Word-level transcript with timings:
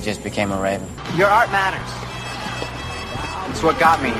he 0.00 0.06
just 0.06 0.22
became 0.22 0.50
a 0.50 0.60
raven. 0.60 0.88
Your 1.14 1.28
art 1.28 1.50
matters. 1.50 1.80
It's 3.50 3.62
what 3.62 3.78
got 3.78 4.02
me 4.02 4.08
here. 4.08 4.16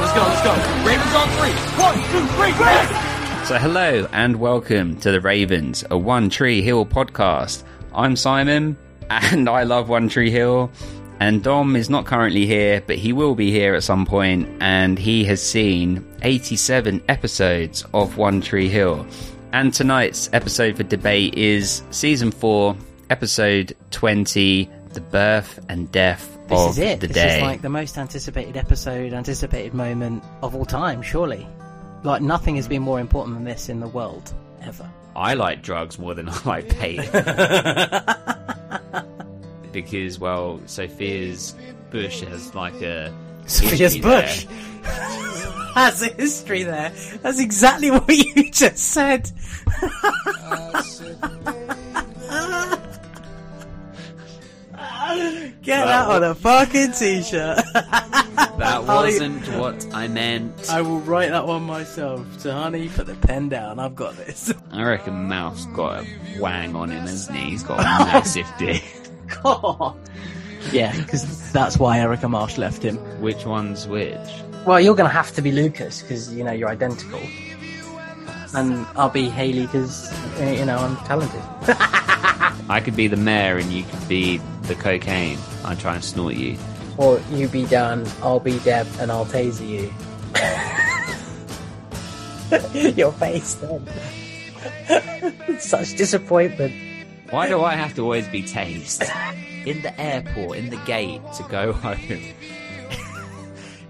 Let's 0.00 0.12
go, 0.14 0.22
let's 0.26 0.42
go. 0.42 0.52
Ravens 0.84 1.14
on 1.14 1.28
three. 1.38 1.52
One, 1.80 1.94
two, 2.10 2.26
three, 2.34 2.52
Ravens! 2.64 3.48
So, 3.48 3.56
hello 3.58 4.08
and 4.12 4.40
welcome 4.40 4.96
to 5.00 5.12
the 5.12 5.20
Ravens, 5.20 5.84
a 5.90 5.96
One 5.96 6.28
Tree 6.28 6.60
Hill 6.60 6.86
podcast. 6.86 7.62
I'm 7.94 8.16
Simon, 8.16 8.76
and 9.08 9.48
I 9.48 9.62
love 9.62 9.88
One 9.88 10.08
Tree 10.08 10.30
Hill. 10.30 10.72
And 11.20 11.44
Dom 11.44 11.76
is 11.76 11.88
not 11.88 12.04
currently 12.04 12.46
here, 12.46 12.82
but 12.84 12.96
he 12.96 13.12
will 13.12 13.36
be 13.36 13.52
here 13.52 13.74
at 13.74 13.84
some 13.84 14.06
point, 14.06 14.48
and 14.60 14.98
he 14.98 15.24
has 15.26 15.40
seen 15.40 16.04
87 16.22 17.00
episodes 17.08 17.84
of 17.94 18.16
One 18.16 18.40
Tree 18.40 18.68
Hill. 18.68 19.06
And 19.52 19.72
tonight's 19.74 20.30
episode 20.32 20.76
for 20.76 20.82
debate 20.82 21.34
is 21.34 21.82
season 21.90 22.30
4, 22.30 22.74
episode 23.10 23.76
20 23.90 24.68
The 24.94 25.00
Birth 25.00 25.60
and 25.68 25.92
Death 25.92 26.38
This 26.48 26.58
of 26.60 26.70
is 26.70 26.78
it. 26.78 27.00
the 27.00 27.06
this 27.08 27.14
Day. 27.14 27.36
is 27.36 27.42
like 27.42 27.60
the 27.60 27.68
most 27.68 27.98
anticipated 27.98 28.56
episode, 28.56 29.12
anticipated 29.12 29.74
moment 29.74 30.24
of 30.42 30.54
all 30.54 30.64
time, 30.64 31.02
surely. 31.02 31.46
Like 32.02 32.22
nothing 32.22 32.56
has 32.56 32.66
been 32.66 32.82
more 32.82 32.98
important 32.98 33.36
than 33.36 33.44
this 33.44 33.68
in 33.68 33.80
the 33.80 33.88
world 33.88 34.32
ever. 34.62 34.88
I 35.14 35.34
like 35.34 35.62
drugs 35.62 35.98
more 35.98 36.14
than 36.14 36.28
I 36.30 36.40
like 36.46 36.68
pain. 36.78 37.02
because, 39.72 40.18
well, 40.18 40.60
Sophia's 40.66 41.54
bush 41.90 42.20
has 42.22 42.54
like 42.54 42.80
a. 42.80 43.12
Sophia's 43.46 43.94
history 43.94 44.00
bush 44.00 44.46
has 45.74 46.02
a 46.02 46.12
history 46.12 46.62
there. 46.62 46.92
That's 47.22 47.40
exactly 47.40 47.90
what 47.90 48.08
you 48.08 48.50
just 48.50 48.78
said. 48.78 49.30
Get 55.62 55.84
that 55.84 56.08
on 56.08 56.24
a 56.24 56.34
fucking 56.34 56.92
t-shirt. 56.92 57.58
That 57.74 58.84
wasn't 58.84 59.46
what 59.58 59.86
I 59.92 60.08
meant. 60.08 60.70
I 60.70 60.80
will 60.80 61.00
write 61.00 61.30
that 61.30 61.46
one 61.46 61.62
myself. 61.64 62.26
So, 62.40 62.52
honey, 62.52 62.88
put 62.88 63.06
the 63.06 63.14
pen 63.14 63.48
down. 63.48 63.78
I've 63.78 63.94
got 63.94 64.16
this. 64.16 64.52
I 64.72 64.82
reckon 64.82 65.28
Mouth 65.28 65.64
got 65.74 66.04
a 66.04 66.40
wang 66.40 66.74
on 66.74 66.90
him, 66.90 67.02
hasn't 67.02 67.36
he? 67.36 67.50
He's 67.50 67.62
got 67.62 67.80
a 67.80 67.82
massive 67.82 68.46
dick. 68.58 68.82
God. 69.42 69.96
Yeah, 70.70 70.96
because 70.96 71.52
that's 71.52 71.78
why 71.78 71.98
Erica 71.98 72.28
Marsh 72.28 72.58
left 72.58 72.82
him. 72.82 72.96
Which 73.20 73.44
one's 73.44 73.88
which? 73.88 74.18
Well, 74.66 74.80
you're 74.80 74.94
going 74.94 75.08
to 75.08 75.14
have 75.14 75.32
to 75.32 75.42
be 75.42 75.50
Lucas 75.50 76.02
because 76.02 76.32
you 76.32 76.44
know 76.44 76.52
you're 76.52 76.68
identical, 76.68 77.20
and 78.54 78.86
I'll 78.94 79.10
be 79.10 79.28
Haley 79.28 79.62
because 79.62 80.12
eh, 80.38 80.58
you 80.58 80.64
know 80.64 80.78
I'm 80.78 80.96
talented. 80.98 81.42
I 82.68 82.80
could 82.82 82.96
be 82.96 83.08
the 83.08 83.16
mayor 83.16 83.58
and 83.58 83.72
you 83.72 83.82
could 83.82 84.08
be 84.08 84.40
the 84.62 84.74
cocaine. 84.74 85.38
I'd 85.64 85.80
try 85.80 85.94
and 85.94 86.04
snort 86.04 86.34
you. 86.34 86.56
Or 86.96 87.20
you 87.32 87.48
be 87.48 87.66
Dan, 87.66 88.06
I'll 88.22 88.40
be 88.40 88.58
Deb, 88.60 88.86
and 89.00 89.10
I'll 89.10 89.26
taser 89.26 89.66
you. 89.68 89.92
Your 92.96 93.12
face 93.12 93.54
then. 93.54 93.88
Such 95.58 95.96
disappointment. 95.96 96.74
Why 97.30 97.48
do 97.48 97.62
I 97.62 97.74
have 97.74 97.94
to 97.94 98.02
always 98.02 98.28
be 98.28 98.42
tased? 98.42 99.10
In 99.66 99.82
the 99.82 100.00
airport, 100.00 100.58
in 100.58 100.70
the 100.70 100.76
gate 100.78 101.20
to 101.36 101.42
go 101.44 101.72
home. 101.84 101.98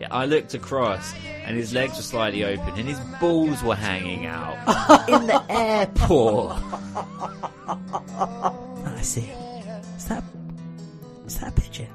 Yeah, 0.00 0.08
I 0.10 0.26
looked 0.26 0.54
across 0.54 1.14
and 1.44 1.56
his 1.56 1.72
legs 1.72 1.96
were 1.96 2.02
slightly 2.02 2.44
open 2.44 2.74
and 2.78 2.88
his 2.88 2.98
balls 3.20 3.62
were 3.62 3.74
hanging 3.74 4.26
out. 4.26 4.56
in 5.08 5.26
the 5.26 5.42
airport. 5.48 6.56
Oh, 7.68 8.84
I 8.84 9.00
see. 9.02 9.30
Is 9.96 10.04
that 10.06 10.24
is 11.26 11.38
that 11.38 11.48
a 11.56 11.60
pigeon? 11.60 11.88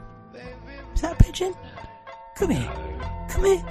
Is 0.96 1.02
that 1.02 1.20
a 1.20 1.24
pigeon? 1.24 1.54
Come 2.36 2.52
here. 2.52 2.72
Come 3.30 3.46
here. 3.46 3.66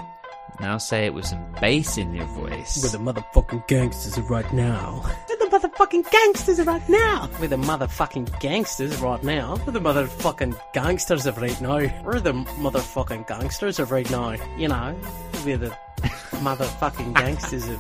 Now 0.61 0.79
say 0.79 1.07
it 1.07 1.15
with 1.15 1.27
some 1.27 1.45
bass 1.61 1.99
in 1.99 2.15
your 2.15 2.27
voice. 2.27 2.83
With 2.83 2.93
the 2.93 2.99
motherfucking 2.99 3.67
gangsters 3.69 4.19
right 4.31 4.51
now. 4.53 5.05
The 5.47 5.59
motherfucking 5.59 6.11
gangsters 6.11 6.61
right 6.67 6.89
now. 6.89 7.31
With 7.41 7.51
the 7.51 7.57
motherfucking 7.57 8.41
gangsters 8.41 8.97
right 9.01 9.23
now. 9.23 9.57
With 9.65 9.75
the 9.75 9.81
motherfucking 9.81 10.59
gangsters 10.73 11.25
of 11.27 11.39
right 11.39 11.61
now. 11.61 11.77
We're 12.05 12.19
the 12.19 12.33
motherfucking 12.33 13.29
gangsters 13.29 13.79
of 13.79 13.93
right 13.93 14.11
now. 14.11 14.37
You 14.57 14.69
know, 14.69 14.97
we're 15.45 15.57
the 15.59 15.69
motherfucking 16.43 17.15
gangsters 17.15 17.69
of 17.69 17.79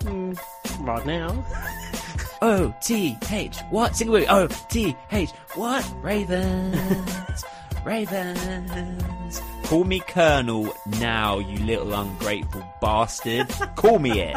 mm, 0.00 0.38
right 0.80 1.06
now. 1.06 1.44
O 2.42 2.74
T 2.82 3.16
H 3.30 3.60
what? 3.70 3.94
Sing 3.94 4.08
it 4.08 4.10
with 4.10 4.22
me. 4.22 4.28
O 4.28 4.48
T 4.68 4.96
H 5.12 5.30
what? 5.54 5.88
Ravens, 6.02 7.44
Ravens. 7.84 9.42
Call 9.64 9.84
me 9.84 10.00
Colonel 10.00 10.74
now, 11.00 11.38
you 11.38 11.58
little 11.64 11.92
ungrateful 11.94 12.62
bastard. 12.80 13.48
Call 13.76 13.98
me 13.98 14.20
it 14.20 14.36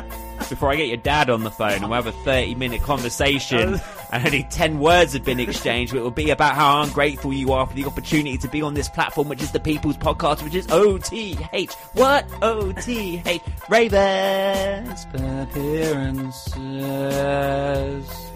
before 0.50 0.72
I 0.72 0.75
get 0.75 0.88
your 0.88 0.97
dad 0.97 1.29
on 1.29 1.44
the 1.44 1.51
phone 1.51 1.73
and 1.73 1.84
we'll 1.84 2.01
have 2.01 2.07
a 2.07 2.11
thirty-minute 2.11 2.81
conversation. 2.81 3.79
And 4.11 4.23
only 4.28 4.44
ten 4.44 4.79
words 4.79 5.13
have 5.13 5.25
been 5.25 5.39
exchanged. 5.41 5.94
It 5.94 6.00
will 6.00 6.11
be 6.11 6.29
about 6.29 6.53
how 6.55 6.84
ungrateful 6.84 7.34
you 7.34 7.51
are 7.51 7.66
for 7.66 7.73
the 7.73 7.85
opportunity 7.85 8.38
to 8.38 8.47
be 8.47 8.61
on 8.61 8.75
this 8.75 8.88
platform, 8.88 9.28
which 9.28 9.41
is 9.41 9.51
the 9.51 9.59
People's 9.59 9.97
Podcast, 9.97 10.44
which 10.44 10.53
is 10.53 10.67
O 10.69 10.97
T 11.00 11.38
H 11.51 11.73
what? 11.94 12.25
O 12.41 12.72
T 12.72 13.22
H 13.25 13.41
Ravens. 13.67 15.05
Appearances. 15.16 16.45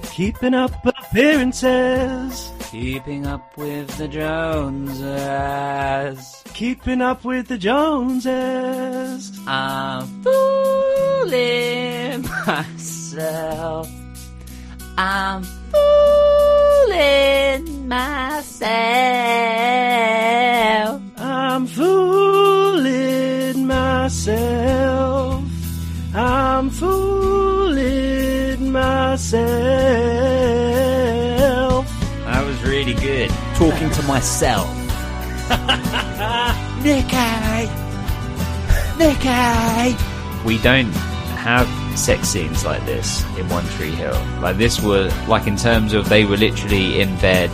Keeping 0.04 0.54
up 0.54 0.72
appearances. 0.86 2.52
Keeping 2.72 3.26
up 3.26 3.58
with 3.58 3.88
the 3.98 4.08
Joneses. 4.08 5.10
Keeping 6.54 7.02
up 7.02 7.24
with 7.26 7.48
the 7.48 7.58
Joneses. 7.58 9.32
I'm 9.48 10.06
fooling 10.24 12.22
myself. 12.46 13.90
I'm 14.98 15.44
fooling 16.84 17.88
myself. 17.88 18.62
I'm 21.18 21.68
fooling 21.68 23.66
myself. 23.66 25.44
I'm 26.14 26.70
fooling 26.70 27.59
myself. 28.80 29.36
That 32.26 32.46
was 32.46 32.62
really 32.64 32.94
good. 32.94 33.30
Talking 33.56 33.90
to 33.92 34.02
myself. 34.04 34.68
Nicky! 36.84 37.70
Nicky! 38.98 39.98
We 40.46 40.58
don't 40.60 40.92
have 41.44 41.68
sex 41.98 42.30
scenes 42.30 42.64
like 42.66 42.86
this 42.86 43.24
in 43.38 43.48
One 43.50 43.66
Tree 43.70 43.92
Hill. 43.92 44.14
Like 44.42 44.58
this 44.58 44.80
were, 44.82 45.10
like 45.28 45.48
in 45.48 45.56
terms 45.58 45.94
of 45.94 46.08
they 46.10 46.26
were 46.26 46.38
literally 46.38 47.02
in 47.02 47.16
bed, 47.18 47.50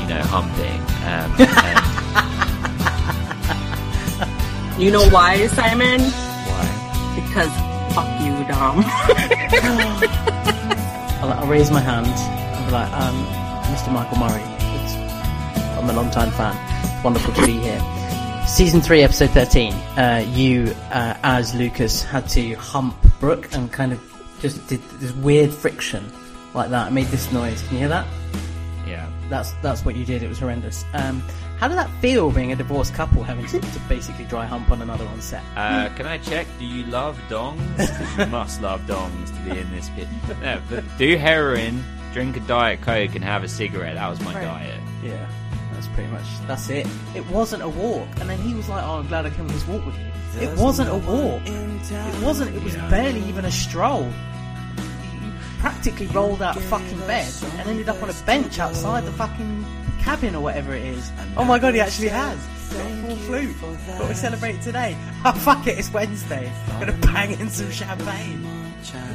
you 0.00 0.06
know, 0.08 0.20
humping. 0.22 0.80
Um, 1.04 1.32
and 4.74 4.82
You 4.82 4.90
know 4.90 5.06
why, 5.10 5.46
Simon? 5.48 6.00
why? 6.00 6.66
Because 7.14 7.50
fuck 7.94 8.20
you, 8.20 8.32
Dom. 8.48 8.82
I'll, 11.20 11.32
I'll 11.32 11.46
raise 11.46 11.70
my 11.70 11.80
hand 11.80 12.06
and 12.06 12.66
be 12.66 12.72
like, 12.72 12.90
um, 12.92 13.26
Mr. 13.74 13.92
Michael 13.92 14.18
Murray, 14.18 14.42
it's, 14.42 14.94
I'm 15.78 15.88
a 15.90 15.92
long 15.92 16.10
time 16.10 16.30
fan. 16.32 16.56
It's 16.84 17.04
wonderful 17.04 17.34
to 17.34 17.46
be 17.46 17.52
here. 17.52 17.80
Season 18.46 18.80
3, 18.80 19.02
episode 19.02 19.30
13, 19.30 19.72
uh, 19.72 20.24
you, 20.30 20.74
uh, 20.90 21.14
as 21.22 21.54
Lucas, 21.54 22.02
had 22.02 22.28
to 22.30 22.54
hump 22.54 22.96
Brooke 23.20 23.52
and 23.52 23.70
kind 23.70 23.92
of 23.92 24.00
just 24.40 24.66
did 24.68 24.82
this 24.98 25.12
weird 25.12 25.50
friction 25.52 26.04
like 26.54 26.70
that. 26.70 26.88
It 26.88 26.90
made 26.92 27.06
this 27.06 27.30
noise. 27.30 27.62
Can 27.62 27.72
you 27.74 27.78
hear 27.80 27.88
that? 27.88 28.06
Yeah. 28.86 29.08
That's 29.28 29.52
that's 29.62 29.84
what 29.84 29.96
you 29.96 30.04
did. 30.04 30.22
It 30.22 30.28
was 30.28 30.38
horrendous. 30.38 30.84
Um, 30.92 31.22
how 31.62 31.68
did 31.68 31.78
that 31.78 31.88
feel 32.00 32.32
being 32.32 32.50
a 32.50 32.56
divorced 32.56 32.92
couple 32.92 33.22
having 33.22 33.46
to, 33.46 33.60
to 33.60 33.78
basically 33.88 34.24
dry 34.24 34.44
hump 34.44 34.68
on 34.72 34.82
another 34.82 35.06
on 35.06 35.20
set? 35.20 35.44
Uh, 35.54 35.88
can 35.90 36.06
I 36.06 36.18
check? 36.18 36.48
Do 36.58 36.64
you 36.64 36.84
love 36.86 37.16
dongs? 37.28 38.18
you 38.18 38.26
must 38.26 38.60
love 38.60 38.80
dongs 38.80 39.26
to 39.28 39.48
be 39.48 39.60
in 39.60 39.70
this 39.70 39.88
pit. 39.90 40.08
No, 40.40 40.60
but 40.68 40.82
do 40.98 41.16
heroin, 41.16 41.84
drink 42.12 42.36
a 42.36 42.40
diet 42.40 42.80
coke, 42.80 43.14
and 43.14 43.22
have 43.22 43.44
a 43.44 43.48
cigarette. 43.48 43.94
That 43.94 44.08
was 44.10 44.20
my 44.22 44.34
Right. 44.34 44.42
diet. 44.42 44.80
Yeah, 45.04 45.30
that's 45.72 45.86
pretty 45.86 46.10
much 46.10 46.24
that's 46.48 46.68
it. 46.68 46.84
It 47.14 47.24
wasn't 47.28 47.62
a 47.62 47.68
walk, 47.68 48.08
and 48.20 48.28
then 48.28 48.40
he 48.40 48.54
was 48.54 48.68
like, 48.68 48.82
"Oh, 48.84 48.98
I'm 48.98 49.06
glad 49.06 49.24
I 49.26 49.30
came 49.30 49.42
on 49.42 49.52
this 49.52 49.64
walk 49.68 49.86
with 49.86 49.96
you." 50.00 50.40
It 50.40 50.58
wasn't 50.58 50.88
a 50.90 50.96
walk. 50.96 51.42
It 51.46 52.24
wasn't. 52.24 52.56
It 52.56 52.64
was 52.64 52.74
barely 52.74 53.20
even 53.28 53.44
a 53.44 53.52
stroll. 53.52 54.10
Practically 55.60 56.08
rolled 56.08 56.42
out 56.42 56.56
of 56.56 56.64
fucking 56.64 56.98
bed 57.06 57.32
and 57.58 57.68
ended 57.70 57.88
up 57.88 58.02
on 58.02 58.10
a 58.10 58.14
bench 58.26 58.58
outside 58.58 59.04
the 59.04 59.12
fucking 59.12 59.64
cabin 60.02 60.34
or 60.34 60.42
whatever 60.42 60.74
it 60.74 60.84
is. 60.84 61.10
Oh 61.36 61.44
my 61.44 61.58
god, 61.58 61.74
he 61.74 61.80
actually 61.80 62.08
has. 62.08 62.38
Got 62.72 62.90
a 62.90 62.94
full 63.02 63.16
flute. 63.16 63.56
But 63.98 64.08
we 64.08 64.14
celebrate 64.14 64.60
today. 64.62 64.96
Oh 65.24 65.32
fuck 65.44 65.66
it, 65.66 65.78
it's 65.78 65.92
Wednesday. 65.92 66.50
I'm 66.70 66.80
Gonna 66.80 66.92
bang 66.98 67.38
in 67.40 67.48
some 67.50 67.70
champagne. 67.70 68.46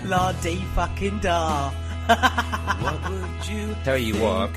La 0.05 0.31
dee 0.33 0.63
fucking 0.75 1.19
da. 1.19 1.71
Tell 3.83 3.97
you 3.97 4.15
what, 4.15 4.53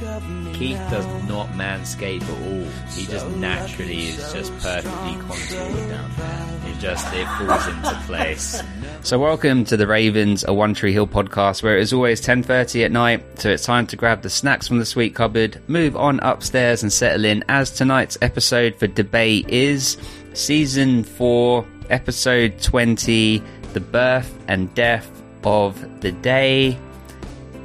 Keith 0.55 0.79
does 0.91 1.07
not 1.29 1.49
manscape 1.51 2.23
at 2.23 2.31
all. 2.31 2.71
He 2.93 3.07
just 3.07 3.29
naturally 3.37 4.09
is 4.09 4.33
just 4.33 4.53
perfectly 4.59 5.15
contoured 5.15 5.89
down 5.89 6.11
there. 6.17 6.61
It 6.67 6.79
just 6.79 7.13
it 7.15 7.27
falls 7.27 7.67
into 7.67 8.03
place. 8.07 8.63
So 9.03 9.19
welcome 9.19 9.65
to 9.65 9.79
the 9.79 9.87
Ravens, 9.87 10.45
a 10.47 10.53
One 10.53 10.75
Tree 10.75 10.93
Hill 10.93 11.07
podcast, 11.07 11.63
where 11.63 11.79
it 11.79 11.81
is 11.81 11.95
always 11.95 12.21
ten 12.21 12.43
thirty 12.43 12.85
at 12.85 12.93
night. 12.93 13.23
So 13.41 13.49
it's 13.49 13.65
time 13.65 13.87
to 13.87 13.97
grab 13.97 14.21
the 14.21 14.29
snacks 14.29 14.69
from 14.69 14.79
the 14.79 14.85
sweet 14.85 15.15
cupboard, 15.15 15.59
move 15.69 15.97
on 15.97 16.21
upstairs, 16.21 16.83
and 16.83 16.93
settle 16.93 17.25
in. 17.25 17.43
As 17.49 17.71
tonight's 17.71 18.19
episode 18.21 18.75
for 18.77 18.89
debate 18.89 19.49
is 19.49 19.97
season 20.35 21.03
four, 21.03 21.65
episode 21.89 22.61
twenty, 22.61 23.43
the 23.73 23.81
birth 23.81 24.39
and 24.49 24.73
death 24.75 25.11
of 25.45 26.03
the 26.03 26.13
day. 26.13 26.79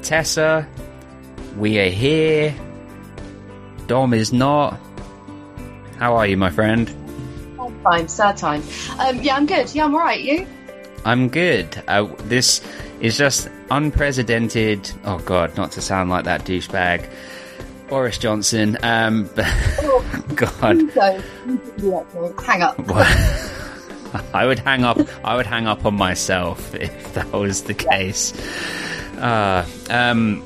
Tessa, 0.06 0.68
we 1.58 1.80
are 1.80 1.90
here. 1.90 2.54
Dom 3.88 4.14
is 4.14 4.32
not. 4.32 4.80
How 5.98 6.16
are 6.16 6.28
you, 6.28 6.38
my 6.38 6.52
friend? 6.52 6.88
I'm 7.60 7.80
fine. 7.82 8.08
sad 8.08 8.38
time. 8.38 8.62
Um, 9.00 9.20
yeah, 9.24 9.36
I'm 9.36 9.48
good. 9.48 9.74
Yeah, 9.74 9.86
I'm 9.86 9.96
alright. 9.96 10.22
You? 10.22 10.46
I'm 11.06 11.28
good. 11.28 11.82
Uh, 11.88 12.08
this 12.26 12.62
is 13.02 13.18
just 13.18 13.50
unprecedented. 13.72 14.92
Oh 15.06 15.18
God, 15.18 15.58
not 15.58 15.72
to 15.72 15.82
sound 15.82 16.12
like 16.12 16.26
that 16.26 16.46
douchebag, 16.46 17.10
Boris 17.88 18.20
Johnson. 18.20 18.78
Um, 18.84 19.28
but, 19.36 19.48
God, 20.36 20.78
You 20.78 20.92
don't. 20.92 21.24
You 21.48 21.58
don't 21.58 21.78
do 21.78 21.90
that 21.90 22.12
to 22.12 22.22
me. 22.22 22.30
Hang 22.46 22.62
up. 22.62 22.80
I 24.36 24.46
would 24.46 24.60
hang 24.60 24.84
up. 24.84 25.00
I 25.24 25.36
would 25.36 25.48
hang 25.48 25.66
up 25.66 25.84
on 25.84 25.96
myself 25.96 26.76
if 26.76 27.16
that 27.16 27.32
was 27.32 27.64
the 27.64 27.74
case. 27.74 28.34
Uh, 29.18 29.66
um, 29.90 30.42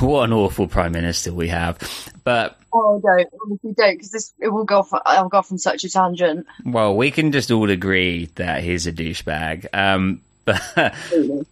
what 0.00 0.24
an 0.24 0.32
awful 0.32 0.68
prime 0.68 0.92
minister 0.92 1.32
we 1.32 1.48
have. 1.48 1.78
But 2.24 2.58
Oh, 2.74 3.00
don't. 3.00 3.28
Honestly, 3.44 3.74
don't, 3.76 3.94
because 3.94 4.10
this 4.10 4.32
it 4.38 4.48
will 4.48 4.64
go 4.64 4.78
off. 4.78 4.90
I'll 5.04 5.28
go 5.28 5.38
off 5.38 5.52
on 5.52 5.58
such 5.58 5.84
a 5.84 5.90
tangent. 5.90 6.46
well, 6.64 6.96
we 6.96 7.10
can 7.10 7.32
just 7.32 7.50
all 7.50 7.68
agree 7.68 8.30
that 8.36 8.62
he's 8.62 8.86
a 8.86 8.92
douchebag. 8.92 9.66
Um, 9.74 10.22
but 10.44 10.94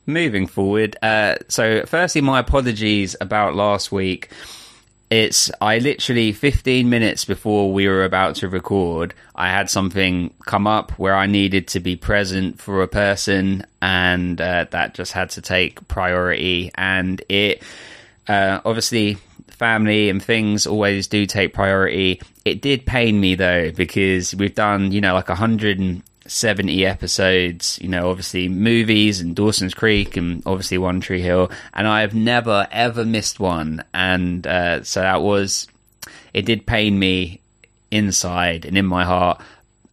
moving 0.06 0.46
forward, 0.46 0.96
uh, 1.02 1.36
so 1.48 1.84
firstly, 1.86 2.22
my 2.22 2.40
apologies 2.40 3.14
about 3.20 3.54
last 3.54 3.92
week. 3.92 4.30
It's 5.10 5.50
I 5.60 5.78
literally 5.78 6.32
15 6.32 6.88
minutes 6.88 7.24
before 7.24 7.72
we 7.72 7.88
were 7.88 8.04
about 8.04 8.36
to 8.36 8.48
record, 8.48 9.12
I 9.34 9.48
had 9.48 9.68
something 9.68 10.32
come 10.46 10.68
up 10.68 10.92
where 10.92 11.16
I 11.16 11.26
needed 11.26 11.66
to 11.68 11.80
be 11.80 11.96
present 11.96 12.60
for 12.60 12.82
a 12.82 12.88
person, 12.88 13.66
and 13.82 14.40
uh, 14.40 14.66
that 14.70 14.94
just 14.94 15.10
had 15.10 15.30
to 15.30 15.42
take 15.42 15.86
priority. 15.88 16.70
And 16.76 17.20
it 17.28 17.60
uh, 18.28 18.60
obviously 18.64 19.18
family 19.48 20.08
and 20.10 20.22
things 20.22 20.64
always 20.66 21.08
do 21.08 21.26
take 21.26 21.54
priority. 21.54 22.20
It 22.44 22.62
did 22.62 22.86
pain 22.86 23.20
me 23.20 23.34
though 23.34 23.72
because 23.72 24.32
we've 24.34 24.54
done 24.54 24.92
you 24.92 25.00
know 25.00 25.14
like 25.14 25.28
170 26.30 26.86
episodes. 26.86 27.78
You 27.82 27.88
know, 27.88 28.08
obviously 28.08 28.48
movies 28.48 29.20
and 29.20 29.34
Dawson's 29.34 29.74
Creek 29.74 30.16
and 30.16 30.44
obviously 30.46 30.78
One 30.78 31.00
Tree 31.00 31.20
Hill, 31.20 31.50
and 31.74 31.88
I 31.88 32.02
have 32.02 32.14
never 32.14 32.68
ever 32.70 33.04
missed 33.04 33.40
one. 33.40 33.82
And 33.92 34.46
uh, 34.46 34.84
so 34.84 35.00
that 35.00 35.22
was 35.22 35.66
it. 36.32 36.46
Did 36.46 36.66
pain 36.66 36.96
me 36.96 37.40
inside 37.90 38.64
and 38.64 38.78
in 38.78 38.86
my 38.86 39.04
heart, 39.04 39.42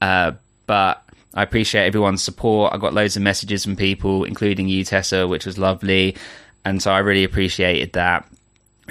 uh, 0.01 0.33
but. 0.65 1.03
I 1.33 1.43
appreciate 1.43 1.85
everyone's 1.85 2.23
support. 2.23 2.73
I 2.73 2.77
got 2.77 2.95
loads 2.95 3.15
of 3.15 3.21
messages 3.21 3.63
from 3.63 3.75
people, 3.75 4.23
including 4.23 4.67
you, 4.67 4.83
Tessa, 4.83 5.27
which 5.27 5.45
was 5.45 5.59
lovely. 5.59 6.17
And 6.65 6.81
so 6.81 6.91
I 6.91 6.99
really 6.99 7.25
appreciated 7.25 7.93
that. 7.93 8.27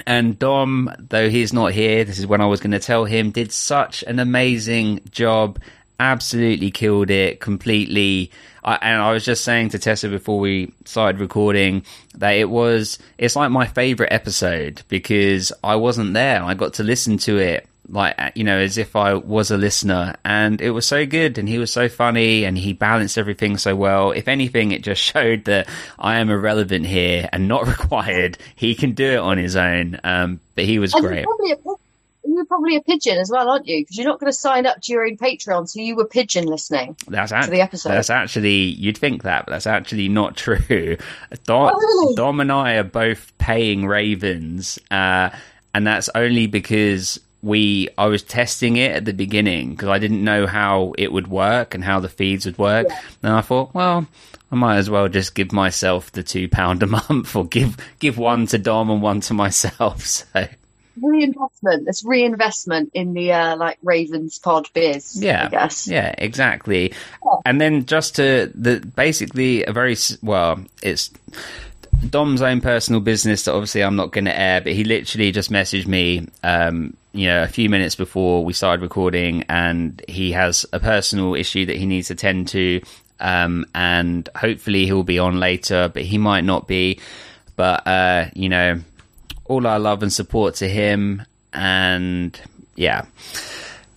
And 0.05 0.39
Dom, 0.39 0.89
though 0.97 1.29
he's 1.29 1.51
not 1.51 1.73
here, 1.73 2.05
this 2.05 2.19
is 2.19 2.25
when 2.25 2.39
I 2.39 2.45
was 2.45 2.61
going 2.61 2.71
to 2.71 2.79
tell 2.79 3.03
him, 3.03 3.31
did 3.31 3.51
such 3.51 4.01
an 4.03 4.19
amazing 4.19 5.01
job. 5.09 5.59
Absolutely 5.99 6.71
killed 6.71 7.09
it 7.09 7.39
completely. 7.39 8.31
I, 8.63 8.75
and 8.81 9.01
I 9.01 9.11
was 9.11 9.25
just 9.25 9.43
saying 9.43 9.69
to 9.69 9.79
Tessa 9.79 10.09
before 10.09 10.39
we 10.39 10.73
started 10.85 11.19
recording 11.19 11.83
that 12.15 12.31
it 12.31 12.49
was, 12.49 12.99
it's 13.17 13.35
like 13.35 13.49
my 13.49 13.65
favorite 13.65 14.11
episode 14.11 14.83
because 14.89 15.51
I 15.63 15.75
wasn't 15.75 16.13
there. 16.13 16.43
I 16.43 16.53
got 16.53 16.75
to 16.75 16.83
listen 16.83 17.17
to 17.19 17.37
it 17.37 17.67
like 17.89 18.17
you 18.35 18.43
know 18.43 18.57
as 18.57 18.77
if 18.77 18.95
I 18.95 19.13
was 19.13 19.51
a 19.51 19.57
listener. 19.57 20.15
And 20.25 20.61
it 20.61 20.71
was 20.71 20.85
so 20.85 21.05
good 21.05 21.37
and 21.37 21.47
he 21.47 21.57
was 21.57 21.71
so 21.71 21.89
funny 21.89 22.43
and 22.43 22.57
he 22.57 22.73
balanced 22.73 23.17
everything 23.17 23.57
so 23.57 23.75
well. 23.75 24.11
If 24.11 24.27
anything 24.27 24.71
it 24.71 24.83
just 24.83 25.01
showed 25.13 25.45
that 25.45 25.67
I 25.97 26.17
am 26.17 26.29
irrelevant 26.29 26.85
here 26.85 27.29
and 27.31 27.47
not 27.47 27.67
required. 27.67 28.37
He 28.55 28.75
can 28.75 28.91
do 28.91 29.13
it 29.13 29.19
on 29.19 29.37
his 29.37 29.55
own. 29.55 29.99
Um, 30.03 30.39
but 30.55 30.65
he 30.65 30.79
was 30.79 30.93
And 30.93 31.03
great 31.03 31.25
You're 32.27 32.45
probably, 32.45 32.75
a, 32.75 32.81
pi- 32.81 32.81
you're 32.81 32.81
probably 32.81 32.93
a 32.93 32.97
pigeon 32.99 33.17
as 33.17 33.31
well, 33.31 33.49
aren't 33.49 33.67
you? 33.67 33.81
Because 33.81 33.97
you're 33.97 34.07
not 34.07 34.19
going 34.19 34.31
to 34.31 34.37
sign 34.37 34.65
up 34.65 34.81
to 34.81 34.91
your 34.91 35.05
own 35.05 35.17
Patreon, 35.17 35.67
so 35.69 35.79
you 35.79 35.95
were 35.95 36.05
pigeon 36.05 36.45
listening. 36.45 36.95
that's 37.07 37.31
to 37.31 37.51
the 37.51 37.61
episode. 37.61 37.89
that's 37.89 38.09
actually 38.09 38.55
you'd 38.63 38.97
think 38.97 39.23
that 39.23 39.45
but 39.45 39.51
that's 39.51 39.67
actually 39.67 40.07
not 40.09 40.35
true 40.35 40.97
Dom, 41.45 41.71
Oh, 41.73 41.77
really? 41.79 42.15
Dom 42.15 42.39
and 42.39 42.51
I 42.51 42.73
are 42.75 42.83
both 42.83 43.31
paying 43.37 43.85
Ravens 43.85 44.79
uh, 44.91 45.29
and 45.73 45.85
that's 45.87 46.09
only 46.15 46.47
because 46.47 47.19
we 47.43 47.87
I 47.97 48.07
was 48.07 48.23
testing 48.23 48.77
it 48.77 48.91
at 48.91 49.05
the 49.05 49.13
beginning 49.13 49.71
because 49.71 49.89
I 49.89 49.99
didn't 49.99 50.23
know 50.23 50.47
how 50.47 50.93
it 50.97 51.11
would 51.11 51.27
work 51.27 51.75
and 51.75 51.83
how 51.83 51.99
the 51.99 52.09
feeds 52.09 52.45
would 52.45 52.57
work. 52.57 52.87
And 53.21 53.31
I 53.33 53.41
thought, 53.41 53.73
well, 53.75 54.07
I 54.51 54.55
might 54.55 54.77
as 54.77 54.89
well 54.89 55.07
just 55.07 55.35
give 55.35 55.51
myself 55.51 56.11
the 56.11 56.23
two 56.23 56.49
pound 56.49 56.81
a 56.81 56.87
month, 56.87 57.35
or 57.35 57.45
give 57.45 57.77
give 57.99 58.17
one 58.17 58.47
to 58.47 58.57
Dom 58.57 58.89
and 58.89 59.01
one 59.03 59.21
to 59.21 59.33
myself. 59.35 60.01
So 60.33 60.47
Reinvestment. 61.01 61.87
It's 61.87 62.03
reinvestment 62.03 62.91
in 62.93 63.13
the 63.13 63.33
uh, 63.33 63.57
like 63.57 63.77
Ravens 63.83 64.39
pod 64.39 64.67
biz. 64.73 65.21
yeah, 65.21 65.45
I 65.45 65.49
guess. 65.49 65.87
yeah, 65.87 66.13
exactly. 66.17 66.93
And 67.45 67.59
then 67.59 67.85
just 67.85 68.15
to 68.15 68.51
the 68.55 68.79
basically 68.79 69.63
a 69.65 69.71
very 69.73 69.95
well, 70.21 70.59
it's. 70.81 71.11
Dom's 72.11 72.43
own 72.43 72.61
personal 72.61 73.01
business 73.01 73.45
that 73.45 73.53
obviously 73.53 73.83
I'm 73.83 73.95
not 73.95 74.11
going 74.11 74.25
to 74.25 74.39
air, 74.39 74.61
but 74.61 74.73
he 74.73 74.83
literally 74.83 75.31
just 75.31 75.49
messaged 75.49 75.87
me, 75.87 76.27
um, 76.43 76.95
you 77.11 77.25
know, 77.25 77.41
a 77.41 77.47
few 77.47 77.69
minutes 77.69 77.95
before 77.95 78.45
we 78.45 78.53
started 78.53 78.83
recording, 78.83 79.43
and 79.49 79.99
he 80.07 80.31
has 80.33 80.63
a 80.71 80.79
personal 80.79 81.33
issue 81.33 81.65
that 81.65 81.75
he 81.75 81.87
needs 81.87 82.09
to 82.09 82.15
tend 82.15 82.49
to, 82.49 82.81
um, 83.19 83.65
and 83.73 84.29
hopefully 84.35 84.85
he'll 84.85 85.01
be 85.01 85.17
on 85.17 85.39
later, 85.39 85.89
but 85.91 86.03
he 86.03 86.19
might 86.19 86.43
not 86.43 86.67
be. 86.67 86.99
But 87.55 87.87
uh, 87.87 88.25
you 88.35 88.49
know, 88.49 88.79
all 89.47 89.65
our 89.67 89.79
love 89.79 90.03
and 90.03 90.11
support 90.11 90.55
to 90.55 90.67
him, 90.67 91.23
and 91.53 92.39
yeah, 92.75 93.05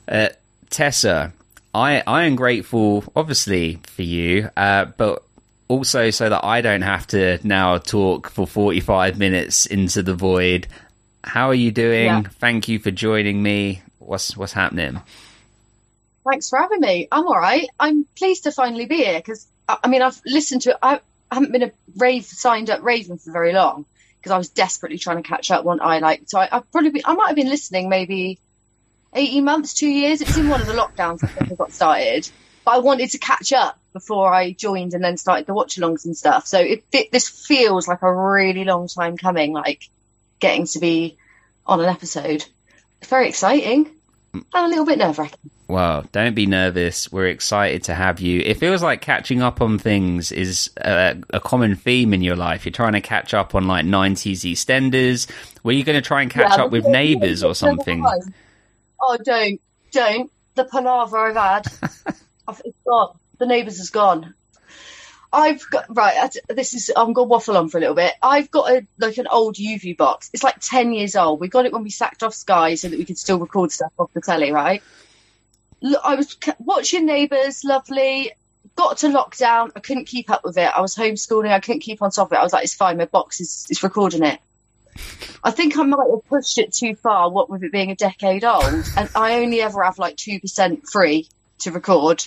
uh, 0.09 0.29
Tessa, 0.71 1.33
I 1.75 2.03
I 2.07 2.25
am 2.25 2.37
grateful, 2.37 3.05
obviously, 3.15 3.81
for 3.85 4.03
you, 4.03 4.51
uh, 4.57 4.87
but 4.97 5.23
also 5.69 6.11
so 6.11 6.29
that 6.29 6.45
I 6.45 6.61
don't 6.61 6.83
have 6.83 7.07
to 7.09 7.39
now 7.47 7.79
talk 7.79 8.29
for 8.31 8.47
45 8.47 9.19
minutes 9.19 9.67
into 9.67 10.03
the 10.03 10.15
void. 10.15 10.67
How 11.23 11.49
are 11.49 11.55
you 11.55 11.71
doing? 11.71 12.07
Yeah. 12.07 12.23
Thank 12.23 12.67
you 12.69 12.79
for 12.81 12.91
joining 12.91 13.43
me. 13.43 13.83
What's 13.99 14.37
what's 14.37 14.53
happening? 14.53 15.01
Thanks 16.29 16.49
for 16.51 16.59
having 16.59 16.81
me. 16.81 17.09
I'm 17.13 17.27
all 17.27 17.39
right. 17.39 17.69
I'm 17.79 18.05
pleased 18.17 18.45
to 18.45 18.53
finally 18.53 18.87
be 18.87 18.97
here 18.97 19.19
because 19.19 19.47
I, 19.69 19.79
I 19.85 19.89
mean 19.89 20.03
I've 20.03 20.21
listened 20.27 20.63
to 20.63 20.79
I, 20.83 21.01
I 21.31 21.35
haven't 21.35 21.53
been 21.53 21.63
a 21.63 21.73
rave 21.97 22.25
signed 22.25 22.71
up 22.71 22.83
Raven 22.83 23.19
for 23.19 23.31
very 23.31 23.53
long 23.53 23.87
because 24.21 24.33
I 24.33 24.39
was 24.39 24.51
desperately 24.51 24.99
trying 24.99 25.23
to 25.23 25.29
catch 25.29 25.51
up 25.51 25.65
one 25.65 25.81
I 25.81 25.99
like. 25.99 26.23
So 26.27 26.39
I, 26.39 26.49
I've 26.53 26.71
probably 26.71 27.03
I 27.05 27.15
might 27.15 27.29
have 27.29 27.37
been 27.37 27.49
listening 27.49 27.89
maybe 27.89 28.39
18 29.15 29.45
months, 29.45 29.75
two 29.75 29.89
years. 29.89 30.21
It 30.21 30.29
was 30.29 30.37
in 30.37 30.49
one 30.49 30.61
of 30.61 30.67
the 30.67 30.75
lockdowns 30.75 31.25
I 31.25 31.29
think 31.29 31.53
I 31.53 31.55
got 31.55 31.73
started. 31.73 32.29
But 32.65 32.73
I 32.73 32.79
wanted 32.79 33.11
to 33.11 33.19
catch 33.19 33.53
up 33.53 33.79
before 33.93 34.33
I 34.33 34.53
joined 34.53 34.93
and 34.95 35.03
then 35.03 35.17
started 35.17 35.47
the 35.47 35.55
watch 35.55 35.77
alongs 35.77 36.05
and 36.05 36.17
stuff. 36.17 36.47
So 36.47 36.61
it, 36.61 36.85
it 36.93 37.11
this 37.11 37.29
feels 37.29 37.89
like 37.89 38.03
a 38.03 38.13
really 38.13 38.65
long 38.65 38.89
time 38.89 39.17
coming, 39.17 39.53
like 39.53 39.89
getting 40.39 40.67
to 40.67 40.79
be 40.79 41.17
on 41.67 41.81
an 41.81 41.87
episode. 41.87 42.45
It's 43.01 43.09
very 43.09 43.29
exciting 43.29 43.91
and 44.33 44.45
a 44.55 44.69
little 44.69 44.85
bit 44.85 44.99
nerve 44.99 45.19
wracking. 45.19 45.51
Well, 45.69 46.05
don't 46.13 46.35
be 46.35 46.47
nervous. 46.47 47.11
We're 47.13 47.29
excited 47.29 47.85
to 47.85 47.95
have 47.95 48.21
you. 48.21 48.41
It 48.41 48.55
feels 48.59 48.83
like 48.83 49.01
catching 49.01 49.41
up 49.41 49.61
on 49.61 49.79
things 49.79 50.33
is 50.33 50.71
a, 50.79 51.17
a 51.31 51.41
common 51.41 51.77
theme 51.77 52.13
in 52.13 52.23
your 52.23 52.37
life. 52.37 52.65
You're 52.65 52.73
trying 52.73 52.95
to 52.95 53.01
catch 53.01 53.35
up 53.35 53.55
on 53.55 53.67
like 53.69 53.85
90s 53.85 54.41
EastEnders. 54.53 55.31
Were 55.63 55.73
you 55.73 55.85
going 55.85 55.97
to 56.01 56.07
try 56.07 56.23
and 56.23 56.31
catch 56.31 56.59
Yeah, 56.59 56.65
up 56.65 56.71
with 56.73 56.87
neighbours 56.87 57.45
or 57.45 57.55
something? 57.55 58.05
Oh, 59.01 59.17
don't, 59.25 59.61
don't. 59.93 60.31
The 60.55 60.65
palaver 60.65 61.17
I've 61.19 61.37
had, 61.37 61.67
it's 62.65 62.79
gone. 62.85 63.17
The 63.39 63.47
neighbours 63.47 63.79
is 63.79 63.91
gone. 63.91 64.35
I've 65.33 65.69
got 65.71 65.85
right. 65.89 66.35
This 66.49 66.75
is 66.75 66.91
I'm 66.97 67.13
gonna 67.13 67.29
waffle 67.29 67.57
on 67.57 67.69
for 67.69 67.79
a 67.79 67.81
little 67.81 67.95
bit. 67.95 68.15
I've 68.23 68.51
got 68.51 68.71
a 68.71 68.87
like 68.99 69.19
an 69.19 69.29
old 69.29 69.57
YouView 69.57 69.97
box. 69.97 70.31
It's 70.33 70.43
like 70.43 70.57
ten 70.61 70.93
years 70.93 71.15
old. 71.15 71.41
We 71.41 71.49
got 71.49 71.67
it 71.67 71.73
when 71.73 71.85
we 71.85 71.91
sacked 71.91 72.23
off 72.23 72.35
Sky 72.35 72.75
so 72.75 72.89
that 72.89 72.99
we 72.99 73.05
could 73.05 73.19
still 73.19 73.39
record 73.39 73.71
stuff 73.71 73.93
off 73.99 74.13
the 74.13 74.21
telly. 74.21 74.51
Right. 74.51 74.83
I 76.05 76.15
was 76.17 76.37
watching 76.59 77.07
Neighbours, 77.07 77.65
lovely. 77.65 78.33
got 78.77 78.99
to 78.99 79.09
lockdown. 79.09 79.71
I 79.75 79.81
couldn't 79.81 80.07
keep 80.07 80.31
up 80.31 80.45
with 80.45 80.59
it. 80.59 80.71
I 80.75 80.81
was 80.81 80.95
homeschooling. 80.95 81.51
I 81.51 81.61
couldn't 81.61 81.81
keep 81.81 82.03
on 82.03 82.11
top 82.11 82.29
of 82.29 82.33
it. 82.33 82.37
I 82.37 82.43
was 82.43 82.53
like, 82.53 82.65
it's 82.65 82.75
fine. 82.75 82.99
My 82.99 83.07
box 83.07 83.41
is, 83.41 83.67
is 83.71 83.83
recording 83.83 84.25
it. 84.25 84.41
I 85.43 85.51
think 85.51 85.79
I 85.79 85.85
might 85.85 86.11
have 86.11 86.27
pushed 86.29 86.59
it 86.59 86.73
too 86.75 86.95
far, 86.97 87.31
what 87.31 87.49
with 87.49 87.63
it 87.63 87.73
being 87.73 87.91
a 87.91 87.97
decade 87.97 88.45
old. 88.45 88.85
And 88.97 89.09
I 89.15 89.37
only 89.37 89.63
ever 89.63 89.83
have 89.83 89.99
like 89.99 90.17
2% 90.17 90.83
free 90.91 91.29
to 91.61 91.71
record. 91.71 92.27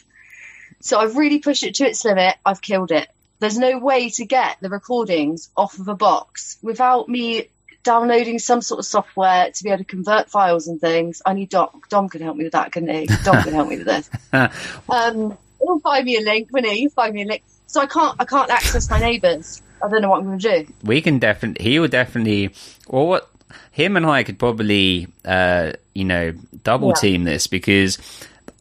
So 0.83 0.99
I've 0.99 1.15
really 1.15 1.39
pushed 1.39 1.63
it 1.63 1.75
to 1.75 1.85
its 1.87 2.03
limit. 2.03 2.35
I've 2.45 2.61
killed 2.61 2.91
it. 2.91 3.07
There's 3.39 3.57
no 3.57 3.77
way 3.79 4.09
to 4.11 4.25
get 4.25 4.57
the 4.61 4.69
recordings 4.69 5.49
off 5.55 5.79
of 5.79 5.87
a 5.87 5.95
box 5.95 6.57
without 6.61 7.07
me 7.09 7.49
downloading 7.85 8.37
some 8.37 8.61
sort 8.61 8.79
of 8.79 8.85
software 8.85 9.49
to 9.49 9.63
be 9.63 9.69
able 9.69 9.79
to 9.79 9.85
convert 9.85 10.29
files 10.29 10.67
and 10.67 10.79
things. 10.79 11.21
I 11.25 11.33
need 11.33 11.49
Dom. 11.49 11.69
Dom 11.89 12.09
could 12.09 12.21
help 12.21 12.35
me 12.37 12.43
with 12.43 12.53
that, 12.53 12.71
couldn't 12.73 12.89
he? 12.93 13.09
Dom 13.23 13.43
could 13.43 13.53
help 13.53 13.69
me 13.69 13.77
with 13.77 13.87
this. 13.87 14.09
Um, 14.89 15.37
he'll 15.59 15.79
find 15.79 16.05
me 16.05 16.17
a 16.17 16.21
link, 16.21 16.49
wouldn't 16.51 16.73
he? 16.73 16.79
He'll 16.81 16.89
find 16.91 17.13
me 17.13 17.23
a 17.23 17.25
link. 17.25 17.43
So 17.67 17.81
I 17.81 17.85
can't, 17.85 18.15
I 18.19 18.25
can't 18.25 18.51
access 18.51 18.89
my 18.89 18.99
neighbours. 18.99 19.61
I 19.83 19.89
don't 19.89 20.01
know 20.01 20.09
what 20.09 20.19
I'm 20.19 20.25
going 20.25 20.39
to 20.39 20.63
do. 20.65 20.73
we 20.83 21.01
can 21.01 21.19
definitely 21.19 21.63
he 21.63 21.79
will 21.79 21.87
definitely 21.87 22.53
or 22.87 23.07
what 23.07 23.29
him 23.71 23.95
and 23.97 24.05
I 24.05 24.23
could 24.23 24.39
probably 24.39 25.07
uh 25.25 25.73
you 25.93 26.05
know 26.05 26.33
double 26.63 26.89
Yeah. 26.89 26.93
team 26.95 27.23
this 27.25 27.47
because 27.47 27.97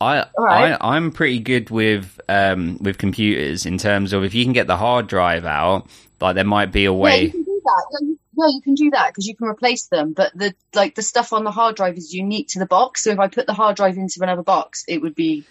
I, 0.02 0.26
Alright. 0.38 0.78
I 0.80 0.96
I'm 0.96 1.10
pretty 1.12 1.38
good 1.38 1.70
with 1.70 2.20
um 2.28 2.78
with 2.80 2.98
computers 2.98 3.66
in 3.66 3.78
terms 3.78 4.12
of 4.12 4.24
if 4.24 4.34
you 4.34 4.44
can 4.44 4.52
get 4.52 4.66
the 4.66 4.76
hard 4.76 5.06
drive 5.06 5.44
out 5.44 5.86
like 6.20 6.34
there 6.36 6.44
might 6.44 6.72
be 6.72 6.84
a 6.84 6.92
way. 6.92 7.16
Yeah, 7.16 7.22
you 7.24 7.30
can 7.32 7.42
do 7.42 7.60
that. 7.64 8.16
Yeah, 8.34 8.46
you, 8.48 8.60
can 8.62 8.74
do 8.74 8.90
that 8.90 9.08
because 9.08 9.26
you 9.26 9.36
can 9.36 9.48
replace 9.48 9.86
them. 9.86 10.12
But 10.14 10.32
the 10.34 10.54
like 10.74 10.94
the 10.94 11.02
stuff 11.02 11.32
on 11.32 11.44
the 11.44 11.50
hard 11.50 11.76
drive 11.76 11.96
is 11.98 12.14
unique 12.14 12.48
to 12.48 12.58
the 12.58 12.66
box. 12.66 13.04
So 13.04 13.10
if 13.10 13.18
I 13.18 13.28
put 13.28 13.46
the 13.46 13.52
hard 13.52 13.76
drive 13.76 13.96
into 13.96 14.20
another 14.22 14.42
box, 14.42 14.84
it 14.88 15.02
would 15.02 15.14
be 15.14 15.44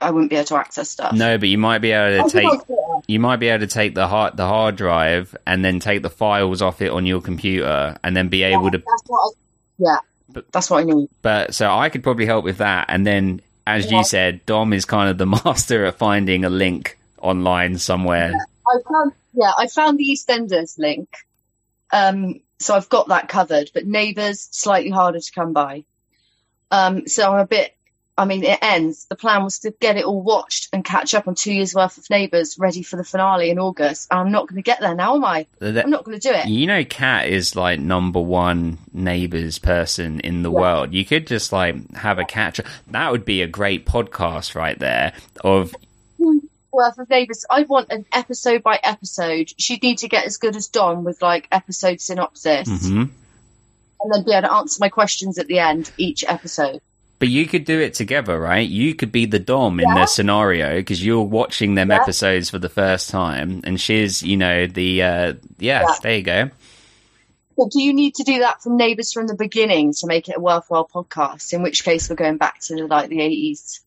I 0.00 0.10
wouldn't 0.10 0.30
be 0.30 0.36
able 0.36 0.46
to 0.46 0.56
access 0.56 0.90
stuff. 0.90 1.12
no 1.12 1.38
but 1.38 1.48
you 1.48 1.58
might 1.58 1.78
be 1.78 1.92
able 1.92 2.24
to 2.24 2.30
think 2.30 2.50
take 2.50 2.60
I'll 2.60 2.64
do 2.64 2.98
it. 2.98 3.04
you 3.06 3.20
might 3.20 3.36
be 3.36 3.48
able 3.48 3.66
to 3.66 3.72
take 3.72 3.94
the 3.94 4.08
hard 4.08 4.36
the 4.36 4.46
hard 4.46 4.76
drive 4.76 5.36
and 5.46 5.64
then 5.64 5.78
take 5.78 6.02
the 6.02 6.10
files 6.10 6.60
off 6.62 6.82
it 6.82 6.90
on 6.90 7.06
your 7.06 7.20
computer 7.20 7.96
and 8.02 8.16
then 8.16 8.28
be 8.28 8.42
able 8.42 8.70
to 8.70 8.78
That's 8.78 9.02
what 9.06 9.18
I, 9.18 9.30
yeah, 9.78 9.96
But- 10.28 10.50
that's 10.52 10.70
what 10.70 10.80
I 10.80 10.84
need. 10.84 11.08
But 11.22 11.54
so 11.54 11.70
I 11.70 11.88
could 11.88 12.02
probably 12.02 12.26
help 12.26 12.44
with 12.44 12.58
that. 12.58 12.86
And 12.88 13.06
then, 13.06 13.40
as 13.66 13.90
Yeah. 13.90 13.98
you 13.98 14.04
said, 14.04 14.46
Dom 14.46 14.72
is 14.72 14.84
kind 14.84 15.10
of 15.10 15.18
the 15.18 15.26
master 15.44 15.86
at 15.86 15.96
finding 15.98 16.44
a 16.44 16.50
link 16.50 16.98
online 17.20 17.78
somewhere. 17.78 18.32
I 18.66 18.78
found 18.90 19.12
yeah, 19.34 19.52
I 19.56 19.66
found 19.66 19.98
the 19.98 20.04
EastEnders 20.04 20.78
link. 20.78 21.08
Um, 21.92 22.40
so 22.58 22.74
I've 22.74 22.88
got 22.88 23.08
that 23.08 23.28
covered. 23.28 23.70
But 23.74 23.86
Neighbours 23.86 24.48
slightly 24.50 24.90
harder 24.90 25.20
to 25.20 25.32
come 25.32 25.52
by. 25.52 25.84
Um, 26.70 27.06
so 27.08 27.32
I'm 27.32 27.40
a 27.40 27.46
bit. 27.46 27.74
I 28.18 28.26
mean, 28.26 28.44
it 28.44 28.58
ends. 28.60 29.06
The 29.06 29.16
plan 29.16 29.42
was 29.42 29.60
to 29.60 29.70
get 29.80 29.96
it 29.96 30.04
all 30.04 30.20
watched 30.20 30.68
and 30.74 30.84
catch 30.84 31.14
up 31.14 31.26
on 31.26 31.34
two 31.34 31.52
years 31.54 31.74
worth 31.74 31.96
of 31.96 32.08
Neighbours, 32.10 32.58
ready 32.58 32.82
for 32.82 32.96
the 32.96 33.04
finale 33.04 33.48
in 33.48 33.58
August. 33.58 34.08
And 34.10 34.20
I'm 34.20 34.30
not 34.30 34.46
going 34.48 34.56
to 34.56 34.62
get 34.62 34.80
there 34.80 34.94
now, 34.94 35.14
am 35.14 35.24
I? 35.24 35.46
I'm 35.62 35.88
not 35.88 36.04
going 36.04 36.20
to 36.20 36.28
do 36.28 36.34
it. 36.34 36.46
You 36.46 36.66
know, 36.66 36.84
Kat 36.84 37.28
is 37.28 37.56
like 37.56 37.80
number 37.80 38.20
one 38.20 38.76
neighbors 38.92 39.58
person 39.58 40.20
in 40.20 40.42
the 40.42 40.50
world. 40.50 40.92
You 40.92 41.06
could 41.06 41.26
just 41.26 41.52
like 41.52 41.90
have 41.94 42.18
a 42.18 42.24
catch 42.26 42.60
up. 42.60 42.66
That 42.90 43.12
would 43.12 43.24
be 43.24 43.40
a 43.40 43.46
great 43.46 43.86
podcast 43.86 44.54
right 44.54 44.78
there. 44.78 45.14
Of 45.42 45.74
worth 46.70 46.98
of 46.98 47.08
Neighbours. 47.08 47.44
I 47.50 47.62
want 47.62 47.90
an 47.90 48.04
episode 48.12 48.62
by 48.62 48.78
episode. 48.82 49.52
She'd 49.58 49.82
need 49.82 49.98
to 49.98 50.08
get 50.08 50.26
as 50.26 50.36
good 50.36 50.54
as 50.56 50.68
Dom 50.68 51.04
with 51.04 51.20
like 51.22 51.48
episode 51.50 52.00
synopsis, 52.00 52.68
Mhm. 52.68 53.08
and 54.02 54.12
then 54.12 54.22
be 54.22 54.32
able 54.32 54.48
to 54.48 54.52
answer 54.54 54.78
my 54.80 54.88
questions 54.90 55.38
at 55.38 55.46
the 55.46 55.58
end 55.58 55.90
each 55.96 56.24
episode. 56.26 56.80
But 57.22 57.28
you 57.28 57.46
could 57.46 57.64
do 57.64 57.78
it 57.78 57.94
together, 57.94 58.36
right? 58.40 58.68
You 58.68 58.96
could 58.96 59.12
be 59.12 59.26
the 59.26 59.38
Dom 59.38 59.78
in 59.78 59.94
the 59.94 60.06
scenario 60.06 60.74
because 60.78 61.06
you're 61.06 61.22
watching 61.22 61.76
them 61.76 61.90
Yeah. 61.90 62.00
episodes 62.02 62.50
for 62.50 62.58
the 62.58 62.68
first 62.68 63.10
time, 63.10 63.60
and 63.62 63.80
she's, 63.80 64.24
you 64.24 64.36
know, 64.36 64.66
the 64.66 65.02
uh, 65.04 65.32
yeah, 65.60 65.82
Yeah. 65.82 65.94
There 66.02 66.16
you 66.16 66.22
go. 66.24 66.50
But 67.56 67.70
do 67.70 67.80
you 67.80 67.94
need 67.94 68.16
to 68.16 68.24
do 68.24 68.40
that 68.40 68.60
from 68.60 68.76
Neighbours 68.76 69.12
from 69.12 69.28
the 69.28 69.36
beginning 69.36 69.92
to 70.00 70.08
make 70.08 70.28
it 70.28 70.36
a 70.36 70.40
worthwhile 70.40 70.88
podcast? 70.92 71.52
In 71.52 71.62
which 71.62 71.84
case, 71.84 72.10
we're 72.10 72.16
going 72.16 72.38
back 72.38 72.58
to 72.62 72.74
the, 72.74 72.88
like 72.88 73.08
the 73.08 73.20
eighties. 73.20 73.82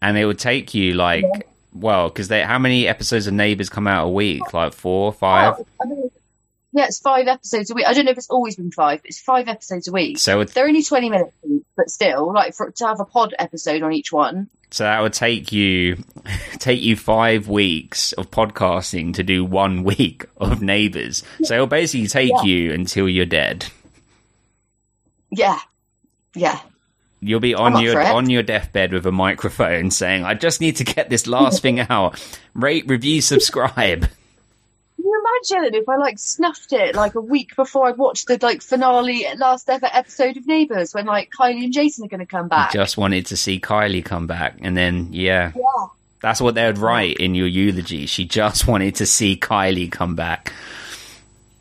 and 0.00 0.16
it 0.16 0.24
would 0.24 0.38
take 0.38 0.72
you 0.72 0.94
like 0.94 1.26
well 1.74 2.08
because 2.08 2.30
how 2.30 2.58
many 2.58 2.88
episodes 2.88 3.26
of 3.26 3.34
neighbors 3.34 3.68
come 3.68 3.86
out 3.86 4.06
a 4.06 4.08
week 4.08 4.54
like 4.54 4.72
four 4.72 5.04
or 5.04 5.12
five 5.12 5.54
I 5.82 5.84
mean, 5.84 6.09
yeah, 6.72 6.84
it's 6.86 7.00
five 7.00 7.26
episodes 7.26 7.70
a 7.70 7.74
week. 7.74 7.86
I 7.86 7.92
don't 7.94 8.04
know 8.04 8.12
if 8.12 8.18
it's 8.18 8.30
always 8.30 8.56
been 8.56 8.70
five, 8.70 9.00
but 9.02 9.08
it's 9.08 9.20
five 9.20 9.48
episodes 9.48 9.88
a 9.88 9.92
week. 9.92 10.18
so 10.18 10.42
They're 10.44 10.66
only 10.68 10.82
twenty 10.82 11.10
minutes 11.10 11.34
but 11.76 11.88
still, 11.90 12.32
like 12.32 12.54
for 12.54 12.70
to 12.70 12.86
have 12.86 13.00
a 13.00 13.04
pod 13.04 13.34
episode 13.38 13.82
on 13.82 13.92
each 13.92 14.12
one. 14.12 14.48
so 14.70 14.84
that 14.84 15.00
would 15.00 15.12
take 15.14 15.50
you 15.52 16.02
take 16.58 16.80
you 16.82 16.94
five 16.96 17.48
weeks 17.48 18.12
of 18.12 18.30
podcasting 18.30 19.14
to 19.14 19.22
do 19.22 19.44
one 19.44 19.82
week 19.90 20.26
of 20.36 20.60
neighbors 20.62 21.22
so 21.42 21.54
it'll 21.54 21.66
basically 21.66 22.06
take 22.06 22.30
Yeah. 22.30 22.42
you 22.42 22.72
until 22.72 23.08
you're 23.08 23.24
dead 23.26 23.66
Yeah, 25.30 25.58
yeah. 26.34 26.60
you'll 27.20 27.40
be 27.40 27.54
on 27.54 27.80
your 27.82 28.00
on 28.00 28.28
your 28.30 28.42
deathbed 28.42 28.92
with 28.92 29.06
a 29.06 29.12
microphone 29.12 29.90
saying 29.90 30.24
i 30.24 30.34
just 30.34 30.60
need 30.60 30.76
to 30.76 30.84
get 30.84 31.08
this 31.10 31.26
last 31.26 31.62
thing 31.66 31.80
out 31.80 32.20
rate 32.54 32.84
review 32.88 33.20
subscribe 33.20 34.06
you 35.10 35.22
imagine 35.52 35.74
if 35.74 35.88
I 35.88 35.96
like 35.96 36.18
snuffed 36.18 36.72
it 36.72 36.94
like 36.94 37.14
a 37.14 37.20
week 37.20 37.56
before 37.56 37.88
I'd 37.88 37.98
watched 37.98 38.26
the 38.28 38.38
like 38.40 38.62
finale 38.62 39.26
last 39.36 39.68
ever 39.68 39.88
episode 39.92 40.36
of 40.36 40.46
Neighbours 40.46 40.94
when 40.94 41.06
like 41.06 41.30
Kylie 41.30 41.64
and 41.64 41.72
Jason 41.72 42.04
are 42.04 42.08
going 42.08 42.20
to 42.20 42.26
come 42.26 42.48
back? 42.48 42.72
just 42.72 42.96
wanted 42.96 43.26
to 43.26 43.36
see 43.36 43.60
kylie 43.60 44.04
come 44.04 44.26
back 44.26 44.56
and 44.62 44.76
then 44.76 45.08
yeah 45.12 45.52
Yeah. 45.54 45.86
That's 46.20 46.40
what 46.40 46.54
they 46.54 46.66
would 46.66 46.78
write 46.78 47.16
in 47.16 47.34
your 47.34 47.46
eulogy. 47.46 48.06
She 48.06 48.26
just 48.26 48.66
wanted 48.66 48.96
to 48.96 49.06
see 49.06 49.36
Kylie 49.36 49.90
come 49.90 50.14
back. 50.14 50.52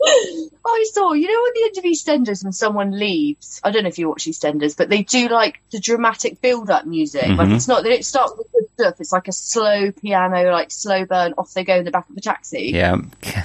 I 0.01 0.85
saw, 0.93 1.13
you 1.13 1.27
know, 1.27 1.47
at 1.47 1.53
the 1.53 1.63
end 1.65 1.77
of 1.77 1.83
EastEnders 1.83 2.43
when 2.43 2.53
someone 2.53 2.97
leaves. 2.97 3.59
I 3.63 3.71
don't 3.71 3.83
know 3.83 3.89
if 3.89 3.97
you 3.99 4.07
watch 4.09 4.23
EastEnders, 4.25 4.77
but 4.77 4.89
they 4.89 5.03
do 5.03 5.27
like 5.27 5.61
the 5.71 5.79
dramatic 5.79 6.41
build-up 6.41 6.85
music. 6.85 7.23
Like 7.27 7.49
Mhm. 7.49 7.55
it's 7.55 7.67
not 7.67 7.83
they 7.83 7.89
don't 7.89 8.05
start 8.05 8.37
with 8.37 8.51
good 8.51 8.65
stuff. 8.73 8.95
It's 8.99 9.11
like 9.11 9.27
a 9.27 9.33
slow 9.33 9.91
piano, 9.91 10.51
like 10.51 10.71
slow 10.71 11.05
burn. 11.05 11.33
Off 11.37 11.53
they 11.53 11.63
go 11.63 11.75
in 11.77 11.85
the 11.85 11.91
back 11.91 12.07
of 12.09 12.15
the 12.15 12.21
taxi. 12.21 12.71
Yeah. 12.73 12.97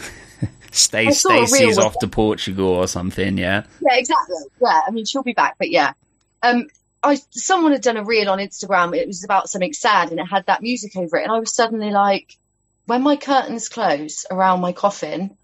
Stay 0.70 1.06
I 1.06 1.10
saw 1.10 1.28
a 1.30 1.34
reel 1.38 1.46
Stacey's 1.46 1.78
off 1.78 1.98
to 2.00 2.08
Portugal 2.08 2.66
or 2.68 2.88
something, 2.88 3.38
yeah. 3.38 3.62
Yeah, 3.80 3.96
exactly. 3.96 4.34
Yeah, 4.60 4.80
I 4.86 4.90
mean 4.90 5.04
she'll 5.04 5.22
be 5.22 5.32
back, 5.32 5.54
but 5.58 5.70
yeah. 5.70 5.92
Um, 6.42 6.66
I 7.02 7.18
someone 7.30 7.72
had 7.72 7.82
done 7.82 7.96
a 7.96 8.04
reel 8.04 8.28
on 8.28 8.38
Instagram. 8.38 8.96
It 8.96 9.06
was 9.06 9.24
about 9.24 9.48
something 9.48 9.72
sad, 9.72 10.10
and 10.10 10.18
it 10.18 10.24
had 10.26 10.46
that 10.46 10.62
music 10.62 10.96
over 10.96 11.16
it, 11.16 11.22
and 11.22 11.32
I 11.32 11.38
was 11.38 11.54
suddenly 11.54 11.90
like, 11.90 12.36
when 12.86 13.02
my 13.02 13.16
curtains 13.16 13.68
close 13.68 14.26
around 14.30 14.60
my 14.60 14.72
coffin, 14.72 15.36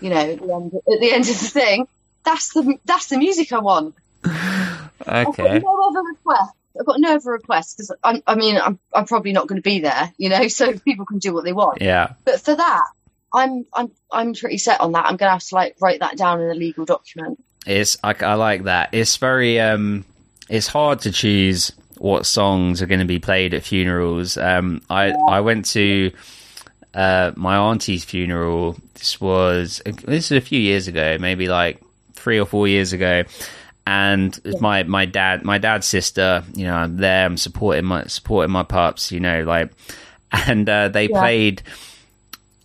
you 0.00 0.10
know, 0.10 0.16
at 0.32 0.38
the 0.40 0.52
end, 0.52 0.72
at 0.74 1.00
the 1.00 1.12
end 1.12 1.28
of 1.28 1.38
the 1.40 1.48
thing, 1.48 1.86
that's 2.24 2.52
the 2.52 2.78
that's 2.84 3.06
the 3.08 3.18
music 3.18 3.52
I 3.52 3.58
want. 3.58 3.94
I've 4.24 5.28
Okay. 5.28 5.42
got 5.60 5.62
no 5.62 5.88
other 5.88 6.02
request. 6.08 6.52
I've 6.78 6.86
got 6.86 7.00
no 7.00 7.14
other 7.16 7.32
requests 7.32 7.74
because 7.74 7.92
I, 8.04 8.22
I 8.26 8.34
mean 8.34 8.56
I'm 8.56 8.78
I'm 8.94 9.06
probably 9.06 9.32
not 9.32 9.46
going 9.46 9.60
to 9.60 9.68
be 9.68 9.80
there, 9.80 10.12
you 10.18 10.28
know, 10.28 10.48
so 10.48 10.76
people 10.78 11.06
can 11.06 11.18
do 11.18 11.32
what 11.32 11.44
they 11.44 11.52
want. 11.52 11.80
Yeah. 11.80 12.12
But 12.24 12.40
for 12.40 12.54
that, 12.54 12.84
I'm 13.34 13.64
I'm 13.74 13.90
I'm 14.12 14.34
pretty 14.34 14.58
set 14.58 14.80
on 14.80 14.92
that. 14.92 15.04
I'm 15.06 15.16
going 15.16 15.28
to 15.28 15.32
have 15.32 15.44
to 15.44 15.54
like 15.54 15.76
write 15.80 16.00
that 16.00 16.16
down 16.16 16.40
in 16.40 16.50
a 16.50 16.54
legal 16.54 16.84
document. 16.84 17.42
It's 17.66 17.96
I, 18.02 18.14
I 18.20 18.34
like 18.34 18.64
that. 18.64 18.90
It's 18.92 19.16
very 19.16 19.60
um 19.60 20.04
it's 20.48 20.68
hard 20.68 21.00
to 21.00 21.12
choose 21.12 21.72
what 21.98 22.24
songs 22.26 22.80
are 22.80 22.86
going 22.86 23.00
to 23.00 23.04
be 23.06 23.18
played 23.18 23.54
at 23.54 23.62
funerals. 23.64 24.36
Um 24.36 24.82
I 24.88 25.12
I 25.28 25.40
went 25.40 25.66
to 25.66 26.12
uh 26.94 27.32
my 27.36 27.56
auntie's 27.56 28.04
funeral. 28.04 28.76
This 28.94 29.20
was 29.20 29.82
this 29.84 30.30
is 30.30 30.32
a 30.32 30.40
few 30.40 30.60
years 30.60 30.88
ago, 30.88 31.16
maybe 31.20 31.48
like 31.48 31.80
3 32.14 32.38
or 32.40 32.46
4 32.46 32.68
years 32.68 32.92
ago. 32.92 33.24
And 33.86 34.38
my 34.60 34.82
my 34.82 35.06
dad 35.06 35.44
my 35.44 35.58
dad's 35.58 35.86
sister, 35.86 36.44
you 36.54 36.64
know, 36.66 36.74
I'm 36.74 36.96
there, 36.98 37.24
I'm 37.24 37.36
supporting 37.38 37.84
my 37.86 38.04
supporting 38.04 38.52
my 38.52 38.62
pups, 38.62 39.10
you 39.12 39.20
know, 39.20 39.44
like 39.44 39.70
and 40.32 40.68
uh, 40.68 40.88
they 40.88 41.08
Yeah. 41.08 41.20
played 41.20 41.62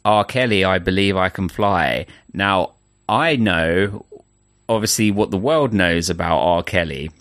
R. 0.06 0.26
Kelly, 0.26 0.66
I 0.66 0.80
believe 0.80 1.16
I 1.16 1.30
can 1.30 1.48
fly. 1.48 2.08
Now, 2.34 2.72
I 3.08 3.38
know 3.38 4.06
obviously 4.68 5.12
what 5.12 5.32
the 5.32 5.38
world 5.38 5.72
knows 5.74 6.10
about 6.10 6.40
R. 6.40 6.64
Kelly. 6.64 7.12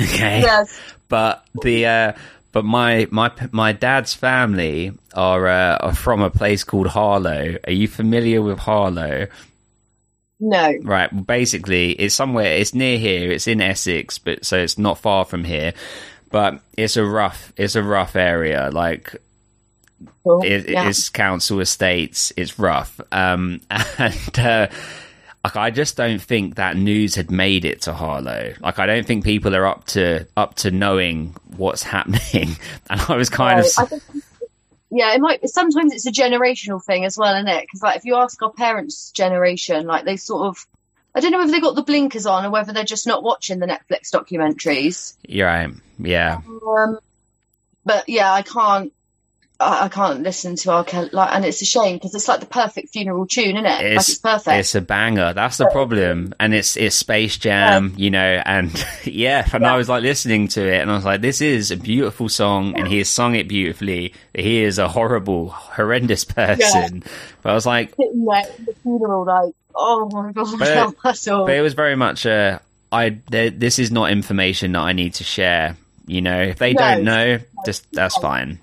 Okay. 0.00 0.40
Yes. 0.42 0.80
But 1.08 1.44
the 1.62 1.86
uh 1.86 2.12
but 2.58 2.64
my 2.64 3.06
my 3.12 3.30
my 3.52 3.70
dad's 3.70 4.14
family 4.14 4.90
are 5.14 5.46
uh, 5.46 5.76
are 5.76 5.94
from 5.94 6.20
a 6.20 6.28
place 6.28 6.64
called 6.64 6.88
Harlow. 6.88 7.56
Are 7.64 7.72
you 7.72 7.86
familiar 7.86 8.42
with 8.42 8.58
Harlow? 8.58 9.28
No. 10.40 10.74
Right. 10.82 11.12
Well, 11.12 11.22
basically, 11.22 11.92
it's 11.92 12.16
somewhere. 12.16 12.56
It's 12.56 12.74
near 12.74 12.98
here. 12.98 13.30
It's 13.30 13.46
in 13.46 13.60
Essex, 13.60 14.18
but 14.18 14.44
so 14.44 14.58
it's 14.58 14.76
not 14.76 14.98
far 14.98 15.24
from 15.24 15.44
here. 15.44 15.72
But 16.32 16.60
it's 16.76 16.96
a 16.96 17.04
rough. 17.04 17.52
It's 17.56 17.76
a 17.76 17.82
rough 17.84 18.16
area. 18.16 18.70
Like 18.72 19.14
Cool. 20.24 20.42
it, 20.42 20.68
yeah. 20.68 20.88
it's 20.88 21.10
council 21.10 21.60
estates. 21.60 22.32
It's 22.36 22.58
rough. 22.58 23.00
Um, 23.12 23.60
and 23.98 24.38
uh, 24.40 24.66
like 25.44 25.56
I 25.56 25.70
just 25.70 25.96
don't 25.96 26.20
think 26.20 26.56
that 26.56 26.76
news 26.76 27.14
had 27.14 27.30
made 27.30 27.64
it 27.64 27.82
to 27.82 27.92
Harlow. 27.92 28.54
Like 28.60 28.78
I 28.78 28.86
don't 28.86 29.06
think 29.06 29.24
people 29.24 29.54
are 29.54 29.66
up 29.66 29.86
to 29.88 30.26
up 30.36 30.56
to 30.56 30.70
knowing 30.70 31.34
what's 31.56 31.82
happening. 31.94 32.56
And 32.90 33.00
I 33.08 33.16
was 33.16 33.28
kind 33.28 33.60
of 33.60 33.66
I 33.78 33.84
think 33.84 34.02
yeah, 34.90 35.12
it 35.14 35.20
might. 35.20 35.46
Sometimes 35.48 35.92
it's 35.92 36.06
a 36.06 36.12
generational 36.12 36.82
thing 36.82 37.04
as 37.04 37.18
well, 37.18 37.34
isn't 37.34 37.48
it? 37.48 37.62
Because 37.62 37.82
like 37.82 37.96
if 37.96 38.04
you 38.04 38.16
ask 38.16 38.40
our 38.42 38.52
parents' 38.52 39.10
generation, 39.10 39.86
like 39.86 40.04
they 40.04 40.16
sort 40.16 40.46
of, 40.46 40.66
I 41.14 41.20
don't 41.20 41.32
know 41.32 41.42
if 41.42 41.50
they 41.50 41.60
got 41.60 41.74
the 41.74 41.82
blinkers 41.82 42.26
on 42.26 42.46
or 42.46 42.50
whether 42.50 42.72
they're 42.72 42.84
just 42.84 43.06
not 43.06 43.22
watching 43.22 43.58
the 43.58 43.66
Netflix 43.66 44.10
documentaries. 44.10 45.16
You're 45.26 45.46
right. 45.46 45.70
Yeah. 45.98 46.40
Um, 46.66 46.98
but 47.84 48.08
yeah, 48.08 48.32
I 48.32 48.42
can't. 48.42 48.92
I, 49.60 49.86
I 49.86 49.88
can't 49.88 50.22
listen 50.22 50.54
to 50.56 50.70
R. 50.70 50.84
Kelly, 50.84 51.10
like, 51.12 51.32
and 51.34 51.44
it's 51.44 51.60
a 51.62 51.64
shame 51.64 51.96
because 51.96 52.14
it's 52.14 52.28
like 52.28 52.40
the 52.40 52.46
perfect 52.46 52.90
funeral 52.90 53.26
tune, 53.26 53.56
isn't 53.56 53.66
it? 53.66 53.68
like 53.68 53.96
it's 53.96 54.14
perfect. 54.18 54.56
It's 54.56 54.74
a 54.76 54.80
banger. 54.80 55.32
That's 55.32 55.56
the 55.56 55.66
problem. 55.70 56.32
And 56.38 56.54
it's 56.54 56.76
it's 56.76 56.94
Space 56.94 57.36
Jam, 57.38 57.92
you 57.96 58.10
know, 58.10 58.42
and 58.46 58.70
yeah, 59.04 59.48
and 59.52 59.66
I 59.66 59.76
was 59.76 59.88
like 59.88 60.02
listening 60.02 60.48
to 60.48 60.64
it 60.66 60.80
and 60.80 60.90
I 60.90 60.94
was 60.94 61.04
like, 61.04 61.20
this 61.22 61.40
is 61.40 61.70
a 61.72 61.76
beautiful 61.76 62.28
song 62.28 62.74
and 62.76 62.86
he 62.86 62.98
has 62.98 63.08
sung 63.08 63.34
it 63.34 63.48
beautifully. 63.48 64.14
He 64.34 64.62
is 64.62 64.78
a 64.78 64.86
horrible, 64.88 65.48
horrendous 65.48 66.24
person. 66.36 67.02
But 67.42 67.50
I 67.50 67.54
was 67.54 67.66
like, 67.66 67.90
at 67.90 67.96
the 67.96 68.74
funeral, 68.82 69.24
like, 69.24 69.54
oh 69.74 70.08
my 70.12 70.32
god, 70.32 70.46
But- 70.58 70.94
that's 71.02 71.26
all. 71.26 71.46
but 71.46 71.54
it 71.56 71.62
was 71.62 71.74
very 71.74 71.96
much 71.96 72.26
a 72.26 72.60
I 72.92 73.18
this 73.30 73.78
is 73.78 73.90
not 73.90 74.10
information 74.12 74.72
that 74.72 74.80
I 74.80 74.92
need 74.92 75.14
to 75.14 75.24
share. 75.24 75.76
You 76.06 76.22
know, 76.22 76.40
if 76.40 76.58
they 76.58 76.72
No. 76.72 76.80
don't 76.80 77.04
know, 77.04 77.38
just 77.66 77.90
that's 77.92 78.16
fine. 78.16 78.60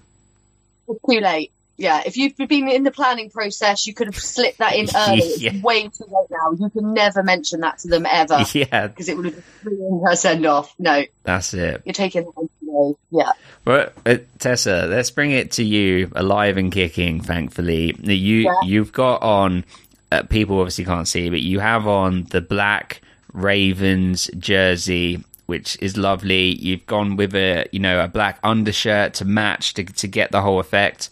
It's 0.88 1.00
too 1.10 1.20
late. 1.20 1.52
Yeah, 1.78 2.04
if 2.06 2.16
you've 2.16 2.38
been 2.38 2.70
in 2.70 2.84
the 2.84 2.92
planning 2.92 3.30
process, 3.30 3.86
you 3.86 3.94
could 3.94 4.08
have 4.08 4.16
slipped 4.16 4.60
that 4.60 4.76
in 4.76 4.88
early. 4.96 5.22
Yeah. 5.38 5.52
It's 5.54 5.62
way 5.64 5.82
too 5.90 6.06
late 6.08 6.28
now. 6.32 6.52
You 6.58 6.70
can 6.70 6.94
never 6.94 7.22
mention 7.22 7.60
that 7.62 7.80
to 7.80 7.90
them 7.90 8.06
ever 8.06 8.46
Yeah, 8.54 8.88
because 8.88 9.10
it 9.10 9.18
would 9.18 9.26
have 9.26 9.44
ruined 9.66 10.08
her 10.08 10.16
send 10.16 10.46
off. 10.46 10.74
No, 10.80 11.04
that's 11.24 11.54
it. 11.54 11.82
you're 11.84 11.92
taking 11.94 12.24
that 12.24 12.32
one 12.34 12.50
today. 12.62 13.00
Yeah. 13.12 13.32
But 13.66 13.94
uh, 14.06 14.18
Tessa, 14.40 14.88
let's 14.90 15.12
bring 15.12 15.32
it 15.32 15.52
to 15.54 15.66
you, 15.66 16.10
alive 16.16 16.56
and 16.56 16.72
kicking. 16.72 17.20
Thankfully, 17.20 17.94
you 18.02 18.44
Yeah. 18.44 18.54
you've 18.64 18.94
got 18.94 19.22
on. 19.22 19.66
Uh, 20.14 20.24
people 20.24 20.60
obviously 20.60 20.86
can't 20.86 21.10
see, 21.10 21.30
but 21.30 21.42
you 21.42 21.60
have 21.60 21.88
on 21.88 22.24
the 22.30 22.40
black 22.40 23.02
Ravens 23.34 24.30
jersey, 24.40 25.22
which 25.46 25.78
is 25.82 25.98
lovely. 25.98 26.56
You've 26.56 26.86
gone 26.86 27.16
with 27.16 27.36
a 27.36 27.68
you 27.72 27.80
know 27.80 28.04
a 28.04 28.08
black 28.08 28.40
undershirt 28.44 29.14
to 29.16 29.26
match 29.26 29.74
to 29.76 29.84
to 29.84 30.08
get 30.08 30.32
the 30.32 30.42
whole 30.42 30.60
effect. 30.60 31.10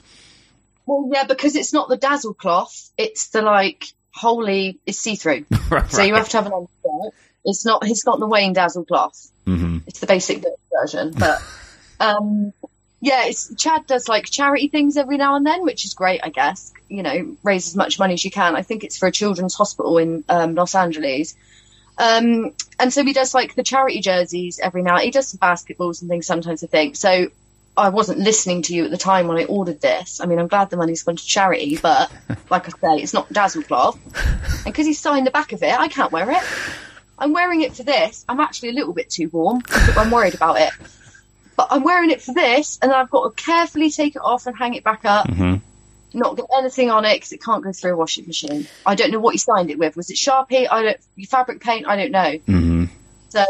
Well, 0.85 1.09
yeah, 1.13 1.23
because 1.25 1.55
it's 1.55 1.73
not 1.73 1.89
the 1.89 1.97
dazzle 1.97 2.33
cloth. 2.33 2.91
It's 2.97 3.29
the 3.29 3.41
like 3.41 3.85
wholly. 4.13 4.79
It's 4.85 4.99
see 4.99 5.15
through, 5.15 5.45
so 5.89 6.01
you 6.01 6.15
have 6.15 6.29
to 6.29 6.37
have 6.37 6.45
an 6.47 6.53
undershirt. 6.53 7.13
It's 7.45 7.65
not. 7.65 7.87
It's 7.87 8.05
not 8.05 8.19
the 8.19 8.27
Wayne 8.27 8.53
dazzle 8.53 8.85
cloth. 8.85 9.31
hmm 9.45 9.79
It's 9.87 9.99
the 9.99 10.07
basic 10.07 10.43
version, 10.71 11.13
but 11.17 11.41
um, 11.99 12.53
yeah, 13.01 13.25
it's 13.25 13.53
Chad 13.55 13.85
does 13.85 14.07
like 14.07 14.25
charity 14.25 14.69
things 14.69 14.95
every 14.97 15.17
now 15.17 15.35
and 15.35 15.45
then, 15.45 15.63
which 15.63 15.83
is 15.85 15.93
great, 15.93 16.21
I 16.23 16.29
guess. 16.29 16.71
You 16.87 17.03
know, 17.03 17.35
raise 17.43 17.67
as 17.67 17.75
much 17.75 17.99
money 17.99 18.13
as 18.13 18.23
you 18.23 18.31
can. 18.31 18.55
I 18.55 18.61
think 18.61 18.83
it's 18.83 18.97
for 18.97 19.07
a 19.07 19.11
children's 19.11 19.55
hospital 19.55 19.97
in 19.97 20.23
um, 20.29 20.55
Los 20.55 20.73
Angeles. 20.73 21.35
Um, 21.97 22.53
and 22.79 22.91
so 22.91 23.03
he 23.03 23.13
does 23.13 23.33
like 23.33 23.55
the 23.55 23.63
charity 23.63 24.01
jerseys 24.01 24.59
every 24.59 24.81
now. 24.81 24.97
He 24.97 25.11
does 25.11 25.27
some 25.27 25.39
basketballs 25.39 26.01
and 26.01 26.09
things 26.09 26.25
sometimes. 26.25 26.63
I 26.63 26.67
think 26.67 26.95
so. 26.95 27.29
I 27.75 27.89
wasn't 27.89 28.19
listening 28.19 28.61
to 28.63 28.75
you 28.75 28.85
at 28.85 28.91
the 28.91 28.97
time 28.97 29.27
when 29.27 29.37
I 29.37 29.45
ordered 29.45 29.81
this. 29.81 30.21
I 30.21 30.25
mean, 30.25 30.37
I'm 30.37 30.47
glad 30.47 30.69
the 30.69 30.77
money's 30.77 31.01
gone 31.01 31.15
to 31.15 31.25
charity, 31.25 31.77
but 31.81 32.11
like 32.49 32.67
I 32.67 32.97
say, 32.97 33.03
it's 33.03 33.13
not 33.13 33.31
dazzle 33.33 33.63
cloth. 33.63 33.99
And 34.65 34.65
because 34.65 34.85
he's 34.85 34.99
signed 34.99 35.25
the 35.25 35.31
back 35.31 35.53
of 35.53 35.63
it, 35.63 35.73
I 35.73 35.87
can't 35.87 36.11
wear 36.11 36.29
it. 36.31 36.43
I'm 37.17 37.33
wearing 37.33 37.61
it 37.61 37.73
for 37.73 37.83
this. 37.83 38.25
I'm 38.29 38.39
actually 38.39 38.69
a 38.69 38.73
little 38.73 38.93
bit 38.93 39.09
too 39.09 39.29
warm. 39.29 39.61
I'm 39.97 40.11
worried 40.11 40.35
about 40.35 40.59
it. 40.59 40.71
But 41.55 41.67
I'm 41.71 41.83
wearing 41.83 42.09
it 42.09 42.21
for 42.21 42.33
this, 42.33 42.79
and 42.81 42.91
I've 42.91 43.09
got 43.09 43.35
to 43.35 43.43
carefully 43.43 43.91
take 43.91 44.15
it 44.15 44.21
off 44.23 44.47
and 44.47 44.57
hang 44.57 44.73
it 44.73 44.83
back 44.83 45.05
up. 45.05 45.29
hmm 45.29 45.55
Not 46.13 46.37
get 46.37 46.45
anything 46.57 46.91
on 46.91 47.05
it 47.05 47.15
because 47.15 47.31
it 47.31 47.41
can't 47.43 47.63
go 47.63 47.71
through 47.71 47.93
a 47.93 47.97
washing 47.97 48.27
machine. 48.27 48.67
I 48.85 48.95
don't 48.95 49.11
know 49.11 49.19
what 49.19 49.33
you 49.33 49.39
signed 49.39 49.69
it 49.71 49.79
with. 49.79 49.95
Was 49.95 50.09
it 50.09 50.17
Sharpie? 50.17 50.67
I 50.69 50.83
don't. 50.83 50.97
Fabric 51.27 51.61
paint? 51.61 51.87
I 51.87 51.95
don't 51.95 52.11
know. 52.11 52.37
hmm 52.45 52.85
So 53.29 53.43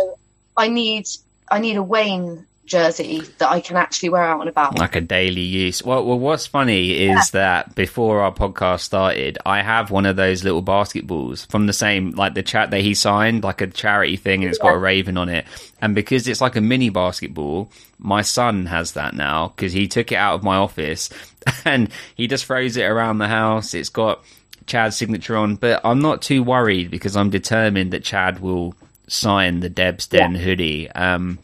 I 0.56 0.68
need 0.70 1.08
I 1.52 1.60
need 1.60 1.76
a 1.78 1.84
Wayne 1.84 2.46
jersey 2.66 3.22
that 3.40 3.50
I 3.50 3.60
can 3.60 3.76
actually 3.76 4.10
wear 4.10 4.24
out 4.24 4.40
and 4.40 4.50
about. 4.50 4.78
like 4.80 4.96
a 4.96 5.02
daily 5.02 5.42
use. 5.42 5.84
Well, 5.84 6.06
well 6.06 6.18
what's 6.18 6.48
funny 6.48 6.92
is 7.10 7.32
that 7.32 7.76
before 7.76 8.22
our 8.22 8.34
podcast 8.34 8.80
started, 8.82 9.38
I 9.46 9.62
have 9.62 9.92
one 9.92 10.06
of 10.06 10.16
those 10.16 10.44
little 10.44 10.64
basketballs 10.64 11.46
from 11.52 11.68
the 11.68 11.74
same, 11.74 12.12
like 12.12 12.34
the 12.34 12.44
chat 12.44 12.72
that 12.72 12.80
he 12.80 12.94
signed, 12.94 13.44
like 13.44 13.60
a 13.62 13.68
charity 13.68 14.16
thing, 14.16 14.44
and 14.44 14.50
it's 14.50 14.60
got 14.60 14.76
a 14.76 14.78
raven 14.78 15.18
on 15.18 15.28
it. 15.30 15.46
And 15.82 15.94
because 15.94 16.28
it's 16.28 16.40
like 16.40 16.56
a 16.56 16.62
mini 16.62 16.90
basketball, 16.90 17.70
my 18.00 18.22
son 18.22 18.66
has 18.68 18.94
that 18.94 19.14
now 19.14 19.50
because 19.50 19.74
he 19.74 19.88
took 19.88 20.12
it 20.12 20.16
out 20.16 20.36
of 20.36 20.44
my 20.44 20.56
office 20.56 21.10
and 21.66 21.90
he 22.16 22.28
just 22.28 22.46
throws 22.46 22.78
it 22.78 22.84
around 22.84 23.18
the 23.18 23.28
house. 23.28 23.74
It's 23.74 23.90
got 23.90 24.24
Chad's 24.66 24.96
signature 24.96 25.36
on, 25.36 25.56
but 25.56 25.82
I'm 25.84 26.02
not 26.02 26.22
too 26.22 26.44
worried 26.44 26.90
because 26.92 27.16
I'm 27.16 27.30
determined 27.30 27.92
that 27.92 28.04
Chad 28.04 28.40
will 28.40 28.76
sign 29.08 29.60
the 29.60 29.70
Deb's 29.70 30.08
Den 30.08 30.36
hoodie. 30.36 30.90
Um, 30.92 31.40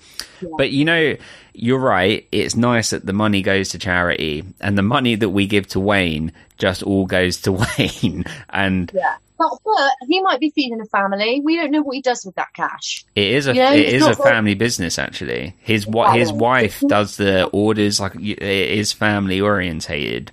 But 0.57 0.71
you 0.71 0.85
know, 0.85 1.17
you're 1.53 1.79
right. 1.79 2.25
It's 2.31 2.55
nice 2.55 2.91
that 2.91 3.05
the 3.05 3.11
money 3.13 3.41
goes 3.41 3.69
to 3.69 3.77
charity, 3.79 4.45
and 4.61 4.77
the 4.77 4.83
money 4.83 5.15
that 5.15 5.29
we 5.29 5.47
give 5.47 5.67
to 5.69 5.79
Wayne 5.79 6.31
just 6.57 6.81
all 6.83 7.05
goes 7.05 7.41
to 7.41 7.51
Wayne. 7.77 8.23
And 8.49 8.89
Yeah. 8.93 9.15
But, 9.39 9.57
but 9.63 9.91
he 10.07 10.21
might 10.21 10.39
be 10.41 10.49
feeding 10.49 10.79
a 10.81 10.85
family. 10.85 11.41
We 11.43 11.55
don't 11.55 11.71
know 11.71 11.81
what 11.81 11.95
he 11.95 12.01
does 12.01 12.25
with 12.25 12.35
that 12.35 12.49
cash. 12.53 13.05
it 13.15 13.23
is 13.31 13.47
a 13.47 13.55
Yeah, 13.55 13.71
it 13.71 13.93
it's 13.95 14.03
a 14.05 14.09
not 14.09 14.19
like- 14.19 14.27
family 14.27 14.53
business 14.53 14.99
actually. 14.99 15.55
His 15.61 15.87
wa- 15.87 16.11
his 16.11 16.31
wife 16.31 16.81
does 16.87 17.15
the 17.17 17.45
orders. 17.45 17.99
Like 18.01 18.15
it 18.15 18.41
is 18.41 18.91
family 18.91 19.39
orientated. 19.39 20.31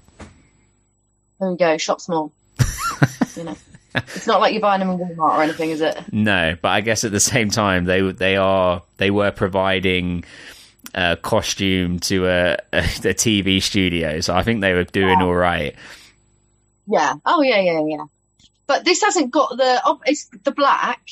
There 1.41 1.51
we 1.53 1.57
go. 1.57 1.77
Shop 1.79 2.01
small. 2.01 2.33
you 3.37 3.45
know, 3.45 3.57
it's 3.95 4.27
not 4.27 4.41
like 4.41 4.53
you're 4.55 4.61
buying 4.63 4.81
them 4.81 4.91
in 4.91 4.99
Walmart 4.99 5.39
or 5.39 5.43
anything, 5.43 5.71
is 5.71 5.81
it? 5.83 5.97
No, 6.13 6.57
but 6.61 6.69
I 6.71 6.81
guess 6.81 7.05
at 7.05 7.13
the 7.13 7.21
same 7.21 7.51
time 7.51 7.85
they 7.85 8.01
they 8.13 8.37
are 8.37 8.83
they 8.97 9.11
were 9.13 9.31
providing 9.31 10.25
a 10.95 11.17
costume 11.17 11.99
to 12.01 12.27
a, 12.27 12.53
a, 12.73 12.79
a 12.79 13.15
TV 13.15 13.63
studio, 13.63 14.21
so 14.21 14.35
I 14.35 14.43
think 14.43 14.63
they 14.63 14.73
were 14.73 14.85
doing 14.85 15.21
all 15.23 15.35
right. 15.35 15.75
Yeah. 16.89 17.15
Oh 17.25 17.43
yeah, 17.43 17.61
yeah, 17.61 17.83
yeah. 17.87 18.05
But 18.67 18.85
this 18.85 19.03
hasn't 19.03 19.31
got 19.31 19.57
the. 19.57 19.81
Oh, 19.85 20.01
it's 20.07 20.27
the 20.45 20.51
black, 20.51 21.09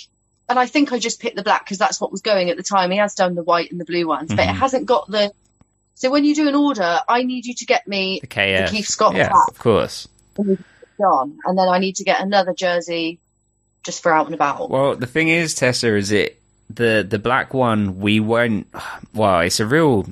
and 0.48 0.58
I 0.58 0.66
think 0.66 0.92
I 0.92 0.98
just 0.98 1.20
picked 1.20 1.36
the 1.36 1.42
black 1.44 1.64
because 1.64 1.78
that's 1.78 2.00
what 2.00 2.10
was 2.10 2.20
going 2.20 2.50
at 2.50 2.56
the 2.56 2.62
time. 2.62 2.90
He 2.90 2.96
has 2.98 3.14
done 3.14 3.34
the 3.34 3.42
white 3.44 3.70
and 3.70 3.80
the 3.80 3.84
blue 3.84 4.06
ones, 4.06 4.30
but 4.30 4.40
it 4.40 4.48
Mhm. 4.48 4.56
hasn't 4.58 4.86
got 4.86 5.08
the. 5.10 5.32
So 5.94 6.10
when 6.10 6.24
you 6.24 6.34
do 6.34 6.48
an 6.48 6.56
order, 6.56 6.98
I 7.08 7.22
need 7.22 7.46
you 7.46 7.54
to 7.54 7.64
get 7.66 7.86
me 7.86 8.18
The 8.20 8.26
KF, 8.26 8.70
Keith 8.70 8.86
Scott 8.88 9.14
yeah, 9.14 9.30
black. 9.30 9.48
of 9.48 9.58
course. 9.58 10.08
on, 10.36 11.38
and 11.44 11.58
then 11.58 11.68
I 11.68 11.78
need 11.78 11.96
to 11.96 12.04
get 12.04 12.20
another 12.20 12.52
jersey 12.54 13.18
just 13.84 14.02
for 14.02 14.12
out 14.12 14.26
and 14.26 14.34
about. 14.34 14.70
Well, 14.70 14.96
the 14.96 15.06
thing 15.06 15.28
is, 15.28 15.54
Tessa, 15.54 15.94
is 15.96 16.10
it 16.10 16.40
the 16.70 17.06
the 17.08 17.18
black 17.18 17.54
one? 17.54 18.00
We 18.00 18.20
won't. 18.20 18.66
Well, 19.14 19.40
it's 19.40 19.60
a 19.60 19.66
real. 19.66 20.06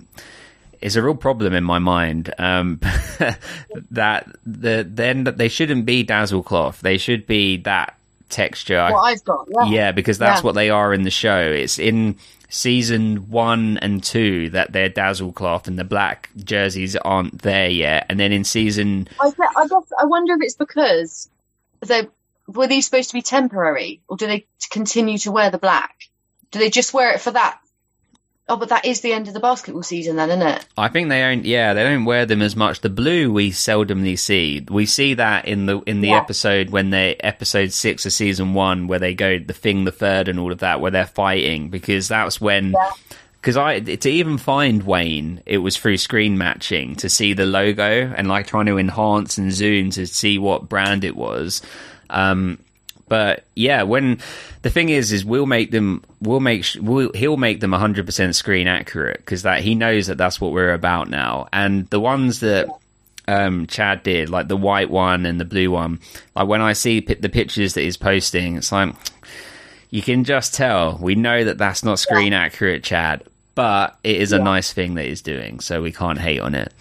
It's 0.82 0.96
a 0.96 1.02
real 1.02 1.14
problem 1.14 1.54
in 1.54 1.64
my 1.64 1.78
mind. 1.78 2.32
Um, 2.38 2.80
that 3.90 4.28
the 4.44 4.86
then 4.88 5.24
they 5.24 5.48
shouldn't 5.48 5.86
be 5.86 6.02
dazzle 6.02 6.42
cloth. 6.42 6.80
They 6.80 6.98
should 6.98 7.26
be 7.26 7.58
that 7.58 7.96
texture. 8.28 8.88
What 8.90 9.00
I've 9.02 9.24
got, 9.24 9.46
yeah. 9.50 9.64
yeah, 9.64 9.92
because 9.92 10.18
that's 10.18 10.40
Yeah. 10.40 10.44
what 10.46 10.54
they 10.54 10.70
are 10.70 10.92
in 10.92 11.02
the 11.02 11.10
show. 11.10 11.38
It's 11.40 11.78
in 11.78 12.16
season 12.48 13.30
one 13.30 13.78
and 13.78 14.02
two 14.04 14.50
that 14.50 14.72
they're 14.72 14.88
dazzle 14.90 15.32
cloth 15.32 15.66
and 15.68 15.78
the 15.78 15.84
black 15.84 16.28
jerseys 16.36 16.96
aren't 16.96 17.40
there 17.40 17.68
yet. 17.70 18.04
And 18.10 18.20
then 18.20 18.30
in 18.30 18.44
season 18.44 19.08
I, 19.20 19.30
get, 19.30 19.48
I 19.56 19.66
guess 19.68 19.92
I 19.98 20.04
wonder 20.04 20.34
if 20.34 20.42
it's 20.42 20.56
because 20.56 21.30
they 21.80 22.08
were 22.48 22.66
these 22.66 22.84
supposed 22.84 23.10
to 23.10 23.14
be 23.14 23.22
temporary, 23.22 24.02
or 24.08 24.16
do 24.16 24.26
they 24.26 24.46
continue 24.70 25.16
to 25.18 25.32
wear 25.32 25.50
the 25.50 25.58
black? 25.58 25.94
Do 26.50 26.58
they 26.58 26.68
just 26.70 26.92
wear 26.92 27.12
it 27.12 27.20
for 27.20 27.30
that? 27.30 27.58
Oh, 28.48 28.56
but 28.56 28.70
that 28.70 28.84
is 28.84 29.00
the 29.02 29.12
end 29.12 29.28
of 29.28 29.34
the 29.34 29.40
basketball 29.40 29.84
season, 29.84 30.16
then, 30.16 30.28
isn't 30.30 30.42
it? 30.42 30.66
I 30.76 30.88
think 30.88 31.08
they 31.08 31.20
don't. 31.20 31.44
Yeah, 31.44 31.74
they 31.74 31.84
don't 31.84 32.04
wear 32.04 32.26
them 32.26 32.42
as 32.42 32.56
much. 32.56 32.80
The 32.80 32.90
blue 32.90 33.32
we 33.32 33.50
seldomly 33.50 34.18
see. 34.18 34.66
We 34.68 34.84
see 34.84 35.14
that 35.14 35.46
in 35.46 35.66
the 35.66 35.78
in 35.82 36.00
the 36.00 36.08
Yeah. 36.08 36.18
episode 36.18 36.70
when 36.70 36.90
they 36.90 37.14
episode 37.20 37.72
six 37.72 38.04
of 38.04 38.12
season 38.12 38.52
one, 38.52 38.88
where 38.88 38.98
they 38.98 39.14
go 39.14 39.38
the 39.38 39.52
thing, 39.52 39.84
the 39.84 39.92
third, 39.92 40.26
and 40.28 40.38
all 40.40 40.50
of 40.50 40.58
that, 40.58 40.80
where 40.80 40.90
they're 40.90 41.06
fighting 41.06 41.68
because 41.70 42.08
that's 42.08 42.40
when. 42.40 42.72
Yeah. 42.72 42.90
Because 43.40 43.56
I 43.56 43.80
to 43.80 44.08
even 44.10 44.38
find 44.38 44.82
Wayne, 44.84 45.40
it 45.46 45.58
was 45.58 45.76
through 45.76 45.96
screen 45.96 46.36
matching 46.38 46.94
to 46.96 47.08
see 47.08 47.32
the 47.32 47.46
logo 47.46 48.12
and 48.16 48.28
like 48.28 48.46
trying 48.46 48.66
to 48.66 48.78
enhance 48.78 49.36
and 49.38 49.52
zoom 49.52 49.90
to 49.90 50.06
see 50.06 50.38
what 50.38 50.68
brand 50.68 51.02
it 51.04 51.16
was. 51.16 51.60
Um, 52.10 52.58
but 53.12 53.44
yeah, 53.54 53.82
when 53.82 54.20
the 54.62 54.70
thing 54.70 54.88
is, 54.88 55.12
is 55.12 55.22
we'll 55.22 55.44
make 55.44 55.70
them, 55.70 56.02
we'll 56.22 56.40
make, 56.40 56.64
we'll, 56.80 57.12
he'll 57.12 57.36
make 57.36 57.60
them 57.60 57.72
100% 57.72 58.34
screen 58.34 58.66
accurate 58.66 59.18
because 59.18 59.42
that 59.42 59.60
he 59.60 59.74
knows 59.74 60.06
that 60.06 60.16
that's 60.16 60.40
what 60.40 60.50
we're 60.50 60.72
about 60.72 61.10
now. 61.10 61.46
And 61.52 61.86
the 61.90 62.00
ones 62.00 62.40
that 62.40 62.70
um, 63.28 63.66
Chad 63.66 64.02
did, 64.02 64.30
like 64.30 64.48
the 64.48 64.56
white 64.56 64.88
one 64.88 65.26
and 65.26 65.38
the 65.38 65.44
blue 65.44 65.70
one, 65.70 66.00
like 66.34 66.48
when 66.48 66.62
I 66.62 66.72
see 66.72 67.02
pi- 67.02 67.18
the 67.20 67.28
pictures 67.28 67.74
that 67.74 67.82
he's 67.82 67.98
posting, 67.98 68.56
it's 68.56 68.72
like 68.72 68.94
you 69.90 70.00
can 70.00 70.24
just 70.24 70.54
tell. 70.54 70.96
We 70.98 71.14
know 71.14 71.44
that 71.44 71.58
that's 71.58 71.84
not 71.84 71.98
screen 71.98 72.32
accurate, 72.32 72.82
Chad, 72.82 73.24
but 73.54 73.94
it 74.02 74.16
is 74.16 74.32
a 74.32 74.38
nice 74.38 74.72
thing 74.72 74.94
that 74.94 75.04
he's 75.04 75.20
doing, 75.20 75.60
so 75.60 75.82
we 75.82 75.92
can't 75.92 76.18
hate 76.18 76.40
on 76.40 76.54
it. 76.54 76.72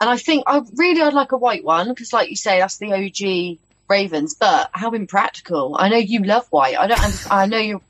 And 0.00 0.08
I 0.08 0.18
think 0.18 0.44
I 0.46 0.62
really 0.76 1.02
I'd 1.02 1.14
like 1.14 1.32
a 1.32 1.36
white 1.36 1.64
one 1.64 1.88
because, 1.88 2.12
like 2.12 2.30
you 2.30 2.36
say, 2.36 2.60
that's 2.60 2.78
the 2.78 2.92
OG 2.92 3.58
Ravens. 3.88 4.34
But 4.34 4.70
how 4.72 4.92
impractical! 4.92 5.76
I 5.78 5.88
know 5.88 5.96
you 5.96 6.22
love 6.24 6.46
white. 6.50 6.78
I 6.78 6.86
don't. 6.86 7.32
I 7.32 7.46
know 7.46 7.58
you're. 7.58 7.82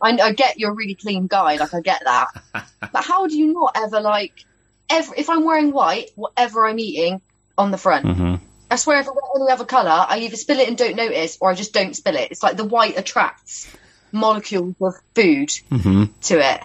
I, 0.00 0.18
I 0.18 0.32
get 0.32 0.58
you're 0.58 0.72
a 0.72 0.74
really 0.74 0.94
clean 0.94 1.26
guy. 1.26 1.56
Like 1.56 1.74
I 1.74 1.80
get 1.80 2.02
that. 2.04 2.28
but 2.80 3.04
how 3.04 3.26
do 3.26 3.36
you 3.36 3.52
not 3.52 3.76
ever 3.76 4.00
like? 4.00 4.32
Ever 4.90 5.14
if 5.16 5.30
I'm 5.30 5.44
wearing 5.44 5.72
white, 5.72 6.10
whatever 6.14 6.66
I'm 6.66 6.78
eating 6.78 7.20
on 7.56 7.70
the 7.70 7.78
front. 7.78 8.04
hmm 8.06 8.34
I 8.70 8.76
swear, 8.76 8.98
if 8.98 9.06
I 9.06 9.10
wear 9.10 9.22
any 9.36 9.52
other 9.52 9.66
colour, 9.66 10.06
I 10.08 10.20
either 10.20 10.36
spill 10.36 10.58
it 10.58 10.66
and 10.66 10.76
don't 10.76 10.96
notice, 10.96 11.38
or 11.40 11.50
I 11.50 11.54
just 11.54 11.72
don't 11.72 11.94
spill 11.94 12.16
it. 12.16 12.32
It's 12.32 12.42
like 12.42 12.56
the 12.56 12.64
white 12.64 12.98
attracts 12.98 13.70
molecules 14.10 14.74
of 14.80 14.94
food 15.14 15.50
hmm 15.70 16.04
to 16.22 16.38
it. 16.40 16.60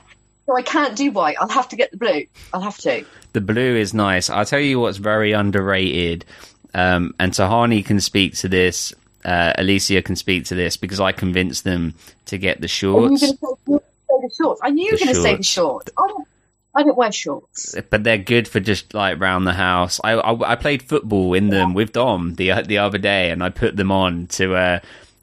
So 0.45 0.57
I 0.57 0.63
can't 0.63 0.95
do 0.95 1.11
white. 1.11 1.37
I'll 1.39 1.49
have 1.49 1.69
to 1.69 1.75
get 1.75 1.91
the 1.91 1.97
blue. 1.97 2.25
I'll 2.51 2.61
have 2.61 2.77
to. 2.79 3.05
The 3.33 3.41
blue 3.41 3.75
is 3.75 3.93
nice. 3.93 4.31
I'll 4.31 4.45
tell 4.45 4.59
you 4.59 4.79
what's 4.79 4.97
very 4.97 5.33
underrated, 5.33 6.25
um, 6.73 7.13
and 7.19 7.31
Tahani 7.31 7.85
can 7.85 7.99
speak 7.99 8.35
to 8.37 8.49
this. 8.49 8.93
Uh, 9.25 9.53
Alicia 9.57 10.01
can 10.01 10.15
speak 10.15 10.45
to 10.45 10.55
this 10.55 10.77
because 10.77 10.99
I 10.99 11.11
convinced 11.11 11.63
them 11.63 11.93
to 12.27 12.37
get 12.37 12.61
the 12.61 12.67
shorts, 12.67 13.21
say, 13.21 13.27
say 13.27 13.35
the 13.67 14.31
shorts? 14.35 14.61
I 14.63 14.69
knew 14.69 14.85
you 14.85 14.91
were 14.93 14.97
going 14.97 15.13
to 15.13 15.21
say 15.21 15.35
the 15.35 15.43
shorts. 15.43 15.89
shorts. 15.89 15.91
I 15.97 16.07
don't. 16.07 16.27
I 16.75 16.83
don't 16.83 16.97
wear 16.97 17.11
shorts. 17.11 17.75
but 17.89 18.03
they're 18.03 18.19
good 18.19 18.47
for 18.47 18.59
just 18.59 18.93
like 18.93 19.19
round 19.19 19.45
the 19.47 19.53
house. 19.53 19.99
I 20.03 20.11
I, 20.13 20.51
I 20.51 20.55
played 20.55 20.83
football 20.83 21.33
in 21.33 21.49
them 21.49 21.73
with 21.73 21.93
Dom 21.93 22.35
the 22.35 22.61
the 22.61 22.77
other 22.77 22.99
day, 22.99 23.31
and 23.31 23.43
I 23.43 23.49
put 23.49 23.75
them 23.75 23.91
on 23.91 24.27
to 24.27 24.55
uh, 24.55 24.79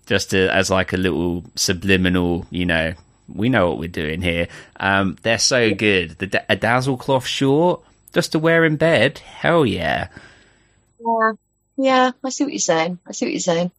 just 0.06 0.30
to, 0.30 0.52
as 0.52 0.70
like 0.70 0.92
a 0.92 0.96
little 0.96 1.44
subliminal, 1.54 2.46
you 2.50 2.66
know. 2.66 2.94
We 3.28 3.48
know 3.48 3.68
what 3.68 3.78
we're 3.78 3.88
doing 3.88 4.22
here. 4.22 4.46
Um, 4.78 5.16
they're 5.22 5.38
so 5.38 5.74
good. 5.74 6.18
The 6.18 6.44
a 6.48 6.54
dazzle 6.54 6.96
cloth 6.96 7.26
short 7.26 7.80
just 8.12 8.32
to 8.32 8.38
wear 8.38 8.64
in 8.64 8.76
bed. 8.76 9.18
Hell 9.18 9.66
yeah. 9.66 10.08
Yeah, 11.06 11.32
yeah. 11.76 12.10
I 12.24 12.28
see 12.30 12.44
what 12.44 12.52
you're 12.52 12.58
saying. 12.60 12.98
I 13.06 13.12
see 13.12 13.26
what 13.26 13.32
you're 13.32 13.40
saying. 13.40 13.70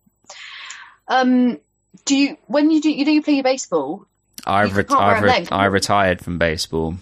Um, 1.08 1.60
do 2.06 2.16
you 2.16 2.38
when 2.48 2.72
you 2.72 2.82
do 2.82 2.90
you 2.92 3.06
know 3.06 3.12
you 3.12 3.22
play 3.22 3.36
your 3.36 3.44
baseball? 3.44 4.06
I've 4.46 4.70
You 4.72 4.76
ret- 4.78 4.88
can't 4.88 5.00
wear 5.00 5.16
I've 5.16 5.24
re- 5.24 5.48
I 5.52 5.66
retired 5.66 6.24
from 6.24 6.38
baseball. 6.38 6.96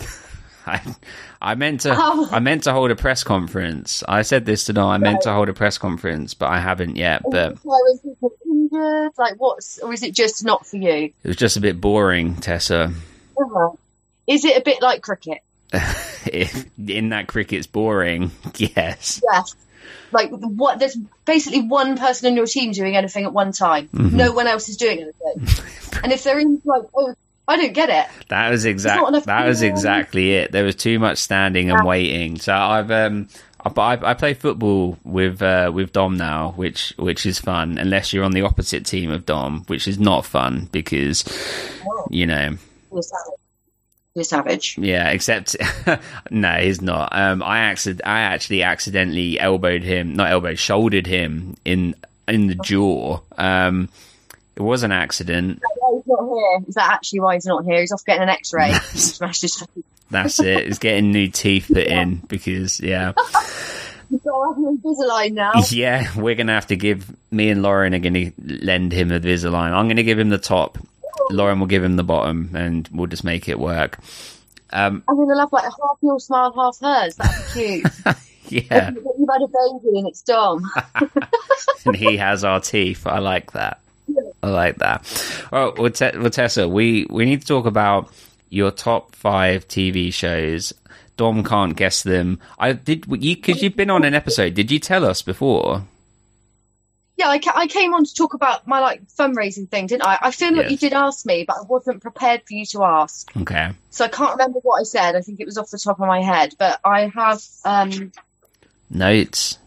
I 0.66 0.80
I 1.40 1.54
meant 1.54 1.82
to 1.82 1.94
Oh. 1.96 2.28
I 2.30 2.40
meant 2.40 2.64
to 2.64 2.72
hold 2.72 2.90
a 2.90 2.96
press 2.96 3.24
conference. 3.24 4.02
I 4.06 4.22
said 4.22 4.44
this 4.44 4.64
to. 4.64 4.78
I 4.80 4.98
meant 4.98 5.22
to 5.22 5.32
hold 5.32 5.48
a 5.48 5.54
press 5.54 5.78
conference, 5.78 6.34
but 6.34 6.46
I 6.46 6.60
haven't 6.60 6.96
yet. 6.96 7.22
But 7.30 7.54
people 7.62 8.32
injured? 8.44 9.12
Like 9.16 9.34
what's 9.38 9.78
or 9.78 9.92
is 9.92 10.02
it 10.02 10.14
just 10.14 10.44
not 10.44 10.66
for 10.66 10.76
you? 10.76 11.12
it 11.22 11.28
was 11.28 11.36
just 11.36 11.56
a 11.56 11.60
bit 11.60 11.80
boring, 11.80 12.36
Tessa. 12.36 12.92
Is 14.26 14.44
it 14.44 14.56
a 14.58 14.62
bit 14.62 14.82
like 14.82 15.02
cricket? 15.02 15.38
If 15.72 16.66
in 16.78 17.10
that 17.10 17.26
cricket's 17.26 17.66
boring, 17.66 18.30
yes. 18.56 19.20
Yes. 19.32 19.54
Like 20.12 20.30
what? 20.30 20.78
There's 20.78 20.96
basically 21.24 21.62
one 21.62 21.98
person 21.98 22.30
on 22.30 22.36
your 22.36 22.46
team 22.46 22.72
doing 22.72 22.96
anything 22.96 23.24
at 23.24 23.32
one 23.32 23.52
time. 23.52 23.88
Mm-hmm. 23.88 24.16
No 24.16 24.32
one 24.32 24.46
else 24.46 24.68
is 24.68 24.76
doing 24.76 25.00
anything. 25.00 25.64
and 26.02 26.12
if 26.12 26.24
they're 26.24 26.38
in 26.38 26.60
like, 26.64 26.82
oh, 26.94 27.14
I 27.46 27.56
don't 27.56 27.72
get 27.72 27.88
it. 27.90 28.06
That 28.28 28.50
was 28.50 28.64
exactly 28.64 29.08
exact. 29.08 29.26
That 29.26 29.46
was 29.46 29.62
exactly 29.62 30.34
it. 30.34 30.52
There 30.52 30.64
was 30.64 30.76
too 30.76 30.98
much 30.98 31.18
standing 31.18 31.70
and 31.70 31.86
waiting. 31.86 32.38
So 32.38 32.54
I've 32.54 32.90
um. 32.90 33.28
I, 33.64 33.70
I 33.70 34.10
I 34.10 34.14
play 34.14 34.34
football 34.34 34.98
with 35.04 35.42
uh, 35.42 35.72
with 35.74 35.92
Dom 35.92 36.16
now, 36.16 36.52
which 36.52 36.94
which 36.96 37.26
is 37.26 37.38
fun. 37.38 37.76
Unless 37.76 38.12
you're 38.12 38.24
on 38.24 38.32
the 38.32 38.42
opposite 38.42 38.86
team 38.86 39.10
of 39.10 39.26
Dom, 39.26 39.64
which 39.66 39.88
is 39.88 39.98
not 39.98 40.24
fun 40.24 40.68
because 40.70 41.24
you 42.08 42.26
know 42.26 42.56
Savage. 44.24 44.76
Yeah, 44.78 45.08
except 45.10 45.56
no, 46.30 46.52
he's 46.54 46.80
not. 46.82 47.10
Um, 47.16 47.42
I 47.42 47.58
accident, 47.60 48.02
I 48.06 48.20
actually 48.20 48.62
accidentally 48.62 49.38
elbowed 49.40 49.82
him, 49.82 50.14
not 50.14 50.30
elbowed, 50.30 50.58
shouldered 50.58 51.06
him 51.06 51.56
in 51.64 51.94
in 52.26 52.46
the 52.46 52.54
jaw. 52.56 53.20
Um, 53.36 53.88
it 54.56 54.62
was 54.62 54.82
an 54.82 54.92
accident. 54.92 55.62
Why 55.78 55.94
he's 55.96 56.06
not 56.06 56.28
here? 56.28 56.64
Is 56.68 56.74
that 56.74 56.90
actually 56.92 57.20
why 57.20 57.34
he's 57.34 57.46
not 57.46 57.64
here? 57.64 57.80
He's 57.80 57.92
off 57.92 58.04
getting 58.04 58.22
an 58.24 58.28
X-ray. 58.28 58.72
He 58.92 58.98
smashed 58.98 59.42
his 59.42 59.56
face. 59.56 59.84
That's 60.10 60.40
it. 60.40 60.66
He's 60.66 60.78
getting 60.78 61.12
new 61.12 61.28
teeth 61.28 61.66
put 61.68 61.86
in 61.86 62.16
because 62.28 62.80
yeah, 62.80 63.12
He's 64.10 64.22
got 64.22 64.54
to 64.54 64.54
have 64.54 64.74
Invisalign 64.74 65.32
now. 65.34 65.52
yeah. 65.70 66.10
We're 66.16 66.34
gonna 66.34 66.54
have 66.54 66.68
to 66.68 66.76
give 66.76 67.14
me 67.30 67.50
and 67.50 67.62
Lauren 67.62 67.94
are 67.94 67.98
gonna 67.98 68.32
lend 68.38 68.92
him 68.92 69.12
a 69.12 69.20
Visalign. 69.20 69.72
I'm 69.72 69.86
gonna 69.86 70.02
give 70.02 70.18
him 70.18 70.30
the 70.30 70.38
top. 70.38 70.78
Lauren 71.30 71.60
will 71.60 71.66
give 71.66 71.84
him 71.84 71.96
the 71.96 72.04
bottom, 72.04 72.50
and 72.54 72.88
we'll 72.92 73.06
just 73.06 73.24
make 73.24 73.48
it 73.48 73.58
work. 73.58 73.98
Um, 74.70 75.02
I'm 75.08 75.16
gonna 75.16 75.34
love 75.34 75.52
like 75.52 75.64
a 75.64 75.70
half 75.70 75.98
your 76.02 76.20
smile, 76.20 76.52
half 76.54 76.78
hers. 76.80 77.16
That'd 77.16 77.52
cute. 77.52 77.86
yeah, 78.70 78.90
You've 78.90 79.28
had 79.30 79.42
a 79.42 79.48
baby 79.48 79.98
and 79.98 80.08
it's 80.08 80.22
Dom. 80.22 80.70
and 81.86 81.96
he 81.96 82.16
has 82.16 82.44
our 82.44 82.60
teeth. 82.60 83.06
I 83.06 83.18
like 83.18 83.52
that. 83.52 83.80
I 84.42 84.48
like 84.48 84.76
that. 84.76 85.48
Oh, 85.52 85.74
well, 85.76 85.90
Te- 85.90 86.16
well, 86.18 86.30
Tessa, 86.30 86.68
we, 86.68 87.06
we 87.10 87.24
need 87.24 87.40
to 87.42 87.46
talk 87.46 87.66
about 87.66 88.12
your 88.50 88.70
top 88.70 89.14
five 89.14 89.66
TV 89.68 90.12
shows. 90.12 90.72
Dom 91.16 91.42
can't 91.44 91.76
guess 91.76 92.02
them. 92.02 92.38
I 92.58 92.72
did 92.72 93.06
you 93.08 93.36
because 93.36 93.62
you've 93.62 93.76
been 93.76 93.90
on 93.90 94.04
an 94.04 94.14
episode. 94.14 94.54
Did 94.54 94.70
you 94.70 94.78
tell 94.78 95.04
us 95.04 95.20
before? 95.22 95.84
Yeah, 97.18 97.28
I, 97.28 97.38
ca- 97.40 97.52
I 97.56 97.66
came 97.66 97.92
on 97.94 98.04
to 98.04 98.14
talk 98.14 98.34
about 98.34 98.66
my 98.68 98.78
like 98.78 99.02
fundraising 99.08 99.68
thing, 99.68 99.88
didn't 99.88 100.06
I? 100.06 100.18
I 100.22 100.30
feel 100.30 100.54
like 100.54 100.66
Yes. 100.66 100.70
you 100.70 100.76
did 100.78 100.92
ask 100.92 101.26
me, 101.26 101.44
but 101.46 101.56
I 101.56 101.62
wasn't 101.62 102.00
prepared 102.00 102.42
for 102.46 102.54
you 102.54 102.64
to 102.66 102.84
ask, 102.84 103.36
Okay. 103.36 103.70
so 103.90 104.04
I 104.04 104.08
can't 104.08 104.30
remember 104.32 104.60
what 104.60 104.80
I 104.80 104.84
said. 104.84 105.16
I 105.16 105.20
think 105.22 105.40
it 105.40 105.44
was 105.44 105.58
off 105.58 105.68
the 105.70 105.78
top 105.78 105.98
of 106.00 106.06
my 106.06 106.22
head, 106.22 106.54
but 106.58 106.78
I 106.84 107.08
have 107.08 107.42
um 107.64 108.12
Notes. 108.90 109.58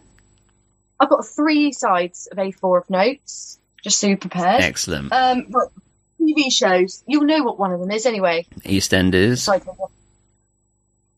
I've 0.99 1.09
got 1.09 1.25
three 1.25 1.71
sides 1.73 2.27
of 2.31 2.37
A4 2.37 2.81
of 2.83 2.89
notes, 2.89 3.59
just 3.83 3.99
so 3.99 4.07
you're 4.07 4.17
prepared. 4.17 4.61
Excellent. 4.61 5.11
Um, 5.11 5.47
but 5.49 5.69
TV 6.21 6.51
shows, 6.51 7.03
you'll 7.07 7.25
know 7.25 7.43
what 7.43 7.59
one 7.59 7.73
of 7.73 7.79
them 7.81 7.91
is 7.91 8.05
anyway. 8.05 8.45
EastEnders. 8.61 9.49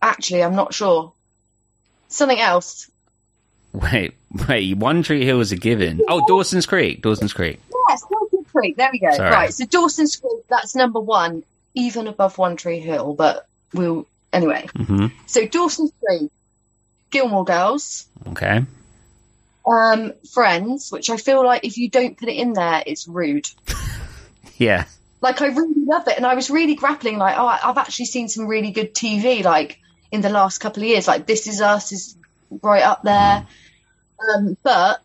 Actually, 0.02 0.44
I'm 0.44 0.56
not 0.56 0.74
sure. 0.74 1.14
Something 2.08 2.40
else. 2.40 2.90
Wait, 3.72 4.14
wait. 4.48 4.78
One 4.78 5.04
Tree 5.04 5.26
Hill 5.26 5.40
is 5.42 5.52
a 5.52 5.56
given. 5.58 6.02
Oh, 6.08 6.26
Dawson's 6.28 6.66
Creek. 6.66 7.02
Dawson's 7.02 7.34
Creek. 7.34 7.60
Yes, 7.90 8.04
Dawson's 8.10 8.48
Creek. 8.52 8.76
There 8.78 8.90
we 8.92 9.00
go. 9.00 9.12
Sorry. 9.12 9.30
Right, 9.32 9.54
so 9.54 9.66
Dawson's 9.66 10.16
Creek, 10.16 10.44
that's 10.50 10.76
number 10.76 11.00
one, 11.00 11.44
even 11.74 12.08
above 12.08 12.38
One 12.38 12.56
Tree 12.56 12.80
Hill. 12.80 13.14
But 13.14 13.48
we'll 13.74 14.08
anyway. 14.32 14.68
hmm 14.76 15.08
So 15.28 15.46
Dawson's 15.46 15.92
Creek, 16.06 16.32
Gilmore 17.12 17.46
Girls, 17.46 18.06
Okay. 18.30 18.64
um, 19.68 20.14
Friends, 20.32 20.92
which 20.92 21.10
I 21.10 21.18
feel 21.18 21.44
like 21.46 21.64
if 21.66 21.78
you 21.78 21.90
don't 21.90 22.18
put 22.18 22.30
it 22.30 22.36
in 22.38 22.54
there, 22.54 22.84
it's 22.86 23.08
rude. 23.08 23.48
Yeah. 24.58 24.86
Like 25.20 25.42
I 25.42 25.48
really 25.48 25.74
love 25.86 26.08
it, 26.08 26.16
and 26.16 26.26
I 26.28 26.36
was 26.36 26.50
really 26.52 26.76
grappling. 26.76 27.18
Like, 27.18 27.36
oh, 27.38 27.48
I've 27.48 27.78
actually 27.78 28.06
seen 28.06 28.30
some 28.30 28.46
really 28.46 28.72
good 28.72 28.94
TV. 28.94 29.44
Like 29.44 29.80
in 30.12 30.22
the 30.22 30.30
last 30.30 30.60
couple 30.60 30.84
of 30.84 30.88
years, 30.90 31.08
like 31.08 31.26
This 31.26 31.48
Is 31.48 31.60
Us 31.60 31.92
is 31.92 32.16
right 32.62 32.84
up 32.84 33.02
there. 33.04 33.48
Um, 34.36 34.58
but 34.64 35.02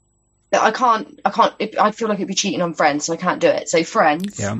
I 0.52 0.70
can't. 0.70 1.20
I 1.24 1.30
can't. 1.30 1.54
It, 1.58 1.78
I 1.78 1.90
feel 1.92 2.08
like 2.08 2.18
it'd 2.18 2.28
be 2.28 2.34
cheating 2.34 2.62
on 2.62 2.74
Friends, 2.74 3.04
so 3.06 3.12
I 3.12 3.16
can't 3.16 3.40
do 3.40 3.48
it. 3.48 3.68
So 3.68 3.82
Friends, 3.84 4.38
Yeah. 4.38 4.58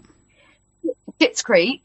Schitt's 1.20 1.42
Creek, 1.42 1.82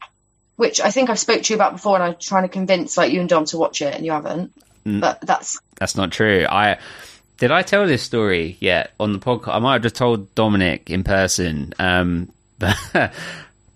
which 0.56 0.80
I 0.80 0.90
think 0.90 1.10
I've 1.10 1.18
spoke 1.18 1.42
to 1.42 1.52
you 1.52 1.56
about 1.56 1.72
before, 1.72 1.94
and 1.96 2.04
I'm 2.04 2.16
trying 2.20 2.44
to 2.44 2.48
convince 2.48 2.96
like 2.96 3.12
you 3.12 3.20
and 3.20 3.28
Dom 3.28 3.44
to 3.46 3.58
watch 3.58 3.82
it, 3.82 3.94
and 3.94 4.04
you 4.04 4.12
haven't. 4.12 4.52
Mm. 4.86 5.00
But 5.00 5.20
that's 5.22 5.58
That's 5.76 5.96
not 5.96 6.12
true. 6.12 6.46
I 6.48 6.78
did 7.38 7.50
I 7.50 7.62
tell 7.62 7.86
this 7.86 8.02
story 8.02 8.56
yet 8.60 8.92
on 9.00 9.12
the 9.12 9.18
podcast? 9.18 9.54
I 9.54 9.58
might 9.58 9.72
have 9.74 9.82
just 9.82 9.96
told 9.96 10.34
Dominic 10.34 10.90
in 10.90 11.02
person. 11.04 11.74
Um, 11.78 12.30
but 12.58 12.76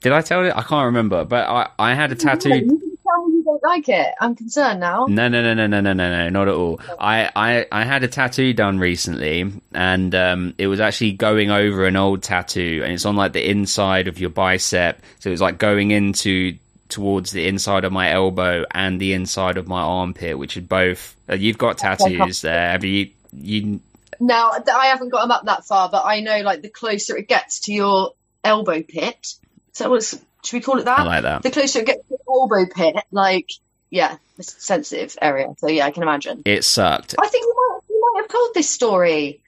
did 0.00 0.12
I 0.12 0.20
tell 0.22 0.44
it? 0.44 0.52
I 0.54 0.62
can't 0.62 0.86
remember. 0.86 1.24
But 1.24 1.48
I, 1.48 1.68
I 1.78 1.94
had 1.94 2.12
a 2.12 2.14
tattoo. 2.14 2.50
can 2.50 2.68
tell 3.02 3.26
me 3.26 3.36
you 3.37 3.37
don't 3.48 3.62
like 3.62 3.88
it. 3.88 4.14
I'm 4.20 4.34
concerned 4.34 4.80
now. 4.80 5.06
No, 5.06 5.28
no, 5.28 5.42
no, 5.42 5.54
no, 5.54 5.66
no, 5.66 5.80
no, 5.80 5.92
no, 5.92 6.10
no, 6.10 6.28
not 6.28 6.48
at 6.48 6.54
all. 6.54 6.80
I, 6.98 7.30
I, 7.34 7.66
I 7.72 7.84
had 7.84 8.02
a 8.02 8.08
tattoo 8.08 8.52
done 8.52 8.78
recently, 8.78 9.50
and 9.72 10.14
um, 10.14 10.54
it 10.58 10.66
was 10.66 10.80
actually 10.80 11.12
going 11.12 11.50
over 11.50 11.86
an 11.86 11.96
old 11.96 12.22
tattoo, 12.22 12.82
and 12.84 12.92
it's 12.92 13.06
on 13.06 13.16
like 13.16 13.32
the 13.32 13.48
inside 13.48 14.08
of 14.08 14.18
your 14.18 14.30
bicep. 14.30 15.00
So 15.20 15.30
it's 15.30 15.40
like 15.40 15.58
going 15.58 15.90
into 15.90 16.58
towards 16.88 17.32
the 17.32 17.46
inside 17.46 17.84
of 17.84 17.92
my 17.92 18.10
elbow 18.10 18.64
and 18.70 19.00
the 19.00 19.12
inside 19.14 19.56
of 19.56 19.68
my 19.68 19.80
armpit, 19.80 20.38
which 20.38 20.56
are 20.56 20.62
both. 20.62 21.16
Uh, 21.28 21.34
you've 21.34 21.58
got 21.58 21.78
tattoos 21.78 22.42
there. 22.42 22.70
Have 22.70 22.84
you? 22.84 23.10
You 23.32 23.80
Now, 24.20 24.52
I 24.52 24.86
haven't 24.86 25.10
got 25.10 25.22
them 25.22 25.30
up 25.30 25.44
that 25.44 25.64
far, 25.64 25.88
but 25.88 26.04
I 26.04 26.20
know 26.20 26.40
like 26.40 26.62
the 26.62 26.70
closer 26.70 27.16
it 27.16 27.28
gets 27.28 27.60
to 27.60 27.72
your 27.72 28.12
elbow 28.44 28.82
pit. 28.82 29.34
So 29.72 29.90
what's 29.90 30.18
should 30.44 30.56
we 30.56 30.60
call 30.60 30.78
it 30.78 30.84
that? 30.84 31.00
I 31.00 31.04
like 31.04 31.22
that. 31.22 31.42
The 31.42 31.50
closer 31.50 31.80
it 31.80 31.86
gets 31.86 32.06
to 32.08 32.16
your 32.26 32.40
elbow 32.42 32.66
pit, 32.72 32.96
like 33.10 33.50
yeah, 33.90 34.16
it's 34.38 34.56
a 34.56 34.60
sensitive 34.60 35.16
area. 35.20 35.54
So 35.58 35.68
yeah, 35.68 35.86
I 35.86 35.90
can 35.90 36.02
imagine. 36.02 36.42
It 36.44 36.64
sucked. 36.64 37.14
I 37.20 37.28
think 37.28 37.44
you 37.44 37.54
might 37.56 37.80
you 37.88 38.12
might 38.14 38.22
have 38.22 38.30
told 38.30 38.54
this 38.54 38.68
story, 38.70 39.40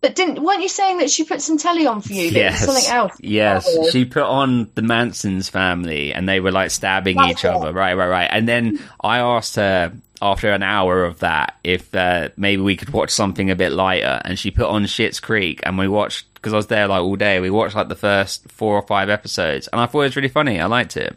but 0.00 0.14
didn't 0.14 0.42
weren't 0.42 0.62
you 0.62 0.68
saying 0.68 0.98
that 0.98 1.10
she 1.10 1.24
put 1.24 1.40
some 1.42 1.58
telly 1.58 1.86
on 1.86 2.00
for 2.02 2.12
you? 2.12 2.28
Yes. 2.28 2.64
something 2.64 2.90
else. 2.92 3.12
Yes, 3.20 3.66
Oh, 3.68 3.90
she 3.90 4.04
put 4.04 4.24
on 4.24 4.70
the 4.74 4.82
Manson's 4.82 5.48
family, 5.48 6.12
and 6.12 6.28
they 6.28 6.40
were 6.40 6.52
like 6.52 6.70
stabbing 6.70 7.16
That's 7.16 7.30
each 7.32 7.44
it. 7.44 7.48
other. 7.50 7.72
Right, 7.72 7.94
right, 7.94 8.08
right. 8.08 8.28
And 8.30 8.46
then 8.48 8.78
I 9.00 9.18
asked 9.18 9.56
her. 9.56 9.92
after 10.22 10.52
an 10.52 10.62
hour 10.62 11.04
of 11.04 11.18
that 11.18 11.56
if 11.64 11.92
uh, 11.96 12.28
maybe 12.36 12.62
we 12.62 12.76
could 12.76 12.90
watch 12.90 13.10
something 13.10 13.50
a 13.50 13.56
bit 13.56 13.72
lighter. 13.72 14.20
And 14.24 14.38
she 14.38 14.52
put 14.52 14.66
on 14.66 14.84
Schitt's 14.84 15.18
Creek, 15.18 15.60
and 15.64 15.76
we 15.76 15.88
watched 15.88 16.31
because 16.42 16.52
I 16.52 16.56
was 16.56 16.66
there 16.66 16.88
like 16.88 17.02
all 17.02 17.14
day. 17.14 17.38
We 17.38 17.50
watched 17.50 17.76
like 17.76 17.88
the 17.88 17.94
first 17.94 18.50
four 18.50 18.74
or 18.74 18.82
five 18.82 19.08
episodes, 19.08 19.68
and 19.68 19.80
I 19.80 19.86
thought 19.86 20.00
it 20.00 20.06
was 20.06 20.16
really 20.16 20.28
funny. 20.28 20.60
I 20.60 20.66
liked 20.66 20.96
it. 20.96 21.16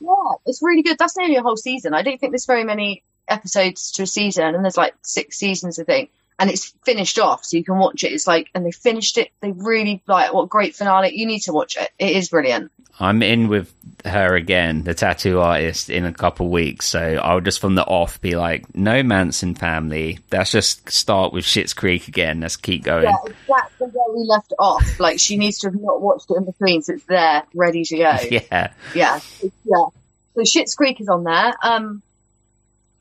Yeah, 0.00 0.32
it's 0.44 0.62
really 0.62 0.82
good. 0.82 0.98
That's 0.98 1.16
nearly 1.16 1.36
a 1.36 1.42
whole 1.42 1.56
season. 1.56 1.94
I 1.94 2.02
don't 2.02 2.20
think 2.20 2.32
there's 2.32 2.46
very 2.46 2.64
many 2.64 3.02
episodes 3.26 3.90
to 3.92 4.02
a 4.02 4.06
season, 4.06 4.54
and 4.54 4.62
there's 4.62 4.76
like 4.76 4.94
six 5.02 5.38
seasons, 5.38 5.78
I 5.78 5.84
think. 5.84 6.10
And 6.38 6.50
it's 6.50 6.74
finished 6.84 7.18
off, 7.18 7.44
so 7.44 7.56
you 7.56 7.64
can 7.64 7.78
watch 7.78 8.04
it. 8.04 8.12
It's 8.12 8.26
like, 8.26 8.48
and 8.54 8.64
they 8.64 8.70
finished 8.70 9.18
it. 9.18 9.30
They 9.40 9.52
really 9.52 10.02
like 10.06 10.32
what 10.32 10.48
great 10.48 10.74
finale. 10.74 11.14
You 11.14 11.26
need 11.26 11.40
to 11.40 11.52
watch 11.52 11.76
it. 11.76 11.90
It 11.98 12.16
is 12.16 12.28
brilliant. 12.28 12.70
I'm 13.00 13.22
in 13.22 13.48
with 13.48 13.72
her 14.04 14.36
again, 14.36 14.84
the 14.84 14.92
tattoo 14.92 15.40
artist, 15.40 15.88
in 15.88 16.04
a 16.04 16.12
couple 16.12 16.50
weeks. 16.50 16.86
So 16.86 17.00
I'll 17.00 17.40
just 17.40 17.58
from 17.58 17.74
the 17.74 17.84
off 17.84 18.20
be 18.20 18.36
like, 18.36 18.74
no 18.74 19.02
Manson 19.02 19.54
family. 19.54 20.18
Let's 20.30 20.52
just 20.52 20.90
start 20.90 21.32
with 21.32 21.46
Schitt's 21.46 21.72
Creek 21.72 22.08
again. 22.08 22.40
Let's 22.40 22.56
keep 22.56 22.84
going. 22.84 23.04
Yeah, 23.04 23.16
exactly 23.24 23.88
where 23.88 24.14
we 24.14 24.24
left 24.24 24.52
off. 24.58 25.00
Like 25.00 25.18
she 25.18 25.38
needs 25.38 25.58
to 25.60 25.68
have 25.68 25.80
not 25.80 26.02
watched 26.02 26.30
it 26.30 26.36
in 26.36 26.44
between, 26.44 26.82
so 26.82 26.92
it's 26.92 27.04
there, 27.04 27.42
ready 27.54 27.84
to 27.84 27.96
go. 27.96 28.16
Yeah. 28.30 28.72
yeah, 28.94 29.20
yeah. 29.64 29.86
So 30.34 30.42
Schitt's 30.42 30.74
Creek 30.74 31.00
is 31.00 31.08
on 31.08 31.24
there. 31.24 31.54
Um, 31.62 32.02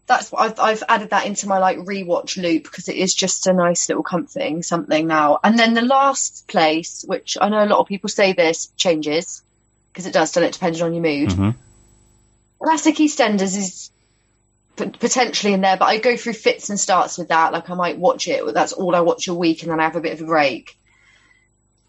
that's 0.07 0.31
what 0.31 0.41
I've, 0.41 0.59
I've 0.59 0.83
added 0.87 1.11
that 1.11 1.27
into 1.27 1.47
my 1.47 1.59
like 1.59 1.77
rewatch 1.77 2.41
loop 2.41 2.63
because 2.63 2.87
it 2.87 2.95
is 2.95 3.13
just 3.13 3.45
a 3.47 3.53
nice 3.53 3.87
little 3.89 4.03
comforting 4.03 4.63
something 4.63 5.07
now. 5.07 5.39
And 5.43 5.59
then 5.59 5.73
the 5.73 5.83
last 5.83 6.47
place, 6.47 7.03
which 7.07 7.37
I 7.39 7.49
know 7.49 7.63
a 7.63 7.67
lot 7.67 7.79
of 7.79 7.87
people 7.87 8.09
say 8.09 8.33
this 8.33 8.67
changes 8.77 9.43
because 9.91 10.05
it 10.05 10.13
does, 10.13 10.31
doesn't 10.31 10.43
it? 10.49 10.53
Depending 10.53 10.81
on 10.83 10.93
your 10.93 11.03
mood. 11.03 11.29
Mhm. 11.29 11.55
Classic 12.61 12.95
EastEnders 12.95 13.57
is 13.57 13.89
p- 14.75 14.89
potentially 14.89 15.53
in 15.53 15.61
there, 15.61 15.77
but 15.77 15.85
I 15.85 15.97
go 15.97 16.17
through 16.17 16.33
fits 16.33 16.69
and 16.69 16.79
starts 16.79 17.17
with 17.17 17.29
that. 17.29 17.53
Like 17.53 17.69
I 17.69 17.73
might 17.73 17.97
watch 17.97 18.27
it, 18.27 18.43
but 18.45 18.53
that's 18.53 18.73
all 18.73 18.95
I 18.95 19.01
watch 19.01 19.27
a 19.27 19.33
week, 19.33 19.61
and 19.63 19.71
then 19.71 19.79
I 19.79 19.83
have 19.83 19.95
a 19.95 20.01
bit 20.01 20.13
of 20.13 20.21
a 20.21 20.25
break. 20.25 20.75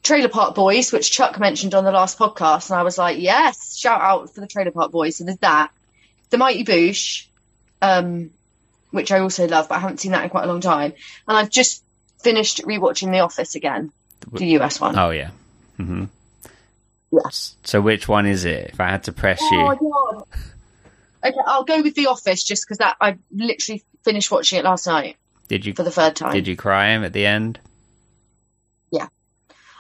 Trailer 0.03 0.29
Park 0.29 0.55
Boys, 0.55 0.93
which 0.93 1.11
Chuck 1.11 1.39
mentioned 1.39 1.75
on 1.75 1.85
the 1.85 1.93
last 1.93 2.19
podcast, 2.19 2.71
and 2.71 2.79
I 2.79 2.83
was 2.85 2.97
like, 2.97 3.19
yes, 3.21 3.77
shout 3.77 4.01
out 4.01 4.33
for 4.35 4.41
the 4.41 4.47
Trailer 4.47 4.71
Park 4.71 4.93
Boys. 4.93 5.17
So 5.17 5.25
there's 5.25 5.37
that. 5.39 5.71
The 6.31 6.39
Mighty 6.39 6.65
Boosh, 6.65 7.27
um, 7.83 8.31
which 8.93 9.13
I 9.13 9.19
also 9.21 9.47
love, 9.47 9.69
but 9.69 9.75
I 9.75 9.79
haven't 9.81 9.99
seen 10.01 10.13
that 10.13 10.25
in 10.25 10.31
quite 10.31 10.45
a 10.45 10.47
long 10.47 10.61
time. 10.63 10.95
And 11.29 11.37
I've 11.37 11.51
just 11.51 11.83
finished 12.23 12.63
rewatching 12.63 13.11
The 13.13 13.21
Office 13.21 13.57
again, 13.57 13.93
the 14.33 14.47
US 14.61 14.81
one. 14.81 14.99
Oh 14.99 15.11
yeah. 15.11 15.31
hmm 15.77 16.05
Yeah. 17.13 17.29
So 17.65 17.81
which 17.81 18.07
one 18.09 18.27
is 18.27 18.45
it? 18.45 18.71
If 18.73 18.81
I 18.81 18.89
had 18.89 19.05
to 19.05 19.13
press 19.13 19.41
Oh 19.43 19.51
you, 19.53 19.65
my 19.65 19.77
god. 19.77 20.25
Okay, 21.25 21.37
I'll 21.47 21.65
go 21.65 21.83
with 21.83 21.95
The 21.95 22.07
Office 22.07 22.43
just 22.45 22.65
because 22.65 22.79
that 22.79 22.97
I 23.01 23.19
literally 23.33 23.83
finished 24.05 24.31
watching 24.31 24.59
it 24.59 24.65
last 24.65 24.87
night 24.87 25.17
did 25.49 25.67
you 25.67 25.75
for 25.75 25.83
the 25.83 25.91
third 25.91 26.17
time. 26.17 26.33
did 26.33 26.47
you 26.47 26.57
cry 26.57 26.93
at 26.95 27.13
the 27.13 27.27
end? 27.27 27.59
Yeah, 28.91 29.09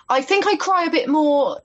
I 0.09 0.21
think 0.23 0.47
I 0.47 0.57
cry 0.57 0.85
a 0.85 0.91
bit 0.91 1.09
more 1.09 1.61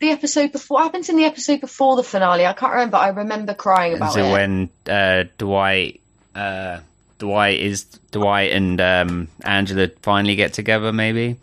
the 0.00 0.10
episode 0.10 0.52
before. 0.52 0.76
What 0.76 0.84
happens 0.84 1.08
in 1.10 1.16
the 1.16 1.24
episode 1.24 1.60
before 1.60 1.96
the 1.96 2.02
finale? 2.02 2.46
I 2.46 2.54
can't 2.54 2.72
remember. 2.72 2.96
I 2.96 3.08
remember 3.08 3.54
crying 3.54 3.94
about 3.94 4.10
Is 4.10 4.16
it. 4.16 4.24
it 4.24 4.32
when 4.32 4.70
uh, 4.88 5.24
Dwight 5.38 6.00
uh, 6.34 6.80
Dwight 7.18 7.60
is 7.60 7.84
Dwight 8.10 8.52
and 8.52 8.80
um, 8.80 9.28
Angela 9.44 9.88
finally 10.02 10.34
get 10.34 10.54
together? 10.54 10.92
Maybe. 10.92 11.36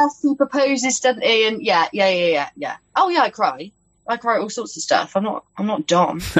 Yes, 0.00 0.20
he 0.22 0.34
proposes, 0.34 1.00
doesn't 1.00 1.22
he? 1.22 1.46
And 1.46 1.62
yeah, 1.62 1.86
yeah, 1.92 2.08
yeah, 2.08 2.26
yeah, 2.26 2.48
yeah. 2.56 2.76
Oh 2.96 3.08
yeah, 3.08 3.22
I 3.22 3.30
cry. 3.30 3.70
I 4.06 4.16
cry 4.16 4.38
all 4.38 4.50
sorts 4.50 4.76
of 4.76 4.82
stuff. 4.82 5.16
I'm 5.16 5.24
not. 5.24 5.44
I'm 5.56 5.66
not 5.66 5.86
Dom. 5.86 6.20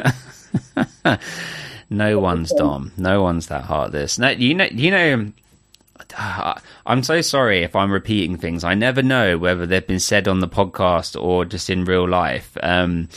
No 1.90 2.18
one's 2.18 2.52
Dom. 2.52 2.92
No 2.96 3.22
one's 3.22 3.48
that 3.48 3.64
heartless. 3.64 4.18
No, 4.18 4.30
you 4.30 4.54
know. 4.54 4.64
You 4.64 4.90
know. 4.90 5.32
I'm 6.86 7.02
so 7.02 7.20
sorry 7.20 7.62
if 7.62 7.76
I'm 7.76 7.92
repeating 7.92 8.36
things. 8.36 8.64
I 8.64 8.74
never 8.74 9.02
know 9.02 9.38
whether 9.38 9.66
they've 9.66 9.86
been 9.86 10.00
said 10.00 10.28
on 10.28 10.40
the 10.40 10.48
podcast 10.48 11.20
or 11.20 11.44
just 11.44 11.70
in 11.70 11.84
real 11.84 12.08
life. 12.08 12.56
Um, 12.62 13.08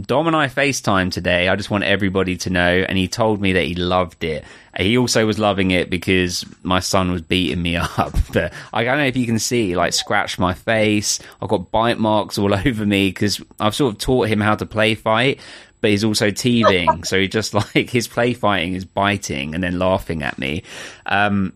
Dom 0.00 0.26
and 0.26 0.36
I 0.36 0.48
FaceTime 0.48 1.10
today. 1.10 1.48
I 1.48 1.56
just 1.56 1.70
want 1.70 1.84
everybody 1.84 2.36
to 2.38 2.50
know. 2.50 2.84
And 2.88 2.96
he 2.98 3.08
told 3.08 3.40
me 3.40 3.54
that 3.54 3.64
he 3.64 3.74
loved 3.74 4.22
it. 4.24 4.44
He 4.78 4.98
also 4.98 5.26
was 5.26 5.38
loving 5.38 5.70
it 5.70 5.88
because 5.88 6.44
my 6.62 6.80
son 6.80 7.10
was 7.10 7.22
beating 7.22 7.62
me 7.62 7.76
up. 7.76 8.14
But 8.32 8.52
I 8.72 8.84
don't 8.84 8.98
know 8.98 9.06
if 9.06 9.16
you 9.16 9.26
can 9.26 9.38
see, 9.38 9.76
like, 9.76 9.92
scratch 9.92 10.38
my 10.38 10.54
face. 10.54 11.18
I've 11.40 11.48
got 11.48 11.70
bite 11.70 11.98
marks 11.98 12.38
all 12.38 12.54
over 12.66 12.86
me 12.86 13.08
because 13.08 13.40
I've 13.58 13.74
sort 13.74 13.94
of 13.94 14.00
taught 14.00 14.28
him 14.28 14.40
how 14.40 14.54
to 14.54 14.66
play 14.66 14.94
fight. 14.94 15.40
But 15.80 15.90
he's 15.90 16.04
also 16.04 16.30
teething. 16.30 17.04
so 17.04 17.18
he 17.18 17.28
just 17.28 17.54
like 17.54 17.90
his 17.90 18.08
play 18.08 18.32
fighting 18.32 18.74
is 18.74 18.84
biting 18.84 19.54
and 19.54 19.62
then 19.62 19.78
laughing 19.78 20.22
at 20.22 20.38
me. 20.38 20.62
Um, 21.06 21.52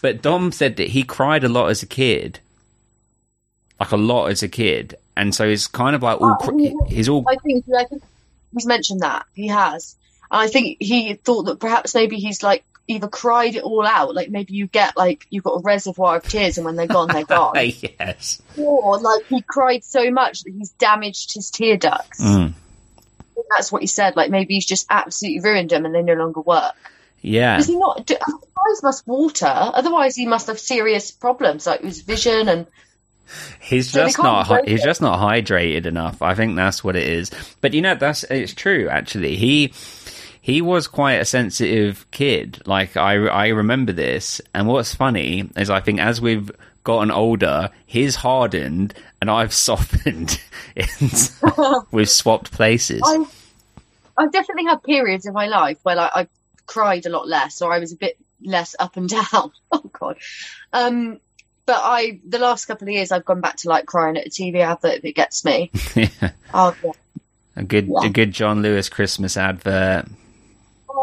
but 0.00 0.22
Dom 0.22 0.52
said 0.52 0.76
that 0.76 0.88
he 0.88 1.02
cried 1.02 1.44
a 1.44 1.48
lot 1.48 1.68
as 1.68 1.82
a 1.82 1.86
kid. 1.86 2.40
Like 3.80 3.92
a 3.92 3.96
lot 3.96 4.26
as 4.26 4.42
a 4.42 4.48
kid. 4.48 4.94
And 5.16 5.34
so 5.34 5.48
he's 5.48 5.66
kind 5.66 5.94
of 5.96 6.02
like 6.02 6.20
all, 6.20 6.34
cr- 6.36 6.86
he's 6.86 7.08
all 7.08 7.24
I 7.28 7.34
think. 7.36 7.64
I 7.76 7.84
think 7.84 8.02
he's 8.54 8.66
mentioned 8.66 9.00
that 9.00 9.26
he 9.34 9.48
has, 9.48 9.96
and 10.30 10.40
I 10.40 10.48
think 10.48 10.78
he 10.80 11.14
thought 11.14 11.44
that 11.44 11.60
perhaps 11.60 11.94
maybe 11.94 12.16
he's 12.16 12.42
like 12.42 12.64
either 12.88 13.06
cried 13.06 13.54
it 13.54 13.62
all 13.62 13.86
out, 13.86 14.14
like 14.14 14.30
maybe 14.30 14.54
you 14.54 14.66
get 14.66 14.96
like 14.96 15.26
you've 15.30 15.44
got 15.44 15.60
a 15.60 15.62
reservoir 15.62 16.16
of 16.16 16.24
tears, 16.24 16.58
and 16.58 16.64
when 16.64 16.74
they're 16.76 16.86
gone, 16.86 17.08
they're 17.08 17.24
gone. 17.24 17.54
yes. 17.58 18.40
or 18.56 18.98
like 18.98 19.26
he 19.26 19.42
cried 19.42 19.84
so 19.84 20.10
much 20.10 20.42
that 20.42 20.52
he's 20.52 20.70
damaged 20.70 21.34
his 21.34 21.50
tear 21.50 21.76
ducts. 21.76 22.22
Mm. 22.22 22.54
That's 23.50 23.70
what 23.70 23.82
he 23.82 23.86
said. 23.86 24.16
Like 24.16 24.30
maybe 24.30 24.54
he's 24.54 24.66
just 24.66 24.86
absolutely 24.90 25.40
ruined 25.40 25.70
them, 25.70 25.84
and 25.84 25.94
they 25.94 26.02
no 26.02 26.14
longer 26.14 26.40
work. 26.40 26.74
Yeah. 27.20 27.56
Does 27.56 27.66
he 27.66 27.76
not? 27.76 28.06
Do, 28.06 28.16
eyes 28.16 28.82
must 28.82 29.06
water. 29.06 29.46
Otherwise, 29.46 30.16
he 30.16 30.26
must 30.26 30.46
have 30.46 30.58
serious 30.58 31.10
problems 31.10 31.66
like 31.66 31.82
his 31.82 32.00
vision 32.00 32.48
and. 32.48 32.66
He's 33.60 33.90
So 33.90 34.06
just 34.06 34.16
not. 34.18 34.66
He's 34.66 34.80
it. 34.80 34.84
just 34.84 35.02
not 35.02 35.18
hydrated 35.18 35.84
enough. 35.84 36.22
I 36.22 36.34
think 36.34 36.56
that's 36.56 36.82
what 36.82 36.96
it 36.96 37.06
is. 37.06 37.30
But 37.60 37.74
you 37.74 37.82
know, 37.82 37.94
that's 37.94 38.24
it's 38.24 38.54
true. 38.54 38.88
Actually, 38.88 39.36
he 39.36 39.74
he 40.48 40.62
was 40.62 40.86
quite 40.88 41.20
a 41.20 41.26
sensitive 41.26 42.10
kid. 42.10 42.62
Like 42.64 42.96
I 42.96 43.16
I 43.26 43.48
remember 43.48 43.92
this. 43.92 44.40
And 44.54 44.66
what's 44.66 44.94
funny 44.94 45.50
is 45.58 45.68
I 45.68 45.80
think 45.80 46.00
as 46.00 46.22
we've 46.22 46.50
gotten 46.84 47.10
older, 47.10 47.68
he's 47.84 48.14
hardened 48.16 48.94
and 49.20 49.30
I've 49.30 49.52
softened. 49.68 50.40
We've 51.90 52.08
swapped 52.08 52.50
places. 52.50 53.02
I, 53.04 53.26
I've 54.16 54.32
definitely 54.32 54.64
had 54.64 54.82
periods 54.82 55.26
in 55.26 55.34
my 55.34 55.48
life 55.48 55.80
where 55.82 55.96
like, 55.96 56.12
I 56.14 56.28
cried 56.64 57.04
a 57.04 57.10
lot 57.10 57.28
less, 57.28 57.60
or 57.60 57.70
I 57.70 57.78
was 57.78 57.92
a 57.92 57.96
bit 57.96 58.16
less 58.42 58.74
up 58.78 58.96
and 58.96 59.06
down. 59.16 59.52
oh 59.70 59.90
god. 59.92 60.16
Um, 60.72 61.20
but 61.66 61.80
I, 61.82 62.20
the 62.26 62.38
last 62.38 62.64
couple 62.64 62.88
of 62.88 62.94
years, 62.94 63.12
I've 63.12 63.26
gone 63.26 63.42
back 63.42 63.56
to 63.56 63.68
like 63.68 63.84
crying 63.84 64.16
at 64.16 64.26
a 64.26 64.30
TV 64.30 64.60
advert 64.60 64.94
if 64.94 65.04
it 65.04 65.12
gets 65.12 65.44
me. 65.44 65.70
Yeah. 65.94 66.30
Oh, 66.54 66.74
yeah. 66.82 66.92
a 67.56 67.64
good 67.64 67.88
Yeah. 67.88 68.06
a 68.06 68.08
good 68.08 68.32
John 68.32 68.62
Lewis 68.62 68.88
Christmas 68.88 69.36
advert. 69.36 70.06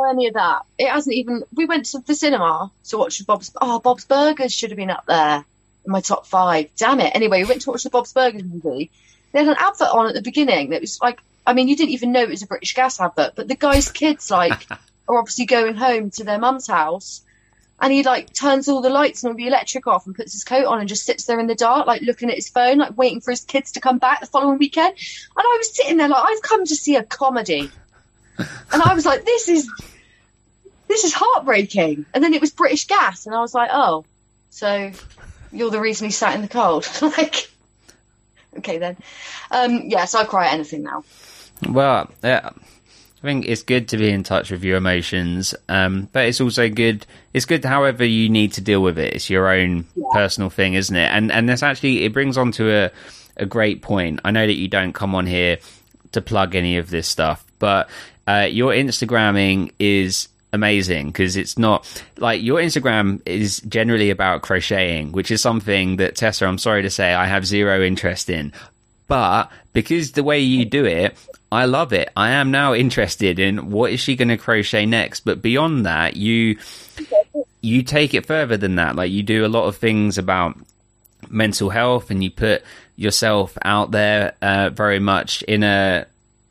Any 0.03 0.27
of 0.27 0.33
that. 0.33 0.63
It 0.77 0.89
hasn't 0.89 1.15
even. 1.15 1.43
We 1.53 1.65
went 1.65 1.85
to 1.87 1.99
the 1.99 2.15
cinema 2.15 2.71
to 2.89 2.97
watch 2.97 3.25
Bob's. 3.25 3.51
Oh, 3.59 3.79
Bob's 3.79 4.05
Burgers 4.05 4.53
should 4.53 4.71
have 4.71 4.77
been 4.77 4.89
up 4.89 5.05
there 5.05 5.45
in 5.85 5.91
my 5.91 6.01
top 6.01 6.25
five. 6.27 6.69
Damn 6.77 6.99
it. 6.99 7.15
Anyway, 7.15 7.43
we 7.43 7.49
went 7.49 7.61
to 7.61 7.71
watch 7.71 7.83
the 7.83 7.89
Bob's 7.89 8.13
Burgers 8.13 8.43
movie. 8.43 8.91
They 9.31 9.39
had 9.39 9.47
an 9.49 9.55
advert 9.57 9.89
on 9.89 10.07
at 10.07 10.13
the 10.13 10.21
beginning 10.21 10.69
that 10.71 10.81
was 10.81 10.99
like. 11.01 11.19
I 11.47 11.53
mean, 11.53 11.67
you 11.67 11.75
didn't 11.75 11.91
even 11.91 12.11
know 12.11 12.23
it 12.23 12.29
was 12.29 12.41
a 12.41 12.47
British 12.47 12.73
Gas 12.73 12.99
advert, 12.99 13.33
but 13.35 13.47
the 13.47 13.55
guy's 13.55 13.91
kids 13.91 14.31
like 14.31 14.65
are 15.07 15.19
obviously 15.19 15.45
going 15.45 15.75
home 15.75 16.09
to 16.11 16.23
their 16.23 16.39
mum's 16.39 16.65
house, 16.65 17.21
and 17.79 17.91
he 17.91 18.03
like 18.03 18.33
turns 18.33 18.67
all 18.67 18.81
the 18.81 18.89
lights 18.89 19.23
and 19.23 19.31
all 19.31 19.37
the 19.37 19.47
electric 19.47 19.85
off 19.85 20.05
and 20.05 20.15
puts 20.15 20.33
his 20.33 20.43
coat 20.43 20.65
on 20.65 20.79
and 20.79 20.89
just 20.89 21.05
sits 21.05 21.25
there 21.25 21.39
in 21.39 21.47
the 21.47 21.55
dark, 21.55 21.85
like 21.87 22.01
looking 22.01 22.29
at 22.29 22.35
his 22.35 22.49
phone, 22.49 22.77
like 22.77 22.97
waiting 22.97 23.21
for 23.21 23.31
his 23.31 23.41
kids 23.41 23.73
to 23.73 23.81
come 23.81 23.97
back 23.97 24.21
the 24.21 24.25
following 24.25 24.57
weekend. 24.57 24.89
And 24.89 25.45
I 25.45 25.55
was 25.57 25.75
sitting 25.75 25.97
there 25.97 26.07
like, 26.07 26.23
I've 26.25 26.41
come 26.41 26.65
to 26.65 26.75
see 26.75 26.95
a 26.95 27.03
comedy, 27.03 27.69
and 28.37 28.81
I 28.81 28.93
was 28.93 29.05
like, 29.05 29.25
this 29.25 29.49
is 29.49 29.69
this 30.87 31.03
is 31.03 31.13
heartbreaking. 31.13 32.05
And 32.13 32.23
then 32.23 32.33
it 32.33 32.41
was 32.41 32.51
British 32.51 32.87
Gas, 32.87 33.25
and 33.25 33.35
I 33.35 33.41
was 33.41 33.53
like, 33.53 33.69
oh, 33.73 34.05
so 34.49 34.91
you're 35.51 35.71
the 35.71 35.79
reason 35.79 36.05
he 36.05 36.11
sat 36.11 36.35
in 36.35 36.41
the 36.41 36.47
cold. 36.47 36.87
like, 37.01 37.49
okay 38.57 38.77
then. 38.77 38.97
Um, 39.51 39.83
yeah, 39.85 40.05
so 40.05 40.19
I 40.19 40.25
cry 40.25 40.47
at 40.47 40.53
anything 40.53 40.83
now. 40.83 41.03
Well, 41.67 42.09
yeah, 42.23 42.49
I 42.53 43.21
think 43.21 43.47
it's 43.47 43.63
good 43.63 43.87
to 43.89 43.97
be 43.97 44.09
in 44.09 44.23
touch 44.23 44.51
with 44.51 44.63
your 44.63 44.77
emotions, 44.77 45.55
um, 45.69 46.09
but 46.11 46.25
it's 46.25 46.41
also 46.41 46.69
good. 46.69 47.05
It's 47.33 47.45
good, 47.45 47.63
however, 47.63 48.05
you 48.05 48.29
need 48.29 48.53
to 48.53 48.61
deal 48.61 48.81
with 48.81 48.97
it. 48.97 49.13
It's 49.13 49.29
your 49.29 49.49
own 49.49 49.85
personal 50.11 50.49
thing, 50.49 50.73
isn't 50.73 50.95
it? 50.95 51.09
And 51.11 51.31
and 51.31 51.49
that's 51.49 51.63
actually 51.63 52.03
it 52.03 52.13
brings 52.13 52.37
on 52.37 52.51
to 52.53 52.71
a 52.71 52.91
a 53.37 53.45
great 53.45 53.81
point. 53.81 54.19
I 54.23 54.31
know 54.31 54.45
that 54.45 54.53
you 54.53 54.67
don't 54.67 54.93
come 54.93 55.15
on 55.15 55.25
here 55.25 55.57
to 56.11 56.21
plug 56.21 56.55
any 56.55 56.77
of 56.77 56.89
this 56.89 57.07
stuff, 57.07 57.45
but 57.59 57.89
uh, 58.27 58.47
your 58.49 58.71
Instagramming 58.71 59.71
is 59.79 60.27
amazing 60.53 61.07
because 61.07 61.35
it's 61.35 61.57
not 61.59 61.85
like 62.17 62.41
your 62.41 62.59
Instagram 62.59 63.21
is 63.25 63.59
generally 63.61 64.09
about 64.09 64.41
crocheting, 64.41 65.11
which 65.11 65.29
is 65.29 65.41
something 65.41 65.97
that 65.97 66.15
Tessa, 66.15 66.47
I'm 66.47 66.57
sorry 66.57 66.81
to 66.81 66.89
say, 66.89 67.13
I 67.13 67.25
have 67.25 67.45
zero 67.45 67.83
interest 67.83 68.29
in. 68.29 68.53
But 69.07 69.51
because 69.73 70.13
the 70.13 70.23
way 70.23 70.39
you 70.39 70.65
do 70.65 70.85
it, 70.85 71.15
I 71.51 71.65
love 71.65 71.93
it. 71.93 72.09
I 72.17 72.31
am 72.31 72.49
now 72.49 72.73
interested 72.73 73.37
in 73.37 73.69
what 73.69 73.91
is 73.91 73.99
she 73.99 74.15
going 74.15 74.29
to 74.29 74.37
crochet 74.37 74.87
next. 74.87 75.21
But 75.21 75.43
beyond 75.43 75.85
that, 75.85 76.15
you 76.15 76.57
you 77.61 77.83
take 77.83 78.13
it 78.13 78.25
further 78.25 78.57
than 78.57 78.75
that. 78.75 78.95
Like 78.95 79.11
you 79.11 79.21
do 79.21 79.45
a 79.45 79.47
lot 79.47 79.67
of 79.67 79.77
things 79.77 80.17
about 80.17 80.57
mental 81.29 81.69
health, 81.69 82.09
and 82.09 82.23
you 82.23 82.31
put 82.31 82.63
yourself 82.95 83.57
out 83.63 83.91
there 83.91 84.33
uh, 84.41 84.69
very 84.69 84.99
much 84.99 85.43
in 85.43 85.63
a 85.63 86.07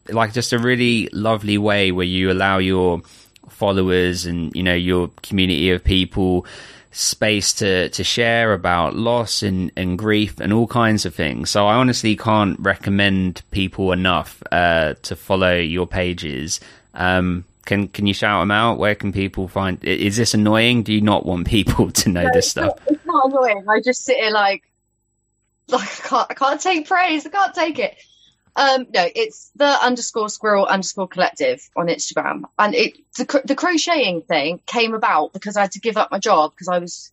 like 0.08 0.32
just 0.32 0.52
a 0.52 0.58
really 0.58 1.08
lovely 1.12 1.58
way 1.58 1.92
where 1.92 2.06
you 2.06 2.30
allow 2.30 2.58
your 2.58 3.02
followers 3.48 4.26
and 4.26 4.54
you 4.54 4.62
know 4.62 4.74
your 4.74 5.08
community 5.22 5.70
of 5.70 5.82
people 5.84 6.44
space 6.90 7.52
to 7.54 7.88
to 7.90 8.04
share 8.04 8.52
about 8.52 8.94
loss 8.94 9.42
and, 9.42 9.72
and 9.76 9.98
grief 9.98 10.38
and 10.40 10.52
all 10.52 10.66
kinds 10.66 11.04
of 11.04 11.14
things. 11.14 11.50
So 11.50 11.66
I 11.66 11.74
honestly 11.74 12.16
can't 12.16 12.58
recommend 12.60 13.42
people 13.50 13.92
enough 13.92 14.42
uh, 14.52 14.94
to 15.02 15.16
follow 15.16 15.56
your 15.56 15.86
pages. 15.86 16.60
Um, 16.94 17.44
can 17.64 17.88
can 17.88 18.06
you 18.06 18.14
shout 18.14 18.42
them 18.42 18.50
out? 18.50 18.78
Where 18.78 18.94
can 18.94 19.12
people 19.12 19.48
find? 19.48 19.82
Is 19.84 20.16
this 20.16 20.34
annoying? 20.34 20.82
Do 20.84 20.92
you 20.92 21.00
not 21.00 21.24
want 21.26 21.46
people 21.56 21.90
to 21.90 22.08
know 22.10 22.24
No, 22.24 22.30
this 22.32 22.50
stuff? 22.50 22.66
not- 22.66 22.80
It's 22.88 23.06
not 23.06 23.26
annoying. 23.30 23.64
I 23.68 23.80
just 23.80 24.04
sit 24.04 24.16
here 24.18 24.30
like, 24.30 24.62
like 25.68 25.82
I 26.04 26.08
can't, 26.08 26.26
I 26.30 26.34
can't 26.34 26.60
take 26.60 26.86
praise. 26.86 27.26
I 27.26 27.30
can't 27.30 27.54
take 27.54 27.78
it. 27.78 27.96
Um, 28.56 28.86
no, 28.94 29.06
it's 29.14 29.50
the 29.56 29.66
underscore 29.66 30.28
squirrel 30.28 30.64
underscore 30.66 31.08
collective 31.08 31.68
on 31.76 31.86
Instagram, 31.86 32.44
and 32.58 32.74
it 32.74 32.98
the 33.16 33.42
the 33.44 33.56
crocheting 33.56 34.22
thing 34.22 34.60
came 34.64 34.94
about 34.94 35.32
because 35.32 35.56
I 35.56 35.62
had 35.62 35.72
to 35.72 35.80
give 35.80 35.96
up 35.96 36.12
my 36.12 36.18
job 36.18 36.52
because 36.52 36.68
I 36.68 36.78
was 36.78 37.10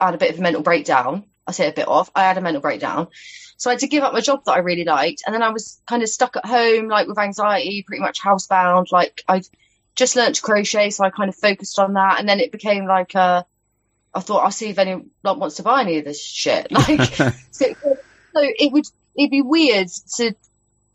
I 0.00 0.06
had 0.06 0.14
a 0.14 0.18
bit 0.18 0.32
of 0.32 0.38
a 0.38 0.42
mental 0.42 0.62
breakdown. 0.62 1.24
I 1.46 1.52
say 1.52 1.68
a 1.68 1.72
bit 1.72 1.88
off. 1.88 2.10
I 2.14 2.22
had 2.22 2.38
a 2.38 2.40
mental 2.40 2.62
breakdown, 2.62 3.08
so 3.56 3.70
I 3.70 3.72
had 3.72 3.80
to 3.80 3.88
give 3.88 4.04
up 4.04 4.12
my 4.12 4.20
job 4.20 4.44
that 4.44 4.52
I 4.52 4.58
really 4.58 4.84
liked, 4.84 5.24
and 5.26 5.34
then 5.34 5.42
I 5.42 5.50
was 5.50 5.80
kind 5.86 6.02
of 6.02 6.08
stuck 6.08 6.36
at 6.36 6.46
home, 6.46 6.86
like 6.86 7.08
with 7.08 7.18
anxiety, 7.18 7.82
pretty 7.82 8.02
much 8.02 8.20
housebound. 8.20 8.92
Like 8.92 9.22
I 9.26 9.42
just 9.96 10.14
learned 10.14 10.36
to 10.36 10.42
crochet, 10.42 10.90
so 10.90 11.02
I 11.02 11.10
kind 11.10 11.28
of 11.28 11.34
focused 11.34 11.80
on 11.80 11.94
that, 11.94 12.20
and 12.20 12.28
then 12.28 12.38
it 12.38 12.52
became 12.52 12.86
like 12.86 13.16
a 13.16 13.44
I 14.14 14.20
thought 14.20 14.44
I'll 14.44 14.50
see 14.50 14.70
if 14.70 14.78
anyone 14.78 15.10
wants 15.22 15.56
to 15.56 15.62
buy 15.62 15.82
any 15.82 15.98
of 15.98 16.04
this 16.04 16.22
shit. 16.22 16.68
Like, 16.72 17.14
so, 17.14 17.30
so 17.50 17.66
it 18.34 18.72
would 18.72 18.86
it'd 19.16 19.30
be 19.30 19.42
weird 19.42 19.88
to 20.16 20.34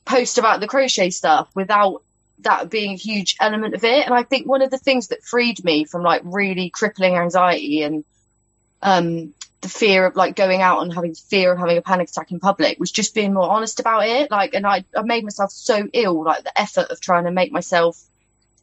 post 0.06 0.38
about 0.38 0.60
the 0.60 0.68
crochet 0.68 1.10
stuff 1.10 1.50
without 1.56 2.04
that 2.40 2.70
being 2.70 2.92
a 2.92 2.98
huge 2.98 3.38
element 3.40 3.74
of 3.74 3.84
it. 3.84 4.06
And 4.06 4.14
I 4.14 4.24
think 4.24 4.48
one 4.48 4.62
of 4.62 4.72
the 4.72 4.78
things 4.78 5.10
that 5.10 5.24
freed 5.24 5.64
me 5.64 5.86
from 5.86 6.04
like 6.04 6.22
really 6.26 6.70
crippling 6.70 7.16
anxiety 7.16 7.84
and 7.84 8.04
um 8.82 9.34
the 9.64 9.70
fear 9.70 10.06
of 10.06 10.16
like 10.16 10.36
going 10.36 10.62
out 10.62 10.82
and 10.82 10.94
having 10.94 11.16
fear 11.16 11.54
of 11.54 11.58
having 11.58 11.78
a 11.78 11.82
panic 11.82 12.10
attack 12.10 12.32
in 12.32 12.40
public 12.40 12.80
was 12.80 12.92
just 12.92 13.16
being 13.16 13.34
more 13.34 13.50
honest 13.50 13.80
about 13.80 14.06
it. 14.06 14.30
Like, 14.30 14.54
and 14.54 14.68
I, 14.68 14.84
I 14.96 15.02
made 15.02 15.24
myself 15.24 15.52
so 15.52 15.88
ill, 15.94 16.24
like 16.24 16.44
the 16.44 16.60
effort 16.60 16.92
of 16.92 17.00
trying 17.00 17.24
to 17.24 17.32
make 17.32 17.52
myself 17.52 18.00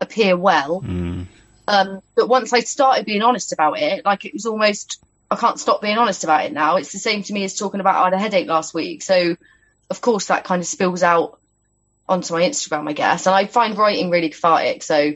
appear 0.01 0.37
well. 0.37 0.83
Mm. 0.83 1.27
Um, 1.67 2.01
but 2.15 2.29
once 2.29 2.53
I 2.53 2.61
started 2.61 3.07
being 3.07 3.23
honest 3.23 3.53
about 3.53 3.79
it, 3.79 4.05
like 4.05 4.27
it 4.27 4.35
was 4.35 4.45
almost, 4.47 5.03
I 5.31 5.37
can't 5.37 5.59
stop 5.59 5.81
being 5.81 5.99
honest 5.99 6.23
about 6.23 6.45
it 6.45 6.53
now. 6.53 6.77
It's 6.77 6.93
the 6.93 6.99
same 6.99 7.23
to 7.23 7.33
me 7.33 7.45
as 7.45 7.57
talking 7.57 7.81
about 7.81 7.97
I 7.97 8.05
had 8.05 8.13
a 8.13 8.19
headache 8.19 8.49
last 8.49 8.75
week. 8.75 9.03
So, 9.03 9.37
of 9.91 10.01
course, 10.01 10.27
that 10.27 10.45
kind 10.45 10.61
of 10.61 10.67
spills 10.67 11.03
out 11.03 11.39
onto 12.09 12.33
my 12.33 12.43
Instagram, 12.43 12.89
I 12.89 12.93
guess. 12.93 13.27
And 13.27 13.35
I 13.35 13.47
find 13.47 13.77
writing 13.77 14.11
really 14.11 14.31
cathartic. 14.31 14.83
So, 14.83 15.13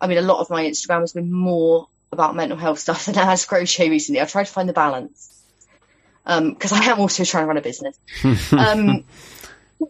I 0.00 0.06
mean, 0.06 0.18
a 0.18 0.22
lot 0.22 0.40
of 0.40 0.50
my 0.50 0.64
Instagram 0.64 1.00
has 1.00 1.12
been 1.12 1.32
more 1.32 1.88
about 2.12 2.36
mental 2.36 2.58
health 2.58 2.78
stuff 2.78 3.04
than 3.06 3.14
it 3.16 3.24
has 3.24 3.44
crochet 3.44 3.88
recently. 3.88 4.20
I've 4.20 4.30
tried 4.30 4.46
to 4.46 4.52
find 4.52 4.68
the 4.68 4.72
balance. 4.74 5.32
Um, 6.28 6.56
cause 6.56 6.72
I 6.72 6.82
am 6.86 6.98
also 6.98 7.24
trying 7.24 7.44
to 7.44 7.46
run 7.46 7.56
a 7.56 7.62
business. 7.62 7.96
Um, 8.52 9.04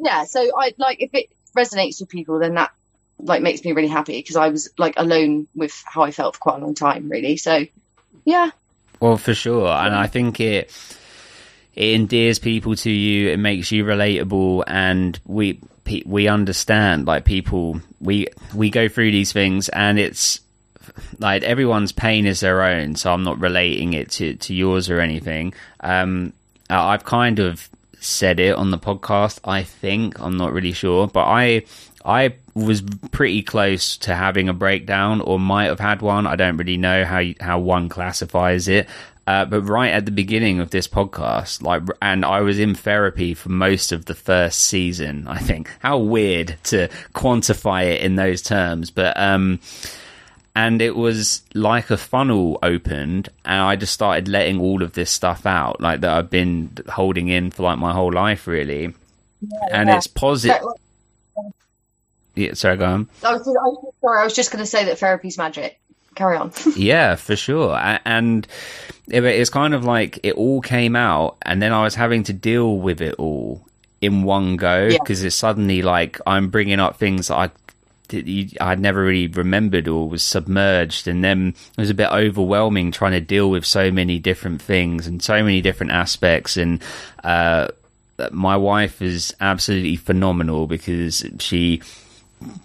yeah. 0.01 0.25
So 0.25 0.41
I 0.59 0.75
like, 0.77 1.01
if 1.01 1.15
it 1.15 1.31
resonates 1.57 2.01
with 2.01 2.11
people, 2.11 2.39
then 2.39 2.55
that 2.55 2.73
like 3.19 3.43
makes 3.43 3.65
me 3.65 3.73
really 3.73 3.89
happy 3.89 4.19
because 4.19 4.37
I 4.37 4.49
was 4.49 4.69
like 4.77 4.95
alone 4.97 5.49
with 5.55 5.83
how 5.87 6.03
I 6.03 6.11
felt 6.11 6.35
for 6.35 6.41
quite 6.41 6.57
a 6.57 6.65
long 6.65 6.75
time, 6.75 7.09
really. 7.09 7.37
So, 7.39 7.67
yeah, 8.25 8.51
Well, 9.01 9.17
for 9.17 9.35
sure, 9.35 9.69
and 9.69 9.95
I 9.95 10.07
think 10.07 10.41
it 10.41 10.71
it 11.77 11.95
endears 11.95 12.39
people 12.39 12.75
to 12.75 12.91
you. 12.91 13.29
It 13.29 13.39
makes 13.39 13.71
you 13.71 13.85
relatable, 13.85 14.65
and 14.67 15.19
we 15.27 15.61
we 16.05 16.27
understand. 16.27 17.07
Like 17.07 17.25
people, 17.25 17.81
we 18.01 18.29
we 18.55 18.71
go 18.71 18.89
through 18.89 19.13
these 19.13 19.33
things, 19.33 19.69
and 19.69 19.99
it's 19.99 20.41
like 21.19 21.43
everyone's 21.43 21.93
pain 21.93 22.27
is 22.27 22.41
their 22.41 22.63
own. 22.63 22.97
So 22.97 23.13
I'm 23.13 23.23
not 23.23 23.39
relating 23.39 23.93
it 23.93 24.11
to 24.13 24.35
to 24.35 24.55
yours 24.55 24.89
or 24.89 25.01
anything. 25.01 25.53
Um, 25.81 26.33
I've 26.71 27.05
kind 27.05 27.39
of 27.39 27.69
said 28.01 28.41
it 28.41 28.57
on 28.57 28.71
the 28.71 28.79
podcast. 28.79 29.41
I 29.45 29.63
think 29.63 30.19
I'm 30.19 30.37
not 30.39 30.53
really 30.53 30.73
sure, 30.73 31.07
but 31.07 31.25
I 31.27 31.65
I 32.07 32.37
was 32.55 32.81
pretty 33.11 33.43
close 33.43 33.99
to 33.99 34.15
having 34.15 34.49
a 34.49 34.55
breakdown, 34.55 35.21
or 35.21 35.39
might 35.39 35.67
have 35.67 35.81
had 35.81 36.01
one. 36.01 36.27
I 36.27 36.37
don't 36.37 36.57
really 36.57 36.79
know 36.79 37.05
how 37.05 37.23
how 37.41 37.59
one 37.59 37.91
classifies 37.91 38.67
it. 38.67 38.89
Uh, 39.27 39.45
but 39.45 39.63
right 39.63 39.93
at 39.93 40.05
the 40.05 40.13
beginning 40.13 40.61
of 40.61 40.71
this 40.71 40.87
podcast, 40.87 41.61
like, 41.61 41.83
and 42.01 42.25
I 42.25 42.43
was 42.43 42.61
in 42.61 42.75
therapy 42.75 43.35
for 43.35 43.49
most 43.49 43.91
of 43.91 44.05
the 44.05 44.15
first 44.15 44.61
season. 44.61 45.27
I 45.27 45.39
think 45.39 45.69
how 45.81 45.99
weird 45.99 46.57
to 46.65 46.89
quantify 47.13 47.87
it 47.87 48.03
in 48.03 48.15
those 48.15 48.41
terms, 48.41 48.91
but 48.91 49.19
um, 49.19 49.59
and 50.55 50.81
it 50.81 50.97
was 50.97 51.43
like 51.55 51.91
a 51.91 51.99
funnel 51.99 52.59
opened 52.63 53.29
and 53.45 53.61
i 53.61 53.77
just 53.77 53.93
started 53.93 54.27
letting 54.27 54.59
all 54.59 54.83
of 54.83 54.95
this 54.95 55.11
stuff 55.11 55.45
out 55.45 55.81
like 55.83 56.01
that 56.01 56.11
i've 56.11 56.31
been 56.31 56.71
holding 56.89 57.29
in 57.29 57.51
for 57.51 57.63
like 57.63 57.79
my 57.79 57.93
whole 57.93 58.13
life 58.13 58.47
really 58.47 58.87
and 59.71 59.89
yeah. 59.89 59.97
it's 59.97 60.07
positive 60.07 60.57
yeah 62.35 62.55
sorry 62.55 62.79
go 62.79 62.87
on 62.87 63.09
I 63.23 63.33
was, 63.35 63.47
I 63.47 63.51
was 63.51 63.95
sorry, 64.07 64.21
I 64.21 64.25
was 64.25 64.35
just 64.35 64.51
going 64.53 64.63
to 64.63 64.71
say 64.71 64.85
that 64.85 64.99
therapy's 64.99 65.37
magic. 65.37 65.81
Carry 66.17 66.37
on. 66.37 66.51
yeah 66.77 67.15
for 67.15 67.37
sure 67.37 67.77
and 68.05 68.47
it- 69.09 69.23
it's 69.25 69.51
kind 69.51 69.73
of 69.75 69.85
like 69.85 70.19
it 70.25 70.35
all 70.35 70.61
came 70.61 70.97
out 70.97 71.37
and 71.43 71.63
then 71.63 71.73
i 71.73 71.83
was 71.85 71.95
having 71.95 72.25
to 72.25 72.33
deal 72.33 72.79
with 72.79 73.01
it 73.01 73.15
all 73.19 73.63
in 74.01 74.25
one 74.25 74.57
go 74.57 74.89
Yeah. 74.91 74.99
because 74.99 75.23
it's 75.23 75.37
suddenly 75.37 75.83
like 75.83 76.19
i'm 76.27 76.49
bringing 76.51 76.81
up 76.81 76.97
things 76.99 77.29
that 77.29 77.37
i 77.37 77.51
I'd 78.09 78.79
never 78.79 79.03
really 79.03 79.27
remembered 79.27 79.89
or 79.89 80.09
was 80.09 80.23
submerged, 80.23 81.09
and 81.09 81.25
then 81.25 81.49
it 81.77 81.77
was 81.81 81.91
a 81.91 81.95
bit 81.95 82.09
overwhelming 82.13 82.93
trying 82.93 83.11
to 83.13 83.21
deal 83.21 83.51
with 83.51 83.65
so 83.67 83.91
many 83.91 84.21
different 84.21 84.63
things 84.63 85.09
and 85.09 85.21
so 85.21 85.43
many 85.43 85.61
different 85.61 85.91
aspects. 85.91 86.57
And 86.57 86.81
uh, 87.25 87.67
my 88.31 88.57
wife 88.57 89.03
is 89.03 89.35
absolutely 89.41 89.97
phenomenal 89.97 90.69
because 90.69 91.25
she 91.41 91.83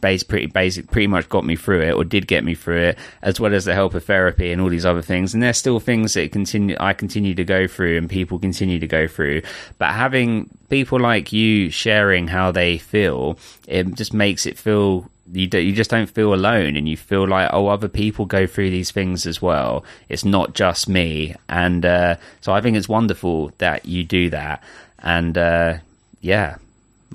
base 0.01 0.21
pretty 0.23 0.47
basic 0.47 0.91
pretty 0.91 1.07
much 1.07 1.29
got 1.29 1.45
me 1.45 1.55
through 1.55 1.81
it 1.81 1.93
or 1.93 2.03
did 2.03 2.27
get 2.27 2.43
me 2.43 2.53
through 2.53 2.81
it 2.81 2.97
as 3.21 3.39
well 3.39 3.53
as 3.53 3.65
the 3.65 3.73
help 3.73 3.93
of 3.93 4.03
therapy 4.03 4.51
and 4.51 4.61
all 4.61 4.69
these 4.69 4.85
other 4.85 5.01
things. 5.01 5.33
And 5.33 5.41
there's 5.41 5.57
still 5.57 5.79
things 5.79 6.13
that 6.13 6.31
continue 6.31 6.75
I 6.79 6.93
continue 6.93 7.33
to 7.35 7.43
go 7.43 7.67
through 7.67 7.97
and 7.97 8.09
people 8.09 8.37
continue 8.37 8.79
to 8.79 8.87
go 8.87 9.07
through. 9.07 9.43
But 9.77 9.93
having 9.93 10.49
people 10.69 10.99
like 10.99 11.31
you 11.31 11.69
sharing 11.69 12.27
how 12.27 12.51
they 12.51 12.77
feel 12.77 13.37
it 13.67 13.95
just 13.95 14.13
makes 14.13 14.45
it 14.45 14.57
feel 14.57 15.09
you 15.31 15.47
do, 15.47 15.59
you 15.59 15.71
just 15.73 15.89
don't 15.89 16.09
feel 16.09 16.33
alone 16.33 16.75
and 16.75 16.89
you 16.89 16.97
feel 16.97 17.25
like 17.25 17.49
oh 17.53 17.67
other 17.67 17.87
people 17.87 18.25
go 18.25 18.45
through 18.45 18.69
these 18.71 18.91
things 18.91 19.25
as 19.25 19.41
well. 19.41 19.85
It's 20.09 20.25
not 20.25 20.53
just 20.53 20.89
me. 20.89 21.35
And 21.47 21.85
uh, 21.85 22.15
so 22.41 22.51
I 22.51 22.59
think 22.59 22.75
it's 22.75 22.89
wonderful 22.89 23.53
that 23.59 23.85
you 23.85 24.03
do 24.03 24.29
that. 24.31 24.61
And 24.99 25.37
uh, 25.37 25.77
yeah 26.19 26.57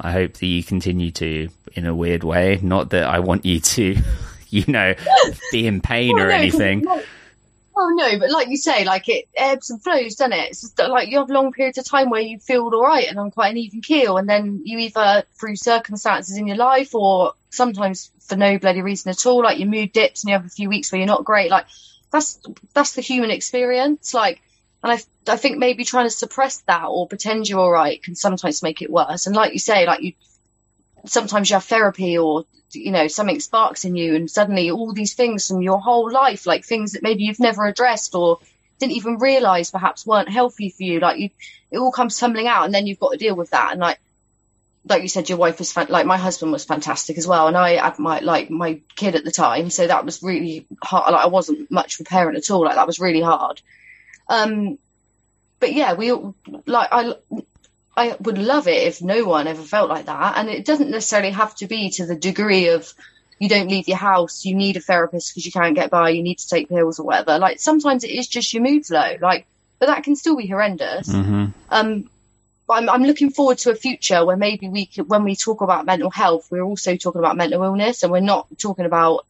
I 0.00 0.12
hope 0.12 0.34
that 0.34 0.46
you 0.46 0.62
continue 0.62 1.10
to 1.12 1.48
in 1.76 1.86
a 1.86 1.94
weird 1.94 2.24
way. 2.24 2.58
Not 2.62 2.90
that 2.90 3.04
I 3.04 3.20
want 3.20 3.44
you 3.44 3.60
to, 3.60 3.96
you 4.50 4.64
know, 4.68 4.94
be 5.52 5.66
in 5.66 5.80
pain 5.80 6.18
or 6.18 6.26
Well, 6.26 6.26
no, 6.26 6.32
'cause 6.32 6.40
anything. 6.60 6.84
like- 6.84 7.06
Oh 7.78 7.90
no, 7.90 8.18
but 8.18 8.30
like 8.30 8.48
you 8.48 8.56
say, 8.56 8.84
like 8.86 9.06
it 9.10 9.26
ebbs 9.36 9.68
and 9.68 9.82
flows, 9.82 10.14
doesn't 10.14 10.32
it? 10.32 10.48
It's 10.50 10.62
just 10.62 10.78
that, 10.78 10.88
like 10.88 11.10
you 11.10 11.18
have 11.18 11.28
long 11.28 11.52
periods 11.52 11.76
of 11.76 11.84
time 11.84 12.08
where 12.08 12.22
you 12.22 12.38
feel 12.38 12.62
all 12.62 12.82
right 12.82 13.06
and 13.06 13.18
on 13.18 13.30
quite 13.30 13.50
an 13.50 13.58
even 13.58 13.82
keel, 13.82 14.16
and 14.16 14.26
then 14.26 14.62
you 14.64 14.78
either 14.78 15.24
through 15.38 15.56
circumstances 15.56 16.38
in 16.38 16.46
your 16.46 16.56
life 16.56 16.94
or 16.94 17.34
sometimes 17.50 18.10
for 18.20 18.34
no 18.36 18.56
bloody 18.58 18.80
reason 18.80 19.10
at 19.10 19.26
all, 19.26 19.42
like 19.42 19.58
your 19.58 19.68
mood 19.68 19.92
dips 19.92 20.22
and 20.24 20.30
you 20.30 20.32
have 20.36 20.46
a 20.46 20.48
few 20.48 20.70
weeks 20.70 20.90
where 20.90 20.98
you're 21.00 21.06
not 21.06 21.24
great. 21.26 21.50
Like 21.50 21.66
that's 22.10 22.38
that's 22.72 22.94
the 22.94 23.02
human 23.02 23.30
experience. 23.30 24.14
Like, 24.14 24.40
and 24.82 24.90
I 24.92 25.00
I 25.30 25.36
think 25.36 25.58
maybe 25.58 25.84
trying 25.84 26.06
to 26.06 26.10
suppress 26.10 26.60
that 26.68 26.84
or 26.86 27.06
pretend 27.06 27.46
you're 27.46 27.60
all 27.60 27.70
right 27.70 28.02
can 28.02 28.14
sometimes 28.14 28.62
make 28.62 28.80
it 28.80 28.88
worse. 28.90 29.26
And 29.26 29.36
like 29.36 29.52
you 29.52 29.58
say, 29.58 29.86
like 29.86 30.00
you 30.00 30.14
sometimes 31.06 31.50
you 31.50 31.54
have 31.54 31.64
therapy 31.64 32.18
or 32.18 32.44
you 32.72 32.90
know 32.90 33.06
something 33.08 33.40
sparks 33.40 33.84
in 33.84 33.96
you 33.96 34.14
and 34.14 34.30
suddenly 34.30 34.70
all 34.70 34.92
these 34.92 35.14
things 35.14 35.46
from 35.48 35.62
your 35.62 35.80
whole 35.80 36.10
life 36.10 36.46
like 36.46 36.64
things 36.64 36.92
that 36.92 37.02
maybe 37.02 37.22
you've 37.22 37.40
never 37.40 37.66
addressed 37.66 38.14
or 38.14 38.38
didn't 38.78 38.96
even 38.96 39.18
realize 39.18 39.70
perhaps 39.70 40.04
weren't 40.04 40.28
healthy 40.28 40.68
for 40.68 40.82
you 40.82 41.00
like 41.00 41.18
you 41.18 41.30
it 41.70 41.78
all 41.78 41.92
comes 41.92 42.18
tumbling 42.18 42.46
out 42.46 42.64
and 42.64 42.74
then 42.74 42.86
you've 42.86 43.00
got 43.00 43.12
to 43.12 43.18
deal 43.18 43.34
with 43.34 43.50
that. 43.50 43.72
And 43.72 43.80
like 43.80 43.98
like 44.88 45.02
you 45.02 45.08
said 45.08 45.28
your 45.28 45.38
wife 45.38 45.58
was 45.58 45.72
fan- 45.72 45.88
like 45.88 46.06
my 46.06 46.16
husband 46.16 46.52
was 46.52 46.64
fantastic 46.64 47.18
as 47.18 47.26
well. 47.26 47.48
And 47.48 47.56
i 47.56 47.72
had 47.72 47.98
my 47.98 48.20
like 48.20 48.50
my 48.50 48.80
kid 48.94 49.14
at 49.14 49.24
the 49.24 49.32
time. 49.32 49.70
So 49.70 49.86
that 49.86 50.04
was 50.04 50.22
really 50.22 50.66
hard. 50.82 51.12
Like 51.12 51.24
i 51.24 51.28
wasn't 51.28 51.70
much 51.70 51.98
of 51.98 52.06
a 52.06 52.08
parent 52.08 52.36
at 52.36 52.50
all. 52.50 52.64
Like 52.64 52.76
that 52.76 52.86
was 52.86 53.00
really 53.00 53.20
hard. 53.20 53.60
Um 54.28 54.78
but 55.58 55.72
yeah 55.72 55.94
we 55.94 56.12
like 56.66 56.88
i 56.92 57.14
I 57.96 58.16
would 58.20 58.38
love 58.38 58.68
it 58.68 58.86
if 58.86 59.00
no 59.00 59.24
one 59.24 59.46
ever 59.46 59.62
felt 59.62 59.88
like 59.88 60.06
that. 60.06 60.36
And 60.36 60.48
it 60.48 60.64
doesn't 60.64 60.90
necessarily 60.90 61.30
have 61.30 61.54
to 61.56 61.66
be 61.66 61.90
to 61.90 62.06
the 62.06 62.14
degree 62.14 62.68
of 62.68 62.92
you 63.38 63.48
don't 63.48 63.68
leave 63.68 63.88
your 63.88 63.96
house, 63.96 64.44
you 64.44 64.54
need 64.54 64.76
a 64.76 64.80
therapist 64.80 65.30
because 65.30 65.46
you 65.46 65.52
can't 65.52 65.74
get 65.74 65.90
by, 65.90 66.10
you 66.10 66.22
need 66.22 66.38
to 66.38 66.48
take 66.48 66.68
pills 66.68 66.98
or 66.98 67.06
whatever. 67.06 67.38
Like 67.38 67.60
sometimes 67.60 68.04
it 68.04 68.10
is 68.10 68.28
just 68.28 68.52
your 68.52 68.62
mood's 68.62 68.90
low. 68.90 69.16
Like, 69.20 69.46
but 69.78 69.86
that 69.86 70.04
can 70.04 70.16
still 70.16 70.36
be 70.36 70.46
horrendous. 70.46 71.08
Mhm. 71.08 71.52
Um, 71.70 72.10
but 72.66 72.74
I'm, 72.74 72.88
I'm 72.88 73.04
looking 73.04 73.30
forward 73.30 73.58
to 73.58 73.70
a 73.70 73.74
future 73.74 74.24
where 74.24 74.36
maybe 74.36 74.68
we 74.68 74.86
could, 74.86 75.08
when 75.08 75.24
we 75.24 75.36
talk 75.36 75.60
about 75.60 75.86
mental 75.86 76.10
health, 76.10 76.48
we're 76.50 76.62
also 76.62 76.96
talking 76.96 77.20
about 77.20 77.36
mental 77.36 77.62
illness 77.62 78.02
and 78.02 78.10
we're 78.10 78.20
not 78.20 78.46
talking 78.58 78.86
about 78.86 79.26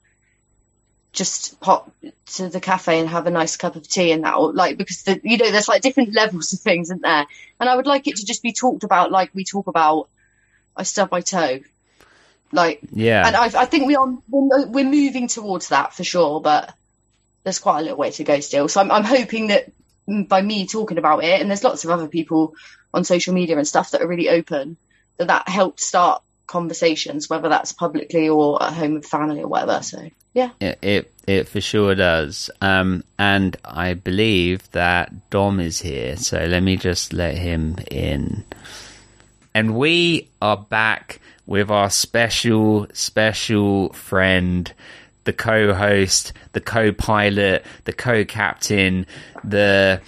just 1.17 1.59
pop 1.61 1.91
to 2.27 2.49
the 2.49 2.61
cafe 2.61 3.01
and 3.01 3.09
have 3.09 3.27
a 3.27 3.31
nice 3.31 3.57
cup 3.57 3.75
of 3.75 3.89
tea 3.89 4.13
and 4.13 4.23
that, 4.23 4.35
or 4.35 4.53
like, 4.53 4.77
because 4.77 5.03
the, 5.03 5.19
you 5.25 5.39
know, 5.39 5.51
there's 5.51 5.67
like 5.67 5.83
different 5.83 6.15
levels 6.15 6.53
of 6.53 6.61
things, 6.61 6.89
isn't 6.89 7.03
there? 7.03 7.27
And 7.59 7.69
I 7.69 7.75
would 7.75 7.87
like 7.87 8.07
it 8.07 8.17
to 8.17 8.27
just 8.27 8.43
be 8.43 8.53
talked 8.53 8.85
about 8.85 9.11
like 9.11 9.31
we 9.35 9.45
talk 9.45 9.67
about, 9.67 10.09
I 10.77 10.83
stub 10.85 11.11
my 11.11 11.23
toe. 11.23 11.61
Like, 12.53 12.81
Yeah. 12.93 13.27
and 13.27 13.35
I, 13.35 13.47
I 13.63 13.65
think 13.65 13.87
we 13.87 13.97
are, 13.97 14.15
we're 14.29 14.67
we're 14.67 14.85
moving 14.85 15.27
towards 15.27 15.71
that 15.71 15.95
for 15.95 16.05
sure, 16.05 16.41
but 16.41 16.73
there's 17.43 17.59
quite 17.59 17.81
a 17.81 17.83
little 17.83 17.99
way 17.99 18.11
to 18.11 18.25
go 18.25 18.41
still. 18.41 18.69
So 18.69 18.81
I'm, 18.81 18.91
I'm 18.91 19.05
hoping 19.05 19.49
that 19.49 19.73
by 20.07 20.43
me 20.43 20.67
talking 20.67 20.99
about 20.99 21.25
it, 21.25 21.41
and 21.41 21.51
there's 21.51 21.65
lots 21.65 21.85
of 21.85 21.91
other 21.91 22.09
people 22.09 22.55
on 22.93 23.05
social 23.05 23.35
media 23.35 23.57
and 23.57 23.67
stuff 23.67 23.91
that 23.91 24.03
are 24.03 24.07
really 24.07 24.29
open, 24.29 24.77
that 25.17 25.29
that 25.29 25.49
helped 25.49 25.81
start 25.81 26.23
conversations, 26.47 27.29
whether 27.29 27.49
that's 27.49 27.73
publicly 27.73 28.29
or 28.29 28.63
at 28.63 28.73
home 28.73 28.95
with 28.95 29.07
family 29.07 29.41
or 29.43 29.49
whatever. 29.49 29.83
So 29.83 30.11
yeah, 30.33 30.51
It, 30.61 30.79
it 30.83 31.13
it 31.27 31.49
for 31.49 31.61
sure 31.61 31.95
does. 31.95 32.51
Um, 32.61 33.05
and 33.19 33.57
I 33.65 33.95
believe 33.95 34.71
that 34.73 35.31
Dom 35.31 35.61
is 35.61 35.81
here, 35.81 36.17
so 36.17 36.45
let 36.45 36.63
me 36.63 36.77
just 36.77 37.13
let 37.13 37.37
him 37.37 37.77
in. 37.91 38.45
And 39.55 39.75
we 39.77 40.29
are 40.43 40.59
back 40.59 41.21
with 41.47 41.71
our 41.71 41.89
special, 41.89 42.87
special 42.93 43.93
friend, 43.95 44.71
the 45.25 45.33
co-host, 45.33 46.33
the 46.53 46.61
co-pilot, 46.61 47.65
the 47.85 47.93
co-captain, 47.93 49.07
the 49.43 50.01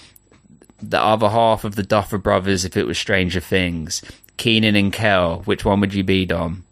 the 0.81 1.01
other 1.01 1.29
half 1.29 1.65
of 1.65 1.75
the 1.75 1.83
Duffer 1.83 2.19
Brothers. 2.19 2.65
If 2.65 2.77
it 2.77 2.87
was 2.87 2.99
Stranger 2.99 3.41
Things, 3.41 4.03
Kenan 4.39 4.77
and 4.77 4.93
Kel, 4.93 5.41
which 5.41 5.65
one 5.65 5.81
would 5.81 5.93
you 5.93 6.05
be, 6.05 6.25
Dom? 6.25 6.65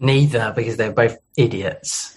Neither, 0.00 0.52
because 0.56 0.76
they're 0.76 0.92
both 0.92 1.16
idiots. 1.36 2.16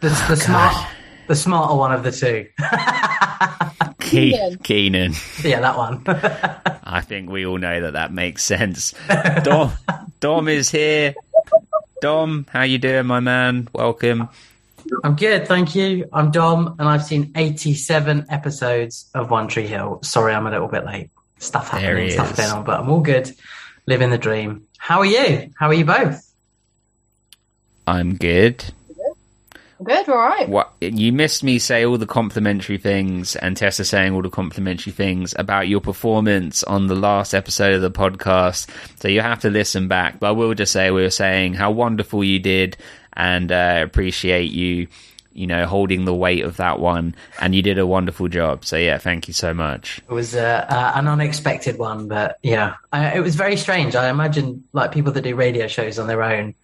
The, 0.00 0.08
oh, 0.08 0.26
the 0.28 0.36
smart, 0.36 0.86
the 1.28 1.36
smarter 1.36 1.74
one 1.74 1.92
of 1.92 2.02
the 2.02 2.12
two. 2.12 2.48
Ke- 3.98 4.62
Kenan. 4.62 5.14
yeah, 5.42 5.60
that 5.60 5.76
one. 5.78 6.02
I 6.84 7.00
think 7.00 7.30
we 7.30 7.46
all 7.46 7.56
know 7.56 7.80
that 7.80 7.94
that 7.94 8.12
makes 8.12 8.42
sense. 8.42 8.92
Dom, 9.42 9.72
Dom 10.20 10.48
is 10.48 10.70
here. 10.70 11.14
Dom, 12.00 12.46
how 12.50 12.62
you 12.62 12.78
doing, 12.78 13.06
my 13.06 13.20
man? 13.20 13.68
Welcome. 13.72 14.28
I'm 15.04 15.14
good, 15.14 15.46
thank 15.46 15.76
you. 15.76 16.08
I'm 16.12 16.32
Dom, 16.32 16.74
and 16.78 16.88
I've 16.88 17.04
seen 17.04 17.32
87 17.36 18.26
episodes 18.28 19.08
of 19.14 19.30
One 19.30 19.46
Tree 19.46 19.68
Hill. 19.68 20.00
Sorry, 20.02 20.34
I'm 20.34 20.46
a 20.46 20.50
little 20.50 20.68
bit 20.68 20.84
late. 20.84 21.10
Stuff 21.38 21.68
happening, 21.70 22.10
stuff 22.10 22.36
going 22.36 22.50
on, 22.50 22.64
but 22.64 22.80
I'm 22.80 22.90
all 22.90 23.00
good. 23.00 23.32
Living 23.86 24.10
the 24.10 24.18
dream. 24.18 24.66
How 24.78 25.00
are 25.00 25.06
you? 25.06 25.50
How 25.58 25.68
are 25.68 25.74
you 25.74 25.84
both? 25.84 26.32
I'm 27.86 28.16
good. 28.16 28.64
good, 29.82 30.08
all 30.08 30.16
right. 30.16 30.48
What 30.48 30.72
you 30.80 31.12
missed 31.12 31.42
me 31.42 31.58
say 31.58 31.84
all 31.84 31.98
the 31.98 32.06
complimentary 32.06 32.78
things, 32.78 33.34
and 33.34 33.56
Tessa 33.56 33.84
saying 33.84 34.14
all 34.14 34.22
the 34.22 34.30
complimentary 34.30 34.92
things 34.92 35.34
about 35.36 35.66
your 35.66 35.80
performance 35.80 36.62
on 36.62 36.86
the 36.86 36.94
last 36.94 37.34
episode 37.34 37.74
of 37.74 37.82
the 37.82 37.90
podcast. 37.90 38.68
So 39.00 39.08
you 39.08 39.20
have 39.20 39.40
to 39.40 39.50
listen 39.50 39.88
back. 39.88 40.20
But 40.20 40.28
I 40.28 40.30
will 40.32 40.54
just 40.54 40.72
say 40.72 40.90
we 40.90 41.02
were 41.02 41.10
saying 41.10 41.54
how 41.54 41.72
wonderful 41.72 42.22
you 42.22 42.38
did, 42.38 42.76
and 43.14 43.50
uh, 43.50 43.80
appreciate 43.82 44.52
you. 44.52 44.86
You 45.34 45.46
know, 45.46 45.66
holding 45.66 46.04
the 46.04 46.14
weight 46.14 46.44
of 46.44 46.56
that 46.58 46.78
one, 46.78 47.14
and 47.40 47.54
you 47.54 47.62
did 47.62 47.78
a 47.78 47.86
wonderful 47.86 48.28
job. 48.28 48.64
So 48.64 48.76
yeah, 48.76 48.98
thank 48.98 49.28
you 49.28 49.34
so 49.34 49.54
much. 49.54 50.00
It 50.08 50.12
was 50.12 50.34
uh, 50.34 50.66
uh, 50.68 50.92
an 50.94 51.08
unexpected 51.08 51.78
one, 51.78 52.08
but 52.08 52.38
yeah, 52.42 52.74
I, 52.92 53.16
it 53.16 53.20
was 53.20 53.34
very 53.34 53.56
strange. 53.56 53.94
I 53.94 54.08
imagine 54.08 54.64
like 54.72 54.92
people 54.92 55.12
that 55.12 55.22
do 55.22 55.34
radio 55.34 55.66
shows 55.68 55.98
on 55.98 56.06
their 56.06 56.22
own 56.22 56.54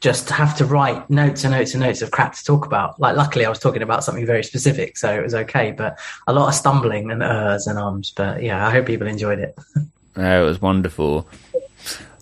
just 0.00 0.30
have 0.30 0.56
to 0.56 0.64
write 0.64 1.08
notes 1.10 1.44
and 1.44 1.52
notes 1.52 1.74
and 1.74 1.82
notes 1.82 2.02
of 2.02 2.10
crap 2.10 2.34
to 2.34 2.44
talk 2.44 2.64
about. 2.64 3.00
Like, 3.00 3.16
luckily, 3.16 3.44
I 3.44 3.48
was 3.48 3.58
talking 3.58 3.82
about 3.82 4.04
something 4.04 4.24
very 4.24 4.44
specific, 4.44 4.96
so 4.96 5.12
it 5.12 5.22
was 5.22 5.34
okay. 5.34 5.72
But 5.72 5.98
a 6.26 6.32
lot 6.32 6.48
of 6.48 6.54
stumbling 6.54 7.10
and 7.10 7.22
ers 7.22 7.66
and 7.66 7.78
ums. 7.78 8.12
But 8.14 8.42
yeah, 8.42 8.66
I 8.66 8.70
hope 8.70 8.86
people 8.86 9.06
enjoyed 9.06 9.38
it. 9.38 9.56
Oh, 10.20 10.42
it 10.42 10.44
was 10.44 10.60
wonderful. 10.60 11.28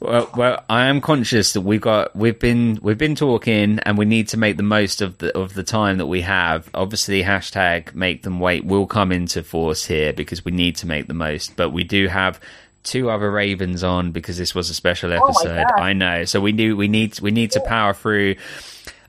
Well, 0.00 0.30
well, 0.36 0.64
I 0.68 0.86
am 0.86 1.00
conscious 1.00 1.54
that 1.54 1.62
we've 1.62 1.80
got 1.80 2.14
we've 2.14 2.38
been 2.38 2.78
we've 2.82 2.98
been 2.98 3.14
talking, 3.14 3.78
and 3.80 3.96
we 3.96 4.04
need 4.04 4.28
to 4.28 4.36
make 4.36 4.56
the 4.56 4.62
most 4.62 5.00
of 5.00 5.18
the 5.18 5.36
of 5.36 5.54
the 5.54 5.62
time 5.62 5.98
that 5.98 6.06
we 6.06 6.20
have. 6.20 6.68
Obviously, 6.74 7.22
hashtag 7.22 7.94
make 7.94 8.22
them 8.22 8.38
wait 8.38 8.64
will 8.64 8.86
come 8.86 9.10
into 9.10 9.42
force 9.42 9.86
here 9.86 10.12
because 10.12 10.44
we 10.44 10.52
need 10.52 10.76
to 10.76 10.86
make 10.86 11.06
the 11.06 11.14
most. 11.14 11.56
But 11.56 11.70
we 11.70 11.82
do 11.82 12.08
have 12.08 12.40
two 12.82 13.10
other 13.10 13.30
Ravens 13.30 13.82
on 13.82 14.12
because 14.12 14.36
this 14.36 14.54
was 14.54 14.70
a 14.70 14.74
special 14.74 15.12
episode. 15.12 15.66
God. 15.68 15.80
I 15.80 15.92
know, 15.94 16.24
so 16.24 16.40
we 16.40 16.52
do 16.52 16.76
we 16.76 16.88
need 16.88 17.18
we 17.20 17.30
need 17.30 17.52
to 17.52 17.60
power 17.60 17.94
through. 17.94 18.36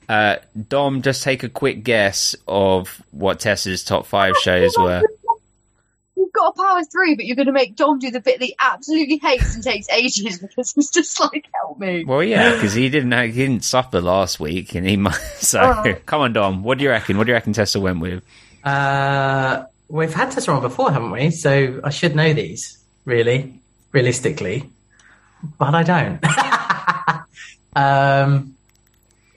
Uh, 0.10 0.38
Dom, 0.70 1.02
just 1.02 1.22
take 1.22 1.44
a 1.44 1.50
quick 1.50 1.84
guess 1.84 2.34
of 2.48 3.02
what 3.12 3.42
Tessa's 3.42 3.84
top 3.84 4.06
five 4.06 4.38
shows 4.38 4.74
were. 4.78 5.04
You've 6.38 6.56
got 6.56 6.56
to 6.56 6.62
power 6.62 6.84
through, 6.86 7.16
but 7.16 7.26
you're 7.26 7.36
going 7.36 7.48
to 7.48 7.52
make 7.52 7.76
Dom 7.76 8.00
do 8.00 8.12
the 8.12 8.20
bit 8.20 8.40
that 8.40 8.46
he 8.46 8.56
absolutely 8.60 9.18
hates 9.18 9.56
and 9.56 9.64
takes 9.64 9.90
ages 9.90 10.38
because 10.42 10.72
he's 10.74 10.90
just 10.92 11.20
like, 11.20 11.46
help 11.54 11.80
me. 11.80 12.04
Well, 12.06 12.24
yeah, 12.24 12.54
because 12.54 12.74
he 12.74 12.90
didn't 12.90 13.12
he 13.12 13.32
didn't 13.32 13.64
suffer 13.64 14.02
last 14.02 14.40
week, 14.40 14.76
and 14.76 14.88
he 14.88 14.98
might. 14.98 15.16
So, 15.40 15.60
Oh. 15.62 15.94
come 16.06 16.22
on, 16.22 16.34
Dom. 16.34 16.64
What 16.64 16.78
do 16.78 16.84
you 16.84 16.90
reckon? 16.90 17.18
What 17.18 17.26
do 17.26 17.32
you 17.32 17.36
reckon 17.36 17.54
Tessa 17.54 17.80
went 17.80 18.00
with? 18.00 18.24
Uh, 18.64 19.64
we've 19.88 20.14
had 20.14 20.32
Tessa 20.32 20.52
on 20.52 20.62
before, 20.62 20.92
haven't 20.92 21.12
we? 21.12 21.32
So 21.32 21.80
I 21.84 21.90
should 21.90 22.16
know 22.16 22.34
these, 22.34 22.78
really, 23.06 23.60
realistically, 23.94 24.70
but 25.58 25.74
I 25.74 25.84
don't. 25.84 26.20
um, 27.76 28.56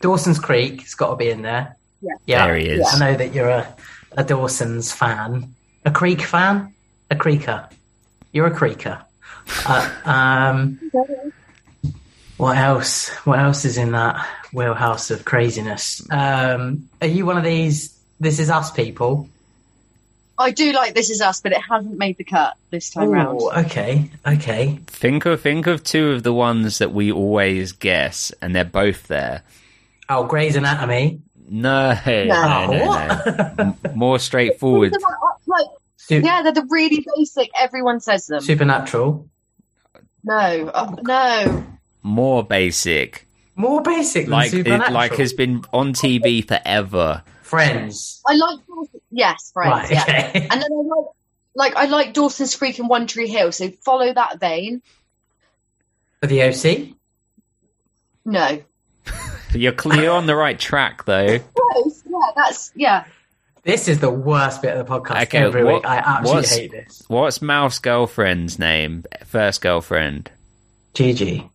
Dawson's 0.00 0.38
Creek 0.38 0.80
has 0.82 0.94
got 0.94 1.10
to 1.10 1.16
be 1.16 1.30
in 1.30 1.42
there. 1.42 1.76
Yeah. 2.02 2.14
yeah. 2.26 2.46
There 2.46 2.56
he 2.56 2.66
is. 2.68 2.86
I 2.92 2.98
know 2.98 3.14
that 3.16 3.34
you're 3.34 3.48
a, 3.50 3.74
a 4.12 4.24
Dawson's 4.24 4.92
fan, 4.92 5.54
a 5.84 5.90
Creek 5.90 6.22
fan, 6.22 6.74
a 7.10 7.16
Creeker. 7.16 7.68
You're 8.32 8.46
a 8.46 8.54
Creeker. 8.54 9.02
Uh, 9.66 9.90
um, 10.04 10.78
what 12.36 12.56
else? 12.56 13.08
What 13.24 13.38
else 13.38 13.64
is 13.64 13.76
in 13.76 13.92
that 13.92 14.26
wheelhouse 14.52 15.10
of 15.10 15.24
craziness? 15.24 16.06
Um, 16.10 16.88
are 17.00 17.06
you 17.08 17.26
one 17.26 17.36
of 17.36 17.44
these? 17.44 17.98
This 18.20 18.38
is 18.38 18.50
us 18.50 18.70
people. 18.70 19.28
I 20.38 20.52
do 20.52 20.72
like 20.72 20.94
This 20.94 21.10
Is 21.10 21.20
Us, 21.20 21.42
but 21.42 21.52
it 21.52 21.60
hasn't 21.68 21.98
made 21.98 22.16
the 22.16 22.24
cut 22.24 22.54
this 22.70 22.88
time 22.88 23.10
round. 23.10 23.38
Oh, 23.42 23.52
okay, 23.60 24.08
okay. 24.26 24.78
Think 24.86 25.26
of 25.26 25.42
think 25.42 25.66
of 25.66 25.84
two 25.84 26.12
of 26.12 26.22
the 26.22 26.32
ones 26.32 26.78
that 26.78 26.92
we 26.92 27.12
always 27.12 27.72
guess, 27.72 28.32
and 28.40 28.56
they're 28.56 28.64
both 28.64 29.06
there. 29.08 29.42
Oh, 30.08 30.24
Grey's 30.24 30.56
Anatomy. 30.56 31.20
No, 31.52 31.92
no, 32.06 32.24
no, 32.24 32.66
no. 32.70 33.52
M- 33.58 33.76
More 33.94 34.18
straightforward. 34.30 34.94
Like, 36.10 36.24
yeah, 36.24 36.42
they're 36.42 36.52
the 36.52 36.66
really 36.68 37.06
basic. 37.16 37.50
Everyone 37.58 38.00
says 38.00 38.26
them. 38.26 38.40
Supernatural. 38.40 39.28
No, 40.24 40.34
uh, 40.34 40.96
no. 41.02 41.66
More 42.02 42.44
basic. 42.44 43.26
More 43.56 43.82
basic 43.82 44.24
than 44.26 44.32
Like 44.32 44.52
It, 44.54 44.92
like 44.92 45.14
has 45.16 45.32
been 45.32 45.64
on 45.72 45.92
TV 45.92 46.46
forever. 46.46 47.22
Friends. 47.42 48.22
I 48.26 48.34
like 48.34 48.60
Yes, 49.10 49.50
friends. 49.52 49.70
Right, 49.70 49.90
yeah. 49.90 50.02
okay. 50.02 50.48
And 50.50 50.62
then 50.62 50.72
I 50.72 50.76
like, 50.76 51.06
like 51.54 51.76
I 51.76 51.84
like 51.86 52.14
Dawson's 52.14 52.54
Creek 52.54 52.78
and 52.78 52.88
One 52.88 53.06
Tree 53.06 53.28
Hill. 53.28 53.52
So 53.52 53.70
follow 53.84 54.12
that 54.12 54.38
vein. 54.38 54.82
For 56.20 56.26
the 56.26 56.42
OC. 56.42 56.94
No. 58.24 58.62
You're 59.52 59.72
clear 59.72 60.10
on 60.10 60.26
the 60.26 60.36
right 60.36 60.58
track, 60.58 61.04
though. 61.06 61.38
Close. 61.54 62.02
Yeah, 62.06 62.30
that's 62.36 62.72
yeah. 62.76 63.04
This 63.62 63.88
is 63.88 64.00
the 64.00 64.10
worst 64.10 64.62
bit 64.62 64.76
of 64.76 64.86
the 64.86 64.92
podcast 64.92 65.22
Okay, 65.24 65.38
every 65.38 65.64
what- 65.64 65.74
week. 65.82 65.86
I 65.86 65.98
absolutely 65.98 66.48
hate 66.48 66.70
this. 66.72 67.02
What's 67.08 67.42
Mouth's 67.42 67.78
girlfriend's 67.78 68.58
name? 68.58 69.04
First 69.26 69.60
girlfriend. 69.60 70.30
Gigi. 70.94 71.48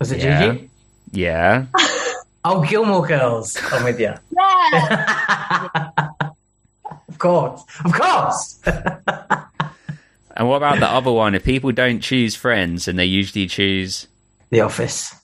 Was 0.00 0.10
it 0.12 0.20
Yeah. 0.20 0.52
Gigi? 0.52 0.70
Yeah. 1.12 1.66
Oh, 2.44 2.60
Gilmore 2.60 3.06
Girls. 3.06 3.56
I'm 3.70 3.84
with 3.84 4.00
you. 4.00 4.12
Yeah. 4.32 5.98
of 7.08 7.18
course. 7.18 7.62
Of 7.84 7.92
course. 7.92 8.58
And 10.36 10.48
what 10.48 10.56
about 10.56 10.80
the 10.80 10.88
other 10.88 11.12
one? 11.12 11.36
If 11.36 11.44
people 11.44 11.70
don't 11.70 12.00
choose 12.00 12.34
Friends, 12.34 12.88
and 12.88 12.98
they 12.98 13.04
usually 13.04 13.46
choose 13.46 14.08
The 14.50 14.62
Office. 14.62 15.14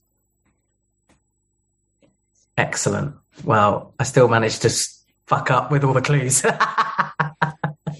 Excellent. 2.57 3.16
Well, 3.45 3.95
I 3.99 4.05
still 4.05 4.28
managed 4.28 4.62
to 4.62 4.70
fuck 5.26 5.51
up 5.51 5.70
with 5.70 5.84
all 5.84 5.93
the 5.95 6.03
clues. 6.03 6.45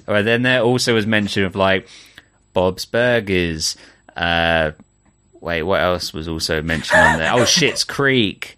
Well, 0.07 0.25
then 0.25 0.41
there 0.41 0.63
also 0.63 0.95
was 0.95 1.07
mention 1.07 1.45
of 1.45 1.55
like 1.55 1.87
Bob's 2.55 2.87
Burgers. 2.87 3.77
Uh, 4.17 4.71
wait, 5.39 5.65
what 5.65 5.83
else 5.83 6.15
was 6.15 6.29
also 6.29 6.63
mentioned 6.63 6.99
on 6.99 7.19
there? 7.19 7.31
Oh, 7.35 7.39
Schitt's 7.45 7.85
Creek, 7.85 8.57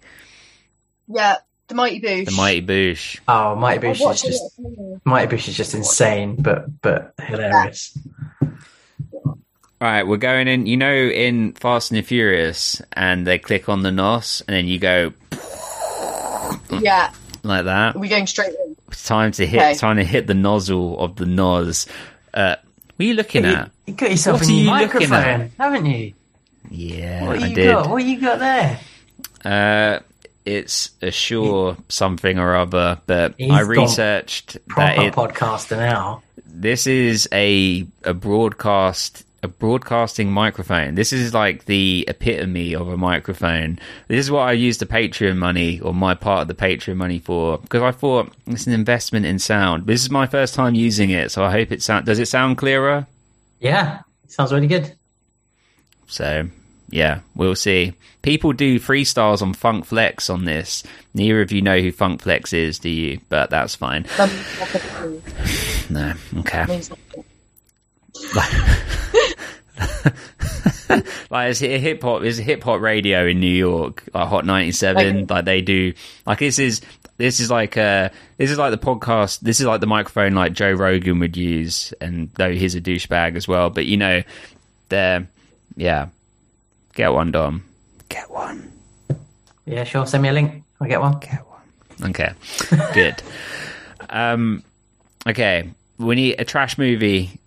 Yeah, 1.09 1.35
the 1.67 1.75
Mighty 1.75 1.99
Boosh. 1.99 2.25
the 2.27 2.31
Mighty 2.31 2.61
Boosh. 2.65 3.19
Oh, 3.27 3.55
Mighty 3.57 3.85
I 3.85 3.91
Boosh 3.91 4.13
is 4.13 4.21
just 4.21 4.59
it. 4.59 5.01
Mighty 5.03 5.35
Boosh 5.35 5.49
is 5.49 5.57
just 5.57 5.73
insane, 5.73 6.37
but 6.37 6.81
but 6.81 7.13
hilarious. 7.21 7.97
All 9.21 9.37
right, 9.81 10.03
we're 10.07 10.15
going 10.15 10.47
in. 10.47 10.67
You 10.67 10.77
know, 10.77 10.93
in 10.93 11.51
Fast 11.51 11.91
and 11.91 11.97
the 11.97 12.01
Furious, 12.03 12.81
and 12.93 13.27
they 13.27 13.39
click 13.39 13.67
on 13.67 13.83
the 13.83 13.91
nos, 13.91 14.41
and 14.47 14.55
then 14.55 14.67
you 14.67 14.79
go 14.79 15.11
Yeah, 16.81 17.11
like 17.43 17.65
that. 17.65 17.95
we're 17.95 18.09
going 18.09 18.27
straight 18.27 18.53
in. 18.65 18.75
It's 18.87 19.05
time 19.05 19.31
to 19.33 19.45
hit. 19.47 19.59
Okay. 19.61 19.73
Time 19.75 19.97
to 19.97 20.03
hit 20.03 20.27
the 20.27 20.33
nozzle 20.33 20.99
of 20.99 21.15
the 21.15 21.25
nos. 21.25 21.87
Uh, 22.33 22.55
what 22.95 23.03
are 23.03 23.07
you 23.07 23.13
looking 23.13 23.43
You, 23.45 23.51
at? 23.51 23.71
you 23.87 23.93
got 23.93 24.11
yourself 24.11 24.41
What 24.41 24.49
a 24.49 24.51
are 24.51 24.55
new 24.55 24.63
you 24.63 24.71
looking 24.71 25.09
microphone, 25.09 25.51
haven't 25.57 25.85
you? 25.85 26.13
Yeah, 26.69 27.27
What 27.27 27.41
I 27.43 27.47
you 27.47 27.55
did. 27.55 27.71
got? 27.71 27.89
What 27.89 28.03
you 28.03 28.21
got 28.21 28.39
there? 28.39 28.79
Uh, 29.43 29.99
it's 30.45 30.91
a 31.01 31.11
Shure 31.11 31.77
something 31.89 32.37
or 32.39 32.55
other, 32.55 32.99
but 33.05 33.33
He's 33.37 33.51
I 33.51 33.61
researched 33.61 34.53
that 34.53 34.67
Proper 34.67 35.01
it, 35.01 35.13
podcaster 35.13 35.77
now. 35.77 36.21
this 36.45 36.87
is 36.87 37.27
a 37.31 37.85
a 38.03 38.13
broadcast 38.13 39.25
a 39.43 39.47
broadcasting 39.47 40.31
microphone. 40.31 40.95
This 40.95 41.11
is 41.11 41.33
like 41.33 41.65
the 41.65 42.05
epitome 42.07 42.75
of 42.75 42.87
a 42.87 42.97
microphone. 42.97 43.79
This 44.07 44.19
is 44.19 44.31
what 44.31 44.41
I 44.47 44.51
use 44.51 44.77
the 44.77 44.85
Patreon 44.85 45.37
money 45.37 45.79
or 45.79 45.93
my 45.93 46.13
part 46.13 46.43
of 46.43 46.47
the 46.47 46.53
Patreon 46.53 46.95
money 46.95 47.19
for 47.19 47.57
because 47.57 47.81
I 47.81 47.91
thought 47.91 48.31
it's 48.47 48.67
an 48.67 48.73
investment 48.73 49.25
in 49.25 49.39
sound. 49.39 49.87
This 49.87 50.03
is 50.03 50.11
my 50.11 50.27
first 50.27 50.53
time 50.53 50.75
using 50.75 51.09
it, 51.09 51.31
so 51.31 51.43
I 51.43 51.51
hope 51.51 51.71
it 51.71 51.81
sound. 51.81 52.05
Does 52.05 52.19
it 52.19 52.27
sound 52.27 52.57
clearer? 52.57 53.07
Yeah, 53.59 53.99
It 54.23 54.31
sounds 54.31 54.51
really 54.53 54.67
good. 54.67 54.93
So 56.07 56.47
yeah, 56.89 57.21
we'll 57.35 57.55
see. 57.55 57.93
People 58.21 58.53
do 58.53 58.79
freestyles 58.79 59.41
on 59.41 59.53
Funk 59.53 59.85
Flex 59.85 60.29
on 60.29 60.45
this. 60.45 60.83
Neither 61.15 61.41
of 61.41 61.51
you 61.51 61.61
know 61.63 61.79
who 61.79 61.91
Funk 61.91 62.21
Flex 62.21 62.53
is, 62.53 62.77
do 62.77 62.89
you? 62.89 63.19
But 63.29 63.49
that's 63.49 63.75
fine. 63.75 64.05
No, 65.89 66.13
okay. 66.37 66.81
means- 69.81 70.07
like 71.29 71.51
it's 71.51 71.61
a 71.61 71.79
hip 71.79 72.01
hop, 72.03 72.23
it's 72.23 72.39
a 72.39 72.43
hip 72.43 72.63
hop 72.63 72.81
radio 72.81 73.25
in 73.25 73.39
New 73.39 73.47
York, 73.55 74.03
like 74.13 74.27
Hot 74.27 74.45
ninety 74.45 74.71
seven. 74.71 75.23
Okay. 75.23 75.33
Like 75.33 75.45
they 75.45 75.61
do, 75.61 75.93
like 76.25 76.39
this 76.39 76.59
is 76.59 76.81
this 77.17 77.39
is 77.39 77.49
like 77.51 77.77
uh 77.77 78.09
this 78.37 78.49
is 78.51 78.57
like 78.57 78.71
the 78.71 78.77
podcast. 78.77 79.39
This 79.41 79.59
is 79.59 79.65
like 79.65 79.79
the 79.81 79.87
microphone 79.87 80.33
like 80.33 80.53
Joe 80.53 80.71
Rogan 80.73 81.19
would 81.19 81.37
use, 81.37 81.93
and 82.01 82.29
though 82.35 82.51
he's 82.51 82.75
a 82.75 82.81
douchebag 82.81 83.35
as 83.35 83.47
well. 83.47 83.69
But 83.69 83.85
you 83.85 83.97
know, 83.97 84.23
they're 84.89 85.27
yeah, 85.75 86.07
get 86.95 87.13
one, 87.13 87.31
Dom, 87.31 87.63
get 88.09 88.29
one, 88.29 88.71
Yeah, 89.65 89.83
sure. 89.85 90.05
Send 90.05 90.23
me 90.23 90.29
a 90.29 90.33
link. 90.33 90.63
I'll 90.81 90.87
get 90.87 90.99
one. 90.99 91.19
get 91.19 91.41
one. 91.47 92.09
Okay, 92.09 92.33
good. 92.93 93.21
um, 94.09 94.63
okay, 95.27 95.69
we 95.97 96.15
need 96.15 96.35
a 96.39 96.43
trash 96.45 96.77
movie 96.77 97.39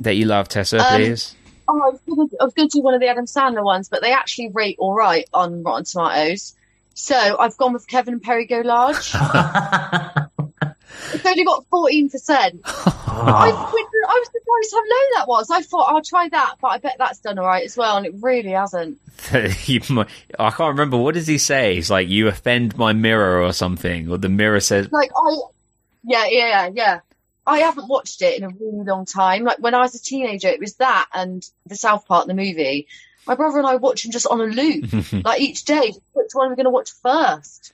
that 0.00 0.14
you 0.14 0.26
love, 0.26 0.48
Tessa, 0.48 0.78
Um, 0.78 0.96
please. 0.96 1.34
Oh, 1.72 1.80
I 1.80 1.90
was, 1.90 2.00
gonna, 2.08 2.28
I 2.40 2.44
was 2.44 2.54
gonna 2.54 2.68
do 2.68 2.80
one 2.82 2.94
of 2.94 3.00
the 3.00 3.06
Adam 3.06 3.26
Sandler 3.26 3.62
ones, 3.62 3.88
but 3.88 4.02
they 4.02 4.12
actually 4.12 4.48
rate 4.48 4.76
all 4.80 4.92
right 4.94 5.28
on 5.32 5.62
Rotten 5.62 5.84
Tomatoes. 5.84 6.54
So 6.94 7.14
I've 7.38 7.56
gone 7.56 7.72
with 7.72 7.86
Kevin 7.86 8.14
and 8.14 8.22
Perry 8.22 8.46
Go 8.46 8.60
Large. 8.60 9.12
It's 11.12 11.24
only 11.26 11.44
got 11.44 11.64
fourteen 11.70 12.10
percent. 12.10 12.60
I, 12.64 13.50
Oh, 13.52 14.08
I 14.08 14.18
was 14.18 14.26
surprised 14.26 14.72
how 14.72 14.80
low 14.80 15.06
that 15.16 15.28
was. 15.28 15.50
I 15.50 15.62
thought 15.62 15.92
I'll 15.92 16.02
try 16.02 16.28
that, 16.28 16.56
but 16.60 16.68
I 16.68 16.78
bet 16.78 16.96
that's 16.98 17.18
done 17.18 17.38
all 17.38 17.46
right 17.46 17.64
as 17.64 17.76
well, 17.76 17.96
and 17.96 18.06
it 18.06 18.14
really 18.20 18.50
hasn't. 18.50 18.98
I 19.32 20.50
can't 20.50 20.58
remember 20.60 20.96
what 20.96 21.14
does 21.14 21.26
he 21.26 21.38
say. 21.38 21.74
He's 21.74 21.90
like, 21.90 22.08
"You 22.08 22.28
offend 22.28 22.76
my 22.76 22.92
mirror" 22.92 23.42
or 23.42 23.52
something, 23.52 24.10
or 24.10 24.18
the 24.18 24.28
mirror 24.28 24.60
says, 24.60 24.90
Like 24.92 25.10
I, 25.16 25.36
yeah, 26.04 26.26
yeah, 26.26 26.46
yeah, 26.48 26.70
yeah. 26.74 27.00
I 27.46 27.60
haven't 27.60 27.88
watched 27.88 28.22
it 28.22 28.38
in 28.38 28.44
a 28.44 28.48
really 28.48 28.84
long 28.84 29.06
time. 29.06 29.44
Like 29.44 29.58
when 29.58 29.74
I 29.74 29.80
was 29.80 29.94
a 29.94 30.02
teenager, 30.02 30.48
it 30.48 30.60
was 30.60 30.74
that 30.76 31.06
and 31.12 31.42
the 31.66 31.76
South 31.76 32.06
Park, 32.06 32.26
the 32.26 32.34
movie. 32.34 32.86
My 33.26 33.34
brother 33.34 33.58
and 33.58 33.66
I 33.66 33.76
watch 33.76 34.02
them 34.02 34.12
just 34.12 34.26
on 34.26 34.40
a 34.40 34.44
loop, 34.44 34.92
like 35.24 35.40
each 35.40 35.64
day. 35.64 35.92
Which 36.12 36.30
one 36.32 36.46
are 36.46 36.50
we 36.50 36.56
going 36.56 36.64
to 36.64 36.70
watch 36.70 36.90
first? 37.02 37.72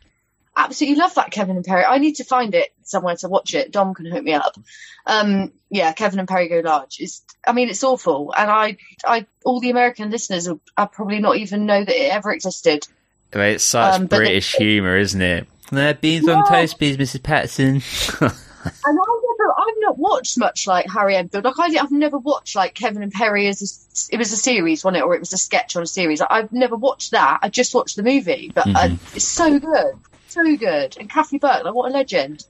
Absolutely 0.56 0.98
love 0.98 1.14
that 1.16 1.30
Kevin 1.30 1.56
and 1.56 1.64
Perry. 1.64 1.84
I 1.84 1.98
need 1.98 2.14
to 2.16 2.24
find 2.24 2.54
it 2.54 2.72
somewhere 2.82 3.16
to 3.16 3.28
watch 3.28 3.54
it. 3.54 3.70
Dom 3.70 3.94
can 3.94 4.06
hook 4.06 4.24
me 4.24 4.32
up. 4.32 4.56
Um, 5.04 5.52
yeah, 5.68 5.92
Kevin 5.92 6.18
and 6.18 6.28
Perry 6.28 6.48
go 6.48 6.60
large. 6.60 6.96
It's, 6.98 7.22
I 7.46 7.52
mean, 7.52 7.68
it's 7.68 7.84
awful, 7.84 8.32
and 8.36 8.50
I, 8.50 8.78
I, 9.04 9.26
all 9.44 9.60
the 9.60 9.70
American 9.70 10.10
listeners 10.10 10.48
will, 10.48 10.60
will 10.78 10.86
probably 10.86 11.18
not 11.20 11.36
even 11.36 11.66
know 11.66 11.84
that 11.84 11.94
it 11.94 12.10
ever 12.10 12.32
existed. 12.32 12.88
I 13.34 13.38
mean, 13.38 13.46
"It's 13.48 13.64
such 13.64 13.94
Um, 13.94 14.06
British 14.06 14.54
humour, 14.54 14.96
isn't 14.96 15.20
it?" 15.20 15.46
Uh, 15.70 15.92
beans 15.94 16.28
on 16.28 16.48
toast, 16.48 16.78
please, 16.78 16.96
Mrs. 16.96 17.22
Patterson. 17.22 17.82
And 18.84 18.98
I 18.98 19.20
never, 19.38 19.52
I've 19.56 19.74
not 19.78 19.95
watched 20.10 20.38
much 20.38 20.66
like 20.66 20.86
Harry 20.90 21.16
Enfield. 21.16 21.44
Like 21.44 21.58
I, 21.58 21.78
I've 21.82 21.90
never 21.90 22.18
watched 22.18 22.54
like 22.56 22.74
Kevin 22.74 23.02
and 23.02 23.12
Perry 23.12 23.48
as 23.48 23.60
a, 23.62 24.14
it 24.14 24.18
was 24.18 24.32
a 24.32 24.36
series, 24.36 24.84
wasn't 24.84 24.98
it, 24.98 25.04
or 25.04 25.14
it 25.14 25.20
was 25.20 25.32
a 25.32 25.38
sketch 25.38 25.76
on 25.76 25.82
a 25.82 25.86
series. 25.86 26.20
I've 26.20 26.52
never 26.52 26.76
watched 26.76 27.10
that. 27.10 27.40
I 27.42 27.48
just 27.48 27.74
watched 27.74 27.96
the 27.96 28.02
movie, 28.02 28.52
but 28.54 28.66
uh, 28.74 28.88
it's 29.14 29.24
so 29.24 29.58
good, 29.58 29.94
so 30.28 30.56
good. 30.56 30.96
And 30.98 31.10
Kathy 31.10 31.38
Burke, 31.38 31.64
like 31.64 31.74
what 31.74 31.90
a 31.90 31.92
legend. 31.92 32.46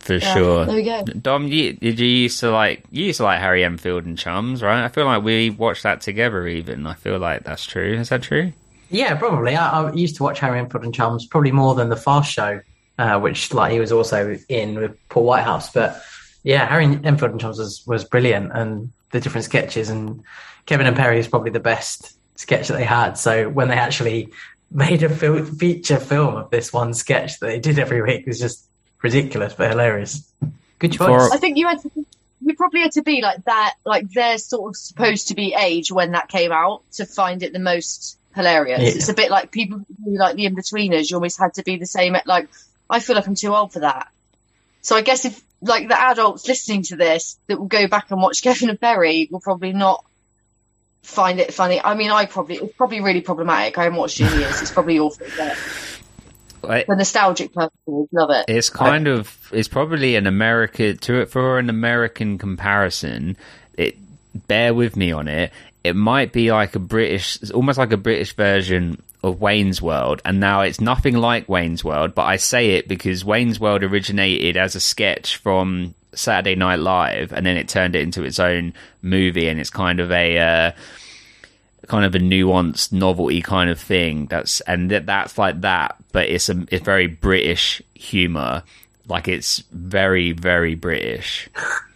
For 0.00 0.14
Yeah, 0.14 0.34
sure. 0.34 0.64
there 0.66 0.74
we 0.74 0.82
go. 0.82 1.04
Dom, 1.04 1.46
you, 1.46 1.74
did 1.74 2.00
you 2.00 2.06
used 2.06 2.40
to 2.40 2.50
like 2.50 2.82
you 2.90 3.04
used 3.06 3.18
to 3.18 3.22
like 3.24 3.38
Harry 3.40 3.64
Enfield 3.64 4.04
and 4.04 4.18
Chums, 4.18 4.60
right? 4.62 4.84
I 4.84 4.88
feel 4.88 5.04
like 5.06 5.22
we 5.22 5.50
watched 5.50 5.84
that 5.84 6.00
together. 6.00 6.46
Even 6.48 6.86
I 6.86 6.94
feel 6.94 7.18
like 7.18 7.44
that's 7.44 7.64
true. 7.64 7.94
Is 7.94 8.08
that 8.08 8.22
true? 8.22 8.52
yeah, 8.90 9.14
probably. 9.14 9.54
I, 9.56 9.84
I 9.84 9.92
used 9.92 10.16
to 10.16 10.22
watch 10.24 10.38
Harry 10.40 10.58
Enfield 10.58 10.84
and 10.84 10.94
Chums 10.94 11.24
probably 11.26 11.52
more 11.52 11.74
than 11.74 11.88
the 11.88 11.96
Fast 11.96 12.30
Show, 12.32 12.60
uh, 12.98 13.18
which 13.20 13.54
like 13.54 13.72
he 13.72 13.78
was 13.80 13.92
also 13.92 14.36
in 14.48 14.74
with 14.74 14.96
Paul 15.08 15.24
Whitehouse. 15.24 15.72
But 15.72 16.02
yeah, 16.42 16.66
Harry 16.66 16.84
Enfield 16.84 17.32
and 17.32 17.40
Chums 17.40 17.58
was, 17.58 17.86
was 17.86 18.04
brilliant, 18.04 18.52
and 18.52 18.92
the 19.10 19.20
different 19.20 19.44
sketches 19.44 19.90
and 19.90 20.22
Kevin 20.66 20.86
and 20.86 20.96
Perry 20.96 21.18
is 21.18 21.28
probably 21.28 21.50
the 21.50 21.60
best 21.60 22.16
sketch 22.36 22.68
that 22.68 22.74
they 22.74 22.84
had. 22.84 23.14
So 23.14 23.48
when 23.48 23.68
they 23.68 23.76
actually 23.76 24.32
made 24.70 25.02
a 25.02 25.08
fil- 25.08 25.44
feature 25.44 25.98
film 25.98 26.36
of 26.36 26.50
this 26.50 26.72
one 26.72 26.94
sketch 26.94 27.38
that 27.40 27.46
they 27.46 27.60
did 27.60 27.78
every 27.78 28.02
week, 28.02 28.20
it 28.20 28.26
was 28.26 28.40
just 28.40 28.66
ridiculous 29.02 29.54
but 29.54 29.70
hilarious. 29.70 30.32
Good 30.78 30.92
choice. 30.92 31.28
For- 31.28 31.34
I 31.34 31.38
think 31.38 31.56
you 31.58 31.68
had 31.68 31.80
to, 31.82 31.90
you 32.44 32.54
probably 32.56 32.80
had 32.80 32.92
to 32.92 33.02
be 33.02 33.22
like 33.22 33.44
that, 33.44 33.74
like 33.84 34.10
they're 34.10 34.38
sort 34.38 34.70
of 34.70 34.76
supposed 34.76 35.28
to 35.28 35.34
be 35.34 35.54
age 35.54 35.92
when 35.92 36.12
that 36.12 36.28
came 36.28 36.52
out 36.52 36.82
to 36.92 37.06
find 37.06 37.42
it 37.42 37.52
the 37.52 37.58
most 37.60 38.18
hilarious. 38.34 38.80
Yeah. 38.82 38.88
It's 38.88 39.08
a 39.08 39.14
bit 39.14 39.30
like 39.30 39.50
people 39.50 39.84
who 40.04 40.16
like 40.16 40.36
the 40.36 40.46
Inbetweeners. 40.48 41.10
You 41.10 41.16
always 41.16 41.36
had 41.36 41.54
to 41.54 41.62
be 41.62 41.76
the 41.76 41.86
same. 41.86 42.16
At, 42.16 42.26
like 42.26 42.48
I 42.90 43.00
feel 43.00 43.14
like 43.16 43.26
I'm 43.26 43.34
too 43.34 43.54
old 43.54 43.72
for 43.72 43.80
that. 43.80 44.08
So 44.80 44.96
I 44.96 45.02
guess 45.02 45.24
if 45.24 45.40
like 45.62 45.88
the 45.88 45.98
adults 45.98 46.46
listening 46.46 46.82
to 46.82 46.96
this 46.96 47.38
that 47.46 47.58
will 47.58 47.66
go 47.66 47.86
back 47.86 48.10
and 48.10 48.20
watch 48.20 48.42
Kevin 48.42 48.70
and 48.70 48.80
Perry 48.80 49.28
will 49.30 49.40
probably 49.40 49.72
not 49.72 50.04
find 51.02 51.40
it 51.40 51.54
funny. 51.54 51.80
I 51.82 51.94
mean, 51.94 52.10
I 52.10 52.26
probably 52.26 52.56
it's 52.56 52.76
probably 52.76 53.00
really 53.00 53.22
problematic. 53.22 53.78
I 53.78 53.84
haven't 53.84 53.98
watched 53.98 54.20
it 54.20 54.32
in 54.32 54.40
years. 54.40 54.60
It's 54.60 54.70
probably 54.70 54.98
awful. 54.98 55.26
But 55.36 55.56
Like, 56.62 56.86
the 56.86 56.94
nostalgic 56.94 57.52
person 57.52 57.72
would 57.86 58.08
love 58.12 58.30
it. 58.30 58.44
It's 58.48 58.70
kind 58.70 59.08
of 59.08 59.50
it's 59.52 59.68
probably 59.68 60.14
an 60.16 60.26
American 60.26 60.96
to 60.98 61.20
it 61.20 61.30
for 61.30 61.58
an 61.58 61.68
American 61.68 62.38
comparison. 62.38 63.36
It 63.76 63.96
bear 64.46 64.72
with 64.72 64.96
me 64.96 65.12
on 65.12 65.28
it. 65.28 65.52
It 65.82 65.96
might 65.96 66.32
be 66.32 66.52
like 66.52 66.76
a 66.76 66.78
British, 66.78 67.42
it's 67.42 67.50
almost 67.50 67.78
like 67.78 67.92
a 67.92 67.96
British 67.96 68.36
version 68.36 69.02
of 69.22 69.40
Wayne's 69.40 69.80
World, 69.80 70.20
and 70.24 70.40
now 70.40 70.62
it's 70.62 70.80
nothing 70.80 71.16
like 71.16 71.48
Wayne's 71.48 71.84
World. 71.84 72.14
But 72.14 72.24
I 72.24 72.36
say 72.36 72.70
it 72.70 72.88
because 72.88 73.24
Wayne's 73.24 73.60
World 73.60 73.82
originated 73.82 74.56
as 74.56 74.74
a 74.74 74.80
sketch 74.80 75.36
from 75.36 75.94
Saturday 76.14 76.56
Night 76.56 76.80
Live, 76.80 77.32
and 77.32 77.46
then 77.46 77.56
it 77.56 77.68
turned 77.68 77.94
it 77.94 78.02
into 78.02 78.24
its 78.24 78.38
own 78.38 78.74
movie, 79.00 79.48
and 79.48 79.60
it's 79.60 79.70
kind 79.70 80.00
of 80.00 80.10
a. 80.10 80.38
Uh, 80.38 80.72
kind 81.88 82.04
of 82.04 82.14
a 82.14 82.18
nuanced 82.18 82.92
novelty 82.92 83.42
kind 83.42 83.68
of 83.68 83.78
thing 83.78 84.26
that's 84.26 84.60
and 84.62 84.90
that 84.92 85.04
that's 85.04 85.36
like 85.36 85.60
that 85.62 85.96
but 86.12 86.28
it's 86.28 86.48
a 86.48 86.64
it's 86.70 86.84
very 86.84 87.08
british 87.08 87.82
humor 87.94 88.62
like 89.08 89.26
it's 89.26 89.58
very 89.72 90.30
very 90.30 90.76
british 90.76 91.50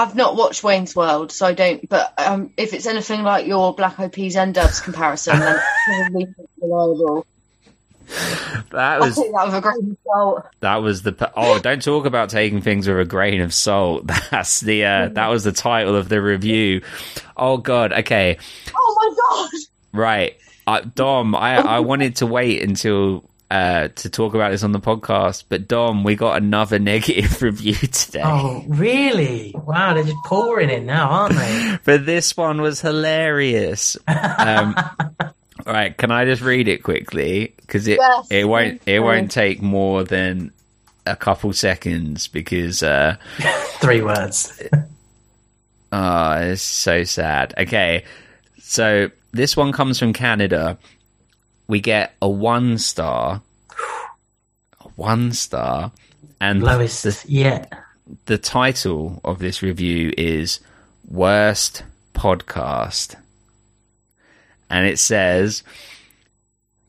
I've 0.00 0.14
not 0.16 0.36
watched 0.36 0.64
Wayne's 0.64 0.96
World, 0.96 1.30
so 1.32 1.46
I 1.46 1.52
don't. 1.54 1.88
But 1.88 2.14
um, 2.18 2.52
if 2.56 2.72
it's 2.72 2.86
anything 2.86 3.22
like 3.22 3.46
your 3.46 3.74
Black 3.74 3.98
Eyed 4.00 4.12
Peas 4.12 4.36
and 4.36 4.54
Doves 4.54 4.80
comparison, 4.80 5.38
then 5.38 5.56
it's 5.56 5.64
probably 5.86 6.34
reliable. 6.60 7.26
that 8.72 8.98
was 9.00 9.14
that 9.14 9.42
with 9.46 9.54
a 9.54 9.60
grain 9.60 9.90
of 9.92 9.96
salt. 10.04 10.46
that 10.60 10.76
was 10.76 11.02
the 11.02 11.32
oh 11.36 11.60
don't 11.60 11.80
talk 11.80 12.06
about 12.06 12.28
taking 12.28 12.60
things 12.60 12.88
with 12.88 12.98
a 12.98 13.04
grain 13.04 13.40
of 13.40 13.54
salt 13.54 14.04
that's 14.32 14.58
the 14.60 14.84
uh 14.84 15.08
that 15.10 15.28
was 15.28 15.44
the 15.44 15.52
title 15.52 15.94
of 15.94 16.08
the 16.08 16.20
review 16.20 16.82
oh 17.36 17.56
god 17.56 17.92
okay 17.92 18.36
Oh 18.74 18.96
my 19.00 19.14
god! 19.46 19.50
Right. 19.92 20.36
Uh, 20.66 20.80
Dom, 20.94 21.36
I, 21.36 21.56
I 21.58 21.78
wanted 21.80 22.16
to 22.16 22.26
wait 22.26 22.62
until 22.62 23.29
uh, 23.50 23.88
to 23.88 24.08
talk 24.08 24.34
about 24.34 24.52
this 24.52 24.62
on 24.62 24.72
the 24.72 24.80
podcast, 24.80 25.44
but 25.48 25.66
Dom, 25.66 26.04
we 26.04 26.14
got 26.14 26.36
another 26.36 26.78
negative 26.78 27.42
review 27.42 27.74
today. 27.74 28.22
Oh, 28.24 28.64
really? 28.68 29.54
Wow, 29.56 29.94
they're 29.94 30.04
just 30.04 30.16
pouring 30.24 30.70
in 30.70 30.86
now, 30.86 31.08
aren't 31.10 31.36
they? 31.36 31.78
But 31.84 32.06
this 32.06 32.36
one 32.36 32.60
was 32.60 32.80
hilarious. 32.80 33.96
Um, 34.06 34.74
all 35.20 35.32
right, 35.66 35.96
can 35.96 36.10
I 36.10 36.24
just 36.24 36.42
read 36.42 36.68
it 36.68 36.82
quickly? 36.82 37.54
Because 37.56 37.88
it 37.88 37.98
Yes, 38.00 38.28
it 38.30 38.44
won't 38.44 38.82
it 38.86 39.00
won't 39.00 39.30
take 39.30 39.62
more 39.62 40.04
than 40.04 40.52
a 41.06 41.16
couple 41.16 41.52
seconds 41.52 42.28
because 42.28 42.82
uh, 42.82 43.16
Three 43.80 44.02
words. 44.02 44.62
Oh, 45.92 46.32
it's 46.32 46.62
so 46.62 47.04
sad. 47.04 47.54
Okay, 47.58 48.04
so 48.58 49.10
this 49.32 49.56
one 49.56 49.72
comes 49.72 49.98
from 49.98 50.12
Canada. 50.12 50.78
We 51.70 51.80
get 51.80 52.16
a 52.20 52.28
one 52.28 52.78
star, 52.78 53.42
a 54.80 54.88
one 54.96 55.32
star, 55.32 55.92
and 56.40 56.64
Lowest 56.64 57.04
the, 57.04 57.24
yet. 57.28 57.72
the 58.26 58.38
title 58.38 59.20
of 59.24 59.38
this 59.38 59.62
review 59.62 60.12
is 60.18 60.58
Worst 61.08 61.84
Podcast. 62.12 63.14
And 64.68 64.84
it 64.84 64.98
says, 64.98 65.62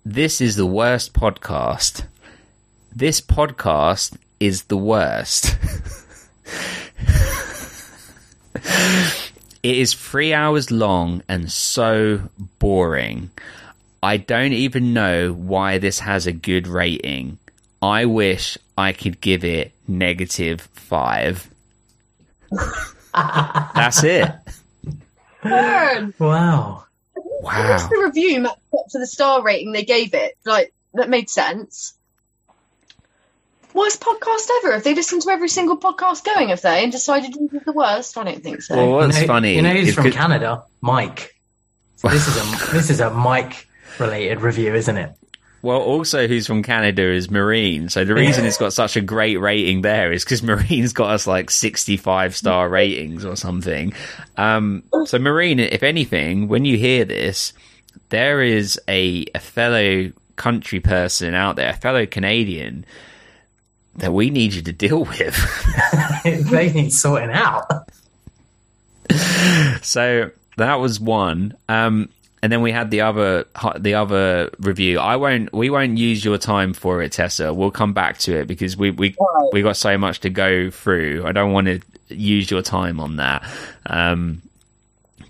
This 0.04 0.42
is 0.42 0.56
the 0.56 0.66
worst 0.66 1.14
podcast. 1.14 2.06
This 2.92 3.22
podcast 3.22 4.18
is 4.40 4.64
the 4.64 4.78
worst. 4.78 5.60
it 8.56 9.78
is 9.78 9.94
three 9.94 10.34
hours 10.34 10.72
long 10.72 11.22
and 11.30 11.52
so 11.52 12.32
boring. 12.58 13.30
I 14.04 14.18
don't 14.18 14.54
even 14.54 14.94
know 14.94 15.32
why 15.34 15.78
this 15.78 16.00
has 16.00 16.26
a 16.28 16.32
good 16.32 16.68
rating. 16.68 17.38
I 17.82 18.06
wish 18.06 18.58
I 18.78 18.94
could 18.94 19.22
give 19.22 19.44
it 19.44 19.74
negative 19.88 20.62
five. 20.74 21.48
That's 23.14 24.04
it. 24.04 24.32
Burn. 25.44 26.14
Wow. 26.20 26.86
What's 27.14 27.88
the 27.88 28.02
review 28.04 28.42
matched 28.42 28.58
up 28.74 28.86
to 28.92 29.00
the 29.00 29.08
star 29.08 29.42
rating 29.44 29.72
they 29.72 29.84
gave 29.84 30.14
it? 30.14 30.38
Like 30.46 30.74
that 30.94 31.10
made 31.10 31.30
sense. 31.30 31.94
Worst 33.74 34.02
podcast 34.02 34.48
ever. 34.60 34.74
Have 34.74 34.84
they 34.84 34.94
listened 34.94 35.22
to 35.24 35.30
every 35.30 35.48
single 35.48 35.78
podcast 35.78 36.26
going? 36.26 36.50
Have 36.50 36.62
they 36.62 36.84
and 36.84 36.92
decided 36.92 37.34
who 37.34 37.48
was 37.52 37.64
the 37.66 37.72
worst? 37.72 38.18
I 38.18 38.24
don't 38.26 38.44
think 38.44 38.62
so. 38.62 38.76
Well, 38.76 38.92
what's 38.92 39.16
you 39.16 39.22
know, 39.22 39.28
funny? 39.28 39.56
You 39.56 39.62
know 39.62 39.70
who's 39.72 39.94
from 39.94 40.04
from 40.04 40.12
'cause- 40.12 40.20
Canada? 40.20 40.64
Mike. 40.82 41.36
So 41.96 42.10
this 42.10 42.28
is 42.28 42.38
a 42.38 42.72
this 42.74 42.90
is 42.90 43.00
a 43.00 43.10
Mike 43.12 43.68
related 44.00 44.42
review, 44.42 44.74
isn't 44.74 44.98
it? 44.98 45.16
Well, 45.64 45.80
also 45.80 46.28
who's 46.28 46.48
from 46.48 46.64
Canada 46.64 47.04
is 47.04 47.30
Marine. 47.30 47.90
So 47.90 48.04
the 48.04 48.16
reason 48.16 48.46
it's 48.46 48.58
got 48.58 48.74
such 48.74 48.96
a 48.96 49.02
great 49.02 49.38
rating 49.40 49.82
there 49.82 50.12
is 50.12 50.24
because 50.24 50.42
Marine's 50.42 50.92
got 50.92 51.12
us 51.12 51.28
like 51.28 51.52
65 51.52 52.36
star 52.36 52.68
ratings 52.68 53.24
or 53.24 53.36
something. 53.36 53.94
Um, 54.38 54.84
so 55.06 55.20
Marine, 55.20 55.60
if 55.60 55.84
anything, 55.84 56.48
when 56.48 56.66
you 56.66 56.78
hear 56.78 57.06
this, 57.06 57.54
there 58.10 58.42
is 58.42 58.80
a, 58.88 59.26
a 59.36 59.40
fellow 59.40 60.12
country 60.36 60.80
person 60.80 61.36
out 61.36 61.58
there, 61.58 61.70
a 61.70 61.78
fellow 61.78 62.08
Canadian 62.08 62.84
that 63.98 64.14
we 64.14 64.32
need 64.32 64.54
you 64.54 64.64
to 64.64 64.74
deal 64.74 65.06
with. 65.06 65.38
they 66.24 66.72
need 66.74 66.92
sorting 66.92 67.30
out. 67.30 67.66
so 69.84 70.32
that 70.58 70.76
was 70.76 71.00
one. 71.00 71.56
Um, 71.70 72.10
and 72.42 72.52
then 72.52 72.62
we 72.62 72.72
had 72.72 72.90
the 72.90 73.02
other 73.02 73.46
the 73.78 73.94
other 73.94 74.50
review. 74.60 75.00
I 75.00 75.16
won't. 75.16 75.54
We 75.54 75.70
won't 75.70 75.98
use 75.98 76.26
your 76.26 76.38
time 76.38 76.74
for 76.74 77.02
it, 77.02 77.12
Tessa. 77.12 77.54
We'll 77.54 77.72
come 77.72 77.94
back 77.94 78.18
to 78.20 78.40
it 78.40 78.48
because 78.48 78.76
we 78.76 78.92
we 78.92 79.16
we 79.52 79.62
got 79.62 79.78
so 79.78 79.98
much 79.98 80.22
to 80.22 80.30
go 80.30 80.72
through. 80.72 81.24
I 81.26 81.32
don't 81.32 81.52
want 81.52 81.68
to 81.68 81.80
use 82.10 82.50
your 82.50 82.62
time 82.62 83.00
on 83.00 83.18
that. 83.18 83.44
Um, 83.86 84.42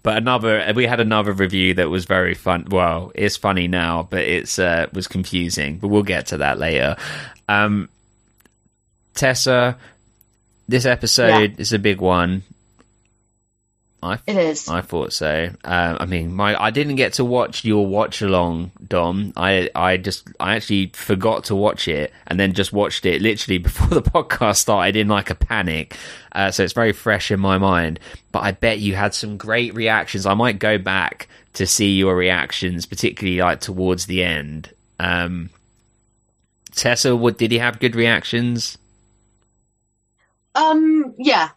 but 0.04 0.18
another, 0.18 0.72
we 0.76 0.88
had 0.88 1.00
another 1.00 1.32
review 1.32 1.76
that 1.76 1.90
was 1.90 2.06
very 2.06 2.34
fun. 2.34 2.66
Well, 2.72 3.12
it's 3.14 3.38
funny 3.38 3.68
now, 3.68 4.08
but 4.10 4.22
it's 4.22 4.58
uh, 4.58 4.88
was 4.94 5.08
confusing. 5.08 5.78
But 5.78 5.90
we'll 5.90 6.04
get 6.04 6.28
to 6.28 6.38
that 6.38 6.58
later. 6.58 6.96
Um, 7.48 7.90
Tessa, 9.14 9.78
this 10.68 10.86
episode 10.86 11.60
is 11.60 11.74
a 11.74 11.80
big 11.80 12.00
one. 12.00 12.44
I 14.04 14.20
It 14.26 14.36
is. 14.36 14.68
I 14.68 14.82
thought 14.82 15.14
so. 15.14 15.50
Um, 15.64 15.98
I 16.00 16.06
mean, 16.06 16.34
my 16.34 16.60
I 16.60 16.72
didn't 16.72 16.96
get 16.96 17.14
to 17.14 17.26
watch 17.26 17.64
your 17.64 17.86
watch 17.86 18.22
along, 18.22 18.72
Dom. 18.88 19.32
I 19.38 19.70
I 19.76 19.98
just 19.98 20.28
I 20.40 20.56
actually 20.56 20.88
forgot 20.94 21.46
to 21.46 21.56
watch 21.56 21.88
it, 21.88 22.12
and 22.26 22.40
then 22.40 22.54
just 22.54 22.74
watched 22.74 23.06
it 23.06 23.22
literally 23.22 23.58
before 23.60 23.90
the 23.90 24.02
podcast 24.02 24.58
started 24.58 24.96
in 24.96 25.08
like 25.08 25.30
a 25.30 25.36
panic. 25.36 25.96
Uh, 26.32 26.50
so 26.50 26.64
it's 26.64 26.74
very 26.74 26.94
fresh 26.94 27.30
in 27.30 27.40
my 27.40 27.58
mind. 27.58 28.00
But 28.32 28.40
I 28.40 28.52
bet 28.54 28.80
you 28.80 28.96
had 28.96 29.14
some 29.14 29.38
great 29.38 29.76
reactions. 29.76 30.26
I 30.26 30.34
might 30.34 30.58
go 30.58 30.78
back 30.78 31.28
to 31.54 31.68
see 31.68 31.98
your 31.98 32.16
reactions, 32.16 32.86
particularly 32.86 33.40
like 33.40 33.60
towards 33.62 34.08
the 34.08 34.24
end. 34.24 34.72
Um, 35.00 35.50
Tessa, 36.74 37.16
what 37.16 37.38
did 37.38 37.52
he 37.52 37.60
have 37.60 37.80
good 37.80 37.96
reactions? 37.96 38.78
Um, 40.56 41.14
yeah, 41.18 41.50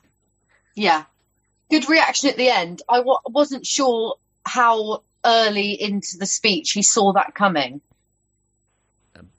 yeah. 0.74 1.04
Good 1.70 1.88
reaction 1.88 2.28
at 2.28 2.36
the 2.36 2.48
end. 2.48 2.82
I 2.88 2.98
w- 2.98 3.18
wasn't 3.26 3.66
sure 3.66 4.16
how 4.44 5.02
early 5.24 5.70
into 5.80 6.18
the 6.18 6.26
speech 6.26 6.72
he 6.72 6.82
saw 6.82 7.12
that 7.14 7.34
coming. 7.34 7.80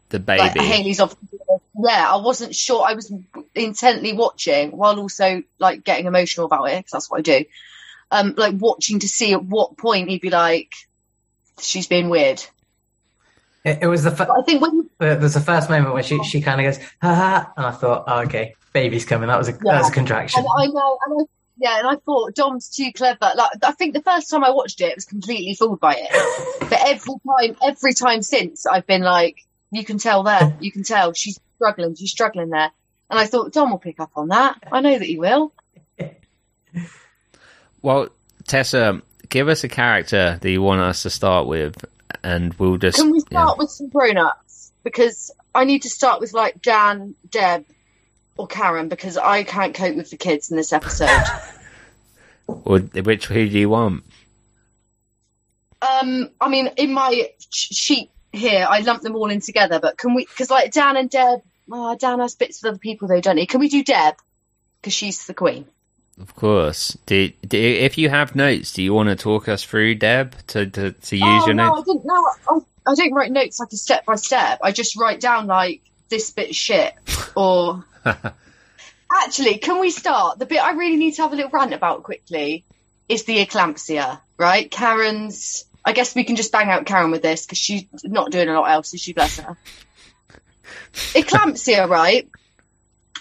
The 0.09 0.19
baby. 0.19 0.39
Like 0.39 0.55
Haley's 0.57 0.99
off. 0.99 1.15
Yeah, 1.77 2.11
I 2.13 2.17
wasn't 2.17 2.55
sure. 2.55 2.85
I 2.87 2.93
was 2.93 3.11
intently 3.53 4.13
watching 4.13 4.71
while 4.71 4.99
also 4.99 5.43
like 5.59 5.83
getting 5.83 6.05
emotional 6.05 6.45
about 6.45 6.65
it 6.65 6.77
because 6.77 6.91
that's 6.91 7.11
what 7.11 7.19
I 7.19 7.21
do. 7.21 7.45
Um, 8.11 8.33
like 8.37 8.53
watching 8.57 8.99
to 8.99 9.07
see 9.07 9.33
at 9.33 9.43
what 9.43 9.77
point 9.77 10.09
he'd 10.09 10.21
be 10.21 10.29
like, 10.29 10.71
"She's 11.59 11.87
being 11.87 12.09
weird." 12.09 12.43
It, 13.63 13.79
it 13.81 13.87
was 13.87 14.03
the 14.03 14.11
fir- 14.11 14.31
I 14.31 14.43
think 14.43 14.61
when 14.61 14.75
you, 14.75 14.89
there 14.99 15.19
was 15.19 15.33
the 15.33 15.41
first 15.41 15.69
moment 15.71 15.93
where 15.93 16.03
she 16.03 16.23
she 16.23 16.39
kind 16.39 16.61
of 16.61 16.65
goes 16.65 16.83
ha 17.01 17.15
ha, 17.15 17.53
and 17.57 17.65
I 17.65 17.71
thought, 17.71 18.03
oh, 18.07 18.21
okay, 18.21 18.53
baby's 18.73 19.05
coming. 19.05 19.27
That 19.27 19.39
was 19.39 19.49
a 19.49 19.53
that 19.53 19.79
was 19.79 19.89
a 19.89 19.93
contraction. 19.93 20.39
and 20.39 20.47
I 20.55 20.67
know, 20.67 20.99
and 21.07 21.21
I, 21.21 21.23
yeah, 21.57 21.79
and 21.79 21.87
I 21.87 21.95
thought 21.95 22.35
Dom's 22.35 22.69
too 22.69 22.91
clever. 22.93 23.31
Like 23.35 23.51
I 23.63 23.71
think 23.71 23.93
the 23.93 24.01
first 24.01 24.29
time 24.29 24.43
I 24.43 24.51
watched 24.51 24.81
it, 24.81 24.91
I 24.91 24.95
was 24.95 25.05
completely 25.05 25.53
fooled 25.55 25.79
by 25.79 25.95
it. 25.97 26.59
but 26.69 26.79
every 26.85 27.13
time, 27.25 27.57
every 27.63 27.93
time 27.93 28.21
since, 28.21 28.65
I've 28.65 28.85
been 28.85 29.01
like, 29.01 29.45
"You 29.71 29.85
can 29.85 29.97
tell 29.97 30.23
there, 30.23 30.55
you 30.59 30.71
can 30.71 30.83
tell 30.83 31.13
she's 31.13 31.39
struggling, 31.55 31.95
she's 31.95 32.11
struggling 32.11 32.49
there." 32.49 32.71
And 33.09 33.19
I 33.19 33.25
thought 33.25 33.53
Dom 33.53 33.71
will 33.71 33.77
pick 33.77 33.99
up 33.99 34.11
on 34.15 34.29
that. 34.29 34.57
I 34.71 34.81
know 34.81 34.97
that 34.97 35.05
he 35.05 35.17
will. 35.17 35.53
Well, 37.81 38.09
Tessa, 38.47 39.01
give 39.29 39.47
us 39.47 39.63
a 39.63 39.69
character 39.69 40.39
that 40.41 40.49
you 40.49 40.61
want 40.61 40.81
us 40.81 41.03
to 41.03 41.09
start 41.09 41.47
with, 41.47 41.85
and 42.23 42.53
we'll 42.55 42.77
just. 42.77 42.97
Can 42.97 43.11
we 43.11 43.19
yeah. 43.29 43.43
start 43.43 43.57
with 43.57 43.69
some 43.69 43.89
grown-ups? 43.89 44.71
Because 44.83 45.31
I 45.53 45.63
need 45.63 45.83
to 45.83 45.89
start 45.89 46.19
with 46.19 46.33
like 46.33 46.61
Dan, 46.61 47.15
Deb, 47.29 47.65
or 48.37 48.47
Karen 48.47 48.89
because 48.89 49.17
I 49.17 49.43
can't 49.43 49.73
cope 49.73 49.95
with 49.95 50.09
the 50.09 50.17
kids 50.17 50.51
in 50.51 50.57
this 50.57 50.73
episode. 50.73 51.09
Or 52.47 52.77
which 52.77 53.25
who 53.25 53.49
do 53.49 53.57
you 53.57 53.69
want? 53.69 54.03
um, 55.85 56.29
I 56.39 56.49
mean, 56.49 56.69
in 56.77 56.93
my 56.93 57.29
sheet 57.49 58.11
here, 58.31 58.65
I 58.69 58.79
lump 58.79 59.01
them 59.01 59.15
all 59.15 59.29
in 59.29 59.41
together. 59.41 59.79
But 59.79 59.97
can 59.97 60.13
we? 60.13 60.25
Because 60.25 60.49
like 60.49 60.71
Dan 60.71 60.97
and 60.97 61.09
Deb, 61.09 61.41
oh, 61.71 61.95
Dan 61.95 62.19
has 62.19 62.35
bits 62.35 62.61
with 62.61 62.69
other 62.69 62.79
people 62.79 63.07
though, 63.07 63.21
don't 63.21 63.37
he? 63.37 63.45
Can 63.45 63.59
we 63.59 63.69
do 63.69 63.83
Deb? 63.83 64.15
Because 64.81 64.93
she's 64.93 65.25
the 65.25 65.33
queen. 65.33 65.65
Of 66.19 66.33
course. 66.35 66.97
Do, 67.05 67.29
do 67.45 67.57
if 67.57 67.97
you 67.97 68.09
have 68.09 68.35
notes, 68.35 68.73
do 68.73 68.81
you 68.81 68.93
want 68.93 69.09
to 69.09 69.15
talk 69.15 69.49
us 69.49 69.63
through 69.63 69.95
Deb 69.95 70.35
to 70.47 70.65
to, 70.67 70.91
to 70.91 71.15
use 71.15 71.23
oh, 71.25 71.45
your 71.45 71.55
no, 71.55 71.69
notes? 71.69 71.81
I 71.81 71.93
didn't 71.93 72.05
know. 72.05 72.29
I, 72.49 72.91
I 72.91 72.95
don't 72.95 73.13
write 73.13 73.31
notes 73.31 73.59
like 73.59 73.71
a 73.71 73.77
step 73.77 74.05
by 74.05 74.15
step. 74.15 74.59
I 74.63 74.71
just 74.71 74.95
write 74.95 75.19
down 75.19 75.47
like 75.47 75.81
this 76.09 76.31
bit's 76.31 76.55
shit 76.55 76.93
or. 77.35 77.83
Actually, 79.11 79.57
can 79.59 79.79
we 79.79 79.91
start? 79.91 80.39
The 80.39 80.45
bit 80.45 80.61
I 80.61 80.71
really 80.71 80.97
need 80.97 81.13
to 81.15 81.21
have 81.23 81.33
a 81.33 81.35
little 81.35 81.51
rant 81.51 81.73
about 81.73 82.03
quickly 82.03 82.63
is 83.07 83.23
the 83.23 83.37
eclampsia, 83.45 84.19
right? 84.37 84.69
Karen's. 84.69 85.65
I 85.87 85.93
guess 85.93 86.15
we 86.15 86.23
can 86.23 86.35
just 86.35 86.51
bang 86.51 86.69
out 86.69 86.85
Karen 86.87 87.11
with 87.11 87.21
this 87.21 87.45
because 87.45 87.59
she's 87.59 87.85
not 88.03 88.31
doing 88.31 88.49
a 88.49 88.53
lot 88.59 88.71
else, 88.71 88.93
is 88.95 89.01
she? 89.01 89.13
Bless 89.13 89.37
her. 89.37 89.55
eclampsia, 91.13 91.87
right? 91.87 92.27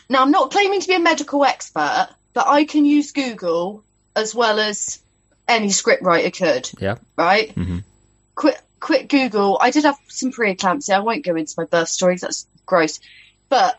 Now, 0.09 0.23
I'm 0.23 0.31
not 0.31 0.51
claiming 0.51 0.81
to 0.81 0.89
be 0.89 0.95
a 0.95 1.01
medical 1.01 1.45
expert, 1.45 2.09
but 2.33 2.47
I 2.47 2.65
can 2.65 2.85
use 2.85 3.13
Google 3.13 3.85
as 4.17 4.35
well 4.35 4.59
as 4.59 4.99
any 5.47 5.69
scriptwriter 5.69 6.35
could, 6.37 6.71
Yeah. 6.81 6.97
right? 7.17 7.55
Mhm. 7.55 7.85
Quick, 8.35 8.59
quick 8.81 9.09
Google. 9.09 9.59
I 9.61 9.71
did 9.71 9.85
have 9.85 9.99
some 10.09 10.33
preeclampsia. 10.33 10.95
I 10.95 11.01
won't 11.01 11.25
go 11.25 11.37
into 11.37 11.55
my 11.59 11.65
birth 11.65 11.89
story 11.89 12.17
that's 12.17 12.47
gross. 12.65 12.99
But 13.51 13.79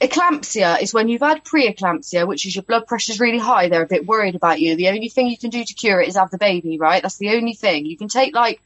eclampsia 0.00 0.82
is 0.82 0.92
when 0.92 1.08
you've 1.08 1.20
had 1.20 1.44
preeclampsia, 1.44 2.26
which 2.26 2.46
is 2.46 2.54
your 2.54 2.62
blood 2.62 2.86
pressure's 2.86 3.20
really 3.20 3.38
high. 3.38 3.68
They're 3.68 3.82
a 3.82 3.86
bit 3.86 4.06
worried 4.06 4.34
about 4.34 4.60
you. 4.60 4.76
The 4.76 4.88
only 4.88 5.08
thing 5.08 5.28
you 5.28 5.38
can 5.38 5.50
do 5.50 5.64
to 5.64 5.74
cure 5.74 6.00
it 6.00 6.08
is 6.08 6.16
have 6.16 6.30
the 6.30 6.38
baby, 6.38 6.78
right? 6.78 7.02
That's 7.02 7.18
the 7.18 7.30
only 7.30 7.54
thing. 7.54 7.86
You 7.86 7.96
can 7.96 8.08
take 8.08 8.34
like 8.34 8.60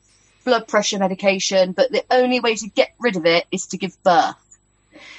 blood 0.45 0.67
pressure 0.67 0.99
medication, 0.99 1.73
but 1.73 1.93
the 1.93 2.05
only 2.11 2.41
way 2.41 2.55
to 2.57 2.69
get 2.69 2.95
rid 2.99 3.17
of 3.17 3.27
it 3.27 3.47
is 3.53 3.67
to 3.69 3.77
give 3.77 4.03
birth. 4.03 4.37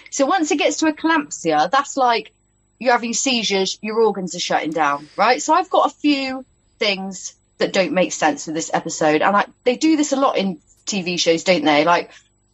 So 0.10 0.26
once 0.26 0.49
it 0.51 0.57
gets 0.57 0.78
to 0.78 0.91
eclampsia, 0.91 1.70
that's 1.70 1.95
like 1.95 2.32
you're 2.80 2.93
having 2.93 3.14
seizures, 3.14 3.78
your 3.82 4.01
organs 4.01 4.36
are 4.36 4.39
shutting 4.39 4.72
down, 4.72 5.07
right? 5.16 5.41
So 5.41 5.53
I've 5.53 5.70
got 5.70 5.91
a 5.91 5.95
few 5.95 6.45
things 6.80 7.36
that 7.60 7.74
don't 7.74 7.91
make 7.91 8.14
sense 8.14 8.45
for 8.45 8.51
this 8.51 8.72
episode, 8.74 9.22
and 9.22 9.36
I, 9.36 9.45
they 9.66 9.76
do 9.76 9.97
this 9.97 10.14
a 10.14 10.16
lot 10.16 10.38
in 10.38 10.60
TV 10.86 11.20
shows, 11.20 11.43
don't 11.43 11.66
they? 11.66 11.84
Like, 11.84 12.10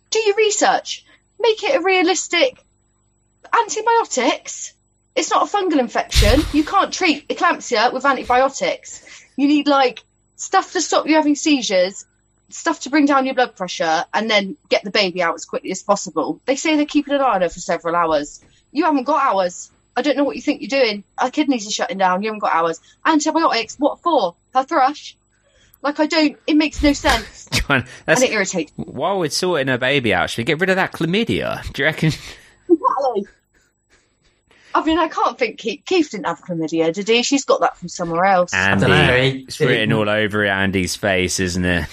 do 0.09 0.19
your 0.19 0.35
research, 0.35 1.05
make 1.39 1.63
it 1.63 1.79
a 1.79 1.81
realistic 1.81 2.64
antibiotics. 3.53 4.73
It's 5.15 5.31
not 5.31 5.47
a 5.47 5.57
fungal 5.57 5.79
infection. 5.79 6.41
You 6.53 6.63
can't 6.63 6.91
treat 6.93 7.27
eclampsia 7.29 7.93
with 7.93 8.05
antibiotics. 8.05 9.23
You 9.37 9.47
need 9.47 9.67
like 9.67 10.03
stuff 10.35 10.73
to 10.73 10.81
stop 10.81 11.07
you 11.07 11.15
having 11.15 11.35
seizures, 11.35 12.05
stuff 12.49 12.81
to 12.81 12.89
bring 12.89 13.05
down 13.05 13.25
your 13.25 13.35
blood 13.35 13.55
pressure, 13.55 14.03
and 14.13 14.29
then 14.29 14.57
get 14.69 14.83
the 14.83 14.91
baby 14.91 15.21
out 15.21 15.35
as 15.35 15.45
quickly 15.45 15.71
as 15.71 15.83
possible. 15.83 16.41
They 16.45 16.55
say 16.57 16.75
they're 16.75 16.85
keeping 16.85 17.13
an 17.13 17.21
eye 17.21 17.35
on 17.35 17.41
her 17.41 17.49
for 17.49 17.59
several 17.59 17.95
hours. 17.95 18.43
You 18.71 18.83
haven't 18.85 19.03
got 19.05 19.23
hours. 19.23 19.71
I 19.95 20.01
don't 20.01 20.17
know 20.17 20.25
what 20.25 20.35
you 20.35 20.41
think 20.41 20.61
you're 20.61 20.81
doing. 20.81 21.05
Her 21.17 21.29
kidneys 21.31 21.65
are 21.65 21.71
shutting 21.71 21.97
down. 21.97 22.21
You 22.21 22.27
haven't 22.29 22.39
got 22.39 22.53
hours. 22.53 22.81
Antibiotics. 23.05 23.77
What 23.79 23.99
for? 24.01 24.35
Her 24.53 24.63
thrush. 24.63 25.15
Like 25.81 25.99
I 26.01 26.07
don't. 26.07 26.37
It 26.47 26.57
makes 26.57 26.81
no 26.83 26.91
sense, 26.93 27.47
John, 27.51 27.85
that's, 28.05 28.21
and 28.21 28.29
it 28.29 28.33
irritates. 28.33 28.77
me. 28.77 28.85
while 28.85 29.19
we're 29.19 29.29
sorting 29.29 29.67
her 29.67 29.77
baby 29.77 30.13
out, 30.13 30.29
should 30.29 30.39
we 30.39 30.43
get 30.43 30.59
rid 30.59 30.69
of 30.71 30.75
that 30.77 30.91
chlamydia? 30.91 31.71
Do 31.71 31.81
you 31.83 31.85
reckon? 31.85 32.11
Exactly. 32.75 33.27
I 34.73 34.83
mean, 34.83 34.97
I 34.99 35.07
can't 35.07 35.37
think 35.39 35.57
Keith, 35.57 35.83
Keith 35.85 36.11
didn't 36.11 36.25
have 36.25 36.41
chlamydia, 36.41 36.93
did 36.93 37.07
he? 37.07 37.23
She's 37.23 37.45
got 37.45 37.61
that 37.61 37.77
from 37.77 37.87
somewhere 37.87 38.25
else. 38.25 38.53
Andy, 38.53 38.85
dunno, 38.87 39.21
he- 39.21 39.43
it's 39.47 39.59
written 39.61 39.89
he- 39.91 39.95
all 39.95 40.09
over 40.09 40.43
Andy's 40.45 40.95
face, 40.97 41.39
isn't 41.39 41.63
it? 41.63 41.85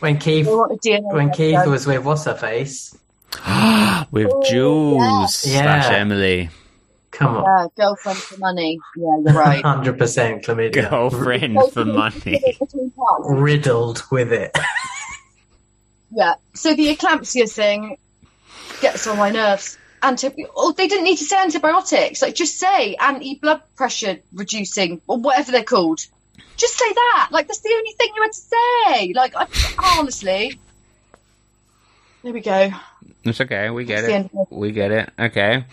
When 0.00 0.18
Keith 0.18 0.46
They 0.46 0.54
want 0.54 0.70
a 0.72 0.76
DNA 0.76 1.12
when 1.12 1.30
Keith 1.30 1.56
test. 1.56 1.68
was 1.68 1.86
with 1.86 2.04
what's 2.04 2.24
her 2.24 2.34
face? 2.36 2.96
With 4.12 4.30
Oh, 4.32 4.42
Jules 4.48 5.44
yeah. 5.46 5.80
slash 5.82 5.92
Emily, 5.92 6.48
Come 7.10 7.36
on, 7.38 7.44
Yeah, 7.44 7.66
girlfriend 7.76 8.18
for 8.18 8.38
money. 8.38 8.78
Yeah, 8.96 9.16
you're 9.24 9.34
right. 9.34 9.62
hundred 9.64 9.98
percent 9.98 10.44
chlamydia, 10.44 10.88
girlfriend 10.88 11.58
for 11.72 11.84
money. 11.84 12.56
Riddled 13.20 14.02
with 14.10 14.32
it. 14.32 14.56
Yeah. 16.10 16.34
So 16.54 16.74
the 16.74 16.94
eclampsia 16.96 17.50
thing 17.52 17.96
gets 18.80 19.06
on 19.06 19.18
my 19.18 19.30
nerves. 19.30 19.76
Anti- 20.02 20.46
oh, 20.54 20.72
they 20.72 20.88
didn't 20.88 21.04
need 21.04 21.18
to 21.18 21.24
say 21.24 21.38
antibiotics. 21.38 22.22
Like, 22.22 22.34
just 22.34 22.58
say 22.58 22.94
anti-blood 22.94 23.62
pressure 23.76 24.18
reducing 24.32 25.00
or 25.06 25.18
whatever 25.18 25.52
they're 25.52 25.64
called. 25.64 26.00
Just 26.56 26.78
say 26.78 26.92
that. 26.92 27.28
Like, 27.30 27.48
that's 27.48 27.60
the 27.60 27.74
only 27.76 27.92
thing 27.92 28.08
you 28.14 28.22
had 28.22 28.32
to 28.32 28.38
say. 28.38 29.12
Like, 29.14 29.34
I, 29.36 29.46
honestly. 29.98 30.58
There 32.22 32.32
we 32.32 32.40
go. 32.40 32.70
It's 33.24 33.40
okay. 33.40 33.70
We 33.70 33.84
get 33.84 34.06
That's 34.06 34.32
the 34.32 34.40
it. 34.40 34.46
We 34.50 34.72
get 34.72 34.90
it. 34.90 35.10
Okay. 35.18 35.64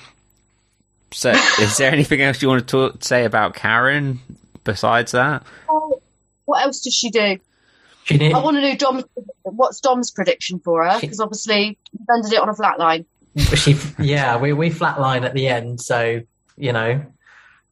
So, 1.11 1.31
is 1.31 1.77
there 1.77 1.91
anything 1.91 2.21
else 2.21 2.41
you 2.41 2.49
want 2.49 2.67
to 2.67 2.71
talk, 2.71 3.03
say 3.03 3.25
about 3.25 3.55
Karen 3.55 4.19
besides 4.63 5.13
that? 5.13 5.43
Oh, 5.69 6.01
what 6.45 6.63
else 6.63 6.81
does 6.81 6.93
she 6.93 7.09
do? 7.09 7.39
She. 8.03 8.31
I 8.31 8.37
want 8.39 8.57
to 8.57 8.61
know 8.61 8.75
Dom's, 8.75 9.03
what's 9.43 9.79
Dom's 9.79 10.11
prediction 10.11 10.59
for 10.59 10.85
her 10.85 10.99
because 10.99 11.19
obviously 11.19 11.77
he 11.91 11.99
ended 12.13 12.33
it 12.33 12.39
on 12.39 12.49
a 12.49 12.53
flat 12.53 12.77
line. 12.77 13.05
She, 13.55 13.77
yeah, 13.99 14.37
we 14.37 14.53
we 14.53 14.69
flatline 14.69 15.25
at 15.25 15.33
the 15.33 15.47
end, 15.47 15.81
so 15.81 16.21
you 16.57 16.71
know, 16.71 17.05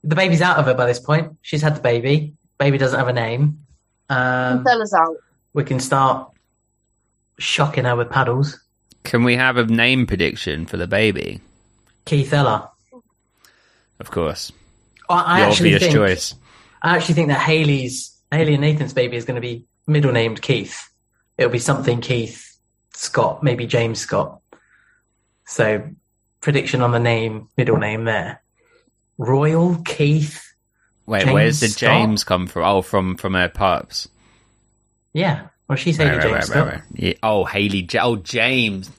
the 0.04 0.16
baby's 0.16 0.42
out 0.42 0.58
of 0.58 0.66
her 0.66 0.74
by 0.74 0.86
this 0.86 1.00
point. 1.00 1.38
She's 1.42 1.62
had 1.62 1.76
the 1.76 1.82
baby. 1.82 2.36
Baby 2.58 2.78
doesn't 2.78 2.98
have 2.98 3.08
a 3.08 3.14
name. 3.14 3.66
Um, 4.10 4.64
Bella's 4.64 4.94
out. 4.94 5.16
we 5.54 5.64
can 5.64 5.80
start 5.80 6.30
shocking 7.40 7.86
her 7.86 7.96
with 7.96 8.10
paddles. 8.10 8.60
Can 9.04 9.24
we 9.24 9.36
have 9.36 9.58
a 9.58 9.66
name 9.66 10.06
prediction 10.06 10.66
for 10.66 10.78
the 10.78 10.88
baby? 10.88 11.42
Keith 12.06 12.34
Ella. 12.34 12.70
Of 14.00 14.12
course. 14.12 14.52
I, 15.10 15.16
I 15.16 15.40
the 15.40 15.46
actually 15.46 15.76
obvious 15.76 15.82
think 15.84 15.94
choice. 15.94 16.36
I 16.82 16.96
actually 16.96 17.16
think 17.16 17.30
that 17.30 17.40
Haley's 17.40 18.14
Haley 18.32 18.54
and 18.54 18.62
Nathan's 18.62 18.94
baby 18.94 19.16
is 19.16 19.26
going 19.26 19.36
to 19.36 19.42
be 19.42 19.66
middle 19.88 20.12
named 20.12 20.42
Keith. 20.42 20.90
It'll 21.38 21.52
be 21.52 21.60
something 21.60 22.02
Keith 22.02 22.58
Scott, 22.94 23.44
maybe 23.44 23.66
James 23.66 24.00
Scott. 24.00 24.40
So 25.46 25.88
prediction 26.42 26.82
on 26.82 26.92
the 26.92 27.00
name, 27.00 27.50
middle 27.58 27.78
name 27.78 28.06
there. 28.06 28.42
Royal 29.18 29.76
Keith. 29.84 30.42
Wait, 31.06 31.22
James 31.24 31.34
where's 31.34 31.60
the 31.60 31.68
Scott? 31.68 31.80
James 31.80 32.24
come 32.24 32.48
from? 32.48 32.64
Oh, 32.64 32.82
from 32.82 33.18
from 33.18 33.34
her 33.34 33.50
pups. 33.50 34.08
Yeah. 35.14 35.48
Well, 35.68 35.76
she's 35.78 35.98
Haley 35.98 36.12
Right, 36.12 36.18
right, 36.18 36.24
James 36.24 36.34
right, 36.36 36.44
Scott. 36.46 36.66
right, 36.68 36.74
right. 36.76 36.84
Yeah. 36.94 37.14
Oh, 37.24 37.46
Haley. 37.46 37.88
Ja- 37.92 38.06
oh, 38.06 38.16
James. 38.18 38.90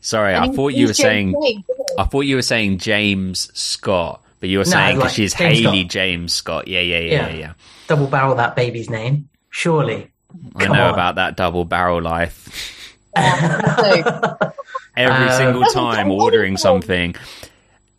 Sorry, 0.00 0.34
I 0.34 0.44
And 0.46 0.54
thought 0.54 0.68
you 0.74 0.86
were 0.86 0.92
James 0.92 0.96
saying. 0.98 1.34
James. 1.42 1.64
I 1.98 2.04
thought 2.04 2.20
you 2.22 2.36
were 2.36 2.42
saying 2.42 2.78
James 2.78 3.50
Scott, 3.58 4.22
but 4.40 4.48
you 4.48 4.58
were 4.58 4.64
No, 4.64 4.70
saying 4.70 4.96
like 4.96 5.04
because 5.04 5.12
she's 5.14 5.34
James 5.34 5.58
Haley 5.60 5.80
Scott. 5.82 5.90
James 5.90 6.32
Scott. 6.34 6.68
Yeah, 6.68 6.80
yeah, 6.80 6.98
yeah, 6.98 7.10
Yeah. 7.12 7.28
yeah. 7.28 7.34
yeah. 7.36 7.52
Double 7.86 8.06
barrel 8.08 8.34
that 8.36 8.56
baby's 8.56 8.90
name. 8.90 9.28
Surely. 9.50 10.10
I 10.56 10.66
know 10.66 10.86
on. 10.88 10.94
about 10.94 11.16
that 11.16 11.36
double 11.36 11.64
barrel 11.64 12.00
life. 12.02 12.81
So, 13.16 13.22
Every 14.96 15.28
Uh, 15.28 15.38
single 15.38 15.64
time 15.64 16.10
ordering 16.10 16.56
something. 16.56 17.14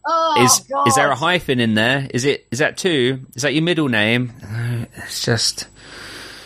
oh, 0.06 0.44
Is 0.44 0.60
God. 0.70 0.88
is 0.88 0.96
there 0.96 1.10
a 1.10 1.16
hyphen 1.16 1.60
in 1.60 1.74
there? 1.76 2.08
Is 2.14 2.26
it 2.26 2.46
is 2.52 2.60
that 2.60 2.78
two? 2.78 3.20
Is 3.36 3.42
that 3.44 3.54
your 3.54 3.64
middle 3.64 3.90
name? 3.90 4.32
Uh, 4.44 4.86
It's 5.04 5.24
just 5.26 5.68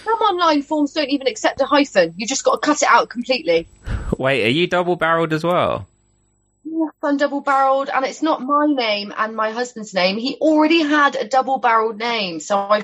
Some 0.05 0.20
online 0.20 0.61
forms 0.63 0.93
don't 0.93 1.09
even 1.09 1.28
accept 1.28 1.59
a 1.61 1.65
hyphen. 1.65 2.13
You 2.18 2.26
just 2.28 2.43
got 2.45 2.61
to 2.61 2.65
cut 2.65 2.82
it 2.82 2.88
out 2.89 3.09
completely. 3.09 3.68
wait. 4.18 4.45
Are 4.45 4.49
you 4.49 4.68
double 4.68 4.95
barreled 4.95 5.34
as 5.34 5.43
well? 5.43 5.88
Yes, 6.63 6.91
I'm 7.03 7.18
double 7.18 7.41
barreled, 7.41 7.89
and 7.89 8.05
it's 8.05 8.22
not 8.22 8.41
my 8.41 8.65
name 8.68 9.13
and 9.18 9.36
my 9.36 9.51
husband's 9.51 9.93
name. 9.93 10.18
He 10.18 10.36
already 10.36 10.82
had 10.82 11.15
a 11.15 11.26
double 11.28 11.59
barreled 11.59 11.97
name, 11.97 12.39
so 12.41 12.57
I 12.57 12.84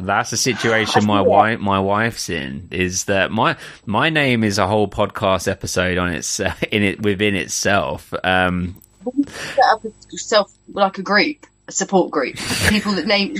That's 0.00 0.30
the 0.30 0.36
situation 0.36 1.06
my 1.06 1.20
wife 1.20 1.60
my 1.60 1.80
wife's 1.80 2.28
in. 2.28 2.68
Is 2.70 3.04
that 3.04 3.30
my 3.30 3.56
my 3.86 4.10
name 4.10 4.44
is 4.44 4.58
a 4.58 4.66
whole 4.66 4.88
podcast 4.88 5.48
episode 5.48 5.98
on 5.98 6.12
its 6.12 6.40
in 6.70 6.82
it 6.82 7.02
within 7.02 7.34
itself. 7.34 8.12
Um, 8.24 8.80
set 9.26 9.64
up 9.72 9.84
a 9.84 10.16
self 10.16 10.52
like 10.72 10.98
a 10.98 11.02
group, 11.02 11.46
a 11.68 11.72
support 11.72 12.10
group. 12.10 12.36
People 12.68 12.92
that 12.92 13.06
name 13.06 13.34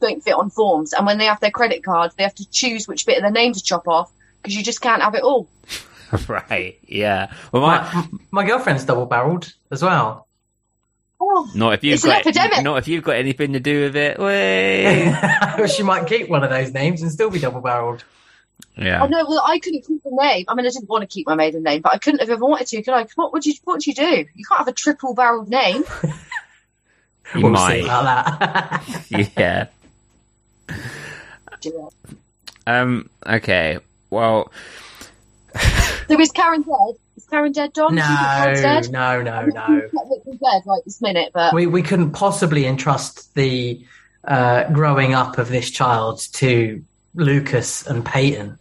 don't 0.00 0.22
fit 0.22 0.34
on 0.34 0.50
forms, 0.50 0.92
and 0.92 1.06
when 1.06 1.18
they 1.18 1.26
have 1.26 1.40
their 1.40 1.50
credit 1.50 1.84
cards, 1.84 2.14
they 2.14 2.22
have 2.22 2.34
to 2.36 2.50
choose 2.50 2.88
which 2.88 3.06
bit 3.06 3.16
of 3.16 3.22
their 3.22 3.30
name 3.30 3.52
to 3.52 3.62
chop 3.62 3.86
off 3.86 4.10
because 4.42 4.56
you 4.56 4.62
just 4.62 4.80
can't 4.80 5.02
have 5.02 5.14
it 5.14 5.22
all. 5.22 5.48
right? 6.28 6.78
Yeah. 6.86 7.32
Well, 7.52 7.62
my, 7.62 7.80
my, 7.92 8.08
my 8.30 8.44
girlfriend's 8.44 8.84
double 8.84 9.06
barreled 9.06 9.52
as 9.70 9.82
well. 9.82 10.26
Oh, 11.20 11.50
not 11.54 11.74
if 11.74 11.84
you've 11.84 11.94
It's 11.94 12.04
an 12.04 12.10
got 12.10 12.20
epidemic. 12.20 12.62
not 12.64 12.78
if 12.78 12.88
you've 12.88 13.04
got 13.04 13.16
anything 13.16 13.52
to 13.52 13.60
do 13.60 13.82
with 13.82 13.96
it. 13.96 14.18
Way. 14.18 15.14
she 15.76 15.82
might 15.82 16.06
keep 16.06 16.28
one 16.30 16.42
of 16.42 16.50
those 16.50 16.72
names 16.72 17.02
and 17.02 17.12
still 17.12 17.28
be 17.30 17.38
double 17.38 17.60
barreled. 17.60 18.04
yeah. 18.76 19.02
I 19.02 19.06
know. 19.06 19.26
Well, 19.28 19.42
I 19.44 19.58
couldn't 19.58 19.84
keep 19.86 20.00
a 20.06 20.10
name. 20.10 20.46
I 20.48 20.54
mean, 20.54 20.64
I 20.66 20.70
didn't 20.70 20.88
want 20.88 21.02
to 21.02 21.06
keep 21.06 21.26
my 21.26 21.34
maiden 21.34 21.62
name, 21.62 21.82
but 21.82 21.92
I 21.92 21.98
couldn't 21.98 22.20
have 22.20 22.30
ever 22.30 22.44
wanted 22.46 22.68
to. 22.68 22.82
Could 22.82 22.94
I? 22.94 23.06
What 23.16 23.32
would 23.34 23.44
you? 23.44 23.52
What 23.64 23.74
would 23.74 23.86
you 23.86 23.92
do? 23.94 24.24
You 24.34 24.44
can't 24.46 24.58
have 24.58 24.68
a 24.68 24.72
triple 24.72 25.14
barreled 25.14 25.48
name. 25.50 25.84
You 27.32 27.42
We'll 27.42 27.52
might. 27.52 27.78
see 27.78 27.84
about 27.84 28.40
that. 28.40 29.28
yeah. 29.36 29.66
Um. 32.66 33.08
Okay. 33.26 33.78
Well. 34.10 34.50
So 36.08 36.18
is 36.20 36.32
Karen 36.32 36.62
dead? 36.62 36.96
Karen 37.30 37.52
dead, 37.52 37.72
Dom? 37.72 37.94
Do 37.94 38.00
you 38.00 38.06
think 38.06 38.18
Karen's 38.18 38.62
no, 38.62 38.62
dead? 38.62 38.90
no, 38.90 39.22
no, 39.22 39.46
no. 39.46 39.80
dead 39.80 40.62
right 40.66 40.82
this 40.84 41.00
minute, 41.00 41.30
but 41.32 41.54
We 41.54 41.66
we 41.66 41.82
couldn't 41.82 42.12
possibly 42.12 42.66
entrust 42.66 43.34
the 43.34 43.84
uh, 44.24 44.70
growing 44.70 45.14
up 45.14 45.38
of 45.38 45.48
this 45.48 45.70
child 45.70 46.20
to 46.34 46.82
Lucas 47.14 47.86
and 47.86 48.04
Peyton 48.04 48.58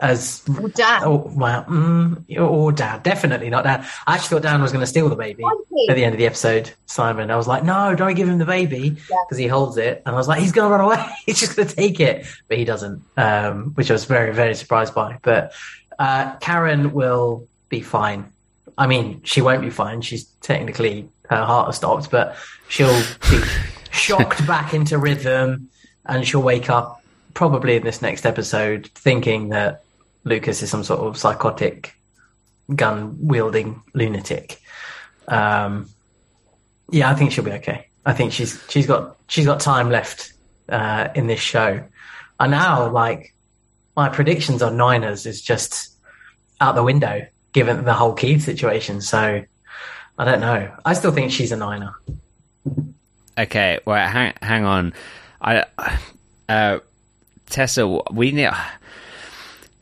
as 0.00 0.44
well, 0.48 0.68
Dan. 0.68 1.02
oh 1.04 1.32
well, 1.34 1.64
mm, 1.64 2.38
or 2.38 2.72
Dad. 2.72 3.02
Definitely 3.02 3.50
not 3.50 3.64
Dan. 3.64 3.84
I 4.06 4.14
actually 4.14 4.28
thought 4.28 4.42
Dan 4.42 4.62
was 4.62 4.70
going 4.72 4.82
to 4.82 4.86
steal 4.86 5.08
the 5.08 5.16
baby 5.16 5.42
at 5.88 5.96
the 5.96 6.04
end 6.04 6.14
of 6.14 6.18
the 6.18 6.26
episode. 6.26 6.70
Simon, 6.86 7.30
I 7.30 7.36
was 7.36 7.48
like, 7.48 7.64
no, 7.64 7.94
don't 7.94 8.14
give 8.14 8.28
him 8.28 8.38
the 8.38 8.44
baby 8.44 8.90
because 8.90 9.38
he 9.38 9.46
holds 9.46 9.76
it, 9.76 10.02
and 10.06 10.14
I 10.14 10.18
was 10.18 10.28
like, 10.28 10.40
he's 10.40 10.52
going 10.52 10.70
to 10.70 10.76
run 10.76 10.84
away. 10.84 11.04
he's 11.26 11.40
just 11.40 11.56
going 11.56 11.68
to 11.68 11.74
take 11.74 12.00
it, 12.00 12.26
but 12.46 12.58
he 12.58 12.64
doesn't, 12.64 13.02
um, 13.16 13.72
which 13.74 13.90
I 13.90 13.94
was 13.94 14.04
very 14.04 14.32
very 14.32 14.54
surprised 14.54 14.94
by. 14.94 15.18
But 15.22 15.52
uh, 15.98 16.36
Karen 16.36 16.92
will 16.92 17.47
be 17.68 17.80
fine. 17.80 18.32
I 18.76 18.86
mean, 18.86 19.22
she 19.24 19.42
won't 19.42 19.62
be 19.62 19.70
fine. 19.70 20.02
She's 20.02 20.24
technically 20.40 21.08
her 21.28 21.44
heart 21.44 21.66
has 21.66 21.76
stopped, 21.76 22.10
but 22.10 22.36
she'll 22.68 23.02
be 23.30 23.40
shocked 23.90 24.46
back 24.46 24.74
into 24.74 24.98
rhythm, 24.98 25.68
and 26.06 26.26
she'll 26.26 26.42
wake 26.42 26.70
up 26.70 27.02
probably 27.34 27.76
in 27.76 27.84
this 27.84 28.02
next 28.02 28.26
episode 28.26 28.88
thinking 28.94 29.50
that 29.50 29.82
Lucas 30.24 30.62
is 30.62 30.70
some 30.70 30.84
sort 30.84 31.00
of 31.00 31.16
psychotic, 31.16 31.94
gun 32.74 33.16
wielding 33.20 33.82
lunatic. 33.94 34.60
Um, 35.26 35.88
yeah, 36.90 37.10
I 37.10 37.14
think 37.14 37.32
she'll 37.32 37.44
be 37.44 37.52
okay. 37.52 37.86
I 38.06 38.12
think 38.14 38.32
she's 38.32 38.62
she's 38.68 38.86
got 38.86 39.16
she's 39.28 39.44
got 39.44 39.60
time 39.60 39.90
left 39.90 40.32
uh, 40.68 41.08
in 41.14 41.26
this 41.26 41.40
show. 41.40 41.84
And 42.40 42.50
now, 42.50 42.90
like 42.90 43.34
my 43.96 44.08
predictions 44.08 44.62
on 44.62 44.76
Niners 44.76 45.26
is 45.26 45.42
just 45.42 45.92
out 46.60 46.74
the 46.74 46.82
window 46.82 47.26
given 47.58 47.84
the 47.84 47.92
whole 47.92 48.12
Keith 48.12 48.44
situation. 48.44 49.00
So 49.00 49.42
I 50.16 50.24
don't 50.24 50.40
know. 50.40 50.70
I 50.84 50.92
still 50.92 51.10
think 51.10 51.32
she's 51.32 51.50
a 51.50 51.56
Niner. 51.56 51.92
Okay, 53.36 53.80
well, 53.84 54.08
hang 54.08 54.34
hang 54.40 54.64
on. 54.64 54.94
I 55.40 55.64
uh, 56.48 56.78
Tessa, 57.50 57.84
we 58.12 58.30
need. 58.30 58.50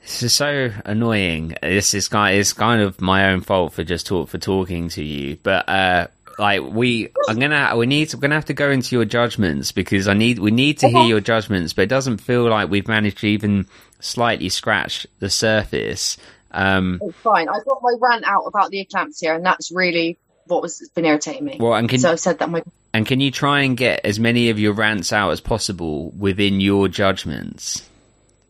This 0.00 0.22
is 0.22 0.32
so 0.32 0.70
annoying. 0.86 1.54
This 1.60 1.92
is 1.92 2.08
kind 2.08 2.34
is 2.34 2.54
kind 2.54 2.80
of 2.80 2.98
my 3.00 3.30
own 3.30 3.42
fault 3.42 3.74
for 3.74 3.84
just 3.84 4.06
talk 4.06 4.30
for 4.30 4.38
talking 4.38 4.88
to 4.90 5.04
you, 5.04 5.36
but 5.42 5.68
uh, 5.68 6.06
like 6.38 6.62
we, 6.62 7.10
I'm 7.28 7.38
gonna 7.38 7.74
we 7.76 7.84
need 7.84 8.14
we're 8.14 8.20
gonna 8.20 8.36
have 8.36 8.46
to 8.46 8.54
go 8.54 8.70
into 8.70 8.96
your 8.96 9.04
judgments 9.04 9.70
because 9.72 10.08
I 10.08 10.14
need 10.14 10.38
we 10.38 10.50
need 10.50 10.78
to 10.78 10.88
hear 10.88 11.04
your 11.04 11.20
judgments, 11.20 11.74
but 11.74 11.82
it 11.82 11.88
doesn't 11.88 12.18
feel 12.18 12.48
like 12.48 12.70
we've 12.70 12.88
managed 12.88 13.18
to 13.18 13.26
even 13.26 13.66
slightly 14.00 14.48
scratch 14.48 15.06
the 15.18 15.28
surface. 15.28 16.16
Um, 16.56 16.98
It's 17.02 17.18
fine. 17.18 17.48
I 17.48 17.60
got 17.66 17.82
my 17.82 17.94
rant 18.00 18.24
out 18.26 18.44
about 18.44 18.70
the 18.70 18.84
eclampsia, 18.84 19.36
and 19.36 19.44
that's 19.44 19.70
really 19.70 20.18
what 20.46 20.62
was 20.62 20.88
been 20.94 21.04
irritating 21.04 21.44
me. 21.44 21.56
well, 21.60 21.74
and 21.74 21.88
can 21.88 21.98
so 21.98 22.12
I've 22.12 22.20
said 22.20 22.38
that. 22.38 22.50
My 22.50 22.62
and 22.94 23.06
can 23.06 23.20
you 23.20 23.30
try 23.30 23.60
and 23.60 23.76
get 23.76 24.00
as 24.04 24.18
many 24.18 24.48
of 24.50 24.58
your 24.58 24.72
rants 24.72 25.12
out 25.12 25.30
as 25.30 25.40
possible 25.40 26.10
within 26.12 26.60
your 26.60 26.88
judgments? 26.88 27.82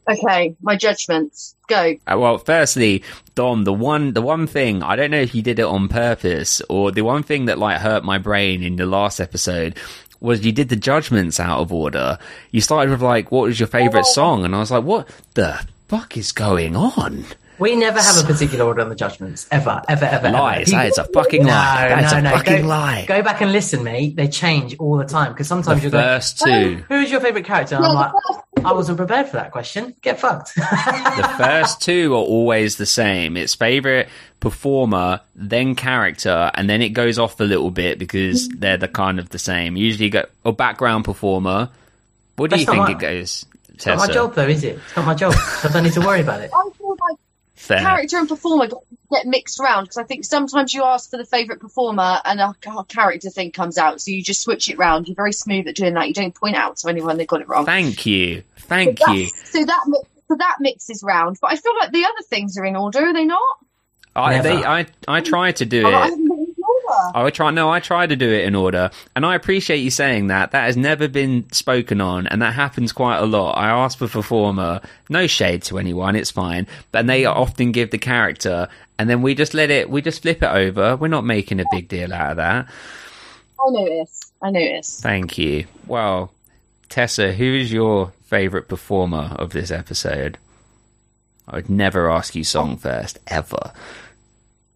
okay, 0.09 0.55
my 0.61 0.77
judgments 0.77 1.55
go. 1.67 1.95
Uh, 2.07 2.17
well, 2.19 2.39
firstly, 2.39 3.03
Dom, 3.35 3.65
the 3.65 3.73
one 3.73 4.13
the 4.13 4.23
one 4.23 4.47
thing 4.47 4.83
I 4.83 4.97
don't 4.97 5.11
know 5.11 5.21
if 5.21 5.35
you 5.35 5.43
did 5.43 5.59
it 5.59 5.65
on 5.65 5.89
purpose 5.89 6.61
or 6.69 6.93
the 6.93 7.03
one 7.03 7.23
thing 7.23 7.47
that 7.47 7.59
like 7.59 7.81
hurt 7.81 8.05
my 8.05 8.19
brain 8.19 8.63
in 8.63 8.77
the 8.77 8.87
last 8.87 9.21
episode 9.21 9.77
was 10.21 10.47
you 10.47 10.53
did 10.53 10.69
the 10.69 10.77
judgments 10.77 11.39
out 11.39 11.61
of 11.61 11.73
order. 11.73 12.19
You 12.51 12.61
started 12.61 12.91
with 12.91 13.03
like, 13.03 13.31
what 13.31 13.43
was 13.43 13.61
your 13.61 13.67
favorite 13.67 14.07
song? 14.07 14.45
And 14.45 14.55
I 14.55 14.59
was 14.59 14.71
like, 14.71 14.85
what 14.85 15.09
the 15.35 15.67
fuck 15.89 16.17
is 16.17 16.33
going 16.33 16.75
on? 16.75 17.25
We 17.59 17.77
never 17.77 18.01
have 18.01 18.23
a 18.23 18.27
particular 18.27 18.65
order 18.65 18.83
on 18.83 18.89
the 18.89 18.95
judgments 18.95 19.47
ever, 19.51 19.83
ever, 19.89 20.05
ever. 20.05 20.31
Lies. 20.31 20.73
ever. 20.73 20.83
That 20.83 20.89
is 20.89 20.99
a 20.99 21.05
fucking 21.05 21.43
no, 21.43 21.49
lie. 21.49 21.89
That 21.89 22.05
is 22.05 22.13
no, 22.13 22.19
a 22.19 22.23
no. 22.23 22.31
fucking 22.31 22.63
go, 22.63 22.69
lie. 22.69 23.05
Go 23.07 23.23
back 23.23 23.41
and 23.41 23.53
listen, 23.53 23.83
mate. 23.83 24.17
They 24.17 24.29
change 24.29 24.77
all 24.79 24.97
the 24.97 25.05
time 25.05 25.33
because 25.33 25.49
sometimes 25.49 25.81
The 25.81 25.85
you're 25.85 25.91
going, 25.91 26.05
first 26.05 26.41
two. 26.41 26.51
"Oh, 26.81 26.85
who's 26.89 27.11
your 27.11 27.21
favorite 27.21 27.45
character? 27.45 27.77
And 27.77 27.85
I'm 27.85 27.95
like, 27.95 28.13
I 28.65 28.73
wasn't 28.73 28.99
prepared 28.99 29.29
for 29.29 29.37
that 29.37 29.53
question. 29.53 29.95
Get 30.03 30.21
fucked. 30.21 30.55
The 30.57 31.35
first 31.39 31.81
two 31.81 32.13
are 32.15 32.19
always 32.19 32.77
the 32.77 32.87
same. 32.87 33.37
It's 33.37 33.55
favorite 33.55 34.09
performer, 34.41 35.21
then 35.35 35.75
character, 35.75 36.51
and 36.55 36.69
then 36.69 36.83
it 36.83 36.91
goes 36.91 37.19
off 37.19 37.41
a 37.41 37.45
little 37.45 37.71
bit 37.71 37.99
because 37.99 38.49
mm-hmm. 38.49 38.59
they're 38.61 38.77
the 38.77 38.89
kind 38.89 39.19
of 39.19 39.31
the 39.31 39.39
same. 39.39 39.77
Usually, 39.77 40.07
you 40.07 40.11
go 40.11 40.25
or 40.45 40.53
background 40.53 41.05
performer. 41.05 41.71
What 42.37 42.51
do 42.51 42.57
That's 42.57 42.67
you 42.67 42.73
think 42.73 42.85
my- 42.85 42.91
it 42.93 42.99
goes? 42.99 43.47
It's 43.77 43.85
not 43.85 43.99
my 43.99 44.07
job 44.07 44.35
though, 44.35 44.49
is 44.49 44.65
it? 44.65 44.79
It's 44.87 44.97
not 44.97 45.05
my 45.05 45.15
job. 45.15 45.35
So 45.35 45.69
I 45.69 45.73
don't 45.73 45.85
need 45.85 45.93
to 45.93 46.01
worry 46.01 46.23
about 46.23 46.41
it. 46.41 46.51
I 46.55 46.63
feel 46.63 46.71
like 46.71 46.76
Fair. 47.57 47.81
character 47.81 48.19
and 48.19 48.29
performer 48.29 48.67
get- 48.69 48.79
get 49.11 49.27
mixed 49.27 49.59
around 49.59 49.85
because 49.85 49.97
I 49.97 50.05
think 50.05 50.25
sometimes 50.25 50.73
you 50.75 50.85
ask 50.85 51.11
for 51.11 51.17
the 51.17 51.25
favourite 51.25 51.61
performer 51.61 52.21
and 52.25 52.39
a, 52.41 52.55
a 52.79 52.85
character 52.85 53.31
thing 53.31 53.51
comes 53.51 53.79
out, 53.79 54.01
so 54.01 54.11
you 54.11 54.23
just 54.23 54.43
switch 54.43 54.69
it 54.69 54.79
round. 54.79 55.09
You're 55.09 55.15
very 55.17 55.33
smooth 55.33 55.67
at 55.67 55.75
doing 55.77 55.95
that. 55.95 56.07
You 56.09 56.15
don't 56.15 56.35
point 56.35 56.57
out 56.57 56.77
to 56.79 56.89
anyone 56.89 57.17
they 57.17 57.27
got 57.27 57.41
it 57.41 57.49
wrong. 57.49 57.65
Thank 57.67 58.05
you. 58.07 58.43
Thank 58.59 58.99
so 59.01 59.13
you. 59.13 59.27
So 59.27 59.65
that 59.65 59.85
so 60.29 60.37
that 60.37 60.57
mixes 60.61 61.03
round, 61.03 61.39
but 61.41 61.53
I 61.53 61.57
feel 61.57 61.75
like 61.81 61.93
the 61.93 62.05
other 62.05 62.23
things 62.29 62.59
are 62.59 62.65
in 62.65 62.77
order. 62.77 62.99
Are 63.01 63.13
they 63.13 63.25
not? 63.25 63.43
I, 64.15 64.41
they, 64.41 64.65
I, 64.65 64.87
I 65.07 65.21
try 65.21 65.53
to 65.53 65.65
do 65.67 65.87
Oh, 65.87 65.91
I 65.91 66.07
it. 66.09 66.13
I 67.15 67.31
try. 67.31 67.51
No, 67.51 67.71
I 67.71 67.81
try 67.81 68.07
to 68.07 68.17
do 68.17 68.31
it 68.31 68.45
in 68.45 68.55
order, 68.55 68.91
and 69.15 69.25
I 69.25 69.35
appreciate 69.35 69.79
you 69.79 69.91
saying 69.91 70.29
that. 70.29 70.53
That 70.53 70.65
has 70.65 70.77
never 70.77 71.09
been 71.09 71.51
spoken 71.53 72.01
on, 72.01 72.27
and 72.27 72.43
that 72.43 72.55
happens 72.55 72.93
quite 72.93 73.19
a 73.19 73.27
lot. 73.27 73.53
I 73.53 73.71
ask 73.71 73.99
for 73.99 74.09
performer, 74.09 74.81
no 75.09 75.27
shade 75.27 75.63
to 75.65 75.79
anyone, 75.79 76.17
it's 76.17 76.31
fine, 76.31 76.67
but 76.93 77.07
they 77.07 77.25
often 77.25 77.73
give 77.73 77.91
the 77.91 77.99
character, 77.99 78.69
and 78.99 79.09
then 79.09 79.23
we 79.23 79.35
just 79.35 79.55
let 79.55 79.71
it. 79.71 79.91
We 79.91 80.03
just 80.03 80.23
flip 80.23 80.43
it 80.43 80.51
over. 80.51 80.97
We're 80.97 81.09
not 81.09 81.25
making 81.25 81.61
a 81.61 81.65
big 81.71 81.89
deal 81.89 82.13
out 82.13 82.33
of 82.33 82.37
that. 82.37 82.67
I 83.59 83.71
notice. 83.71 84.33
I 84.43 84.51
notice. 84.51 85.01
Thank 85.01 85.39
you. 85.39 85.67
Well, 85.87 86.33
Tessa, 86.89 87.33
who 87.33 87.55
is 87.55 87.73
your 87.73 88.13
favourite 88.27 88.69
performer 88.69 89.35
of 89.39 89.51
this 89.51 89.71
episode? 89.71 90.39
I 91.49 91.57
would 91.57 91.71
never 91.71 92.11
ask 92.11 92.35
you 92.35 92.45
song 92.45 92.73
oh. 92.75 92.77
first, 92.77 93.19
ever. 93.29 93.73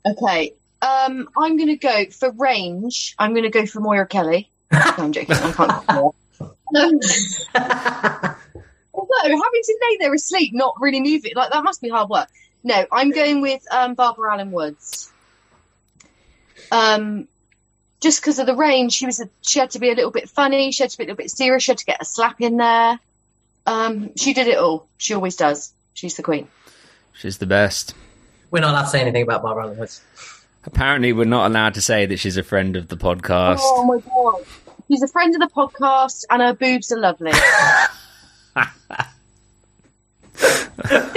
Okay. 0.07 0.53
Um, 0.83 1.29
I'm 1.37 1.57
going 1.57 1.69
to 1.69 1.77
go 1.77 2.07
for 2.07 2.31
range. 2.33 3.15
I'm 3.19 3.33
going 3.33 3.45
to 3.45 3.51
go 3.51 3.67
for 3.67 3.81
Moira 3.81 4.07
Kelly. 4.07 4.51
No, 4.73 4.81
I'm 4.99 5.13
joking. 5.13 5.35
I 5.35 5.53
can't. 5.53 6.15
no. 6.73 7.01
Although 8.95 9.23
having 9.23 9.63
to 9.65 9.79
lay 9.83 9.97
there 9.99 10.15
asleep, 10.15 10.55
not 10.55 10.75
really 10.81 11.01
moving, 11.01 11.33
like 11.35 11.51
that 11.51 11.65
must 11.65 11.83
be 11.83 11.89
hard 11.89 12.09
work. 12.09 12.29
No, 12.63 12.87
I'm 12.93 13.11
going 13.11 13.41
with 13.41 13.63
um, 13.73 13.95
Barbara 13.95 14.37
Alyn 14.37 14.51
Woods. 14.51 15.11
Um, 16.71 17.27
just 18.01 18.21
because 18.21 18.39
of 18.39 18.47
the 18.47 18.55
range, 18.55 18.93
she 18.93 19.07
was 19.07 19.21
a, 19.21 19.29
she 19.43 19.59
had 19.59 19.71
to 19.73 19.79
be 19.79 19.91
a 19.91 19.95
little 19.95 20.11
bit 20.11 20.29
funny. 20.29 20.71
She 20.73 20.83
had 20.83 20.91
to 20.91 20.99
be 20.99 21.05
a 21.05 21.07
little 21.07 21.17
bit 21.17 21.31
serious. 21.31 21.65
She 21.65 21.73
had 21.73 21.79
to 21.79 21.85
get 21.85 22.01
a 22.01 22.05
slap 22.05 22.41
in 22.41 22.57
there. 22.57 22.99
Um, 23.67 24.17
she 24.17 24.33
did 24.35 24.47
it 24.47 24.59
all. 24.59 24.87
She 24.99 25.15
always 25.15 25.37
does. 25.37 25.73
She's 25.95 26.17
the 26.17 26.23
queen. 26.23 26.49
She's 27.15 27.39
the 27.39 27.47
best. 27.47 27.95
We're 28.51 28.61
not 28.61 28.71
allowed 28.71 28.83
to 28.85 28.89
say 28.89 29.01
anything 29.01 29.23
about 29.23 29.43
Barbara 29.43 29.69
Alyn 29.69 29.77
Woods. 29.77 30.01
Apparently, 30.65 31.13
we're 31.13 31.25
not 31.25 31.51
allowed 31.51 31.75
to 31.75 31.81
say 31.81 32.07
that 32.07 32.19
she's 32.19 32.37
a 32.37 32.43
friend 32.43 32.77
of 32.77 32.89
the 32.89 32.97
podcast. 32.97 33.61
Oh 33.61 33.85
my 33.85 33.99
god. 34.01 34.45
She's 34.89 35.03
a 35.03 35.09
friend 35.09 35.35
of 35.35 35.41
the 35.41 35.55
podcast 35.55 36.25
and 36.29 36.43
her 36.43 36.53
boobs 36.53 36.93
are 36.93 36.99
lovely. 36.99 37.31
they're 38.55 38.65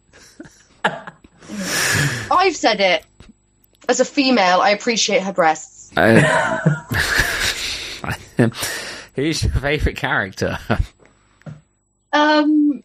I've 0.83 2.55
said 2.55 2.79
it. 2.79 3.05
As 3.89 3.99
a 3.99 4.05
female, 4.05 4.61
I 4.61 4.69
appreciate 4.69 5.21
her 5.23 5.33
breasts. 5.33 5.91
Uh, 5.97 6.59
who's 9.15 9.43
your 9.43 9.51
favourite 9.53 9.97
character? 9.97 10.59
Um 12.13 12.83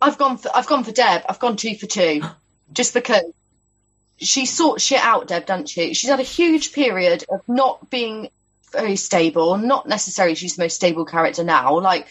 I've 0.00 0.18
gone 0.18 0.38
for 0.38 0.50
I've 0.54 0.66
gone 0.66 0.84
for 0.84 0.92
Deb. 0.92 1.22
I've 1.28 1.38
gone 1.38 1.56
two 1.56 1.74
for 1.74 1.86
two. 1.86 2.22
Just 2.72 2.92
because 2.92 3.22
she 4.18 4.46
sorts 4.46 4.84
shit 4.84 5.00
out, 5.00 5.28
Deb, 5.28 5.46
doesn't 5.46 5.68
she? 5.68 5.94
She's 5.94 6.10
had 6.10 6.20
a 6.20 6.24
huge 6.24 6.72
period 6.72 7.24
of 7.30 7.40
not 7.48 7.88
being 7.88 8.28
very 8.72 8.96
stable. 8.96 9.56
Not 9.56 9.88
necessarily 9.88 10.34
she's 10.34 10.56
the 10.56 10.64
most 10.64 10.76
stable 10.76 11.06
character 11.06 11.44
now, 11.44 11.78
like 11.80 12.08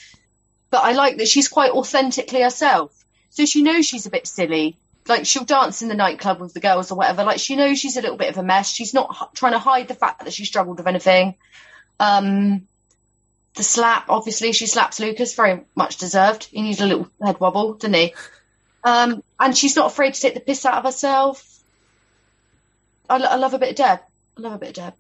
but 0.70 0.84
I 0.84 0.94
like 0.94 1.18
that 1.18 1.28
she's 1.28 1.48
quite 1.48 1.72
authentically 1.72 2.42
herself. 2.42 2.94
So 3.30 3.46
she 3.46 3.62
knows 3.62 3.86
she's 3.86 4.06
a 4.06 4.12
bit 4.12 4.28
silly. 4.28 4.78
Like 5.08 5.26
she'll 5.26 5.46
dance 5.46 5.82
in 5.82 5.88
the 5.88 5.96
nightclub 5.96 6.42
with 6.42 6.54
the 6.54 6.60
girls 6.60 6.92
or 6.92 6.96
whatever. 6.96 7.24
Like 7.24 7.40
she 7.40 7.56
knows 7.56 7.80
she's 7.80 7.98
a 7.98 8.02
little 8.02 8.18
bit 8.18 8.30
of 8.30 8.38
a 8.38 8.44
mess. 8.44 8.70
She's 8.70 8.94
not 8.94 9.16
h- 9.22 9.30
trying 9.34 9.54
to 9.54 9.60
hide 9.60 9.88
the 9.88 9.96
fact 9.96 10.26
that 10.26 10.34
she 10.34 10.44
struggled 10.44 10.78
with 10.78 10.88
anything. 10.88 11.36
Um, 12.00 12.68
the 13.58 13.64
slap, 13.64 14.06
obviously, 14.10 14.54
she 14.54 14.68
slaps 14.68 15.00
Lucas, 15.00 15.36
very 15.36 15.62
much 15.76 15.98
deserved. 15.98 16.46
He 16.46 16.62
needs 16.62 16.80
a 16.80 16.86
little 16.86 17.10
head 17.22 17.40
wobble, 17.40 17.74
didn't 17.74 17.96
he? 17.96 18.14
Um, 18.84 19.22
and 19.40 19.58
she's 19.58 19.76
not 19.76 19.92
afraid 19.92 20.14
to 20.14 20.22
take 20.22 20.34
the 20.34 20.40
piss 20.40 20.66
out 20.66 20.76
of 20.76 20.86
herself. 20.86 21.44
I, 23.10 23.18
I 23.18 23.36
love 23.36 23.54
a 23.54 23.60
bit 23.60 23.72
of 23.72 23.76
Deb. 23.76 24.00
I 24.38 24.42
love 24.42 24.54
a 24.54 24.58
bit 24.58 24.70
of 24.70 24.76
Deb. 24.76 24.94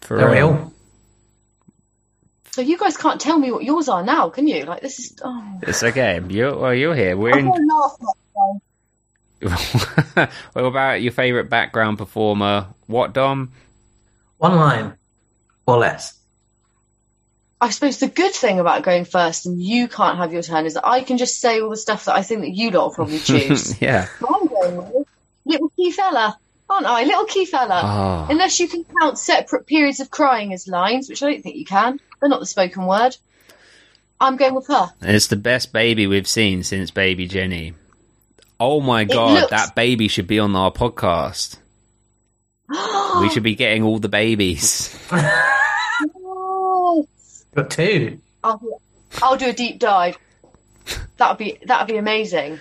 For 0.00 0.16
real. 0.16 0.28
real. 0.28 0.72
So 2.52 2.62
you 2.62 2.78
guys 2.78 2.96
can't 2.96 3.20
tell 3.20 3.38
me 3.38 3.52
what 3.52 3.64
yours 3.64 3.88
are 3.88 4.02
now, 4.02 4.30
can 4.30 4.48
you? 4.48 4.64
Like 4.64 4.80
this 4.80 4.98
is. 4.98 5.18
Oh. 5.22 5.58
It's 5.62 5.82
okay. 5.82 6.20
You're, 6.26 6.56
well, 6.56 6.74
you're 6.74 6.94
here. 6.94 7.16
We're 7.16 7.32
I'm 7.32 7.38
in. 7.40 7.48
gonna 7.48 7.66
laugh 7.66 7.96
next 8.00 10.14
time. 10.14 10.28
what 10.54 10.64
about 10.64 11.02
your 11.02 11.12
favourite 11.12 11.50
background 11.50 11.98
performer? 11.98 12.68
What, 12.86 13.12
Dom? 13.12 13.52
One 14.38 14.56
line 14.56 14.94
or 15.66 15.78
less. 15.78 16.15
I 17.60 17.70
suppose 17.70 17.98
the 17.98 18.08
good 18.08 18.32
thing 18.34 18.60
about 18.60 18.82
going 18.82 19.04
first 19.06 19.46
and 19.46 19.62
you 19.62 19.88
can't 19.88 20.18
have 20.18 20.32
your 20.32 20.42
turn 20.42 20.66
is 20.66 20.74
that 20.74 20.86
I 20.86 21.02
can 21.02 21.16
just 21.16 21.40
say 21.40 21.60
all 21.60 21.70
the 21.70 21.76
stuff 21.76 22.04
that 22.04 22.14
I 22.14 22.22
think 22.22 22.42
that 22.42 22.50
you 22.50 22.70
lot 22.70 22.84
will 22.88 22.94
probably 22.94 23.18
choose. 23.20 23.80
yeah. 23.80 24.08
I'm 24.28 24.46
going 24.46 24.76
with 24.76 25.06
little 25.46 25.68
key 25.70 25.90
fella, 25.90 26.38
aren't 26.68 26.86
I? 26.86 27.04
Little 27.04 27.24
key 27.24 27.46
fella. 27.46 27.80
Oh. 27.82 27.86
Ah. 27.86 28.26
Unless 28.28 28.60
you 28.60 28.68
can 28.68 28.84
count 29.00 29.18
separate 29.18 29.66
periods 29.66 30.00
of 30.00 30.10
crying 30.10 30.52
as 30.52 30.68
lines, 30.68 31.08
which 31.08 31.22
I 31.22 31.30
don't 31.32 31.42
think 31.42 31.56
you 31.56 31.64
can. 31.64 31.98
They're 32.20 32.28
not 32.28 32.40
the 32.40 32.46
spoken 32.46 32.84
word. 32.86 33.16
I'm 34.20 34.36
going 34.36 34.54
with 34.54 34.66
her. 34.68 34.88
And 35.00 35.16
it's 35.16 35.26
the 35.28 35.36
best 35.36 35.72
baby 35.72 36.06
we've 36.06 36.28
seen 36.28 36.62
since 36.62 36.90
Baby 36.90 37.26
Jenny. 37.26 37.74
Oh 38.58 38.80
my 38.80 39.04
god, 39.04 39.32
looks- 39.34 39.50
that 39.50 39.74
baby 39.74 40.08
should 40.08 40.26
be 40.26 40.38
on 40.38 40.54
our 40.56 40.70
podcast. 40.72 41.56
We 43.20 43.30
should 43.30 43.42
be 43.44 43.54
getting 43.54 43.82
all 43.82 43.98
the 43.98 44.10
babies. 44.10 44.94
Got 47.56 47.70
two. 47.70 48.20
I'll, 48.44 48.58
do- 48.58 48.76
I'll 49.22 49.36
do 49.36 49.48
a 49.48 49.52
deep 49.52 49.78
dive. 49.78 50.16
That 51.16 51.30
would 51.30 51.38
be 51.38 51.58
that 51.64 51.80
would 51.80 51.92
be 51.92 51.98
amazing. 51.98 52.60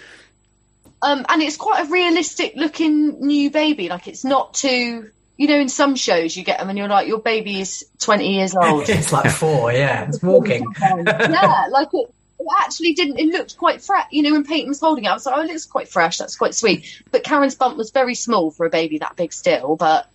Um, 1.01 1.25
and 1.29 1.41
it's 1.43 1.57
quite 1.57 1.85
a 1.85 1.91
realistic 1.91 2.53
looking 2.55 3.25
new 3.27 3.51
baby. 3.51 3.89
Like 3.89 4.07
it's 4.07 4.23
not 4.23 4.55
too 4.55 5.11
you 5.37 5.47
know, 5.47 5.59
in 5.59 5.69
some 5.69 5.95
shows 5.95 6.35
you 6.35 6.43
get 6.43 6.59
them 6.59 6.69
and 6.69 6.77
you're 6.77 6.87
like, 6.87 7.07
your 7.07 7.19
baby 7.19 7.59
is 7.59 7.85
20 7.99 8.35
years 8.35 8.55
old. 8.61 8.87
it's 8.89 9.11
like 9.11 9.29
four, 9.29 9.71
yeah. 9.71 10.07
It's 10.07 10.21
walking. 10.23 10.65
yeah, 10.81 11.67
like 11.69 11.89
it, 11.93 12.13
it 12.39 12.47
actually 12.61 12.93
didn't. 12.93 13.19
It 13.19 13.27
looked 13.27 13.57
quite 13.57 13.81
fresh. 13.81 14.07
You 14.11 14.23
know, 14.23 14.31
when 14.31 14.45
Peyton 14.45 14.69
was 14.69 14.79
holding 14.79 15.05
it, 15.05 15.09
I 15.09 15.13
was 15.13 15.25
like, 15.25 15.37
oh, 15.37 15.41
it 15.41 15.47
looks 15.47 15.65
quite 15.65 15.89
fresh. 15.89 16.17
That's 16.17 16.35
quite 16.35 16.55
sweet. 16.55 17.01
But 17.11 17.23
Karen's 17.23 17.55
bump 17.55 17.77
was 17.77 17.91
very 17.91 18.15
small 18.15 18.51
for 18.51 18.65
a 18.65 18.69
baby 18.69 18.99
that 18.99 19.15
big 19.15 19.33
still. 19.33 19.75
But 19.75 20.09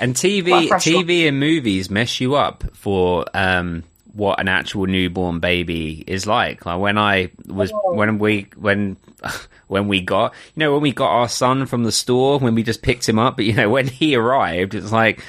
And 0.00 0.14
TV, 0.14 0.68
TV 0.70 1.28
and 1.28 1.38
movies 1.38 1.90
mess 1.90 2.20
you 2.20 2.34
up 2.34 2.64
for 2.74 3.26
um, 3.34 3.84
what 4.14 4.40
an 4.40 4.48
actual 4.48 4.86
newborn 4.86 5.40
baby 5.40 6.02
is 6.06 6.26
like. 6.26 6.64
Like 6.66 6.80
when 6.80 6.98
I 6.98 7.30
was, 7.46 7.70
Oh. 7.72 7.94
when 7.94 8.18
we, 8.18 8.46
when, 8.56 8.96
when 9.68 9.86
we 9.88 10.00
got, 10.00 10.32
you 10.56 10.60
know, 10.60 10.72
when 10.72 10.80
we 10.80 10.92
got 10.92 11.10
our 11.10 11.28
son 11.28 11.66
from 11.66 11.84
the 11.84 11.92
store, 11.92 12.38
when 12.38 12.54
we 12.54 12.62
just 12.62 12.82
picked 12.82 13.08
him 13.08 13.18
up, 13.18 13.36
but 13.36 13.44
you 13.44 13.52
know, 13.52 13.68
when 13.76 13.86
he 13.86 14.16
arrived, 14.16 14.74
it's 14.74 14.90
like, 14.90 15.22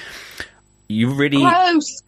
you 0.91 1.13
really, 1.13 1.37
gross. 1.37 2.01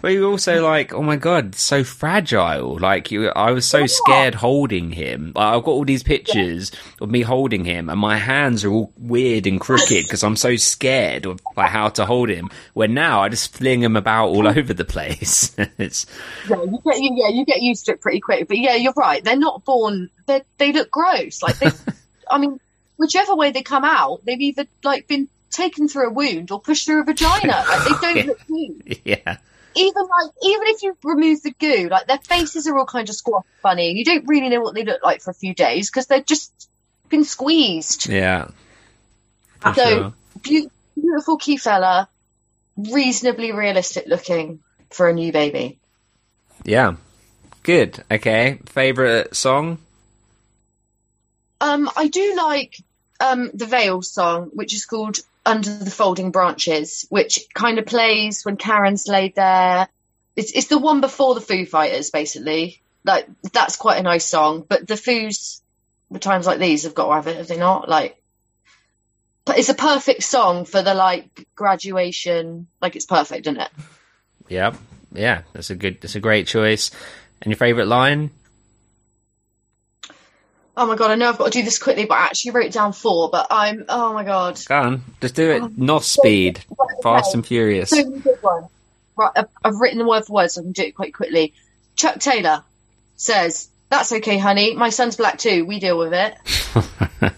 but 0.00 0.08
you 0.12 0.28
also 0.28 0.62
like, 0.62 0.92
oh 0.92 1.02
my 1.02 1.16
god, 1.16 1.54
so 1.54 1.84
fragile. 1.84 2.78
Like 2.78 3.10
you, 3.10 3.28
I 3.28 3.52
was 3.52 3.66
so 3.66 3.86
scared 3.86 4.34
holding 4.34 4.90
him. 4.90 5.32
Like, 5.34 5.54
I've 5.54 5.64
got 5.64 5.72
all 5.72 5.84
these 5.84 6.02
pictures 6.02 6.72
of 7.00 7.10
me 7.10 7.22
holding 7.22 7.64
him, 7.64 7.88
and 7.88 7.98
my 7.98 8.16
hands 8.16 8.64
are 8.64 8.70
all 8.70 8.92
weird 8.98 9.46
and 9.46 9.60
crooked 9.60 10.04
because 10.04 10.22
I'm 10.22 10.36
so 10.36 10.56
scared 10.56 11.26
of 11.26 11.40
like 11.56 11.70
how 11.70 11.88
to 11.90 12.06
hold 12.06 12.28
him. 12.28 12.50
Where 12.74 12.88
now 12.88 13.22
I 13.22 13.28
just 13.28 13.56
fling 13.56 13.82
him 13.82 13.96
about 13.96 14.28
all 14.28 14.46
over 14.46 14.72
the 14.72 14.84
place. 14.84 15.54
it's 15.78 16.06
Yeah, 16.48 16.62
you 16.62 16.78
get 16.84 16.96
yeah, 17.00 17.28
you 17.28 17.44
get 17.44 17.62
used 17.62 17.86
to 17.86 17.92
it 17.92 18.00
pretty 18.00 18.20
quick. 18.20 18.48
But 18.48 18.58
yeah, 18.58 18.74
you're 18.74 18.94
right. 18.96 19.22
They're 19.22 19.36
not 19.36 19.64
born. 19.64 20.10
They 20.26 20.42
they 20.58 20.72
look 20.72 20.90
gross. 20.90 21.42
Like 21.42 21.58
they, 21.58 21.70
I 22.30 22.38
mean, 22.38 22.60
whichever 22.96 23.34
way 23.34 23.50
they 23.50 23.62
come 23.62 23.84
out, 23.84 24.24
they've 24.24 24.40
either 24.40 24.66
like 24.82 25.08
been 25.08 25.28
taken 25.52 25.88
through 25.88 26.08
a 26.08 26.12
wound 26.12 26.50
or 26.50 26.60
pushed 26.60 26.86
through 26.86 27.02
a 27.02 27.04
vagina. 27.04 27.64
Like 27.68 27.84
they 28.00 28.14
don't 28.14 28.26
look 28.28 28.46
good. 28.46 28.98
yeah, 29.04 29.36
Even 29.74 30.02
like 30.02 30.30
even 30.42 30.66
if 30.68 30.82
you 30.82 30.96
remove 31.04 31.42
the 31.42 31.52
goo, 31.52 31.88
like 31.88 32.06
their 32.06 32.18
faces 32.18 32.66
are 32.66 32.76
all 32.76 32.86
kind 32.86 33.08
of 33.08 33.14
squashed 33.14 33.46
funny, 33.62 33.90
and 33.90 33.98
you 33.98 34.04
don't 34.04 34.26
really 34.26 34.48
know 34.48 34.60
what 34.60 34.74
they 34.74 34.84
look 34.84 35.02
like 35.02 35.22
for 35.22 35.30
a 35.30 35.34
few 35.34 35.54
days 35.54 35.90
because 35.90 36.06
they've 36.06 36.26
just 36.26 36.68
been 37.08 37.24
squeezed. 37.24 38.08
yeah. 38.08 38.48
For 39.60 39.74
So 39.74 39.84
sure. 39.84 40.12
beau- 40.42 40.70
beautiful 40.96 41.36
key 41.36 41.56
fella, 41.56 42.08
reasonably 42.76 43.52
realistic 43.52 44.06
looking 44.08 44.60
for 44.90 45.08
a 45.08 45.12
new 45.14 45.32
baby. 45.32 45.78
Yeah, 46.64 46.96
good. 47.62 48.02
Okay, 48.10 48.58
favorite 48.66 49.34
song. 49.36 49.78
Um, 51.60 51.88
I 51.96 52.08
do 52.08 52.34
like 52.36 52.76
um, 53.20 53.50
the 53.54 53.66
Veil 53.66 54.02
song, 54.02 54.50
which 54.52 54.74
is 54.74 54.84
called 54.84 55.18
Under 55.44 55.76
the 55.76 55.90
Folding 55.90 56.30
Branches, 56.30 57.06
which 57.08 57.40
kind 57.52 57.78
of 57.78 57.86
plays 57.86 58.44
when 58.44 58.56
Karen's 58.56 59.08
laid 59.08 59.34
there. 59.34 59.88
It's, 60.36 60.52
it's 60.52 60.68
the 60.68 60.78
one 60.78 61.00
before 61.00 61.34
the 61.34 61.40
Foo 61.40 61.66
Fighters, 61.66 62.10
basically. 62.10 62.80
Like, 63.04 63.28
that's 63.52 63.76
quite 63.76 63.98
a 63.98 64.02
nice 64.02 64.24
song, 64.24 64.64
but 64.68 64.86
the 64.86 64.94
Foos, 64.94 65.60
the 66.10 66.20
times 66.20 66.46
like 66.46 66.60
these, 66.60 66.84
have 66.84 66.94
got 66.94 67.08
to 67.08 67.14
have 67.14 67.26
it, 67.26 67.36
have 67.36 67.48
they 67.48 67.56
not? 67.56 67.88
Like, 67.88 68.22
but 69.44 69.58
it's 69.58 69.68
a 69.68 69.74
perfect 69.74 70.22
song 70.22 70.64
for 70.64 70.80
the, 70.82 70.94
like, 70.94 71.48
graduation. 71.56 72.68
Like, 72.80 72.94
it's 72.94 73.06
perfect, 73.06 73.48
isn't 73.48 73.60
it? 73.60 73.70
Yeah, 74.48 74.76
yeah. 75.12 75.42
That's 75.52 75.70
a 75.70 75.74
good. 75.74 76.00
That's 76.00 76.14
a 76.14 76.20
great 76.20 76.46
choice. 76.46 76.92
And 77.40 77.50
your 77.50 77.56
favorite 77.56 77.88
line? 77.88 78.30
Oh 80.74 80.86
my 80.86 80.96
god, 80.96 81.10
I 81.10 81.16
know 81.16 81.28
I've 81.28 81.36
got 81.38 81.52
to 81.52 81.58
do 81.58 81.62
this 81.62 81.78
quickly, 81.78 82.06
but 82.06 82.14
I 82.14 82.24
actually 82.24 82.52
wrote 82.52 82.72
down 82.72 82.94
four, 82.94 83.28
but 83.30 83.48
I'm, 83.50 83.84
oh 83.88 84.14
my 84.14 84.24
god. 84.24 84.58
Go 84.66 84.74
on, 84.74 85.02
just 85.20 85.34
do 85.34 85.50
it. 85.50 85.78
North 85.78 86.04
speed, 86.04 86.64
fast 87.02 87.34
and 87.34 87.46
furious. 87.46 87.90
So 87.90 88.02
good 88.08 88.42
ones. 88.42 88.68
Right, 89.14 89.30
I've, 89.36 89.48
I've 89.62 89.76
written 89.80 89.98
the 89.98 90.06
word 90.06 90.24
for 90.24 90.32
word, 90.32 90.50
so 90.50 90.62
I 90.62 90.64
can 90.64 90.72
do 90.72 90.82
it 90.82 90.96
quite 90.96 91.12
quickly. 91.12 91.52
Chuck 91.96 92.18
Taylor 92.20 92.62
says, 93.16 93.68
"That's 93.90 94.12
okay, 94.12 94.38
honey. 94.38 94.74
My 94.74 94.88
son's 94.88 95.16
black 95.16 95.38
too. 95.38 95.66
We 95.66 95.78
deal 95.78 95.98
with 95.98 96.14
it." 96.14 96.34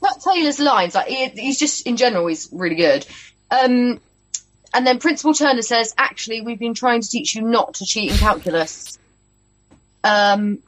Chuck 0.00 0.22
Taylor's 0.24 0.60
lines, 0.60 0.94
like 0.94 1.08
he, 1.08 1.28
he's 1.30 1.58
just 1.58 1.86
in 1.86 1.96
general, 1.96 2.28
he's 2.28 2.48
really 2.52 2.76
good. 2.76 3.04
Um, 3.50 4.00
and 4.72 4.86
then 4.86 5.00
Principal 5.00 5.34
Turner 5.34 5.62
says, 5.62 5.94
"Actually, 5.98 6.42
we've 6.42 6.60
been 6.60 6.74
trying 6.74 7.00
to 7.00 7.08
teach 7.08 7.34
you 7.34 7.42
not 7.42 7.74
to 7.74 7.84
cheat 7.84 8.12
in 8.12 8.18
calculus." 8.18 8.98
Um, 10.04 10.60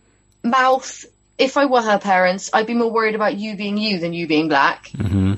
Mouth. 0.42 1.04
If 1.36 1.56
I 1.56 1.66
were 1.66 1.82
her 1.82 1.98
parents, 1.98 2.50
I'd 2.52 2.66
be 2.66 2.74
more 2.74 2.90
worried 2.90 3.14
about 3.14 3.36
you 3.36 3.56
being 3.56 3.76
you 3.76 3.98
than 3.98 4.12
you 4.12 4.26
being 4.26 4.48
black. 4.48 4.88
hmm 4.88 5.34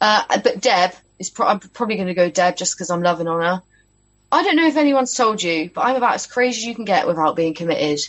Uh, 0.00 0.40
but 0.42 0.60
Deb 0.60 0.92
is 1.18 1.30
pro- 1.30 1.46
I'm 1.46 1.60
probably 1.60 1.96
going 1.96 2.08
to 2.08 2.14
go 2.14 2.30
Deb 2.30 2.56
just 2.56 2.76
because 2.76 2.90
I'm 2.90 3.02
loving 3.02 3.26
on 3.26 3.40
her. 3.40 3.62
I 4.30 4.42
don't 4.42 4.56
know 4.56 4.66
if 4.66 4.76
anyone's 4.76 5.14
told 5.14 5.42
you, 5.42 5.70
but 5.72 5.82
I'm 5.82 5.96
about 5.96 6.14
as 6.14 6.26
crazy 6.26 6.62
as 6.62 6.66
you 6.66 6.74
can 6.74 6.84
get 6.84 7.06
without 7.06 7.36
being 7.36 7.54
committed, 7.54 8.00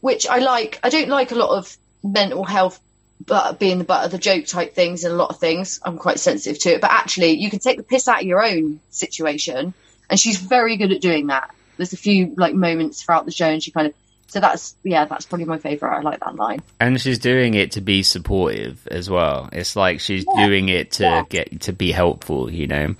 which 0.00 0.26
I 0.26 0.38
like. 0.38 0.80
I 0.82 0.88
don't 0.88 1.08
like 1.08 1.30
a 1.30 1.36
lot 1.36 1.56
of 1.56 1.76
mental 2.02 2.44
health, 2.44 2.80
but 3.24 3.58
being 3.58 3.78
the 3.78 3.84
butt 3.84 4.04
of 4.04 4.10
the 4.10 4.18
joke 4.18 4.46
type 4.46 4.74
things 4.74 5.04
and 5.04 5.12
a 5.12 5.16
lot 5.16 5.30
of 5.30 5.38
things. 5.38 5.80
I'm 5.84 5.98
quite 5.98 6.20
sensitive 6.20 6.58
to 6.62 6.74
it, 6.74 6.80
but 6.80 6.90
actually, 6.90 7.32
you 7.32 7.50
can 7.50 7.58
take 7.58 7.76
the 7.76 7.82
piss 7.82 8.08
out 8.08 8.20
of 8.20 8.26
your 8.26 8.42
own 8.42 8.80
situation, 8.90 9.74
and 10.08 10.18
she's 10.18 10.38
very 10.38 10.76
good 10.76 10.92
at 10.92 11.02
doing 11.02 11.26
that. 11.26 11.54
There's 11.76 11.92
a 11.92 11.98
few 11.98 12.34
like 12.36 12.54
moments 12.54 13.02
throughout 13.02 13.24
the 13.24 13.32
show, 13.32 13.48
and 13.48 13.62
she 13.62 13.70
kind 13.70 13.88
of. 13.88 13.94
So 14.28 14.40
that's 14.40 14.76
yeah, 14.84 15.06
that's 15.06 15.26
probably 15.26 15.46
my 15.46 15.58
favourite. 15.58 15.98
I 15.98 16.00
like 16.02 16.20
that 16.20 16.36
line. 16.36 16.62
And 16.78 17.00
she's 17.00 17.18
doing 17.18 17.54
it 17.54 17.72
to 17.72 17.80
be 17.80 18.02
supportive 18.02 18.86
as 18.88 19.08
well. 19.08 19.48
It's 19.52 19.74
like 19.74 20.00
she's 20.00 20.24
Yeah, 20.34 20.46
doing 20.46 20.68
it 20.68 20.92
to 20.92 21.02
yeah. 21.04 21.22
get 21.28 21.62
to 21.62 21.72
be 21.72 21.90
helpful, 21.92 22.50
you 22.52 22.66
know. 22.66 22.94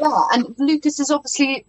Yeah, 0.00 0.22
and 0.32 0.54
Lucas 0.58 0.98
has 0.98 1.10
obviously 1.10 1.64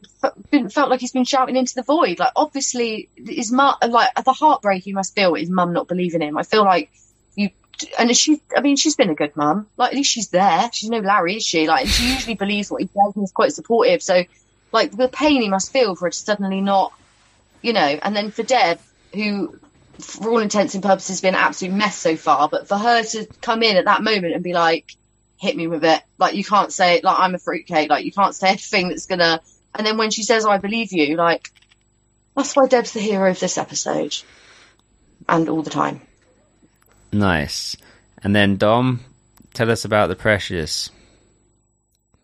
been, 0.51 0.69
felt 0.69 0.89
like 0.91 0.99
he's 0.99 1.13
been 1.13 1.23
shouting 1.25 1.55
into 1.55 1.73
the 1.73 1.81
void. 1.81 2.19
Like, 2.19 2.33
obviously, 2.35 3.09
his 3.15 3.51
mum, 3.51 3.75
like 3.87 4.13
the 4.23 4.33
heartbreak 4.33 4.83
he 4.83 4.93
must 4.93 5.15
feel, 5.15 5.33
his 5.33 5.49
mum 5.49 5.73
not 5.73 5.87
believing 5.87 6.21
him. 6.21 6.37
I 6.37 6.43
feel 6.43 6.63
like 6.63 6.91
you, 7.35 7.49
and 7.97 8.15
she, 8.15 8.39
I 8.55 8.61
mean, 8.61 8.75
she's 8.75 8.95
been 8.95 9.09
a 9.09 9.15
good 9.15 9.35
mum. 9.35 9.65
Like, 9.77 9.93
at 9.93 9.95
least 9.95 10.11
she's 10.11 10.27
there. 10.27 10.69
She's 10.71 10.89
no 10.91 10.99
Larry, 10.99 11.37
is 11.37 11.43
she? 11.43 11.67
Like, 11.67 11.85
and 11.85 11.89
she 11.89 12.11
usually 12.11 12.35
believes 12.35 12.69
what 12.69 12.81
he 12.81 12.87
says 12.87 13.15
and 13.15 13.23
is 13.23 13.31
quite 13.31 13.53
supportive. 13.53 14.03
So, 14.03 14.23
like, 14.71 14.91
the 14.91 15.07
pain 15.07 15.41
he 15.41 15.49
must 15.49 15.71
feel 15.73 15.95
for 15.95 16.07
it 16.07 16.11
to 16.11 16.19
suddenly 16.19 16.61
not, 16.61 16.93
you 17.63 17.73
know. 17.73 17.79
And 17.79 18.15
then 18.15 18.29
for 18.29 18.43
Deb, 18.43 18.79
who, 19.13 19.57
for 19.99 20.29
all 20.29 20.39
intents 20.39 20.75
and 20.75 20.83
purposes, 20.83 21.09
has 21.09 21.21
been 21.21 21.35
an 21.35 21.41
absolute 21.41 21.73
mess 21.73 21.97
so 21.97 22.15
far, 22.15 22.49
but 22.49 22.67
for 22.67 22.77
her 22.77 23.03
to 23.03 23.25
come 23.41 23.63
in 23.63 23.77
at 23.77 23.85
that 23.85 24.03
moment 24.03 24.33
and 24.33 24.43
be 24.43 24.53
like, 24.53 24.95
hit 25.39 25.55
me 25.55 25.67
with 25.67 25.83
it. 25.83 26.01
Like 26.17 26.35
you 26.35 26.43
can't 26.43 26.71
say 26.71 26.95
it 26.95 27.03
like 27.03 27.17
I'm 27.17 27.33
a 27.33 27.39
fruitcake. 27.39 27.89
Like 27.89 28.05
you 28.05 28.11
can't 28.11 28.35
say 28.35 28.49
anything 28.49 28.89
that's 28.89 29.05
gonna. 29.05 29.41
And 29.73 29.87
then 29.87 29.97
when 29.97 30.11
she 30.11 30.23
says 30.23 30.45
I 30.45 30.57
believe 30.57 30.91
you, 30.91 31.15
like 31.15 31.49
that's 32.35 32.55
why 32.55 32.67
Deb's 32.67 32.93
the 32.93 32.99
hero 32.99 33.31
of 33.31 33.39
this 33.39 33.57
episode, 33.57 34.15
and 35.27 35.49
all 35.49 35.61
the 35.61 35.69
time. 35.69 36.01
Nice. 37.11 37.75
And 38.21 38.35
then 38.35 38.57
Dom, 38.57 38.99
tell 39.53 39.71
us 39.71 39.85
about 39.85 40.07
the 40.07 40.15
precious. 40.15 40.91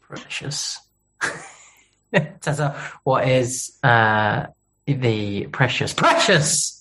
Precious. 0.01 0.79
Tessa, 2.41 2.75
what 3.03 3.27
is 3.27 3.77
uh, 3.81 4.47
the 4.85 5.47
precious, 5.47 5.93
precious 5.93 6.74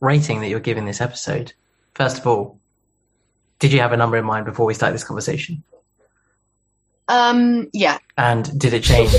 rating 0.00 0.40
that 0.40 0.48
you're 0.48 0.60
giving 0.60 0.84
this 0.84 1.00
episode? 1.00 1.52
First 1.94 2.18
of 2.18 2.26
all, 2.26 2.58
did 3.58 3.72
you 3.72 3.80
have 3.80 3.92
a 3.92 3.96
number 3.96 4.16
in 4.16 4.24
mind 4.24 4.46
before 4.46 4.66
we 4.66 4.74
start 4.74 4.92
this 4.92 5.04
conversation? 5.04 5.62
Um, 7.08 7.68
yeah. 7.72 7.98
And 8.16 8.58
did 8.58 8.72
it 8.72 8.84
change? 8.84 9.12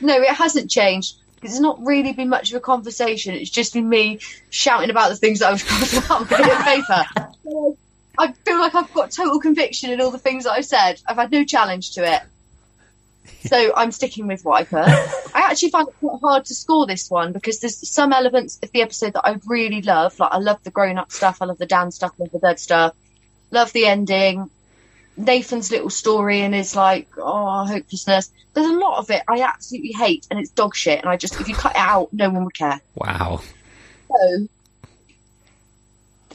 No, 0.00 0.14
it 0.20 0.28
hasn't 0.28 0.70
changed. 0.70 1.16
because 1.36 1.52
It's 1.52 1.60
not 1.60 1.84
really 1.84 2.12
been 2.12 2.28
much 2.28 2.50
of 2.50 2.56
a 2.56 2.60
conversation. 2.60 3.34
It's 3.34 3.50
just 3.50 3.72
been 3.72 3.88
me 3.88 4.20
shouting 4.50 4.90
about 4.90 5.08
the 5.08 5.16
things 5.16 5.40
that 5.40 5.48
I 5.48 5.52
was 5.52 5.62
crossing 5.64 5.98
out 6.04 6.10
on 6.10 6.22
a 6.22 6.26
bit 6.26 6.40
of 6.40 6.58
paper. 6.64 7.04
So 7.44 7.76
I 8.18 8.32
feel 8.32 8.58
like 8.60 8.74
I've 8.74 8.92
got 8.92 9.10
total 9.10 9.40
conviction 9.40 9.90
in 9.90 10.00
all 10.00 10.10
the 10.10 10.18
things 10.18 10.44
that 10.44 10.52
I've 10.52 10.66
said. 10.66 11.00
I've 11.06 11.16
had 11.16 11.32
no 11.32 11.44
challenge 11.44 11.92
to 11.92 12.04
it. 12.04 12.22
So 13.46 13.72
I'm 13.76 13.90
sticking 13.92 14.26
with 14.26 14.44
what 14.44 14.60
I 14.60 14.64
put. 14.64 14.86
I 15.38 15.52
actually 15.52 15.70
found 15.70 15.88
it 15.88 15.94
quite 16.00 16.20
hard 16.20 16.44
to 16.46 16.54
score 16.54 16.84
this 16.84 17.08
one 17.08 17.32
because 17.32 17.60
there's 17.60 17.88
some 17.88 18.12
elements 18.12 18.58
of 18.60 18.72
the 18.72 18.82
episode 18.82 19.12
that 19.12 19.24
I 19.24 19.36
really 19.46 19.82
love. 19.82 20.18
Like 20.18 20.32
I 20.32 20.38
love 20.38 20.60
the 20.64 20.72
grown 20.72 20.98
up 20.98 21.12
stuff, 21.12 21.40
I 21.40 21.44
love 21.44 21.58
the 21.58 21.66
Dan 21.66 21.92
stuff, 21.92 22.10
I 22.18 22.24
love 22.24 22.32
the 22.32 22.40
dead 22.40 22.58
stuff, 22.58 22.96
love 23.52 23.72
the 23.72 23.86
ending. 23.86 24.50
Nathan's 25.16 25.70
little 25.70 25.90
story 25.90 26.40
and 26.40 26.54
his 26.54 26.74
like, 26.74 27.06
oh, 27.18 27.64
hopelessness. 27.64 28.32
There's 28.52 28.66
a 28.66 28.72
lot 28.72 28.98
of 28.98 29.10
it 29.10 29.22
I 29.28 29.42
absolutely 29.42 29.92
hate 29.92 30.26
and 30.28 30.40
it's 30.40 30.50
dog 30.50 30.74
shit. 30.74 30.98
And 30.98 31.08
I 31.08 31.16
just, 31.16 31.40
if 31.40 31.48
you 31.48 31.54
cut 31.54 31.72
it 31.72 31.78
out, 31.78 32.12
no 32.12 32.30
one 32.30 32.44
would 32.44 32.54
care. 32.54 32.80
Wow. 32.96 33.40
So, 34.08 34.48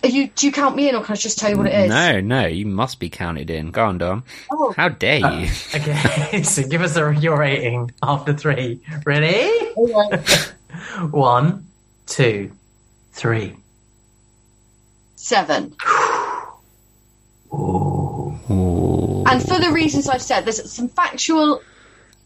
you, 0.04 0.28
do 0.28 0.46
you 0.46 0.52
count 0.52 0.76
me 0.76 0.90
in 0.90 0.96
or 0.96 1.04
can 1.04 1.14
I 1.14 1.16
just 1.16 1.38
tell 1.40 1.50
you 1.50 1.58
what 1.58 1.68
it 1.68 1.74
is? 1.74 1.90
No, 1.90 2.20
no, 2.20 2.46
you 2.46 2.66
must 2.66 3.00
be 3.00 3.10
counted 3.10 3.50
in. 3.50 3.72
Go 3.72 3.86
on, 3.86 3.98
Dom. 3.98 4.24
Oh, 4.52 4.74
How 4.76 4.90
dare 4.90 5.24
uh, 5.26 5.40
you? 5.40 5.50
Okay, 5.76 6.44
so 6.44 6.68
give 6.68 6.82
us 6.82 6.96
a, 6.98 7.14
your 7.16 7.38
rating 7.38 7.92
after 8.02 8.34
three. 8.34 8.82
Ready? 9.06 9.50
One, 11.12 11.68
two, 12.06 12.52
three. 13.14 13.56
seven. 15.16 15.76
Ooh. 17.54 18.36
And 18.50 19.28
And 19.28 19.42
for 19.42 19.60
the 19.60 19.72
reasons 19.72 20.10
I've 20.10 20.22
said, 20.22 20.46
there's 20.46 20.72
some 20.72 20.90
factual 20.90 21.62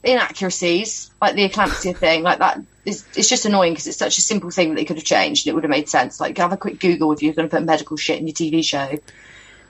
inaccuracies, 0.03 1.11
like 1.21 1.35
the 1.35 1.47
eclampsia 1.47 1.95
thing, 1.95 2.23
like 2.23 2.39
that. 2.39 2.59
It's, 2.87 3.05
it's 3.17 3.27
just 3.29 3.45
annoying 3.45 3.73
because 3.73 3.85
it's 3.87 3.97
such 3.97 4.17
a 4.17 4.21
simple 4.21 4.49
thing 4.49 4.69
that 4.69 4.75
they 4.75 4.85
could 4.85 4.95
have 4.95 5.05
changed. 5.05 5.45
and 5.45 5.51
It 5.51 5.55
would 5.55 5.63
have 5.65 5.69
made 5.69 5.89
sense. 5.89 6.19
Like, 6.19 6.37
have 6.37 6.53
a 6.53 6.57
quick 6.57 6.79
Google 6.79 7.11
if 7.11 7.21
you're 7.21 7.33
going 7.33 7.49
to 7.49 7.55
put 7.55 7.63
medical 7.65 7.97
shit 7.97 8.19
in 8.19 8.27
your 8.27 8.33
TV 8.33 8.63
show. 8.63 8.97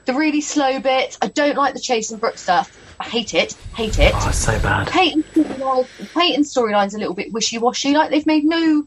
The 0.06 0.14
really 0.14 0.42
slow 0.42 0.80
bit, 0.80 1.18
I 1.22 1.28
don't 1.28 1.58
like 1.58 1.74
the 1.74 1.80
Chase 1.82 2.12
and 2.12 2.22
Brooke 2.22 2.38
stuff. 2.38 2.72
I 3.00 3.06
hate 3.06 3.34
it, 3.34 3.54
hate 3.76 4.00
it. 4.00 4.14
Oh, 4.16 4.30
it's 4.30 4.38
so 4.38 4.60
bad. 4.60 4.88
Peyton's 4.88 5.26
storyline- 5.26 6.14
Peyton's 6.14 6.54
storyline's 6.54 6.94
a 6.94 7.00
little 7.00 7.14
bit 7.14 7.34
wishy-washy. 7.34 7.94
Like 7.94 8.12
they've 8.12 8.26
made 8.26 8.44
no 8.46 8.86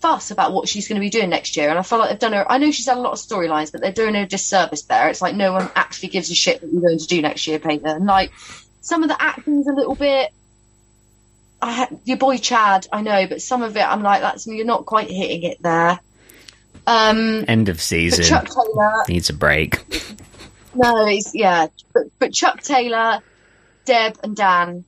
fuss 0.00 0.30
about 0.30 0.52
what 0.52 0.68
she's 0.68 0.88
going 0.88 1.00
to 1.00 1.04
be 1.04 1.10
doing 1.10 1.30
next 1.30 1.56
year, 1.56 1.68
and 1.70 1.78
I 1.78 1.82
feel 1.82 1.98
like 1.98 2.10
they've 2.10 2.18
done 2.18 2.32
her. 2.32 2.50
I 2.50 2.58
know 2.58 2.70
she's 2.70 2.86
had 2.86 2.96
a 2.96 3.00
lot 3.00 3.12
of 3.12 3.18
storylines, 3.18 3.70
but 3.72 3.80
they're 3.80 3.92
doing 3.92 4.14
her 4.14 4.22
a 4.22 4.26
disservice 4.26 4.82
there. 4.82 5.08
It's 5.08 5.22
like 5.22 5.34
no 5.34 5.52
one 5.52 5.70
actually 5.76 6.08
gives 6.08 6.30
a 6.30 6.34
shit 6.34 6.62
what 6.62 6.72
you're 6.72 6.82
going 6.82 6.98
to 6.98 7.06
do 7.06 7.22
next 7.22 7.46
year, 7.46 7.58
Peyton. 7.58 7.86
And 7.86 8.06
like 8.06 8.32
some 8.80 9.02
of 9.02 9.08
the 9.08 9.20
acting's 9.22 9.66
a 9.68 9.72
little 9.72 9.94
bit. 9.94 10.30
I 11.62 11.88
your 12.04 12.16
boy 12.16 12.38
Chad, 12.38 12.86
I 12.92 13.02
know, 13.02 13.26
but 13.26 13.42
some 13.42 13.62
of 13.62 13.76
it, 13.76 13.80
I'm 13.80 14.02
like, 14.02 14.20
that's 14.20 14.46
you're 14.46 14.64
not 14.64 14.86
quite 14.86 15.10
hitting 15.10 15.42
it 15.42 15.62
there. 15.62 16.00
Um, 16.86 17.44
End 17.46 17.68
of 17.68 17.80
season. 17.80 18.24
Chuck 18.24 18.48
Taylor, 18.48 19.04
Needs 19.08 19.30
a 19.30 19.34
break. 19.34 19.84
no, 20.74 21.06
it's 21.06 21.34
yeah, 21.34 21.66
but, 21.92 22.04
but 22.18 22.32
Chuck 22.32 22.62
Taylor, 22.62 23.20
Deb, 23.84 24.18
and 24.22 24.34
Dan 24.34 24.84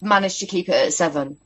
managed 0.00 0.40
to 0.40 0.46
keep 0.46 0.68
it 0.68 0.74
at 0.74 0.92
seven. 0.92 1.36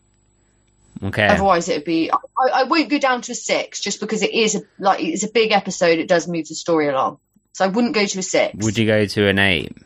Okay. 1.03 1.27
Otherwise, 1.27 1.69
it 1.69 1.79
would 1.79 1.85
be. 1.85 2.11
I, 2.13 2.17
I 2.39 2.65
won't 2.65 2.89
go 2.89 2.99
down 2.99 3.23
to 3.23 3.33
a 3.33 3.35
six 3.35 3.81
just 3.81 4.01
because 4.01 4.23
it 4.23 4.33
is 4.33 4.55
a, 4.55 4.63
like 4.79 5.03
it's 5.03 5.25
a 5.25 5.31
big 5.31 5.53
episode. 5.53 5.99
It 5.99 6.09
does 6.09 6.29
move 6.29 6.49
the 6.49 6.55
story 6.55 6.89
along, 6.89 7.19
so 7.53 7.65
I 7.65 7.69
wouldn't 7.69 7.95
go 7.95 8.07
to 8.07 8.19
a 8.19 8.23
six. 8.23 8.65
Would 8.65 8.79
you 8.79 8.87
go 8.87 9.07
to 9.07 9.29
an 9.29 9.39
eight? 9.39 9.77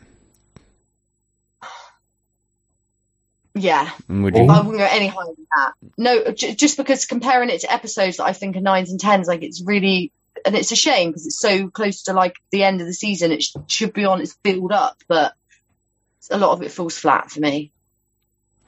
Yeah, 3.59 3.89
Would 4.07 4.35
I 4.35 4.41
wouldn't 4.41 4.77
go 4.77 4.87
any 4.89 5.07
higher 5.07 5.25
than 5.35 5.47
that. 5.55 5.73
No, 5.97 6.31
j- 6.31 6.55
just 6.55 6.77
because 6.77 7.05
comparing 7.05 7.49
it 7.49 7.61
to 7.61 7.71
episodes 7.71 8.17
that 8.17 8.25
I 8.25 8.33
think 8.33 8.55
are 8.55 8.61
nines 8.61 8.91
and 8.91 8.99
tens, 8.99 9.27
like 9.27 9.43
it's 9.43 9.61
really, 9.61 10.11
and 10.45 10.55
it's 10.55 10.71
a 10.71 10.75
shame 10.75 11.09
because 11.09 11.25
it's 11.25 11.39
so 11.39 11.69
close 11.69 12.03
to 12.03 12.13
like 12.13 12.35
the 12.51 12.63
end 12.63 12.81
of 12.81 12.87
the 12.87 12.93
season. 12.93 13.31
It 13.31 13.43
sh- 13.43 13.55
should 13.67 13.93
be 13.93 14.05
on 14.05 14.21
its 14.21 14.35
build 14.43 14.71
up, 14.71 14.97
but 15.07 15.33
a 16.29 16.37
lot 16.37 16.51
of 16.51 16.61
it 16.61 16.71
falls 16.71 16.97
flat 16.97 17.31
for 17.31 17.39
me. 17.39 17.71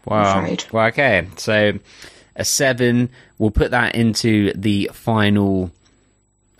Wow. 0.06 0.56
Well, 0.72 0.88
okay. 0.88 1.28
So 1.38 1.74
a 2.36 2.46
seven. 2.46 3.10
We'll 3.38 3.52
put 3.52 3.72
that 3.72 3.96
into 3.96 4.54
the 4.54 4.90
final 4.94 5.72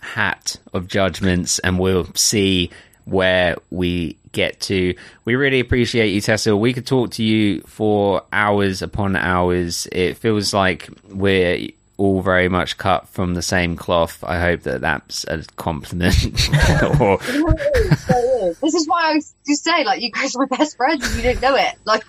hat 0.00 0.56
of 0.72 0.88
judgments, 0.88 1.58
and 1.58 1.78
we'll 1.78 2.06
see 2.14 2.70
where 3.10 3.56
we 3.70 4.16
get 4.32 4.60
to. 4.60 4.94
We 5.24 5.34
really 5.34 5.60
appreciate 5.60 6.10
you, 6.10 6.20
Tessa. 6.20 6.56
We 6.56 6.72
could 6.72 6.86
talk 6.86 7.10
to 7.12 7.24
you 7.24 7.60
for 7.62 8.22
hours 8.32 8.82
upon 8.82 9.16
hours. 9.16 9.88
It 9.90 10.16
feels 10.16 10.54
like 10.54 10.88
we're 11.08 11.68
all 11.96 12.22
very 12.22 12.48
much 12.48 12.78
cut 12.78 13.08
from 13.08 13.34
the 13.34 13.42
same 13.42 13.76
cloth. 13.76 14.22
I 14.24 14.40
hope 14.40 14.62
that 14.62 14.80
that's 14.80 15.24
a 15.24 15.42
compliment. 15.56 16.14
or 17.00 17.18
this 17.18 18.74
is 18.74 18.86
why 18.86 19.12
I 19.12 19.20
to 19.46 19.56
say 19.56 19.84
like 19.84 20.00
you 20.00 20.12
guys 20.12 20.34
are 20.36 20.46
my 20.48 20.56
best 20.56 20.76
friends 20.76 21.06
and 21.06 21.16
you 21.16 21.22
don't 21.22 21.42
know 21.42 21.56
it. 21.56 21.74
Like 21.84 22.04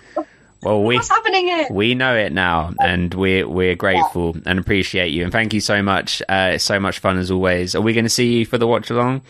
well, 0.62 0.84
we 0.84 0.94
what's 0.94 1.08
happening 1.08 1.46
here? 1.46 1.66
we 1.72 1.96
know 1.96 2.14
it 2.14 2.32
now, 2.32 2.72
and 2.80 3.12
we're 3.12 3.48
we're 3.48 3.74
grateful 3.74 4.36
and 4.46 4.60
appreciate 4.60 5.08
you, 5.08 5.24
and 5.24 5.32
thank 5.32 5.52
you 5.52 5.60
so 5.60 5.82
much. 5.82 6.22
Uh, 6.28 6.52
it's 6.54 6.64
so 6.64 6.78
much 6.78 7.00
fun 7.00 7.18
as 7.18 7.32
always. 7.32 7.74
Are 7.74 7.80
we 7.80 7.92
going 7.92 8.04
to 8.04 8.10
see 8.10 8.38
you 8.38 8.46
for 8.46 8.58
the 8.58 8.68
watch 8.68 8.88
along 8.88 9.22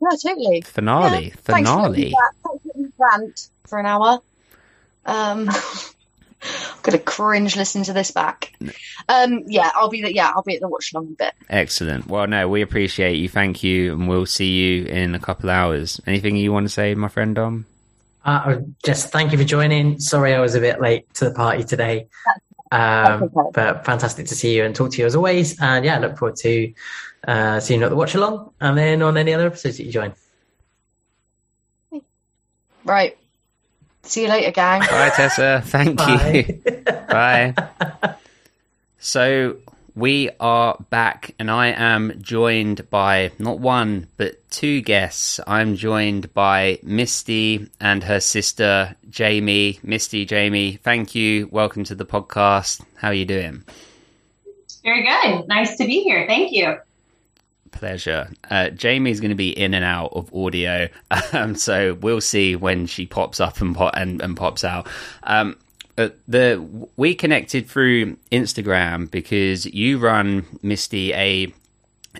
Yeah, 0.00 0.16
totally. 0.22 0.60
finale? 0.62 1.24
Yeah, 1.26 1.34
thanks 1.42 1.70
for 1.70 1.76
letting 1.76 1.94
finale. 1.94 2.14
thanks 2.14 2.42
for 2.42 2.60
letting 2.64 2.82
me 2.82 2.88
rant 2.98 3.48
for 3.64 3.78
an 3.78 3.86
hour. 3.86 4.20
Um, 5.04 5.48
I'm 6.42 6.82
gonna 6.82 6.98
cringe 6.98 7.56
listening 7.56 7.84
to 7.84 7.92
this 7.92 8.10
back. 8.10 8.52
Um, 9.08 9.44
yeah, 9.46 9.70
I'll 9.74 9.88
be 9.88 10.02
the, 10.02 10.14
yeah, 10.14 10.32
I'll 10.34 10.42
be 10.42 10.54
at 10.54 10.60
the 10.60 10.68
watch 10.68 10.92
along 10.92 11.14
bit. 11.14 11.32
Excellent. 11.48 12.06
Well, 12.06 12.26
no, 12.26 12.48
we 12.48 12.62
appreciate 12.62 13.16
you. 13.16 13.28
Thank 13.28 13.62
you, 13.62 13.94
and 13.94 14.08
we'll 14.08 14.26
see 14.26 14.52
you 14.52 14.84
in 14.84 15.14
a 15.14 15.18
couple 15.18 15.50
hours. 15.50 16.00
Anything 16.06 16.36
you 16.36 16.52
want 16.52 16.66
to 16.66 16.72
say, 16.72 16.94
my 16.94 17.08
friend 17.08 17.34
Dom? 17.34 17.66
Uh, 18.24 18.56
just 18.84 19.10
thank 19.10 19.32
you 19.32 19.38
for 19.38 19.44
joining. 19.44 20.00
Sorry 20.00 20.34
I 20.34 20.40
was 20.40 20.54
a 20.54 20.60
bit 20.60 20.80
late 20.80 21.12
to 21.14 21.24
the 21.24 21.30
party 21.30 21.64
today. 21.64 22.08
Um, 22.72 23.22
okay. 23.22 23.50
but 23.54 23.84
fantastic 23.84 24.26
to 24.26 24.34
see 24.34 24.56
you 24.56 24.64
and 24.64 24.74
talk 24.74 24.90
to 24.92 24.98
you 24.98 25.06
as 25.06 25.14
always. 25.14 25.60
And 25.60 25.84
yeah, 25.84 25.98
look 25.98 26.18
forward 26.18 26.36
to 26.38 26.72
uh, 27.26 27.60
seeing 27.60 27.80
you 27.80 27.86
at 27.86 27.90
the 27.90 27.96
watch 27.96 28.14
along 28.14 28.52
and 28.60 28.76
then 28.76 29.02
on 29.02 29.16
any 29.16 29.34
other 29.34 29.46
episodes 29.46 29.76
that 29.76 29.84
you 29.84 29.92
join. 29.92 30.12
Right. 32.84 33.16
See 34.02 34.22
you 34.22 34.28
later, 34.28 34.52
gang. 34.52 34.80
Bye, 34.80 35.10
Tessa. 35.14 35.62
Thank 35.64 36.00
you. 36.00 36.62
Bye. 37.08 37.54
Bye. 37.56 38.14
So 38.98 39.56
we 39.96 40.30
are 40.38 40.76
back, 40.90 41.34
and 41.38 41.50
I 41.50 41.68
am 41.68 42.12
joined 42.20 42.88
by 42.90 43.32
not 43.38 43.58
one 43.58 44.06
but 44.16 44.48
two 44.50 44.82
guests. 44.82 45.40
I'm 45.46 45.74
joined 45.74 46.32
by 46.34 46.78
Misty 46.82 47.68
and 47.80 48.04
her 48.04 48.20
sister 48.20 48.94
Jamie. 49.10 49.80
Misty, 49.82 50.24
Jamie, 50.24 50.76
thank 50.76 51.14
you. 51.14 51.48
Welcome 51.50 51.82
to 51.84 51.94
the 51.94 52.04
podcast. 52.04 52.82
How 52.96 53.08
are 53.08 53.14
you 53.14 53.24
doing? 53.24 53.64
Very 54.84 55.02
good. 55.02 55.48
Nice 55.48 55.76
to 55.78 55.86
be 55.86 56.02
here. 56.02 56.26
Thank 56.28 56.52
you. 56.52 56.76
Pleasure. 57.76 58.30
Uh, 58.50 58.70
Jamie's 58.70 59.20
going 59.20 59.30
to 59.30 59.36
be 59.36 59.50
in 59.50 59.74
and 59.74 59.84
out 59.84 60.12
of 60.12 60.34
audio, 60.34 60.88
um, 61.32 61.54
so 61.54 61.94
we'll 61.94 62.20
see 62.20 62.56
when 62.56 62.86
she 62.86 63.06
pops 63.06 63.40
up 63.40 63.60
and 63.60 63.74
po- 63.74 63.90
and, 63.94 64.20
and 64.22 64.36
pops 64.36 64.64
out. 64.64 64.88
Um, 65.22 65.56
uh, 65.98 66.10
the 66.28 66.88
we 66.96 67.14
connected 67.14 67.68
through 67.68 68.16
Instagram 68.30 69.10
because 69.10 69.66
you 69.66 69.98
run 69.98 70.44
Misty 70.62 71.12
a 71.14 71.52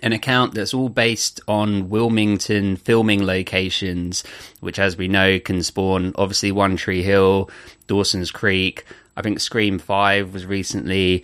an 0.03 0.13
account 0.13 0.53
that's 0.53 0.73
all 0.73 0.89
based 0.89 1.41
on 1.47 1.89
Wilmington 1.89 2.75
filming 2.75 3.25
locations, 3.25 4.23
which, 4.59 4.79
as 4.79 4.97
we 4.97 5.07
know, 5.07 5.39
can 5.39 5.63
spawn 5.63 6.13
obviously 6.15 6.51
One 6.51 6.75
Tree 6.75 7.01
Hill, 7.01 7.49
Dawson's 7.87 8.31
Creek. 8.31 8.85
I 9.15 9.21
think 9.21 9.39
Scream 9.39 9.79
Five 9.79 10.33
was 10.33 10.45
recently 10.45 11.23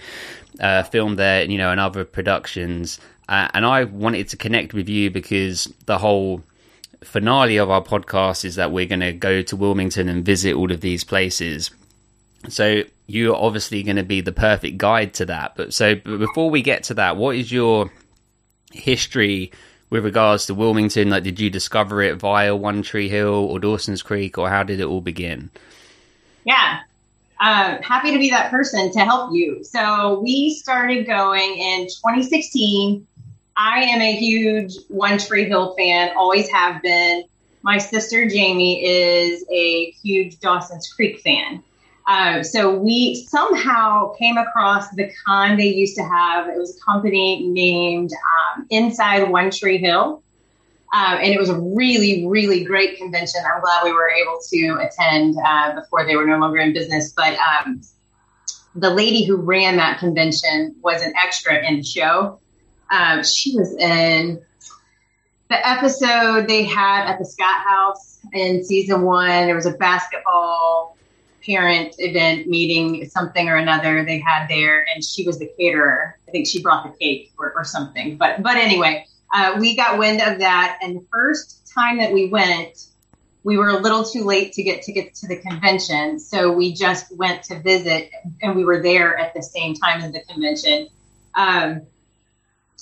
uh, 0.59 0.83
filmed 0.83 1.19
there, 1.19 1.43
you 1.43 1.57
know, 1.57 1.71
and 1.71 1.79
other 1.79 2.05
productions. 2.05 2.99
Uh, 3.27 3.47
and 3.53 3.65
I 3.65 3.85
wanted 3.85 4.27
to 4.29 4.37
connect 4.37 4.73
with 4.73 4.89
you 4.89 5.09
because 5.09 5.73
the 5.85 5.97
whole 5.97 6.43
finale 7.01 7.57
of 7.57 7.69
our 7.69 7.81
podcast 7.81 8.45
is 8.45 8.55
that 8.55 8.71
we're 8.71 8.85
going 8.85 8.99
to 8.99 9.13
go 9.13 9.41
to 9.41 9.55
Wilmington 9.55 10.09
and 10.09 10.25
visit 10.25 10.55
all 10.55 10.71
of 10.71 10.81
these 10.81 11.03
places. 11.03 11.71
So 12.49 12.83
you're 13.07 13.35
obviously 13.35 13.83
going 13.83 13.97
to 13.97 14.03
be 14.03 14.21
the 14.21 14.31
perfect 14.31 14.77
guide 14.77 15.13
to 15.15 15.25
that. 15.25 15.55
But 15.55 15.73
so 15.73 15.95
but 15.95 16.17
before 16.17 16.49
we 16.49 16.61
get 16.61 16.83
to 16.85 16.93
that, 16.95 17.17
what 17.17 17.35
is 17.35 17.51
your 17.51 17.91
history 18.71 19.51
with 19.89 20.03
regards 20.03 20.47
to 20.47 20.53
Wilmington? 20.53 21.09
Like, 21.09 21.23
did 21.23 21.39
you 21.39 21.49
discover 21.49 22.01
it 22.01 22.15
via 22.15 22.55
One 22.55 22.81
Tree 22.81 23.09
Hill 23.09 23.33
or 23.33 23.59
Dawson's 23.59 24.01
Creek, 24.01 24.37
or 24.37 24.49
how 24.49 24.63
did 24.63 24.79
it 24.79 24.85
all 24.85 25.01
begin? 25.01 25.51
Yeah. 26.45 26.79
Uh, 27.39 27.77
happy 27.81 28.11
to 28.11 28.17
be 28.17 28.29
that 28.29 28.51
person 28.51 28.91
to 28.91 28.99
help 28.99 29.33
you. 29.33 29.63
So 29.63 30.19
we 30.19 30.55
started 30.55 31.05
going 31.05 31.57
in 31.57 31.87
2016. 31.87 33.05
I 33.55 33.83
am 33.83 34.01
a 34.01 34.15
huge 34.15 34.75
One 34.87 35.17
Tree 35.17 35.45
Hill 35.45 35.75
fan, 35.77 36.11
always 36.17 36.49
have 36.49 36.81
been. 36.81 37.23
My 37.61 37.77
sister 37.77 38.27
Jamie 38.27 38.83
is 38.83 39.45
a 39.49 39.91
huge 39.91 40.39
Dawson's 40.39 40.91
Creek 40.91 41.19
fan. 41.19 41.63
Uh, 42.05 42.43
so 42.43 42.77
we 42.77 43.15
somehow 43.29 44.13
came 44.15 44.37
across 44.37 44.89
the 44.91 45.09
con 45.25 45.55
they 45.55 45.67
used 45.67 45.95
to 45.95 46.03
have. 46.03 46.49
It 46.49 46.57
was 46.57 46.77
a 46.77 46.79
company 46.83 47.47
named 47.47 48.11
um, 48.11 48.67
Inside 48.69 49.29
One 49.29 49.51
Tree 49.51 49.77
Hill. 49.77 50.21
Um, 50.93 51.17
and 51.17 51.33
it 51.33 51.39
was 51.39 51.49
a 51.49 51.59
really, 51.59 52.27
really 52.27 52.63
great 52.63 52.97
convention. 52.97 53.41
I'm 53.51 53.61
glad 53.61 53.83
we 53.83 53.93
were 53.93 54.09
able 54.09 54.39
to 54.49 54.87
attend 54.87 55.35
uh, 55.43 55.73
before 55.75 56.05
they 56.05 56.15
were 56.15 56.27
no 56.27 56.37
longer 56.37 56.57
in 56.57 56.73
business. 56.73 57.13
But 57.13 57.35
um, 57.39 57.81
the 58.75 58.91
lady 58.91 59.25
who 59.25 59.37
ran 59.37 59.77
that 59.77 59.99
convention 59.99 60.75
was 60.83 61.01
an 61.01 61.13
extra 61.15 61.65
in 61.67 61.77
the 61.77 61.83
show. 61.83 62.39
Um, 62.91 63.23
she 63.23 63.55
was 63.55 63.73
in 63.75 64.41
the 65.49 65.67
episode 65.67 66.47
they 66.47 66.63
had 66.63 67.07
at 67.07 67.19
the 67.19 67.25
Scott 67.25 67.65
House 67.67 68.19
in 68.33 68.63
season 68.63 69.03
one. 69.03 69.45
There 69.45 69.55
was 69.55 69.65
a 69.65 69.73
basketball 69.73 70.97
parent 71.45 71.95
event 71.97 72.47
meeting, 72.47 73.09
something 73.09 73.49
or 73.49 73.57
another 73.57 74.05
they 74.05 74.19
had 74.19 74.47
there, 74.47 74.85
and 74.93 75.03
she 75.03 75.25
was 75.25 75.39
the 75.39 75.51
caterer. 75.59 76.17
I 76.27 76.31
think 76.31 76.47
she 76.47 76.61
brought 76.61 76.83
the 76.83 76.97
cake 76.97 77.31
or, 77.37 77.53
or 77.55 77.63
something. 77.63 78.17
But 78.17 78.41
but 78.41 78.57
anyway 78.57 79.05
uh, 79.33 79.57
we 79.59 79.75
got 79.75 79.97
wind 79.97 80.21
of 80.21 80.39
that. 80.39 80.79
And 80.81 80.97
the 80.97 81.05
first 81.11 81.71
time 81.73 81.97
that 81.97 82.13
we 82.13 82.29
went, 82.29 82.85
we 83.43 83.57
were 83.57 83.69
a 83.69 83.79
little 83.79 84.05
too 84.05 84.23
late 84.23 84.53
to 84.53 84.63
get 84.63 84.83
tickets 84.83 85.21
to 85.21 85.27
the 85.27 85.37
convention. 85.37 86.19
So 86.19 86.51
we 86.51 86.73
just 86.73 87.15
went 87.17 87.43
to 87.45 87.59
visit 87.59 88.11
and 88.41 88.55
we 88.55 88.63
were 88.63 88.81
there 88.81 89.17
at 89.17 89.33
the 89.33 89.41
same 89.41 89.73
time 89.73 90.01
as 90.01 90.13
the 90.13 90.21
convention. 90.21 90.87
Um, 91.35 91.81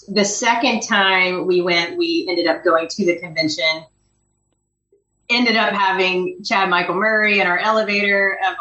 the 0.08 0.26
second 0.26 0.82
time 0.82 1.46
we 1.46 1.62
went, 1.62 1.98
we 1.98 2.26
ended 2.30 2.48
up 2.48 2.64
going 2.64 2.88
to 2.88 3.06
the 3.06 3.18
convention. 3.18 3.86
ended 5.30 5.56
up 5.56 5.74
having 5.74 6.44
Chad 6.44 6.70
Michael 6.70 6.96
Murray 6.96 7.40
in 7.40 7.48
our 7.48 7.58
elevator 7.58 8.40
of 8.46 8.56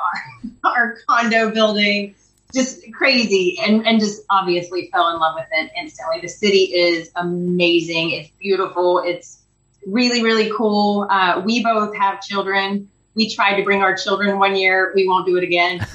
our, 0.65 0.73
our 0.73 0.99
condo 1.09 1.51
building. 1.51 2.15
Just 2.53 2.81
crazy 2.93 3.61
and, 3.63 3.87
and 3.87 4.01
just 4.01 4.23
obviously 4.29 4.91
fell 4.93 5.15
in 5.15 5.21
love 5.21 5.37
with 5.37 5.47
it 5.53 5.71
instantly. 5.79 6.21
The 6.21 6.29
city 6.29 6.75
is 6.75 7.13
amazing. 7.15 8.11
It's 8.11 8.31
beautiful. 8.41 8.99
It's 8.99 9.41
really, 9.87 10.23
really 10.23 10.51
cool. 10.57 11.07
Uh, 11.09 11.43
we 11.45 11.63
both 11.63 11.95
have 11.97 12.21
children. 12.21 12.89
We 13.15 13.33
tried 13.33 13.57
to 13.57 13.63
bring 13.63 13.83
our 13.83 13.97
children 13.97 14.39
one 14.39 14.57
year. 14.57 14.93
We 14.95 15.07
won't 15.07 15.27
do 15.27 15.37
it 15.37 15.45
again. 15.45 15.87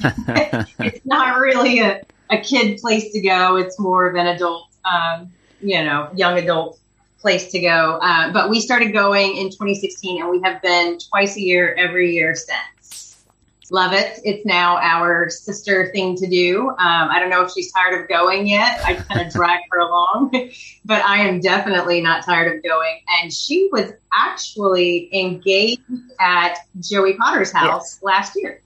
it's 0.78 1.04
not 1.04 1.38
really 1.38 1.80
a, 1.80 2.02
a 2.30 2.40
kid 2.40 2.80
place 2.80 3.12
to 3.12 3.20
go. 3.20 3.56
It's 3.56 3.78
more 3.78 4.06
of 4.06 4.16
an 4.16 4.26
adult, 4.26 4.68
um, 4.84 5.32
you 5.60 5.82
know, 5.82 6.10
young 6.14 6.38
adult 6.38 6.78
place 7.18 7.50
to 7.50 7.60
go. 7.60 7.98
Uh, 8.02 8.32
but 8.32 8.50
we 8.50 8.60
started 8.60 8.92
going 8.92 9.36
in 9.36 9.50
2016 9.50 10.20
and 10.20 10.30
we 10.30 10.40
have 10.42 10.62
been 10.62 10.98
twice 10.98 11.36
a 11.36 11.40
year, 11.40 11.74
every 11.74 12.14
year 12.14 12.34
since. 12.34 13.24
Love 13.70 13.92
it. 13.92 14.20
It's 14.22 14.46
now 14.46 14.76
our 14.76 15.28
sister 15.28 15.90
thing 15.90 16.14
to 16.18 16.28
do. 16.28 16.68
Um, 16.68 16.76
I 16.78 17.18
don't 17.18 17.30
know 17.30 17.42
if 17.42 17.50
she's 17.50 17.72
tired 17.72 18.00
of 18.00 18.08
going 18.08 18.46
yet. 18.46 18.80
I 18.84 18.94
kind 18.94 19.26
of 19.26 19.32
drag 19.32 19.58
her 19.72 19.80
along, 19.80 20.30
but 20.84 21.04
I 21.04 21.18
am 21.18 21.40
definitely 21.40 22.00
not 22.00 22.24
tired 22.24 22.56
of 22.56 22.62
going. 22.62 23.00
And 23.20 23.32
she 23.32 23.68
was 23.72 23.92
actually 24.14 25.08
engaged 25.12 25.80
at 26.20 26.58
Joey 26.78 27.14
Potter's 27.14 27.50
house 27.50 28.00
last 28.02 28.36
year. 28.36 28.60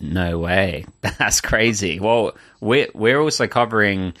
No 0.00 0.38
way. 0.38 0.86
That's 1.00 1.40
crazy. 1.40 2.00
Well, 2.00 2.32
we're, 2.60 2.88
we're 2.94 3.20
also 3.20 3.46
covering 3.46 4.14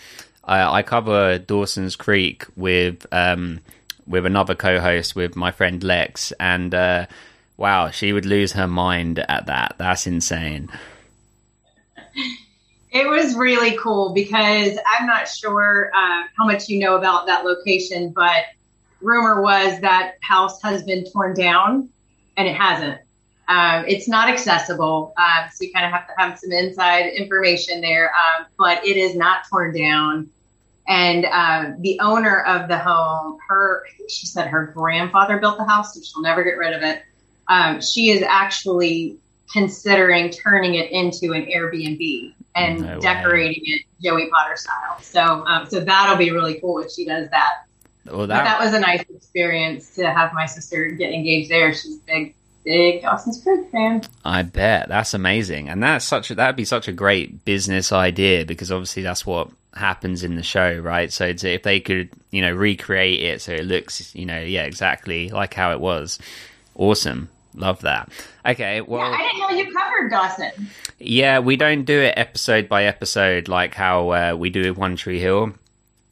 I, 0.50 0.78
I 0.78 0.82
cover 0.82 1.38
Dawson's 1.38 1.94
Creek 1.94 2.44
with 2.56 3.06
um, 3.12 3.60
with 4.06 4.26
another 4.26 4.56
co-host 4.56 5.14
with 5.14 5.36
my 5.36 5.52
friend 5.52 5.82
Lex, 5.84 6.32
and 6.40 6.74
uh, 6.74 7.06
wow, 7.56 7.90
she 7.90 8.12
would 8.12 8.26
lose 8.26 8.52
her 8.52 8.66
mind 8.66 9.20
at 9.20 9.46
that. 9.46 9.76
That's 9.78 10.08
insane. 10.08 10.68
It 12.90 13.08
was 13.08 13.36
really 13.36 13.76
cool 13.76 14.12
because 14.12 14.76
I'm 14.90 15.06
not 15.06 15.28
sure 15.28 15.92
uh, 15.94 16.24
how 16.36 16.44
much 16.46 16.68
you 16.68 16.80
know 16.80 16.96
about 16.96 17.26
that 17.26 17.44
location, 17.44 18.10
but 18.10 18.46
rumor 19.00 19.40
was 19.40 19.80
that 19.82 20.14
house 20.20 20.60
has 20.62 20.82
been 20.82 21.04
torn 21.12 21.34
down, 21.34 21.88
and 22.36 22.48
it 22.48 22.56
hasn't. 22.56 22.98
Um, 23.46 23.84
it's 23.86 24.08
not 24.08 24.28
accessible, 24.28 25.12
uh, 25.16 25.48
so 25.48 25.64
you 25.64 25.72
kind 25.72 25.86
of 25.86 25.92
have 25.92 26.08
to 26.08 26.12
have 26.16 26.38
some 26.40 26.50
inside 26.50 27.06
information 27.06 27.80
there. 27.80 28.10
Um, 28.10 28.46
but 28.58 28.84
it 28.84 28.96
is 28.96 29.14
not 29.14 29.42
torn 29.48 29.72
down. 29.72 30.28
And 30.90 31.24
uh, 31.24 31.76
the 31.78 32.00
owner 32.00 32.40
of 32.40 32.66
the 32.66 32.76
home, 32.76 33.38
her, 33.48 33.84
I 33.86 33.96
think 33.96 34.10
she 34.10 34.26
said 34.26 34.48
her 34.48 34.66
grandfather 34.74 35.38
built 35.38 35.56
the 35.56 35.64
house, 35.64 35.94
so 35.94 36.00
she'll 36.02 36.20
never 36.20 36.42
get 36.42 36.58
rid 36.58 36.72
of 36.72 36.82
it. 36.82 37.04
Um, 37.46 37.80
she 37.80 38.10
is 38.10 38.22
actually 38.22 39.16
considering 39.52 40.30
turning 40.30 40.74
it 40.74 40.90
into 40.90 41.32
an 41.32 41.44
Airbnb 41.44 42.34
and 42.56 42.80
no 42.80 43.00
decorating 43.00 43.62
it 43.66 43.82
Joey 44.02 44.30
Potter 44.30 44.56
style. 44.56 45.00
So, 45.00 45.46
um, 45.46 45.68
so 45.70 45.78
that'll 45.78 46.16
be 46.16 46.32
really 46.32 46.58
cool 46.58 46.80
if 46.80 46.90
she 46.90 47.04
does 47.04 47.30
that. 47.30 47.66
Well, 48.06 48.26
that, 48.26 48.42
that 48.42 48.60
was 48.60 48.74
a 48.74 48.80
nice 48.80 49.02
experience 49.02 49.94
to 49.94 50.10
have 50.10 50.32
my 50.32 50.46
sister 50.46 50.86
get 50.86 51.12
engaged 51.12 51.52
there. 51.52 51.72
She's 51.72 51.98
big 51.98 52.34
big 52.64 53.02
Dawson's 53.02 53.40
Creek 53.40 53.70
fan. 53.70 54.02
I 54.24 54.42
bet 54.42 54.88
that's 54.88 55.14
amazing, 55.14 55.68
and 55.68 55.80
that's 55.80 56.04
such 56.04 56.32
a, 56.32 56.34
that'd 56.34 56.56
be 56.56 56.64
such 56.64 56.88
a 56.88 56.92
great 56.92 57.44
business 57.44 57.92
idea 57.92 58.44
because 58.44 58.72
obviously 58.72 59.04
that's 59.04 59.24
what 59.24 59.50
happens 59.74 60.24
in 60.24 60.36
the 60.36 60.42
show, 60.42 60.78
right? 60.78 61.12
So 61.12 61.26
if 61.26 61.62
they 61.62 61.80
could, 61.80 62.10
you 62.30 62.42
know, 62.42 62.52
recreate 62.52 63.22
it 63.22 63.40
so 63.40 63.52
it 63.52 63.64
looks, 63.64 64.14
you 64.14 64.26
know, 64.26 64.40
yeah, 64.40 64.64
exactly 64.64 65.28
like 65.28 65.54
how 65.54 65.72
it 65.72 65.80
was, 65.80 66.18
awesome. 66.74 67.28
Love 67.54 67.80
that. 67.80 68.10
Okay, 68.46 68.80
well, 68.80 69.10
yeah, 69.10 69.16
I 69.16 69.22
didn't 69.22 69.38
know 69.40 69.50
you 69.50 69.74
covered 69.74 70.10
Dawson. 70.10 70.68
Yeah, 70.98 71.40
we 71.40 71.56
don't 71.56 71.84
do 71.84 72.00
it 72.00 72.14
episode 72.16 72.68
by 72.68 72.84
episode 72.84 73.48
like 73.48 73.74
how 73.74 74.10
uh, 74.10 74.36
we 74.36 74.50
do 74.50 74.68
with 74.68 74.78
One 74.78 74.94
Tree 74.94 75.18
Hill. 75.18 75.52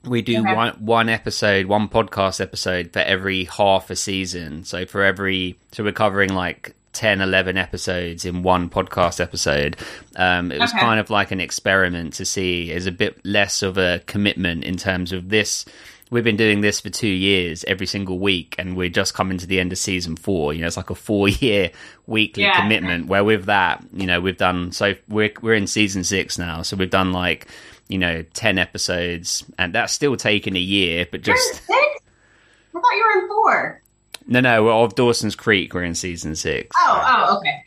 We 0.04 0.22
do 0.22 0.40
okay. 0.40 0.54
one 0.54 0.70
one 0.78 1.08
episode, 1.08 1.66
one 1.66 1.88
podcast 1.88 2.40
episode 2.40 2.92
for 2.92 3.00
every 3.00 3.44
half 3.44 3.90
a 3.90 3.96
season. 3.96 4.64
So 4.64 4.84
for 4.84 5.04
every, 5.04 5.58
so 5.72 5.84
we're 5.84 5.92
covering 5.92 6.32
like 6.32 6.74
10, 6.92 7.20
11 7.20 7.56
episodes 7.56 8.24
in 8.24 8.42
one 8.42 8.68
podcast 8.68 9.20
episode. 9.20 9.76
Um, 10.16 10.50
it 10.50 10.60
was 10.60 10.70
okay. 10.70 10.80
kind 10.80 11.00
of 11.00 11.10
like 11.10 11.30
an 11.30 11.40
experiment 11.40 12.14
to 12.14 12.24
see 12.24 12.70
is 12.70 12.86
a 12.86 12.92
bit 12.92 13.24
less 13.24 13.62
of 13.62 13.78
a 13.78 14.00
commitment 14.06 14.64
in 14.64 14.76
terms 14.76 15.12
of 15.12 15.28
this. 15.28 15.64
We've 16.10 16.24
been 16.24 16.36
doing 16.36 16.62
this 16.62 16.80
for 16.80 16.88
two 16.88 17.06
years 17.06 17.64
every 17.64 17.86
single 17.86 18.18
week, 18.18 18.54
and 18.58 18.76
we're 18.76 18.88
just 18.88 19.12
coming 19.12 19.36
to 19.38 19.46
the 19.46 19.60
end 19.60 19.72
of 19.72 19.78
season 19.78 20.16
four. 20.16 20.54
You 20.54 20.62
know, 20.62 20.66
it's 20.66 20.76
like 20.76 20.90
a 20.90 20.94
four 20.94 21.28
year 21.28 21.70
weekly 22.06 22.44
yeah. 22.44 22.60
commitment. 22.60 23.08
Where 23.08 23.24
with 23.24 23.44
that, 23.44 23.84
you 23.92 24.06
know, 24.06 24.20
we've 24.20 24.36
done 24.36 24.72
so 24.72 24.94
we're 25.08 25.32
we're 25.42 25.54
in 25.54 25.66
season 25.66 26.04
six 26.04 26.38
now, 26.38 26.62
so 26.62 26.76
we've 26.76 26.88
done 26.88 27.12
like 27.12 27.46
you 27.88 27.98
know 27.98 28.22
ten 28.32 28.58
episodes, 28.58 29.44
and 29.58 29.74
that's 29.74 29.92
still 29.92 30.16
taking 30.16 30.56
a 30.56 30.60
year. 30.60 31.06
But 31.10 31.22
just 31.22 31.54
six? 31.54 31.68
I 31.68 32.80
thought 32.80 32.92
you 32.92 33.04
were 33.04 33.22
in 33.22 33.28
four. 33.28 33.82
No, 34.28 34.40
no, 34.40 34.62
we're 34.64 34.72
of 34.72 34.94
Dawson's 34.94 35.34
Creek. 35.34 35.72
We're 35.72 35.84
in 35.84 35.94
season 35.94 36.36
six. 36.36 36.76
Oh, 36.78 37.02
oh, 37.04 37.36
okay. 37.38 37.62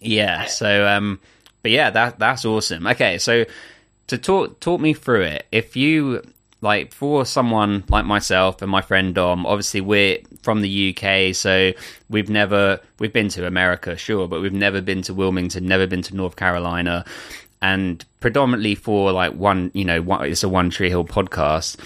Yeah. 0.00 0.44
So, 0.44 0.86
um, 0.86 1.18
but 1.62 1.70
yeah, 1.70 1.88
that 1.90 2.18
that's 2.18 2.44
awesome. 2.44 2.86
Okay, 2.86 3.16
so 3.18 3.46
to 4.08 4.18
talk 4.18 4.60
talk 4.60 4.80
me 4.80 4.92
through 4.92 5.22
it. 5.22 5.46
If 5.50 5.74
you 5.74 6.22
like 6.60 6.92
for 6.92 7.24
someone 7.24 7.84
like 7.88 8.04
myself 8.04 8.60
and 8.60 8.70
my 8.70 8.82
friend 8.82 9.14
Dom, 9.14 9.46
obviously 9.46 9.80
we're 9.80 10.18
from 10.42 10.60
the 10.60 10.94
UK, 10.94 11.34
so 11.34 11.72
we've 12.10 12.28
never 12.28 12.78
we've 12.98 13.12
been 13.12 13.28
to 13.30 13.46
America, 13.46 13.96
sure, 13.96 14.28
but 14.28 14.42
we've 14.42 14.52
never 14.52 14.82
been 14.82 15.00
to 15.02 15.14
Wilmington, 15.14 15.66
never 15.66 15.86
been 15.86 16.02
to 16.02 16.14
North 16.14 16.36
Carolina, 16.36 17.06
and 17.62 18.04
predominantly 18.20 18.74
for 18.74 19.12
like 19.12 19.32
one, 19.32 19.70
you 19.72 19.84
know, 19.84 20.02
one, 20.02 20.26
it's 20.26 20.42
a 20.42 20.48
One 20.48 20.68
Tree 20.68 20.90
Hill 20.90 21.04
podcast 21.04 21.78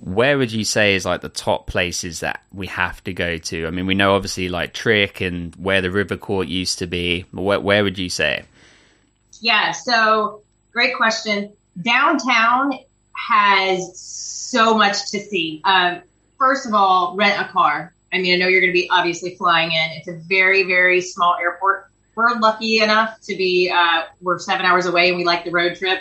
where 0.00 0.38
would 0.38 0.52
you 0.52 0.64
say 0.64 0.94
is 0.94 1.04
like 1.04 1.20
the 1.20 1.28
top 1.28 1.66
places 1.66 2.20
that 2.20 2.42
we 2.52 2.66
have 2.68 3.02
to 3.04 3.12
go 3.12 3.38
to? 3.38 3.66
I 3.66 3.70
mean, 3.70 3.86
we 3.86 3.94
know 3.94 4.14
obviously 4.14 4.48
like 4.48 4.72
Trick 4.72 5.20
and 5.20 5.54
where 5.56 5.80
the 5.80 5.90
River 5.90 6.16
Court 6.16 6.48
used 6.48 6.78
to 6.78 6.86
be. 6.86 7.24
Where, 7.32 7.60
where 7.60 7.82
would 7.82 7.98
you 7.98 8.08
say? 8.08 8.44
Yeah, 9.40 9.72
so 9.72 10.42
great 10.72 10.96
question. 10.96 11.52
Downtown 11.80 12.78
has 13.12 13.98
so 13.98 14.76
much 14.76 15.10
to 15.10 15.20
see. 15.20 15.60
Um, 15.64 16.02
first 16.38 16.66
of 16.66 16.74
all, 16.74 17.16
rent 17.16 17.40
a 17.40 17.50
car. 17.50 17.92
I 18.12 18.18
mean, 18.18 18.34
I 18.34 18.36
know 18.36 18.48
you're 18.48 18.60
going 18.60 18.72
to 18.72 18.80
be 18.80 18.88
obviously 18.90 19.34
flying 19.36 19.72
in. 19.72 19.90
It's 19.92 20.08
a 20.08 20.14
very, 20.14 20.62
very 20.62 21.00
small 21.00 21.36
airport. 21.40 21.88
We're 22.14 22.38
lucky 22.38 22.80
enough 22.80 23.20
to 23.22 23.36
be, 23.36 23.70
uh, 23.70 24.04
we're 24.22 24.38
seven 24.38 24.64
hours 24.64 24.86
away 24.86 25.08
and 25.08 25.18
we 25.18 25.24
like 25.24 25.44
the 25.44 25.50
road 25.50 25.76
trip 25.76 26.00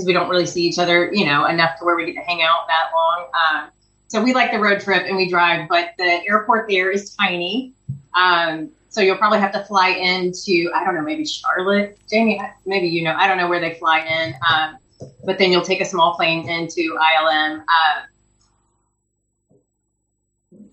because 0.00 0.06
we 0.06 0.12
don't 0.14 0.30
really 0.30 0.46
see 0.46 0.62
each 0.62 0.78
other, 0.78 1.10
you 1.12 1.26
know, 1.26 1.44
enough 1.44 1.78
to 1.78 1.84
where 1.84 1.94
we 1.94 2.06
get 2.06 2.14
to 2.14 2.26
hang 2.26 2.42
out 2.42 2.66
that 2.68 2.90
long. 2.94 3.26
Um, 3.34 3.70
so 4.08 4.22
we 4.22 4.32
like 4.32 4.50
the 4.50 4.58
road 4.58 4.80
trip 4.80 5.04
and 5.06 5.16
we 5.16 5.28
drive, 5.28 5.68
but 5.68 5.90
the 5.98 6.26
airport 6.26 6.68
there 6.68 6.90
is 6.90 7.14
tiny. 7.14 7.74
Um, 8.16 8.70
so 8.88 9.02
you'll 9.02 9.18
probably 9.18 9.38
have 9.38 9.52
to 9.52 9.62
fly 9.64 9.90
into, 9.90 10.70
I 10.74 10.84
don't 10.84 10.94
know, 10.94 11.02
maybe 11.02 11.24
Charlotte. 11.24 11.98
Jamie, 12.08 12.40
maybe 12.64 12.88
you 12.88 13.02
know, 13.02 13.14
I 13.14 13.28
don't 13.28 13.36
know 13.36 13.48
where 13.48 13.60
they 13.60 13.74
fly 13.74 14.00
in. 14.00 14.34
Um, 14.50 14.78
but 15.24 15.38
then 15.38 15.52
you'll 15.52 15.62
take 15.62 15.80
a 15.80 15.84
small 15.84 16.14
plane 16.14 16.48
into 16.48 16.98
ILM. 16.98 17.60
Uh, 17.60 18.02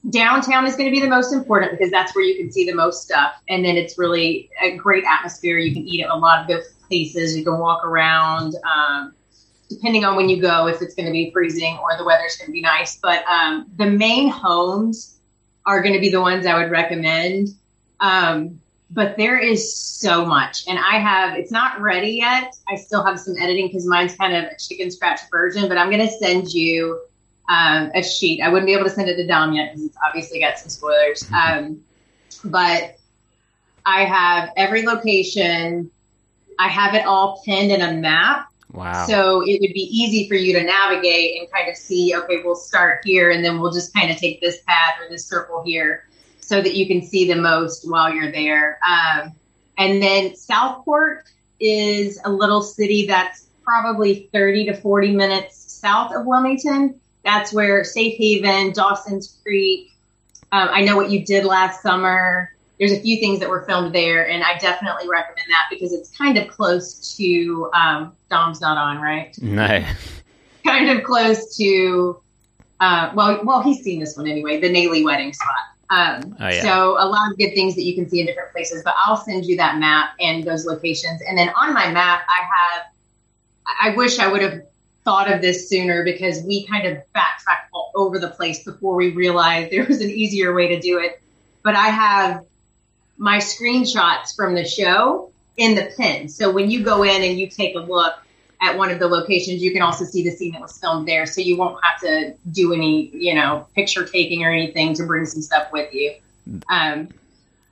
downtown 0.09 0.65
is 0.65 0.75
going 0.75 0.89
to 0.89 0.91
be 0.91 1.01
the 1.01 1.09
most 1.09 1.33
important 1.33 1.71
because 1.71 1.91
that's 1.91 2.15
where 2.15 2.23
you 2.23 2.37
can 2.37 2.51
see 2.51 2.65
the 2.65 2.73
most 2.73 3.03
stuff. 3.03 3.33
And 3.49 3.63
then 3.63 3.75
it's 3.75 3.97
really 3.97 4.49
a 4.61 4.75
great 4.77 5.03
atmosphere. 5.03 5.57
You 5.57 5.73
can 5.73 5.83
eat 5.83 6.03
at 6.03 6.09
a 6.09 6.15
lot 6.15 6.41
of 6.41 6.47
good 6.47 6.63
places. 6.87 7.37
You 7.37 7.43
can 7.43 7.59
walk 7.59 7.85
around. 7.85 8.55
Um, 8.65 9.13
depending 9.69 10.05
on 10.05 10.15
when 10.15 10.29
you 10.29 10.41
go, 10.41 10.67
if 10.67 10.81
it's 10.81 10.95
going 10.95 11.05
to 11.05 11.11
be 11.11 11.31
freezing 11.31 11.77
or 11.77 11.97
the 11.97 12.03
weather's 12.03 12.37
going 12.37 12.47
to 12.47 12.51
be 12.51 12.61
nice. 12.61 12.97
But 12.97 13.25
um, 13.25 13.65
the 13.75 13.85
main 13.85 14.29
homes 14.29 15.17
are 15.65 15.81
going 15.81 15.93
to 15.93 15.99
be 15.99 16.09
the 16.09 16.21
ones 16.21 16.45
I 16.45 16.57
would 16.57 16.71
recommend. 16.71 17.49
Um, 17.99 18.61
but 18.89 19.17
there 19.17 19.37
is 19.37 19.75
so 19.75 20.25
much, 20.25 20.65
and 20.67 20.79
I 20.79 20.99
have 20.99 21.37
it's 21.37 21.51
not 21.51 21.81
ready 21.81 22.11
yet. 22.11 22.55
I 22.69 22.75
still 22.75 23.03
have 23.03 23.19
some 23.19 23.35
editing 23.37 23.67
because 23.67 23.85
mine's 23.85 24.15
kind 24.15 24.33
of 24.33 24.45
a 24.45 24.57
chicken 24.57 24.89
scratch 24.91 25.19
version. 25.29 25.67
But 25.67 25.77
I'm 25.77 25.89
going 25.89 26.07
to 26.07 26.13
send 26.13 26.53
you 26.53 27.01
um, 27.49 27.91
a 27.93 28.01
sheet. 28.01 28.41
I 28.41 28.47
wouldn't 28.47 28.65
be 28.65 28.73
able 28.73 28.85
to 28.85 28.89
send 28.89 29.09
it 29.09 29.17
to 29.17 29.27
Dom 29.27 29.51
yet 29.51 29.73
because 29.73 29.87
it's 29.87 29.97
obviously 30.05 30.39
got 30.39 30.57
some 30.57 30.69
spoilers. 30.69 31.29
Um, 31.33 31.81
but 32.45 32.97
I 33.85 34.05
have 34.05 34.51
every 34.55 34.83
location 34.83 35.91
I 36.59 36.67
have 36.69 36.95
it 36.95 37.05
all 37.05 37.41
pinned 37.45 37.71
in 37.71 37.81
a 37.81 37.93
map. 37.93 38.46
Wow. 38.73 39.05
So 39.07 39.41
it 39.41 39.59
would 39.61 39.73
be 39.73 39.87
easy 39.91 40.27
for 40.27 40.35
you 40.35 40.53
to 40.53 40.63
navigate 40.63 41.39
and 41.39 41.51
kind 41.51 41.69
of 41.69 41.77
see, 41.77 42.15
okay, 42.15 42.41
we'll 42.43 42.55
start 42.55 43.01
here 43.05 43.31
and 43.31 43.43
then 43.43 43.59
we'll 43.59 43.71
just 43.71 43.93
kind 43.93 44.11
of 44.11 44.17
take 44.17 44.41
this 44.41 44.61
path 44.67 44.95
or 45.01 45.09
this 45.09 45.25
circle 45.25 45.63
here 45.63 46.05
so 46.41 46.61
that 46.61 46.75
you 46.75 46.87
can 46.87 47.01
see 47.01 47.27
the 47.27 47.39
most 47.39 47.89
while 47.89 48.13
you're 48.13 48.31
there. 48.31 48.79
Um, 48.87 49.31
and 49.77 50.01
then 50.01 50.35
Southport 50.35 51.25
is 51.59 52.19
a 52.25 52.31
little 52.31 52.61
city 52.61 53.07
that's 53.07 53.47
probably 53.63 54.29
30 54.31 54.65
to 54.65 54.73
40 54.75 55.15
minutes 55.15 55.57
south 55.57 56.13
of 56.13 56.25
Wilmington. 56.25 56.99
That's 57.23 57.53
where 57.53 57.83
Safe 57.83 58.17
Haven, 58.17 58.71
Dawson's 58.73 59.37
Creek, 59.43 59.91
Um, 60.51 60.69
I 60.71 60.81
know 60.81 60.95
what 60.95 61.11
you 61.11 61.25
did 61.25 61.43
last 61.43 61.81
summer. 61.81 62.53
There's 62.79 62.91
a 62.91 62.99
few 62.99 63.19
things 63.19 63.39
that 63.39 63.49
were 63.49 63.63
filmed 63.63 63.93
there, 63.93 64.27
and 64.29 64.43
I 64.43 64.57
definitely 64.59 65.09
recommend 65.09 65.47
that 65.49 65.67
because 65.69 65.93
it's 65.93 66.15
kind 66.15 66.37
of 66.37 66.47
close 66.47 67.15
to 67.17 67.69
um, 67.73 68.15
Dom's 68.29 68.61
not 68.61 68.77
on, 68.77 69.01
right? 69.01 69.35
No. 69.41 69.83
Kind 70.63 70.89
of 70.89 71.03
close 71.03 71.57
to, 71.57 72.21
uh, 72.79 73.11
well, 73.15 73.39
well, 73.43 73.61
he's 73.63 73.81
seen 73.83 73.99
this 73.99 74.15
one 74.15 74.27
anyway, 74.27 74.59
the 74.59 74.69
Naley 74.69 75.03
wedding 75.03 75.33
spot. 75.33 75.55
Um, 75.89 76.35
Oh, 76.39 76.49
yeah. 76.49 76.61
So 76.61 76.91
a 76.99 77.07
lot 77.07 77.31
of 77.31 77.37
good 77.37 77.53
things 77.53 77.75
that 77.75 77.83
you 77.83 77.95
can 77.95 78.09
see 78.09 78.19
in 78.19 78.25
different 78.25 78.51
places. 78.51 78.83
But 78.83 78.93
I'll 79.03 79.17
send 79.17 79.45
you 79.45 79.55
that 79.57 79.77
map 79.77 80.11
and 80.19 80.43
those 80.43 80.65
locations. 80.65 81.21
And 81.21 81.37
then 81.37 81.49
on 81.49 81.73
my 81.73 81.91
map, 81.91 82.23
I 82.27 82.43
have. 82.43 82.85
I 83.81 83.95
wish 83.95 84.19
I 84.19 84.31
would 84.31 84.41
have 84.41 84.61
thought 85.03 85.31
of 85.31 85.41
this 85.41 85.69
sooner 85.69 86.03
because 86.03 86.41
we 86.43 86.65
kind 86.67 86.85
of 86.85 86.97
backtracked 87.13 87.69
all 87.73 87.91
over 87.95 88.19
the 88.19 88.29
place 88.29 88.63
before 88.63 88.95
we 88.95 89.11
realized 89.11 89.71
there 89.71 89.85
was 89.85 90.01
an 90.01 90.09
easier 90.09 90.53
way 90.53 90.67
to 90.67 90.79
do 90.79 90.99
it. 90.99 91.21
But 91.63 91.75
I 91.75 91.87
have 91.87 92.45
my 93.17 93.37
screenshots 93.37 94.35
from 94.35 94.55
the 94.55 94.65
show 94.65 95.31
in 95.57 95.75
the 95.75 95.91
pin. 95.97 96.29
So 96.29 96.51
when 96.51 96.69
you 96.69 96.83
go 96.83 97.03
in 97.03 97.23
and 97.23 97.39
you 97.39 97.47
take 97.47 97.75
a 97.75 97.79
look 97.79 98.13
at 98.61 98.77
one 98.77 98.91
of 98.91 98.99
the 98.99 99.07
locations, 99.07 99.61
you 99.61 99.71
can 99.71 99.81
also 99.81 100.05
see 100.05 100.23
the 100.23 100.31
scene 100.31 100.53
that 100.53 100.61
was 100.61 100.77
filmed 100.77 101.07
there. 101.07 101.25
So 101.25 101.41
you 101.41 101.57
won't 101.57 101.83
have 101.83 101.99
to 102.01 102.35
do 102.51 102.73
any, 102.73 103.09
you 103.09 103.33
know, 103.33 103.67
picture 103.75 104.05
taking 104.05 104.43
or 104.43 104.51
anything 104.51 104.93
to 104.95 105.05
bring 105.05 105.25
some 105.25 105.41
stuff 105.41 105.71
with 105.71 105.93
you. 105.93 106.13
Um, 106.69 107.09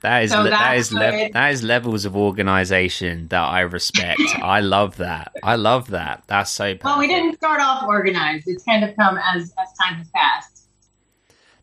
that 0.00 0.24
is 0.24 0.30
so 0.30 0.42
le- 0.42 0.50
that 0.50 0.76
is 0.76 0.90
good. 0.90 1.32
that 1.32 1.52
is 1.52 1.62
levels 1.62 2.04
of 2.04 2.16
organization 2.16 3.28
that 3.28 3.42
I 3.42 3.60
respect. 3.60 4.20
I 4.42 4.60
love 4.60 4.98
that. 4.98 5.32
I 5.42 5.56
love 5.56 5.90
that. 5.90 6.22
That's 6.26 6.50
so. 6.50 6.64
Perfect. 6.64 6.84
well, 6.84 6.98
we 6.98 7.08
didn't 7.08 7.36
start 7.36 7.60
off 7.60 7.82
organized. 7.84 8.46
It's 8.46 8.62
kind 8.62 8.84
of 8.84 8.94
come 8.94 9.18
as 9.18 9.54
as 9.58 9.72
time 9.78 9.96
has 9.96 10.08
passed. 10.10 10.55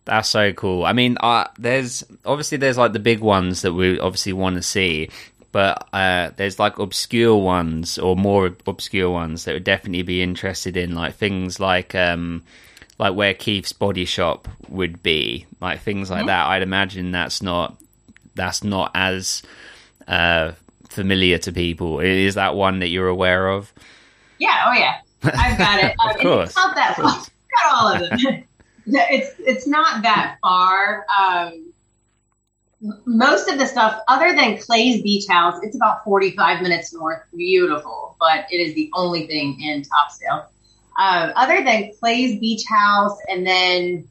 That's 0.06 0.28
so 0.28 0.52
cool. 0.54 0.86
I 0.86 0.94
mean, 0.94 1.18
uh, 1.22 1.48
there's 1.58 2.04
obviously 2.26 2.58
there's 2.58 2.78
like 2.78 2.94
the 2.94 3.00
big 3.00 3.20
ones 3.20 3.62
that 3.62 3.74
we 3.74 4.00
obviously 4.00 4.34
want 4.34 4.58
to 4.58 4.62
see, 4.62 5.10
but 5.54 5.88
uh, 5.94 6.32
there's 6.36 6.60
like 6.60 6.78
obscure 6.80 7.38
ones 7.38 7.98
or 7.98 8.16
more 8.16 8.52
obscure 8.68 9.10
ones 9.10 9.46
that 9.46 9.54
would 9.54 9.64
definitely 9.64 10.02
be 10.02 10.22
interested 10.22 10.76
in, 10.76 10.94
like 10.94 11.16
things 11.16 11.60
like 11.60 11.96
um, 11.96 12.44
like 13.00 13.16
where 13.16 13.34
Keith's 13.34 13.72
body 13.72 14.04
shop 14.04 14.48
would 14.68 15.02
be, 15.04 15.46
like 15.62 15.82
things 15.82 16.10
like 16.10 16.26
that. 16.26 16.48
I'd 16.48 16.64
imagine 16.64 17.12
that's 17.12 17.42
not 17.42 17.78
that's 18.36 18.64
not 18.64 18.92
as 18.96 19.42
uh, 20.08 20.54
familiar 20.90 21.38
to 21.38 21.52
people. 21.52 22.00
Is 22.02 22.36
that 22.36 22.56
one 22.56 22.80
that 22.80 22.90
you're 22.90 23.08
aware 23.08 23.48
of? 23.48 23.72
Yeah, 24.40 24.66
oh 24.68 24.74
yeah, 24.74 24.98
I've 25.24 25.58
got 25.58 25.84
it. 25.84 25.96
Um, 26.04 26.20
course, 26.20 26.56
not 26.56 26.76
that. 26.76 26.96
I've 27.00 27.04
got 27.04 27.74
all 27.74 27.94
of 27.94 28.00
them. 28.10 28.44
it's 28.85 29.35
it's 29.39 29.68
not 29.68 30.03
that 30.03 30.38
far. 30.41 31.05
Um, 31.19 31.73
most 33.05 33.47
of 33.47 33.57
the 33.57 33.65
stuff, 33.65 34.01
other 34.10 34.35
than 34.35 34.57
Clay's 34.57 35.01
Beach 35.01 35.26
House, 35.30 35.60
it's 35.64 35.76
about 35.76 36.03
forty 36.03 36.31
five 36.31 36.61
minutes 36.61 36.93
north. 36.93 37.23
Beautiful, 37.35 38.15
but 38.19 38.45
it 38.51 38.57
is 38.57 38.76
the 38.76 38.89
only 38.93 39.27
thing 39.27 39.61
in 39.61 39.84
Topsail. 39.84 40.49
Uh, 40.99 41.31
other 41.35 41.64
than 41.64 41.91
Clay's 41.99 42.39
Beach 42.39 42.64
House, 42.68 43.18
and 43.30 43.45
then 43.45 44.07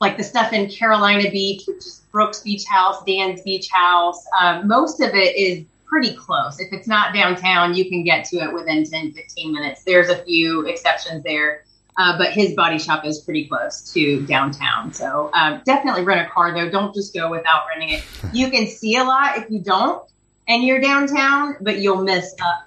like 0.00 0.16
the 0.16 0.24
stuff 0.24 0.52
in 0.52 0.68
Carolina 0.68 1.30
Beach, 1.30 1.62
which 1.66 1.78
is 1.78 2.02
Brooks 2.12 2.40
Beach 2.40 2.64
House, 2.66 3.02
Dan's 3.04 3.42
Beach 3.42 3.68
House. 3.70 4.24
Um, 4.40 4.68
most 4.68 5.00
of 5.00 5.14
it 5.14 5.36
is 5.36 5.64
pretty 5.86 6.14
close. 6.14 6.60
If 6.60 6.72
it's 6.72 6.88
not 6.88 7.14
downtown, 7.14 7.74
you 7.74 7.88
can 7.88 8.04
get 8.04 8.24
to 8.26 8.38
it 8.38 8.52
within 8.52 8.84
10, 8.84 9.12
15 9.12 9.52
minutes. 9.52 9.84
There's 9.84 10.08
a 10.08 10.24
few 10.24 10.66
exceptions 10.66 11.22
there, 11.22 11.64
uh, 11.96 12.18
but 12.18 12.32
his 12.32 12.54
body 12.54 12.78
shop 12.78 13.04
is 13.04 13.20
pretty 13.20 13.46
close 13.46 13.92
to 13.92 14.24
downtown. 14.26 14.92
So 14.92 15.30
um, 15.32 15.62
definitely 15.64 16.04
rent 16.04 16.26
a 16.26 16.30
car, 16.30 16.52
though. 16.52 16.70
Don't 16.70 16.94
just 16.94 17.14
go 17.14 17.30
without 17.30 17.64
renting 17.68 17.90
it. 17.90 18.04
You 18.32 18.50
can 18.50 18.66
see 18.66 18.96
a 18.96 19.04
lot 19.04 19.38
if 19.38 19.50
you 19.50 19.60
don't 19.60 20.02
and 20.48 20.64
you're 20.64 20.80
downtown, 20.80 21.56
but 21.60 21.78
you'll 21.78 22.02
miss 22.02 22.34
a 22.40 22.64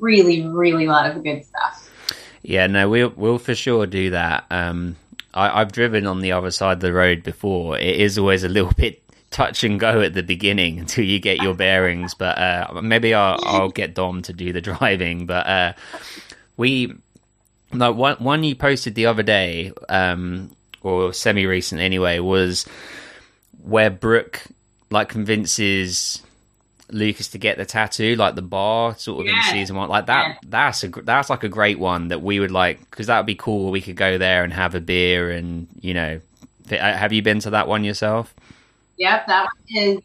really, 0.00 0.46
really 0.46 0.86
lot 0.86 1.08
of 1.08 1.22
good 1.22 1.44
stuff. 1.44 1.90
Yeah, 2.42 2.66
no, 2.66 2.88
we'll 2.88 3.12
we'll 3.16 3.38
for 3.38 3.54
sure 3.54 3.86
do 3.86 4.10
that. 4.10 4.44
Um, 4.50 4.96
I, 5.34 5.60
I've 5.60 5.72
driven 5.72 6.06
on 6.06 6.20
the 6.20 6.32
other 6.32 6.50
side 6.50 6.74
of 6.74 6.80
the 6.80 6.92
road 6.92 7.22
before. 7.22 7.78
It 7.78 7.96
is 7.96 8.18
always 8.18 8.44
a 8.44 8.48
little 8.48 8.72
bit 8.76 9.02
touch 9.30 9.64
and 9.64 9.80
go 9.80 10.00
at 10.00 10.14
the 10.14 10.22
beginning 10.22 10.78
until 10.80 11.04
you 11.04 11.18
get 11.18 11.38
your 11.38 11.54
bearings. 11.54 12.14
But 12.14 12.38
uh, 12.38 12.80
maybe 12.82 13.14
I'll, 13.14 13.38
I'll 13.42 13.68
get 13.68 13.94
Dom 13.94 14.22
to 14.22 14.32
do 14.32 14.52
the 14.52 14.60
driving. 14.60 15.26
But 15.26 15.46
uh, 15.46 15.72
we 16.56 16.94
no 17.72 17.92
one 17.92 18.16
one 18.16 18.44
you 18.44 18.54
posted 18.54 18.94
the 18.94 19.06
other 19.06 19.22
day, 19.22 19.72
um, 19.88 20.50
or 20.82 21.12
semi 21.12 21.46
recent 21.46 21.80
anyway, 21.80 22.18
was 22.18 22.66
where 23.62 23.90
Brooke 23.90 24.42
like 24.90 25.08
convinces 25.08 26.22
Lucas 26.90 27.28
to 27.28 27.38
get 27.38 27.58
the 27.58 27.64
tattoo, 27.64 28.14
like 28.14 28.36
the 28.36 28.42
bar 28.42 28.96
sort 28.96 29.20
of 29.20 29.26
Yeah. 29.26 29.36
in 29.38 29.52
season 29.52 29.74
one, 29.76 29.88
like 29.88 30.06
that. 30.06 30.38
That's 30.46 30.84
a 30.84 30.88
that's 30.88 31.28
like 31.30 31.42
a 31.42 31.48
great 31.48 31.78
one 31.78 32.08
that 32.08 32.22
we 32.22 32.38
would 32.38 32.52
like 32.52 32.78
because 32.90 33.08
that 33.08 33.18
would 33.18 33.26
be 33.26 33.34
cool. 33.34 33.70
We 33.72 33.80
could 33.80 33.96
go 33.96 34.18
there 34.18 34.44
and 34.44 34.52
have 34.52 34.74
a 34.74 34.80
beer 34.80 35.30
and 35.30 35.66
you 35.80 35.94
know. 35.94 36.20
uh, 36.70 36.76
Have 36.76 37.12
you 37.12 37.22
been 37.22 37.40
to 37.40 37.50
that 37.50 37.66
one 37.68 37.82
yourself? 37.84 38.32
Yep, 38.98 39.26
that 39.26 39.42
one 39.44 39.82
is. 39.84 40.00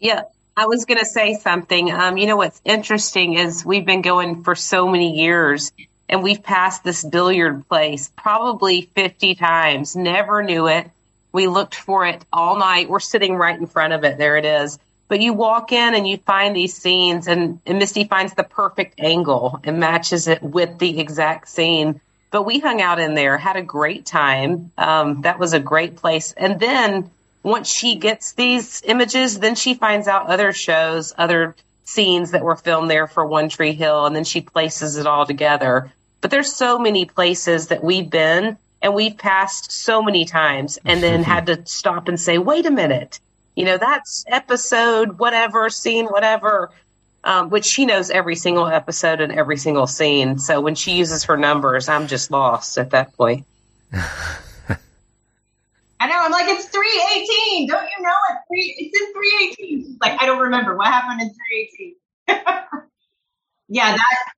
Yeah, 0.00 0.22
I 0.56 0.66
was 0.66 0.84
going 0.84 1.00
to 1.00 1.04
say 1.06 1.34
something. 1.34 1.90
Um, 1.90 2.16
you 2.16 2.26
know 2.26 2.36
what's 2.36 2.60
interesting 2.64 3.34
is 3.34 3.64
we've 3.64 3.84
been 3.84 4.02
going 4.02 4.44
for 4.44 4.54
so 4.54 4.86
many 4.88 5.18
years 5.18 5.72
and 6.08 6.22
we've 6.22 6.42
passed 6.42 6.84
this 6.84 7.04
billiard 7.04 7.68
place 7.68 8.10
probably 8.16 8.82
50 8.94 9.34
times. 9.34 9.94
Never 9.94 10.42
knew 10.42 10.68
it. 10.68 10.90
We 11.32 11.46
looked 11.46 11.74
for 11.74 12.06
it 12.06 12.24
all 12.32 12.58
night. 12.58 12.88
We're 12.88 13.00
sitting 13.00 13.36
right 13.36 13.58
in 13.58 13.66
front 13.66 13.92
of 13.92 14.04
it. 14.04 14.18
There 14.18 14.36
it 14.36 14.44
is. 14.44 14.78
But 15.08 15.20
you 15.20 15.32
walk 15.32 15.72
in 15.72 15.94
and 15.94 16.06
you 16.06 16.18
find 16.18 16.54
these 16.54 16.76
scenes, 16.76 17.28
and, 17.28 17.60
and 17.66 17.78
Misty 17.78 18.04
finds 18.04 18.34
the 18.34 18.44
perfect 18.44 19.00
angle 19.00 19.60
and 19.64 19.80
matches 19.80 20.28
it 20.28 20.42
with 20.42 20.78
the 20.78 21.00
exact 21.00 21.48
scene. 21.48 22.00
But 22.30 22.42
we 22.42 22.58
hung 22.58 22.82
out 22.82 22.98
in 22.98 23.14
there, 23.14 23.38
had 23.38 23.56
a 23.56 23.62
great 23.62 24.04
time. 24.04 24.70
Um, 24.76 25.22
that 25.22 25.38
was 25.38 25.54
a 25.54 25.60
great 25.60 25.96
place. 25.96 26.32
And 26.36 26.60
then 26.60 27.10
once 27.42 27.68
she 27.72 27.94
gets 27.96 28.32
these 28.32 28.82
images, 28.84 29.38
then 29.38 29.54
she 29.54 29.74
finds 29.74 30.08
out 30.08 30.28
other 30.28 30.52
shows, 30.52 31.14
other 31.16 31.54
scenes 31.84 32.32
that 32.32 32.44
were 32.44 32.56
filmed 32.56 32.90
there 32.90 33.06
for 33.06 33.24
One 33.24 33.48
Tree 33.48 33.72
Hill, 33.72 34.04
and 34.04 34.14
then 34.14 34.24
she 34.24 34.42
places 34.42 34.98
it 34.98 35.06
all 35.06 35.24
together. 35.24 35.90
But 36.20 36.30
there's 36.30 36.52
so 36.52 36.78
many 36.78 37.04
places 37.04 37.68
that 37.68 37.82
we've 37.82 38.08
been 38.10 38.56
and 38.82 38.94
we've 38.94 39.16
passed 39.16 39.72
so 39.72 40.02
many 40.02 40.24
times 40.24 40.78
and 40.84 41.02
then 41.02 41.22
had 41.22 41.46
to 41.46 41.66
stop 41.66 42.08
and 42.08 42.18
say, 42.18 42.38
wait 42.38 42.66
a 42.66 42.70
minute, 42.70 43.20
you 43.54 43.64
know, 43.64 43.78
that's 43.78 44.24
episode 44.28 45.18
whatever, 45.18 45.68
scene 45.70 46.06
whatever. 46.06 46.70
Um, 47.24 47.50
which 47.50 47.64
she 47.64 47.84
knows 47.84 48.10
every 48.10 48.36
single 48.36 48.68
episode 48.68 49.20
and 49.20 49.32
every 49.32 49.56
single 49.56 49.88
scene. 49.88 50.38
So 50.38 50.60
when 50.60 50.76
she 50.76 50.92
uses 50.92 51.24
her 51.24 51.36
numbers, 51.36 51.88
I'm 51.88 52.06
just 52.06 52.30
lost 52.30 52.78
at 52.78 52.90
that 52.90 53.12
point. 53.16 53.44
I 56.00 56.06
know. 56.06 56.16
I'm 56.16 56.30
like, 56.30 56.48
it's 56.48 56.66
318. 56.66 57.66
Don't 57.66 57.82
you 57.82 58.02
know 58.04 58.14
it? 58.30 58.38
It's 58.50 59.00
in 59.00 59.12
318. 59.12 59.84
She's 59.84 60.00
like, 60.00 60.22
I 60.22 60.26
don't 60.26 60.38
remember 60.38 60.76
what 60.76 60.86
happened 60.86 61.20
in 61.20 61.34
318. 61.34 61.94
yeah, 63.68 63.96
that 63.96 64.32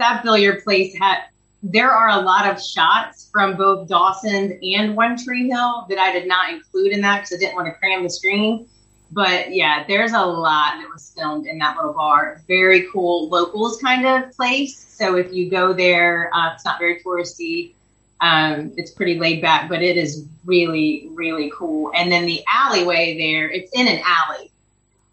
that 0.00 0.22
billiard 0.22 0.64
place 0.64 0.96
had. 0.98 1.24
There 1.62 1.90
are 1.90 2.08
a 2.08 2.22
lot 2.22 2.50
of 2.50 2.62
shots 2.62 3.28
from 3.30 3.56
both 3.56 3.86
Dawson's 3.86 4.54
and 4.62 4.96
One 4.96 5.22
Tree 5.22 5.48
Hill 5.48 5.86
that 5.90 5.98
I 5.98 6.10
did 6.10 6.26
not 6.26 6.52
include 6.52 6.92
in 6.92 7.02
that 7.02 7.20
because 7.20 7.36
I 7.36 7.38
didn't 7.38 7.54
want 7.54 7.66
to 7.68 7.74
cram 7.74 8.02
the 8.02 8.10
screen. 8.10 8.66
But 9.12 9.52
yeah, 9.52 9.84
there's 9.86 10.12
a 10.12 10.24
lot 10.24 10.76
that 10.80 10.88
was 10.92 11.12
filmed 11.16 11.46
in 11.46 11.58
that 11.58 11.76
little 11.76 11.92
bar. 11.92 12.40
Very 12.46 12.86
cool 12.92 13.28
locals 13.28 13.78
kind 13.78 14.06
of 14.06 14.34
place. 14.34 14.78
So 14.78 15.16
if 15.16 15.32
you 15.32 15.50
go 15.50 15.72
there, 15.72 16.30
uh, 16.34 16.54
it's 16.54 16.64
not 16.64 16.78
very 16.78 17.00
touristy. 17.00 17.72
Um, 18.20 18.72
it's 18.76 18.90
pretty 18.90 19.18
laid 19.18 19.42
back, 19.42 19.68
but 19.68 19.82
it 19.82 19.96
is 19.96 20.26
really, 20.44 21.08
really 21.14 21.50
cool. 21.54 21.90
And 21.94 22.12
then 22.12 22.26
the 22.26 22.42
alleyway 22.52 23.18
there, 23.18 23.50
it's 23.50 23.72
in 23.72 23.88
an 23.88 24.00
alley. 24.04 24.50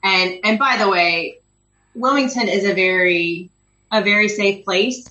And 0.04 0.40
and 0.44 0.60
by 0.60 0.78
the 0.78 0.90
way, 0.90 1.40
Wilmington 1.96 2.48
is 2.48 2.66
a 2.66 2.74
very 2.74 3.50
a 3.92 4.02
very 4.02 4.28
safe 4.28 4.66
place. 4.66 5.10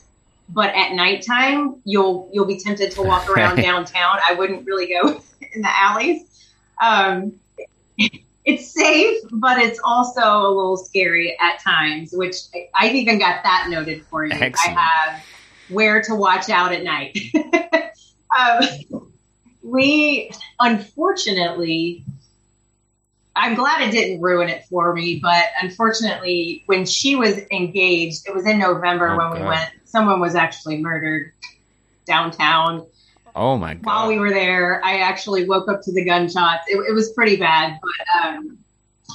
But 0.48 0.74
at 0.74 0.92
nighttime, 0.92 1.80
you'll 1.84 2.30
you'll 2.32 2.46
be 2.46 2.58
tempted 2.60 2.92
to 2.92 3.02
walk 3.02 3.28
around 3.28 3.56
downtown. 3.62 4.18
I 4.28 4.34
wouldn't 4.34 4.64
really 4.66 4.86
go 4.88 5.08
in 5.52 5.62
the 5.62 5.76
alleys. 5.76 6.22
Um, 6.80 7.32
it's 8.44 8.70
safe, 8.72 9.22
but 9.32 9.58
it's 9.58 9.80
also 9.82 10.20
a 10.20 10.48
little 10.48 10.76
scary 10.76 11.36
at 11.40 11.58
times. 11.60 12.12
Which 12.12 12.36
I- 12.54 12.68
I've 12.74 12.94
even 12.94 13.18
got 13.18 13.42
that 13.42 13.66
noted 13.70 14.04
for 14.06 14.24
you. 14.24 14.32
Excellent. 14.32 14.78
I 14.78 14.80
have 14.80 15.24
where 15.68 16.00
to 16.02 16.14
watch 16.14 16.48
out 16.48 16.72
at 16.72 16.84
night. 16.84 17.18
um, 18.38 18.62
we 19.64 20.30
unfortunately 20.60 22.04
I'm 23.36 23.54
glad 23.54 23.82
it 23.82 23.90
didn't 23.90 24.22
ruin 24.22 24.48
it 24.48 24.64
for 24.64 24.94
me, 24.94 25.20
but 25.22 25.44
unfortunately, 25.60 26.62
when 26.64 26.86
she 26.86 27.16
was 27.16 27.38
engaged, 27.52 28.26
it 28.26 28.34
was 28.34 28.46
in 28.46 28.58
November 28.58 29.10
Oh, 29.10 29.18
when 29.18 29.42
we 29.42 29.46
went. 29.46 29.70
Someone 29.84 30.20
was 30.20 30.34
actually 30.34 30.78
murdered 30.78 31.32
downtown. 32.06 32.86
Oh 33.34 33.58
my 33.58 33.74
god! 33.74 33.84
While 33.84 34.08
we 34.08 34.18
were 34.18 34.30
there, 34.30 34.82
I 34.82 35.00
actually 35.00 35.46
woke 35.46 35.68
up 35.68 35.82
to 35.82 35.92
the 35.92 36.02
gunshots. 36.02 36.64
It, 36.66 36.78
it 36.88 36.92
was 36.92 37.12
pretty 37.12 37.36
bad, 37.36 37.78
but 37.82 38.24
um, 38.24 38.58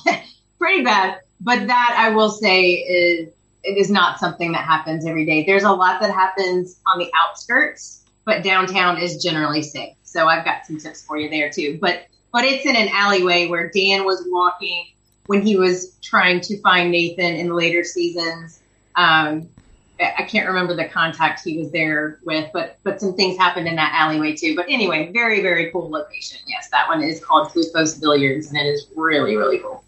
pretty 0.60 0.84
bad. 0.84 1.20
But 1.42 1.66
that 1.66 1.96
I 1.98 2.16
will 2.16 2.30
say 2.30 2.74
is 2.74 3.34
it 3.64 3.78
is 3.78 3.90
not 3.90 4.20
something 4.20 4.52
that 4.52 4.64
happens 4.64 5.08
every 5.08 5.26
day. 5.26 5.44
There's 5.46 5.64
a 5.64 5.72
lot 5.72 6.00
that 6.02 6.14
happens 6.14 6.80
on 6.86 7.00
the 7.00 7.10
outskirts, 7.16 8.04
but 8.24 8.44
downtown 8.44 9.00
is 9.00 9.22
generally 9.24 9.64
safe. 9.64 9.96
So 10.04 10.28
I've 10.28 10.46
got 10.46 10.68
some 10.68 10.78
tips 10.78 11.04
for 11.04 11.18
you 11.18 11.28
there 11.30 11.50
too. 11.50 11.80
But 11.82 12.06
but 12.32 12.46
it's 12.46 12.66
in 12.66 12.76
an 12.76 12.90
alleyway 12.94 13.48
where 13.48 13.70
Dan 13.70 14.06
was 14.06 14.24
walking 14.28 14.88
when 15.28 15.46
he 15.46 15.58
was 15.58 15.96
trying 16.02 16.42
to 16.42 16.60
find 16.62 16.92
Nathan 16.92 17.36
in 17.36 17.50
the 17.50 17.54
later 17.54 17.84
seasons. 17.84 18.60
Um, 18.96 19.50
I 20.00 20.24
can't 20.24 20.48
remember 20.48 20.76
the 20.76 20.86
contact 20.86 21.44
he 21.44 21.60
was 21.60 21.72
there 21.72 22.20
with, 22.24 22.50
but 22.54 22.80
but 22.84 23.00
some 23.00 23.14
things 23.14 23.38
happened 23.38 23.68
in 23.68 23.76
that 23.76 23.94
alleyway 23.94 24.36
too. 24.36 24.56
But 24.56 24.66
anyway, 24.68 25.12
very 25.14 25.42
very 25.42 25.72
cool 25.72 25.90
location. 25.90 26.40
Yes, 26.48 26.70
that 26.70 26.88
one 26.88 27.04
is 27.04 27.24
called 27.24 27.54
Blue 27.54 27.64
Post 27.74 28.02
Billiards, 28.02 28.48
and 28.48 28.58
it 28.58 28.66
is 28.66 28.88
really 28.96 29.38
really 29.38 29.60
cool. 29.60 29.84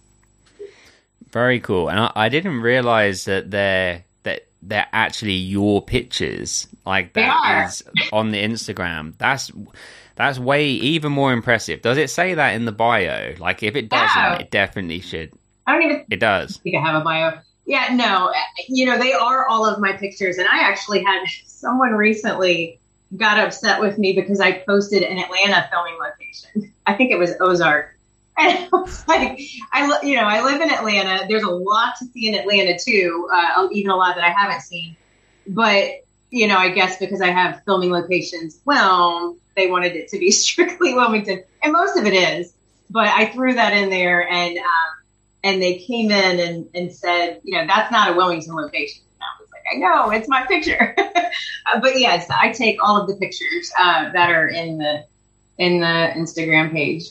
Very 1.31 1.59
cool. 1.59 1.89
And 1.89 1.99
I, 1.99 2.11
I 2.15 2.29
didn't 2.29 2.61
realize 2.61 3.25
that 3.25 3.49
they're 3.49 4.03
that 4.21 4.45
they're 4.61 4.87
actually 4.93 5.33
your 5.33 5.81
pictures. 5.81 6.67
Like 6.85 7.13
that 7.13 7.65
is 7.65 7.83
on 8.11 8.31
the 8.31 8.43
Instagram. 8.43 9.13
That's 9.17 9.51
that's 10.15 10.37
way 10.39 10.67
even 10.69 11.11
more 11.11 11.33
impressive. 11.33 11.81
Does 11.81 11.97
it 11.97 12.09
say 12.09 12.33
that 12.35 12.51
in 12.55 12.65
the 12.65 12.71
bio? 12.71 13.35
Like 13.39 13.63
if 13.63 13.75
it 13.75 13.89
doesn't, 13.89 14.41
it 14.41 14.51
definitely 14.51 14.99
should. 14.99 15.31
I 15.65 15.73
don't 15.73 15.83
even 15.83 16.05
It 16.09 16.19
does. 16.19 16.57
think 16.57 16.75
I 16.75 16.81
have 16.81 17.01
a 17.01 17.03
bio. 17.03 17.39
Yeah, 17.65 17.95
no, 17.95 18.31
you 18.67 18.85
know, 18.85 18.97
they 18.97 19.13
are 19.13 19.47
all 19.47 19.65
of 19.65 19.79
my 19.79 19.93
pictures. 19.93 20.37
And 20.37 20.47
I 20.47 20.59
actually 20.59 21.03
had 21.03 21.23
someone 21.45 21.93
recently 21.93 22.79
got 23.15 23.37
upset 23.39 23.79
with 23.79 23.97
me 23.97 24.13
because 24.13 24.39
I 24.41 24.51
posted 24.51 25.03
an 25.03 25.17
Atlanta 25.17 25.67
filming 25.71 25.97
location. 25.99 26.73
I 26.85 26.93
think 26.95 27.11
it 27.11 27.17
was 27.19 27.33
Ozark. 27.39 27.89
And 28.35 28.57
I 28.57 28.67
was 28.71 29.07
like, 29.07 29.39
I, 29.73 29.99
you 30.01 30.15
know, 30.15 30.23
I 30.23 30.43
live 30.43 30.59
in 30.59 30.71
Atlanta. 30.71 31.27
There's 31.27 31.43
a 31.43 31.51
lot 31.51 31.93
to 31.99 32.05
see 32.07 32.27
in 32.27 32.33
Atlanta 32.33 32.79
too, 32.83 33.29
uh, 33.31 33.67
even 33.71 33.91
a 33.91 33.95
lot 33.95 34.15
that 34.15 34.23
I 34.23 34.31
haven't 34.31 34.61
seen. 34.61 34.95
But, 35.45 36.02
you 36.33 36.47
know, 36.47 36.57
I 36.57 36.69
guess 36.69 36.97
because 36.97 37.21
I 37.21 37.27
have 37.27 37.61
filming 37.63 37.91
locations, 37.91 38.59
well, 38.65 39.37
they 39.55 39.69
wanted 39.69 39.95
it 39.95 40.07
to 40.09 40.17
be 40.17 40.31
strictly 40.31 40.95
Wilmington. 40.95 41.43
And 41.61 41.71
most 41.71 41.95
of 41.95 42.07
it 42.07 42.13
is. 42.13 42.51
But 42.89 43.07
I 43.07 43.27
threw 43.27 43.53
that 43.53 43.73
in 43.73 43.91
there 43.91 44.27
and, 44.27 44.57
um, 44.57 44.91
and 45.43 45.61
they 45.61 45.75
came 45.75 46.09
in 46.09 46.39
and, 46.39 46.69
and 46.73 46.91
said, 46.91 47.39
you 47.43 47.55
know, 47.55 47.67
that's 47.67 47.91
not 47.91 48.11
a 48.11 48.13
Wilmington 48.15 48.55
location. 48.55 49.03
And 49.13 49.21
I 49.21 49.41
was 49.41 49.49
like, 49.51 49.63
I 49.75 49.77
know, 49.77 50.09
it's 50.09 50.27
my 50.27 50.45
picture. 50.47 50.95
Uh, 51.65 51.79
but 51.79 51.97
yes, 51.97 52.29
I 52.29 52.51
take 52.51 52.83
all 52.83 53.01
of 53.01 53.07
the 53.07 53.15
pictures 53.15 53.71
uh, 53.79 54.11
that 54.11 54.29
are 54.29 54.49
in 54.49 54.77
the 54.77 55.03
in 55.57 55.79
the 55.79 56.11
Instagram 56.13 56.71
page. 56.71 57.05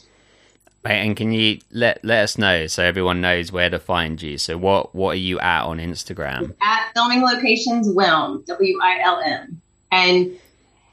And 0.85 1.17
can 1.17 1.33
you 1.33 1.61
let 1.71 2.05
let 2.05 2.25
us 2.25 2.39
know 2.39 2.67
so 2.67 2.83
everyone 2.83 3.21
knows 3.21 3.53
where 3.53 3.71
to 3.71 3.79
find 3.79 4.21
you? 4.21 4.37
So 4.39 4.59
what 4.59 4.95
what 4.95 5.13
are 5.13 5.21
you 5.21 5.39
at 5.39 5.63
on 5.63 5.79
Instagram? 5.79 6.55
At 6.61 6.91
filming 6.95 7.23
locations, 7.23 7.89
Wilm, 7.89 8.45
W 8.47 8.79
I 8.83 9.01
L 9.01 9.23
M. 9.25 9.61
And 9.93 10.33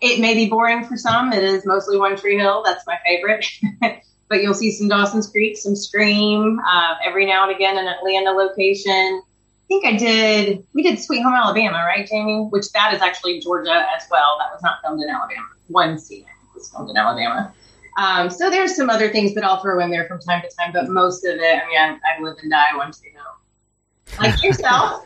it 0.01 0.19
may 0.19 0.35
be 0.35 0.47
boring 0.47 0.85
for 0.85 0.95
some. 0.95 1.33
It 1.33 1.43
is 1.43 1.65
mostly 1.65 1.97
One 1.97 2.15
Tree 2.15 2.37
Hill. 2.37 2.63
That's 2.65 2.85
my 2.85 2.97
favorite. 3.05 3.45
but 4.29 4.43
you'll 4.43 4.53
see 4.53 4.71
some 4.71 4.87
Dawson's 4.87 5.27
Creek, 5.27 5.57
some 5.57 5.75
Scream, 5.75 6.59
uh, 6.59 6.95
every 7.03 7.25
now 7.25 7.47
and 7.47 7.55
again 7.55 7.77
an 7.77 7.87
Atlanta 7.87 8.31
location. 8.31 8.93
I 8.93 9.67
think 9.67 9.85
I 9.85 9.97
did, 9.97 10.65
we 10.73 10.83
did 10.83 10.99
Sweet 10.99 11.21
Home 11.21 11.33
Alabama, 11.33 11.83
right, 11.85 12.07
Jamie? 12.07 12.47
Which 12.49 12.71
that 12.71 12.93
is 12.93 13.01
actually 13.01 13.39
Georgia 13.39 13.85
as 13.95 14.03
well. 14.09 14.37
That 14.39 14.51
was 14.51 14.61
not 14.63 14.81
filmed 14.81 15.01
in 15.01 15.09
Alabama. 15.09 15.47
One 15.67 15.99
scene 15.99 16.25
was 16.55 16.69
filmed 16.69 16.89
in 16.89 16.97
Alabama. 16.97 17.53
Um, 17.99 18.29
so 18.29 18.49
there's 18.49 18.75
some 18.77 18.89
other 18.89 19.09
things 19.09 19.33
that 19.35 19.43
I'll 19.43 19.61
throw 19.61 19.79
in 19.81 19.91
there 19.91 20.07
from 20.07 20.19
time 20.19 20.41
to 20.41 20.55
time, 20.55 20.71
but 20.71 20.87
most 20.89 21.25
of 21.25 21.35
it, 21.35 21.41
I 21.63 21.67
mean, 21.67 21.77
I, 21.77 21.97
I 22.17 22.21
live 22.21 22.37
and 22.41 22.49
die 22.49 22.75
One 22.77 22.91
Tree 22.93 23.11
Hill. 23.11 24.19
Like 24.21 24.41
yourself. 24.43 25.03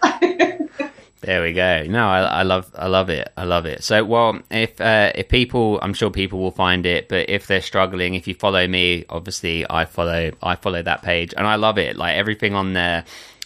There 1.22 1.42
we 1.42 1.54
go. 1.54 1.84
No, 1.88 2.08
I, 2.08 2.22
I 2.22 2.44
love 2.44 2.70
I 2.76 2.88
love 2.88 3.10
it. 3.10 3.32
I 3.38 3.46
love 3.46 3.66
it. 3.66 3.84
So, 3.84 4.04
well, 4.04 4.40
if 4.52 4.80
uh, 4.82 5.12
if 5.16 5.30
people, 5.30 5.80
I'm 5.82 5.94
sure 5.94 6.12
people 6.12 6.40
will 6.40 6.52
find 6.52 6.86
it. 6.86 7.08
But 7.08 7.30
if 7.30 7.48
they're 7.48 7.62
struggling, 7.62 8.14
if 8.16 8.28
you 8.28 8.36
follow 8.36 8.68
me, 8.68 9.06
obviously 9.10 9.66
I 9.70 9.86
follow 9.86 10.32
I 10.44 10.56
follow 10.56 10.84
that 10.84 11.02
page, 11.02 11.34
and 11.36 11.48
I 11.48 11.56
love 11.56 11.78
it. 11.78 11.96
Like 11.96 12.16
everything 12.18 12.54
on 12.56 12.74
there, 12.74 13.06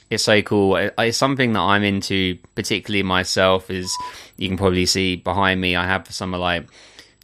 it's 0.10 0.24
so 0.24 0.42
cool. 0.42 0.76
It- 0.76 0.94
It's 0.98 1.18
something 1.18 1.54
that 1.54 1.60
I'm 1.62 1.84
into, 1.84 2.38
particularly 2.56 3.04
myself. 3.04 3.70
Is 3.70 3.90
you 4.38 4.48
can 4.50 4.58
probably 4.58 4.88
see 4.88 5.16
behind 5.16 5.62
me, 5.62 5.76
I 5.76 5.86
have 5.86 6.12
some 6.12 6.34
of 6.34 6.40
like 6.42 6.66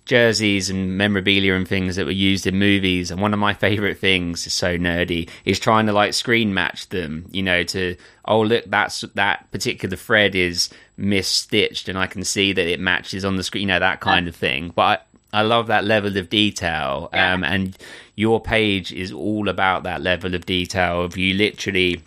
jerseys 0.05 0.69
and 0.69 0.97
memorabilia 0.97 1.53
and 1.53 1.67
things 1.67 1.95
that 1.95 2.05
were 2.05 2.11
used 2.11 2.45
in 2.45 2.57
movies. 2.57 3.09
And 3.09 3.21
one 3.21 3.33
of 3.33 3.39
my 3.39 3.53
favorite 3.53 3.97
things 3.97 4.45
is 4.45 4.53
so 4.53 4.77
nerdy 4.77 5.29
is 5.45 5.59
trying 5.59 5.85
to 5.85 5.93
like 5.93 6.13
screen 6.13 6.53
match 6.53 6.89
them, 6.89 7.25
you 7.31 7.41
know, 7.41 7.63
to, 7.63 7.95
oh, 8.25 8.41
look, 8.41 8.65
that's 8.67 9.01
that 9.15 9.49
particular 9.51 9.95
thread 9.95 10.35
is 10.35 10.69
misstitched 10.97 11.87
and 11.87 11.97
I 11.97 12.07
can 12.07 12.23
see 12.23 12.53
that 12.53 12.67
it 12.67 12.79
matches 12.79 13.23
on 13.23 13.37
the 13.37 13.43
screen, 13.43 13.61
you 13.61 13.67
know, 13.67 13.79
that 13.79 14.01
kind 14.01 14.27
of 14.27 14.35
thing. 14.35 14.73
But 14.75 15.07
I, 15.33 15.39
I 15.39 15.41
love 15.43 15.67
that 15.67 15.85
level 15.85 16.17
of 16.17 16.29
detail. 16.29 17.09
Um, 17.13 17.43
and 17.43 17.77
your 18.15 18.41
page 18.41 18.91
is 18.91 19.11
all 19.11 19.49
about 19.49 19.83
that 19.83 20.01
level 20.01 20.35
of 20.35 20.45
detail 20.45 21.01
of 21.01 21.17
you 21.17 21.33
literally 21.33 22.01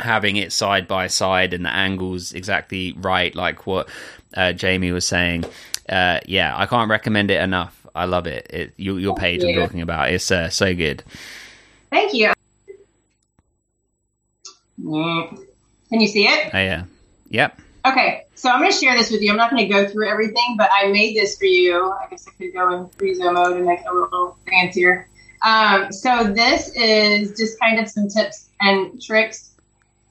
having 0.00 0.36
it 0.36 0.52
side 0.52 0.88
by 0.88 1.06
side 1.06 1.54
and 1.54 1.64
the 1.64 1.70
angles 1.70 2.32
exactly 2.32 2.92
right, 2.92 3.34
like 3.34 3.66
what 3.66 3.88
uh, 4.34 4.52
Jamie 4.52 4.92
was 4.92 5.06
saying. 5.06 5.44
Uh, 5.90 6.20
yeah, 6.26 6.56
I 6.56 6.66
can't 6.66 6.88
recommend 6.88 7.30
it 7.30 7.40
enough. 7.40 7.86
I 7.94 8.04
love 8.04 8.26
it. 8.26 8.46
it 8.50 8.72
your, 8.76 8.98
your 9.00 9.16
page 9.16 9.42
I'm 9.42 9.54
talking 9.54 9.82
about 9.82 10.10
it's 10.10 10.30
uh, 10.30 10.48
so 10.48 10.74
good. 10.74 11.02
Thank 11.90 12.14
you. 12.14 12.32
Mm. 14.80 15.38
Can 15.88 16.00
you 16.00 16.06
see 16.06 16.24
it? 16.24 16.50
Oh, 16.54 16.58
yeah. 16.58 16.84
Yep. 17.30 17.60
Okay, 17.84 18.24
so 18.34 18.50
I'm 18.50 18.60
going 18.60 18.70
to 18.70 18.76
share 18.76 18.96
this 18.96 19.10
with 19.10 19.22
you. 19.22 19.30
I'm 19.30 19.36
not 19.36 19.50
going 19.50 19.66
to 19.66 19.72
go 19.72 19.88
through 19.88 20.08
everything, 20.08 20.54
but 20.56 20.70
I 20.72 20.88
made 20.88 21.16
this 21.16 21.38
for 21.38 21.46
you. 21.46 21.90
I 21.92 22.06
guess 22.10 22.28
I 22.28 22.32
could 22.32 22.52
go 22.52 22.70
in 22.74 22.86
freezo 22.90 23.32
mode 23.32 23.56
and 23.56 23.66
make 23.66 23.80
it 23.80 23.86
a 23.90 23.94
little 23.94 24.36
fancier. 24.48 25.08
Um, 25.42 25.90
so 25.90 26.24
this 26.24 26.70
is 26.76 27.36
just 27.36 27.58
kind 27.58 27.80
of 27.80 27.88
some 27.88 28.08
tips 28.08 28.50
and 28.60 29.00
tricks, 29.02 29.52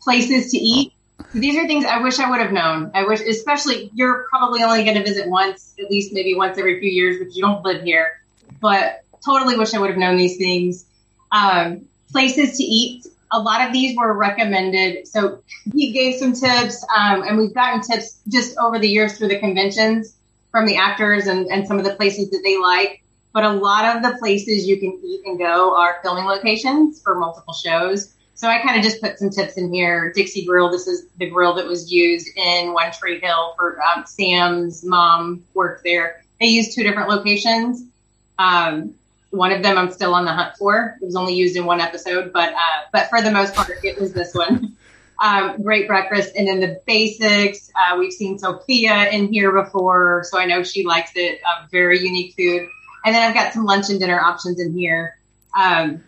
places 0.02 0.52
to 0.52 0.58
eat. 0.58 0.94
These 1.34 1.58
are 1.58 1.68
things 1.68 1.86
I 1.86 2.02
wish 2.02 2.20
I 2.20 2.30
would 2.30 2.40
have 2.40 2.52
known. 2.52 2.92
I 2.94 3.06
wish, 3.06 3.22
especially 3.22 3.92
you're 3.94 4.26
probably 4.30 4.64
only 4.64 4.84
going 4.84 4.98
to 4.98 5.04
visit 5.04 5.28
once, 5.28 5.76
at 5.80 5.90
least 5.92 6.14
maybe 6.14 6.36
once 6.36 6.58
every 6.58 6.80
few 6.80 6.90
years, 6.90 7.20
because 7.20 7.36
you 7.36 7.44
don't 7.44 7.64
live 7.64 7.84
here. 7.84 8.20
But 8.60 9.04
totally 9.24 9.58
wish 9.58 9.74
I 9.74 9.80
would 9.80 9.90
have 9.90 10.00
known 10.00 10.18
these 10.18 10.38
things. 10.38 10.86
Um, 11.32 11.86
places 12.12 12.58
to 12.58 12.64
eat. 12.64 13.06
A 13.32 13.40
lot 13.40 13.66
of 13.66 13.72
these 13.72 13.96
were 13.96 14.14
recommended. 14.14 15.08
So 15.08 15.44
he 15.74 15.92
gave 15.92 16.16
some 16.16 16.34
tips, 16.34 16.84
um, 16.96 17.22
and 17.22 17.38
we've 17.38 17.54
gotten 17.54 17.82
tips 17.82 18.20
just 18.28 18.58
over 18.58 18.80
the 18.80 18.90
years 18.90 19.18
through 19.18 19.28
the 19.28 19.40
conventions 19.40 20.16
from 20.52 20.66
the 20.66 20.78
actors 20.78 21.28
and, 21.28 21.48
and 21.48 21.68
some 21.68 21.78
of 21.78 21.86
the 21.86 21.94
places 21.96 22.32
that 22.32 22.42
they 22.44 22.58
like. 22.58 23.04
But 23.32 23.44
a 23.44 23.52
lot 23.52 23.96
of 23.96 24.02
the 24.02 24.18
places 24.18 24.68
you 24.68 24.80
can 24.80 25.00
eat 25.04 25.22
and 25.26 25.38
go 25.38 25.78
are 25.78 26.00
filming 26.02 26.26
locations 26.26 27.00
for 27.02 27.14
multiple 27.20 27.54
shows. 27.54 28.16
So 28.40 28.48
I 28.48 28.60
kind 28.60 28.78
of 28.78 28.84
just 28.84 29.02
put 29.02 29.20
some 29.20 29.32
tips 29.32 29.58
in 29.58 29.74
here. 29.74 30.14
Dixie 30.16 30.46
Grill, 30.46 30.72
this 30.72 30.88
is 30.88 31.10
the 31.18 31.30
grill 31.30 31.56
that 31.56 31.66
was 31.66 31.92
used 31.92 32.30
in 32.38 32.72
One 32.72 32.90
Tree 32.94 33.20
Hill 33.20 33.54
for 33.58 33.78
um, 33.82 34.06
Sam's 34.06 34.82
mom 34.82 35.44
worked 35.54 35.84
there. 35.84 36.24
They 36.40 36.46
used 36.46 36.74
two 36.74 36.84
different 36.84 37.10
locations. 37.10 37.84
Um, 38.38 38.96
one 39.32 39.52
of 39.52 39.62
them 39.62 39.78
I'm 39.78 39.92
still 39.92 40.14
on 40.14 40.24
the 40.24 40.32
hunt 40.32 40.56
for. 40.58 40.96
It 41.02 41.06
was 41.06 41.18
only 41.18 41.34
used 41.34 41.58
in 41.58 41.66
one 41.66 41.82
episode, 41.82 42.32
but 42.32 42.54
uh, 42.54 42.84
but 42.94 43.10
for 43.10 43.22
the 43.22 43.30
most 43.30 43.56
part, 43.56 43.72
it 43.84 44.00
was 44.00 44.14
this 44.14 44.34
one. 44.34 44.78
Um, 45.22 45.62
great 45.62 45.86
breakfast, 45.86 46.34
and 46.38 46.48
then 46.48 46.62
the 46.62 46.80
basics. 46.88 47.70
Uh, 47.76 47.98
we've 47.98 48.14
seen 48.14 48.40
Sophia 48.40 49.10
in 49.10 49.28
here 49.28 49.52
before, 49.52 50.24
so 50.24 50.40
I 50.40 50.46
know 50.46 50.64
she 50.64 50.86
likes 50.86 51.12
it. 51.16 51.42
Uh, 51.46 51.66
very 51.70 52.00
unique 52.00 52.36
food. 52.38 52.70
And 53.04 53.14
then 53.14 53.28
I've 53.28 53.34
got 53.34 53.52
some 53.52 53.66
lunch 53.66 53.90
and 53.90 54.00
dinner 54.00 54.18
options 54.18 54.62
in 54.62 54.72
here. 54.72 55.18
Um, 55.60 56.02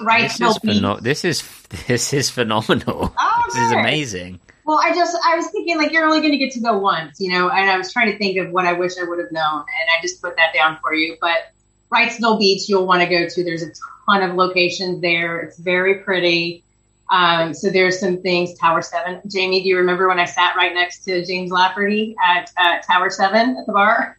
right, 0.00 0.22
This 0.22 0.40
is, 0.40 0.58
pheno- 0.58 1.00
this 1.00 1.24
is 1.24 1.42
this 1.86 2.12
is 2.12 2.30
phenomenal. 2.30 3.14
Oh, 3.20 3.42
this 3.46 3.56
is 3.56 3.72
amazing. 3.72 4.40
Well, 4.64 4.80
I 4.82 4.94
just 4.94 5.16
I 5.26 5.36
was 5.36 5.46
thinking 5.48 5.76
like 5.76 5.92
you're 5.92 6.04
only 6.04 6.20
going 6.20 6.32
to 6.32 6.38
get 6.38 6.52
to 6.52 6.60
go 6.60 6.78
once, 6.78 7.20
you 7.20 7.30
know, 7.30 7.50
and 7.50 7.70
I 7.70 7.76
was 7.76 7.92
trying 7.92 8.10
to 8.10 8.18
think 8.18 8.38
of 8.38 8.50
what 8.50 8.64
I 8.64 8.72
wish 8.72 8.92
I 8.98 9.04
would 9.04 9.18
have 9.18 9.30
known, 9.30 9.60
and 9.60 9.88
I 9.96 10.00
just 10.00 10.22
put 10.22 10.36
that 10.36 10.54
down 10.54 10.78
for 10.82 10.94
you. 10.94 11.16
But 11.20 11.52
Wrightsville 11.92 12.38
Beach, 12.38 12.68
you'll 12.68 12.86
want 12.86 13.02
to 13.02 13.08
go 13.08 13.28
to. 13.28 13.44
There's 13.44 13.62
a 13.62 13.70
ton 14.06 14.22
of 14.22 14.36
locations 14.36 15.02
there. 15.02 15.40
It's 15.40 15.58
very 15.58 15.96
pretty. 15.96 16.64
Um, 17.10 17.52
so 17.52 17.68
there's 17.70 18.00
some 18.00 18.22
things. 18.22 18.54
Tower 18.58 18.80
Seven. 18.80 19.20
Jamie, 19.28 19.62
do 19.62 19.68
you 19.68 19.76
remember 19.78 20.08
when 20.08 20.18
I 20.18 20.24
sat 20.24 20.56
right 20.56 20.72
next 20.72 21.04
to 21.04 21.24
James 21.24 21.50
Lafferty 21.50 22.16
at 22.26 22.50
uh, 22.56 22.78
Tower 22.80 23.10
Seven 23.10 23.56
at 23.58 23.66
the 23.66 23.72
bar? 23.72 24.18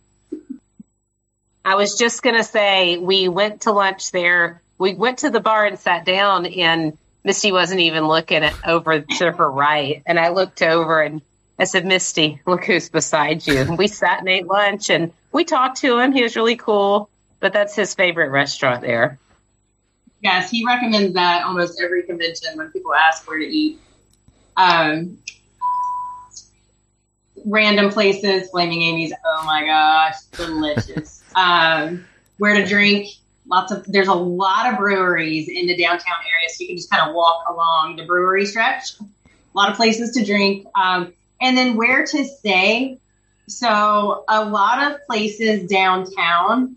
I 1.66 1.74
was 1.74 1.98
just 1.98 2.22
going 2.22 2.36
to 2.36 2.44
say, 2.44 2.98
we 2.98 3.28
went 3.28 3.62
to 3.62 3.72
lunch 3.72 4.12
there. 4.12 4.62
We 4.78 4.94
went 4.94 5.20
to 5.20 5.30
the 5.30 5.40
bar 5.40 5.66
and 5.66 5.80
sat 5.80 6.06
down, 6.06 6.46
and 6.46 6.98
Misty 7.24 7.52
wasn't 7.52 7.80
even 7.80 8.08
looking 8.08 8.44
at, 8.44 8.54
over 8.68 9.02
to 9.02 9.32
her 9.32 9.52
right. 9.52 10.04
And 10.06 10.20
I 10.20 10.30
looked 10.30 10.62
over 10.62 11.02
and 11.02 11.22
I 11.58 11.64
said, 11.64 11.86
Misty, 11.86 12.42
look 12.46 12.66
who's 12.66 12.90
beside 12.90 13.48
you. 13.48 13.60
And 13.60 13.78
we 13.78 13.88
sat 13.88 14.20
and 14.20 14.28
ate 14.28 14.48
lunch, 14.48 14.90
and 14.90 15.14
we 15.32 15.46
talked 15.46 15.78
to 15.78 15.98
him. 16.00 16.12
He 16.12 16.24
was 16.24 16.36
really 16.36 16.58
cool, 16.58 17.10
but 17.40 17.54
that's 17.54 17.76
his 17.76 17.96
favorite 17.96 18.30
restaurant 18.30 18.82
there. 18.82 19.18
Yes, 20.22 20.50
he 20.50 20.66
recommends 20.66 21.14
that 21.14 21.46
almost 21.46 21.80
every 21.80 22.04
convention 22.04 22.58
when 22.58 22.72
people 22.72 22.94
ask 22.94 23.28
where 23.28 23.40
to 23.40 23.46
eat. 23.46 23.80
Um, 24.58 25.18
random 27.46 27.92
places, 27.92 28.50
Flaming 28.50 28.82
Amy's. 28.82 29.14
Oh 29.26 29.44
my 29.46 29.66
gosh, 29.66 30.16
delicious. 30.32 31.24
um, 31.36 32.06
where 32.38 32.56
to 32.56 32.66
drink? 32.66 33.10
Lots 33.48 33.72
of. 33.72 33.86
There's 33.86 34.08
a 34.08 34.14
lot 34.14 34.72
of 34.72 34.80
breweries 34.80 35.48
in 35.48 35.68
the 35.68 35.78
downtown 35.78 36.16
area, 36.34 36.50
so 36.50 36.62
you 36.62 36.68
can 36.68 36.78
just 36.78 36.90
kind 36.90 37.08
of 37.08 37.16
walk 37.16 37.46
along 37.48 37.96
the 37.98 38.06
brewery 38.06 38.46
stretch. 38.46 39.00
A 39.00 39.06
lot 39.54 39.70
of 39.70 39.78
places 39.78 40.12
to 40.16 40.26
drink, 40.26 40.66
um, 40.76 41.14
and 41.40 41.56
then 41.56 41.76
where 41.76 42.06
to 42.06 42.26
stay. 42.26 42.98
So 43.48 44.26
a 44.28 44.44
lot 44.44 44.92
of 44.92 45.06
places 45.06 45.70
downtown, 45.70 46.76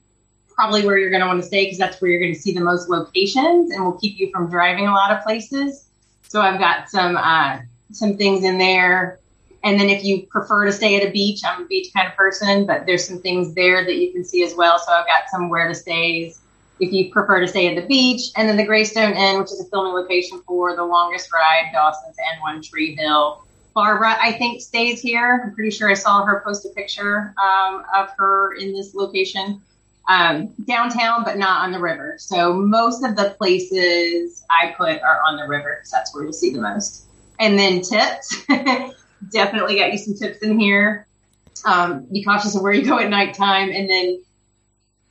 probably 0.55 0.85
where 0.85 0.99
you're 0.99 1.09
going 1.09 1.23
to 1.23 1.27
want 1.27 1.41
to 1.41 1.47
stay 1.47 1.65
because 1.65 1.79
that's 1.79 2.01
where 2.03 2.11
you're 2.11 2.21
going 2.21 2.35
to 2.35 2.41
see 2.41 2.53
the 2.53 2.61
most 2.61 2.91
locations, 2.91 3.71
and 3.71 3.83
will 3.83 3.99
keep 3.99 4.19
you 4.19 4.31
from 4.31 4.51
driving 4.51 4.87
a 4.87 4.93
lot 4.93 5.11
of 5.11 5.23
places. 5.23 5.87
So 6.29 6.43
I've 6.43 6.61
got 6.61 6.91
some 6.91 7.17
uh, 7.17 7.61
some 7.93 8.17
things 8.19 8.45
in 8.45 8.59
there. 8.59 9.19
And 9.65 9.81
then 9.81 9.89
if 9.89 10.05
you 10.05 10.27
prefer 10.27 10.67
to 10.67 10.73
stay 10.73 10.97
at 10.97 11.09
a 11.09 11.11
beach, 11.11 11.41
I'm 11.45 11.63
a 11.63 11.67
beach 11.67 11.93
kind 11.95 12.07
of 12.07 12.15
person, 12.15 12.67
but 12.67 12.87
there's 12.87 13.09
some 13.09 13.21
things 13.21 13.55
there 13.55 13.85
that 13.85 13.97
you 13.97 14.13
can 14.13 14.25
see 14.25 14.45
as 14.45 14.55
well. 14.55 14.79
So 14.79 14.93
I've 14.93 15.07
got 15.07 15.29
some 15.31 15.49
where 15.49 15.67
to 15.67 15.75
stays 15.75 16.41
if 16.81 16.93
you 16.93 17.11
prefer 17.11 17.41
to 17.41 17.49
stay 17.49 17.69
at 17.69 17.81
the 17.81 17.87
beach. 17.87 18.31
And 18.37 18.49
then 18.49 18.57
the 18.57 18.67
Graystone 18.67 19.17
Inn, 19.17 19.39
which 19.39 19.51
is 19.51 19.61
a 19.61 19.65
filming 19.71 19.93
location 19.93 20.41
for 20.47 20.75
The 20.77 20.85
Longest 20.85 21.33
Ride, 21.33 21.71
Dawson's, 21.73 22.17
and 22.19 22.41
One 22.41 22.63
Tree 22.63 22.95
Hill. 22.95 23.45
Barbara, 23.75 24.17
I 24.21 24.33
think, 24.33 24.61
stays 24.61 25.01
here. 25.01 25.43
I'm 25.45 25.55
pretty 25.55 25.71
sure 25.71 25.89
I 25.89 25.95
saw 25.95 26.25
her 26.25 26.43
post 26.45 26.67
a 26.67 26.71
picture 26.71 27.35
um, 27.41 27.85
of 27.95 28.11
her 28.19 28.55
in 28.55 28.73
this 28.73 28.95
location. 28.95 29.61
Um, 30.09 30.55
downtown, 30.65 31.23
but 31.23 31.37
not 31.37 31.65
on 31.65 31.71
the 31.71 31.79
river. 31.79 32.15
So 32.19 32.55
most 32.55 33.05
of 33.05 33.15
the 33.15 33.37
places 33.39 34.43
I 34.49 34.75
put 34.77 35.03
are 35.03 35.21
on 35.27 35.37
the 35.37 35.47
river. 35.47 35.83
So 35.85 35.97
that's 35.97 36.15
where 36.15 36.25
you'll 36.25 36.33
see 36.33 36.51
the 36.51 36.63
most. 36.63 37.05
And 37.39 37.59
then 37.59 37.83
tips. 37.83 38.47
Definitely 39.31 39.79
got 39.79 39.93
you 39.93 39.99
some 39.99 40.15
tips 40.15 40.39
in 40.39 40.59
here. 40.59 41.07
Um, 41.67 42.07
be 42.11 42.25
cautious 42.25 42.57
of 42.57 42.63
where 42.63 42.73
you 42.73 42.87
go 42.87 42.99
at 42.99 43.11
nighttime. 43.11 43.69
And 43.71 43.89
then 43.89 44.23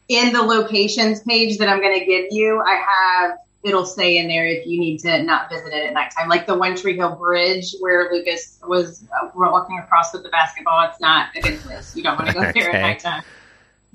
in 0.07 0.33
the 0.33 0.41
locations 0.41 1.21
page 1.21 1.57
that 1.57 1.69
I'm 1.69 1.81
going 1.81 1.99
to 1.99 2.05
give 2.05 2.27
you, 2.31 2.61
I 2.61 2.75
have 2.75 3.37
it'll 3.63 3.85
say 3.85 4.17
in 4.17 4.27
there 4.27 4.45
if 4.45 4.65
you 4.65 4.79
need 4.79 4.99
to 4.99 5.23
not 5.23 5.49
visit 5.49 5.73
it 5.73 5.87
at 5.87 5.93
nighttime, 5.93 6.29
like 6.29 6.47
the 6.47 6.57
One 6.57 6.75
Tree 6.75 6.95
Hill 6.95 7.15
Bridge 7.15 7.75
where 7.79 8.09
Lucas 8.11 8.59
was 8.67 9.03
uh, 9.21 9.29
walking 9.35 9.79
across 9.79 10.13
with 10.13 10.23
the 10.23 10.29
basketball. 10.29 10.87
It's 10.89 11.01
not 11.01 11.29
a 11.35 11.41
good 11.41 11.61
place. 11.61 11.95
You 11.95 12.03
don't 12.03 12.17
want 12.17 12.29
to 12.29 12.33
go 12.33 12.51
there 12.53 12.69
Okay. 12.69 12.77
at 12.77 12.81
nighttime. 12.81 13.23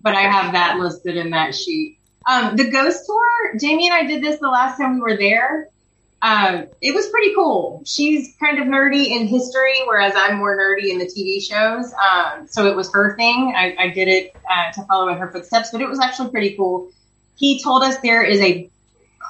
But 0.02 0.14
I 0.14 0.22
have 0.22 0.52
that 0.52 0.78
listed 0.78 1.16
in 1.16 1.30
that 1.30 1.54
sheet. 1.54 1.98
Um, 2.28 2.56
the 2.56 2.70
ghost 2.70 3.04
tour, 3.06 3.58
Jamie 3.58 3.88
and 3.88 3.94
I 3.94 4.04
did 4.04 4.22
this 4.22 4.40
the 4.40 4.48
last 4.48 4.78
time 4.78 4.94
we 4.94 5.00
were 5.00 5.16
there. 5.16 5.68
Um, 6.22 6.66
it 6.80 6.94
was 6.94 7.08
pretty 7.08 7.34
cool. 7.34 7.82
She's 7.84 8.34
kind 8.38 8.58
of 8.60 8.66
nerdy 8.68 9.06
in 9.08 9.26
history, 9.26 9.74
whereas 9.86 10.12
I'm 10.16 10.36
more 10.38 10.56
nerdy 10.56 10.90
in 10.90 10.98
the 10.98 11.06
TV 11.06 11.42
shows. 11.42 11.92
Um, 11.94 12.46
so 12.46 12.66
it 12.66 12.76
was 12.76 12.92
her 12.92 13.16
thing. 13.16 13.52
I, 13.56 13.74
I 13.78 13.88
did 13.88 14.06
it 14.06 14.36
uh, 14.48 14.70
to 14.72 14.82
follow 14.86 15.08
in 15.08 15.18
her 15.18 15.28
footsteps, 15.32 15.70
but 15.72 15.80
it 15.80 15.88
was 15.88 15.98
actually 15.98 16.30
pretty 16.30 16.56
cool. 16.56 16.90
He 17.36 17.60
told 17.60 17.82
us 17.82 17.96
there 17.98 18.22
is 18.22 18.40
a 18.40 18.70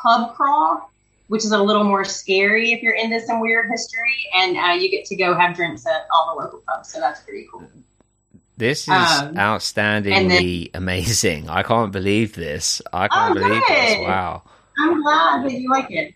pub 0.03 0.35
crawl, 0.35 0.91
which 1.29 1.47
is 1.47 1.53
a 1.53 1.59
little 1.63 1.85
more 1.85 2.05
scary 2.05 2.73
if 2.73 2.83
you're 2.83 2.95
into 2.95 3.21
some 3.21 3.41
weird 3.41 3.71
history, 3.71 4.15
and 4.35 4.59
uh, 4.59 4.73
you 4.75 4.91
get 4.91 5.07
to 5.07 5.17
go 5.17 5.35
have 5.35 5.57
drinks 5.57 5.87
at 5.87 6.07
all 6.15 6.35
the 6.37 6.43
local 6.45 6.63
pubs. 6.69 6.93
So 6.93 7.01
that's 7.01 7.21
pretty 7.23 7.47
cool. 7.51 7.63
This 8.59 8.83
is 8.83 8.89
Um, 8.91 9.35
outstandingly 9.37 10.71
amazing. 10.75 11.49
I 11.49 11.63
can't 11.63 11.91
believe 11.91 12.35
this. 12.35 12.83
I 12.93 13.09
can't 13.09 13.31
Oh, 13.31 13.35
believe 13.41 13.63
this. 13.67 13.99
Wow. 14.01 14.43
I'm 14.79 15.03
glad 15.03 15.45
that 15.45 15.53
you 15.53 15.71
like 15.71 15.91
it. 15.91 16.15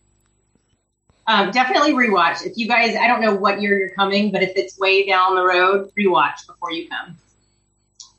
Um, 1.28 1.50
definitely 1.50 1.92
rewatch. 1.92 2.46
If 2.46 2.56
you 2.56 2.68
guys, 2.68 2.94
I 2.94 3.08
don't 3.08 3.20
know 3.20 3.34
what 3.34 3.60
year 3.60 3.78
you're 3.78 3.90
coming, 3.90 4.30
but 4.30 4.42
if 4.42 4.52
it's 4.54 4.78
way 4.78 5.06
down 5.06 5.34
the 5.34 5.44
road, 5.44 5.90
rewatch 5.98 6.46
before 6.46 6.70
you 6.70 6.88
come. 6.88 7.16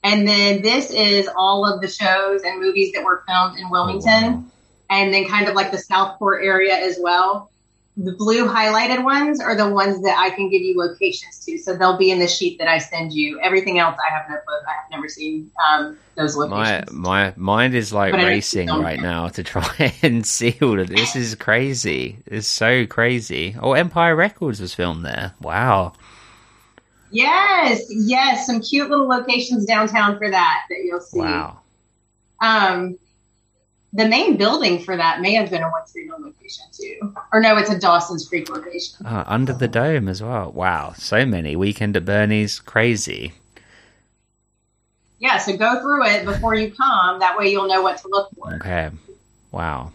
And 0.04 0.28
then 0.28 0.62
this 0.62 0.92
is 0.92 1.30
all 1.36 1.66
of 1.66 1.82
the 1.82 1.88
shows 1.88 2.44
and 2.44 2.60
movies 2.60 2.92
that 2.94 3.04
were 3.04 3.24
filmed 3.28 3.58
in 3.60 3.70
Wilmington, 3.70 4.52
and 4.90 5.14
then 5.14 5.28
kind 5.28 5.48
of 5.48 5.56
like 5.56 5.72
the 5.72 5.78
Southport 5.78 6.44
area 6.44 6.76
as 6.76 6.98
well. 7.00 7.50
The 8.00 8.12
blue 8.12 8.48
highlighted 8.48 9.04
ones 9.04 9.42
are 9.42 9.56
the 9.56 9.70
ones 9.70 10.04
that 10.04 10.16
I 10.20 10.30
can 10.30 10.50
give 10.50 10.62
you 10.62 10.78
locations 10.78 11.44
to, 11.46 11.58
so 11.58 11.76
they'll 11.76 11.98
be 11.98 12.12
in 12.12 12.20
the 12.20 12.28
sheet 12.28 12.60
that 12.60 12.68
I 12.68 12.78
send 12.78 13.12
you. 13.12 13.40
Everything 13.42 13.80
else, 13.80 13.98
I 14.08 14.14
have 14.14 14.30
no 14.30 14.36
clue. 14.36 14.56
I 14.68 14.74
have 14.74 14.92
never 14.92 15.10
seen 15.10 15.50
um, 15.68 15.98
those 16.14 16.36
locations. 16.36 16.92
My 16.92 17.30
my 17.30 17.34
mind 17.36 17.74
is 17.74 17.92
like 17.92 18.12
But 18.12 18.24
racing 18.24 18.68
right 18.68 19.00
now 19.00 19.30
to 19.30 19.44
try 19.44 19.96
and 20.04 20.28
see 20.28 20.56
all 20.62 20.80
of 20.80 20.90
this. 20.90 21.16
Is 21.16 21.34
crazy. 21.34 22.20
It's 22.28 22.46
so 22.46 22.86
crazy. 22.86 23.56
Oh, 23.60 23.74
Empire 23.74 24.16
Records 24.16 24.62
was 24.62 24.76
filmed 24.76 25.04
there. 25.04 25.34
Wow. 25.42 25.94
Yes, 27.10 27.82
yes, 27.90 28.46
some 28.46 28.62
cute 28.62 28.90
little 28.90 29.08
locations 29.08 29.66
downtown 29.66 30.20
for 30.20 30.30
that 30.30 30.66
that 30.70 30.84
you'll 30.84 31.00
see. 31.00 31.20
Wow. 31.20 31.62
Um, 32.42 33.00
the 33.94 34.08
main 34.08 34.38
building 34.38 34.84
for 34.84 34.98
that 34.98 35.22
may 35.22 35.34
have 35.34 35.50
been 35.50 35.64
a 35.64 35.70
One 35.70 35.82
Tree 35.92 36.06
Hill 36.06 36.18
location 36.20 36.66
too, 36.72 37.14
or 37.32 37.40
no, 37.40 37.58
it's 37.58 37.70
a 37.70 37.80
Dawson's 37.80 38.28
Creek 38.28 38.50
location. 38.50 39.06
Uh, 39.06 39.24
under 39.28 39.54
the 39.54 39.68
dome 39.68 40.08
as 40.08 40.22
well. 40.22 40.52
Wow. 40.52 40.94
So 40.98 41.26
many. 41.26 41.56
Weekend 41.56 41.96
at 41.96 42.06
Bernie's. 42.06 42.60
Crazy. 42.60 43.34
Yeah, 45.20 45.38
so 45.40 45.58
go 45.58 45.82
through 45.82 46.06
it 46.06 46.26
before 46.26 46.54
you 46.54 46.72
come. 46.72 47.20
That 47.20 47.38
way 47.38 47.50
you'll 47.50 47.68
know 47.68 47.82
what 47.82 47.98
to 48.00 48.08
look 48.08 48.30
for. 48.36 48.54
Okay. 48.56 48.90
Wow. 49.52 49.92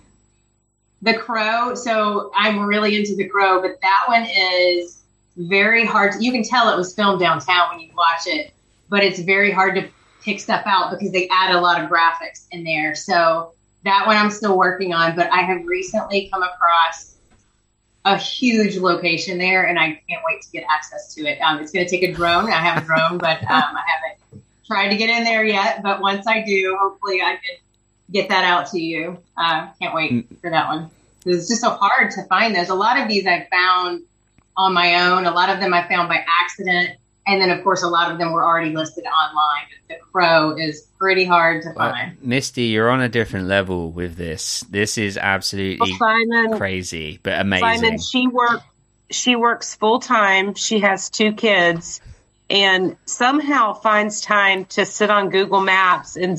The 1.03 1.15
Crow. 1.15 1.75
So 1.75 2.33
I'm 2.35 2.65
really 2.65 2.97
into 2.97 3.15
The 3.15 3.29
Crow, 3.29 3.61
but 3.61 3.81
that 3.83 4.05
one 4.09 4.27
is 4.27 5.03
very 5.37 5.85
hard. 5.85 6.15
You 6.21 6.33
can 6.33 6.43
tell 6.43 6.73
it 6.73 6.77
was 6.77 6.95
filmed 6.95 7.21
downtown 7.21 7.71
when 7.71 7.81
you 7.81 7.91
watch 7.95 8.27
it, 8.27 8.53
but 8.89 9.05
it's 9.05 9.21
very 9.21 9.51
hard 9.51 9.75
to 9.77 9.89
pick 10.23 10.41
stuff 10.41 10.63
out 10.67 10.91
because 10.91 11.13
they 11.13 11.29
add 11.29 11.55
a 11.55 11.61
lot 11.61 11.83
of 11.83 11.91
graphics 11.91 12.47
in 12.51 12.65
there. 12.65 12.95
So 12.95 13.53
that 13.85 14.07
one 14.07 14.17
I'm 14.17 14.31
still 14.31 14.57
working 14.57 14.95
on, 14.95 15.17
but 15.17 15.31
I 15.33 15.43
have 15.43 15.65
recently 15.67 16.29
come 16.33 16.43
across 16.43 17.17
a 18.05 18.17
huge 18.17 18.77
location 18.77 19.39
there, 19.39 19.67
and 19.67 19.79
I 19.79 20.01
can't 20.09 20.23
wait 20.27 20.43
to 20.43 20.51
get 20.51 20.65
access 20.69 21.15
to 21.15 21.23
it. 21.23 21.41
Um, 21.41 21.61
it's 21.61 21.73
going 21.73 21.87
to 21.87 21.91
take 21.91 22.03
a 22.03 22.13
drone. 22.13 22.47
I 22.51 22.57
have 22.57 22.83
a 22.83 22.87
drone, 22.87 23.19
but 23.19 23.43
um, 23.51 23.77
I 23.77 23.85
haven't 23.87 24.43
tried 24.67 24.89
to 24.89 24.97
get 24.97 25.11
in 25.11 25.25
there 25.25 25.45
yet. 25.45 25.83
But 25.83 26.01
once 26.01 26.27
I 26.27 26.43
do, 26.43 26.77
hopefully 26.81 27.23
I 27.23 27.37
can 27.37 27.57
get 28.11 28.29
that 28.29 28.45
out 28.45 28.71
to 28.71 28.81
you. 28.81 29.19
Uh, 29.37 29.69
can't 29.81 29.95
wait 29.95 30.27
for 30.41 30.51
that 30.51 30.69
one. 30.69 30.91
It's 31.25 31.49
just 31.49 31.61
so 31.61 31.71
hard 31.71 32.11
to 32.13 32.25
find 32.25 32.55
those. 32.55 32.69
A 32.69 32.75
lot 32.75 32.99
of 33.01 33.09
these 33.09 33.27
I 33.27 33.47
found 33.51 34.03
on 34.57 34.75
my 34.75 35.09
own. 35.09 35.25
A 35.27 35.31
lot 35.31 35.51
of 35.51 35.61
them 35.61 35.73
I 35.73 35.87
found 35.89 36.09
by 36.09 36.25
accident. 36.43 36.99
And 37.27 37.41
then, 37.41 37.51
of 37.51 37.63
course, 37.63 37.83
a 37.83 37.89
lot 37.89 38.11
of 38.11 38.19
them 38.19 38.33
were 38.33 38.45
already 38.45 38.75
listed 38.75 39.05
online. 39.05 39.67
The 39.89 39.95
Crow 40.13 40.57
is 40.57 40.89
pretty 40.99 41.25
hard 41.25 41.63
to 41.63 41.73
Well, 41.77 41.93
find. 41.93 42.17
Misty, 42.23 42.65
you're 42.65 42.91
on 42.91 43.01
a 43.01 43.09
different 43.09 43.47
level 43.47 43.91
with 43.93 44.17
this. 44.17 44.61
This 44.71 44.99
is 44.99 45.17
absolutely 45.17 45.79
Well, 45.79 45.99
Simon- 45.99 46.57
crazy, 46.59 47.21
but 47.23 47.41
amazing. 47.41 47.69
Simon, 47.81 47.99
she 47.99 48.27
work 48.27 48.63
she 49.11 49.37
works 49.37 49.75
full 49.75 50.01
time. 50.01 50.55
She 50.55 50.81
has 50.81 51.11
two 51.11 51.33
kids, 51.33 52.01
and 52.49 52.97
somehow 53.05 53.75
finds 53.75 54.23
time 54.23 54.65
to 54.67 54.87
sit 54.87 55.11
on 55.11 55.29
Google 55.29 55.61
Maps 55.61 56.17
and 56.17 56.39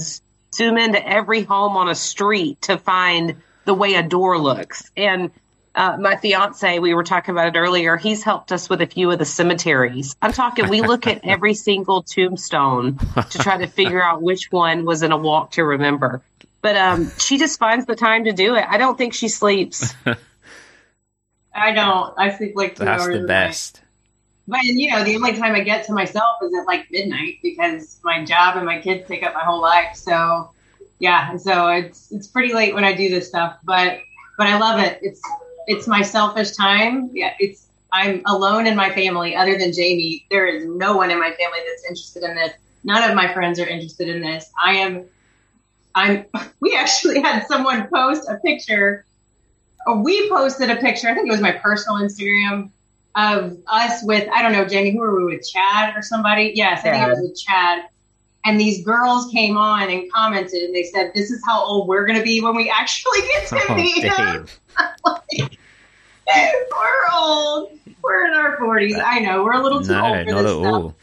zoom 0.53 0.77
into 0.79 1.07
every 1.07 1.43
home 1.43 1.77
on 1.77 1.87
a 1.87 1.93
street 1.95 2.61
to 2.63 2.79
find 2.79 3.35
the 3.65 3.75
way 3.75 3.93
a 3.93 4.01
door 4.03 4.39
looks. 4.39 4.89
And 4.97 5.29
uh, 5.75 5.97
my 5.99 6.15
fiance, 6.17 6.79
we 6.79 6.93
were 6.93 7.03
talking 7.03 7.33
about 7.33 7.55
it 7.55 7.59
earlier. 7.59 7.97
He's 7.97 8.23
helped 8.23 8.51
us 8.51 8.69
with 8.69 8.81
a 8.81 8.87
few 8.87 9.09
of 9.11 9.19
the 9.19 9.25
cemeteries. 9.25 10.15
I'm 10.21 10.31
talking. 10.33 10.69
We 10.69 10.81
look 10.81 11.07
at 11.07 11.21
every 11.23 11.53
single 11.55 12.03
tombstone 12.03 12.97
to 13.31 13.37
try 13.39 13.57
to 13.57 13.67
figure 13.67 14.01
out 14.03 14.21
which 14.21 14.51
one 14.51 14.85
was 14.85 15.01
in 15.01 15.11
a 15.11 15.17
walk 15.17 15.51
to 15.51 15.63
remember. 15.63 16.21
But 16.61 16.77
um, 16.77 17.11
she 17.17 17.37
just 17.37 17.59
finds 17.59 17.85
the 17.85 17.95
time 17.95 18.25
to 18.25 18.31
do 18.33 18.55
it. 18.55 18.65
I 18.67 18.77
don't 18.77 18.97
think 18.97 19.13
she 19.13 19.27
sleeps. 19.27 19.93
I 21.55 21.71
don't. 21.71 22.13
I 22.17 22.35
sleep 22.37 22.53
like 22.55 22.75
two 22.75 22.85
That's 22.85 23.03
hours 23.03 23.13
the 23.13 23.17
a 23.17 23.21
night. 23.21 23.27
best. 23.27 23.81
But 24.47 24.63
you 24.63 24.91
know, 24.91 25.03
the 25.03 25.15
only 25.15 25.37
time 25.37 25.55
I 25.55 25.61
get 25.61 25.85
to 25.87 25.93
myself 25.93 26.37
is 26.41 26.53
at 26.53 26.65
like 26.65 26.91
midnight 26.91 27.39
because 27.41 27.99
my 28.03 28.23
job 28.25 28.57
and 28.57 28.65
my 28.65 28.79
kids 28.79 29.07
take 29.07 29.23
up 29.23 29.33
my 29.33 29.43
whole 29.43 29.61
life. 29.61 29.95
So 29.95 30.51
yeah, 30.99 31.37
so 31.37 31.67
it's 31.69 32.11
it's 32.11 32.27
pretty 32.27 32.53
late 32.53 32.73
when 32.73 32.83
I 32.83 32.93
do 32.93 33.09
this 33.09 33.27
stuff, 33.27 33.57
but 33.63 33.99
but 34.37 34.47
I 34.47 34.57
love 34.57 34.79
it. 34.79 34.99
It's 35.01 35.21
it's 35.67 35.87
my 35.87 36.01
selfish 36.01 36.51
time. 36.51 37.09
Yeah, 37.13 37.33
it's 37.39 37.67
I'm 37.91 38.21
alone 38.25 38.67
in 38.67 38.75
my 38.75 38.89
family 38.91 39.35
other 39.35 39.57
than 39.57 39.71
Jamie. 39.71 40.25
There 40.29 40.47
is 40.47 40.65
no 40.65 40.97
one 40.97 41.11
in 41.11 41.19
my 41.19 41.31
family 41.31 41.59
that's 41.67 41.83
interested 41.83 42.23
in 42.23 42.35
this. 42.35 42.53
None 42.83 43.09
of 43.09 43.15
my 43.15 43.33
friends 43.33 43.59
are 43.59 43.67
interested 43.67 44.09
in 44.09 44.21
this. 44.21 44.49
I 44.63 44.73
am 44.75 45.05
I'm 45.95 46.25
we 46.59 46.75
actually 46.75 47.21
had 47.21 47.45
someone 47.47 47.87
post 47.87 48.27
a 48.29 48.37
picture 48.37 49.05
oh, 49.87 50.01
we 50.01 50.29
posted 50.29 50.69
a 50.69 50.75
picture, 50.77 51.09
I 51.09 51.13
think 51.13 51.27
it 51.27 51.31
was 51.31 51.41
my 51.41 51.51
personal 51.51 51.99
Instagram 51.99 52.69
of 53.15 53.57
us 53.67 54.03
with 54.03 54.27
I 54.33 54.41
don't 54.41 54.53
know, 54.53 54.65
Jamie, 54.65 54.91
who 54.91 54.99
were 54.99 55.15
we 55.15 55.35
with? 55.35 55.47
Chad 55.47 55.95
or 55.95 56.01
somebody? 56.01 56.53
Yes, 56.55 56.79
I 56.79 56.91
think 56.91 57.05
it 57.05 57.09
was 57.09 57.19
with 57.21 57.39
Chad. 57.39 57.85
And 58.45 58.59
these 58.59 58.83
girls 58.83 59.31
came 59.31 59.55
on 59.55 59.89
and 59.89 60.11
commented, 60.11 60.63
and 60.63 60.75
they 60.75 60.83
said, 60.83 61.11
"This 61.15 61.31
is 61.31 61.41
how 61.45 61.63
old 61.63 61.87
we're 61.87 62.05
going 62.05 62.17
to 62.19 62.23
be 62.25 62.41
when 62.41 62.55
we 62.55 62.69
actually 62.69 63.21
get 63.21 63.47
to 63.47 63.59
Oh, 63.69 63.75
meet 63.75 64.03
him." 64.03 64.47
Dave. 65.31 65.49
we're 66.71 67.05
old. 67.13 67.71
We're 68.01 68.27
in 68.27 68.33
our 68.33 68.57
forties. 68.57 68.97
I 69.03 69.19
know 69.19 69.43
we're 69.43 69.53
a 69.53 69.63
little 69.63 69.81
too 69.81 69.93
No, 69.93 70.05
old 70.15 70.27
for 70.27 70.43
this 70.43 70.59
stuff. 70.59 70.93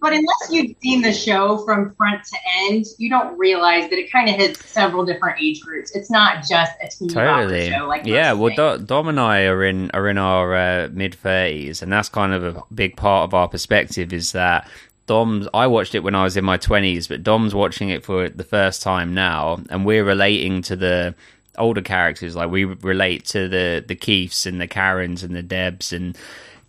But 0.00 0.12
unless 0.12 0.50
you've 0.50 0.76
seen 0.82 1.00
the 1.00 1.14
show 1.14 1.64
from 1.64 1.94
front 1.94 2.22
to 2.24 2.36
end, 2.68 2.84
you 2.98 3.08
don't 3.08 3.38
realize 3.38 3.88
that 3.88 3.98
it 3.98 4.12
kind 4.12 4.28
of 4.28 4.34
hits 4.36 4.62
several 4.68 5.02
different 5.06 5.40
age 5.40 5.62
groups. 5.62 5.92
It's 5.96 6.10
not 6.10 6.46
just 6.46 6.72
a 6.82 6.88
teen 6.88 7.08
Totally. 7.08 7.70
show. 7.70 7.86
Like 7.86 8.04
yeah. 8.04 8.34
Well. 8.34 8.54
Do- 8.54 8.84
Dom 8.84 9.08
and 9.08 9.18
I 9.18 9.44
are 9.46 9.64
in 9.64 9.90
are 9.94 10.06
in 10.08 10.18
our 10.18 10.54
uh, 10.54 10.88
mid 10.92 11.14
thirties, 11.14 11.82
and 11.82 11.90
that's 11.90 12.10
kind 12.10 12.34
of 12.34 12.44
a 12.44 12.62
big 12.74 12.96
part 12.96 13.24
of 13.24 13.34
our 13.34 13.48
perspective. 13.48 14.12
Is 14.12 14.32
that 14.32 14.68
Dom's? 15.06 15.48
I 15.54 15.66
watched 15.66 15.94
it 15.94 16.00
when 16.02 16.14
I 16.14 16.24
was 16.24 16.36
in 16.36 16.44
my 16.44 16.56
twenties, 16.56 17.08
but 17.08 17.22
Dom's 17.22 17.54
watching 17.54 17.90
it 17.90 18.04
for 18.04 18.28
the 18.28 18.44
first 18.44 18.82
time 18.82 19.14
now, 19.14 19.60
and 19.70 19.84
we're 19.84 20.04
relating 20.04 20.62
to 20.62 20.76
the 20.76 21.14
older 21.58 21.82
characters. 21.82 22.34
Like 22.36 22.50
we 22.50 22.64
relate 22.64 23.24
to 23.26 23.48
the 23.48 23.84
the 23.86 23.94
Keiths 23.96 24.46
and 24.46 24.60
the 24.60 24.68
Karens 24.68 25.22
and 25.22 25.34
the 25.34 25.42
Debs 25.42 25.92
and 25.92 26.16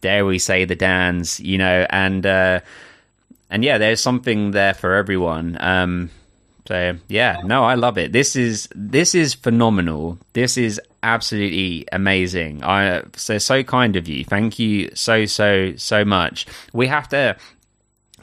dare 0.01 0.25
we 0.25 0.39
say 0.39 0.65
the 0.65 0.75
Dans, 0.75 1.39
you 1.39 1.57
know, 1.57 1.85
and. 1.89 2.25
uh 2.25 2.59
and 3.47 3.63
yeah, 3.63 3.77
there's 3.77 4.01
something 4.01 4.51
there 4.51 4.73
for 4.73 4.95
everyone. 4.95 5.55
Um, 5.61 6.09
so 6.67 6.97
yeah, 7.07 7.41
no, 7.45 7.63
I 7.63 7.75
love 7.75 7.97
it. 7.99 8.11
This 8.11 8.35
is 8.35 8.67
this 8.73 9.13
is 9.13 9.35
phenomenal. 9.35 10.17
This 10.33 10.57
is 10.57 10.81
absolutely 11.03 11.85
amazing. 11.91 12.63
I 12.63 13.03
so 13.15 13.37
so 13.37 13.61
kind 13.61 13.95
of 13.95 14.07
you. 14.07 14.25
Thank 14.25 14.57
you 14.57 14.89
so 14.95 15.25
so 15.25 15.75
so 15.77 16.03
much. 16.03 16.47
We 16.73 16.87
have 16.87 17.07
to 17.09 17.37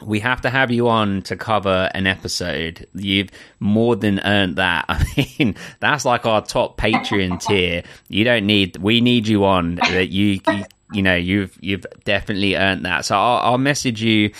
we 0.01 0.19
have 0.19 0.41
to 0.41 0.49
have 0.49 0.71
you 0.71 0.89
on 0.89 1.21
to 1.23 1.35
cover 1.35 1.89
an 1.93 2.07
episode. 2.07 2.87
You've 2.93 3.29
more 3.59 3.95
than 3.95 4.19
earned 4.19 4.57
that. 4.57 4.85
I 4.89 5.27
mean, 5.39 5.55
that's 5.79 6.05
like 6.05 6.25
our 6.25 6.41
top 6.41 6.77
Patreon 6.77 7.39
tier. 7.41 7.83
You 8.09 8.23
don't 8.23 8.45
need. 8.45 8.77
We 8.77 9.01
need 9.01 9.27
you 9.27 9.45
on. 9.45 9.75
That 9.75 10.09
you, 10.09 10.39
you, 10.47 10.63
you 10.91 11.01
know, 11.01 11.15
you've 11.15 11.57
you've 11.61 11.85
definitely 12.05 12.55
earned 12.55 12.85
that. 12.85 13.05
So 13.05 13.15
I'll, 13.15 13.51
I'll 13.51 13.57
message 13.57 14.01
you 14.01 14.31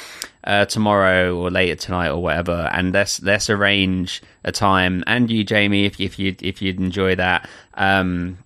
uh, 0.43 0.65
tomorrow 0.65 1.35
or 1.35 1.49
later 1.49 1.75
tonight 1.75 2.09
or 2.09 2.21
whatever, 2.21 2.69
and 2.73 2.93
let's 2.93 3.21
let's 3.21 3.49
arrange 3.49 4.21
a 4.43 4.51
time. 4.51 5.03
And 5.07 5.29
you, 5.29 5.43
Jamie, 5.43 5.85
if 5.85 5.99
if 5.99 6.19
you 6.19 6.35
if 6.41 6.61
you'd 6.61 6.79
enjoy 6.79 7.15
that. 7.15 7.47
Um, 7.75 8.37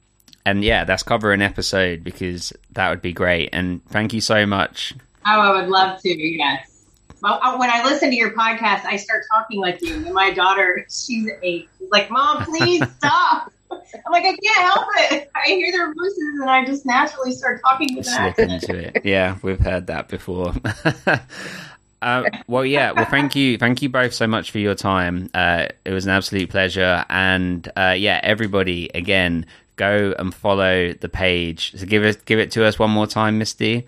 and 0.46 0.64
yeah, 0.64 0.86
let's 0.88 1.04
cover 1.04 1.34
an 1.34 1.42
episode 1.42 2.06
because 2.06 2.54
that 2.72 2.90
would 2.90 3.02
be 3.02 3.12
great. 3.12 3.50
And 3.52 3.84
thank 3.88 4.14
you 4.14 4.22
so 4.22 4.46
much 4.46 4.94
Oh, 5.30 5.42
I 5.42 5.60
would 5.60 5.70
love 5.70 6.02
to. 6.02 6.10
Yes. 6.10 6.77
Well, 7.28 7.40
uh, 7.44 7.58
when 7.58 7.70
I 7.70 7.84
listen 7.84 8.10
to 8.10 8.16
your 8.16 8.32
podcast, 8.32 8.86
I 8.86 8.96
start 8.96 9.26
talking 9.30 9.60
like 9.60 9.82
you. 9.82 9.96
And 9.96 10.14
my 10.14 10.32
daughter, 10.32 10.86
she's 10.90 11.30
eight. 11.44 11.68
She's 11.78 11.90
like, 11.92 12.10
"Mom, 12.10 12.46
please 12.46 12.82
stop." 13.00 13.52
I'm 13.70 14.14
like, 14.14 14.24
I 14.24 14.34
can't 14.34 14.74
help 14.74 14.88
it. 15.12 15.30
I 15.36 15.50
hear 15.50 15.70
their 15.74 15.94
voices, 15.94 16.40
and 16.40 16.50
I 16.50 16.64
just 16.64 16.86
naturally 16.86 17.34
start 17.34 17.60
talking 17.62 17.98
with 17.98 18.06
them. 18.06 18.34
into 18.38 18.78
it. 18.78 19.02
Yeah, 19.04 19.36
we've 19.42 19.60
heard 19.60 19.88
that 19.88 20.08
before. 20.08 20.54
uh, 22.02 22.24
well, 22.48 22.66
yeah. 22.66 22.94
Well, 22.94 23.04
thank 23.04 23.36
you, 23.36 23.58
thank 23.58 23.82
you 23.82 23.90
both 23.90 24.14
so 24.14 24.26
much 24.26 24.52
for 24.52 24.60
your 24.60 24.76
time. 24.76 25.30
Uh, 25.34 25.68
it 25.84 25.92
was 25.92 26.06
an 26.06 26.12
absolute 26.12 26.50
pleasure, 26.50 27.04
and 27.10 27.70
uh, 27.76 27.94
yeah, 27.98 28.22
everybody, 28.24 28.90
again, 28.96 29.46
go 29.76 30.16
and 30.18 30.34
follow 30.34 30.94
the 30.94 31.10
page. 31.10 31.74
So 31.76 31.86
give 31.86 32.06
it, 32.06 32.24
give 32.24 32.40
it 32.40 32.52
to 32.52 32.64
us 32.64 32.80
one 32.80 32.92
more 32.92 33.06
time, 33.06 33.38
Misty. 33.38 33.86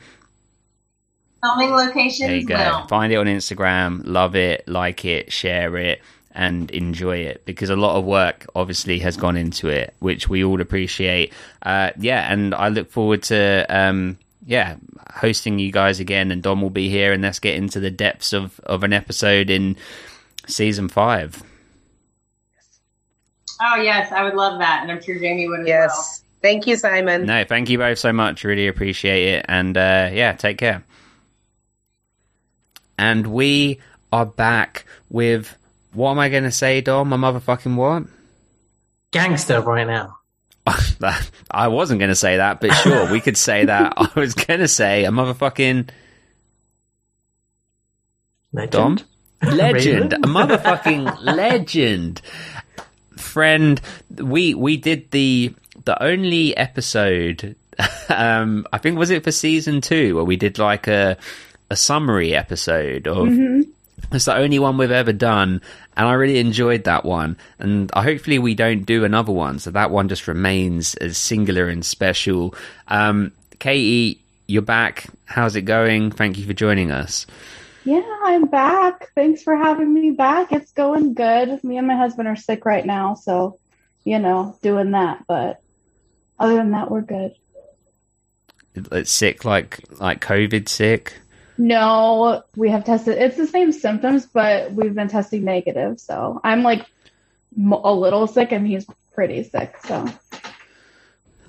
Filming 1.42 1.72
There 1.74 2.36
you 2.36 2.46
go. 2.46 2.56
will. 2.56 2.88
Find 2.88 3.14
it 3.14 3.16
on 3.16 3.28
Instagram, 3.28 4.02
love 4.04 4.36
it, 4.36 4.68
like 4.68 5.06
it, 5.06 5.32
share 5.32 5.78
it, 5.78 6.02
and 6.32 6.70
enjoy 6.72 7.18
it 7.18 7.46
because 7.46 7.70
a 7.70 7.76
lot 7.76 7.98
of 7.98 8.04
work 8.06 8.46
obviously 8.56 9.00
has 9.00 9.16
gone 9.16 9.38
into 9.38 9.68
it, 9.70 9.94
which 10.00 10.28
we 10.28 10.44
all 10.44 10.60
appreciate. 10.62 11.34
Uh, 11.64 11.92
yeah, 11.98 12.32
and 12.32 12.54
I 12.54 12.70
look 12.70 12.92
forward 12.92 13.24
to 13.24 13.66
um, 13.70 14.18
yeah 14.46 14.76
hosting 15.14 15.60
you 15.60 15.72
guys 15.72 16.00
again, 16.00 16.32
and 16.32 16.44
Dom 16.44 16.62
will 16.62 16.70
be 16.70 16.90
here, 16.90 17.14
and 17.14 17.24
let's 17.24 17.40
get 17.40 17.56
into 17.56 17.80
the 17.80 17.92
depths 17.92 18.34
of 18.34 18.60
of 18.62 18.84
an 18.84 18.92
episode 18.94 19.50
in 19.50 19.78
season 20.46 20.90
five. 20.90 21.42
Oh 23.62 23.76
yes, 23.82 24.12
I 24.12 24.24
would 24.24 24.36
love 24.36 24.60
that, 24.60 24.82
and 24.82 24.92
I'm 24.92 25.02
sure 25.02 25.18
Jamie 25.20 25.48
would 25.48 25.62
as 25.62 25.68
Yes. 25.68 26.24
Thank 26.42 26.68
you, 26.68 26.78
Simon. 26.78 27.26
No, 27.26 27.44
thank 27.44 27.70
you 27.70 27.78
both 27.78 28.00
so 28.00 28.14
much. 28.14 28.46
Really 28.46 28.68
appreciate 28.68 29.28
it. 29.36 29.46
And 29.50 29.76
uh, 29.76 30.10
yeah, 30.14 30.34
take 30.34 30.58
care. 30.58 30.84
And 33.00 33.28
we 33.28 33.80
are 34.12 34.26
back 34.26 34.86
with 35.10 35.56
what 35.94 36.12
am 36.12 36.20
I 36.20 36.28
going 36.28 36.44
to 36.44 36.52
say, 36.52 36.82
Dom? 36.82 37.14
A 37.14 37.18
motherfucking 37.18 37.78
what? 37.78 38.04
Gangster 39.12 39.62
right 39.62 39.88
now. 39.88 40.18
I 41.50 41.70
wasn't 41.70 42.00
going 42.00 42.10
to 42.10 42.16
say 42.16 42.36
that, 42.38 42.60
but 42.60 42.74
sure, 42.74 43.10
we 43.10 43.22
could 43.22 43.38
say 43.38 43.64
that. 43.64 43.94
I 43.98 44.20
was 44.20 44.36
going 44.36 44.60
to 44.60 44.68
say 44.68 45.06
a 45.06 45.12
motherfucking 45.12 45.90
Legend. 48.52 48.72
Dom 48.72 49.00
legend, 49.56 50.14
a 50.14 50.18
motherfucking 50.18 51.22
legend. 51.22 52.22
Friend, 53.16 53.80
we 54.18 54.54
we 54.54 54.76
did 54.76 55.12
the 55.12 55.56
the 55.86 56.04
only 56.04 56.58
episode. 56.58 57.56
Um, 58.10 58.68
I 58.74 58.78
think 58.78 58.98
was 58.98 59.10
it 59.10 59.24
for 59.24 59.32
season 59.32 59.80
two 59.80 60.16
where 60.16 60.26
we 60.26 60.36
did 60.36 60.60
like 60.60 60.88
a 60.88 61.16
a 61.70 61.76
summary 61.76 62.36
episode 62.36 63.08
of. 63.08 63.28
It's 64.12 64.26
the 64.26 64.36
only 64.36 64.60
one 64.60 64.78
we've 64.78 64.92
ever 64.92 65.14
done, 65.14 65.62
and 65.96 66.08
I 66.08 66.14
really 66.14 66.40
enjoyed 66.40 66.86
that 66.86 67.06
one. 67.06 67.38
And 67.60 67.92
hopefully, 67.92 68.40
we 68.40 68.56
don't 68.56 68.84
do 68.84 69.04
another 69.04 69.32
one, 69.32 69.60
so 69.60 69.72
that 69.72 69.92
one 69.92 70.08
just 70.10 70.28
remains 70.28 70.96
as 70.96 71.18
singular 71.18 71.68
and 71.68 71.86
special. 71.86 72.56
Um, 72.88 73.34
Katie, 73.60 74.22
you're 74.48 74.62
back. 74.62 75.08
How's 75.26 75.56
it 75.56 75.64
going? 75.64 76.12
Thank 76.12 76.38
you 76.38 76.46
for 76.46 76.54
joining 76.54 76.92
us. 76.92 77.28
Yeah, 77.84 78.02
I'm 78.24 78.46
back. 78.46 79.12
Thanks 79.16 79.44
for 79.44 79.56
having 79.56 79.94
me 79.94 80.12
back. 80.12 80.52
It's 80.52 80.72
going 80.72 81.14
good. 81.14 81.64
Me 81.64 81.78
and 81.78 81.88
my 81.88 81.96
husband 81.96 82.28
are 82.28 82.36
sick 82.36 82.66
right 82.66 82.86
now, 82.86 83.16
so 83.16 83.60
you 84.06 84.18
know, 84.18 84.58
doing 84.62 84.92
that. 84.92 85.26
But 85.28 85.62
other 86.40 86.56
than 86.56 86.72
that, 86.72 86.90
we're 86.90 87.02
good. 87.02 87.36
It's 88.76 89.12
sick, 89.12 89.46
like 89.46 89.82
like 90.00 90.22
COVID 90.22 90.70
sick. 90.70 91.20
No, 91.60 92.42
we 92.56 92.70
have 92.70 92.86
tested. 92.86 93.18
It's 93.18 93.36
the 93.36 93.46
same 93.46 93.72
symptoms, 93.72 94.26
but 94.26 94.72
we've 94.72 94.96
been 94.96 95.10
testing 95.10 95.44
negative. 95.44 96.00
So 96.00 96.40
I'm 96.44 96.64
like 96.64 96.86
a 97.60 97.94
little 97.94 98.28
sick, 98.28 98.52
and 98.52 98.66
he's 98.66 98.88
pretty 99.14 99.44
sick. 99.44 99.76
So 99.86 100.08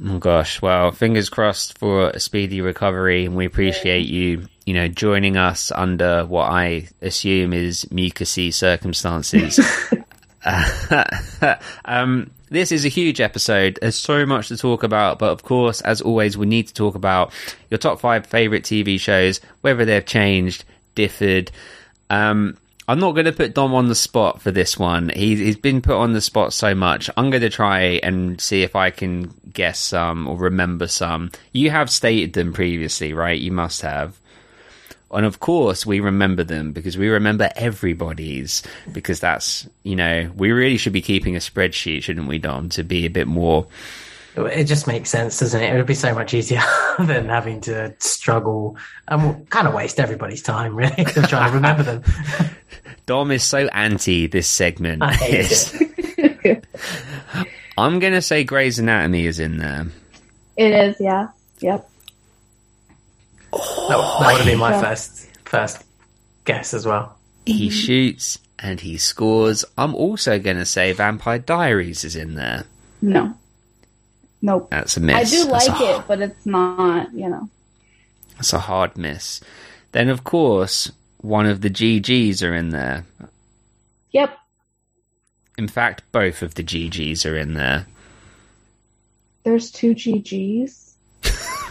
Oh 0.05 0.19
gosh, 0.19 0.63
well, 0.63 0.93
fingers 0.93 1.29
crossed 1.29 1.79
for 1.79 2.11
a 2.11 2.21
speedy 2.21 2.61
recovery, 2.61 3.27
and 3.27 3.37
we 3.37 3.45
appreciate 3.45 4.07
you, 4.07 4.49
you 4.65 4.73
know, 4.73 4.89
joining 4.89 5.37
us 5.37 5.71
under 5.71 6.25
what 6.25 6.51
I 6.51 6.89
assume 7.03 7.53
is 7.53 7.85
mucousy 7.87 8.53
circumstances. 8.53 9.61
um, 11.85 12.31
this 12.51 12.73
is 12.73 12.85
a 12.85 12.89
huge 12.89 13.21
episode. 13.21 13.79
There's 13.81 13.97
so 13.97 14.27
much 14.27 14.49
to 14.49 14.57
talk 14.57 14.83
about, 14.83 15.19
but 15.19 15.31
of 15.31 15.43
course, 15.43 15.81
as 15.83 16.01
always, 16.01 16.37
we 16.37 16.47
need 16.47 16.67
to 16.69 16.75
talk 16.75 16.95
about 16.95 17.33
your 17.71 17.79
top 17.79 18.01
five 18.01 18.27
favorite 18.27 18.65
TV 18.65 18.99
shows, 19.01 19.41
whether 19.61 19.85
they've 19.85 20.05
changed, 20.05 20.65
differed. 20.95 21.51
Um, 22.11 22.57
I'm 22.89 22.99
not 22.99 23.13
going 23.13 23.27
to 23.27 23.33
put 23.33 23.55
Dom 23.55 23.73
on 23.73 23.87
the 23.87 23.95
spot 23.95 24.43
for 24.43 24.51
this 24.51 24.77
one. 24.77 25.11
He, 25.11 25.37
he's 25.37 25.57
been 25.57 25.81
put 25.81 25.95
on 25.95 26.13
the 26.13 26.21
spot 26.21 26.53
so 26.53 26.75
much. 26.75 27.09
I'm 27.17 27.31
going 27.31 27.43
to 27.43 27.51
try 27.51 28.01
and 28.03 28.41
see 28.41 28.63
if 28.63 28.75
I 28.75 28.91
can 28.91 29.33
guess 29.53 29.79
some 29.79 30.27
or 30.27 30.37
remember 30.37 30.89
some. 30.89 31.31
You 31.53 31.71
have 31.71 31.89
stated 31.89 32.33
them 32.33 32.53
previously, 32.53 33.13
right? 33.13 33.39
You 33.39 33.53
must 33.53 33.83
have. 33.83 34.20
And 35.13 35.27
of 35.27 35.41
course, 35.41 35.85
we 35.85 35.99
remember 36.01 36.45
them 36.45 36.73
because 36.73 36.97
we 36.97 37.09
remember 37.09 37.51
everybody's 37.57 38.63
because 38.93 39.19
that's, 39.21 39.69
you 39.83 39.97
know, 39.97 40.31
we 40.37 40.53
really 40.53 40.77
should 40.77 40.93
be 40.93 41.03
keeping 41.03 41.35
a 41.35 41.41
spreadsheet, 41.41 42.03
shouldn't 42.05 42.29
we, 42.29 42.39
Dom, 42.39 42.69
to 42.71 42.85
be 42.85 43.07
a 43.07 43.11
bit 43.11 43.27
more. 43.27 43.67
It 44.37 44.65
just 44.65 44.87
makes 44.87 45.11
sense, 45.11 45.41
doesn't 45.41 45.61
it? 45.61 45.75
It 45.75 45.77
would 45.77 45.87
be 45.87 45.95
so 45.95 46.15
much 46.15 46.33
easier 46.33 46.63
than 47.01 47.29
having 47.29 47.61
to 47.63 47.93
struggle 47.99 48.77
and 49.09 49.51
kind 49.51 49.67
of 49.67 49.75
waste 49.75 49.99
everybody's 49.99 50.43
time, 50.43 50.77
really, 50.77 51.05
to 51.05 51.23
try 51.23 51.47
and 51.47 51.55
remember 51.55 51.83
them. 51.83 52.03
Dom 53.07 53.33
is 53.33 53.43
so 53.43 53.67
anti 53.73 54.29
this 54.29 54.47
segment. 54.47 55.03
I 55.03 55.13
hate 55.15 55.35
It's- 55.51 56.63
I'm 57.77 57.99
going 57.99 58.13
to 58.13 58.23
say 58.23 58.45
Grey's 58.45 58.79
Anatomy 58.79 59.27
is 59.27 59.41
in 59.41 59.59
there. 59.59 59.87
it 60.57 60.71
is. 60.73 60.97
Yeah. 61.01 61.29
Yep. 61.59 61.90
That, 63.53 64.17
that 64.21 64.27
would 64.33 64.37
have 64.39 64.47
been 64.47 64.59
my 64.59 64.71
Yeah. 64.71 64.81
first 64.81 65.29
first 65.45 65.85
guess 66.45 66.75
as 66.75 66.87
well. 66.87 67.17
He 67.47 67.69
mm-hmm. 67.69 67.71
shoots 67.71 68.39
and 68.59 68.81
he 68.81 68.97
scores. 68.99 69.65
I'm 69.77 69.95
also 69.95 70.39
going 70.39 70.59
to 70.59 70.67
say 70.67 70.93
Vampire 70.93 71.39
Diaries 71.39 72.05
is 72.05 72.17
in 72.17 72.35
there. 72.35 72.65
No. 73.03 73.35
Nope. 74.43 74.71
That's 74.71 74.97
a 74.97 75.01
miss. 75.01 75.17
I 75.17 75.25
do 75.25 75.51
That's 75.51 75.69
like 75.69 75.81
a, 75.81 75.97
it, 75.97 76.05
but 76.07 76.21
it's 76.21 76.47
not. 76.47 77.13
You 77.13 77.29
know. 77.29 77.49
That's 78.37 78.53
a 78.53 78.59
hard 78.59 78.97
miss. 78.97 79.41
Then, 79.93 80.09
of 80.09 80.25
course, 80.25 80.93
one 81.19 81.47
of 81.47 81.61
the 81.61 81.71
GGs 81.71 82.47
are 82.47 82.55
in 82.55 82.71
there. 82.71 83.05
Yep. 84.13 84.37
In 85.59 85.69
fact, 85.69 86.03
both 86.13 86.43
of 86.43 86.55
the 86.55 86.63
GGs 86.63 87.31
are 87.31 87.37
in 87.37 87.55
there. 87.55 87.87
There's 89.43 89.71
two 89.71 89.95
GGs. 89.95 90.95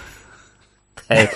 Hey, 1.10 1.28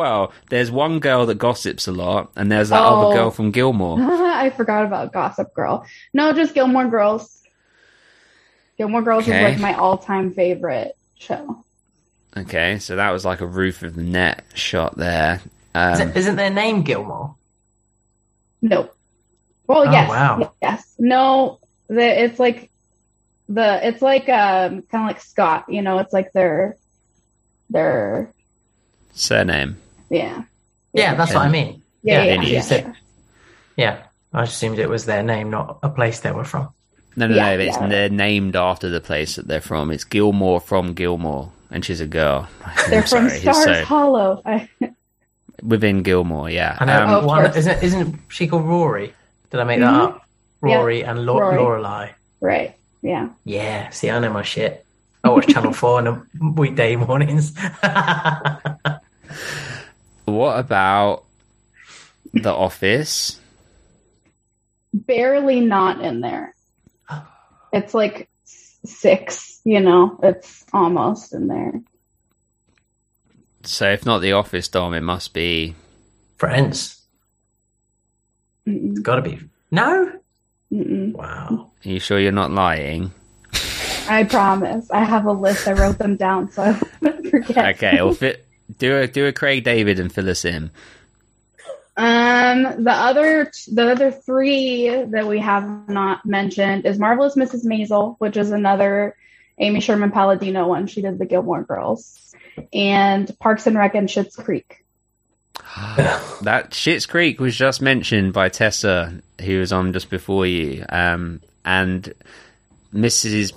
well, 0.00 0.32
there's 0.48 0.70
one 0.70 0.98
girl 0.98 1.26
that 1.26 1.36
gossips 1.36 1.86
a 1.86 1.92
lot, 1.92 2.32
and 2.36 2.50
there's 2.50 2.70
that 2.70 2.82
Oh. 2.84 2.94
other 2.96 3.12
girl 3.14 3.30
from 3.30 3.50
Gilmore. 3.50 3.98
I 4.00 4.48
forgot 4.50 4.84
about 4.86 5.12
Gossip 5.12 5.52
Girl. 5.54 5.84
No, 6.14 6.32
just 6.32 6.54
Gilmore 6.54 6.88
Girls. 6.88 7.42
Gilmore 8.78 9.02
Girls 9.02 9.28
Okay. 9.28 9.36
is 9.36 9.42
like 9.52 9.60
my 9.60 9.74
all-time 9.74 10.32
favorite 10.32 10.96
show. 11.18 11.62
Okay, 12.34 12.78
so 12.78 12.96
that 12.96 13.10
was 13.10 13.24
like 13.26 13.40
a 13.42 13.46
roof 13.46 13.82
of 13.82 13.94
the 13.94 14.02
net 14.02 14.44
shot 14.54 14.96
there. 14.96 15.42
Um, 15.74 15.92
Isn't, 15.92 16.16
isn't 16.16 16.36
their 16.36 16.50
name 16.50 16.82
Gilmore? 16.82 17.34
No. 18.62 18.88
Well, 19.66 19.80
Oh, 19.86 19.92
yes, 19.92 20.08
wow. 20.08 20.52
yes. 20.62 20.94
No, 20.98 21.58
the 21.88 22.24
it's 22.24 22.38
like 22.40 22.70
the 23.48 23.86
it's 23.86 24.00
like 24.02 24.28
um 24.28 24.82
kind 24.82 25.04
of 25.04 25.08
like 25.08 25.20
Scott. 25.20 25.66
You 25.68 25.82
know, 25.82 25.98
it's 25.98 26.12
like 26.12 26.32
their 26.32 26.76
their 27.68 28.32
surname. 29.12 29.76
Yeah 30.10 30.42
Yeah, 30.92 31.14
that's 31.14 31.32
what 31.34 31.46
I 31.46 31.48
mean. 31.48 31.82
yeah 32.02 32.22
yeah. 32.24 32.34
Vinny. 32.36 32.52
yeah, 32.52 32.60
said- 32.60 32.94
Yeah, 33.76 34.02
I 34.32 34.42
assumed 34.42 34.78
it 34.78 34.88
was 34.88 35.04
their 35.06 35.22
name, 35.22 35.50
not 35.50 35.78
a 35.82 35.88
place 35.88 36.20
they 36.20 36.32
were 36.32 36.44
from. 36.44 36.68
No, 37.16 37.26
no, 37.26 37.34
Yeah, 37.34 37.56
no. 37.56 37.62
It's 37.62 37.76
yeah. 37.76 37.88
they're 37.88 38.08
named 38.10 38.56
after 38.56 38.88
the 38.90 39.00
place 39.00 39.36
that 39.36 39.46
they're 39.48 39.60
from. 39.60 39.90
It's 39.90 40.04
Gilmore 40.04 40.60
from 40.60 40.92
Gilmore, 40.94 41.50
and 41.70 41.84
she's 41.84 42.00
a 42.00 42.06
girl. 42.06 42.48
They're 42.88 43.02
from 43.02 43.28
sorry, 43.28 43.40
Stars 43.40 43.64
so- 43.64 43.84
Hollow. 43.84 44.42
Within 45.62 46.02
Gilmore. 46.02 46.48
Yeah. 46.50 46.76
I 46.80 46.84
know 46.86 47.02
Um, 47.02 47.10
Oh, 47.10 47.18
of 47.18 47.24
one 47.24 47.42
course. 47.44 47.56
isn't 47.56 47.82
isn't 47.82 48.16
she 48.28 48.46
called 48.46 48.64
Rory? 48.64 49.12
Did 49.50 49.60
I 49.60 49.64
make 49.64 49.80
that 49.80 49.92
Mhm. 49.92 50.04
up? 50.08 50.22
Rory 50.62 51.02
and 51.04 51.26
Lo- 51.26 51.38
Rory. 51.38 51.56
Lorelai. 51.58 52.10
right. 52.40 52.74
Yeah. 53.02 53.28
Yeah, 53.44 53.88
see, 53.90 54.10
I 54.10 54.18
know 54.20 54.30
my 54.32 54.42
shit. 54.42 54.84
I 55.24 55.28
watch 55.30 55.46
Channel 55.48 55.72
Four 55.80 55.98
on 56.06 56.26
weekday 56.56 56.96
mornings. 56.96 57.52
what 60.30 60.58
about 60.58 61.24
The 62.32 62.52
Office? 62.52 63.40
Barely 64.92 65.60
not 65.60 66.00
in 66.00 66.20
there. 66.20 66.54
It's 67.72 67.94
like 67.94 68.28
six. 68.84 69.60
You 69.64 69.80
know, 69.80 70.18
it's 70.22 70.64
almost 70.72 71.34
in 71.34 71.46
there. 71.46 71.80
So 73.62 73.90
if 73.90 74.06
not 74.06 74.20
The 74.20 74.32
Office, 74.32 74.68
Dom, 74.68 74.94
it 74.94 75.02
must 75.02 75.34
be. 75.34 75.74
Friends, 76.38 77.02
Mm-mm, 78.66 78.92
it's 78.92 79.00
got 79.00 79.16
to 79.16 79.22
be. 79.22 79.38
No, 79.70 80.12
mm-mm. 80.72 81.12
wow. 81.12 81.70
Are 81.84 81.88
you 81.88 82.00
sure 82.00 82.18
you're 82.18 82.32
not 82.32 82.50
lying? 82.50 83.12
I 84.08 84.24
promise. 84.24 84.90
I 84.90 85.04
have 85.04 85.26
a 85.26 85.32
list. 85.32 85.68
I 85.68 85.72
wrote 85.72 85.98
them 85.98 86.16
down, 86.16 86.50
so 86.50 86.62
I 86.62 86.80
won't 87.02 87.26
forget. 87.28 87.76
Okay, 87.76 87.96
well, 87.96 88.14
fit, 88.14 88.46
do 88.78 88.98
a 88.98 89.06
do 89.06 89.26
a 89.26 89.32
Craig 89.32 89.64
David 89.64 89.98
and 90.00 90.12
fill 90.12 90.28
us 90.28 90.44
in. 90.44 90.70
Um, 91.96 92.84
the 92.84 92.92
other 92.92 93.52
the 93.70 93.90
other 93.90 94.10
three 94.10 94.88
that 94.88 95.26
we 95.26 95.38
have 95.40 95.88
not 95.88 96.24
mentioned 96.24 96.86
is 96.86 96.98
Marvelous 96.98 97.36
Mrs. 97.36 97.66
Maisel, 97.66 98.16
which 98.18 98.36
is 98.36 98.52
another 98.52 99.16
Amy 99.58 99.80
Sherman 99.80 100.10
Palladino 100.10 100.66
one. 100.66 100.86
She 100.86 101.02
did 101.02 101.18
the 101.18 101.26
Gilmore 101.26 101.64
Girls, 101.64 102.34
and 102.72 103.30
Parks 103.38 103.66
and 103.66 103.76
Rec 103.76 103.94
and 103.94 104.08
Schitt's 104.08 104.36
Creek. 104.36 104.84
That 106.42 106.70
Schitt's 106.70 107.04
Creek 107.04 107.38
was 107.38 107.54
just 107.54 107.82
mentioned 107.82 108.32
by 108.32 108.48
Tessa, 108.48 109.20
who 109.42 109.58
was 109.58 109.74
on 109.74 109.92
just 109.92 110.08
before 110.08 110.46
you, 110.46 110.86
um, 110.88 111.42
and 111.66 112.14
Mrs. 112.94 113.52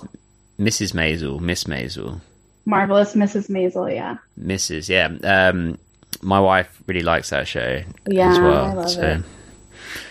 Mrs. 0.58 0.92
Maisel, 0.92 1.40
Miss 1.40 1.64
Maisel, 1.64 2.20
Marvelous 2.66 3.14
Mrs. 3.14 3.50
Maisel, 3.50 3.94
yeah, 3.94 4.16
Mrs. 4.40 4.88
Yeah, 4.88 5.48
um, 5.48 5.78
my 6.22 6.40
wife 6.40 6.80
really 6.86 7.02
likes 7.02 7.30
that 7.30 7.46
show 7.46 7.82
Yeah, 8.06 8.30
as 8.32 8.38
well. 8.38 8.64
I 8.64 8.72
love 8.72 8.90
so 8.90 9.02
it. 9.02 9.22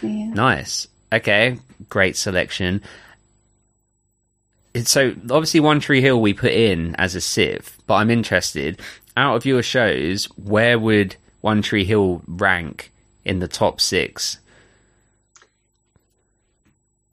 yeah. 0.07 0.33
nice. 0.33 0.87
Okay, 1.11 1.57
great 1.89 2.15
selection. 2.15 2.81
So 4.85 5.11
obviously 5.29 5.59
One 5.59 5.79
Tree 5.79 6.01
Hill 6.01 6.19
we 6.21 6.33
put 6.33 6.51
in 6.51 6.95
as 6.95 7.15
a 7.15 7.21
sieve, 7.21 7.77
but 7.87 7.95
I'm 7.95 8.09
interested. 8.09 8.79
Out 9.15 9.35
of 9.35 9.45
your 9.45 9.61
shows, 9.61 10.25
where 10.37 10.79
would 10.79 11.15
One 11.41 11.61
Tree 11.61 11.85
Hill 11.85 12.23
rank 12.27 12.91
in 13.25 13.39
the 13.39 13.47
top 13.47 13.79
six? 13.79 14.39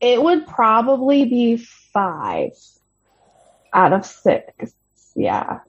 It 0.00 0.22
would 0.22 0.46
probably 0.46 1.26
be 1.26 1.56
five 1.58 2.52
out 3.74 3.92
of 3.92 4.06
six. 4.06 4.72
Yeah. 5.14 5.60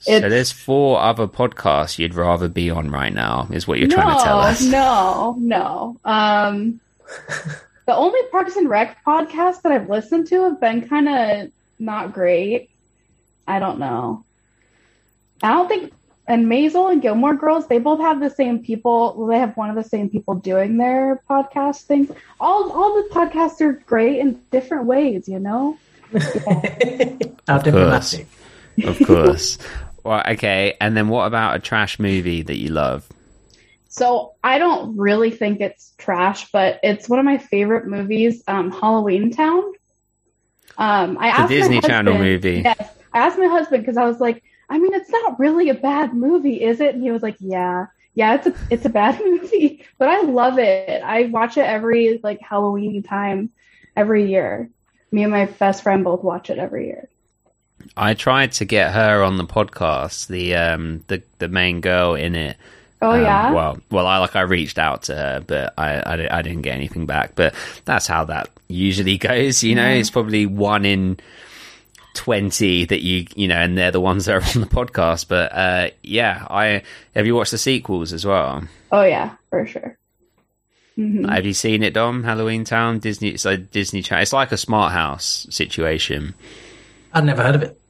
So 0.00 0.18
there's 0.18 0.50
four 0.50 0.98
other 0.98 1.26
podcasts 1.26 1.98
you'd 1.98 2.14
rather 2.14 2.48
be 2.48 2.70
on 2.70 2.90
right 2.90 3.12
now, 3.12 3.48
is 3.50 3.68
what 3.68 3.78
you're 3.78 3.88
trying 3.88 4.16
to 4.16 4.24
tell 4.24 4.38
us. 4.38 4.62
No, 4.62 5.36
no. 5.38 5.98
Um, 6.06 6.80
the 7.86 7.94
only 7.94 8.20
Parks 8.30 8.56
and 8.56 8.68
Rec 8.68 9.04
podcasts 9.04 9.60
that 9.62 9.72
I've 9.72 9.90
listened 9.90 10.28
to 10.28 10.44
have 10.44 10.60
been 10.60 10.88
kind 10.88 11.08
of 11.08 11.50
not 11.78 12.14
great. 12.14 12.70
I 13.46 13.58
don't 13.58 13.78
know. 13.78 14.24
I 15.42 15.50
don't 15.50 15.68
think, 15.68 15.92
and 16.26 16.46
Maisel 16.46 16.90
and 16.90 17.02
Gilmore 17.02 17.34
Girls, 17.34 17.66
they 17.66 17.78
both 17.78 18.00
have 18.00 18.20
the 18.20 18.30
same 18.30 18.60
people. 18.60 19.14
Well, 19.16 19.26
they 19.26 19.38
have 19.38 19.56
one 19.58 19.68
of 19.68 19.76
the 19.76 19.84
same 19.84 20.08
people 20.08 20.34
doing 20.34 20.78
their 20.78 21.20
podcast 21.28 21.82
things. 21.82 22.10
All 22.38 22.72
all 22.72 23.02
the 23.02 23.08
podcasts 23.10 23.60
are 23.60 23.72
great 23.72 24.18
in 24.18 24.40
different 24.50 24.86
ways, 24.86 25.28
you 25.28 25.40
know. 25.40 25.76
How 27.46 27.58
diplomatic. 27.58 28.26
Of 28.84 29.02
course. 29.02 29.58
well, 30.04 30.22
okay. 30.28 30.76
And 30.80 30.96
then 30.96 31.08
what 31.08 31.26
about 31.26 31.56
a 31.56 31.58
trash 31.58 31.98
movie 31.98 32.42
that 32.42 32.56
you 32.56 32.70
love? 32.70 33.08
So 33.88 34.34
I 34.44 34.58
don't 34.58 34.96
really 34.96 35.30
think 35.30 35.60
it's 35.60 35.94
trash, 35.98 36.50
but 36.52 36.78
it's 36.82 37.08
one 37.08 37.18
of 37.18 37.24
my 37.24 37.38
favorite 37.38 37.86
movies, 37.86 38.42
um, 38.46 38.70
Halloween 38.70 39.30
Town. 39.32 39.64
Um, 40.78 41.18
I 41.18 41.28
The 41.28 41.32
asked 41.32 41.50
my 41.50 41.56
Disney 41.56 41.80
Channel 41.80 42.14
movie. 42.14 42.62
Yes, 42.62 42.88
I 43.12 43.18
asked 43.18 43.38
my 43.38 43.46
husband 43.46 43.82
because 43.82 43.96
I 43.96 44.04
was 44.04 44.20
like, 44.20 44.42
I 44.68 44.78
mean, 44.78 44.94
it's 44.94 45.10
not 45.10 45.38
really 45.40 45.68
a 45.68 45.74
bad 45.74 46.14
movie, 46.14 46.62
is 46.62 46.80
it? 46.80 46.94
And 46.94 47.02
he 47.02 47.10
was 47.10 47.22
like, 47.22 47.36
Yeah, 47.40 47.86
yeah, 48.14 48.34
it's 48.34 48.46
a 48.46 48.54
it's 48.70 48.84
a 48.84 48.90
bad 48.90 49.20
movie, 49.24 49.84
but 49.98 50.08
I 50.08 50.22
love 50.22 50.58
it. 50.58 51.02
I 51.02 51.24
watch 51.24 51.56
it 51.56 51.62
every 51.66 52.20
like 52.22 52.40
Halloween 52.40 53.02
time, 53.02 53.50
every 53.96 54.30
year. 54.30 54.70
Me 55.12 55.24
and 55.24 55.32
my 55.32 55.46
best 55.46 55.82
friend 55.82 56.04
both 56.04 56.22
watch 56.22 56.50
it 56.50 56.58
every 56.58 56.86
year. 56.86 57.08
I 57.96 58.14
tried 58.14 58.52
to 58.52 58.64
get 58.64 58.92
her 58.92 59.22
on 59.22 59.36
the 59.36 59.44
podcast, 59.44 60.28
the 60.28 60.54
um 60.54 61.04
the 61.08 61.22
the 61.38 61.48
main 61.48 61.80
girl 61.80 62.14
in 62.14 62.34
it. 62.34 62.56
Oh 63.02 63.12
Um, 63.12 63.22
yeah, 63.22 63.50
Well, 63.52 63.78
well, 63.90 64.06
I 64.06 64.18
like 64.18 64.36
I 64.36 64.42
reached 64.42 64.78
out 64.78 65.04
to 65.04 65.14
her, 65.16 65.40
but 65.46 65.72
I, 65.78 65.94
I, 66.00 66.38
I 66.38 66.42
didn't 66.42 66.62
get 66.62 66.74
anything 66.74 67.06
back. 67.06 67.32
But 67.34 67.54
that's 67.86 68.06
how 68.06 68.24
that 68.26 68.50
usually 68.68 69.16
goes. 69.30 69.62
You 69.62 69.74
know, 69.74 69.86
Yeah. 69.88 69.94
it's 69.94 70.10
probably 70.10 70.44
one 70.46 70.84
in 70.84 71.18
twenty 72.14 72.84
that 72.84 73.02
you 73.02 73.26
you 73.36 73.48
know, 73.48 73.56
and 73.56 73.76
they're 73.78 73.90
the 73.90 74.00
ones 74.00 74.26
that 74.26 74.34
are 74.34 74.42
on 74.54 74.60
the 74.60 74.68
podcast. 74.68 75.28
But 75.28 75.52
uh, 75.52 75.90
yeah, 76.02 76.46
I 76.50 76.82
have 77.14 77.26
you 77.26 77.34
watched 77.34 77.52
the 77.52 77.58
sequels 77.58 78.12
as 78.12 78.24
well? 78.26 78.64
oh 78.92 79.02
yeah, 79.02 79.34
for 79.48 79.66
sure. 79.66 79.96
Mhm. 80.98 81.30
Have 81.32 81.46
you 81.46 81.54
seen 81.54 81.82
it, 81.82 81.94
Dom? 81.94 82.24
Halloween 82.24 82.64
Town, 82.64 82.98
Disney. 82.98 83.36
So 83.38 83.56
Disney 83.56 84.02
Channel. 84.02 84.22
It's 84.22 84.32
like 84.32 84.52
a 84.52 84.56
smart 84.58 84.92
house 84.92 85.46
situation. 85.50 86.34
I'd 87.12 87.24
never 87.24 87.42
heard 87.42 87.54
of 87.56 87.62
it. 87.62 87.80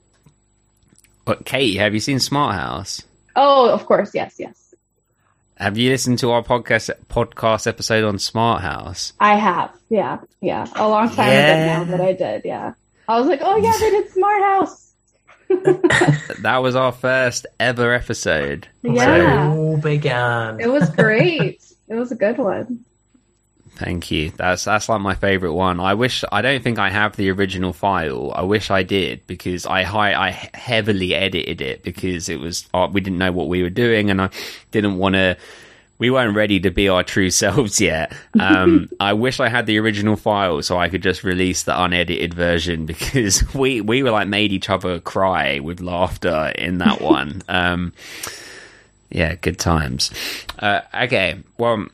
But 1.25 1.45
Kate, 1.45 1.77
have 1.79 1.95
you 1.95 2.01
seen 2.01 2.19
Smart 2.21 2.55
House? 2.55 3.03
Oh, 3.37 3.71
of 3.71 3.87
course, 3.87 4.11
yes, 4.15 4.37
yes. 4.39 4.75
Have 5.57 5.77
you 5.77 5.91
listened 5.91 6.19
to 6.21 6.31
our 6.31 6.43
podcast 6.43 6.91
podcast 7.09 7.67
episode 7.67 8.05
on 8.05 8.19
Smart 8.19 8.63
House? 8.63 9.13
I 9.21 9.37
have, 9.37 9.71
yeah, 9.91 10.19
yeah, 10.41 10.67
a 10.75 10.89
long 10.89 11.11
time 11.11 11.29
Yeah. 11.29 11.83
ago 11.83 11.85
now 11.85 11.97
that 11.97 12.01
I 12.01 12.13
did, 12.15 12.43
yeah. 12.47 12.73
I 13.07 13.19
was 13.19 13.29
like, 13.29 13.41
oh 13.43 13.57
yeah, 13.57 13.77
they 13.79 13.91
did 13.91 14.11
Smart 14.11 14.43
House. 14.43 14.87
That 16.41 16.59
was 16.63 16.75
our 16.77 16.93
first 16.93 17.47
ever 17.59 17.93
episode. 17.93 18.67
Yeah. 18.83 19.53
It 19.53 19.57
all 19.59 19.77
began. 19.77 20.59
It 20.61 20.69
was 20.71 20.89
great. 20.91 21.63
it 21.89 21.95
was 21.95 22.11
a 22.13 22.15
good 22.15 22.39
one. 22.39 22.85
Thank 23.81 24.11
you. 24.11 24.31
That's 24.33 24.65
that's 24.65 24.91
like 24.91 25.01
my 25.01 25.15
favorite 25.15 25.55
one. 25.55 25.81
I 25.81 25.95
wish 25.95 26.23
I 26.31 26.43
don't 26.43 26.63
think 26.63 26.79
I 26.79 26.91
have 26.91 27.17
the 27.17 27.31
original 27.31 27.73
file. 27.73 28.31
I 28.35 28.43
wish 28.43 28.71
I 28.71 28.83
did 28.83 29.27
because 29.27 29.65
I 29.65 29.81
I 29.85 30.31
heavily 30.53 31.15
edited 31.15 31.63
it 31.63 31.83
because 31.83 32.29
it 32.29 32.39
was 32.39 32.69
uh, 32.75 32.89
we 32.93 33.01
didn't 33.01 33.19
know 33.19 33.33
what 33.33 33.49
we 33.49 33.63
were 33.63 33.71
doing 33.71 34.11
and 34.11 34.21
I 34.21 34.29
didn't 34.71 34.99
want 34.99 35.15
to. 35.15 35.39
We 35.97 36.11
weren't 36.11 36.37
ready 36.37 36.61
to 36.61 36.71
be 36.71 36.91
our 36.91 37.03
true 37.03 37.31
selves 37.43 37.81
yet. 37.81 38.13
Um, 38.39 38.91
I 39.01 39.15
wish 39.15 39.41
I 39.41 39.49
had 39.49 39.65
the 39.65 39.79
original 39.79 40.17
file 40.17 40.61
so 40.61 40.77
I 40.77 40.91
could 40.91 41.03
just 41.03 41.25
release 41.25 41.63
the 41.63 41.83
unedited 41.83 42.35
version 42.35 42.85
because 42.85 43.43
we 43.55 43.81
we 43.81 44.03
were 44.03 44.11
like 44.11 44.29
made 44.29 44.53
each 44.53 44.69
other 44.69 45.01
cry 45.01 45.61
with 45.61 45.81
laughter 45.81 46.53
in 46.55 46.79
that 46.79 47.01
one. 47.01 47.41
Um, 47.49 47.95
yeah, 49.09 49.37
good 49.37 49.59
times. 49.59 50.11
Uh, 50.59 50.83
okay, 50.95 51.39
well. 51.57 51.87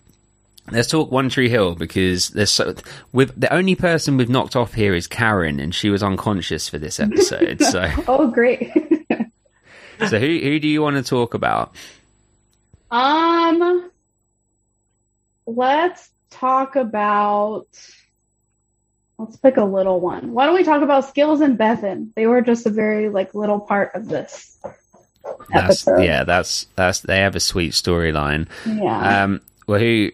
Let's 0.71 0.89
talk 0.89 1.11
One 1.13 1.29
Tree 1.29 1.49
Hill 1.49 1.75
because 1.77 2.31
there's 2.31 2.51
so 2.51 2.75
with 3.13 3.39
the 3.41 3.53
only 3.53 3.75
person 3.77 4.17
we've 4.17 4.29
knocked 4.29 4.57
off 4.57 4.75
here 4.75 4.95
is 4.95 5.07
Karen, 5.07 5.61
and 5.61 5.75
she 5.75 5.91
was 5.91 6.03
unconscious 6.03 6.69
for 6.69 6.79
this 6.79 6.99
episode. 6.99 7.63
so, 7.63 7.89
Oh, 8.09 8.27
great. 8.29 8.73
so 10.09 10.19
who 10.19 10.39
who 10.41 10.59
do 10.59 10.69
you 10.69 10.83
want 10.83 10.97
to 10.97 11.03
talk 11.03 11.35
about? 11.35 11.73
um, 12.91 13.91
let's 15.47 16.11
talk 16.31 16.77
about. 16.77 17.67
Let's 19.19 19.37
pick 19.39 19.57
a 19.57 19.65
little 19.65 19.99
one. 20.01 20.33
Why 20.35 20.45
don't 20.45 20.55
we 20.55 20.63
talk 20.63 20.83
about 20.83 21.09
Skills 21.09 21.41
and 21.41 21.57
Bevin? 21.57 22.11
They 22.15 22.27
were 22.27 22.43
just 22.43 22.67
a 22.67 22.71
very 22.71 23.09
like 23.09 23.35
little 23.35 23.61
part 23.61 23.95
of 23.95 24.09
this 24.09 24.59
That's, 25.51 25.87
episode. 25.89 26.03
yeah, 26.03 26.25
that's 26.25 26.67
that's 26.77 27.01
they 27.01 27.21
have 27.21 27.35
a 27.35 27.41
sweet 27.41 27.73
storyline. 27.73 28.47
Yeah. 28.67 29.23
Um, 29.25 29.41
well, 29.67 29.81
who 29.81 30.11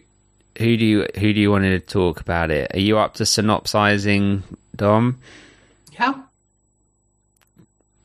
who 0.62 0.76
do 0.76 0.84
you 0.84 1.06
who 1.16 1.32
do 1.32 1.40
you 1.40 1.50
want 1.50 1.64
to 1.64 1.80
talk 1.80 2.20
about 2.20 2.50
it? 2.50 2.74
Are 2.74 2.80
you 2.80 2.98
up 2.98 3.14
to 3.14 3.26
synopsizing, 3.26 4.42
Dom? 4.76 5.18
Yeah. 5.98 6.14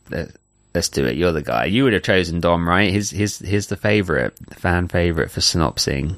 Let, 0.10 0.32
let's 0.74 0.90
do 0.90 1.06
it. 1.06 1.16
You're 1.16 1.32
the 1.32 1.42
guy. 1.42 1.66
You 1.66 1.84
would 1.84 1.94
have 1.94 2.04
chosen 2.04 2.40
Dom, 2.40 2.68
right? 2.68 2.92
His 2.92 3.10
his 3.12 3.40
his 3.40 3.68
the 3.68 3.78
favorite, 3.78 4.36
the 4.48 4.56
fan 4.56 4.88
favorite 4.88 5.32
for 5.32 5.42
synopsing. 5.42 6.18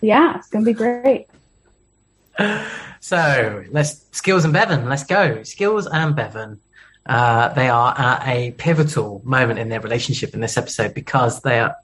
yeah, 0.00 0.38
it's 0.38 0.48
gonna 0.48 0.64
be 0.64 0.72
great. 0.72 1.26
So 2.98 3.64
let's 3.70 4.04
skills 4.10 4.44
and 4.44 4.52
Bevin. 4.52 4.88
Let's 4.88 5.04
go. 5.04 5.44
Skills 5.44 5.86
and 5.86 6.16
Bevin. 6.16 6.58
Uh, 7.04 7.50
they 7.54 7.68
are 7.68 7.94
at 7.96 8.26
a 8.26 8.50
pivotal 8.52 9.22
moment 9.24 9.60
in 9.60 9.68
their 9.68 9.80
relationship 9.80 10.34
in 10.34 10.40
this 10.40 10.56
episode 10.56 10.92
because 10.92 11.40
their 11.42 11.76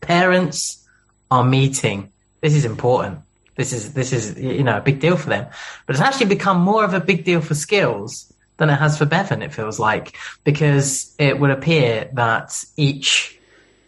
parents 0.00 0.84
are 1.30 1.44
meeting. 1.44 2.10
This 2.40 2.54
is 2.54 2.64
important. 2.64 3.20
This 3.56 3.72
is 3.72 3.94
this 3.94 4.12
is 4.12 4.38
you 4.38 4.62
know 4.62 4.78
a 4.78 4.80
big 4.80 5.00
deal 5.00 5.16
for 5.16 5.28
them, 5.28 5.46
but 5.86 5.96
it's 5.96 6.02
actually 6.02 6.26
become 6.26 6.60
more 6.60 6.84
of 6.84 6.94
a 6.94 7.00
big 7.00 7.24
deal 7.24 7.40
for 7.40 7.54
Skills 7.54 8.32
than 8.58 8.70
it 8.70 8.76
has 8.76 8.96
for 8.96 9.06
Bevin. 9.06 9.42
It 9.42 9.52
feels 9.52 9.78
like 9.78 10.16
because 10.44 11.14
it 11.18 11.40
would 11.40 11.50
appear 11.50 12.08
that 12.14 12.64
each 12.76 13.38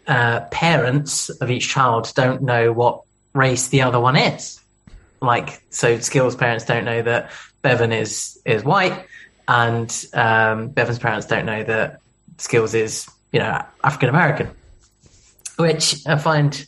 uh, 0.06 0.40
parents 0.50 1.28
of 1.28 1.50
each 1.50 1.68
child 1.68 2.12
don't 2.14 2.42
know 2.42 2.72
what 2.72 3.02
race 3.34 3.68
the 3.68 3.82
other 3.82 4.00
one 4.00 4.16
is 4.16 4.58
like 5.20 5.62
so 5.70 5.98
skills 5.98 6.36
parents 6.36 6.64
don't 6.64 6.84
know 6.84 7.02
that 7.02 7.30
bevin 7.62 7.92
is 7.92 8.40
is 8.44 8.64
white 8.64 9.06
and 9.46 10.06
um 10.14 10.68
bevin's 10.68 10.98
parents 10.98 11.26
don't 11.26 11.44
know 11.44 11.62
that 11.62 12.00
skills 12.38 12.74
is 12.74 13.08
you 13.32 13.38
know 13.38 13.62
african 13.82 14.08
american 14.08 14.48
which 15.56 16.06
i 16.06 16.16
find 16.16 16.66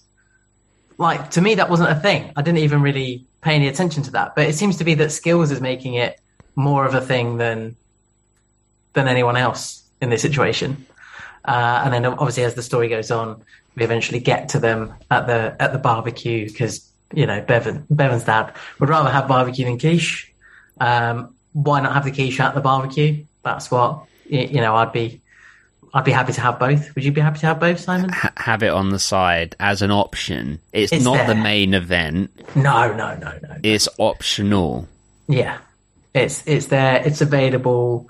like 1.00 1.30
to 1.30 1.40
me 1.40 1.54
that 1.56 1.68
wasn't 1.68 1.90
a 1.90 1.94
thing 1.94 2.32
i 2.36 2.42
didn't 2.42 2.58
even 2.58 2.82
really 2.82 3.24
pay 3.40 3.54
any 3.54 3.68
attention 3.68 4.02
to 4.02 4.10
that 4.12 4.34
but 4.36 4.46
it 4.46 4.54
seems 4.54 4.76
to 4.76 4.84
be 4.84 4.94
that 4.94 5.10
skills 5.10 5.50
is 5.50 5.60
making 5.60 5.94
it 5.94 6.20
more 6.54 6.84
of 6.84 6.94
a 6.94 7.00
thing 7.00 7.38
than 7.38 7.74
than 8.92 9.08
anyone 9.08 9.36
else 9.36 9.82
in 10.00 10.10
this 10.10 10.22
situation 10.22 10.84
uh, 11.44 11.82
and 11.84 11.92
then 11.92 12.04
obviously 12.04 12.44
as 12.44 12.54
the 12.54 12.62
story 12.62 12.88
goes 12.88 13.10
on 13.10 13.42
we 13.76 13.84
eventually 13.84 14.20
get 14.20 14.50
to 14.50 14.58
them 14.58 14.94
at 15.10 15.26
the 15.26 15.56
at 15.60 15.72
the 15.72 15.78
barbecue 15.78 16.46
because 16.46 16.90
you 17.12 17.26
know 17.26 17.40
Bevin 17.40 17.84
Bevin's 17.90 18.24
dad 18.24 18.54
would 18.78 18.88
rather 18.88 19.10
have 19.10 19.28
barbecue 19.28 19.64
than 19.64 19.78
quiche. 19.78 20.32
Um, 20.80 21.34
why 21.52 21.80
not 21.80 21.94
have 21.94 22.04
the 22.04 22.12
quiche 22.12 22.40
at 22.40 22.54
the 22.54 22.60
barbecue? 22.60 23.24
That's 23.42 23.70
what 23.70 24.04
you 24.26 24.60
know. 24.60 24.76
I'd 24.76 24.92
be 24.92 25.19
I'd 25.92 26.04
be 26.04 26.12
happy 26.12 26.32
to 26.32 26.40
have 26.40 26.58
both. 26.58 26.94
Would 26.94 27.04
you 27.04 27.10
be 27.12 27.20
happy 27.20 27.40
to 27.40 27.46
have 27.46 27.58
both, 27.60 27.80
Simon? 27.80 28.10
Ha- 28.10 28.32
have 28.36 28.62
it 28.62 28.68
on 28.70 28.90
the 28.90 28.98
side 28.98 29.56
as 29.58 29.82
an 29.82 29.90
option. 29.90 30.60
It's, 30.72 30.92
It's 30.92 31.04
not 31.04 31.26
the 31.26 31.34
main 31.34 31.74
event. 31.74 32.30
No, 32.54 32.92
no, 32.94 33.16
no, 33.16 33.32
no. 33.42 33.56
It's 33.62 33.88
optional. 33.98 34.86
Yeah, 35.28 35.58
it's 36.14 36.46
it's 36.46 36.66
there. 36.66 37.02
It's 37.04 37.20
available. 37.20 38.08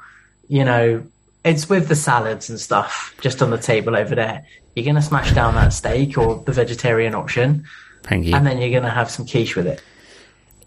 You 0.48 0.65
know, 0.65 1.02
it's 1.44 1.69
with 1.70 1.89
the 1.89 1.97
salads 1.97 2.51
and 2.51 2.61
stuff 2.61 3.15
just 3.20 3.40
on 3.43 3.51
the 3.51 3.59
table 3.59 3.97
over 3.97 4.15
there. 4.15 4.44
You're 4.74 4.85
gonna 4.86 5.02
smash 5.02 5.32
down 5.32 5.55
that 5.55 5.73
steak 5.73 6.16
or 6.19 6.43
the 6.44 6.52
vegetarian 6.52 7.15
option, 7.15 7.65
Thank 8.02 8.27
you. 8.27 8.35
and 8.35 8.47
then 8.47 8.59
you're 8.59 8.78
gonna 8.78 8.93
have 8.93 9.11
some 9.11 9.27
quiche 9.27 9.57
with 9.57 9.66
it. 9.66 9.82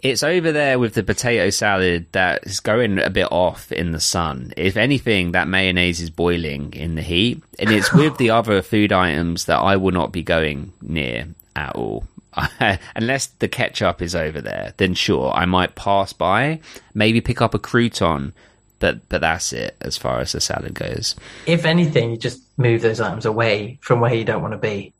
It's 0.03 0.21
over 0.21 0.51
there 0.51 0.79
with 0.79 0.95
the 0.95 1.03
potato 1.03 1.49
salad 1.49 2.07
that 2.11 2.43
is 2.43 2.59
going 2.59 2.99
a 2.99 3.09
bit 3.09 3.31
off 3.31 3.71
in 3.71 3.93
the 3.93 4.01
sun. 4.01 4.51
If 4.57 4.75
anything, 4.75 5.31
that 5.31 5.47
mayonnaise 5.47 6.01
is 6.01 6.09
boiling 6.09 6.73
in 6.73 6.95
the 6.95 7.01
heat, 7.01 7.41
and 7.57 7.71
it's 7.71 7.93
with 7.93 8.17
the 8.17 8.31
other 8.31 8.61
food 8.61 8.91
items 8.91 9.45
that 9.45 9.59
I 9.59 9.77
will 9.77 9.93
not 9.93 10.11
be 10.11 10.21
going 10.21 10.73
near 10.81 11.27
at 11.55 11.73
all. 11.77 12.03
Unless 12.97 13.27
the 13.27 13.47
ketchup 13.47 14.01
is 14.01 14.13
over 14.13 14.41
there, 14.41 14.73
then 14.75 14.93
sure, 14.93 15.31
I 15.33 15.45
might 15.45 15.75
pass 15.75 16.11
by, 16.11 16.59
maybe 16.93 17.21
pick 17.21 17.41
up 17.41 17.53
a 17.53 17.59
crouton, 17.59 18.33
but 18.79 19.07
but 19.07 19.21
that's 19.21 19.53
it 19.53 19.77
as 19.79 19.95
far 19.95 20.19
as 20.19 20.33
the 20.33 20.41
salad 20.41 20.73
goes. 20.73 21.15
If 21.45 21.63
anything, 21.63 22.11
you 22.11 22.17
just 22.17 22.41
move 22.57 22.81
those 22.81 22.99
items 22.99 23.25
away 23.25 23.77
from 23.79 24.01
where 24.01 24.13
you 24.13 24.25
don't 24.25 24.41
want 24.41 24.51
to 24.51 24.57
be. 24.57 24.93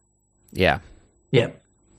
Yeah, 0.53 0.79
Yeah, 1.31 1.49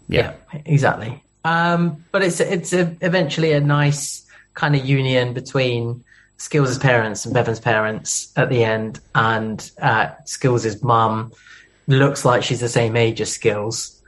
yeah. 0.08 0.32
yeah, 0.54 0.60
exactly. 0.64 1.20
Um, 1.44 2.04
but 2.12 2.22
it's 2.22 2.40
it's 2.40 2.72
a, 2.72 2.96
eventually 3.00 3.52
a 3.52 3.60
nice 3.60 4.26
kind 4.54 4.74
of 4.74 4.84
union 4.84 5.34
between 5.34 6.02
Skills' 6.38 6.78
parents 6.78 7.24
and 7.24 7.34
Bevin's 7.34 7.60
parents 7.60 8.32
at 8.36 8.48
the 8.48 8.64
end, 8.64 9.00
and 9.14 9.70
uh, 9.80 10.10
Skills' 10.24 10.82
mum 10.82 11.32
looks 11.86 12.24
like 12.24 12.42
she's 12.42 12.60
the 12.60 12.68
same 12.68 12.96
age 12.96 13.20
as 13.20 13.32
Skills. 13.32 13.90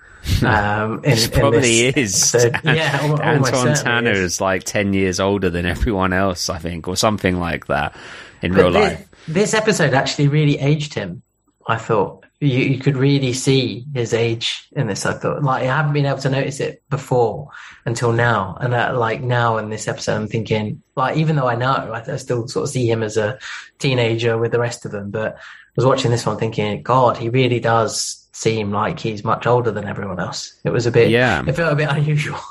Um, 0.44 1.04
in, 1.04 1.16
She 1.16 1.28
probably 1.30 1.90
this 1.92 2.34
is. 2.34 2.34
episode. 2.34 2.60
Yeah, 2.76 2.98
almost 3.00 3.52
Antwon 3.52 3.80
Tanner 3.84 4.10
is. 4.10 4.18
is 4.34 4.40
like 4.40 4.64
ten 4.64 4.92
years 4.92 5.20
older 5.20 5.50
than 5.50 5.66
everyone 5.66 6.12
else, 6.12 6.50
I 6.50 6.58
think, 6.58 6.88
or 6.88 6.96
something 6.96 7.38
like 7.38 7.66
that 7.68 7.94
in 8.42 8.52
But 8.52 8.58
real 8.58 8.72
thi- 8.72 8.78
life. 8.80 9.08
This 9.28 9.54
episode 9.54 9.94
actually 9.94 10.26
really 10.26 10.58
aged 10.58 10.94
him. 10.94 11.22
I 11.68 11.76
thought 11.76 12.25
you, 12.40 12.48
you 12.48 12.78
could 12.78 12.96
really 12.96 13.32
see 13.32 13.86
his 13.94 14.12
age 14.12 14.68
in 14.72 14.86
this. 14.86 15.06
I 15.06 15.14
thought 15.14 15.42
like 15.42 15.62
I 15.62 15.66
haven't 15.66 15.92
been 15.94 16.06
able 16.06 16.18
to 16.18 16.30
notice 16.30 16.60
it 16.60 16.82
before 16.90 17.48
until 17.84 18.12
now, 18.12 18.56
and 18.60 18.74
uh, 18.74 18.94
like 18.98 19.22
now 19.22 19.56
in 19.58 19.70
this 19.70 19.88
episode, 19.88 20.16
I'm 20.16 20.28
thinking 20.28 20.82
like 20.96 21.16
even 21.16 21.36
though 21.36 21.48
I 21.48 21.54
know, 21.56 21.72
I, 21.72 22.12
I 22.12 22.16
still 22.16 22.46
sort 22.48 22.64
of 22.64 22.70
see 22.70 22.90
him 22.90 23.02
as 23.02 23.16
a 23.16 23.38
teenager 23.78 24.36
with 24.38 24.52
the 24.52 24.60
rest 24.60 24.84
of 24.84 24.92
them. 24.92 25.10
But 25.10 25.36
I 25.36 25.40
was 25.76 25.86
watching 25.86 26.10
this 26.10 26.26
one 26.26 26.36
thinking, 26.38 26.82
God, 26.82 27.16
he 27.16 27.28
really 27.28 27.60
does 27.60 28.28
seem 28.32 28.70
like 28.70 29.00
he's 29.00 29.24
much 29.24 29.46
older 29.46 29.70
than 29.70 29.86
everyone 29.86 30.20
else. 30.20 30.58
It 30.64 30.70
was 30.70 30.84
a 30.86 30.90
bit, 30.90 31.08
Yeah. 31.10 31.42
it 31.46 31.56
felt 31.56 31.72
a 31.72 31.76
bit 31.76 31.88
unusual. 31.90 32.38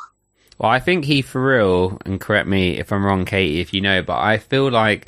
Well, 0.58 0.72
I 0.72 0.80
think 0.80 1.04
he 1.04 1.22
for 1.22 1.46
real, 1.46 1.98
and 2.06 2.22
correct 2.22 2.48
me 2.48 2.78
if 2.80 2.94
I'm 2.94 3.06
wrong, 3.06 3.26
Katie, 3.26 3.60
if 3.60 3.74
you 3.74 3.82
know, 3.82 4.02
but 4.02 4.20
I 4.20 4.38
feel 4.38 4.72
like 4.72 5.06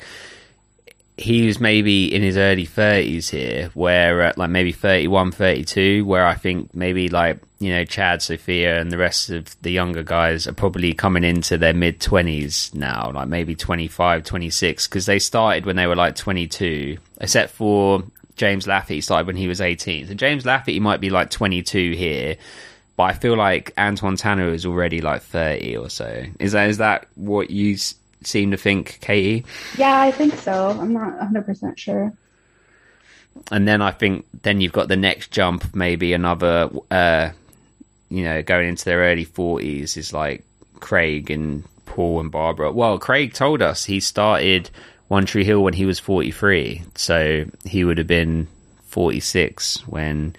he 1.18 1.46
was 1.46 1.58
maybe 1.58 2.14
in 2.14 2.22
his 2.22 2.36
early 2.36 2.66
30s 2.66 3.30
here, 3.30 3.70
where 3.74 4.22
uh, 4.22 4.32
like 4.36 4.50
maybe 4.50 4.70
31, 4.70 5.32
32, 5.32 6.04
where 6.06 6.24
I 6.24 6.34
think 6.34 6.72
maybe 6.74 7.08
like, 7.08 7.38
you 7.58 7.70
know, 7.70 7.84
Chad, 7.84 8.22
Sophia, 8.22 8.80
and 8.80 8.92
the 8.92 8.98
rest 8.98 9.28
of 9.28 9.60
the 9.62 9.72
younger 9.72 10.04
guys 10.04 10.46
are 10.46 10.52
probably 10.52 10.94
coming 10.94 11.24
into 11.24 11.58
their 11.58 11.74
mid 11.74 11.98
20s 11.98 12.72
now, 12.72 13.10
like 13.12 13.26
maybe 13.26 13.56
25, 13.56 14.22
26, 14.22 14.86
because 14.86 15.06
they 15.06 15.18
started 15.18 15.66
when 15.66 15.74
they 15.74 15.88
were 15.88 15.96
like 15.96 16.14
22, 16.14 16.98
except 17.20 17.52
for 17.52 18.04
James 18.36 18.68
Lafferty 18.68 19.00
started 19.00 19.26
when 19.26 19.36
he 19.36 19.48
was 19.48 19.60
18. 19.60 20.06
So 20.06 20.14
James 20.14 20.46
Lafferty 20.46 20.78
might 20.78 21.00
be 21.00 21.10
like 21.10 21.30
22 21.30 21.92
here. 21.92 22.36
But 22.96 23.04
I 23.04 23.12
feel 23.12 23.36
like 23.36 23.74
Antwon 23.76 24.18
Tanner 24.18 24.48
is 24.48 24.66
already 24.66 25.00
like 25.00 25.22
thirty 25.22 25.76
or 25.76 25.88
so. 25.88 26.24
Is 26.40 26.50
that 26.50 26.68
is 26.68 26.78
that 26.78 27.06
what 27.14 27.48
you 27.48 27.76
seem 28.22 28.50
to 28.50 28.56
think, 28.56 28.98
Katie? 29.00 29.44
Yeah, 29.76 30.00
I 30.00 30.10
think 30.10 30.34
so. 30.34 30.70
I'm 30.70 30.92
not 30.92 31.18
100% 31.18 31.78
sure. 31.78 32.12
And 33.50 33.68
then 33.68 33.80
I 33.80 33.90
think 33.90 34.26
then 34.42 34.60
you've 34.60 34.72
got 34.72 34.88
the 34.88 34.96
next 34.96 35.30
jump, 35.30 35.74
maybe 35.74 36.12
another, 36.12 36.70
uh, 36.90 37.30
you 38.08 38.24
know, 38.24 38.42
going 38.42 38.68
into 38.68 38.84
their 38.84 39.00
early 39.00 39.24
forties 39.24 39.96
is 39.96 40.12
like 40.12 40.44
Craig 40.80 41.30
and 41.30 41.64
Paul 41.86 42.20
and 42.20 42.30
Barbara. 42.30 42.72
Well, 42.72 42.98
Craig 42.98 43.34
told 43.34 43.62
us 43.62 43.84
he 43.84 44.00
started 44.00 44.70
One 45.08 45.26
Tree 45.26 45.44
Hill 45.44 45.62
when 45.62 45.74
he 45.74 45.86
was 45.86 45.98
forty 45.98 46.30
three, 46.30 46.82
so 46.94 47.44
he 47.64 47.84
would 47.84 47.98
have 47.98 48.06
been 48.06 48.48
forty 48.86 49.20
six 49.20 49.86
when 49.86 50.34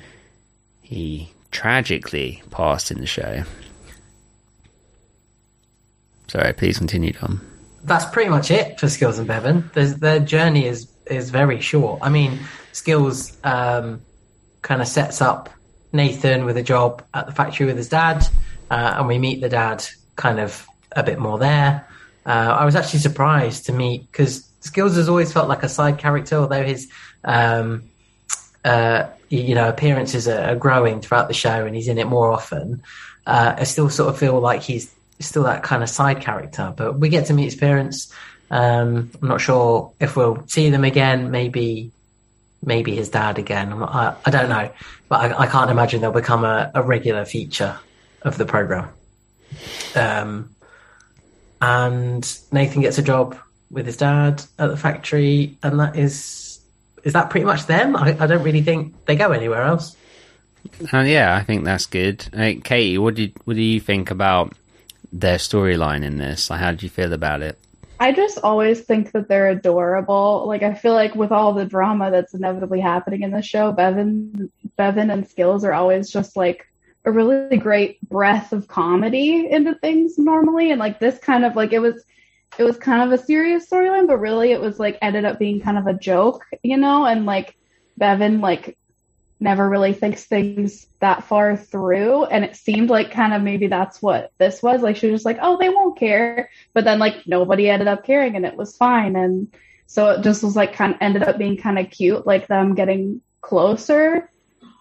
he 0.82 1.32
tragically 1.52 2.44
passed 2.52 2.92
in 2.92 3.00
the 3.00 3.08
show. 3.08 3.44
Sorry, 6.28 6.54
please 6.54 6.78
continue, 6.78 7.14
Tom. 7.14 7.49
That's 7.90 8.06
pretty 8.06 8.30
much 8.30 8.52
it 8.52 8.80
for 8.80 8.88
Skills 8.88 9.18
and 9.18 9.28
Bevin. 9.28 9.74
There's, 9.74 9.96
their 9.96 10.20
journey 10.20 10.66
is 10.68 10.88
is 11.08 11.32
very 11.32 11.60
short. 11.60 12.00
I 12.04 12.10
mean, 12.10 12.40
Skills 12.72 13.36
um, 13.44 14.02
kind 14.62 14.80
of 14.80 14.88
sets 14.88 15.22
up 15.22 15.50
Nathan 15.92 16.46
with 16.46 16.56
a 16.56 16.62
job 16.62 17.04
at 17.16 17.26
the 17.26 17.32
factory 17.32 17.66
with 17.66 17.78
his 17.78 17.90
dad, 17.90 18.28
uh, 18.70 18.94
and 18.98 19.08
we 19.08 19.18
meet 19.18 19.42
the 19.42 19.50
dad 19.50 19.84
kind 20.16 20.40
of 20.40 20.68
a 20.92 21.02
bit 21.02 21.18
more 21.18 21.40
there. 21.40 21.88
Uh, 22.28 22.56
I 22.60 22.64
was 22.64 22.76
actually 22.76 23.00
surprised 23.00 23.66
to 23.66 23.74
meet 23.74 24.10
because 24.12 24.48
Skills 24.60 24.96
has 24.96 25.10
always 25.10 25.34
felt 25.34 25.50
like 25.50 25.64
a 25.64 25.70
side 25.70 25.98
character, 25.98 26.36
although 26.36 26.64
his 26.64 26.92
um, 27.24 27.90
uh, 28.64 29.08
you 29.30 29.56
know 29.56 29.68
appearances 29.68 30.28
are, 30.28 30.56
growing 30.56 31.02
throughout 31.02 31.28
the 31.28 31.34
show, 31.34 31.66
and 31.66 31.76
he's 31.76 31.88
in 31.88 31.98
it 31.98 32.06
more 32.06 32.32
often. 32.32 32.84
uh, 33.26 33.56
I 33.58 33.64
still 33.64 33.90
sort 33.90 34.10
of 34.10 34.20
feel 34.20 34.40
like 34.40 34.62
he's 34.62 34.94
still 35.20 35.44
that 35.44 35.64
kind 35.64 35.84
of 35.84 35.90
side 35.90 36.22
character. 36.22 36.74
But 36.76 37.00
we 37.00 37.10
get 37.10 37.28
to 37.28 37.34
meet 37.34 37.46
his 37.46 37.56
parents. 37.56 38.14
Um, 38.52 39.12
I'm 39.22 39.28
not 39.28 39.42
sure 39.42 39.92
if 40.00 40.16
we'll 40.16 40.48
see 40.48 40.70
them 40.70 40.84
again. 40.84 41.32
Maybe, 41.32 41.92
maybe 42.64 42.96
his 42.96 43.10
dad 43.10 43.38
again. 43.38 43.72
I, 43.74 44.16
I 44.26 44.32
don't 44.32 44.50
know, 44.50 44.72
but 45.08 45.32
I, 45.32 45.42
I 45.42 45.48
can't 45.48 45.72
imagine 45.72 46.02
they'll 46.02 46.12
become 46.12 46.44
a, 46.44 46.72
a 46.74 46.82
regular 46.82 47.26
feature 47.26 47.78
of 48.22 48.38
the 48.38 48.46
program. 48.46 48.90
Um, 49.96 50.56
and 51.62 52.40
Nathan 52.52 52.82
gets 52.82 52.98
a 52.98 53.04
job 53.04 53.38
with 53.70 53.86
his 53.86 53.98
dad 53.98 54.44
at 54.58 54.68
the 54.68 54.78
factory, 54.78 55.58
and 55.62 55.80
that 55.80 55.96
is 55.96 56.60
is 57.04 57.14
that 57.14 57.30
pretty 57.30 57.46
much 57.46 57.66
them. 57.66 57.96
I, 57.96 58.18
I 58.20 58.28
don't 58.28 58.44
really 58.44 58.62
think 58.62 59.06
they 59.06 59.16
go 59.16 59.32
anywhere 59.32 59.64
else. 59.64 59.96
Uh, 60.94 61.00
yeah, 61.00 61.36
I 61.36 61.44
think 61.44 61.64
that's 61.64 61.86
good. 61.86 62.26
Katie, 62.64 62.98
what 62.98 63.16
did 63.16 63.34
what 63.46 63.56
do 63.56 63.62
you 63.62 63.80
think 63.80 64.12
about 64.12 64.54
their 65.12 65.38
storyline 65.38 66.04
in 66.04 66.18
this? 66.18 66.50
Like, 66.50 66.60
how 66.60 66.72
did 66.72 66.84
you 66.84 66.90
feel 66.90 67.14
about 67.14 67.42
it? 67.42 67.58
I 68.02 68.14
just 68.14 68.40
always 68.40 68.82
think 68.82 69.12
that 69.12 69.28
they're 69.28 69.50
adorable. 69.50 70.46
Like 70.48 70.64
I 70.64 70.74
feel 70.74 70.94
like 70.94 71.16
with 71.16 71.34
all 71.34 71.54
the 71.54 71.66
drama 71.66 72.12
that's 72.12 72.34
inevitably 72.34 72.80
happening 72.80 73.24
in 73.24 73.32
the 73.32 73.42
show, 73.42 73.74
Bevin, 73.74 74.50
Bevin 74.78 75.12
and 75.12 75.28
Skills 75.28 75.66
are 75.66 75.74
always 75.74 76.10
just 76.10 76.38
like 76.38 76.66
a 77.04 77.12
really 77.12 77.58
great 77.58 78.02
breath 78.08 78.54
of 78.54 78.70
comedy 78.70 79.50
into 79.50 79.76
things 79.76 80.18
normally, 80.18 80.72
and 80.72 80.80
like 80.80 81.00
this 81.00 81.20
kind 81.20 81.44
of 81.44 81.58
like 81.58 81.74
it 81.74 81.80
was, 81.80 82.06
it 82.58 82.64
was 82.64 82.78
kind 82.78 83.02
of 83.02 83.20
a 83.20 83.24
serious 83.24 83.70
storyline, 83.70 84.08
but 84.08 84.18
really 84.18 84.52
it 84.52 84.62
was 84.62 84.80
like 84.80 84.98
ended 85.02 85.26
up 85.26 85.38
being 85.38 85.60
kind 85.60 85.78
of 85.78 85.86
a 85.86 85.94
joke, 85.94 86.46
you 86.64 86.78
know, 86.78 87.06
and 87.06 87.26
like 87.26 87.58
Bevin 88.00 88.40
like 88.40 88.78
never 89.40 89.68
really 89.68 89.94
thinks 89.94 90.26
things 90.26 90.86
that 91.00 91.24
far 91.24 91.56
through. 91.56 92.26
And 92.26 92.44
it 92.44 92.56
seemed 92.56 92.90
like 92.90 93.12
kind 93.12 93.34
of 93.34 93.42
maybe 93.42 93.68
that's 93.68 94.02
what 94.02 94.34
this 94.38 94.62
was. 94.62 94.82
Like 94.82 94.98
she 94.98 95.08
was 95.08 95.22
just 95.22 95.26
like, 95.26 95.40
oh, 95.42 95.58
they 95.58 95.70
won't 95.70 95.98
care. 95.98 96.50
But 96.74 96.84
then 96.84 97.00
like 97.00 97.26
nobody 97.26 97.70
ended 97.70 97.88
up 97.88 98.04
caring 98.04 98.36
and 98.36 98.46
it 98.46 98.58
was 98.58 98.76
fine. 98.76 99.16
And 99.16 99.54
so 99.88 100.10
it 100.10 100.24
just 100.24 100.44
was 100.44 100.56
like 100.56 100.74
kind 100.74 100.94
of 100.94 101.02
ended 101.02 101.24
up 101.24 101.38
being 101.38 101.58
kind 101.58 101.80
of 101.80 101.90
cute, 101.90 102.28
like 102.28 102.48
them 102.48 102.76
getting 102.76 103.22
closer 103.42 104.30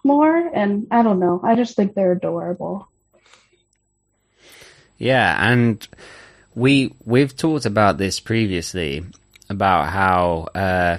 more. 0.03 0.35
And 0.37 0.87
I 0.91 1.03
don't 1.03 1.19
know. 1.19 1.39
I 1.43 1.55
just 1.55 1.75
think 1.75 1.93
they're 1.93 2.11
adorable. 2.11 2.89
Yeah. 4.97 5.51
And 5.51 5.87
we, 6.53 6.93
we've 7.05 7.35
talked 7.35 7.65
about 7.65 7.97
this 7.97 8.19
previously 8.19 9.05
about 9.49 9.89
how, 9.89 10.49
uh, 10.53 10.97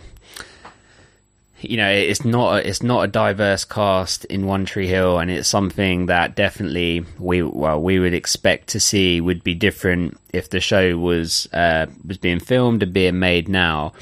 you 1.61 1.77
know 1.77 1.91
it's 1.91 2.25
not 2.25 2.57
a, 2.57 2.69
it's 2.69 2.83
not 2.83 3.05
a 3.05 3.09
diverse 3.09 3.65
cast 3.65 4.25
in 4.27 4.47
One 4.47 4.65
Tree 4.65 4.87
Hill, 4.87 5.19
and 5.19 5.31
it's 5.31 5.49
something 5.49 6.07
that 6.07 6.35
definitely 6.35 7.05
we 7.19 7.43
well 7.43 7.81
we 7.81 7.99
would 7.99 8.15
expect 8.15 8.69
to 8.69 8.81
see 8.81 9.21
would 9.21 9.45
be 9.45 9.55
different 9.55 10.19
if 10.33 10.51
the 10.51 10.61
show 10.61 10.97
was 10.97 11.49
uh, 11.53 11.87
was 12.07 12.19
being 12.19 12.41
filmed 12.41 12.83
and 12.83 12.93
being 12.93 13.19
made 13.19 13.49
now, 13.49 13.93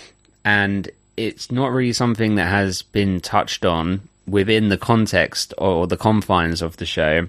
and 0.45 0.91
it's 1.17 1.51
not 1.51 1.73
really 1.73 1.93
something 1.93 2.37
that 2.37 2.49
has 2.49 2.83
been 2.83 3.21
touched 3.21 3.65
on 3.65 4.01
within 4.27 4.69
the 4.69 4.79
context 4.79 5.53
or 5.59 5.87
the 5.87 5.97
confines 5.97 6.63
of 6.63 6.77
the 6.77 6.87
show, 6.87 7.29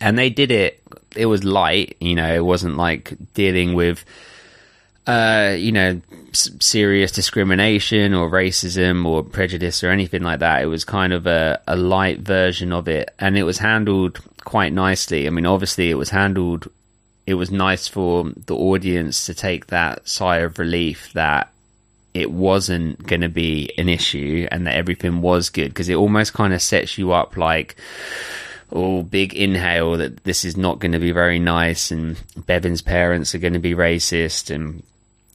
and 0.00 0.18
they 0.18 0.30
did 0.30 0.50
it. 0.50 0.82
It 1.16 1.26
was 1.26 1.42
light, 1.42 1.96
you 2.00 2.14
know, 2.14 2.34
it 2.34 2.44
wasn't 2.44 2.76
like 2.76 3.14
dealing 3.34 3.74
with 3.74 4.04
uh, 5.08 5.54
you 5.58 5.72
know, 5.72 6.00
s- 6.30 6.50
serious 6.60 7.10
discrimination 7.10 8.12
or 8.12 8.28
racism 8.28 9.06
or 9.06 9.24
prejudice 9.24 9.82
or 9.82 9.88
anything 9.88 10.22
like 10.22 10.40
that. 10.40 10.62
It 10.62 10.66
was 10.66 10.84
kind 10.84 11.14
of 11.14 11.26
a, 11.26 11.58
a 11.66 11.76
light 11.76 12.20
version 12.20 12.74
of 12.74 12.88
it, 12.88 13.08
and 13.18 13.38
it 13.38 13.44
was 13.44 13.56
handled 13.56 14.20
quite 14.44 14.74
nicely. 14.74 15.26
I 15.26 15.30
mean, 15.30 15.46
obviously, 15.46 15.90
it 15.90 15.94
was 15.94 16.10
handled. 16.10 16.68
It 17.26 17.34
was 17.34 17.50
nice 17.50 17.88
for 17.88 18.30
the 18.46 18.54
audience 18.54 19.24
to 19.26 19.34
take 19.34 19.68
that 19.68 20.06
sigh 20.06 20.38
of 20.38 20.58
relief 20.58 21.10
that 21.14 21.50
it 22.12 22.30
wasn't 22.30 23.06
going 23.06 23.22
to 23.22 23.28
be 23.30 23.70
an 23.78 23.88
issue 23.88 24.46
and 24.50 24.66
that 24.66 24.74
everything 24.74 25.22
was 25.22 25.48
good 25.48 25.68
because 25.68 25.88
it 25.88 25.94
almost 25.94 26.34
kind 26.34 26.52
of 26.52 26.60
sets 26.60 26.98
you 26.98 27.12
up 27.12 27.36
like 27.36 27.76
oh, 28.72 29.02
big 29.02 29.32
inhale 29.34 29.96
that 29.96 30.24
this 30.24 30.44
is 30.44 30.56
not 30.56 30.78
going 30.78 30.92
to 30.92 30.98
be 30.98 31.12
very 31.12 31.38
nice, 31.38 31.90
and 31.90 32.22
Bevin's 32.46 32.82
parents 32.82 33.34
are 33.34 33.38
going 33.38 33.54
to 33.54 33.58
be 33.58 33.74
racist, 33.74 34.54
and 34.54 34.82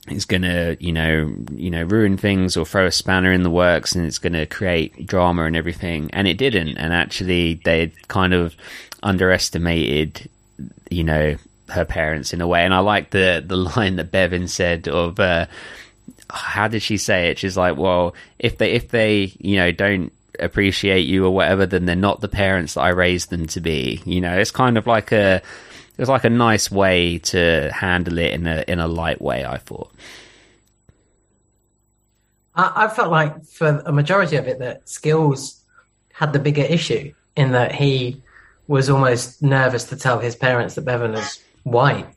it's 0.08 0.26
going 0.26 0.42
to, 0.42 0.76
you 0.80 0.92
know, 0.92 1.34
you 1.54 1.70
know, 1.70 1.84
ruin 1.84 2.18
things 2.18 2.58
or 2.58 2.66
throw 2.66 2.88
a 2.88 2.92
spanner 2.92 3.32
in 3.32 3.44
the 3.44 3.50
works, 3.50 3.96
and 3.96 4.06
it's 4.06 4.18
going 4.18 4.34
to 4.34 4.46
create 4.46 5.08
drama 5.08 5.46
and 5.46 5.56
everything. 5.56 6.10
And 6.12 6.28
it 6.28 6.38
didn't. 6.38 6.78
And 6.78 6.94
actually, 6.94 7.56
they 7.64 7.94
kind 8.10 8.34
of 8.34 8.56
underestimated, 9.02 10.30
you 10.90 11.04
know, 11.04 11.38
her 11.70 11.86
parents 11.86 12.34
in 12.34 12.42
a 12.42 12.48
way. 12.48 12.66
And 12.66 12.74
I 12.74 12.80
like 12.80 13.12
the 13.12 13.44
the 13.46 13.56
line 13.58 13.96
that 13.98 14.12
Bevin 14.12 14.50
said 14.50 14.88
of. 14.88 15.20
Uh, 15.20 15.46
how 16.30 16.68
did 16.68 16.82
she 16.82 16.98
say 16.98 17.30
it? 17.30 17.38
She's 17.38 17.56
like, 17.56 17.78
well, 17.78 18.16
if 18.40 18.58
they 18.58 18.72
if 18.72 18.90
they 18.90 19.34
you 19.40 19.58
know 19.58 19.72
don't 19.72 20.12
appreciate 20.40 21.06
you 21.06 21.26
or 21.26 21.32
whatever, 21.32 21.66
then 21.66 21.86
they're 21.86 21.96
not 21.96 22.22
the 22.22 22.28
parents 22.28 22.74
that 22.74 22.82
I 22.82 22.90
raised 22.90 23.30
them 23.30 23.46
to 23.48 23.62
be. 23.62 24.02
You 24.06 24.20
know, 24.20 24.38
it's 24.38 24.52
kind 24.52 24.78
of 24.78 24.88
like 24.88 25.12
a 25.12 25.42
it 25.96 26.02
was 26.02 26.10
like 26.10 26.24
a 26.24 26.30
nice 26.30 26.72
way 26.72 27.20
to 27.20 27.72
handle 27.72 28.18
it 28.18 28.34
in 28.34 28.48
a 28.48 28.64
in 28.68 28.80
a 28.80 28.88
light 28.88 29.22
way. 29.22 29.46
I 29.46 29.58
thought. 29.58 29.92
I, 32.56 32.86
I 32.86 32.88
felt 32.88 33.12
like 33.12 33.46
for 33.46 33.82
a 33.86 33.92
majority 33.92 34.36
of 34.36 34.48
it 34.48 34.60
that 34.60 34.90
Skills 34.90 35.64
had 36.14 36.34
the 36.34 36.40
bigger 36.40 36.64
issue 36.64 37.14
in 37.36 37.52
that 37.52 37.74
he 37.74 38.22
was 38.68 38.90
almost 38.90 39.42
nervous 39.42 39.84
to 39.86 39.96
tell 39.96 40.20
his 40.20 40.36
parents 40.36 40.76
that 40.76 40.86
Bevin 40.86 41.12
was 41.12 41.40
white. 41.64 42.08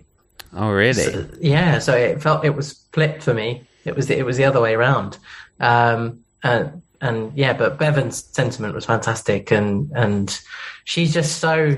Oh, 0.55 0.71
really? 0.71 1.03
So, 1.03 1.29
yeah. 1.41 1.79
So 1.79 1.95
it 1.95 2.23
felt 2.23 2.45
it 2.45 2.55
was 2.55 2.85
flipped 2.93 3.23
for 3.23 3.35
me. 3.35 3.63
It 3.85 3.95
was 3.95 4.07
the, 4.07 4.19
it 4.19 4.25
was 4.25 4.37
the 4.37 4.45
other 4.45 4.61
way 4.61 4.75
around. 4.75 5.19
Um, 5.61 6.25
and 6.43 6.83
and 7.01 7.33
yeah, 7.37 7.53
but 7.53 7.79
Bevin's 7.79 8.25
sentiment 8.25 8.75
was 8.75 8.87
fantastic, 8.87 9.51
and 9.51 9.91
and 9.95 10.41
she's 10.85 11.13
just 11.13 11.39
so 11.39 11.77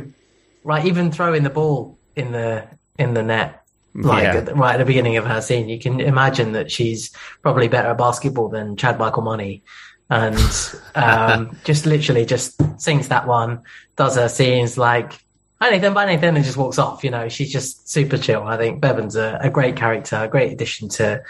right. 0.69 0.85
Even 0.85 1.11
throwing 1.11 1.43
the 1.43 1.51
ball 1.51 1.99
in 2.15 2.31
the 2.32 2.65
in 2.99 3.15
the 3.15 3.23
net, 3.23 3.62
like 3.95 4.23
Yeah. 4.24 4.36
at 4.36 4.47
the- 4.47 4.55
right 4.55 4.74
at 4.74 4.78
the 4.78 4.85
beginning 4.85 5.16
of 5.16 5.24
her 5.27 5.40
scene, 5.40 5.69
you 5.69 5.78
can 5.78 6.01
imagine 6.01 6.53
that 6.53 6.70
she's 6.70 7.11
probably 7.43 7.69
better 7.69 7.89
at 7.90 7.99
basketball 7.99 8.49
than 8.49 8.77
Chad 8.77 8.99
Michael 8.99 9.23
Money, 9.23 9.62
and 10.11 10.36
um, 10.95 11.57
just 11.65 11.86
literally 11.86 12.24
just 12.24 12.61
sings 12.81 13.09
that 13.09 13.27
one, 13.27 13.62
does 13.97 14.15
her 14.16 14.28
scenes 14.28 14.77
like. 14.78 15.12
Hi 15.61 15.70
Nathan, 15.70 15.93
bye 15.93 16.07
Nathan, 16.07 16.36
and 16.36 16.45
just 16.45 16.57
walks 16.57 16.78
off. 16.78 17.03
You 17.03 17.11
know, 17.11 17.28
she's 17.28 17.51
just 17.53 17.89
super 17.90 18.16
chill. 18.16 18.45
I 18.45 18.57
think 18.57 18.81
Bevin's 18.81 19.16
a, 19.16 19.39
a 19.43 19.51
great 19.51 19.74
character, 19.74 20.15
a 20.16 20.28
great 20.28 20.53
addition 20.53 20.89
to 20.90 21.20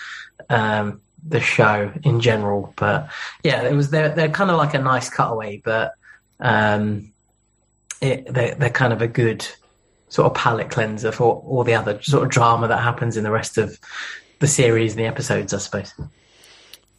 um, 0.51 1.01
the 1.27 1.41
show 1.41 1.91
in 2.03 2.21
general. 2.21 2.75
But 2.77 3.09
yeah, 3.43 3.63
it 3.63 3.73
was 3.75 3.89
they're 3.89 4.11
they're 4.11 4.29
kind 4.41 4.51
of 4.51 4.59
like 4.59 4.75
a 4.75 4.83
nice 4.83 5.09
cutaway, 5.09 5.63
but 5.65 5.93
um, 6.41 7.13
it, 8.01 8.33
they're 8.33 8.55
they're 8.55 8.71
kind 8.71 8.93
of 8.93 9.03
a 9.03 9.09
good 9.09 9.47
sort 10.09 10.27
of 10.27 10.35
palate 10.35 10.71
cleanser 10.71 11.13
for 11.13 11.43
all 11.43 11.65
the 11.65 11.75
other 11.75 12.01
sort 12.03 12.25
of 12.25 12.31
drama 12.31 12.69
that 12.69 12.83
happens 12.83 13.17
in 13.17 13.25
the 13.25 13.31
rest 13.31 13.59
of 13.59 13.79
the 14.39 14.47
series 14.47 14.93
and 14.93 15.01
the 15.01 15.07
episodes, 15.07 15.53
I 15.53 15.59
suppose. 15.59 15.93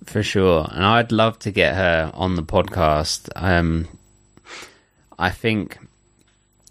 For 0.06 0.24
sure. 0.24 0.68
And 0.72 0.86
I'd 0.86 1.12
love 1.12 1.40
to 1.40 1.52
get 1.52 1.76
her 1.76 2.12
on 2.14 2.36
the 2.36 2.44
podcast. 2.44 3.30
Um, 3.36 3.88
I 5.18 5.30
think, 5.32 5.78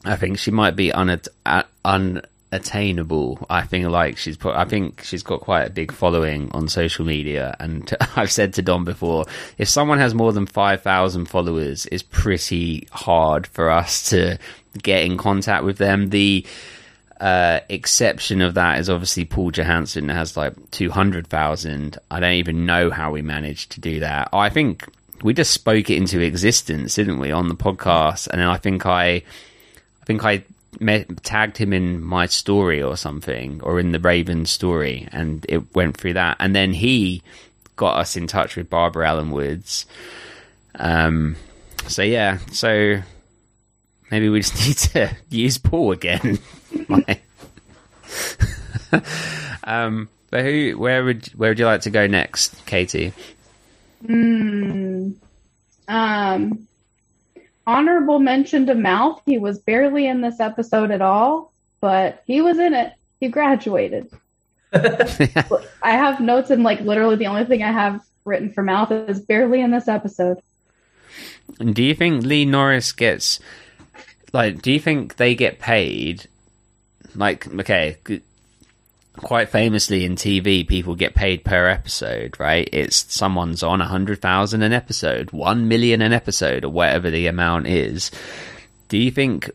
I 0.05 0.17
think 0.17 0.39
she 0.39 0.51
might 0.51 0.77
be 0.77 0.91
unat- 0.91 1.29
uh, 1.45 1.65
unattainable. 2.53 3.45
I 3.49 3.63
think 3.63 3.87
like 3.89 4.17
she's 4.17 4.37
put, 4.37 4.55
I 4.57 4.65
think 4.65 5.03
she's 5.03 5.23
got 5.23 5.41
quite 5.41 5.67
a 5.67 5.71
big 5.71 5.93
following 5.93 6.51
on 6.53 6.69
social 6.69 7.05
media. 7.05 7.57
And 7.59 7.93
I've 8.17 8.33
said 8.33 8.55
to 8.55 8.63
Dom 8.63 8.85
before, 8.85 9.27
if 9.59 9.69
someone 9.69 9.99
has 9.99 10.15
more 10.15 10.33
than 10.33 10.47
5,000 10.47 11.27
followers, 11.27 11.87
it's 11.87 12.03
pretty 12.03 12.89
hard 12.91 13.47
for 13.47 13.71
us 13.71 14.11
to 14.11 14.39
get 14.83 15.05
in 15.05 15.17
contact 15.17 15.65
with 15.65 15.79
them. 15.79 16.11
The, 16.11 16.47
uh, 17.21 17.59
exception 17.69 18.41
of 18.41 18.55
that 18.55 18.79
is 18.79 18.89
obviously 18.89 19.25
Paul 19.25 19.51
Johansson 19.51 20.07
that 20.07 20.15
has 20.15 20.37
like 20.37 20.55
200,000. 20.71 21.99
I 22.13 22.21
don't 22.21 22.35
even 22.35 22.65
know 22.65 22.91
how 22.91 23.11
we 23.11 23.23
managed 23.23 23.73
to 23.73 23.81
do 23.81 23.99
that. 24.01 24.29
I 24.33 24.51
think 24.51 24.87
we 25.25 25.35
just 25.35 25.51
spoke 25.53 25.91
it 25.91 25.97
into 25.97 26.21
existence, 26.21 26.95
didn't 26.95 27.19
we, 27.19 27.33
on 27.33 27.49
the 27.49 27.57
podcast? 27.57 28.29
And 28.29 28.41
then 28.41 28.47
I 28.47 28.57
think 28.57 28.87
I, 28.87 29.09
I 29.09 30.05
think 30.07 30.25
I 30.25 30.45
tagged 31.23 31.57
him 31.57 31.73
in 31.73 32.03
my 32.03 32.27
story 32.27 32.83
or 32.83 32.97
something, 32.97 33.61
or 33.63 33.79
in 33.81 33.93
the 33.93 33.99
Raven 33.99 34.47
story, 34.47 35.09
and 35.13 35.45
it 35.49 35.75
went 35.75 35.97
through 35.97 36.15
that. 36.15 36.37
And 36.41 36.55
then 36.55 36.73
he 36.73 37.23
got 37.77 37.99
us 37.99 38.17
in 38.17 38.27
touch 38.27 38.57
with 38.57 38.71
Barbara 38.71 39.09
Alyn 39.09 39.31
Woods. 39.31 39.87
Um, 40.75 41.37
so 41.87 42.03
yeah, 42.03 42.39
so 42.53 43.01
maybe 44.11 44.29
we 44.29 44.41
just 44.41 44.57
need 44.67 44.77
to 44.93 45.17
use 45.31 45.59
Paul 45.59 45.93
again. 45.93 46.39
Um, 49.69 50.09
but 50.31 50.45
who? 50.45 50.79
Where 50.79 51.05
would 51.05 51.27
where 51.35 51.51
would 51.51 51.59
you 51.59 51.67
like 51.67 51.83
to 51.83 51.91
go 51.91 52.07
next, 52.07 52.65
Katie? 52.65 53.13
Hmm. 54.05 55.11
Um, 55.87 56.68
honorable 57.69 58.19
mention 58.19 58.65
to 58.67 58.75
Mouth. 58.75 59.21
He 59.27 59.37
was 59.37 59.59
barely 59.59 60.07
in 60.07 60.23
this 60.23 60.41
episode 60.41 60.91
at 60.91 61.03
all, 61.03 61.53
but 61.81 62.23
he 62.27 62.41
was 62.41 62.59
in 62.59 62.73
it. 62.73 62.95
He 63.21 63.29
graduated. 63.29 64.11
I 64.73 65.67
have 65.83 66.21
notes 66.21 66.51
and 66.51 66.63
like 66.63 66.81
literally 66.81 67.17
the 67.17 67.27
only 67.27 67.45
thing 67.45 67.63
I 67.63 67.71
have 67.71 68.03
written 68.25 68.51
for 68.53 68.63
Mouth 68.63 68.91
is 68.91 69.21
barely 69.21 69.61
in 69.61 69.71
this 69.71 69.87
episode. 69.87 70.39
Do 71.59 71.83
you 71.83 71.95
think 71.95 72.25
Lee 72.25 72.47
Norris 72.47 72.93
gets 72.93 73.39
like? 74.33 74.63
Do 74.63 74.73
you 74.73 74.81
think 74.81 75.17
they 75.17 75.35
get 75.35 75.59
paid? 75.59 76.29
Like, 77.15 77.53
okay, 77.53 77.97
quite 79.19 79.49
famously 79.49 80.05
in 80.05 80.15
TV, 80.17 80.67
people 80.67 80.95
get 80.95 81.15
paid 81.15 81.45
per 81.45 81.69
episode, 81.69 82.39
right? 82.39 82.69
It's 82.73 83.13
someone's 83.13 83.63
on 83.63 83.81
a 83.81 83.87
hundred 83.87 84.21
thousand 84.21 84.63
an 84.63 84.73
episode, 84.73 85.31
one 85.31 85.69
million 85.69 86.03
an 86.03 86.13
episode, 86.13 86.65
or 86.65 86.71
whatever 86.71 87.11
the 87.11 87.27
amount 87.27 87.67
is. 87.67 88.11
Do 88.89 88.97
you 88.97 89.11
think 89.11 89.51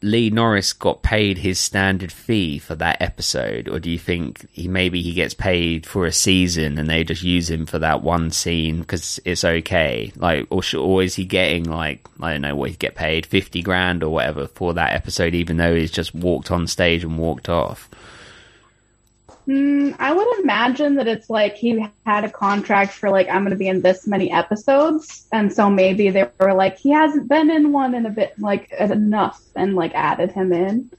Lee 0.00 0.30
Norris 0.30 0.72
got 0.72 1.02
paid 1.02 1.38
his 1.38 1.58
standard 1.58 2.12
fee 2.12 2.58
for 2.58 2.76
that 2.76 3.02
episode, 3.02 3.68
or 3.68 3.80
do 3.80 3.90
you 3.90 3.98
think 3.98 4.48
he 4.52 4.68
maybe 4.68 5.02
he 5.02 5.12
gets 5.12 5.34
paid 5.34 5.84
for 5.86 6.06
a 6.06 6.12
season 6.12 6.78
and 6.78 6.88
they 6.88 7.02
just 7.02 7.22
use 7.24 7.50
him 7.50 7.66
for 7.66 7.80
that 7.80 8.02
one 8.02 8.30
scene 8.30 8.80
because 8.80 9.18
it's 9.24 9.44
okay? 9.44 10.12
Like, 10.16 10.46
or, 10.50 10.62
sh- 10.62 10.74
or 10.74 11.02
is 11.02 11.16
he 11.16 11.24
getting 11.24 11.64
like 11.64 12.06
I 12.20 12.32
don't 12.32 12.42
know 12.42 12.54
what 12.54 12.70
he 12.70 12.76
get 12.76 12.94
paid 12.94 13.26
fifty 13.26 13.60
grand 13.60 14.04
or 14.04 14.12
whatever 14.12 14.46
for 14.46 14.72
that 14.74 14.92
episode, 14.92 15.34
even 15.34 15.56
though 15.56 15.74
he's 15.74 15.90
just 15.90 16.14
walked 16.14 16.52
on 16.52 16.68
stage 16.68 17.02
and 17.02 17.18
walked 17.18 17.48
off? 17.48 17.90
Mm, 19.48 19.96
I 19.98 20.12
would 20.12 20.40
imagine 20.40 20.96
that 20.96 21.08
it's 21.08 21.30
like 21.30 21.54
he 21.54 21.86
had 22.04 22.24
a 22.24 22.30
contract 22.30 22.92
for 22.92 23.08
like 23.08 23.28
I'm 23.28 23.42
going 23.42 23.50
to 23.50 23.56
be 23.56 23.68
in 23.68 23.80
this 23.80 24.06
many 24.06 24.30
episodes, 24.30 25.26
and 25.32 25.50
so 25.50 25.70
maybe 25.70 26.10
they 26.10 26.28
were 26.38 26.52
like 26.52 26.76
he 26.76 26.90
hasn't 26.90 27.28
been 27.28 27.50
in 27.50 27.72
one 27.72 27.94
in 27.94 28.04
a 28.04 28.10
bit 28.10 28.38
like 28.38 28.70
enough, 28.72 29.42
and 29.56 29.74
like 29.74 29.94
added 29.94 30.32
him 30.32 30.52
in. 30.52 30.90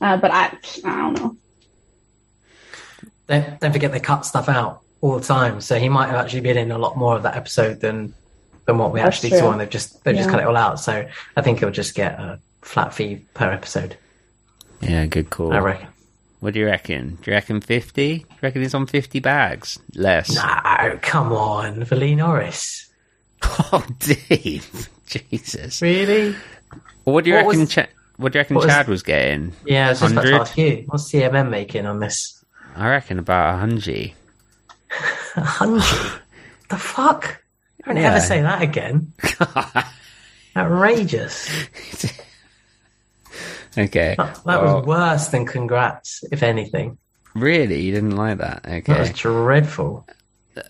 Uh, 0.00 0.16
but 0.16 0.30
I 0.30 0.56
I 0.86 0.96
don't 0.96 1.12
know. 1.20 1.36
Don't, 3.26 3.60
don't 3.60 3.72
forget 3.72 3.92
they 3.92 4.00
cut 4.00 4.24
stuff 4.24 4.48
out 4.48 4.80
all 5.02 5.18
the 5.18 5.26
time, 5.26 5.60
so 5.60 5.78
he 5.78 5.90
might 5.90 6.06
have 6.06 6.16
actually 6.16 6.40
been 6.40 6.56
in 6.56 6.70
a 6.70 6.78
lot 6.78 6.96
more 6.96 7.14
of 7.14 7.24
that 7.24 7.36
episode 7.36 7.80
than 7.80 8.14
than 8.64 8.78
what 8.78 8.90
we 8.90 9.00
That's 9.00 9.16
actually 9.16 9.30
true. 9.30 9.38
saw, 9.40 9.50
and 9.52 9.60
they've 9.60 9.68
just 9.68 10.02
they've 10.04 10.16
just 10.16 10.30
cut 10.30 10.40
it 10.40 10.46
all 10.46 10.56
out. 10.56 10.80
So 10.80 11.06
I 11.36 11.42
think 11.42 11.58
he'll 11.58 11.70
just 11.70 11.94
get 11.94 12.18
a 12.18 12.40
flat 12.62 12.94
fee 12.94 13.26
per 13.34 13.50
episode. 13.50 13.98
Yeah, 14.80 15.04
good 15.04 15.28
call. 15.28 15.52
I 15.52 15.58
reckon. 15.58 15.88
What 16.40 16.54
do 16.54 16.60
you 16.60 16.66
reckon? 16.66 17.18
Do 17.22 17.30
you 17.30 17.34
reckon 17.34 17.60
fifty? 17.60 18.18
Do 18.18 18.24
you 18.30 18.36
reckon 18.42 18.62
he's 18.62 18.74
on 18.74 18.86
fifty 18.86 19.18
bags? 19.20 19.78
Less. 19.94 20.34
No, 20.34 20.98
come 21.02 21.32
on, 21.32 21.84
for 21.84 21.96
Lee 21.96 22.14
Norris. 22.14 22.84
Oh, 23.72 23.84
Dave. 24.00 24.88
Jesus. 25.06 25.80
Really? 25.82 26.34
What 27.04 27.24
do 27.24 27.30
you 27.30 27.36
What 27.36 27.46
reckon? 27.46 27.60
was- 27.60 27.70
Cha- 27.70 27.86
what 28.16 28.32
do 28.32 28.38
you 28.38 28.40
reckon 28.40 28.56
was- 28.56 28.66
Chad 28.66 28.88
was 28.88 29.02
getting? 29.02 29.52
Yeah, 29.64 29.86
I 29.86 29.90
was 29.90 30.00
just 30.00 30.12
about 30.12 30.22
to 30.22 30.30
100? 30.32 30.40
ask 30.48 30.58
you. 30.58 30.84
What's 30.88 31.10
CMM 31.12 31.50
making 31.50 31.86
on 31.86 32.00
this? 32.00 32.44
I 32.76 32.88
reckon 32.90 33.18
about 33.18 33.54
a 33.54 33.58
hundred. 33.58 34.12
A 35.36 35.40
hundred? 35.40 35.82
the 36.70 36.76
fuck? 36.78 37.42
Don't 37.84 37.96
Yeah. 37.96 38.10
ever 38.12 38.20
say 38.20 38.42
that 38.42 38.62
again. 38.62 39.12
Outrageous. 40.56 41.48
Okay. 43.78 44.14
That 44.18 44.44
Well, 44.44 44.76
was 44.78 44.86
worse 44.86 45.28
than 45.28 45.46
congrats, 45.46 46.24
if 46.32 46.42
anything. 46.42 46.98
really, 47.34 47.80
you 47.82 47.92
didn't 47.92 48.16
like 48.16 48.38
that. 48.38 48.62
That 48.64 48.88
was 48.88 49.08
Okay. 49.10 49.12
dreadful. 49.12 50.06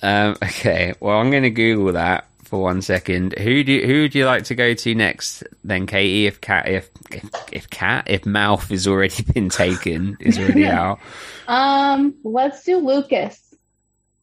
Um, 0.03 0.37
okay. 0.43 0.95
Well, 1.01 1.19
I'm 1.19 1.31
going 1.31 1.45
to 1.45 1.51
Google 1.51 1.93
that 1.93 2.27
for 2.45 2.61
one 2.63 2.83
second. 2.83 3.35
Who 3.39 3.65
do 3.65 3.87
who 3.87 4.03
would 4.03 4.15
you 4.15 4.27
like 4.27 4.45
to 4.45 4.55
go 4.55 4.75
to 4.75 4.95
next? 4.95 5.45
Then 5.65 5.87
Katie, 5.87 6.27
if 6.27 6.41
cat 6.43 6.69
if 6.69 6.91
if, 7.11 7.25
if 7.53 7.71
cat 7.71 8.05
if 8.09 8.27
mouth 8.27 8.69
has 8.69 8.87
already 8.87 9.23
been 9.35 9.49
taken, 9.49 10.17
is 10.21 10.39
already 10.39 10.67
out. 10.67 10.99
Um, 11.47 12.15
let's 12.25 12.65
do 12.65 12.79
Lucas. 12.79 13.41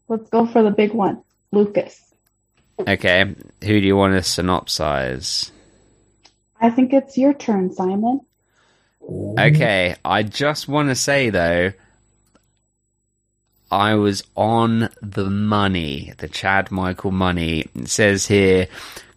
Let's 0.08 0.30
go 0.30 0.46
for 0.46 0.62
the 0.62 0.70
big 0.72 0.94
one, 0.94 1.24
Lucas. 1.52 2.00
Okay. 2.80 3.24
Who 3.64 3.82
do 3.82 3.88
you 3.88 3.96
want 3.98 4.14
to 4.14 4.20
synopsize? 4.20 5.50
I 6.62 6.70
think 6.70 6.94
it's 6.94 7.18
your 7.18 7.34
turn, 7.34 7.74
Simon. 7.74 8.22
Okay, 9.08 9.96
I 10.04 10.24
just 10.24 10.68
want 10.68 10.90
to 10.90 10.96
say 10.96 11.30
though, 11.30 11.74
I 13.72 13.96
was 13.96 14.24
on 14.36 14.90
the 15.02 15.30
money, 15.30 16.14
the 16.18 16.28
Chad 16.28 16.72
Michael 16.72 17.12
money. 17.12 17.66
It 17.76 17.90
says 17.90 18.26
here, 18.28 18.68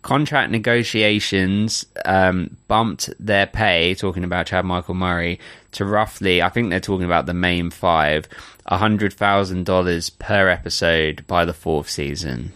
contract 0.03 0.51
negotiations 0.51 1.87
um, 2.05 2.57
bumped 2.67 3.11
their 3.21 3.47
pay, 3.47 3.95
talking 3.95 4.25
about 4.25 4.47
Chad 4.47 4.65
Michael 4.65 4.95
Murray, 4.95 5.39
to 5.73 5.85
roughly, 5.85 6.43
I 6.43 6.49
think 6.49 6.71
they're 6.71 6.81
talking 6.81 7.07
about 7.07 7.27
the 7.27 7.35
main 7.35 7.71
five, 7.71 8.29
$100,000 8.71 10.19
per 10.19 10.49
episode 10.49 11.27
by 11.27 11.45
the 11.45 11.55
fourth 11.55 11.89
season. 11.89 12.53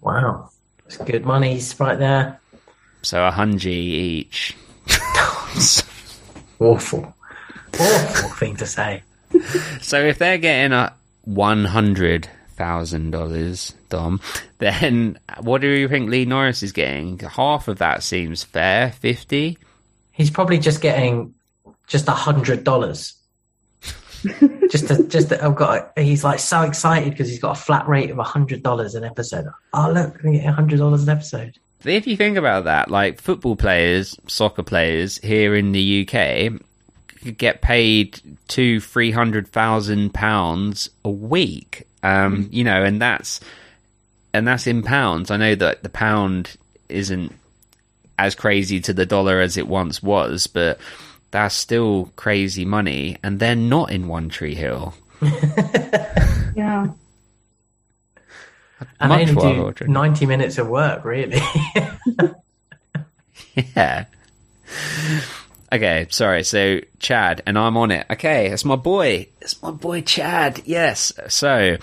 Wow. 0.00 0.50
It's 0.86 0.98
good 0.98 1.24
monies 1.24 1.78
right 1.80 1.98
there. 1.98 2.40
So 3.02 3.24
a 3.26 3.30
hundred 3.30 3.70
each. 3.70 4.56
Awful. 6.64 7.14
Awful 7.78 8.30
thing 8.30 8.56
to 8.56 8.66
say. 8.66 9.02
So 9.82 10.00
if 10.00 10.18
they're 10.18 10.38
getting 10.38 10.72
a 10.72 10.94
one 11.24 11.64
hundred 11.64 12.28
thousand 12.56 13.10
dollars, 13.10 13.74
Dom, 13.88 14.20
then 14.58 15.18
what 15.40 15.60
do 15.60 15.68
you 15.68 15.88
think 15.88 16.08
Lee 16.08 16.24
Norris 16.24 16.62
is 16.62 16.72
getting? 16.72 17.18
Half 17.18 17.66
of 17.66 17.78
that 17.78 18.02
seems 18.04 18.44
fair. 18.44 18.92
Fifty. 18.92 19.58
He's 20.12 20.30
probably 20.30 20.58
just 20.58 20.80
getting 20.80 21.34
just 21.88 22.06
a 22.06 22.12
hundred 22.12 22.62
dollars. 22.62 23.14
just 24.70 24.88
to, 24.88 25.06
just 25.08 25.30
to, 25.30 25.44
I've 25.44 25.56
got. 25.56 25.92
A, 25.96 26.02
he's 26.02 26.22
like 26.22 26.38
so 26.38 26.62
excited 26.62 27.10
because 27.10 27.28
he's 27.28 27.40
got 27.40 27.58
a 27.58 27.60
flat 27.60 27.88
rate 27.88 28.10
of 28.10 28.18
a 28.18 28.22
hundred 28.22 28.62
dollars 28.62 28.94
an 28.94 29.04
episode. 29.04 29.46
Oh 29.72 29.90
look, 29.90 30.22
we 30.22 30.38
get 30.38 30.46
a 30.46 30.52
hundred 30.52 30.78
dollars 30.78 31.02
an 31.02 31.08
episode. 31.08 31.58
If 31.84 32.06
you 32.06 32.16
think 32.16 32.36
about 32.36 32.64
that, 32.64 32.90
like 32.90 33.20
football 33.20 33.56
players, 33.56 34.16
soccer 34.26 34.62
players 34.62 35.18
here 35.18 35.54
in 35.54 35.72
the 35.72 36.02
UK 36.02 36.60
could 37.22 37.38
get 37.38 37.62
paid 37.62 38.20
two, 38.48 38.80
three 38.80 39.10
hundred 39.10 39.48
thousand 39.48 40.14
pounds 40.14 40.90
a 41.04 41.10
week. 41.10 41.86
Um, 42.02 42.48
you 42.52 42.64
know, 42.64 42.84
and 42.84 43.00
that's 43.00 43.40
and 44.32 44.46
that's 44.46 44.66
in 44.66 44.82
pounds. 44.82 45.30
I 45.30 45.36
know 45.36 45.54
that 45.54 45.82
the 45.82 45.88
pound 45.88 46.56
isn't 46.88 47.32
as 48.18 48.34
crazy 48.34 48.80
to 48.80 48.92
the 48.92 49.06
dollar 49.06 49.40
as 49.40 49.56
it 49.56 49.66
once 49.66 50.02
was, 50.02 50.46
but 50.46 50.78
that's 51.30 51.54
still 51.54 52.12
crazy 52.16 52.64
money, 52.64 53.16
and 53.22 53.40
they're 53.40 53.56
not 53.56 53.90
in 53.90 54.06
One 54.06 54.28
Tree 54.28 54.54
Hill. 54.54 54.94
And 59.00 59.08
Much 59.08 59.26
they 59.26 59.32
only 59.32 59.58
rather 59.60 59.72
do 59.72 59.86
ninety 59.88 60.26
minutes 60.26 60.58
of 60.58 60.68
work, 60.68 61.04
really. 61.04 61.40
Yeah. 63.54 64.06
Okay, 65.72 66.06
sorry. 66.10 66.44
So 66.44 66.80
Chad, 66.98 67.42
and 67.46 67.58
I'm 67.58 67.76
on 67.76 67.90
it. 67.90 68.06
Okay, 68.10 68.50
it's 68.50 68.64
my 68.64 68.76
boy. 68.76 69.28
It's 69.40 69.60
my 69.62 69.70
boy 69.70 70.02
Chad. 70.02 70.62
Yes. 70.64 71.12
So, 71.28 71.76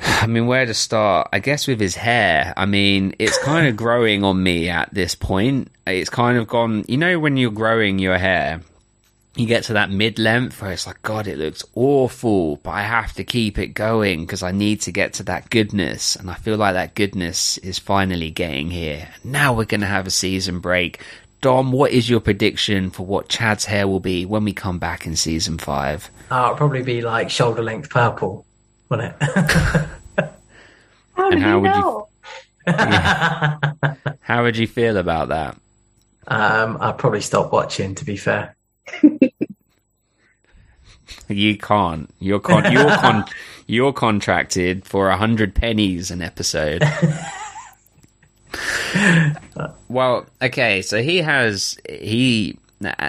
I 0.00 0.26
mean, 0.26 0.46
where 0.46 0.66
to 0.66 0.74
start? 0.74 1.28
I 1.32 1.38
guess 1.38 1.66
with 1.66 1.80
his 1.80 1.94
hair. 1.96 2.52
I 2.56 2.66
mean, 2.66 3.14
it's 3.18 3.38
kind 3.38 3.66
of 3.66 3.76
growing 3.84 4.24
on 4.24 4.42
me 4.42 4.68
at 4.68 4.92
this 4.92 5.14
point. 5.14 5.70
It's 5.86 6.10
kind 6.10 6.38
of 6.38 6.46
gone. 6.46 6.84
You 6.88 6.98
know, 6.98 7.18
when 7.18 7.36
you're 7.36 7.50
growing 7.50 7.98
your 7.98 8.18
hair, 8.18 8.60
you 9.36 9.46
get 9.46 9.64
to 9.64 9.72
that 9.74 9.90
mid 9.90 10.18
length 10.18 10.60
where 10.62 10.70
it's 10.72 10.86
like, 10.86 11.02
God, 11.02 11.26
it 11.26 11.38
looks 11.38 11.64
awful, 11.74 12.56
but 12.56 12.70
I 12.70 12.82
have 12.82 13.12
to 13.14 13.24
keep 13.24 13.58
it 13.58 13.68
going 13.68 14.20
because 14.20 14.42
I 14.42 14.52
need 14.52 14.80
to 14.82 14.92
get 14.92 15.14
to 15.14 15.22
that 15.24 15.50
goodness. 15.50 16.14
And 16.16 16.30
I 16.30 16.34
feel 16.34 16.56
like 16.56 16.74
that 16.74 16.94
goodness 16.94 17.58
is 17.58 17.78
finally 17.78 18.30
getting 18.30 18.70
here. 18.70 19.08
Now 19.24 19.52
we're 19.52 19.64
going 19.64 19.80
to 19.80 19.86
have 19.88 20.06
a 20.06 20.10
season 20.10 20.60
break. 20.60 21.00
Dom, 21.40 21.72
what 21.72 21.90
is 21.90 22.08
your 22.08 22.20
prediction 22.20 22.90
for 22.90 23.04
what 23.04 23.28
Chad's 23.28 23.64
hair 23.66 23.86
will 23.88 24.00
be 24.00 24.24
when 24.24 24.44
we 24.44 24.52
come 24.52 24.78
back 24.78 25.04
in 25.06 25.14
season 25.16 25.58
five? 25.58 26.10
oh, 26.30 26.44
it'll 26.46 26.56
probably 26.56 26.82
be 26.82 27.02
like 27.02 27.28
shoulder 27.28 27.62
length 27.62 27.90
purple, 27.90 28.46
will 28.88 28.98
not 28.98 29.16
it? 29.20 29.28
How 31.16 31.30
And 31.30 31.32
did 31.34 31.42
how 31.42 31.56
you 31.56 31.60
would 31.60 31.74
you- 31.74 31.80
know? 31.80 32.08
How 34.22 34.42
would 34.42 34.56
you 34.56 34.66
feel 34.66 34.96
about 34.96 35.28
that? 35.28 35.56
um, 36.26 36.78
I'll 36.80 36.94
probably 36.94 37.20
stop 37.20 37.52
watching. 37.52 37.94
To 37.96 38.04
be 38.06 38.16
fair, 38.16 38.56
You 41.28 41.56
can't. 41.56 42.10
You're 42.18 42.40
con- 42.40 42.70
you're 42.72 42.96
con- 42.96 43.24
you're 43.66 43.92
contracted 43.92 44.84
for 44.84 45.08
a 45.08 45.16
hundred 45.16 45.54
pennies 45.54 46.10
an 46.10 46.20
episode. 46.22 46.82
well, 49.88 50.26
okay, 50.42 50.82
so 50.82 51.02
he 51.02 51.18
has 51.18 51.78
he 51.88 52.58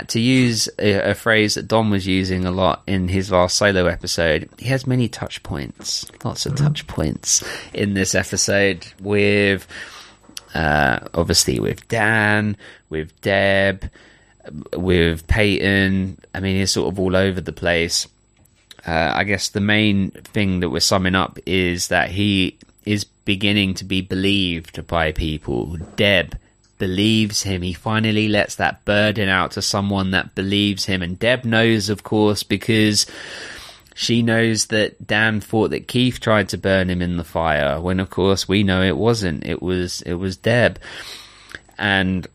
to 0.08 0.20
use 0.20 0.70
a, 0.80 1.12
a 1.12 1.14
phrase 1.14 1.56
that 1.56 1.68
Dom 1.68 1.90
was 1.90 2.08
using 2.08 2.46
a 2.46 2.52
lot 2.52 2.84
in 2.88 3.10
his 3.10 3.32
last 3.32 3.58
solo 3.58 3.86
episode. 3.88 4.50
He 4.58 4.68
has 4.68 4.88
many 4.88 5.10
touch 5.10 5.44
points, 5.44 6.06
lots 6.24 6.46
of 6.46 6.56
touch 6.56 6.88
points 6.88 7.44
in 7.74 7.94
this 7.94 8.16
episode 8.16 8.86
with 9.02 9.68
Uh, 10.54 11.00
obviously, 11.14 11.60
with 11.60 11.86
Dan, 11.90 12.56
with 12.90 13.20
Deb, 13.20 13.90
with 14.74 15.28
Peyton. 15.28 16.18
I 16.34 16.40
mean, 16.40 16.58
he's 16.58 16.72
sort 16.72 16.92
of 16.92 17.00
all 17.00 17.16
over 17.16 17.42
the 17.42 17.54
place. 17.54 18.08
Uh, 18.86 19.12
I 19.16 19.24
guess 19.24 19.50
the 19.50 19.62
main 19.62 20.12
thing 20.12 20.60
that 20.60 20.70
we're 20.70 20.80
summing 20.80 21.16
up 21.16 21.40
is 21.46 21.88
that 21.88 22.12
he 22.12 22.58
is 22.86 23.04
beginning 23.04 23.74
to 23.76 23.84
be 23.84 24.02
believed 24.02 24.86
by 24.88 25.12
people. 25.12 25.78
Deb 25.96 26.38
believes 26.78 27.42
him. 27.42 27.62
He 27.62 27.74
finally 27.74 28.28
lets 28.28 28.56
that 28.56 28.86
burden 28.86 29.30
out 29.30 29.52
to 29.52 29.62
someone 29.62 30.12
that 30.12 30.36
believes 30.36 30.86
him. 30.86 31.02
And 31.02 31.18
Deb 31.18 31.46
knows, 31.46 31.90
of 31.90 32.04
course, 32.04 32.44
because 32.44 33.08
she 33.96 34.22
knows 34.22 34.68
that 34.68 35.08
Dan 35.08 35.42
thought 35.42 35.70
that 35.70 35.88
Keith 35.88 36.20
tried 36.20 36.50
to 36.50 36.58
burn 36.58 36.90
him 36.90 37.02
in 37.02 37.18
the 37.18 37.24
fire, 37.24 37.80
when 37.80 38.00
of 38.00 38.10
course 38.10 38.48
we 38.48 38.62
know 38.62 38.84
it 38.84 38.98
wasn't. 38.98 39.46
It 39.46 39.62
was 39.62 40.02
it 40.02 40.16
was 40.16 40.38
Deb. 40.38 40.80
And 41.78 42.28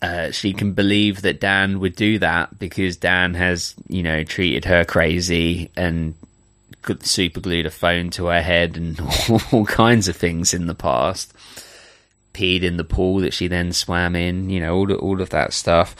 uh, 0.00 0.30
she 0.30 0.52
can 0.52 0.72
believe 0.72 1.22
that 1.22 1.40
Dan 1.40 1.80
would 1.80 1.96
do 1.96 2.18
that 2.20 2.58
because 2.58 2.96
Dan 2.96 3.34
has, 3.34 3.74
you 3.88 4.02
know, 4.02 4.22
treated 4.22 4.64
her 4.64 4.84
crazy 4.84 5.70
and 5.76 6.14
super 7.00 7.40
glued 7.40 7.66
a 7.66 7.70
phone 7.70 8.10
to 8.10 8.26
her 8.26 8.40
head 8.40 8.76
and 8.76 9.00
all 9.52 9.66
kinds 9.66 10.08
of 10.08 10.16
things 10.16 10.54
in 10.54 10.66
the 10.66 10.74
past. 10.74 11.32
Peed 12.32 12.62
in 12.62 12.76
the 12.76 12.84
pool 12.84 13.18
that 13.20 13.34
she 13.34 13.48
then 13.48 13.72
swam 13.72 14.14
in, 14.14 14.48
you 14.48 14.60
know, 14.60 14.76
all 14.76 14.92
all 14.94 15.20
of 15.20 15.30
that 15.30 15.52
stuff. 15.52 15.96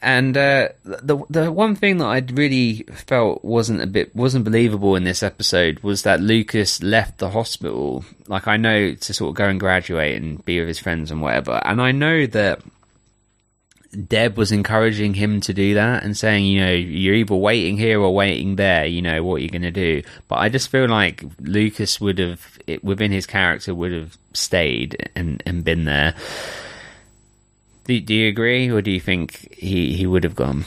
And 0.00 0.36
uh, 0.36 0.68
the 0.84 1.24
the 1.28 1.50
one 1.50 1.74
thing 1.74 1.98
that 1.98 2.06
I 2.06 2.18
really 2.32 2.84
felt 2.92 3.44
wasn't 3.44 3.82
a 3.82 3.86
bit 3.86 4.14
wasn't 4.14 4.44
believable 4.44 4.94
in 4.94 5.04
this 5.04 5.22
episode 5.22 5.80
was 5.80 6.02
that 6.02 6.20
Lucas 6.20 6.82
left 6.82 7.18
the 7.18 7.30
hospital. 7.30 8.04
Like 8.28 8.46
I 8.46 8.56
know 8.56 8.94
to 8.94 9.14
sort 9.14 9.30
of 9.30 9.34
go 9.34 9.46
and 9.46 9.58
graduate 9.58 10.20
and 10.20 10.44
be 10.44 10.60
with 10.60 10.68
his 10.68 10.78
friends 10.78 11.10
and 11.10 11.20
whatever, 11.20 11.60
and 11.64 11.82
I 11.82 11.90
know 11.92 12.26
that 12.26 12.62
Deb 14.06 14.36
was 14.36 14.52
encouraging 14.52 15.14
him 15.14 15.40
to 15.42 15.54
do 15.54 15.74
that 15.74 16.04
and 16.04 16.16
saying, 16.16 16.44
you 16.44 16.60
know, 16.60 16.72
you're 16.72 17.14
either 17.14 17.34
waiting 17.34 17.78
here 17.78 17.98
or 18.00 18.14
waiting 18.14 18.56
there. 18.56 18.84
You 18.84 19.00
know 19.00 19.24
what 19.24 19.40
you're 19.40 19.48
going 19.48 19.62
to 19.62 19.70
do. 19.70 20.02
But 20.28 20.36
I 20.36 20.50
just 20.50 20.68
feel 20.68 20.86
like 20.88 21.24
Lucas 21.40 22.00
would 22.00 22.18
have, 22.18 22.58
within 22.82 23.10
his 23.10 23.26
character, 23.26 23.74
would 23.74 23.92
have 23.92 24.18
stayed 24.34 25.10
and 25.16 25.42
and 25.46 25.64
been 25.64 25.84
there. 25.84 26.14
Do, 27.88 27.98
do 28.00 28.14
you 28.14 28.28
agree, 28.28 28.70
or 28.70 28.82
do 28.82 28.90
you 28.90 29.00
think 29.00 29.50
he, 29.54 29.94
he 29.94 30.06
would 30.06 30.22
have 30.22 30.36
gone? 30.36 30.66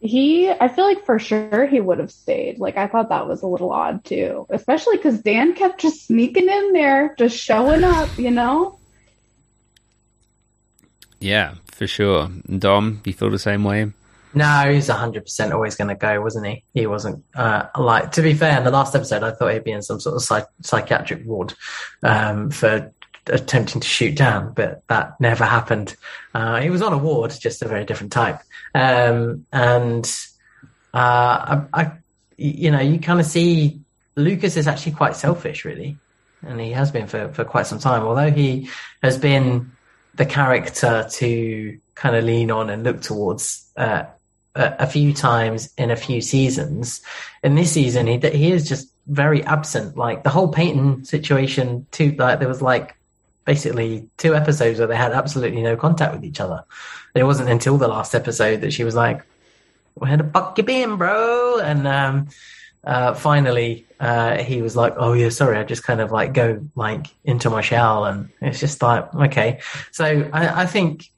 He, 0.00 0.50
I 0.50 0.66
feel 0.66 0.84
like 0.84 1.06
for 1.06 1.20
sure 1.20 1.66
he 1.66 1.80
would 1.80 2.00
have 2.00 2.10
stayed. 2.10 2.58
Like 2.58 2.76
I 2.76 2.88
thought 2.88 3.10
that 3.10 3.28
was 3.28 3.42
a 3.42 3.46
little 3.46 3.70
odd 3.70 4.04
too, 4.04 4.44
especially 4.50 4.96
because 4.96 5.20
Dan 5.20 5.54
kept 5.54 5.80
just 5.80 6.08
sneaking 6.08 6.48
in 6.48 6.72
there, 6.72 7.14
just 7.16 7.38
showing 7.38 7.84
up. 7.84 8.18
You 8.18 8.32
know. 8.32 8.80
Yeah, 11.20 11.54
for 11.70 11.86
sure. 11.86 12.28
Dom, 12.58 13.00
you 13.04 13.12
feel 13.12 13.30
the 13.30 13.38
same 13.38 13.62
way? 13.62 13.92
No, 14.34 14.72
he's 14.72 14.88
hundred 14.88 15.22
percent 15.22 15.52
always 15.52 15.76
going 15.76 15.88
to 15.88 15.94
go, 15.94 16.20
wasn't 16.20 16.46
he? 16.46 16.64
He 16.74 16.86
wasn't 16.88 17.24
uh, 17.36 17.66
like. 17.78 18.10
To 18.12 18.22
be 18.22 18.34
fair, 18.34 18.58
in 18.58 18.64
the 18.64 18.72
last 18.72 18.96
episode, 18.96 19.22
I 19.22 19.30
thought 19.30 19.52
he'd 19.52 19.62
be 19.62 19.70
in 19.70 19.82
some 19.82 20.00
sort 20.00 20.16
of 20.16 20.22
psych- 20.22 20.48
psychiatric 20.60 21.24
ward 21.24 21.54
um, 22.02 22.50
for 22.50 22.92
attempting 23.26 23.80
to 23.80 23.88
shoot 23.88 24.16
down, 24.16 24.52
but 24.54 24.82
that 24.88 25.20
never 25.20 25.44
happened. 25.44 25.96
Uh, 26.34 26.60
he 26.60 26.70
was 26.70 26.82
on 26.82 26.92
a 26.92 26.98
ward, 26.98 27.32
just 27.38 27.62
a 27.62 27.68
very 27.68 27.84
different 27.84 28.12
type. 28.12 28.40
Um, 28.74 29.46
and 29.52 30.04
uh, 30.92 31.64
I, 31.72 31.82
I, 31.82 31.92
you 32.36 32.70
know, 32.70 32.80
you 32.80 32.98
kind 32.98 33.20
of 33.20 33.26
see 33.26 33.80
Lucas 34.16 34.56
is 34.56 34.66
actually 34.66 34.92
quite 34.92 35.16
selfish, 35.16 35.64
really, 35.64 35.96
and 36.42 36.60
he 36.60 36.72
has 36.72 36.90
been 36.90 37.06
for 37.06 37.32
for 37.32 37.44
quite 37.44 37.66
some 37.66 37.78
time. 37.78 38.02
Although 38.02 38.30
he 38.30 38.68
has 39.02 39.18
been 39.18 39.72
the 40.14 40.26
character 40.26 41.06
to 41.10 41.78
kind 41.94 42.16
of 42.16 42.24
lean 42.24 42.50
on 42.50 42.70
and 42.70 42.84
look 42.84 43.00
towards 43.00 43.68
uh, 43.76 44.04
a, 44.54 44.74
a, 44.80 44.86
few 44.86 45.12
times 45.12 45.72
in 45.76 45.90
a 45.90 45.96
few 45.96 46.20
seasons. 46.20 47.02
In 47.42 47.56
this 47.56 47.72
season, 47.72 48.06
he 48.06 48.18
he 48.18 48.52
is 48.52 48.68
just 48.68 48.88
very 49.06 49.42
absent. 49.44 49.96
Like 49.96 50.22
the 50.22 50.30
whole 50.30 50.48
Peyton 50.48 51.04
situation, 51.04 51.86
too. 51.90 52.12
Like 52.12 52.38
there 52.38 52.48
was 52.48 52.62
like 52.62 52.96
basically 53.44 54.08
two 54.16 54.34
episodes 54.34 54.78
where 54.78 54.88
they 54.88 54.96
had 54.96 55.12
absolutely 55.12 55.62
no 55.62 55.76
contact 55.76 56.14
with 56.14 56.24
each 56.24 56.40
other. 56.40 56.64
It 57.14 57.24
wasn't 57.24 57.50
until 57.50 57.78
the 57.78 57.88
last 57.88 58.14
episode 58.14 58.60
that 58.62 58.72
she 58.72 58.84
was 58.84 58.94
like, 58.94 59.24
"Where 59.94 60.16
the 60.16 60.24
fuck 60.24 60.58
you 60.58 60.64
been, 60.64 60.96
bro?" 60.96 61.58
And 61.60 61.86
um, 61.86 62.28
uh, 62.82 63.14
finally, 63.14 63.86
uh, 64.00 64.42
he 64.42 64.62
was 64.62 64.76
like, 64.76 64.94
"Oh 64.96 65.12
yeah, 65.12 65.28
sorry, 65.28 65.58
I 65.58 65.64
just 65.64 65.84
kind 65.84 66.00
of 66.00 66.10
like 66.10 66.32
go 66.32 66.66
like 66.74 67.06
into 67.24 67.50
my 67.50 67.60
shell," 67.60 68.04
and 68.04 68.30
it's 68.40 68.60
just 68.60 68.82
like, 68.82 69.14
okay. 69.14 69.60
So 69.92 70.28
I, 70.32 70.62
I 70.62 70.66
think, 70.66 71.10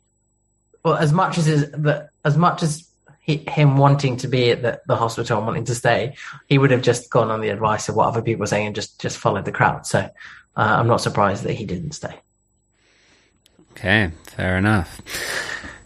well, 0.85 0.95
as 0.95 1.13
much 1.13 1.39
as 1.39 1.71
that, 1.71 2.11
as 2.25 2.37
much 2.37 2.63
as 2.63 2.89
he, 3.21 3.39
him 3.49 3.77
wanting 3.77 4.17
to 4.19 4.29
be 4.29 4.53
at 4.53 4.63
the, 4.63 4.81
the, 4.87 4.95
hospital 4.95 5.39
and 5.39 5.47
wanting 5.47 5.65
to 5.65 5.75
stay, 5.75 6.15
he 6.49 6.59
would 6.59 6.71
have 6.71 6.83
just 6.83 7.11
gone 7.11 7.29
on 7.29 7.41
the 7.41 7.49
advice 7.49 7.89
of 7.89 7.97
what 7.97 8.07
other 8.07 8.23
people 8.23 8.41
were 8.41 8.47
saying 8.47 8.67
and 8.67 8.75
just 8.75 9.01
just 9.01 9.19
followed 9.19 9.45
the 9.45 9.53
crowd. 9.53 9.85
So 9.85 10.09
uh, 10.57 10.77
I'm 10.79 10.87
not 10.87 11.01
surprised 11.01 11.45
that 11.45 11.55
he 11.55 11.65
didn't 11.65 11.93
stay. 11.93 12.19
Okay, 13.73 14.11
fair 14.25 14.57
enough. 14.57 15.01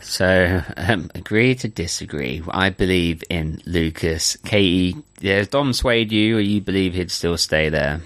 So, 0.01 0.63
um, 0.77 1.11
agree 1.15 1.55
to 1.57 1.69
disagree. 1.69 2.43
I 2.51 2.71
believe 2.71 3.23
in 3.31 3.63
Lucas. 3.65 4.37
Katie, 4.45 4.97
yeah, 5.21 5.45
Dom 5.45 5.73
swayed 5.73 6.11
you, 6.11 6.37
or 6.37 6.41
you 6.41 6.61
believe 6.61 6.95
he'd 6.95 7.11
still 7.11 7.37
stay 7.37 7.69
there? 7.69 8.01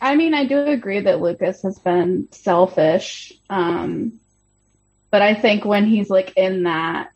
I 0.00 0.16
mean, 0.16 0.34
I 0.34 0.44
do 0.44 0.60
agree 0.64 1.00
that 1.00 1.20
Lucas 1.20 1.62
has 1.62 1.78
been 1.78 2.28
selfish. 2.30 3.32
Um, 3.50 4.20
but 5.10 5.22
I 5.22 5.34
think 5.34 5.64
when 5.64 5.86
he's 5.86 6.10
like 6.10 6.32
in 6.36 6.64
that 6.64 7.10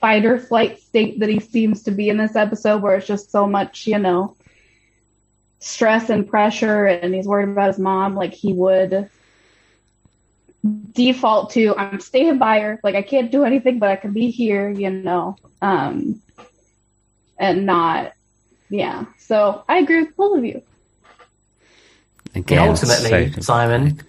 fight 0.00 0.24
or 0.24 0.38
flight 0.38 0.80
state 0.80 1.20
that 1.20 1.28
he 1.28 1.40
seems 1.40 1.84
to 1.84 1.90
be 1.90 2.08
in 2.08 2.16
this 2.16 2.36
episode, 2.36 2.82
where 2.82 2.96
it's 2.96 3.06
just 3.06 3.30
so 3.30 3.46
much, 3.46 3.86
you 3.86 3.98
know, 3.98 4.36
stress 5.64 6.10
and 6.10 6.28
pressure, 6.28 6.84
and 6.84 7.14
he's 7.14 7.26
worried 7.26 7.48
about 7.48 7.68
his 7.68 7.78
mom, 7.78 8.14
like 8.14 8.34
he 8.34 8.52
would 8.52 9.08
default 10.92 11.50
to 11.50 11.74
I'm 11.76 12.00
staying 12.00 12.38
by 12.38 12.60
her. 12.60 12.80
Like 12.82 12.94
I 12.94 13.02
can't 13.02 13.30
do 13.32 13.44
anything, 13.44 13.78
but 13.78 13.90
I 13.90 13.96
can 13.96 14.12
be 14.12 14.30
here, 14.30 14.68
you 14.68 14.90
know, 14.90 15.36
um, 15.62 16.20
and 17.38 17.66
not, 17.66 18.12
yeah. 18.68 19.06
So 19.18 19.64
I 19.68 19.78
agree 19.78 20.02
with 20.02 20.16
both 20.16 20.38
of 20.38 20.44
you. 20.44 20.62
Again, 22.34 22.68
ultimately, 22.68 23.32
so... 23.32 23.40
Simon, 23.40 24.02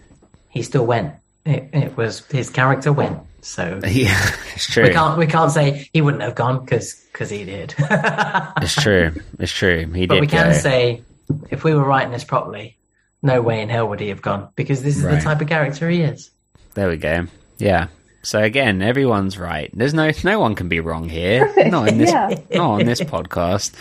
he 0.49 0.61
still 0.61 0.85
went. 0.85 1.15
It, 1.45 1.69
it, 1.73 1.97
was 1.97 2.25
his 2.27 2.49
character 2.49 2.91
went. 2.91 3.19
So 3.41 3.79
yeah, 3.85 4.35
it's 4.55 4.67
true. 4.67 4.83
We 4.83 4.89
can't 4.89 5.17
we 5.17 5.27
can't 5.27 5.51
say 5.51 5.89
he 5.93 6.01
wouldn't 6.01 6.23
have 6.23 6.35
gone 6.35 6.65
because 6.65 6.95
because 7.13 7.29
he 7.29 7.45
did. 7.45 7.75
it's 7.79 8.75
true. 8.75 9.13
It's 9.39 9.51
true. 9.51 9.85
He 9.93 10.07
but 10.07 10.15
did. 10.15 10.21
we 10.21 10.27
can 10.27 10.51
go. 10.51 10.57
say 10.57 11.03
if 11.49 11.63
we 11.63 11.73
were 11.73 11.83
writing 11.83 12.11
this 12.11 12.23
properly, 12.23 12.77
no 13.21 13.41
way 13.41 13.61
in 13.61 13.69
hell 13.69 13.87
would 13.89 13.99
he 13.99 14.09
have 14.09 14.21
gone 14.21 14.49
because 14.55 14.83
this 14.83 14.97
is 14.97 15.03
right. 15.03 15.15
the 15.15 15.21
type 15.21 15.41
of 15.41 15.47
character 15.47 15.89
he 15.89 16.01
is. 16.01 16.31
There 16.75 16.89
we 16.89 16.97
go. 16.97 17.27
Yeah. 17.57 17.87
So 18.21 18.41
again, 18.41 18.81
everyone's 18.81 19.37
right. 19.37 19.69
There's 19.73 19.93
no 19.93 20.11
no 20.23 20.39
one 20.39 20.55
can 20.55 20.67
be 20.67 20.79
wrong 20.79 21.07
here. 21.09 21.53
Not 21.67 21.89
in 21.89 21.97
this 21.97 22.11
yeah. 22.11 22.35
not 22.51 22.81
on 22.81 22.85
this 22.85 23.01
podcast. 23.01 23.73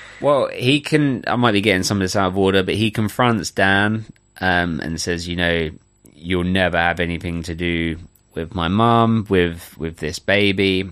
well, 0.20 0.48
he 0.48 0.80
can 0.80 1.24
I 1.26 1.36
might 1.36 1.52
be 1.52 1.60
getting 1.60 1.82
some 1.82 1.98
of 1.98 2.02
this 2.02 2.16
out 2.16 2.28
of 2.28 2.38
order, 2.38 2.62
but 2.62 2.74
he 2.74 2.90
confronts 2.90 3.50
Dan 3.50 4.04
um, 4.40 4.80
and 4.80 5.00
says, 5.00 5.26
you 5.26 5.36
know, 5.36 5.70
you'll 6.14 6.44
never 6.44 6.76
have 6.76 7.00
anything 7.00 7.42
to 7.44 7.54
do 7.54 7.98
with 8.34 8.54
my 8.54 8.68
mum, 8.68 9.26
with 9.28 9.76
with 9.76 9.96
this 9.96 10.20
baby. 10.20 10.88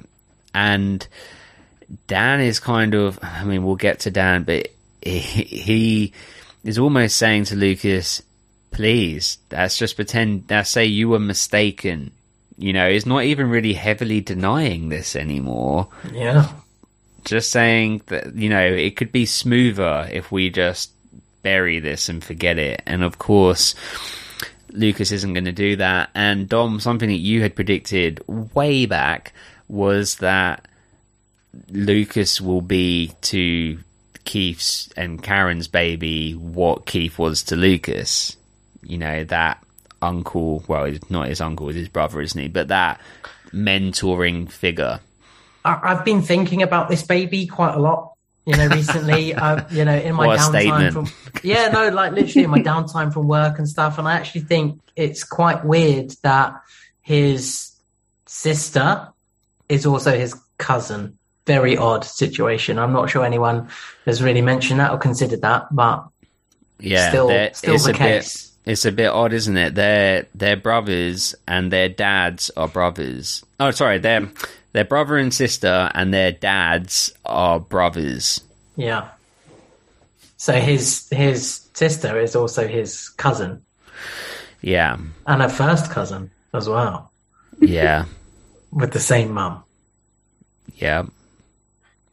And 0.52 1.06
Dan 2.08 2.40
is 2.40 2.58
kind 2.58 2.94
of 2.94 3.18
I 3.22 3.44
mean, 3.44 3.64
we'll 3.64 3.76
get 3.76 4.00
to 4.00 4.10
Dan, 4.10 4.42
but 4.42 4.68
he, 5.04 6.12
is 6.64 6.78
almost 6.78 7.16
saying 7.16 7.44
to 7.44 7.56
Lucas, 7.56 8.22
please, 8.70 9.38
let's 9.52 9.76
just 9.76 9.96
pretend, 9.96 10.44
let's 10.48 10.70
say 10.70 10.86
you 10.86 11.10
were 11.10 11.18
mistaken. 11.18 12.10
You 12.56 12.72
know, 12.72 12.90
he's 12.90 13.06
not 13.06 13.24
even 13.24 13.50
really 13.50 13.74
heavily 13.74 14.20
denying 14.20 14.88
this 14.88 15.14
anymore. 15.14 15.88
Yeah. 16.12 16.50
Just 17.24 17.50
saying 17.50 18.02
that, 18.06 18.34
you 18.34 18.48
know, 18.48 18.62
it 18.62 18.96
could 18.96 19.12
be 19.12 19.26
smoother 19.26 20.08
if 20.10 20.32
we 20.32 20.50
just 20.50 20.90
bury 21.42 21.80
this 21.80 22.08
and 22.08 22.24
forget 22.24 22.58
it. 22.58 22.82
And 22.86 23.02
of 23.02 23.18
course, 23.18 23.74
Lucas 24.70 25.12
isn't 25.12 25.34
going 25.34 25.44
to 25.44 25.52
do 25.52 25.76
that. 25.76 26.10
And 26.14 26.48
Dom, 26.48 26.80
something 26.80 27.08
that 27.08 27.16
you 27.16 27.42
had 27.42 27.54
predicted 27.54 28.22
way 28.26 28.86
back 28.86 29.32
was 29.68 30.16
that 30.16 30.66
Lucas 31.70 32.40
will 32.40 32.62
be 32.62 33.12
to 33.22 33.78
Keith's 34.24 34.88
and 34.96 35.22
Karen's 35.22 35.68
baby 35.68 36.32
what 36.32 36.86
Keith 36.86 37.18
was 37.18 37.42
to 37.44 37.56
Lucas 37.56 38.36
you 38.86 38.98
know, 38.98 39.24
that 39.24 39.62
uncle, 40.02 40.64
well, 40.68 40.84
he's 40.84 41.10
not 41.10 41.28
his 41.28 41.40
uncle, 41.40 41.68
it's 41.68 41.78
his 41.78 41.88
brother, 41.88 42.20
isn't 42.20 42.40
he? 42.40 42.48
But 42.48 42.68
that 42.68 43.00
mentoring 43.52 44.50
figure. 44.50 45.00
I've 45.64 46.04
been 46.04 46.22
thinking 46.22 46.62
about 46.62 46.88
this 46.88 47.02
baby 47.02 47.46
quite 47.46 47.74
a 47.74 47.78
lot 47.78 48.12
You 48.44 48.56
know, 48.56 48.66
recently, 48.68 49.34
uh, 49.34 49.64
you 49.70 49.84
know, 49.84 49.96
in 49.96 50.14
my 50.14 50.26
What 50.26 50.38
downtime 50.38 50.92
from 50.92 51.08
yeah, 51.42 51.68
no, 51.68 51.88
like 51.88 52.12
literally 52.12 52.44
in 52.44 52.50
my 52.50 52.58
downtime 52.72 53.12
from 53.12 53.26
work 53.26 53.58
and 53.58 53.68
stuff, 53.68 53.98
and 53.98 54.06
I 54.06 54.14
actually 54.14 54.42
think 54.42 54.80
it's 54.96 55.24
quite 55.24 55.64
weird 55.64 56.10
that 56.22 56.60
his 57.00 57.72
sister 58.26 59.08
is 59.68 59.86
also 59.86 60.16
his 60.16 60.34
cousin. 60.58 61.18
Very 61.46 61.76
odd 61.76 62.04
situation. 62.04 62.78
I'm 62.78 62.92
not 62.92 63.10
sure 63.10 63.24
anyone 63.24 63.68
has 64.06 64.22
really 64.22 64.40
mentioned 64.42 64.80
that 64.80 64.90
or 64.92 64.98
considered 64.98 65.42
that, 65.42 65.66
but 65.74 66.06
Yeah, 66.78 67.08
still, 67.10 67.28
still 67.52 67.74
it's 67.74 67.84
the 67.84 67.90
a 67.90 67.94
case. 67.94 68.46
bit. 68.64 68.72
It's 68.72 68.84
a 68.86 68.92
bit 68.92 69.08
odd, 69.08 69.32
isn't 69.34 69.56
it? 69.56 69.74
They're 69.74 70.26
they're 70.34 70.56
brothers, 70.56 71.34
and 71.46 71.70
their 71.70 71.90
dads 71.90 72.50
are 72.56 72.66
brothers. 72.68 73.44
Oh, 73.60 73.70
sorry, 73.72 73.98
they're 73.98 74.26
they're 74.72 74.86
brother 74.86 75.18
and 75.18 75.34
sister, 75.34 75.90
and 75.94 76.14
their 76.14 76.32
dads 76.32 77.12
are 77.26 77.60
brothers. 77.60 78.40
Yeah. 78.76 79.08
So 80.38 80.54
his 80.54 81.06
his 81.10 81.68
sister 81.74 82.18
is 82.18 82.34
also 82.34 82.66
his 82.66 83.10
cousin 83.10 83.62
Yeah, 84.62 84.96
and 85.26 85.42
a 85.42 85.48
first 85.50 85.90
cousin 85.90 86.30
as 86.54 86.66
well, 86.68 87.10
yeah, 87.60 88.06
with 88.72 88.92
the 88.92 89.00
same 89.00 89.30
mum. 89.32 89.62
yeah. 90.76 91.04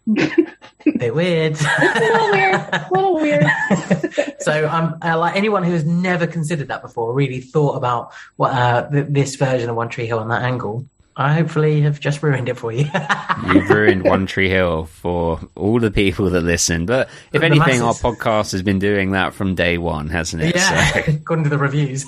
Bit 0.07 1.13
weird. 1.15 1.57
a 1.79 1.99
little 1.99 2.31
weird. 2.31 2.55
A 2.55 2.87
little 2.91 3.15
weird. 3.15 3.45
so 4.39 4.67
um, 4.69 4.97
uh, 5.03 5.17
like 5.17 5.35
anyone 5.35 5.63
who 5.63 5.71
has 5.71 5.85
never 5.85 6.25
considered 6.27 6.67
that 6.69 6.81
before, 6.81 7.13
really 7.13 7.39
thought 7.39 7.75
about 7.75 8.11
what 8.35 8.51
uh, 8.53 8.89
th- 8.89 9.07
this 9.09 9.35
version 9.35 9.69
of 9.69 9.75
One 9.75 9.89
Tree 9.89 10.07
Hill 10.07 10.19
on 10.19 10.29
that 10.29 10.41
angle. 10.41 10.85
I 11.15 11.33
hopefully 11.33 11.81
have 11.81 11.99
just 11.99 12.23
ruined 12.23 12.47
it 12.49 12.57
for 12.57 12.71
you. 12.71 12.85
You've 13.53 13.69
ruined 13.69 14.05
One 14.05 14.25
Tree 14.25 14.49
Hill 14.49 14.85
for 14.85 15.41
all 15.55 15.77
the 15.79 15.91
people 15.91 16.29
that 16.29 16.41
listen. 16.41 16.85
But 16.85 17.09
if 17.33 17.41
The 17.41 17.45
anything, 17.47 17.81
our 17.81 17.93
podcast 17.93 18.53
has 18.53 18.61
been 18.63 18.79
doing 18.79 19.11
that 19.11 19.33
from 19.33 19.53
day 19.53 19.77
one, 19.77 20.07
hasn't 20.09 20.41
it? 20.41 20.55
yeah, 20.55 20.91
So, 20.93 20.99
according 21.11 21.43
to 21.43 21.49
the 21.49 21.57
reviews. 21.57 22.05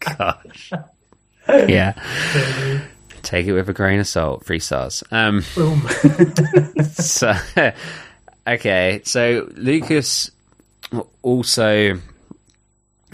gosh. 0.00 0.72
Yeah. 1.48 1.92
Take 3.26 3.46
it 3.46 3.52
with 3.52 3.68
a 3.68 3.72
grain 3.72 3.98
of 3.98 4.06
salt. 4.06 4.44
Three 4.46 4.60
stars. 4.60 5.02
Um, 5.10 5.42
Boom. 5.56 5.82
so 6.92 7.34
okay 8.46 9.00
so 9.04 9.48
lucas 9.56 10.30
also 11.22 11.98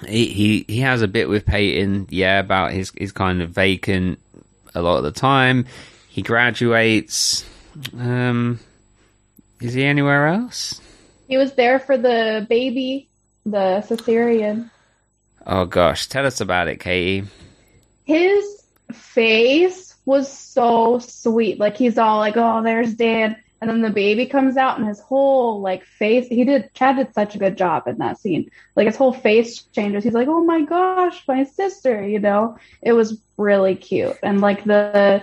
he, 0.07 0.27
he 0.27 0.65
he 0.69 0.81
has 0.81 1.01
a 1.01 1.09
bit 1.09 1.27
with 1.31 1.47
peyton 1.47 2.07
yeah 2.11 2.39
about 2.39 2.73
his 2.73 2.93
his 2.99 3.13
kind 3.13 3.41
of 3.41 3.49
vacant 3.49 4.19
a 4.75 4.83
lot 4.83 4.99
of 4.99 5.05
the 5.05 5.11
time 5.13 5.65
he 6.11 6.21
graduates 6.21 7.47
um 7.99 8.61
is 9.63 9.73
he 9.73 9.83
anywhere 9.85 10.27
else 10.27 10.81
He 11.29 11.39
was 11.39 11.55
there 11.55 11.79
for 11.79 11.97
the 11.97 12.45
baby, 12.47 13.09
the 13.47 13.83
cesarean. 13.89 14.69
oh 15.47 15.65
gosh 15.65 16.09
tell 16.09 16.27
us 16.27 16.43
about 16.43 16.69
it 16.69 16.79
katie 16.79 17.27
His 18.05 18.45
face 18.93 19.91
was 20.05 20.31
so 20.31 20.99
sweet. 20.99 21.59
Like 21.59 21.77
he's 21.77 21.99
all 21.99 22.19
like, 22.19 22.37
"Oh, 22.37 22.62
there's 22.62 22.95
dad," 22.95 23.37
and 23.61 23.70
then 23.70 23.83
the 23.83 23.91
baby 23.91 24.27
comes 24.27 24.57
out, 24.57 24.79
and 24.79 24.87
his 24.87 25.01
whole 25.01 25.61
like 25.61 25.85
face. 25.85 26.27
He 26.29 26.45
did. 26.45 26.73
Chad 26.74 26.97
did 26.97 27.15
such 27.15 27.35
a 27.35 27.39
good 27.39 27.57
job 27.57 27.87
in 27.87 27.99
that 27.99 28.19
scene. 28.19 28.51
Like 28.77 28.87
his 28.87 28.97
whole 28.97 29.12
face 29.12 29.62
changes. 29.62 30.05
He's 30.05 30.15
like, 30.15 30.29
"Oh 30.29 30.45
my 30.45 30.62
gosh, 30.62 31.23
my 31.29 31.45
sister!" 31.45 32.07
You 32.07 32.19
know, 32.19 32.59
it 32.81 32.93
was 32.93 33.20
really 33.37 33.77
cute, 33.77 34.16
and 34.23 34.41
like 34.41 34.65
the 34.65 35.23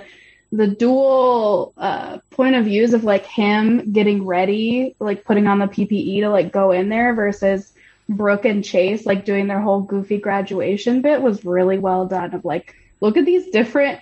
the 0.52 0.68
dual 0.68 1.74
uh, 1.78 2.18
point 2.32 2.56
of 2.56 2.66
views 2.66 2.94
of 2.94 3.04
like 3.04 3.26
him 3.26 3.92
getting 3.92 4.26
ready, 4.26 4.96
like 5.00 5.24
putting 5.24 5.48
on 5.48 5.60
the 5.60 5.68
PPE 5.68 6.22
to 6.22 6.30
like 6.30 6.52
go 6.52 6.72
in 6.72 6.90
there 6.90 7.14
versus 7.14 7.72
Brooke 8.08 8.46
and 8.46 8.64
Chase 8.64 9.06
like 9.06 9.26
doing 9.26 9.48
their 9.48 9.62
whole 9.62 9.82
goofy 9.82 10.18
graduation 10.18 11.02
bit 11.02 11.22
was 11.22 11.46
really 11.46 11.78
well 11.78 12.08
done. 12.08 12.34
Of 12.34 12.46
like, 12.46 12.76
look 13.00 13.18
at 13.18 13.26
these 13.26 13.52
different 13.52 14.00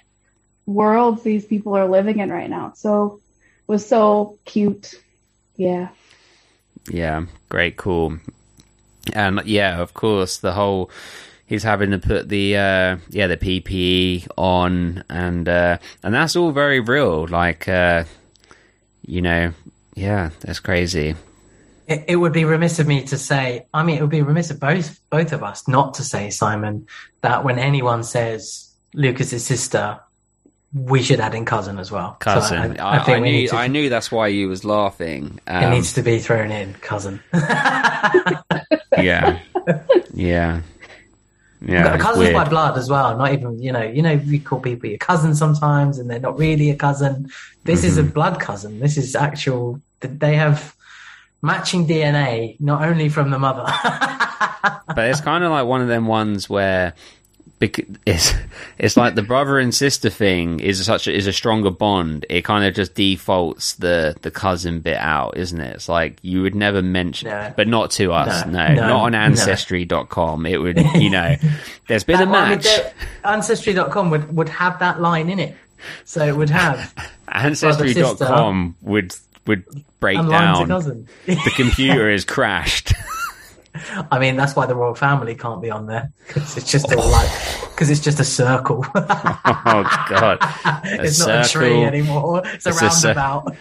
worlds 0.67 1.23
these 1.23 1.45
people 1.45 1.75
are 1.75 1.87
living 1.87 2.19
in 2.19 2.29
right 2.29 2.49
now. 2.49 2.73
So 2.75 3.21
it 3.67 3.71
was 3.71 3.87
so 3.87 4.37
cute. 4.45 4.93
Yeah. 5.55 5.89
Yeah, 6.89 7.25
great, 7.49 7.77
cool. 7.77 8.19
And 9.13 9.41
yeah, 9.45 9.81
of 9.81 9.93
course, 9.93 10.37
the 10.37 10.53
whole 10.53 10.91
he's 11.45 11.63
having 11.63 11.91
to 11.91 11.97
put 11.97 12.29
the 12.29 12.57
uh 12.57 12.97
yeah 13.09 13.27
the 13.27 13.37
PPE 13.37 14.27
on, 14.37 15.03
and 15.09 15.49
uh 15.49 15.77
and 16.03 16.13
that's 16.13 16.35
all 16.35 16.51
very 16.51 16.79
real. 16.79 17.27
Like, 17.27 17.67
uh 17.67 18.03
you 19.05 19.21
know, 19.21 19.53
yeah, 19.95 20.29
that's 20.41 20.59
crazy. 20.59 21.15
It, 21.87 22.03
it 22.09 22.15
would 22.17 22.33
be 22.33 22.43
remiss 22.43 22.79
of 22.79 22.87
me 22.87 23.03
to 23.05 23.17
say. 23.17 23.65
I 23.73 23.83
mean, 23.83 23.97
it 23.97 24.01
would 24.01 24.09
be 24.09 24.21
remiss 24.21 24.51
of 24.51 24.59
both 24.59 24.99
both 25.09 25.31
of 25.31 25.43
us 25.43 25.67
not 25.67 25.95
to 25.95 26.03
say, 26.03 26.29
Simon, 26.29 26.87
that 27.21 27.43
when 27.45 27.57
anyone 27.57 28.03
says 28.03 28.73
Lucas's 28.93 29.45
sister, 29.45 29.99
we 30.73 31.01
should 31.01 31.19
add 31.19 31.33
in 31.33 31.45
cousin 31.45 31.79
as 31.79 31.91
well. 31.91 32.17
So 32.21 32.31
Cousin, 32.31 32.79
I, 32.79 32.97
I, 32.97 33.19
we 33.19 33.19
need 33.21 33.31
knew 33.41 33.47
to- 33.49 33.55
I 33.55 33.67
knew 33.67 33.89
that's 33.89 34.11
why 34.11 34.27
you 34.27 34.49
was 34.49 34.63
laughing. 34.65 35.39
it 35.47 35.51
Um, 35.51 35.71
needs 35.71 35.93
to 35.93 36.01
be 36.01 36.19
thrown 36.19 36.51
in, 36.51 36.73
cousin. 36.75 37.19
yeah, 38.97 39.39
yeah, 40.13 40.61
yeah. 41.61 41.97
cousins 41.97 42.33
by 42.33 42.43
blood 42.47 42.77
as 42.77 42.89
well. 42.89 43.17
Not 43.17 43.33
even 43.33 43.61
you 43.61 43.71
know. 43.71 43.81
You 43.83 44.01
know, 44.01 44.15
we 44.27 44.39
call 44.39 44.59
people 44.59 44.89
your 44.89 44.97
cousin 44.97 45.35
sometimes, 45.35 45.99
and 45.99 46.09
they're 46.09 46.19
not 46.19 46.37
really 46.37 46.69
a 46.69 46.75
cousin. 46.75 47.29
This 47.63 47.83
is 47.83 47.97
a 47.97 48.03
Mm-hmm. 48.03 48.11
blood 48.11 48.39
cousin. 48.39 48.79
This 48.79 48.97
is 48.97 49.15
actual. 49.15 49.81
They 50.01 50.35
have 50.35 50.75
matching 51.41 51.87
DNA, 51.87 52.59
not 52.59 52.83
only 52.83 53.09
from 53.09 53.29
the 53.31 53.39
mother. 53.39 53.65
but 54.95 55.09
it's 55.09 55.21
kind 55.21 55.43
of 55.43 55.51
like 55.51 55.65
one 55.65 55.81
of 55.81 55.87
them 55.87 56.07
ones 56.07 56.49
where 56.49 56.93
bec- 57.59 57.85
it's 58.05 58.33
it's 58.77 58.95
like 58.97 59.15
the 59.15 59.21
brother 59.21 59.57
and 59.59 59.73
sister 59.73 60.09
thing 60.09 60.59
is 60.59 60.83
such 60.85 61.07
a, 61.07 61.13
is 61.13 61.27
a 61.27 61.33
stronger 61.33 61.71
bond. 61.71 62.25
It 62.29 62.43
kind 62.43 62.65
of 62.65 62.73
just 62.73 62.93
defaults 62.95 63.73
the 63.75 64.15
the 64.21 64.31
cousin 64.31 64.79
bit 64.81 64.97
out, 64.97 65.37
isn't 65.37 65.59
it? 65.59 65.75
It's 65.75 65.89
like 65.89 66.17
you 66.21 66.41
would 66.43 66.55
never 66.55 66.81
mention, 66.81 67.29
No. 67.29 67.53
but 67.55 67.67
not 67.67 67.91
to 67.91 68.11
us. 68.13 68.45
No, 68.45 68.51
No, 68.67 68.73
no, 68.73 68.87
not 68.87 69.01
on 69.05 69.11
no. 69.13 69.17
ancestry.com. 69.19 70.45
It 70.45 70.57
would, 70.57 70.77
you 70.95 71.09
know, 71.09 71.35
there's 71.87 72.03
been 72.03 72.15
a 72.21 72.25
That 72.25 72.49
would 72.49 72.63
match. 72.63 72.63
go- 72.65 72.89
Ancestry.com 73.29 74.09
would, 74.11 74.35
would 74.35 74.49
have 74.49 74.79
that 74.79 75.01
line 75.01 75.29
in 75.29 75.39
it. 75.39 75.55
So 76.05 76.25
it 76.25 76.35
would 76.35 76.49
have 76.49 76.93
Ancestry.com 77.27 78.75
would 78.81 79.15
would 79.45 79.63
break 79.99 80.17
and 80.17 80.27
line 80.29 80.53
to 80.53 80.59
down. 80.59 80.67
cousin. 80.67 81.07
The 81.25 81.51
computer 81.55 82.11
has 82.11 82.25
crashed. 82.35 82.93
I 84.11 84.19
mean, 84.19 84.35
that's 84.35 84.55
why 84.55 84.65
the 84.65 84.75
royal 84.75 84.95
family 84.95 85.35
can't 85.35 85.61
be 85.61 85.69
on 85.69 85.85
there 85.87 86.11
because 86.27 86.57
it's 86.57 86.71
just 86.71 86.91
all 86.93 87.09
like 87.09 87.29
because 87.69 87.89
it's 87.89 87.99
just 88.01 88.19
a 88.19 88.23
circle. 88.23 88.85
oh 88.95 90.05
God! 90.09 90.37
it's 90.85 91.19
not 91.19 91.45
a 91.45 91.49
tree 91.49 91.83
anymore. 91.83 92.41
It's 92.45 92.65
a 92.65 92.69
It's 92.69 93.03
a 93.03 93.13
roundabout. 93.13 93.55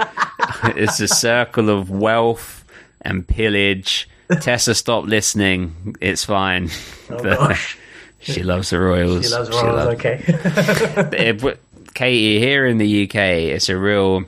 it's 0.76 1.00
a 1.00 1.08
circle 1.08 1.70
of 1.70 1.90
wealth 1.90 2.64
and 3.02 3.26
pillage. 3.26 4.08
Tessa, 4.40 4.74
stop 4.74 5.04
listening. 5.04 5.96
It's 6.00 6.24
fine. 6.24 6.70
Oh, 7.10 7.22
gosh. 7.22 7.78
she 8.18 8.42
loves 8.42 8.70
the 8.70 8.80
Royals. 8.80 9.24
She 9.26 9.30
loves 9.32 9.50
royals. 9.50 9.64
loves- 9.86 9.94
okay. 10.00 10.24
It- 10.26 11.60
Katie, 11.94 12.38
here 12.38 12.66
in 12.66 12.76
the 12.76 13.04
UK, 13.04 13.14
it's 13.54 13.70
a 13.70 13.76
real. 13.78 14.24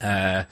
Uh, 0.00 0.44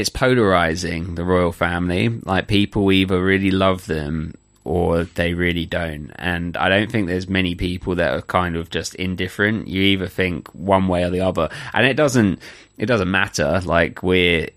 it's 0.00 0.08
polarizing 0.08 1.14
the 1.14 1.24
royal 1.24 1.52
family. 1.52 2.08
Like 2.08 2.48
people 2.48 2.90
either 2.90 3.22
really 3.22 3.50
love 3.50 3.86
them 3.86 4.34
or 4.64 5.04
they 5.04 5.34
really 5.34 5.66
don't. 5.66 6.10
And 6.16 6.56
I 6.56 6.68
don't 6.68 6.90
think 6.90 7.06
there's 7.06 7.28
many 7.28 7.54
people 7.54 7.94
that 7.96 8.12
are 8.12 8.22
kind 8.22 8.56
of 8.56 8.70
just 8.70 8.94
indifferent. 8.94 9.68
You 9.68 9.82
either 9.82 10.06
think 10.06 10.48
one 10.48 10.88
way 10.88 11.04
or 11.04 11.10
the 11.10 11.20
other, 11.20 11.48
and 11.72 11.86
it 11.86 11.94
doesn't. 11.94 12.40
It 12.78 12.86
doesn't 12.86 13.10
matter. 13.10 13.60
Like 13.64 14.02
we're 14.02 14.48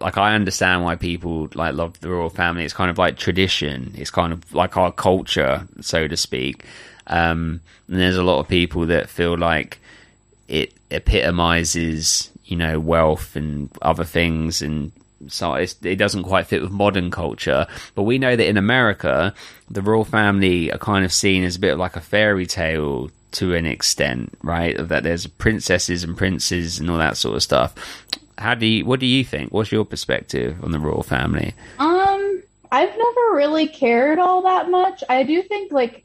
like 0.00 0.16
I 0.16 0.34
understand 0.34 0.84
why 0.84 0.96
people 0.96 1.48
like 1.54 1.74
love 1.74 1.98
the 2.00 2.10
royal 2.10 2.30
family. 2.30 2.64
It's 2.64 2.74
kind 2.74 2.90
of 2.90 2.98
like 2.98 3.16
tradition. 3.16 3.92
It's 3.96 4.10
kind 4.10 4.32
of 4.32 4.54
like 4.54 4.76
our 4.76 4.92
culture, 4.92 5.66
so 5.80 6.06
to 6.06 6.16
speak. 6.16 6.64
Um, 7.06 7.60
and 7.88 7.98
there's 7.98 8.16
a 8.16 8.22
lot 8.22 8.40
of 8.40 8.48
people 8.48 8.86
that 8.86 9.08
feel 9.08 9.36
like 9.36 9.78
it 10.48 10.74
epitomizes, 10.90 12.30
you 12.52 12.58
know, 12.58 12.78
wealth 12.78 13.34
and 13.34 13.70
other 13.80 14.04
things, 14.04 14.60
and 14.60 14.92
so 15.28 15.54
it 15.54 15.96
doesn't 15.96 16.24
quite 16.24 16.46
fit 16.46 16.60
with 16.60 16.70
modern 16.70 17.10
culture. 17.10 17.66
But 17.94 18.02
we 18.02 18.18
know 18.18 18.36
that 18.36 18.46
in 18.46 18.58
America, 18.58 19.32
the 19.70 19.80
royal 19.80 20.04
family 20.04 20.70
are 20.70 20.76
kind 20.76 21.02
of 21.02 21.14
seen 21.14 21.44
as 21.44 21.56
a 21.56 21.60
bit 21.60 21.72
of 21.72 21.78
like 21.78 21.96
a 21.96 22.00
fairy 22.00 22.44
tale 22.44 23.10
to 23.32 23.54
an 23.54 23.64
extent, 23.64 24.34
right? 24.42 24.76
That 24.76 25.02
there's 25.02 25.26
princesses 25.26 26.04
and 26.04 26.14
princes 26.14 26.78
and 26.78 26.90
all 26.90 26.98
that 26.98 27.16
sort 27.16 27.36
of 27.36 27.42
stuff. 27.42 27.74
How 28.36 28.54
do 28.54 28.66
you? 28.66 28.84
What 28.84 29.00
do 29.00 29.06
you 29.06 29.24
think? 29.24 29.50
What's 29.50 29.72
your 29.72 29.86
perspective 29.86 30.62
on 30.62 30.72
the 30.72 30.78
royal 30.78 31.02
family? 31.02 31.54
Um, 31.78 32.42
I've 32.70 32.94
never 32.98 33.34
really 33.34 33.66
cared 33.66 34.18
all 34.18 34.42
that 34.42 34.70
much. 34.70 35.02
I 35.08 35.22
do 35.22 35.40
think 35.40 35.72
like 35.72 36.04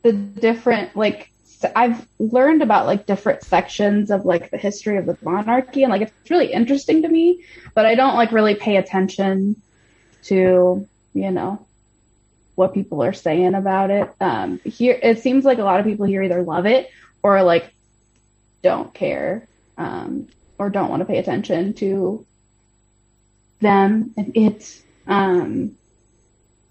the 0.00 0.12
different 0.14 0.96
like 0.96 1.30
I've 1.74 2.06
learned 2.18 2.62
about 2.62 2.86
like 2.86 3.06
different 3.06 3.42
sections 3.42 4.10
of 4.10 4.24
like 4.24 4.50
the 4.50 4.56
history 4.56 4.96
of 4.96 5.06
the 5.06 5.16
monarchy 5.22 5.82
and 5.82 5.90
like 5.90 6.02
it's 6.02 6.30
really 6.30 6.52
interesting 6.52 7.02
to 7.02 7.08
me, 7.08 7.44
but 7.74 7.86
I 7.86 7.94
don't 7.94 8.14
like 8.14 8.32
really 8.32 8.54
pay 8.54 8.76
attention 8.76 9.60
to, 10.24 10.88
you 11.12 11.30
know, 11.30 11.66
what 12.54 12.74
people 12.74 13.02
are 13.02 13.12
saying 13.12 13.54
about 13.54 13.90
it. 13.90 14.08
Um 14.20 14.60
here 14.64 14.98
it 15.02 15.20
seems 15.20 15.44
like 15.44 15.58
a 15.58 15.64
lot 15.64 15.80
of 15.80 15.86
people 15.86 16.06
here 16.06 16.22
either 16.22 16.42
love 16.42 16.66
it 16.66 16.90
or 17.22 17.42
like 17.42 17.72
don't 18.62 18.94
care 18.94 19.46
um 19.76 20.28
or 20.58 20.70
don't 20.70 20.88
want 20.88 21.00
to 21.00 21.06
pay 21.06 21.18
attention 21.18 21.74
to 21.74 22.24
them 23.60 24.12
and 24.16 24.36
it 24.36 24.82
um 25.06 25.76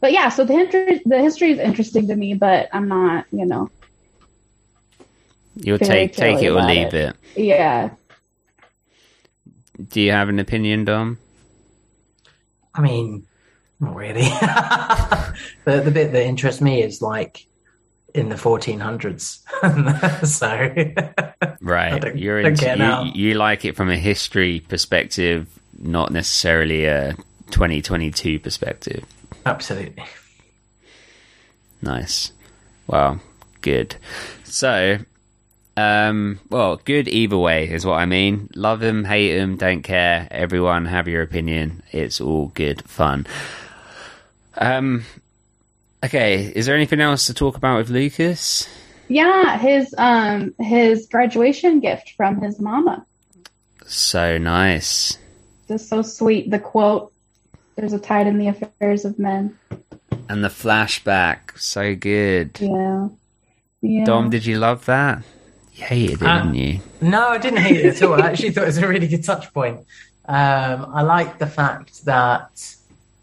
but 0.04 0.12
yeah, 0.12 0.28
so 0.28 0.44
the 0.44 0.52
history 0.52 1.02
the 1.06 1.22
history 1.22 1.52
is 1.52 1.60
interesting 1.60 2.08
to 2.10 2.16
me, 2.16 2.34
but 2.34 2.68
I'm 2.74 2.90
not, 2.90 3.26
you 3.32 3.46
know, 3.46 3.70
You'll 5.56 5.78
take 5.78 6.14
take 6.14 6.42
it 6.42 6.50
or 6.50 6.62
leave 6.62 6.94
it. 6.94 7.16
Yeah. 7.36 7.92
Do 9.90 10.02
you 10.02 10.12
have 10.12 10.30
an 10.30 10.40
opinion, 10.40 10.86
Dom? 10.86 11.18
I 12.74 12.82
mean, 12.82 13.26
not 13.80 13.96
really. 13.96 14.22
the 15.66 15.82
the 15.82 15.92
bit 15.92 16.12
that 16.12 16.26
interests 16.26 16.62
me 16.62 16.82
is 16.82 17.02
like 17.02 17.46
in 18.14 18.30
the 18.30 18.36
1400s. 18.36 19.42
so 20.28 21.58
Right. 21.62 22.16
You're 22.16 22.40
into, 22.42 23.12
you, 23.16 23.30
you 23.30 23.34
like 23.36 23.66
it 23.66 23.76
from 23.76 23.90
a 23.90 23.98
history 23.98 24.60
perspective, 24.60 25.48
not 25.80 26.12
necessarily 26.12 26.86
a 26.86 27.16
2022 27.52 28.40
perspective. 28.40 29.06
absolutely. 29.46 30.04
Nice. 31.82 32.32
Well, 32.88 33.20
good. 33.62 33.96
So, 34.44 35.00
um, 35.76 36.40
well, 36.50 36.78
good 36.78 37.08
either 37.08 37.38
way 37.38 37.70
is 37.70 37.86
what 37.86 37.96
I 37.96 38.06
mean. 38.06 38.50
Love 38.56 38.82
him, 38.82 39.04
hate 39.04 39.36
him, 39.36 39.58
don't 39.58 39.82
care. 39.82 40.28
Everyone 40.30 40.86
have 40.86 41.08
your 41.08 41.24
opinion. 41.24 41.82
It's 41.92 42.22
all 42.22 42.48
good 42.54 42.84
fun. 42.88 43.26
Um, 44.56 45.04
okay. 46.04 46.52
Is 46.56 46.68
there 46.68 46.76
anything 46.76 47.02
else 47.02 47.26
to 47.26 47.34
talk 47.34 47.58
about 47.58 47.78
with 47.78 47.90
Lucas? 47.90 48.70
Yeah, 49.08 49.58
his 49.58 49.94
um 49.98 50.54
his 50.60 51.08
graduation 51.08 51.80
gift 51.80 52.14
from 52.16 52.40
his 52.40 52.60
mama. 52.60 53.06
So 53.86 54.38
nice. 54.38 55.18
Just 55.68 55.90
so 55.90 56.02
sweet. 56.02 56.52
The 56.52 56.60
quote, 56.60 57.12
there's 57.76 57.94
a 57.94 58.00
tide 58.00 58.28
in 58.28 58.38
the 58.38 58.48
affairs 58.48 59.06
of 59.06 59.20
men. 59.20 59.58
And 60.30 60.44
the 60.44 60.50
flashback, 60.50 61.58
so 61.58 61.96
good. 61.96 62.58
Yeah. 62.62 63.10
Yeah. 63.82 64.06
Dom, 64.06 64.30
did 64.30 64.46
you 64.46 64.60
love 64.60 64.86
that? 64.86 65.24
You 65.76 65.84
hated 65.86 66.22
it, 66.22 66.28
Uh, 66.28 66.38
didn't 66.44 66.56
you? 66.56 66.80
No, 67.02 67.30
I 67.30 67.38
didn't 67.38 67.60
hate 67.60 67.78
it 67.86 67.96
at 67.96 68.04
all. 68.04 68.22
I 68.22 68.28
actually 68.28 68.52
thought 68.52 68.64
it 68.64 68.68
was 68.68 68.78
a 68.78 68.88
really 68.88 69.08
good 69.08 69.24
touch 69.24 69.52
point. 69.54 69.80
Um, 70.26 70.86
I 70.94 71.02
like 71.02 71.40
the 71.40 71.48
fact 71.48 72.06
that 72.06 72.76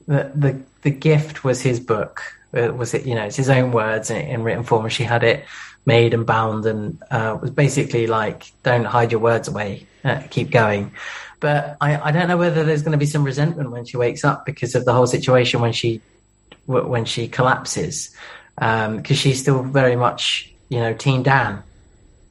the, 0.06 0.30
the 0.34 0.60
the 0.82 0.90
gift 0.90 1.44
was 1.44 1.60
his 1.60 1.78
book. 1.80 2.22
Uh, 2.56 2.72
was 2.74 2.94
it? 2.94 3.06
You 3.06 3.14
know, 3.14 3.24
it's 3.24 3.36
his 3.36 3.48
own 3.48 3.70
words 3.72 4.10
in, 4.10 4.20
in 4.26 4.42
written 4.42 4.64
form. 4.64 4.84
and 4.84 4.92
She 4.92 5.04
had 5.04 5.22
it 5.22 5.44
made 5.86 6.12
and 6.12 6.26
bound, 6.26 6.66
and 6.66 6.98
uh, 7.10 7.38
was 7.40 7.50
basically 7.50 8.06
like, 8.06 8.52
"Don't 8.64 8.84
hide 8.84 9.12
your 9.12 9.20
words 9.20 9.48
away. 9.48 9.86
Uh, 10.04 10.22
keep 10.30 10.50
going." 10.50 10.92
But 11.38 11.78
I, 11.80 11.98
I 12.08 12.10
don't 12.12 12.28
know 12.28 12.36
whether 12.36 12.64
there's 12.64 12.82
going 12.82 12.92
to 12.92 12.98
be 12.98 13.06
some 13.06 13.24
resentment 13.24 13.70
when 13.70 13.86
she 13.86 13.96
wakes 13.96 14.24
up 14.24 14.44
because 14.44 14.74
of 14.74 14.84
the 14.84 14.92
whole 14.92 15.06
situation 15.06 15.60
when 15.60 15.72
she 15.72 16.02
when 16.66 17.04
she 17.06 17.28
collapses, 17.28 18.14
because 18.56 19.16
she's 19.16 19.40
still 19.40 19.62
very 19.62 19.96
much 19.96 20.52
you 20.68 20.80
know 20.80 20.92
Team 20.92 21.22
Dan 21.22 21.62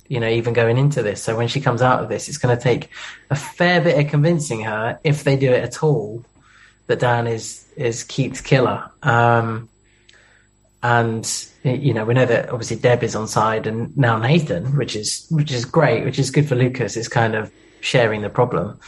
you 0.10 0.20
know, 0.20 0.28
even 0.28 0.54
going 0.54 0.78
into 0.78 1.02
this. 1.04 1.24
So 1.24 1.38
when 1.38 1.48
she 1.48 1.62
comes 1.62 1.82
out 1.82 2.04
of 2.04 2.10
this, 2.10 2.28
it's 2.28 2.40
going 2.40 2.56
to 2.58 2.62
take 2.62 2.90
a 3.30 3.36
fair 3.36 3.80
bit 3.80 3.98
of 3.98 4.10
convincing 4.10 4.62
her, 4.64 5.00
if 5.04 5.24
they 5.24 5.38
do 5.38 5.52
it 5.54 5.64
at 5.64 5.82
all, 5.82 6.26
that 6.88 7.00
Dan 7.00 7.28
is 7.28 7.66
is 7.78 8.04
Keith's 8.04 8.42
killer. 8.42 8.90
Um, 9.04 9.70
and 10.82 11.48
you 11.64 11.94
know, 11.94 12.06
we 12.06 12.16
know 12.16 12.26
that 12.26 12.50
obviously 12.50 12.78
Deb 12.78 13.04
is 13.04 13.16
on 13.16 13.28
side, 13.28 13.68
and 13.68 13.96
now 13.96 14.18
Nathan, 14.18 14.76
which 14.76 14.96
is 14.96 15.28
which 15.30 15.52
is 15.52 15.64
great, 15.64 16.04
which 16.04 16.18
is 16.18 16.32
good 16.32 16.48
for 16.48 16.56
Lucas. 16.56 16.98
Is 16.98 17.08
kind 17.08 17.36
of 17.36 17.52
sharing 17.82 18.22
the 18.22 18.30
problem, 18.30 18.80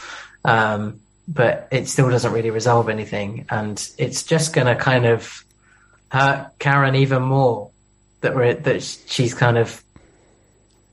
um, 0.44 1.00
but 1.28 1.68
it 1.70 1.86
still 1.86 2.10
doesn't 2.10 2.32
really 2.32 2.50
resolve 2.50 2.88
anything, 2.88 3.46
and 3.48 3.88
it's 3.96 4.24
just 4.24 4.52
going 4.52 4.66
to 4.66 4.74
kind 4.74 5.06
of 5.06 5.44
hurt 6.08 6.50
Karen 6.58 6.96
even 6.96 7.22
more 7.22 7.70
that 8.22 8.34
we're 8.34 8.54
that 8.54 8.82
she's 8.82 9.34
kind 9.34 9.58
of 9.58 9.82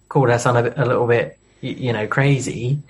called 0.09 0.29
her 0.29 0.39
son 0.39 0.57
a, 0.57 0.73
a 0.75 0.85
little 0.85 1.07
bit, 1.07 1.37
you 1.61 1.93
know, 1.93 2.07
crazy, 2.07 2.81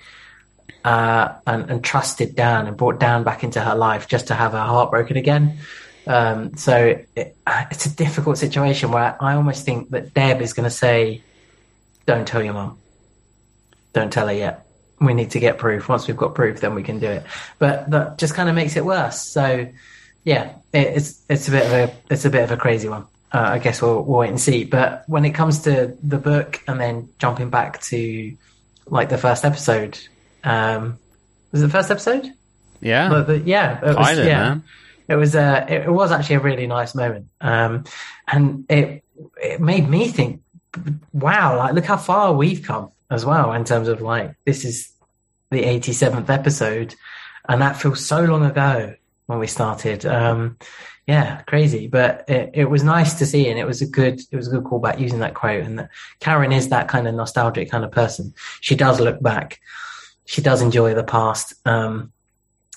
uh, 0.84 1.34
and, 1.46 1.70
and 1.70 1.84
trusted 1.84 2.34
Dan 2.34 2.66
and 2.66 2.76
brought 2.76 2.98
Dan 2.98 3.22
back 3.22 3.44
into 3.44 3.60
her 3.60 3.74
life 3.74 4.08
just 4.08 4.28
to 4.28 4.34
have 4.34 4.52
her 4.52 4.58
heart 4.58 4.90
broken 4.90 5.16
again. 5.16 5.58
Um, 6.06 6.56
so 6.56 6.98
it, 7.14 7.36
it's 7.46 7.86
a 7.86 7.94
difficult 7.94 8.38
situation 8.38 8.90
where 8.90 9.16
I 9.20 9.34
almost 9.34 9.64
think 9.64 9.90
that 9.90 10.14
Deb 10.14 10.40
is 10.40 10.54
going 10.54 10.64
to 10.64 10.74
say, 10.74 11.22
"Don't 12.06 12.26
tell 12.26 12.42
your 12.42 12.54
mum. 12.54 12.78
Don't 13.92 14.12
tell 14.12 14.26
her 14.26 14.32
yet. 14.32 14.66
We 15.00 15.14
need 15.14 15.32
to 15.32 15.40
get 15.40 15.58
proof. 15.58 15.88
Once 15.88 16.06
we've 16.06 16.16
got 16.16 16.34
proof, 16.34 16.60
then 16.60 16.74
we 16.74 16.82
can 16.82 16.98
do 16.98 17.06
it." 17.06 17.24
But 17.58 17.90
that 17.90 18.18
just 18.18 18.34
kind 18.34 18.48
of 18.48 18.54
makes 18.54 18.76
it 18.76 18.84
worse. 18.84 19.20
So 19.20 19.68
yeah, 20.24 20.54
it, 20.72 20.96
it's 20.96 21.22
it's 21.28 21.48
a 21.48 21.50
bit 21.50 21.66
of 21.66 21.72
a 21.72 21.94
it's 22.10 22.24
a 22.24 22.30
bit 22.30 22.44
of 22.44 22.50
a 22.50 22.56
crazy 22.56 22.88
one. 22.88 23.06
Uh, 23.32 23.38
I 23.52 23.58
guess 23.58 23.80
we'll, 23.80 24.02
we'll 24.02 24.20
wait 24.20 24.30
and 24.30 24.40
see. 24.40 24.64
But 24.64 25.04
when 25.06 25.24
it 25.24 25.30
comes 25.30 25.60
to 25.60 25.96
the 26.02 26.18
book 26.18 26.60
and 26.66 26.80
then 26.80 27.08
jumping 27.18 27.50
back 27.50 27.80
to 27.82 28.36
like 28.86 29.08
the 29.08 29.18
first 29.18 29.44
episode, 29.44 29.98
um, 30.42 30.98
was 31.52 31.62
it 31.62 31.66
the 31.66 31.72
first 31.72 31.90
episode? 31.90 32.32
Yeah. 32.80 33.08
But 33.08 33.26
the- 33.26 33.38
yeah, 33.38 33.78
it 33.78 33.96
was, 33.96 33.96
Pilot, 33.96 34.26
yeah. 34.26 34.38
man. 34.40 34.64
It 35.08 35.16
was 35.16 35.34
uh, 35.34 35.66
it, 35.68 35.82
it 35.82 35.90
was 35.90 36.12
actually 36.12 36.36
a 36.36 36.40
really 36.40 36.68
nice 36.68 36.94
moment, 36.94 37.26
um, 37.40 37.82
and 38.28 38.64
it 38.68 39.02
it 39.42 39.60
made 39.60 39.88
me 39.88 40.06
think, 40.06 40.40
wow, 41.12 41.56
like 41.58 41.74
look 41.74 41.84
how 41.84 41.96
far 41.96 42.32
we've 42.32 42.62
come 42.62 42.92
as 43.10 43.24
well 43.26 43.52
in 43.52 43.64
terms 43.64 43.88
of 43.88 44.00
like 44.00 44.36
this 44.44 44.64
is 44.64 44.92
the 45.50 45.64
87th 45.64 46.28
episode, 46.30 46.94
and 47.48 47.60
that 47.60 47.76
feels 47.76 48.06
so 48.06 48.22
long 48.22 48.44
ago 48.44 48.94
when 49.26 49.40
we 49.40 49.48
started. 49.48 50.06
Um, 50.06 50.58
yeah, 51.06 51.42
crazy, 51.42 51.86
but 51.86 52.24
it, 52.28 52.50
it 52.54 52.64
was 52.66 52.84
nice 52.84 53.14
to 53.14 53.26
see, 53.26 53.48
and 53.48 53.58
it 53.58 53.66
was 53.66 53.82
a 53.82 53.86
good 53.86 54.20
it 54.30 54.36
was 54.36 54.48
a 54.48 54.50
good 54.50 54.64
callback 54.64 55.00
using 55.00 55.20
that 55.20 55.34
quote. 55.34 55.64
And 55.64 55.78
that 55.80 55.90
Karen 56.20 56.52
is 56.52 56.68
that 56.68 56.88
kind 56.88 57.08
of 57.08 57.14
nostalgic 57.14 57.70
kind 57.70 57.84
of 57.84 57.90
person. 57.90 58.34
She 58.60 58.76
does 58.76 59.00
look 59.00 59.20
back. 59.22 59.60
She 60.26 60.40
does 60.40 60.62
enjoy 60.62 60.94
the 60.94 61.04
past. 61.04 61.54
Um, 61.66 62.12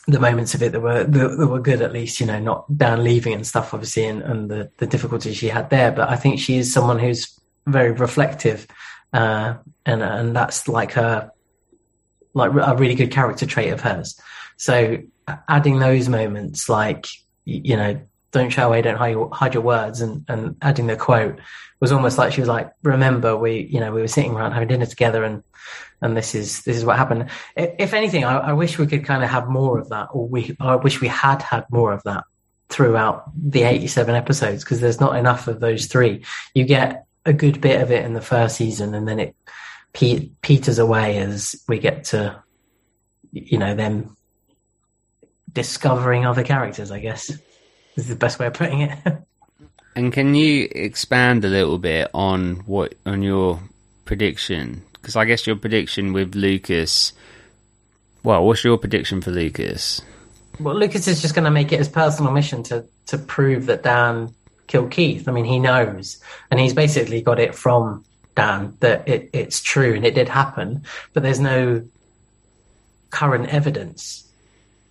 the 0.07 0.19
moments 0.19 0.53
of 0.53 0.61
it 0.61 0.71
that 0.71 0.81
were 0.81 1.03
that, 1.03 1.47
were 1.47 1.61
good 1.61 1.81
at 1.81 1.93
least 1.93 2.19
you 2.19 2.25
know 2.25 2.39
not 2.39 2.77
down 2.77 3.03
leaving 3.03 3.33
and 3.33 3.47
stuff 3.47 3.73
obviously 3.73 4.03
and, 4.03 4.21
and 4.23 4.51
the 4.51 4.69
the 4.77 4.85
difficulties 4.85 5.37
she 5.37 5.47
had 5.47 5.69
there 5.69 5.93
but 5.93 6.09
i 6.09 6.15
think 6.17 6.39
she 6.39 6.57
is 6.57 6.73
someone 6.73 6.99
who's 6.99 7.39
very 7.67 7.91
reflective 7.91 8.67
uh 9.13 9.53
and 9.85 10.03
and 10.03 10.35
that's 10.35 10.67
like 10.67 10.91
her 10.91 11.31
like 12.33 12.51
a 12.51 12.75
really 12.75 12.95
good 12.95 13.11
character 13.11 13.45
trait 13.45 13.71
of 13.71 13.79
hers 13.79 14.19
so 14.57 14.97
adding 15.47 15.79
those 15.79 16.09
moments 16.09 16.67
like 16.67 17.07
you 17.45 17.77
know 17.77 17.97
don't 18.34 18.49
shy 18.49 18.64
away 18.64 18.81
don't 18.81 18.97
hide 18.97 19.11
your, 19.11 19.30
hide 19.31 19.53
your 19.53 19.64
words 19.64 20.01
and 20.01 20.26
and 20.27 20.57
adding 20.61 20.88
the 20.88 20.97
quote 20.97 21.39
was 21.80 21.91
almost 21.91 22.18
like 22.18 22.34
she 22.34 22.41
was 22.41 22.49
like 22.49 22.72
remember 22.84 23.38
we 23.38 23.61
you 23.72 23.80
know 23.80 23.91
we 23.91 24.01
were 24.01 24.07
sitting 24.07 24.34
around 24.34 24.51
having 24.51 24.68
dinner 24.68 24.85
together 24.85 25.23
and 25.23 25.43
and 26.03 26.18
this 26.18 26.35
is 26.35 26.64
this 26.64 26.76
is 26.76 26.84
what 26.84 26.97
happened. 26.97 27.30
If 27.55 27.93
anything, 27.93 28.26
I, 28.26 28.38
I 28.38 28.53
wish 28.53 28.77
we 28.77 28.88
could 28.88 29.05
kind 29.05 29.23
of 29.23 29.30
have 29.30 29.47
more 29.47 29.80
of 29.80 29.89
that, 29.89 30.10
or 30.11 30.27
we 30.27 30.55
I 30.60 30.76
wish 30.76 30.99
we 30.99 31.07
had 31.07 31.41
had 31.41 31.65
more 31.72 31.93
of 31.93 32.03
that 32.03 32.26
throughout 32.69 33.31
the 33.35 33.64
eighty-seven 33.64 34.14
episodes 34.14 34.64
because 34.64 34.81
there's 34.81 34.99
not 34.99 35.15
enough 35.15 35.47
of 35.47 35.61
those 35.61 35.85
three. 35.85 36.26
You 36.53 36.65
get 36.65 37.05
a 37.26 37.31
good 37.31 37.61
bit 37.61 37.81
of 37.81 37.89
it 37.89 38.05
in 38.05 38.14
the 38.14 38.22
first 38.22 38.57
season, 38.57 38.93
and 38.93 39.07
then 39.07 39.19
it 39.19 39.35
pe- 39.93 40.30
peters 40.41 40.77
away 40.77 41.18
as 41.19 41.55
we 41.69 41.80
get 41.80 42.03
to 42.05 42.43
you 43.31 43.57
know 43.57 43.73
them 43.73 44.18
discovering 45.51 46.26
other 46.26 46.43
characters. 46.43 46.91
I 46.91 46.99
guess 46.99 47.31
is 47.95 48.07
the 48.07 48.15
best 48.15 48.39
way 48.39 48.47
of 48.47 48.53
putting 48.53 48.81
it. 48.81 48.97
And 49.95 50.11
can 50.11 50.33
you 50.33 50.67
expand 50.71 51.45
a 51.45 51.49
little 51.49 51.77
bit 51.77 52.09
on 52.13 52.55
what 52.65 52.95
on 53.05 53.21
your 53.21 53.59
prediction? 54.05 54.81
Because 54.93 55.15
I 55.15 55.25
guess 55.25 55.45
your 55.45 55.55
prediction 55.55 56.13
with 56.13 56.33
Lucas. 56.33 57.13
Well, 58.23 58.45
what's 58.45 58.63
your 58.63 58.77
prediction 58.77 59.21
for 59.21 59.31
Lucas? 59.31 60.01
Well, 60.59 60.75
Lucas 60.75 61.07
is 61.07 61.21
just 61.21 61.35
going 61.35 61.45
to 61.45 61.51
make 61.51 61.71
it 61.71 61.79
his 61.79 61.89
personal 61.89 62.31
mission 62.31 62.63
to 62.63 62.85
to 63.07 63.17
prove 63.17 63.67
that 63.67 63.83
Dan 63.83 64.33
killed 64.67 64.91
Keith. 64.91 65.27
I 65.27 65.31
mean, 65.31 65.45
he 65.45 65.59
knows, 65.59 66.19
and 66.49 66.59
he's 66.59 66.73
basically 66.73 67.21
got 67.21 67.39
it 67.39 67.53
from 67.53 68.03
Dan 68.35 68.75
that 68.79 69.07
it, 69.07 69.29
it's 69.33 69.61
true 69.61 69.93
and 69.93 70.05
it 70.05 70.15
did 70.15 70.29
happen, 70.29 70.83
but 71.13 71.21
there's 71.21 71.39
no 71.39 71.83
current 73.11 73.49
evidence 73.49 74.27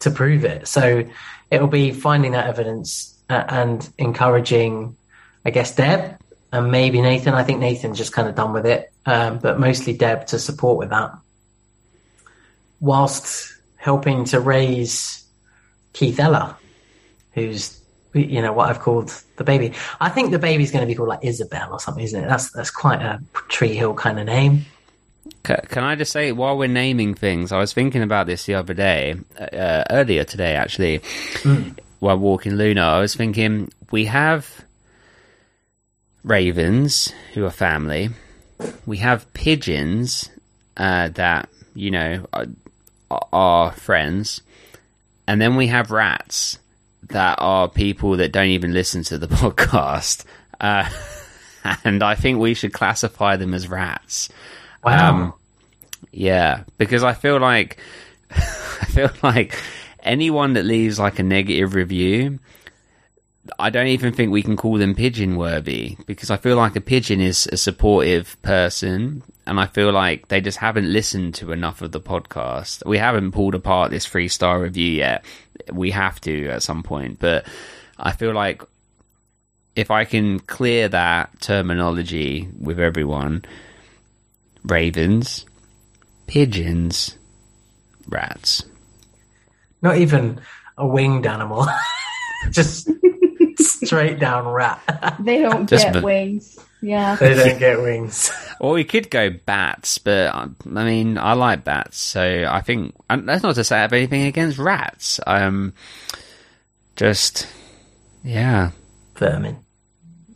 to 0.00 0.10
prove 0.10 0.44
it. 0.44 0.68
So 0.68 1.08
it'll 1.52 1.68
be 1.68 1.92
finding 1.92 2.32
that 2.32 2.46
evidence 2.46 3.22
uh, 3.28 3.44
and 3.48 3.88
encouraging, 3.98 4.96
I 5.44 5.50
guess, 5.50 5.76
Deb 5.76 6.18
and 6.50 6.70
maybe 6.70 7.00
Nathan. 7.02 7.34
I 7.34 7.44
think 7.44 7.60
Nathan's 7.60 7.98
just 7.98 8.12
kind 8.12 8.26
of 8.26 8.34
done 8.34 8.52
with 8.54 8.66
it. 8.66 8.90
um, 9.04 9.38
but 9.38 9.60
mostly 9.60 9.92
Deb 9.92 10.26
to 10.28 10.38
support 10.38 10.78
with 10.78 10.90
that, 10.90 11.12
whilst 12.80 13.52
helping 13.76 14.24
to 14.26 14.40
raise 14.40 15.24
Keith 15.92 16.18
Ella, 16.18 16.56
who's 17.32 17.78
you 18.14 18.42
know 18.42 18.52
what 18.52 18.68
I've 18.68 18.80
called 18.80 19.08
the 19.36 19.44
baby. 19.44 19.72
I 20.00 20.08
think 20.08 20.30
the 20.30 20.38
baby's 20.38 20.70
going 20.70 20.82
to 20.82 20.86
be 20.86 20.94
called 20.94 21.08
like 21.08 21.24
Isabel 21.24 21.72
or 21.72 21.80
something, 21.80 22.04
isn't 22.04 22.24
it? 22.24 22.28
That's 22.28 22.50
that's 22.52 22.70
quite 22.70 23.02
a 23.02 23.20
Tree 23.48 23.74
Hill 23.74 23.94
kind 23.94 24.18
of 24.18 24.26
name. 24.26 24.64
Ca- 25.42 25.62
Can 25.68 25.84
I 25.84 25.94
just 25.96 26.12
say, 26.12 26.32
while 26.32 26.56
we're 26.56 26.68
naming 26.68 27.14
things, 27.14 27.52
I 27.52 27.58
was 27.58 27.72
thinking 27.72 28.02
about 28.02 28.26
this 28.26 28.44
the 28.44 28.54
other 28.54 28.74
day, 28.74 29.16
uh, 29.38 29.84
earlier 29.90 30.24
today 30.24 30.54
actually, 30.54 31.00
while 32.00 32.18
walking 32.18 32.54
Luna. 32.56 32.82
I 32.82 33.00
was 33.00 33.14
thinking 33.14 33.70
we 33.90 34.06
have 34.06 34.64
ravens 36.24 37.12
who 37.34 37.44
are 37.44 37.50
family, 37.50 38.10
we 38.86 38.98
have 38.98 39.32
pigeons 39.34 40.30
uh, 40.76 41.08
that 41.08 41.48
you 41.74 41.90
know 41.90 42.26
are, 42.32 42.46
are 43.32 43.72
friends, 43.72 44.42
and 45.26 45.40
then 45.40 45.56
we 45.56 45.68
have 45.68 45.90
rats 45.90 46.58
that 47.08 47.36
are 47.40 47.68
people 47.68 48.16
that 48.16 48.32
don't 48.32 48.48
even 48.48 48.72
listen 48.72 49.02
to 49.04 49.18
the 49.18 49.26
podcast. 49.28 50.24
Uh, 50.60 50.88
and 51.84 52.02
I 52.02 52.14
think 52.14 52.38
we 52.38 52.54
should 52.54 52.72
classify 52.72 53.36
them 53.36 53.54
as 53.54 53.68
rats. 53.68 54.28
Wow. 54.84 55.10
Um, 55.10 55.34
yeah, 56.10 56.64
because 56.78 57.02
I 57.02 57.14
feel 57.14 57.38
like 57.38 57.78
I 58.30 58.86
feel 58.86 59.10
like 59.22 59.58
anyone 60.02 60.54
that 60.54 60.64
leaves 60.64 60.98
like 60.98 61.18
a 61.18 61.22
negative 61.22 61.74
review, 61.74 62.38
I 63.58 63.70
don't 63.70 63.88
even 63.88 64.12
think 64.12 64.30
we 64.30 64.42
can 64.42 64.56
call 64.56 64.78
them 64.78 64.94
pigeon 64.94 65.36
worthy 65.36 65.96
because 66.06 66.30
I 66.30 66.36
feel 66.36 66.56
like 66.56 66.76
a 66.76 66.80
pigeon 66.80 67.20
is 67.20 67.48
a 67.50 67.56
supportive 67.56 68.40
person 68.42 69.22
and 69.46 69.58
I 69.58 69.66
feel 69.66 69.92
like 69.92 70.28
they 70.28 70.40
just 70.40 70.58
haven't 70.58 70.92
listened 70.92 71.34
to 71.36 71.52
enough 71.52 71.82
of 71.82 71.92
the 71.92 72.00
podcast. 72.00 72.86
We 72.86 72.98
haven't 72.98 73.32
pulled 73.32 73.54
apart 73.54 73.90
this 73.90 74.06
three 74.06 74.28
star 74.28 74.60
review 74.60 74.90
yet. 74.90 75.24
We 75.72 75.90
have 75.90 76.20
to 76.22 76.48
at 76.48 76.62
some 76.62 76.82
point, 76.82 77.18
but 77.18 77.46
I 77.98 78.12
feel 78.12 78.32
like 78.32 78.62
if 79.74 79.90
I 79.90 80.04
can 80.04 80.38
clear 80.40 80.88
that 80.88 81.40
terminology 81.40 82.48
with 82.60 82.78
everyone, 82.78 83.44
ravens, 84.64 85.44
pigeons, 86.26 87.16
rats. 88.08 88.64
Not 89.80 89.96
even 89.98 90.40
a 90.78 90.86
winged 90.86 91.26
animal, 91.26 91.66
just 92.50 92.88
straight 93.58 94.18
down 94.18 94.46
rat. 94.48 95.16
They 95.20 95.40
don't 95.42 95.68
Just 95.68 95.84
get 95.86 95.92
the- 95.94 96.02
wings. 96.02 96.58
Yeah. 96.84 97.14
They 97.14 97.34
don't 97.34 97.58
get 97.60 97.80
wings. 97.80 98.32
Or 98.58 98.72
we 98.72 98.82
could 98.84 99.08
go 99.08 99.30
bats, 99.30 99.98
but 99.98 100.34
um, 100.34 100.56
I 100.74 100.84
mean, 100.84 101.16
I 101.16 101.34
like 101.34 101.62
bats, 101.62 101.96
so 101.98 102.46
I 102.48 102.60
think 102.60 102.94
and 103.08 103.28
that's 103.28 103.42
not 103.44 103.54
to 103.54 103.62
say 103.64 103.76
I 103.76 103.82
have 103.82 103.92
anything 103.92 104.22
against 104.22 104.58
rats. 104.58 105.20
Um, 105.26 105.74
just 106.96 107.46
yeah, 108.24 108.70
Vermin. 109.16 109.58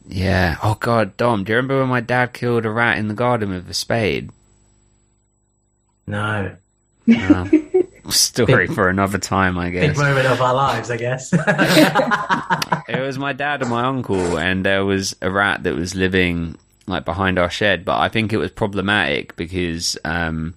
Yeah. 0.09 0.57
Oh 0.63 0.77
God, 0.79 1.17
Dom, 1.17 1.45
do 1.45 1.53
you 1.53 1.57
remember 1.57 1.81
when 1.81 1.89
my 1.89 2.01
dad 2.01 2.33
killed 2.33 2.67
a 2.67 2.71
rat 2.71 2.99
in 2.99 3.09
the 3.09 3.15
garden 3.15 3.51
with 3.51 3.69
a 3.69 3.75
spade? 3.75 4.31
No. 6.07 6.57
Story 8.09 8.69
for 8.69 8.89
another 8.89 9.19
time, 9.19 9.59
I 9.59 9.71
guess. 9.71 9.97
Big 9.97 9.99
moment 9.99 10.27
of 10.27 10.41
our 10.41 10.55
lives, 10.55 10.91
I 10.91 10.97
guess. 10.97 11.33
It 12.89 13.01
was 13.01 13.19
my 13.19 13.33
dad 13.33 13.63
and 13.63 13.71
my 13.71 13.85
uncle, 13.85 14.39
and 14.39 14.65
there 14.65 14.85
was 14.85 15.17
a 15.21 15.31
rat 15.31 15.65
that 15.65 15.75
was 15.75 15.97
living 15.97 16.57
like 16.87 17.05
behind 17.05 17.37
our 17.37 17.51
shed. 17.51 17.85
But 17.85 17.99
I 17.99 18.09
think 18.09 18.33
it 18.33 18.37
was 18.37 18.53
problematic 18.53 19.35
because 19.35 19.99
um, 20.05 20.55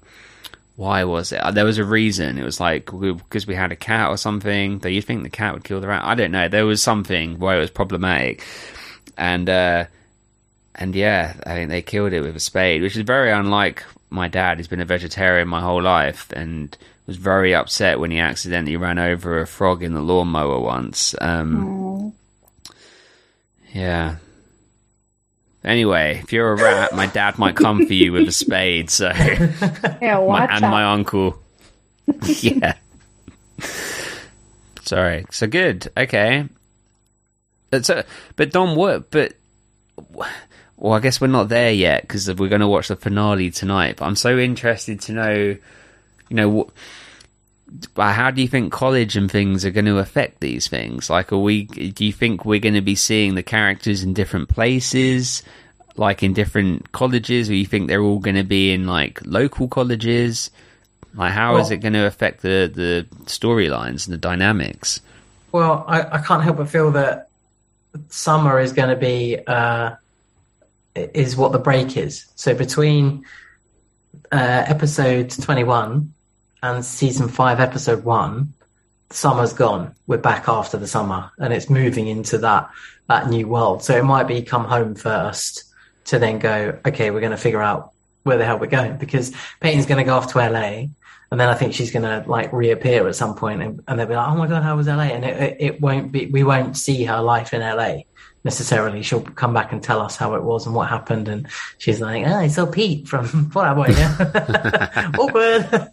why 0.75 1.03
was 1.03 1.31
it? 1.31 1.41
There 1.53 1.65
was 1.65 1.79
a 1.79 1.83
reason. 1.83 2.37
It 2.37 2.43
was 2.43 2.59
like 2.59 2.85
because 2.85 3.47
we 3.47 3.55
had 3.55 3.71
a 3.71 3.75
cat 3.75 4.09
or 4.09 4.17
something. 4.17 4.79
That 4.79 4.91
you 4.91 5.01
think 5.01 5.23
the 5.23 5.29
cat 5.29 5.55
would 5.55 5.63
kill 5.63 5.81
the 5.81 5.87
rat? 5.87 6.03
I 6.03 6.13
don't 6.13 6.31
know. 6.31 6.47
There 6.47 6.67
was 6.67 6.83
something 6.83 7.39
where 7.39 7.57
it 7.57 7.61
was 7.61 7.71
problematic, 7.71 8.43
and 9.19 9.47
uh, 9.49 9.85
and 10.73 10.95
yeah, 10.95 11.35
I 11.45 11.53
think 11.53 11.69
they 11.69 11.81
killed 11.83 12.13
it 12.13 12.21
with 12.21 12.35
a 12.35 12.39
spade, 12.39 12.81
which 12.81 12.95
is 12.95 13.03
very 13.03 13.31
unlike 13.31 13.83
my 14.09 14.27
dad. 14.27 14.57
He's 14.57 14.67
been 14.67 14.79
a 14.79 14.85
vegetarian 14.85 15.47
my 15.47 15.61
whole 15.61 15.81
life, 15.83 16.31
and 16.31 16.75
was 17.05 17.17
very 17.17 17.53
upset 17.53 17.99
when 17.99 18.11
he 18.11 18.19
accidentally 18.19 18.77
ran 18.77 18.97
over 18.99 19.41
a 19.41 19.47
frog 19.47 19.83
in 19.83 19.93
the 19.93 20.01
lawnmower 20.01 20.59
once. 20.59 21.13
Um, 21.19 22.13
yeah. 23.73 24.15
Anyway, 25.63 26.21
if 26.23 26.31
you're 26.31 26.53
a 26.53 26.55
rat, 26.55 26.95
my 26.95 27.07
dad 27.07 27.37
might 27.37 27.55
come 27.55 27.85
for 27.85 27.93
you 27.93 28.13
with 28.13 28.27
a 28.27 28.31
spade. 28.31 28.89
So, 28.89 29.09
Yeah, 30.01 30.23
my, 30.25 30.45
and 30.45 30.63
out. 30.63 30.71
my 30.71 30.85
uncle. 30.85 31.37
yeah. 32.23 32.75
Sorry. 34.83 35.25
So 35.31 35.47
good. 35.47 35.91
Okay. 35.97 36.45
But 37.69 37.85
so, 37.85 38.03
but 38.35 38.51
Dom, 38.51 38.75
what? 38.75 39.11
But 39.11 39.33
well, 40.77 40.93
I 40.93 40.99
guess 40.99 41.19
we're 41.19 41.27
not 41.27 41.49
there 41.49 41.71
yet 41.71 42.01
because 42.03 42.27
we're 42.33 42.49
going 42.49 42.61
to 42.61 42.67
watch 42.67 42.87
the 42.87 42.95
finale 42.95 43.51
tonight. 43.51 43.97
But 43.97 44.05
I'm 44.05 44.15
so 44.15 44.37
interested 44.37 45.01
to 45.01 45.11
know, 45.13 45.33
you 45.33 45.57
know, 46.31 46.49
what. 46.49 46.69
Uh, 47.95 48.11
how 48.11 48.31
do 48.31 48.41
you 48.41 48.47
think 48.47 48.73
college 48.73 49.15
and 49.15 49.29
things 49.29 49.63
are 49.63 49.69
going 49.69 49.85
to 49.85 49.99
affect 49.99 50.39
these 50.39 50.67
things? 50.67 51.07
Like, 51.09 51.31
are 51.31 51.37
we? 51.37 51.65
Do 51.65 52.03
you 52.03 52.11
think 52.13 52.43
we're 52.43 52.59
going 52.59 52.73
to 52.73 52.81
be 52.81 52.95
seeing 52.95 53.35
the 53.35 53.43
characters 53.43 54.01
in 54.01 54.13
different 54.15 54.49
places, 54.49 55.43
like 55.95 56.23
in 56.23 56.33
different 56.33 56.91
colleges, 56.91 57.47
or 57.49 57.53
you 57.53 57.67
think 57.67 57.87
they're 57.87 58.01
all 58.01 58.17
going 58.17 58.37
to 58.37 58.43
be 58.43 58.71
in 58.71 58.87
like 58.87 59.21
local 59.23 59.67
colleges? 59.67 60.49
Like, 61.13 61.31
how 61.31 61.57
is 61.57 61.65
Well- 61.65 61.73
it 61.73 61.77
going 61.81 61.93
to 61.93 62.05
affect 62.07 62.41
the 62.41 62.71
the 62.73 63.05
storylines 63.25 64.07
and 64.07 64.13
the 64.13 64.17
dynamics? 64.17 65.01
Well, 65.51 65.83
I, 65.87 66.01
I 66.01 66.17
can't 66.21 66.43
help 66.43 66.57
but 66.57 66.69
feel 66.69 66.91
that 66.91 67.28
summer 68.09 68.59
is 68.59 68.73
going 68.73 68.89
to 68.89 68.95
be 68.95 69.37
uh, 69.45 69.95
is 70.95 71.35
what 71.35 71.51
the 71.51 71.59
break 71.59 71.97
is. 71.97 72.25
So 72.35 72.53
between 72.53 73.25
uh, 74.31 74.63
episode 74.67 75.29
twenty 75.29 75.63
one 75.63 76.13
and 76.61 76.83
season 76.83 77.27
five, 77.27 77.59
episode 77.59 78.03
one, 78.03 78.53
summer's 79.09 79.53
gone. 79.53 79.95
We're 80.07 80.17
back 80.17 80.47
after 80.47 80.77
the 80.77 80.87
summer, 80.87 81.31
and 81.37 81.53
it's 81.53 81.69
moving 81.69 82.07
into 82.07 82.37
that 82.39 82.69
that 83.07 83.29
new 83.29 83.47
world. 83.47 83.83
So 83.83 83.97
it 83.97 84.03
might 84.03 84.27
be 84.27 84.41
come 84.41 84.65
home 84.65 84.95
first 84.95 85.63
to 86.05 86.19
then 86.19 86.39
go. 86.39 86.77
Okay, 86.85 87.11
we're 87.11 87.21
going 87.21 87.31
to 87.31 87.37
figure 87.37 87.61
out 87.61 87.91
where 88.23 88.37
the 88.37 88.45
hell 88.45 88.59
we're 88.59 88.67
going 88.67 88.97
because 88.97 89.33
Peyton's 89.59 89.85
going 89.85 89.97
to 89.97 90.03
go 90.03 90.15
off 90.15 90.31
to 90.33 90.37
LA. 90.39 90.87
And 91.31 91.39
then 91.39 91.47
I 91.47 91.53
think 91.53 91.73
she's 91.73 91.91
going 91.91 92.03
to 92.03 92.27
like 92.27 92.51
reappear 92.51 93.07
at 93.07 93.15
some 93.15 93.35
point 93.35 93.61
and, 93.61 93.83
and 93.87 93.99
they'll 93.99 94.07
be 94.07 94.15
like, 94.15 94.27
oh 94.27 94.35
my 94.35 94.47
God, 94.47 94.63
how 94.63 94.75
was 94.75 94.87
LA? 94.87 95.03
And 95.03 95.23
it, 95.23 95.57
it, 95.59 95.81
won't 95.81 96.11
be, 96.11 96.25
we 96.25 96.43
won't 96.43 96.75
see 96.75 97.03
her 97.03 97.21
life 97.21 97.53
in 97.53 97.61
LA 97.61 98.01
necessarily. 98.43 99.03
She'll 99.03 99.21
come 99.21 99.53
back 99.53 99.71
and 99.71 99.83
tell 99.83 100.01
us 100.01 100.15
how 100.15 100.33
it 100.33 100.43
was 100.43 100.65
and 100.65 100.73
what 100.73 100.89
happened. 100.89 101.27
And 101.27 101.47
she's 101.77 102.01
like, 102.01 102.25
oh, 102.25 102.35
I 102.35 102.47
saw 102.47 102.65
Pete 102.65 103.07
from 103.07 103.49
Fall 103.51 103.63
Out 103.63 103.75
Boy. 103.75 103.87
Yeah. 103.89 105.11
Awkward. 105.19 105.91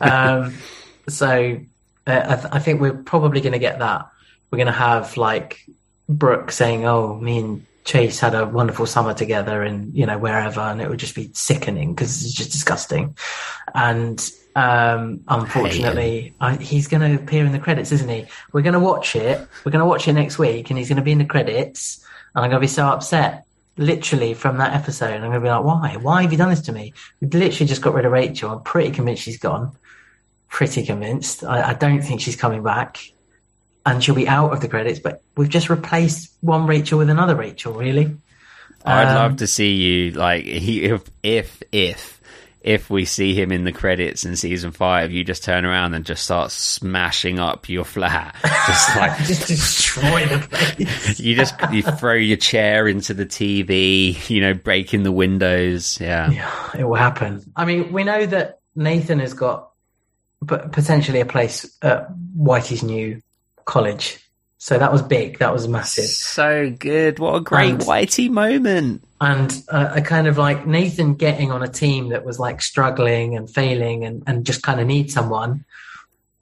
um, 0.00 0.54
so 1.08 1.60
uh, 2.06 2.22
I, 2.26 2.34
th- 2.36 2.52
I 2.52 2.58
think 2.58 2.80
we're 2.80 2.94
probably 2.94 3.40
going 3.40 3.52
to 3.52 3.60
get 3.60 3.78
that. 3.78 4.08
We're 4.50 4.58
going 4.58 4.66
to 4.66 4.72
have 4.72 5.16
like 5.16 5.64
Brooke 6.08 6.50
saying, 6.50 6.84
oh, 6.86 7.14
me 7.20 7.38
and 7.38 7.66
Chase 7.84 8.20
had 8.20 8.34
a 8.34 8.46
wonderful 8.46 8.86
summer 8.86 9.14
together 9.14 9.62
and, 9.62 9.94
you 9.94 10.06
know, 10.06 10.18
wherever. 10.18 10.60
And 10.60 10.80
it 10.80 10.88
would 10.88 10.98
just 10.98 11.14
be 11.14 11.30
sickening 11.32 11.94
because 11.94 12.24
it's 12.24 12.32
just 12.32 12.52
disgusting. 12.52 13.16
And, 13.74 14.30
um, 14.54 15.22
unfortunately, 15.28 16.34
I, 16.40 16.56
he's 16.56 16.86
going 16.86 17.00
to 17.00 17.22
appear 17.22 17.44
in 17.44 17.52
the 17.52 17.58
credits, 17.58 17.90
isn't 17.92 18.08
he? 18.08 18.26
We're 18.52 18.62
going 18.62 18.74
to 18.74 18.80
watch 18.80 19.16
it. 19.16 19.46
We're 19.64 19.72
going 19.72 19.80
to 19.80 19.86
watch 19.86 20.06
it 20.06 20.12
next 20.12 20.38
week 20.38 20.70
and 20.70 20.78
he's 20.78 20.88
going 20.88 20.96
to 20.96 21.02
be 21.02 21.12
in 21.12 21.18
the 21.18 21.24
credits. 21.24 22.04
And 22.34 22.44
I'm 22.44 22.50
going 22.50 22.60
to 22.60 22.64
be 22.64 22.72
so 22.72 22.86
upset, 22.86 23.46
literally, 23.76 24.34
from 24.34 24.58
that 24.58 24.74
episode. 24.74 25.14
I'm 25.14 25.20
going 25.20 25.32
to 25.32 25.40
be 25.40 25.48
like, 25.48 25.64
why? 25.64 25.96
Why 25.96 26.22
have 26.22 26.32
you 26.32 26.38
done 26.38 26.50
this 26.50 26.62
to 26.62 26.72
me? 26.72 26.92
We 27.20 27.28
literally 27.28 27.66
just 27.66 27.82
got 27.82 27.94
rid 27.94 28.04
of 28.04 28.12
Rachel. 28.12 28.50
I'm 28.50 28.62
pretty 28.62 28.90
convinced 28.90 29.22
she's 29.22 29.38
gone. 29.38 29.76
Pretty 30.48 30.84
convinced. 30.84 31.44
I, 31.44 31.70
I 31.70 31.74
don't 31.74 32.02
think 32.02 32.20
she's 32.20 32.36
coming 32.36 32.62
back. 32.62 32.98
And 33.84 34.02
she'll 34.02 34.14
be 34.14 34.28
out 34.28 34.52
of 34.52 34.60
the 34.60 34.68
credits, 34.68 35.00
but 35.00 35.22
we've 35.36 35.48
just 35.48 35.68
replaced 35.68 36.32
one 36.40 36.66
Rachel 36.66 36.98
with 36.98 37.10
another 37.10 37.34
Rachel, 37.34 37.72
really. 37.72 38.16
I'd 38.84 39.08
Um, 39.08 39.14
love 39.16 39.36
to 39.38 39.46
see 39.46 39.74
you 39.74 40.10
like 40.12 40.44
he, 40.64 40.84
if 40.84 41.02
if 41.22 41.62
if 41.72 42.20
if 42.62 42.88
we 42.88 43.04
see 43.04 43.34
him 43.34 43.50
in 43.50 43.64
the 43.64 43.72
credits 43.72 44.24
in 44.24 44.36
season 44.36 44.70
five, 44.70 45.10
you 45.10 45.24
just 45.24 45.42
turn 45.42 45.64
around 45.64 45.94
and 45.94 46.04
just 46.04 46.22
start 46.22 46.52
smashing 46.52 47.40
up 47.40 47.68
your 47.68 47.84
flat, 47.84 48.36
just 48.68 48.96
like 48.96 49.18
just 49.26 49.48
destroy 49.48 50.26
the 50.26 50.38
place. 50.48 51.18
you 51.18 51.34
just 51.34 51.54
you 51.72 51.82
throw 51.82 52.14
your 52.14 52.36
chair 52.36 52.86
into 52.86 53.14
the 53.14 53.26
TV, 53.26 54.30
you 54.30 54.40
know, 54.40 54.54
breaking 54.54 55.02
the 55.02 55.10
windows. 55.12 55.98
Yeah, 56.00 56.30
Yeah, 56.30 56.70
it 56.78 56.84
will 56.84 56.94
happen. 56.94 57.42
I 57.56 57.64
mean, 57.64 57.92
we 57.92 58.04
know 58.04 58.26
that 58.26 58.60
Nathan 58.76 59.18
has 59.18 59.34
got 59.34 59.70
potentially 60.46 61.20
a 61.20 61.26
place 61.26 61.76
at 61.82 62.08
Whitey's 62.36 62.82
new 62.84 63.20
college. 63.64 64.18
So 64.58 64.78
that 64.78 64.92
was 64.92 65.02
big. 65.02 65.38
That 65.40 65.52
was 65.52 65.66
massive. 65.66 66.04
So 66.04 66.70
good. 66.70 67.18
What 67.18 67.34
a 67.34 67.40
great 67.40 67.70
And- 67.70 67.80
Whitey 67.80 68.30
moment. 68.30 69.02
and 69.20 69.62
uh, 69.68 69.90
a 69.94 70.00
kind 70.02 70.26
of 70.26 70.38
like 70.38 70.66
Nathan 70.66 71.14
getting 71.14 71.50
on 71.50 71.62
a 71.62 71.68
team 71.68 72.10
that 72.10 72.24
was 72.24 72.38
like 72.38 72.62
struggling 72.62 73.36
and 73.36 73.48
failing 73.50 74.04
and, 74.04 74.22
and 74.26 74.44
just 74.46 74.62
kind 74.62 74.80
of 74.80 74.86
need 74.86 75.10
someone 75.10 75.64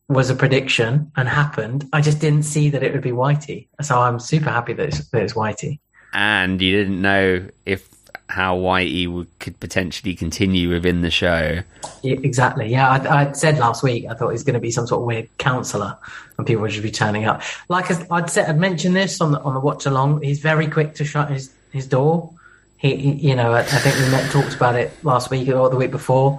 was 0.09 0.29
a 0.29 0.35
prediction 0.35 1.13
and 1.17 1.29
happened. 1.29 1.89
I 1.93 2.01
just 2.01 2.19
didn't 2.21 2.43
see 2.43 2.69
that 2.71 2.83
it 2.83 2.93
would 2.93 3.03
be 3.03 3.13
Whitey, 3.13 3.69
so 3.81 4.01
I'm 4.01 4.19
super 4.19 4.51
happy 4.51 4.73
that 4.73 4.89
it's, 4.89 5.09
that 5.11 5.23
it's 5.23 5.35
Whitey. 5.35 5.79
And 6.13 6.61
you 6.61 6.77
didn't 6.77 7.01
know 7.01 7.47
if 7.65 7.89
how 8.31 8.57
Whitey 8.57 9.09
would, 9.09 9.27
could 9.41 9.59
potentially 9.61 10.15
continue 10.15 10.71
within 10.71 11.03
the 11.03 11.11
show. 11.11 11.61
Yeah, 12.03 12.17
exactly. 12.23 12.69
Yeah, 12.69 12.89
I, 12.89 13.23
I 13.23 13.33
said 13.33 13.59
last 13.59 13.83
week 13.83 14.07
I 14.09 14.15
thought 14.15 14.29
he 14.29 14.33
was 14.35 14.45
going 14.45 14.55
to 14.55 14.61
be 14.61 14.71
some 14.71 14.87
sort 14.87 15.01
of 15.03 15.07
weird 15.07 15.29
counselor, 15.39 15.99
and 16.39 16.47
people 16.47 16.63
would 16.63 16.71
just 16.71 16.83
be 16.83 16.91
turning 16.91 17.25
up. 17.25 17.43
Like 17.69 17.91
I- 17.91 18.07
I'd 18.11 18.31
said, 18.31 18.49
I'd 18.49 18.59
mentioned 18.59 18.95
this 18.97 19.21
on 19.21 19.33
the 19.33 19.41
on 19.41 19.55
the 19.55 19.61
watch 19.61 19.85
along. 19.87 20.23
He's 20.23 20.41
very 20.41 20.69
quick 20.69 20.95
to 20.95 21.05
shut 21.05 21.31
his 21.31 21.53
his 21.73 21.87
door. 21.87 22.31
He, 22.79 22.97
he 22.97 23.29
you 23.29 23.35
know, 23.37 23.53
I, 23.53 23.61
I 23.61 23.65
think 23.65 23.97
we 23.97 24.11
met 24.11 24.31
talked 24.31 24.55
about 24.55 24.77
it 24.77 24.93
last 25.05 25.31
week 25.31 25.49
or 25.49 25.69
the 25.69 25.77
week 25.77 25.91
before. 25.91 26.39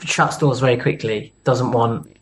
Shuts 0.00 0.38
doors 0.38 0.60
very 0.60 0.76
quickly. 0.76 1.32
Doesn't 1.44 1.72
want 1.72 2.16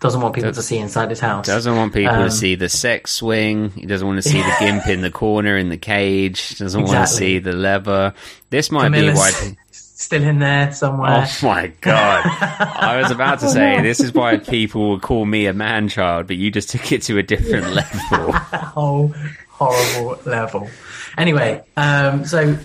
doesn't 0.00 0.20
want 0.20 0.34
people 0.34 0.52
to 0.52 0.62
see 0.62 0.76
inside 0.78 1.10
his 1.10 1.20
house. 1.20 1.46
Doesn't 1.46 1.74
want 1.76 1.94
people 1.94 2.14
Um, 2.14 2.24
to 2.24 2.30
see 2.30 2.54
the 2.56 2.68
sex 2.68 3.12
swing. 3.12 3.70
He 3.70 3.86
doesn't 3.86 4.06
want 4.06 4.22
to 4.22 4.28
see 4.28 4.38
the 4.42 4.56
gimp 4.60 4.86
in 4.86 5.00
the 5.00 5.10
corner 5.10 5.56
in 5.56 5.70
the 5.70 5.78
cage. 5.78 6.58
Doesn't 6.58 6.82
want 6.82 6.96
to 6.96 7.06
see 7.06 7.38
the 7.38 7.52
lever. 7.52 8.12
This 8.50 8.70
might 8.70 8.84
Camilla's 8.84 9.14
be 9.14 9.48
why. 9.50 9.56
still 9.70 10.22
in 10.22 10.38
there 10.40 10.70
somewhere. 10.72 11.26
Oh 11.26 11.46
my 11.46 11.68
god! 11.80 12.22
I 12.26 13.00
was 13.00 13.10
about 13.10 13.40
to 13.40 13.48
say 13.48 13.80
this 13.80 14.00
is 14.00 14.12
why 14.12 14.36
people 14.36 14.90
would 14.90 15.00
call 15.02 15.24
me 15.24 15.46
a 15.46 15.54
man 15.54 15.88
child, 15.88 16.26
but 16.26 16.36
you 16.36 16.50
just 16.50 16.68
took 16.70 16.92
it 16.92 17.02
to 17.02 17.16
a 17.18 17.22
different 17.22 17.70
level. 17.72 18.32
whole 18.32 19.14
horrible 19.48 20.18
level. 20.26 20.68
Anyway, 21.16 21.62
um, 21.76 22.24
so 22.26 22.58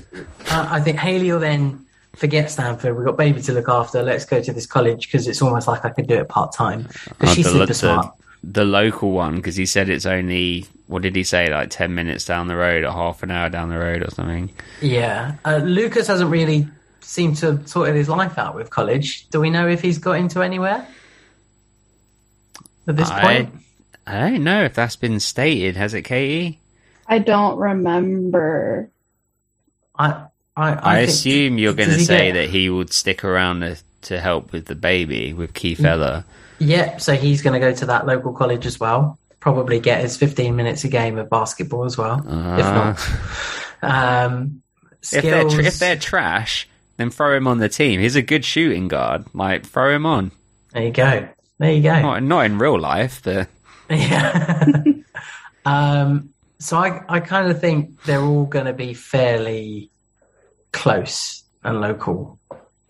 uh, 0.49 0.67
I 0.71 0.81
think 0.81 0.97
Haley 0.97 1.31
will 1.31 1.39
then 1.39 1.85
forget 2.15 2.49
Stanford. 2.51 2.95
We've 2.97 3.05
got 3.05 3.17
baby 3.17 3.41
to 3.43 3.53
look 3.53 3.69
after. 3.69 4.01
Let's 4.03 4.25
go 4.25 4.41
to 4.41 4.51
this 4.53 4.65
college 4.65 5.07
because 5.07 5.27
it's 5.27 5.41
almost 5.41 5.67
like 5.67 5.85
I 5.85 5.89
could 5.89 6.07
do 6.07 6.15
it 6.15 6.27
part 6.29 6.53
time 6.53 6.83
because 6.83 7.29
Oh, 7.29 7.33
she's 7.33 7.45
the, 7.45 7.51
super 7.51 7.65
the- 7.67 7.73
smart. 7.73 8.15
the 8.43 8.65
local 8.65 9.11
one 9.11 9.35
because 9.37 9.55
he 9.55 9.65
said 9.65 9.89
it's 9.89 10.05
only 10.05 10.65
what 10.87 11.01
did 11.03 11.15
he 11.15 11.23
say 11.23 11.51
like 11.53 11.69
ten 11.69 11.93
minutes 11.93 12.25
down 12.25 12.47
the 12.47 12.55
road 12.55 12.83
or 12.83 12.91
half 12.91 13.21
an 13.23 13.29
hour 13.31 13.49
down 13.49 13.69
the 13.69 13.77
road 13.77 14.01
or 14.01 14.09
something. 14.11 14.49
Yeah, 14.81 15.35
uh, 15.45 15.57
Lucas 15.57 16.07
hasn't 16.07 16.31
really 16.31 16.67
seemed 17.01 17.37
to 17.37 17.45
have 17.53 17.67
sorted 17.67 17.95
his 17.95 18.09
life 18.09 18.37
out 18.37 18.55
with 18.55 18.69
college. 18.69 19.27
Do 19.29 19.39
we 19.39 19.49
know 19.49 19.67
if 19.67 19.81
he's 19.81 19.97
got 19.99 20.13
into 20.13 20.41
anywhere 20.41 20.87
at 22.87 22.95
this 22.95 23.09
I, 23.09 23.21
point? 23.21 23.53
I 24.07 24.29
don't 24.29 24.43
know 24.43 24.63
if 24.63 24.73
that's 24.73 24.95
been 24.95 25.19
stated. 25.19 25.75
Has 25.75 25.93
it, 25.93 26.01
Katie? 26.03 26.59
I 27.07 27.19
don't 27.19 27.57
remember. 27.57 28.89
I 29.97 30.25
I, 30.59 30.79
I, 30.93 30.95
think- 30.97 31.09
assume 31.09 31.57
you're 31.57 31.73
going 31.73 31.89
to 31.89 31.99
say 31.99 32.27
get- 32.31 32.33
that 32.33 32.49
he 32.49 32.69
would 32.69 32.91
stick 32.93 33.23
around 33.23 33.77
to, 34.03 34.19
help 34.19 34.51
with 34.51 34.65
the 34.65 34.75
baby 34.75 35.33
with 35.33 35.53
Keith 35.53 35.83
Ella. 35.83 36.25
Yeah, 36.59 36.97
so 36.97 37.13
he's 37.15 37.41
going 37.41 37.53
to 37.53 37.59
go 37.59 37.73
to 37.73 37.85
that 37.87 38.05
local 38.05 38.33
college 38.33 38.65
as 38.65 38.79
well. 38.79 39.17
Probably 39.39 39.79
get 39.79 40.01
his 40.01 40.17
15 40.17 40.55
minutes 40.55 40.83
a 40.83 40.89
game 40.89 41.17
of 41.17 41.29
basketball 41.29 41.85
as 41.85 41.97
well. 41.97 42.19
if 42.19 42.25
not, 42.65 42.99
um, 43.81 44.61
If 45.01 45.21
they're 45.23 45.47
tr- 45.49 45.61
if 45.61 45.79
they're 45.79 45.95
trash, 45.95 46.67
then 46.97 47.09
throw 47.09 47.35
him 47.37 47.47
on 47.47 47.59
the 47.59 47.69
team. 47.69 48.01
He's 48.01 48.17
a 48.17 48.21
good 48.21 48.43
shooting 48.43 48.87
guard. 48.89 49.25
Like 49.33 49.65
throw 49.65 49.95
him 49.95 50.05
on. 50.05 50.31
There 50.73 50.83
you 50.83 50.91
go. 50.91 51.29
There 51.59 51.71
you 51.71 51.81
go. 51.81 52.01
Not 52.01 52.23
not 52.23 52.45
in 52.45 52.57
real 52.57 52.77
life, 52.79 53.21
but 53.23 53.47
Yeah. 53.89 54.83
um, 55.65 56.29
so 56.59 56.77
I, 56.77 57.01
I 57.07 57.19
kind 57.21 57.49
of 57.49 57.61
think 57.61 58.03
they're 58.03 58.21
all 58.21 58.45
going 58.45 58.65
to 58.65 58.73
be 58.73 58.93
fairly 58.93 59.89
close 60.71 61.43
and 61.63 61.81
local. 61.81 62.39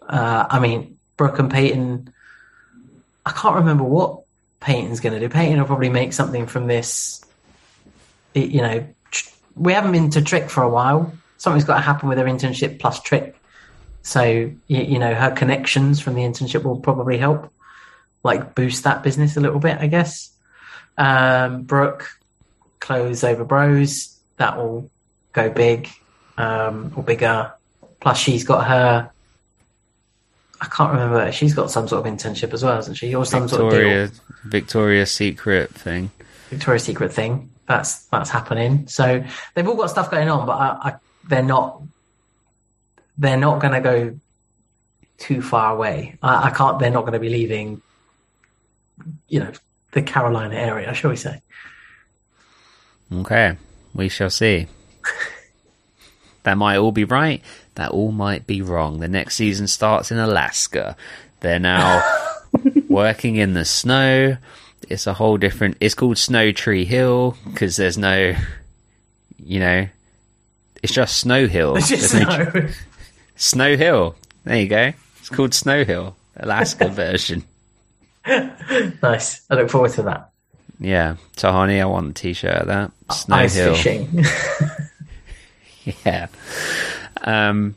Uh, 0.08 0.46
I 0.50 0.60
mean, 0.60 0.98
Brooke 1.18 1.40
and 1.40 1.52
Peyton, 1.52 2.14
I 3.26 3.32
can't 3.32 3.56
remember 3.56 3.84
what 3.84 4.22
Peyton's 4.60 5.00
going 5.00 5.14
to 5.14 5.20
do. 5.20 5.30
Peyton 5.30 5.60
will 5.60 5.66
probably 5.66 5.90
make 5.90 6.14
something 6.14 6.48
from 6.48 6.68
this. 6.68 7.24
You 8.34 8.62
know, 8.62 8.88
tr- 9.12 9.30
we 9.56 9.74
haven't 9.74 9.92
been 9.92 10.10
to 10.12 10.22
TRIC 10.22 10.50
for 10.50 10.64
a 10.64 10.70
while. 10.70 11.14
Something's 11.38 11.66
got 11.66 11.76
to 11.76 11.82
happen 11.82 12.10
with 12.10 12.18
her 12.18 12.26
internship 12.26 12.80
plus 12.80 13.02
TRIC. 13.02 13.36
So, 14.02 14.24
you, 14.24 14.54
you 14.68 15.00
know, 15.00 15.14
her 15.14 15.32
connections 15.32 16.00
from 16.00 16.16
the 16.16 16.22
internship 16.22 16.64
will 16.64 16.80
probably 16.80 17.18
help, 17.18 17.52
like 18.24 18.56
boost 18.56 18.84
that 18.84 19.04
business 19.04 19.38
a 19.38 19.40
little 19.40 19.60
bit, 19.60 19.78
I 19.80 19.88
guess. 19.88 20.32
Um, 20.98 21.64
Brooke, 21.64 22.10
clothes 22.80 23.24
over 23.24 23.46
bros, 23.46 24.18
that 24.38 24.58
will 24.58 24.90
go 25.34 25.50
big 25.50 25.90
um, 26.38 26.94
or 26.96 27.04
bigger. 27.04 27.54
Plus, 28.00 28.18
she's 28.18 28.44
got 28.44 28.68
her. 28.68 29.12
I 30.62 30.66
can't 30.66 30.92
remember. 30.92 31.32
She's 31.32 31.54
got 31.54 31.72
some 31.72 31.88
sort 31.88 32.06
of 32.06 32.14
internship 32.14 32.54
as 32.54 32.64
well, 32.64 32.76
hasn't 32.76 32.98
she? 32.98 33.14
Or 33.16 33.26
some 33.26 33.48
sort 33.48 33.62
of 33.62 33.72
deal. 33.72 33.80
Victoria 33.80 34.12
Victoria's 34.44 35.12
Secret 35.12 35.74
thing. 35.74 36.12
Victoria's 36.50 36.84
Secret 36.84 37.14
thing. 37.14 37.52
That's 37.68 38.06
that's 38.06 38.30
happening. 38.30 38.88
So 38.88 39.24
they've 39.54 39.68
all 39.68 39.76
got 39.76 39.90
stuff 39.90 40.12
going 40.12 40.30
on, 40.30 40.46
but 40.46 40.54
I, 40.54 40.90
I, 40.90 40.96
they're 41.28 41.44
not. 41.44 41.82
They're 43.18 43.38
not 43.38 43.60
going 43.60 43.74
to 43.74 43.82
go 43.82 44.20
too 45.18 45.42
far 45.42 45.76
away. 45.76 46.18
I, 46.24 46.48
I 46.48 46.50
can't. 46.52 46.80
They're 46.80 46.90
not 46.90 47.02
going 47.02 47.14
to 47.14 47.20
be 47.20 47.30
leaving. 47.30 47.82
You 49.28 49.42
know, 49.42 49.52
the 49.92 50.02
Carolina 50.02 50.56
area, 50.56 50.94
shall 50.94 51.12
we 51.12 51.16
say? 51.16 51.42
Okay, 53.14 53.58
we 53.94 54.10
shall 54.10 54.30
see. 54.30 54.68
that 56.44 56.58
might 56.58 56.78
all 56.78 56.92
be 56.92 57.06
right. 57.06 57.42
That 57.76 57.92
all 57.92 58.12
might 58.12 58.46
be 58.46 58.62
wrong. 58.62 59.00
The 59.00 59.08
next 59.08 59.36
season 59.36 59.68
starts 59.68 60.12
in 60.12 60.18
Alaska. 60.18 60.98
They're 61.40 61.60
now 61.60 62.04
working 62.90 63.38
in 63.38 63.54
the 63.54 63.64
snow. 63.66 64.38
It's 64.90 65.08
a 65.08 65.14
whole 65.14 65.38
different. 65.38 65.78
It's 65.80 65.94
called 65.96 66.18
Snow 66.18 66.52
Tree 66.52 66.84
Hill 66.84 67.38
because 67.46 67.76
there's 67.78 67.98
no, 67.98 68.36
you 69.38 69.60
know, 69.60 69.88
it's 70.84 70.92
just 70.94 71.18
Snow 71.18 71.48
Hill. 71.48 71.76
It's 71.78 71.90
just 71.90 72.12
There's 72.14 72.26
no- 72.26 72.50
snow. 72.52 72.68
Snow 73.36 73.78
Hill. 73.78 74.16
There 74.44 74.58
you 74.60 74.68
go. 74.68 74.92
It's 75.20 75.30
called 75.30 75.54
Snow 75.54 75.84
Hill, 75.86 76.16
Alaska 76.36 76.88
version. 76.90 77.44
nice. 78.26 79.42
I 79.50 79.56
look 79.56 79.70
forward 79.70 79.92
to 79.92 80.04
that. 80.04 80.30
Yeah, 80.80 81.18
Tahani, 81.36 81.82
I 81.82 81.86
want 81.86 82.10
a 82.12 82.14
t-shirt 82.14 82.56
of 82.56 82.68
that. 82.68 82.92
Snow 83.12 83.36
Ice 83.36 83.56
Hill. 83.56 83.76
fishing. 83.76 84.24
Yeah. 86.06 86.28
Um. 87.24 87.76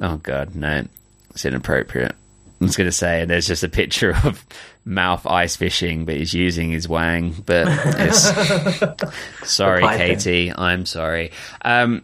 Oh 0.00 0.16
God, 0.16 0.54
no, 0.54 0.84
it's 1.30 1.44
inappropriate. 1.44 2.14
I 2.60 2.64
was 2.64 2.76
going 2.76 2.88
to 2.88 2.92
say 2.92 3.24
there's 3.24 3.46
just 3.46 3.62
a 3.62 3.68
picture 3.68 4.14
of 4.24 4.44
mouth 4.84 5.26
ice 5.26 5.56
fishing, 5.56 6.04
but 6.04 6.16
he's 6.16 6.34
using 6.34 6.70
his 6.70 6.88
wang. 6.88 7.34
But 7.44 7.66
it's... 7.68 9.44
sorry, 9.44 9.82
Katie, 9.82 10.52
I'm 10.52 10.86
sorry. 10.86 11.32
Um, 11.62 12.02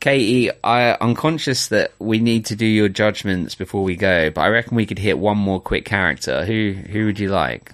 Katie, 0.00 0.50
I, 0.64 0.96
I'm 0.98 1.14
conscious 1.14 1.68
that 1.68 1.92
we 1.98 2.20
need 2.20 2.46
to 2.46 2.56
do 2.56 2.64
your 2.64 2.88
judgments 2.88 3.54
before 3.54 3.82
we 3.84 3.96
go, 3.96 4.30
but 4.30 4.40
I 4.40 4.48
reckon 4.48 4.76
we 4.76 4.86
could 4.86 4.98
hit 4.98 5.18
one 5.18 5.36
more 5.36 5.60
quick 5.60 5.84
character. 5.84 6.44
Who 6.46 6.72
who 6.72 7.04
would 7.06 7.18
you 7.18 7.28
like? 7.28 7.72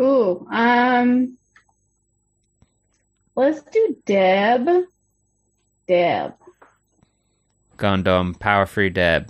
Ooh, 0.00 0.46
um, 0.50 1.36
let's 3.34 3.60
do 3.62 3.96
Deb. 4.06 4.68
Deb. 5.88 6.34
Gundam 7.80 8.38
Power 8.38 8.66
Through 8.66 8.90
Deb. 8.90 9.28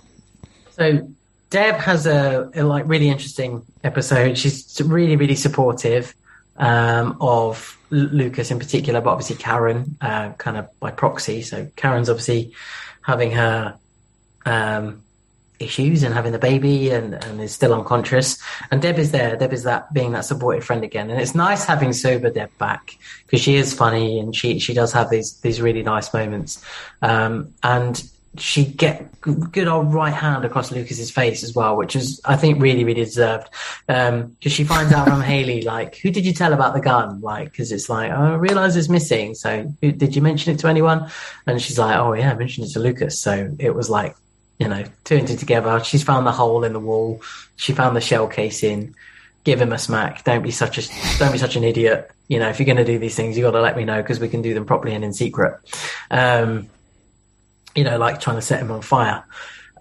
So 0.71 1.09
Deb 1.49 1.75
has 1.75 2.05
a, 2.05 2.51
a 2.53 2.63
like 2.63 2.83
really 2.87 3.09
interesting 3.09 3.65
episode. 3.83 4.37
She's 4.37 4.79
really 4.85 5.15
really 5.15 5.35
supportive 5.35 6.13
um, 6.57 7.17
of 7.19 7.77
Lucas 7.89 8.51
in 8.51 8.59
particular, 8.59 9.01
but 9.01 9.09
obviously 9.09 9.37
Karen 9.37 9.97
uh, 10.01 10.33
kind 10.33 10.57
of 10.57 10.69
by 10.79 10.91
proxy. 10.91 11.41
So 11.41 11.67
Karen's 11.75 12.09
obviously 12.09 12.53
having 13.01 13.31
her 13.31 13.77
um, 14.45 15.01
issues 15.59 16.03
and 16.03 16.13
having 16.13 16.31
the 16.31 16.39
baby 16.39 16.89
and, 16.89 17.13
and 17.13 17.41
is 17.41 17.53
still 17.53 17.73
unconscious. 17.73 18.41
And 18.69 18.81
Deb 18.81 18.97
is 18.97 19.11
there. 19.11 19.35
Deb 19.35 19.53
is 19.53 19.63
that 19.63 19.93
being 19.93 20.11
that 20.13 20.25
supportive 20.25 20.63
friend 20.63 20.83
again. 20.83 21.09
And 21.09 21.19
it's 21.21 21.35
nice 21.35 21.65
having 21.65 21.93
sober 21.93 22.29
Deb 22.29 22.55
back 22.57 22.97
because 23.25 23.41
she 23.41 23.55
is 23.55 23.73
funny 23.73 24.19
and 24.19 24.35
she 24.35 24.59
she 24.59 24.73
does 24.73 24.91
have 24.93 25.09
these 25.09 25.39
these 25.41 25.61
really 25.61 25.83
nice 25.83 26.13
moments. 26.13 26.63
Um, 27.01 27.53
and 27.63 28.03
she 28.37 28.65
get 28.65 29.19
good 29.19 29.67
old 29.67 29.93
right 29.93 30.13
hand 30.13 30.45
across 30.45 30.71
Lucas's 30.71 31.11
face 31.11 31.43
as 31.43 31.53
well, 31.53 31.75
which 31.75 31.95
is 31.95 32.21
I 32.25 32.37
think 32.37 32.61
really 32.61 32.83
really 32.83 33.03
deserved. 33.03 33.49
Um, 33.89 34.27
because 34.39 34.53
she 34.53 34.63
finds 34.63 34.93
out 34.93 35.07
from 35.07 35.21
Haley 35.21 35.63
like, 35.63 35.97
who 35.97 36.11
did 36.11 36.25
you 36.25 36.33
tell 36.33 36.53
about 36.53 36.73
the 36.73 36.81
gun? 36.81 37.21
Like, 37.21 37.51
because 37.51 37.71
it's 37.71 37.89
like 37.89 38.11
oh, 38.11 38.33
I 38.33 38.35
realize 38.35 38.75
it's 38.75 38.89
missing. 38.89 39.35
So 39.35 39.73
did 39.81 40.15
you 40.15 40.21
mention 40.21 40.53
it 40.53 40.59
to 40.59 40.67
anyone? 40.67 41.09
And 41.45 41.61
she's 41.61 41.77
like, 41.77 41.97
oh 41.97 42.13
yeah, 42.13 42.31
I 42.31 42.35
mentioned 42.35 42.67
it 42.67 42.73
to 42.73 42.79
Lucas. 42.79 43.19
So 43.19 43.53
it 43.59 43.75
was 43.75 43.89
like 43.89 44.15
you 44.59 44.67
know, 44.67 44.83
two 45.05 45.15
and 45.15 45.27
two 45.27 45.35
together. 45.35 45.83
She's 45.83 46.03
found 46.03 46.27
the 46.27 46.31
hole 46.31 46.63
in 46.63 46.73
the 46.73 46.79
wall. 46.79 47.21
She 47.55 47.73
found 47.73 47.95
the 47.95 48.01
shell 48.01 48.27
casing. 48.27 48.95
give 49.43 49.59
him 49.59 49.73
a 49.73 49.79
smack. 49.79 50.23
Don't 50.23 50.43
be 50.43 50.51
such 50.51 50.77
a 50.77 51.17
don't 51.17 51.31
be 51.31 51.39
such 51.39 51.55
an 51.55 51.63
idiot. 51.63 52.11
You 52.27 52.39
know, 52.39 52.47
if 52.47 52.59
you're 52.59 52.65
going 52.65 52.77
to 52.77 52.85
do 52.85 52.99
these 52.99 53.15
things, 53.15 53.35
you 53.35 53.43
got 53.43 53.51
to 53.51 53.61
let 53.61 53.75
me 53.75 53.85
know 53.85 54.01
because 54.01 54.19
we 54.19 54.29
can 54.29 54.41
do 54.41 54.53
them 54.53 54.65
properly 54.65 54.93
and 54.93 55.03
in 55.03 55.13
secret. 55.13 55.59
Um, 56.11 56.69
you 57.75 57.83
know, 57.83 57.97
like 57.97 58.19
trying 58.19 58.37
to 58.37 58.41
set 58.41 58.59
him 58.59 58.71
on 58.71 58.81
fire. 58.81 59.23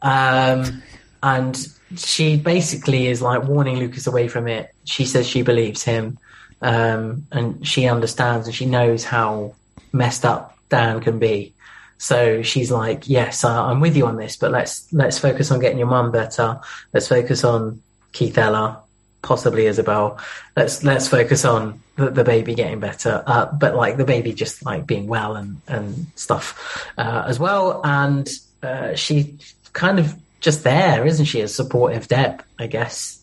Um, 0.03 0.83
and 1.23 1.69
she 1.97 2.37
basically 2.37 3.07
is 3.09 3.21
like 3.21 3.45
warning 3.45 3.79
Lucas 3.79 4.07
away 4.07 4.29
from 4.29 4.49
it. 4.49 4.75
She 4.85 5.05
says 5.05 5.27
she 5.27 5.43
believes 5.43 5.83
him, 5.83 6.19
um, 6.63 7.27
and 7.33 7.67
she 7.67 7.89
understands 7.89 8.47
and 8.47 8.55
she 8.55 8.67
knows 8.67 9.05
how 9.05 9.55
messed 9.93 10.25
up 10.25 10.57
Dan 10.69 11.01
can 11.01 11.19
be. 11.19 11.53
So 11.99 12.43
she's 12.43 12.71
like, 12.71 13.09
"Yes, 13.09 13.45
I, 13.45 13.71
I'm 13.71 13.81
with 13.81 13.97
you 13.97 14.07
on 14.07 14.17
this, 14.17 14.37
but 14.37 14.51
let's 14.51 14.91
let's 14.93 15.19
focus 15.19 15.51
on 15.51 15.61
getting 15.61 15.79
your 15.79 15.89
mum 15.89 16.11
better. 16.11 16.59
Let's 16.95 17.09
focus 17.09 17.45
on 17.45 17.83
Keith 18.13 18.39
Ella, 18.39 18.81
possibly 19.23 19.67
Isabel. 19.67 20.19
Let's 20.57 20.83
let's 20.83 21.09
focus 21.09 21.45
on 21.45 21.83
the, 22.01 22.11
the 22.11 22.25
baby 22.25 22.55
getting 22.55 22.81
better, 22.81 23.23
uh, 23.27 23.47
but 23.53 23.75
like 23.75 23.99
the 23.99 24.05
baby 24.05 24.33
just 24.33 24.65
like 24.65 24.87
being 24.87 25.07
well 25.07 25.37
and 25.37 25.61
and 25.69 26.07
stuff 26.15 26.89
uh, 26.97 27.25
as 27.27 27.39
well. 27.39 27.83
And 27.85 28.29
uh, 28.63 28.95
she 28.95 29.39
kind 29.75 29.99
of 29.99 30.17
just 30.41 30.65
there, 30.65 31.07
isn't 31.07 31.27
she? 31.27 31.43
A 31.43 31.49
supportive 31.49 32.09
Deb, 32.09 32.43
I 32.59 32.67
guess, 32.69 33.23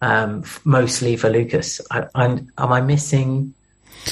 um, 0.00 0.42
f- 0.44 0.60
mostly 0.64 1.16
for 1.16 1.28
Lucas. 1.28 1.80
I, 1.90 2.06
I'm, 2.14 2.52
am 2.56 2.72
I 2.72 2.80
missing 2.80 3.54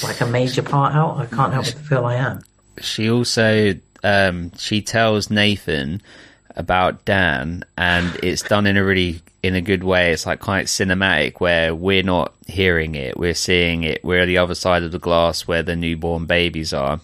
like 0.02 0.20
a 0.20 0.26
major 0.26 0.62
part 0.62 0.94
out? 0.94 1.18
I 1.18 1.26
can't 1.26 1.52
help 1.52 1.66
but 1.66 1.74
feel 1.74 2.04
I 2.04 2.16
am. 2.16 2.42
She 2.80 3.08
also 3.08 3.74
um, 4.02 4.50
she 4.58 4.82
tells 4.82 5.30
Nathan 5.30 6.02
about 6.60 7.04
Dan, 7.04 7.64
and 7.76 8.14
it's 8.22 8.42
done 8.42 8.66
in 8.66 8.76
a 8.76 8.84
really 8.84 9.20
in 9.42 9.54
a 9.56 9.60
good 9.60 9.82
way. 9.82 10.12
It's 10.12 10.26
like 10.26 10.38
quite 10.38 10.66
cinematic, 10.66 11.40
where 11.40 11.74
we're 11.74 12.04
not 12.04 12.32
hearing 12.46 12.94
it, 12.94 13.16
we're 13.16 13.34
seeing 13.34 13.82
it. 13.82 14.04
We're 14.04 14.26
the 14.26 14.38
other 14.38 14.54
side 14.54 14.84
of 14.84 14.92
the 14.92 14.98
glass 14.98 15.48
where 15.48 15.64
the 15.64 15.74
newborn 15.74 16.26
babies 16.26 16.72
are. 16.72 17.00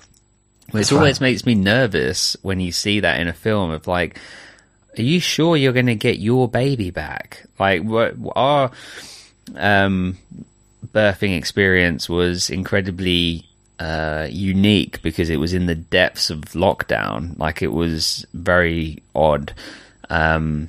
Which 0.70 0.92
always 0.92 1.20
right. 1.20 1.28
makes 1.28 1.46
me 1.46 1.54
nervous 1.54 2.36
when 2.42 2.60
you 2.60 2.72
see 2.72 3.00
that 3.00 3.20
in 3.20 3.28
a 3.28 3.32
film 3.32 3.70
of 3.70 3.86
like, 3.86 4.18
are 4.98 5.02
you 5.02 5.20
sure 5.20 5.56
you're 5.56 5.72
going 5.72 5.86
to 5.86 5.94
get 5.94 6.18
your 6.18 6.48
baby 6.48 6.90
back? 6.90 7.44
Like, 7.58 7.82
what 7.82 8.14
our 8.34 8.70
um, 9.54 10.18
birthing 10.92 11.36
experience 11.36 12.08
was 12.08 12.50
incredibly 12.50 13.46
uh, 13.78 14.26
unique 14.30 15.02
because 15.02 15.28
it 15.30 15.36
was 15.38 15.52
in 15.52 15.66
the 15.66 15.74
depths 15.74 16.30
of 16.30 16.40
lockdown. 16.54 17.38
Like, 17.38 17.62
it 17.62 17.72
was 17.72 18.24
very 18.34 19.02
odd. 19.14 19.52
Um, 20.10 20.68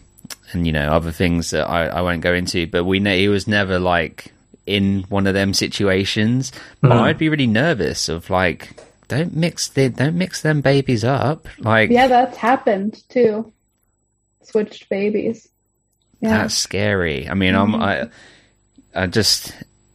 and 0.51 0.65
you 0.65 0.73
know, 0.73 0.91
other 0.91 1.11
things 1.11 1.51
that 1.51 1.69
I, 1.69 1.87
I 1.87 2.01
won't 2.01 2.21
go 2.21 2.33
into, 2.33 2.67
but 2.67 2.85
we 2.85 2.99
know 2.99 3.15
he 3.15 3.27
was 3.29 3.47
never 3.47 3.79
like 3.79 4.31
in 4.65 5.03
one 5.09 5.27
of 5.27 5.33
them 5.33 5.53
situations. 5.53 6.51
But 6.81 6.91
Mhm. 6.91 7.01
I'd 7.01 7.17
be 7.17 7.29
really 7.29 7.47
nervous 7.47 8.09
of 8.09 8.29
like, 8.29 8.81
don't 9.07 9.35
mix 9.35 9.69
the, 9.69 9.89
don't 9.89 10.15
mix 10.17 10.41
them 10.41 10.59
babies 10.61 11.03
up. 11.03 11.47
Like, 11.59 11.89
Yeah, 11.89 12.07
that's 12.07 12.35
happened 12.37 13.01
too. 13.09 13.51
Switched 14.43 14.89
babies. 14.89 15.47
Yeah. 16.19 16.29
That's 16.41 16.55
scary. 16.55 17.29
I 17.29 17.33
mean, 17.35 17.53
I'm 17.55 17.75
I, 17.75 18.09
I 18.95 19.05
just, 19.07 19.53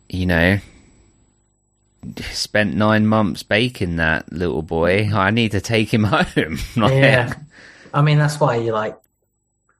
you 0.09 0.25
know, 0.27 0.59
spent 2.33 2.75
nine 2.75 3.07
months 3.07 3.43
baking 3.43 3.97
that 3.97 4.33
little 4.33 4.63
boy. 4.63 5.11
I 5.13 5.31
need 5.31 5.53
to 5.53 5.61
take 5.61 5.93
him 5.93 6.05
home. 6.05 6.59
Like, 6.77 6.93
yeah, 6.93 7.35
I 7.95 8.03
mean 8.03 8.19
that's 8.19 8.39
why 8.41 8.57
you 8.57 8.73
like 8.73 8.97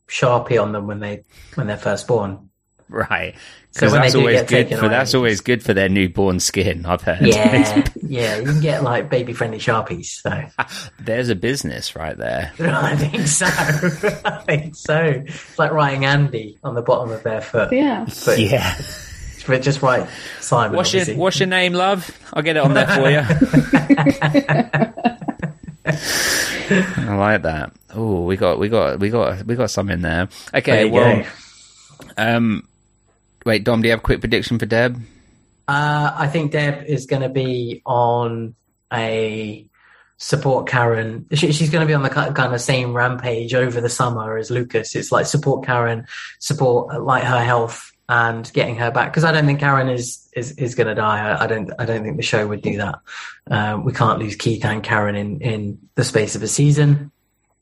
sharpie 0.09 0.61
on 0.63 0.73
them 0.73 0.87
when 0.87 1.01
they 1.01 1.25
when 1.55 1.67
they're 1.67 1.77
first 1.77 2.07
born. 2.07 2.51
right. 2.89 3.35
So 3.75 3.87
Because 3.87 3.93
when 3.93 4.01
they 4.03 4.07
that's 4.09 4.15
always 4.17 4.43
good 4.43 4.69
for 4.69 4.79
away, 4.81 4.89
that's 4.89 5.15
always 5.15 5.41
good 5.41 5.63
for 5.63 5.73
their 5.73 5.89
newborn 5.89 6.41
skin. 6.41 6.85
I've 6.85 7.01
heard. 7.01 7.23
Yeah, 7.23 7.83
yeah, 8.03 8.37
you 8.37 8.45
can 8.45 8.61
get 8.61 8.83
like 8.83 9.09
baby 9.09 9.33
friendly 9.33 9.57
sharpies. 9.59 10.21
So 10.21 10.43
There's 11.01 11.31
a 11.31 11.35
business 11.35 11.97
right 11.97 12.15
there. 12.19 12.53
I 12.61 12.97
think 12.97 13.27
so. 13.27 13.47
I 13.47 14.43
think 14.45 14.77
so. 14.77 15.23
It's 15.27 15.59
like 15.59 15.73
writing 15.73 16.05
Andy 16.05 16.59
on 16.63 16.75
the 16.75 16.83
bottom 16.83 17.11
of 17.13 17.23
their 17.23 17.41
foot. 17.41 17.73
Yeah, 17.73 18.07
but, 18.27 18.39
Yeah. 18.39 18.79
But 19.47 19.63
just 19.63 19.83
write 19.83 20.09
Simon. 20.41 20.77
What's 20.77 20.93
your. 20.95 21.05
What's 21.17 21.39
your 21.41 21.49
name, 21.49 21.73
love? 21.73 22.11
I'll 22.33 22.43
get 22.43 22.57
it 22.57 22.61
on 22.61 22.75
there 22.75 22.87
for 22.87 23.11
you. 23.11 23.23
I 25.85 27.15
like 27.17 27.43
that. 27.43 27.73
Oh, 27.95 28.23
we 28.25 28.37
got 28.37 28.59
we 28.59 28.69
got 28.69 28.99
we 28.99 29.11
got 29.11 29.45
we 29.45 29.57
got 29.57 29.71
some 29.71 29.91
in 29.91 30.03
there. 30.03 30.29
There 30.53 30.59
Okay, 30.61 30.87
you 30.87 30.93
well, 30.93 31.23
go. 31.23 31.27
um, 32.17 32.69
wait, 33.45 33.65
Dom, 33.65 33.83
do 33.83 33.89
you 33.89 33.93
have 33.93 34.01
a 34.01 34.03
quick 34.03 34.21
prediction 34.21 34.59
for 34.59 34.67
Deb? 34.67 35.01
Uh, 35.69 36.13
I 36.15 36.27
think 36.29 36.53
Deb 36.53 36.85
is 36.87 37.07
going 37.07 37.23
to 37.23 37.29
be 37.29 37.83
on 37.87 38.55
a 38.93 39.67
support 40.19 40.69
Karen. 40.69 41.27
She, 41.33 41.53
she's 41.53 41.71
going 41.71 41.83
to 41.83 41.87
be 41.87 41.95
on 41.95 42.03
the 42.03 42.11
kind 42.11 42.55
of 42.55 42.61
same 42.61 42.95
rampage 42.95 43.55
over 43.55 43.81
the 43.81 43.89
summer 43.89 44.37
as 44.37 44.51
Lucas. 44.51 44.95
It's 44.95 45.13
like 45.13 45.27
support 45.27 45.65
Karen, 45.67 46.07
support 46.39 46.95
uh, 46.95 47.01
like 47.01 47.25
her 47.25 47.43
health 47.43 47.92
and 48.09 48.53
getting 48.53 48.77
her 48.77 48.91
back. 48.91 49.11
Because 49.11 49.25
I 49.25 49.33
don't 49.33 49.47
think 49.47 49.61
Karen 49.61 49.89
is 49.89 50.29
is, 50.35 50.53
is 50.53 50.75
going 50.75 50.89
to 50.89 50.95
die. 50.95 51.31
I, 51.31 51.45
I 51.45 51.47
don't 51.47 51.71
I 51.79 51.85
don't 51.85 52.03
think 52.03 52.17
the 52.17 52.23
show 52.23 52.47
would 52.47 52.63
do 52.63 52.77
that. 52.79 52.97
Um, 53.51 53.85
we 53.85 53.93
can't 53.93 54.19
lose 54.19 54.37
Keith 54.37 54.65
and 54.65 54.83
Karen 54.83 55.17
in 55.17 55.41
in 55.41 55.79
the 55.95 56.05
space 56.05 56.35
of 56.35 56.43
a 56.43 56.49
season. 56.49 57.11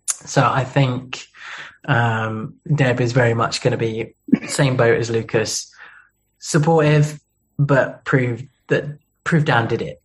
So 0.07 0.45
I 0.45 0.65
think 0.65 1.27
um, 1.87 2.55
Deb 2.75 3.01
is 3.01 3.13
very 3.13 3.35
much 3.35 3.63
going 3.63 3.73
to 3.73 3.79
be 3.79 4.15
same 4.49 4.77
boat 4.77 4.99
as 4.99 5.11
Lucas, 5.11 5.73
supportive, 6.39 7.21
but 7.59 8.05
prove 8.05 8.43
that 8.69 8.85
prove 9.25 9.45
Dan 9.45 9.69
did 9.69 9.83
it, 9.83 10.03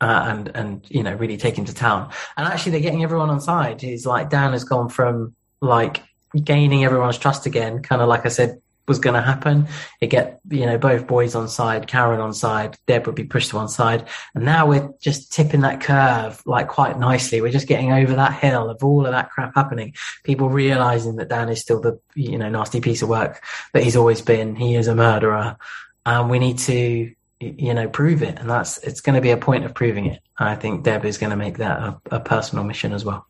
uh, 0.00 0.24
and 0.28 0.48
and 0.54 0.86
you 0.88 1.02
know 1.02 1.14
really 1.14 1.36
take 1.36 1.56
him 1.56 1.64
to 1.64 1.74
town. 1.74 2.10
And 2.36 2.46
actually, 2.46 2.72
they're 2.72 2.80
getting 2.80 3.02
everyone 3.02 3.30
on 3.30 3.40
side. 3.40 3.80
He's 3.80 4.06
like 4.06 4.30
Dan 4.30 4.52
has 4.52 4.64
gone 4.64 4.88
from 4.88 5.34
like 5.60 6.02
gaining 6.42 6.84
everyone's 6.84 7.18
trust 7.18 7.46
again, 7.46 7.82
kind 7.82 8.02
of 8.02 8.08
like 8.08 8.26
I 8.26 8.28
said 8.28 8.60
was 8.88 8.98
going 8.98 9.14
to 9.14 9.20
happen. 9.20 9.66
It 10.00 10.08
get 10.08 10.40
you 10.50 10.66
know 10.66 10.78
both 10.78 11.06
boys 11.06 11.34
on 11.34 11.48
side, 11.48 11.86
Karen 11.86 12.20
on 12.20 12.32
side, 12.32 12.76
Deb 12.86 13.06
would 13.06 13.14
be 13.14 13.24
pushed 13.24 13.50
to 13.50 13.56
one 13.56 13.68
side, 13.68 14.08
and 14.34 14.44
now 14.44 14.66
we're 14.66 14.90
just 15.00 15.32
tipping 15.32 15.62
that 15.62 15.80
curve 15.80 16.42
like 16.46 16.68
quite 16.68 16.98
nicely. 16.98 17.40
We're 17.40 17.52
just 17.52 17.68
getting 17.68 17.92
over 17.92 18.14
that 18.14 18.34
hill 18.34 18.70
of 18.70 18.82
all 18.82 19.06
of 19.06 19.12
that 19.12 19.30
crap 19.30 19.54
happening. 19.54 19.94
People 20.24 20.48
realizing 20.48 21.16
that 21.16 21.28
Dan 21.28 21.48
is 21.48 21.60
still 21.60 21.80
the 21.80 21.98
you 22.14 22.38
know 22.38 22.48
nasty 22.48 22.80
piece 22.80 23.02
of 23.02 23.08
work 23.08 23.42
that 23.72 23.82
he's 23.82 23.96
always 23.96 24.20
been. 24.20 24.56
He 24.56 24.74
is 24.74 24.88
a 24.88 24.94
murderer, 24.94 25.56
and 26.04 26.30
we 26.30 26.38
need 26.38 26.58
to 26.58 27.12
you 27.40 27.74
know 27.74 27.88
prove 27.88 28.22
it. 28.22 28.38
And 28.38 28.48
that's 28.48 28.78
it's 28.78 29.00
going 29.00 29.16
to 29.16 29.20
be 29.20 29.30
a 29.30 29.36
point 29.36 29.64
of 29.64 29.74
proving 29.74 30.06
it. 30.06 30.20
I 30.38 30.54
think 30.54 30.84
Deb 30.84 31.04
is 31.04 31.18
going 31.18 31.30
to 31.30 31.36
make 31.36 31.58
that 31.58 31.78
a, 31.80 32.00
a 32.10 32.20
personal 32.20 32.64
mission 32.64 32.92
as 32.92 33.04
well. 33.04 33.26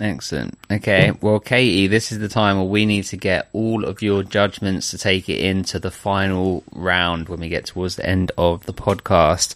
Excellent. 0.00 0.58
Okay, 0.70 1.12
well, 1.20 1.38
Katie, 1.38 1.86
this 1.86 2.10
is 2.10 2.20
the 2.20 2.28
time 2.28 2.56
where 2.56 2.64
we 2.64 2.86
need 2.86 3.04
to 3.04 3.18
get 3.18 3.50
all 3.52 3.84
of 3.84 4.00
your 4.00 4.22
judgments 4.22 4.90
to 4.90 4.98
take 4.98 5.28
it 5.28 5.38
into 5.40 5.78
the 5.78 5.90
final 5.90 6.64
round 6.72 7.28
when 7.28 7.40
we 7.40 7.50
get 7.50 7.66
towards 7.66 7.96
the 7.96 8.06
end 8.06 8.32
of 8.38 8.64
the 8.64 8.72
podcast. 8.72 9.54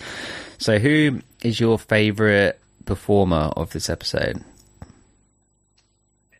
So, 0.58 0.78
who 0.78 1.22
is 1.42 1.58
your 1.58 1.78
favorite 1.78 2.60
performer 2.84 3.52
of 3.56 3.70
this 3.70 3.88
episode? 3.88 4.44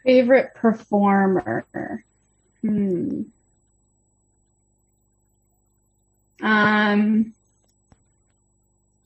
Favorite 0.05 0.55
performer? 0.55 2.05
Hmm. 2.61 3.23
Um, 6.43 7.33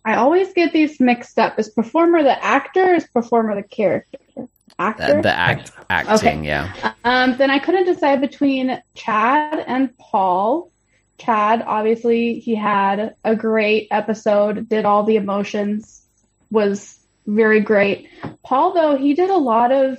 I 0.05 0.17
always 0.17 0.53
get 0.55 0.73
these 0.73 0.99
mixed 0.99 1.39
up. 1.39 1.57
Is 1.61 1.69
performer 1.69 2.25
the 2.25 2.45
actor? 2.45 2.83
Or 2.83 2.95
is 2.95 3.07
performer 3.07 3.55
the 3.55 3.63
character? 3.63 4.19
Actor. 4.79 5.23
The 5.23 5.31
act, 5.31 5.73
acting, 5.91 6.15
Okay. 6.15 6.47
yeah. 6.47 6.93
Um, 7.05 7.37
then 7.37 7.51
I 7.51 7.59
couldn't 7.59 7.85
decide 7.85 8.21
between 8.21 8.81
Chad 8.95 9.65
and 9.67 9.97
Paul. 9.99 10.71
Chad, 11.19 11.65
obviously, 11.67 12.39
he 12.39 12.55
had 12.55 13.17
a 13.25 13.35
great 13.35 13.89
episode, 13.91 14.69
did 14.69 14.85
all 14.85 15.03
the 15.03 15.17
emotions, 15.17 16.03
was 16.51 16.97
very 17.27 17.61
great. 17.61 18.09
Paul, 18.45 18.73
though, 18.73 18.97
he 18.97 19.15
did 19.15 19.31
a 19.31 19.37
lot 19.37 19.73
of 19.73 19.99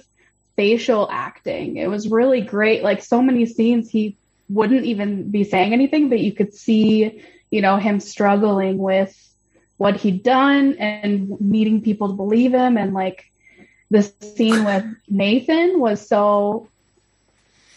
facial 0.56 1.09
acting. 1.11 1.77
It 1.77 1.88
was 1.90 2.08
really 2.09 2.41
great. 2.41 2.82
Like 2.82 3.03
so 3.03 3.22
many 3.22 3.45
scenes, 3.45 3.90
he 3.90 4.17
wouldn't 4.48 4.85
even 4.85 5.30
be 5.30 5.43
saying 5.43 5.74
anything, 5.74 6.09
but 6.09 6.19
you 6.19 6.32
could 6.32 6.53
see, 6.53 7.22
you 7.51 7.61
know, 7.61 7.77
him 7.77 7.99
struggling 7.99 8.77
with 8.77 9.16
what 9.77 9.98
he'd 9.98 10.24
done 10.24 10.75
and 10.75 11.40
needing 11.40 11.82
people 11.82 12.09
to 12.09 12.14
believe 12.14 12.53
him 12.53 12.77
and 12.77 12.93
like 12.93 13.32
the 13.90 14.03
scene 14.22 14.64
with 14.64 14.85
Nathan 15.08 15.80
was 15.80 16.08
so, 16.08 16.69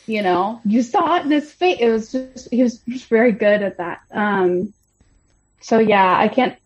you 0.07 0.23
know, 0.23 0.60
you 0.65 0.82
saw 0.82 1.16
it 1.16 1.24
in 1.24 1.31
his 1.31 1.50
face. 1.50 1.78
It 1.81 1.91
was 1.91 2.12
just 2.12 2.49
he 2.50 2.62
was 2.62 2.78
just 2.78 3.07
very 3.07 3.32
good 3.32 3.62
at 3.62 3.78
that. 3.78 4.00
Um, 4.10 4.74
so 5.60 5.78
yeah, 5.78 6.16
I 6.16 6.28
can't 6.28 6.58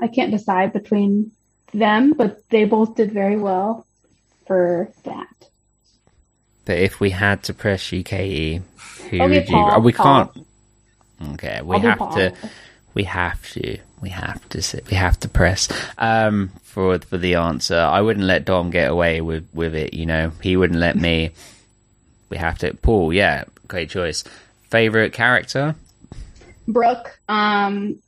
I 0.00 0.08
can't 0.08 0.30
decide 0.30 0.72
between 0.72 1.32
them, 1.72 2.12
but 2.12 2.48
they 2.48 2.64
both 2.64 2.96
did 2.96 3.12
very 3.12 3.36
well 3.36 3.86
for 4.46 4.90
that. 5.04 5.28
But 6.64 6.78
if 6.78 7.00
we 7.00 7.10
had 7.10 7.44
to 7.44 7.54
press 7.54 7.88
Katie, 7.88 8.62
who 9.10 9.18
would 9.20 9.48
you? 9.48 9.54
Paul, 9.54 9.80
we 9.80 9.92
Paul. 9.92 10.26
can't. 10.26 10.46
Okay, 11.34 11.60
we 11.62 11.76
I'll 11.76 11.82
have 11.82 12.14
to. 12.14 12.34
We 12.94 13.04
have 13.04 13.50
to. 13.52 13.78
We 14.00 14.10
have 14.10 14.46
to. 14.50 14.62
sit- 14.62 14.86
We 14.90 14.96
have 14.96 15.18
to 15.20 15.28
press 15.28 15.68
um, 15.98 16.50
for 16.62 16.98
for 16.98 17.18
the 17.18 17.34
answer. 17.34 17.78
I 17.78 18.00
wouldn't 18.00 18.26
let 18.26 18.44
Dom 18.44 18.70
get 18.70 18.90
away 18.90 19.20
with 19.20 19.48
with 19.52 19.74
it. 19.74 19.94
You 19.94 20.06
know, 20.06 20.32
he 20.42 20.56
wouldn't 20.56 20.78
let 20.78 20.96
me. 20.96 21.30
We 22.30 22.36
have 22.36 22.58
to. 22.58 22.74
Paul, 22.74 23.12
yeah, 23.12 23.44
great 23.66 23.90
choice. 23.90 24.24
Favorite 24.70 25.12
character? 25.12 25.74
Brooke. 26.66 27.18
Um, 27.28 27.98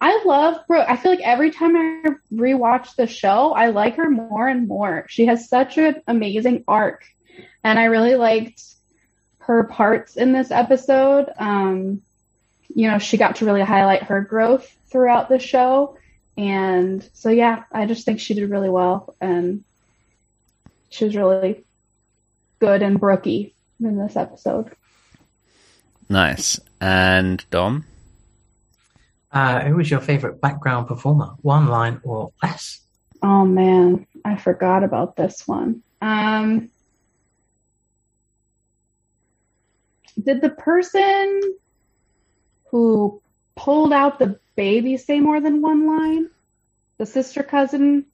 I 0.00 0.22
love 0.24 0.66
Brooke. 0.66 0.86
I 0.88 0.96
feel 0.96 1.12
like 1.12 1.20
every 1.20 1.50
time 1.50 1.76
I 1.76 2.04
rewatch 2.32 2.94
the 2.96 3.06
show, 3.06 3.52
I 3.52 3.66
like 3.70 3.96
her 3.96 4.08
more 4.10 4.48
and 4.48 4.66
more. 4.68 5.04
She 5.08 5.26
has 5.26 5.48
such 5.48 5.76
an 5.76 5.96
amazing 6.06 6.64
arc, 6.66 7.04
and 7.64 7.78
I 7.78 7.84
really 7.84 8.14
liked 8.16 8.62
her 9.40 9.64
parts 9.64 10.16
in 10.16 10.32
this 10.32 10.50
episode. 10.50 11.32
Um, 11.38 12.00
you 12.74 12.88
know, 12.90 12.98
she 12.98 13.16
got 13.16 13.36
to 13.36 13.44
really 13.44 13.62
highlight 13.62 14.04
her 14.04 14.20
growth 14.22 14.72
throughout 14.90 15.28
the 15.28 15.38
show, 15.38 15.96
and 16.36 17.08
so 17.12 17.30
yeah, 17.30 17.64
I 17.72 17.86
just 17.86 18.04
think 18.04 18.20
she 18.20 18.34
did 18.34 18.50
really 18.50 18.70
well, 18.70 19.14
and 19.20 19.64
she 20.90 21.04
was 21.04 21.16
really 21.16 21.64
good 22.58 22.82
and 22.82 22.98
Brookie 22.98 23.54
in 23.80 23.98
this 23.98 24.16
episode. 24.16 24.72
Nice. 26.08 26.58
And 26.80 27.44
Dom? 27.50 27.84
Uh, 29.30 29.60
who 29.60 29.76
was 29.76 29.90
your 29.90 30.00
favorite 30.00 30.40
background 30.40 30.88
performer? 30.88 31.34
One 31.42 31.66
line 31.66 32.00
or 32.02 32.32
less? 32.42 32.80
Oh 33.22 33.44
man, 33.44 34.06
I 34.24 34.36
forgot 34.36 34.84
about 34.84 35.16
this 35.16 35.46
one. 35.46 35.82
Um, 36.00 36.70
did 40.22 40.40
the 40.40 40.50
person 40.50 41.40
who 42.70 43.20
pulled 43.56 43.92
out 43.92 44.18
the 44.18 44.38
baby 44.58 44.96
say 44.96 45.20
more 45.20 45.40
than 45.40 45.62
one 45.62 45.86
line? 45.86 46.28
The 46.98 47.06
sister 47.06 47.44
cousin? 47.44 48.04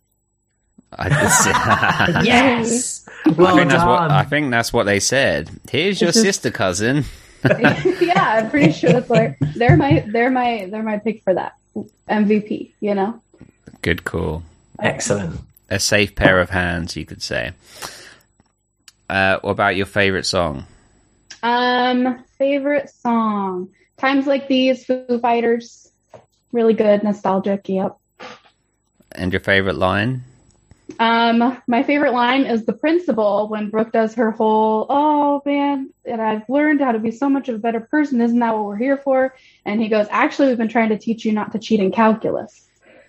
I 0.97 1.09
just, 1.09 1.47
Yes. 2.27 3.09
I 3.27 3.31
Well 3.31 3.57
think 3.57 3.71
that's 3.71 3.85
what 3.85 3.99
done. 4.01 4.11
I 4.13 4.25
think 4.25 4.51
that's 4.51 4.73
what 4.73 4.85
they 4.85 5.01
said. 5.01 5.51
Here's 5.71 6.01
your 6.01 6.13
just- 6.13 6.23
sister 6.23 6.51
cousin. 6.51 7.05
yeah, 8.01 8.41
I'm 8.41 8.51
pretty 8.51 8.73
sure 8.73 8.93
that's 8.93 9.11
like 9.11 9.39
they're 9.57 9.77
my 9.77 10.03
they're 10.09 10.31
my 10.31 10.67
they're 10.71 10.83
my 10.83 10.97
pick 10.99 11.23
for 11.23 11.35
that 11.35 11.55
MVP. 12.09 12.71
You 12.81 12.95
know, 12.95 13.21
Good 13.83 14.05
call. 14.05 14.43
Excellent. 14.81 15.41
A 15.69 15.79
safe 15.79 16.15
pair 16.15 16.41
of 16.41 16.49
hands, 16.51 16.97
you 16.97 17.05
could 17.05 17.23
say. 17.23 17.53
Uh, 19.11 19.39
what 19.43 19.51
about 19.53 19.77
your 19.77 19.85
favorite 19.87 20.25
song? 20.27 20.65
um, 21.43 22.25
favorite 22.39 22.89
song. 22.89 23.69
Times 23.99 24.27
like 24.27 24.49
these, 24.49 24.85
Foo 24.87 25.19
Fighters, 25.21 25.84
really 26.55 26.73
good, 26.75 27.03
nostalgic. 27.03 27.69
Yep. 27.69 27.97
And 29.13 29.33
your 29.33 29.41
favorite 29.41 29.77
line? 29.77 30.23
Um, 31.01 31.61
my 31.67 31.83
favorite 31.83 32.13
line 32.13 32.45
is 32.45 32.67
the 32.67 32.73
principal 32.73 33.49
when 33.49 33.71
Brooke 33.71 33.93
does 33.93 34.15
her 34.15 34.31
whole, 34.31 34.87
oh 34.89 35.43
man, 35.47 35.91
and 36.05 36.21
I've 36.21 36.49
learned 36.49 36.81
how 36.81 36.93
to 36.93 36.99
be 36.99 37.11
so 37.11 37.29
much 37.29 37.49
of 37.49 37.55
a 37.57 37.59
better 37.59 37.81
person. 37.81 38.21
Isn't 38.21 38.39
that 38.41 38.55
what 38.55 38.65
we're 38.65 38.77
here 38.77 38.99
for? 38.99 39.35
And 39.65 39.81
he 39.81 39.89
goes, 39.89 40.07
actually, 40.11 40.49
we've 40.49 40.59
been 40.59 40.69
trying 40.69 40.91
to 40.91 40.99
teach 40.99 41.25
you 41.25 41.33
not 41.33 41.53
to 41.53 41.59
cheat 41.59 41.81
in 41.81 41.91
calculus. 41.91 42.67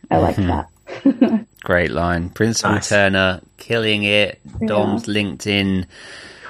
I 0.10 0.18
like 0.18 0.36
Mhm. 0.38 0.48
that. 0.48 1.46
Great 1.64 1.92
line. 1.92 2.30
Principal 2.30 2.76
Nice. 2.76 2.90
Turner 2.90 3.42
killing 3.58 4.04
it. 4.04 4.40
Yeah. 4.62 4.68
Dom's 4.68 5.06
LinkedIn 5.06 5.86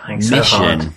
Trying 0.04 0.22
so 0.22 0.36
mission. 0.38 0.58
hard. 0.60 0.94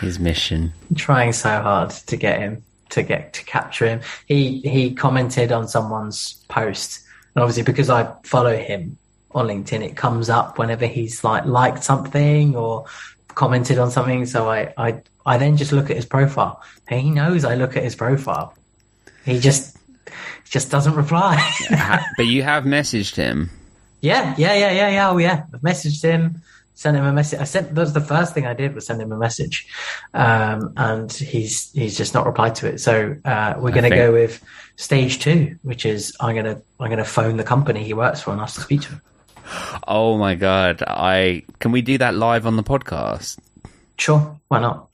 His 0.00 0.18
mission. 0.18 0.72
trying 0.96 1.32
so 1.32 1.48
hard 1.48 1.90
to 1.90 2.16
get 2.16 2.38
him 2.40 2.62
to 2.90 3.02
get 3.02 3.32
to 3.34 3.44
capture 3.44 3.86
him. 3.86 4.00
He 4.26 4.60
he 4.60 4.94
commented 4.94 5.52
on 5.52 5.68
someone's 5.68 6.44
post, 6.48 7.00
and 7.34 7.42
obviously 7.42 7.62
because 7.62 7.90
I 7.90 8.12
follow 8.24 8.56
him 8.56 8.98
on 9.32 9.48
LinkedIn, 9.48 9.84
it 9.84 9.96
comes 9.96 10.30
up 10.30 10.58
whenever 10.58 10.86
he's 10.86 11.24
like 11.24 11.44
liked 11.44 11.82
something 11.82 12.54
or 12.56 12.86
commented 13.28 13.78
on 13.78 13.90
something. 13.90 14.26
So 14.26 14.48
I 14.48 14.72
I 14.76 15.02
I 15.26 15.38
then 15.38 15.56
just 15.56 15.72
look 15.72 15.90
at 15.90 15.96
his 15.96 16.06
profile. 16.06 16.62
And 16.88 17.00
he 17.00 17.10
knows 17.10 17.44
I 17.44 17.54
look 17.54 17.76
at 17.76 17.82
his 17.82 17.96
profile. 17.96 18.54
He 19.24 19.38
just 19.40 19.76
just 20.44 20.70
doesn't 20.70 20.94
reply. 20.94 21.36
But 22.16 22.26
you 22.26 22.42
have 22.42 22.64
messaged 22.64 23.16
him. 23.16 23.50
Yeah, 24.04 24.34
yeah, 24.36 24.52
yeah, 24.52 24.70
yeah, 24.70 24.88
yeah. 24.90 25.08
Oh, 25.08 25.16
yeah. 25.16 25.44
I've 25.54 25.62
messaged 25.62 26.02
him, 26.02 26.42
sent 26.74 26.96
him 26.96 27.04
a 27.04 27.12
message. 27.12 27.40
I 27.40 27.44
sent 27.44 27.74
that 27.74 27.80
was 27.80 27.92
the 27.92 28.00
first 28.00 28.34
thing 28.34 28.46
I 28.46 28.54
did 28.54 28.74
was 28.74 28.86
send 28.86 29.00
him 29.00 29.12
a 29.12 29.16
message, 29.16 29.66
um, 30.12 30.72
and 30.76 31.12
he's 31.12 31.70
he's 31.72 31.96
just 31.96 32.14
not 32.14 32.26
replied 32.26 32.54
to 32.56 32.66
it. 32.68 32.80
So 32.80 33.16
uh, 33.24 33.54
we're 33.58 33.70
going 33.72 33.90
to 33.90 33.96
go 33.96 34.12
with 34.12 34.42
stage 34.76 35.20
two, 35.20 35.56
which 35.62 35.86
is 35.86 36.14
I'm 36.20 36.34
gonna 36.34 36.60
I'm 36.80 36.90
gonna 36.90 37.04
phone 37.04 37.36
the 37.36 37.44
company 37.44 37.84
he 37.84 37.94
works 37.94 38.20
for 38.20 38.32
and 38.32 38.40
ask 38.40 38.56
to 38.56 38.60
speak 38.62 38.82
to 38.82 38.88
him. 38.90 39.00
Oh 39.86 40.16
my 40.18 40.34
god! 40.34 40.82
I 40.86 41.42
can 41.60 41.70
we 41.72 41.82
do 41.82 41.98
that 41.98 42.14
live 42.14 42.46
on 42.46 42.56
the 42.56 42.62
podcast? 42.62 43.38
Sure, 43.98 44.38
why 44.48 44.60
not? 44.60 44.88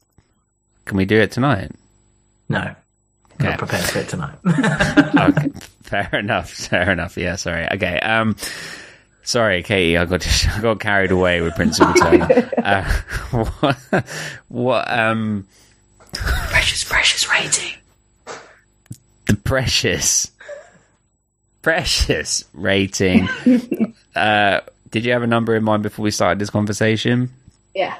Can 0.85 0.97
we 0.97 1.05
do 1.05 1.21
it 1.21 1.31
tonight? 1.31 1.71
No, 2.49 2.75
Okay. 3.35 3.49
not 3.49 3.59
prepared 3.59 3.85
for 3.85 3.99
it 4.01 4.09
tonight. 4.09 4.35
okay, 5.39 5.49
fair 5.83 6.11
enough. 6.13 6.51
Fair 6.51 6.91
enough. 6.91 7.17
Yeah, 7.17 7.37
sorry. 7.37 7.67
Okay. 7.73 8.01
Um, 8.01 8.35
sorry, 9.23 9.63
Katie. 9.63 9.97
I 9.97 10.05
got 10.05 10.27
I 10.57 10.61
got 10.61 10.81
carried 10.81 11.11
away 11.11 11.41
with 11.41 11.55
Principal 11.55 11.95
Turner. 11.95 12.51
uh, 12.59 12.85
what? 13.61 14.05
What? 14.49 14.91
Um, 14.91 15.47
precious, 16.13 16.85
precious 16.85 17.29
rating. 17.31 17.77
the 19.27 19.37
precious, 19.37 20.31
precious 21.63 22.45
rating. 22.53 23.29
uh, 24.17 24.61
did 24.91 25.05
you 25.05 25.13
have 25.13 25.23
a 25.23 25.27
number 25.27 25.55
in 25.55 25.63
mind 25.63 25.83
before 25.83 26.03
we 26.03 26.11
started 26.11 26.39
this 26.39 26.51
conversation? 26.51 27.31
yeah. 27.75 27.97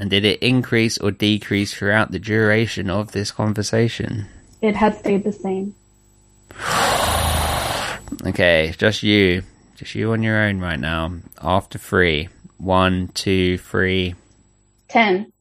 And 0.00 0.10
did 0.10 0.24
it 0.24 0.40
increase 0.40 0.96
or 0.98 1.10
decrease 1.10 1.74
throughout 1.74 2.12
the 2.12 2.20
duration 2.20 2.88
of 2.88 3.10
this 3.10 3.32
conversation? 3.32 4.26
It 4.62 4.76
had 4.76 4.96
stayed 4.96 5.24
the 5.24 5.32
same. 5.32 5.74
Okay, 8.26 8.74
just 8.78 9.02
you. 9.02 9.42
Just 9.78 9.94
you 9.94 10.12
on 10.12 10.22
your 10.22 10.36
own 10.42 10.58
right 10.58 10.78
now. 10.78 11.12
After 11.40 11.78
three. 11.78 12.28
One, 12.58 13.08
two, 13.14 13.58
three. 13.58 14.14
10. 14.88 15.32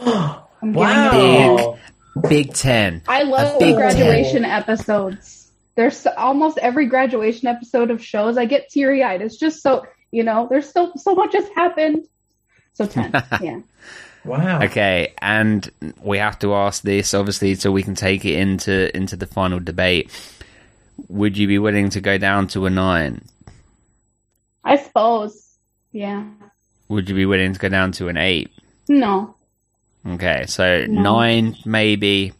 Wow. 0.62 1.10
it- 1.14 1.80
Big 2.28 2.52
ten. 2.52 3.02
I 3.08 3.22
love 3.22 3.58
big 3.58 3.74
the 3.74 3.80
graduation 3.80 4.44
episodes. 4.44 5.50
There's 5.76 6.04
almost 6.18 6.58
every 6.58 6.86
graduation 6.86 7.48
episode 7.48 7.90
of 7.90 8.04
shows. 8.04 8.36
I 8.36 8.44
get 8.44 8.68
teary 8.68 9.02
eyed. 9.02 9.22
It's 9.22 9.36
just 9.36 9.62
so, 9.62 9.86
you 10.10 10.22
know, 10.24 10.46
there's 10.50 10.70
so, 10.70 10.92
so 10.96 11.14
much 11.14 11.32
has 11.34 11.48
happened. 11.54 12.06
So 12.74 12.84
10. 12.86 13.12
yeah. 13.40 13.60
Wow. 14.24 14.60
Okay, 14.64 15.14
and 15.22 15.70
we 16.02 16.18
have 16.18 16.38
to 16.40 16.52
ask 16.52 16.82
this 16.82 17.14
obviously 17.14 17.54
so 17.54 17.72
we 17.72 17.82
can 17.84 17.94
take 17.94 18.24
it 18.26 18.34
into 18.34 18.94
into 18.94 19.16
the 19.16 19.26
final 19.26 19.60
debate. 19.60 20.10
Would 21.08 21.38
you 21.38 21.46
be 21.46 21.58
willing 21.58 21.88
to 21.90 22.00
go 22.02 22.18
down 22.18 22.48
to 22.48 22.66
a 22.66 22.70
nine? 22.70 23.22
I 24.64 24.76
suppose. 24.76 25.56
Yeah. 25.92 26.24
Would 26.88 27.08
you 27.08 27.14
be 27.14 27.26
willing 27.26 27.52
to 27.52 27.58
go 27.58 27.68
down 27.68 27.92
to 27.92 28.08
an 28.08 28.16
eight? 28.16 28.50
No. 28.88 29.34
Okay, 30.06 30.44
so 30.46 30.86
No. 30.86 31.02
nine 31.02 31.56
maybe, 31.64 32.32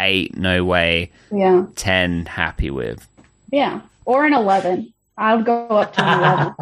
eight 0.00 0.36
no 0.36 0.64
way, 0.64 1.10
Yeah. 1.32 1.66
ten 1.76 2.26
happy 2.26 2.70
with. 2.70 3.06
Yeah. 3.50 3.80
Or 4.04 4.24
an 4.24 4.32
11. 4.34 4.92
I'll 5.16 5.42
go 5.42 5.66
up 5.68 5.94
to 5.94 6.02
an 6.04 6.18
11. 6.22 6.54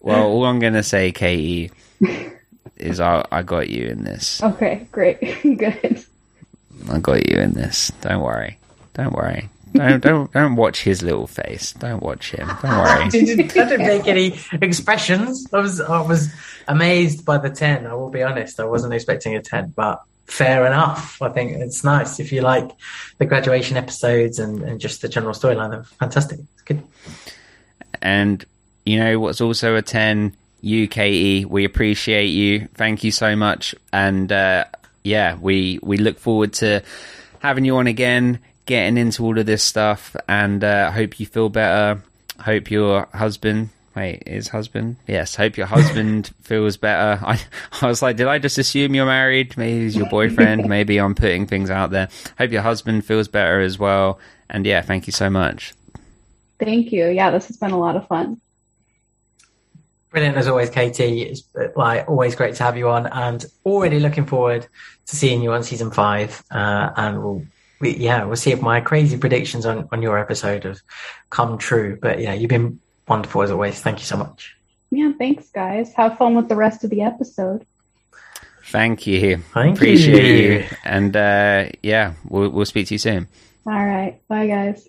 Well, 0.00 0.22
all 0.24 0.44
I'm 0.46 0.58
gonna 0.58 0.82
say, 0.82 1.12
Katie, 1.12 1.70
is 2.76 3.00
I 3.00 3.24
I 3.30 3.42
got 3.42 3.68
you 3.68 3.86
in 3.86 4.04
this. 4.04 4.42
Okay, 4.42 4.86
great. 4.90 5.20
Good. 5.42 6.04
I 6.90 6.98
got 6.98 7.28
you 7.30 7.38
in 7.38 7.52
this. 7.52 7.92
Don't 8.00 8.20
worry. 8.22 8.58
Don't 8.94 9.12
worry. 9.12 9.48
Don't 9.72 10.00
don't 10.02 10.32
don't 10.32 10.56
watch 10.56 10.82
his 10.82 11.02
little 11.02 11.26
face. 11.26 11.72
Don't 11.72 12.02
watch 12.02 12.32
him. 12.32 12.46
Don't 12.46 12.64
I 12.64 12.98
worry. 12.98 13.08
didn't, 13.10 13.56
I 13.56 13.68
didn't 13.68 13.86
make 13.86 14.06
any 14.06 14.38
expressions. 14.60 15.46
I 15.52 15.58
was 15.58 15.80
I 15.80 16.00
was 16.02 16.32
amazed 16.68 17.24
by 17.24 17.38
the 17.38 17.50
ten. 17.50 17.86
I 17.86 17.94
will 17.94 18.10
be 18.10 18.22
honest. 18.22 18.60
I 18.60 18.64
wasn't 18.64 18.94
expecting 18.94 19.34
a 19.34 19.42
ten, 19.42 19.72
but 19.74 20.02
fair 20.26 20.66
enough. 20.66 21.20
I 21.20 21.28
think 21.28 21.52
it's 21.52 21.84
nice 21.84 22.20
if 22.20 22.32
you 22.32 22.40
like 22.40 22.70
the 23.18 23.26
graduation 23.26 23.76
episodes 23.76 24.38
and, 24.38 24.62
and 24.62 24.80
just 24.80 25.02
the 25.02 25.08
general 25.08 25.34
storyline. 25.34 25.70
They're 25.70 25.84
fantastic. 25.84 26.40
It's 26.40 26.62
good. 26.62 26.82
And 28.00 28.44
you 28.84 28.98
know 28.98 29.20
what's 29.20 29.40
also 29.40 29.76
a 29.76 29.82
10? 29.82 30.34
UKE. 30.62 31.44
We 31.46 31.64
appreciate 31.64 32.28
you. 32.28 32.68
Thank 32.74 33.04
you 33.04 33.10
so 33.10 33.34
much. 33.36 33.74
And 33.92 34.30
uh, 34.30 34.64
yeah, 35.02 35.36
we, 35.40 35.80
we 35.82 35.96
look 35.96 36.18
forward 36.18 36.52
to 36.54 36.82
having 37.40 37.64
you 37.64 37.76
on 37.76 37.86
again, 37.88 38.38
getting 38.66 38.96
into 38.96 39.24
all 39.24 39.38
of 39.38 39.46
this 39.46 39.62
stuff. 39.62 40.16
And 40.28 40.62
uh, 40.62 40.90
hope 40.90 41.20
you 41.20 41.26
feel 41.26 41.48
better. 41.48 42.02
Hope 42.40 42.70
your 42.70 43.06
husband 43.12 43.70
Wait, 43.94 44.22
is 44.26 44.48
husband? 44.48 44.96
Yes. 45.06 45.34
Hope 45.36 45.56
your 45.56 45.66
husband 45.66 46.30
feels 46.42 46.76
better. 46.76 47.22
I, 47.26 47.40
I 47.82 47.86
was 47.86 48.00
like, 48.00 48.16
did 48.16 48.26
I 48.26 48.38
just 48.38 48.58
assume 48.58 48.94
you're 48.94 49.06
married? 49.06 49.56
Maybe 49.56 49.80
he's 49.80 49.96
your 49.96 50.08
boyfriend. 50.08 50.64
Maybe 50.68 50.98
I'm 50.98 51.14
putting 51.14 51.46
things 51.46 51.70
out 51.70 51.90
there. 51.90 52.08
Hope 52.38 52.52
your 52.52 52.62
husband 52.62 53.04
feels 53.04 53.28
better 53.28 53.60
as 53.60 53.78
well. 53.78 54.18
And 54.48 54.64
yeah, 54.64 54.80
thank 54.80 55.06
you 55.06 55.12
so 55.12 55.28
much. 55.28 55.74
Thank 56.58 56.92
you. 56.92 57.08
Yeah, 57.08 57.30
this 57.30 57.48
has 57.48 57.56
been 57.56 57.72
a 57.72 57.78
lot 57.78 57.96
of 57.96 58.06
fun. 58.06 58.40
Brilliant 60.10 60.36
as 60.36 60.46
always, 60.46 60.70
Katie. 60.70 61.22
It's 61.22 61.42
like 61.74 62.08
always 62.08 62.34
great 62.34 62.54
to 62.56 62.62
have 62.64 62.76
you 62.76 62.90
on, 62.90 63.06
and 63.06 63.44
already 63.64 63.98
looking 63.98 64.26
forward 64.26 64.66
to 65.06 65.16
seeing 65.16 65.42
you 65.42 65.52
on 65.52 65.64
season 65.64 65.90
five. 65.90 66.42
Uh, 66.50 66.90
and 66.96 67.22
we'll, 67.22 67.42
we, 67.82 67.96
yeah, 67.96 68.24
we'll 68.24 68.36
see 68.36 68.52
if 68.52 68.62
my 68.62 68.80
crazy 68.80 69.18
predictions 69.18 69.66
on 69.66 69.88
on 69.92 70.00
your 70.00 70.18
episode 70.18 70.64
have 70.64 70.80
come 71.28 71.58
true. 71.58 71.98
But 72.00 72.20
yeah, 72.20 72.32
you've 72.32 72.48
been 72.48 72.80
wonderful 73.06 73.42
as 73.42 73.50
always. 73.50 73.78
Thank 73.80 73.98
you 73.98 74.06
so 74.06 74.16
much. 74.16 74.56
Yeah, 74.90 75.12
thanks, 75.18 75.50
guys. 75.50 75.92
Have 75.94 76.16
fun 76.16 76.34
with 76.34 76.48
the 76.48 76.56
rest 76.56 76.84
of 76.84 76.90
the 76.90 77.02
episode. 77.02 77.66
Thank 78.66 79.06
you. 79.06 79.38
Thank 79.52 79.76
Appreciate 79.76 80.24
you. 80.24 80.52
you. 80.60 80.66
And 80.84 81.14
uh, 81.16 81.66
yeah, 81.82 82.14
we'll 82.28 82.48
we'll 82.48 82.64
speak 82.64 82.86
to 82.88 82.94
you 82.94 82.98
soon. 82.98 83.28
All 83.66 83.72
right. 83.72 84.20
Bye, 84.28 84.46
guys. 84.46 84.84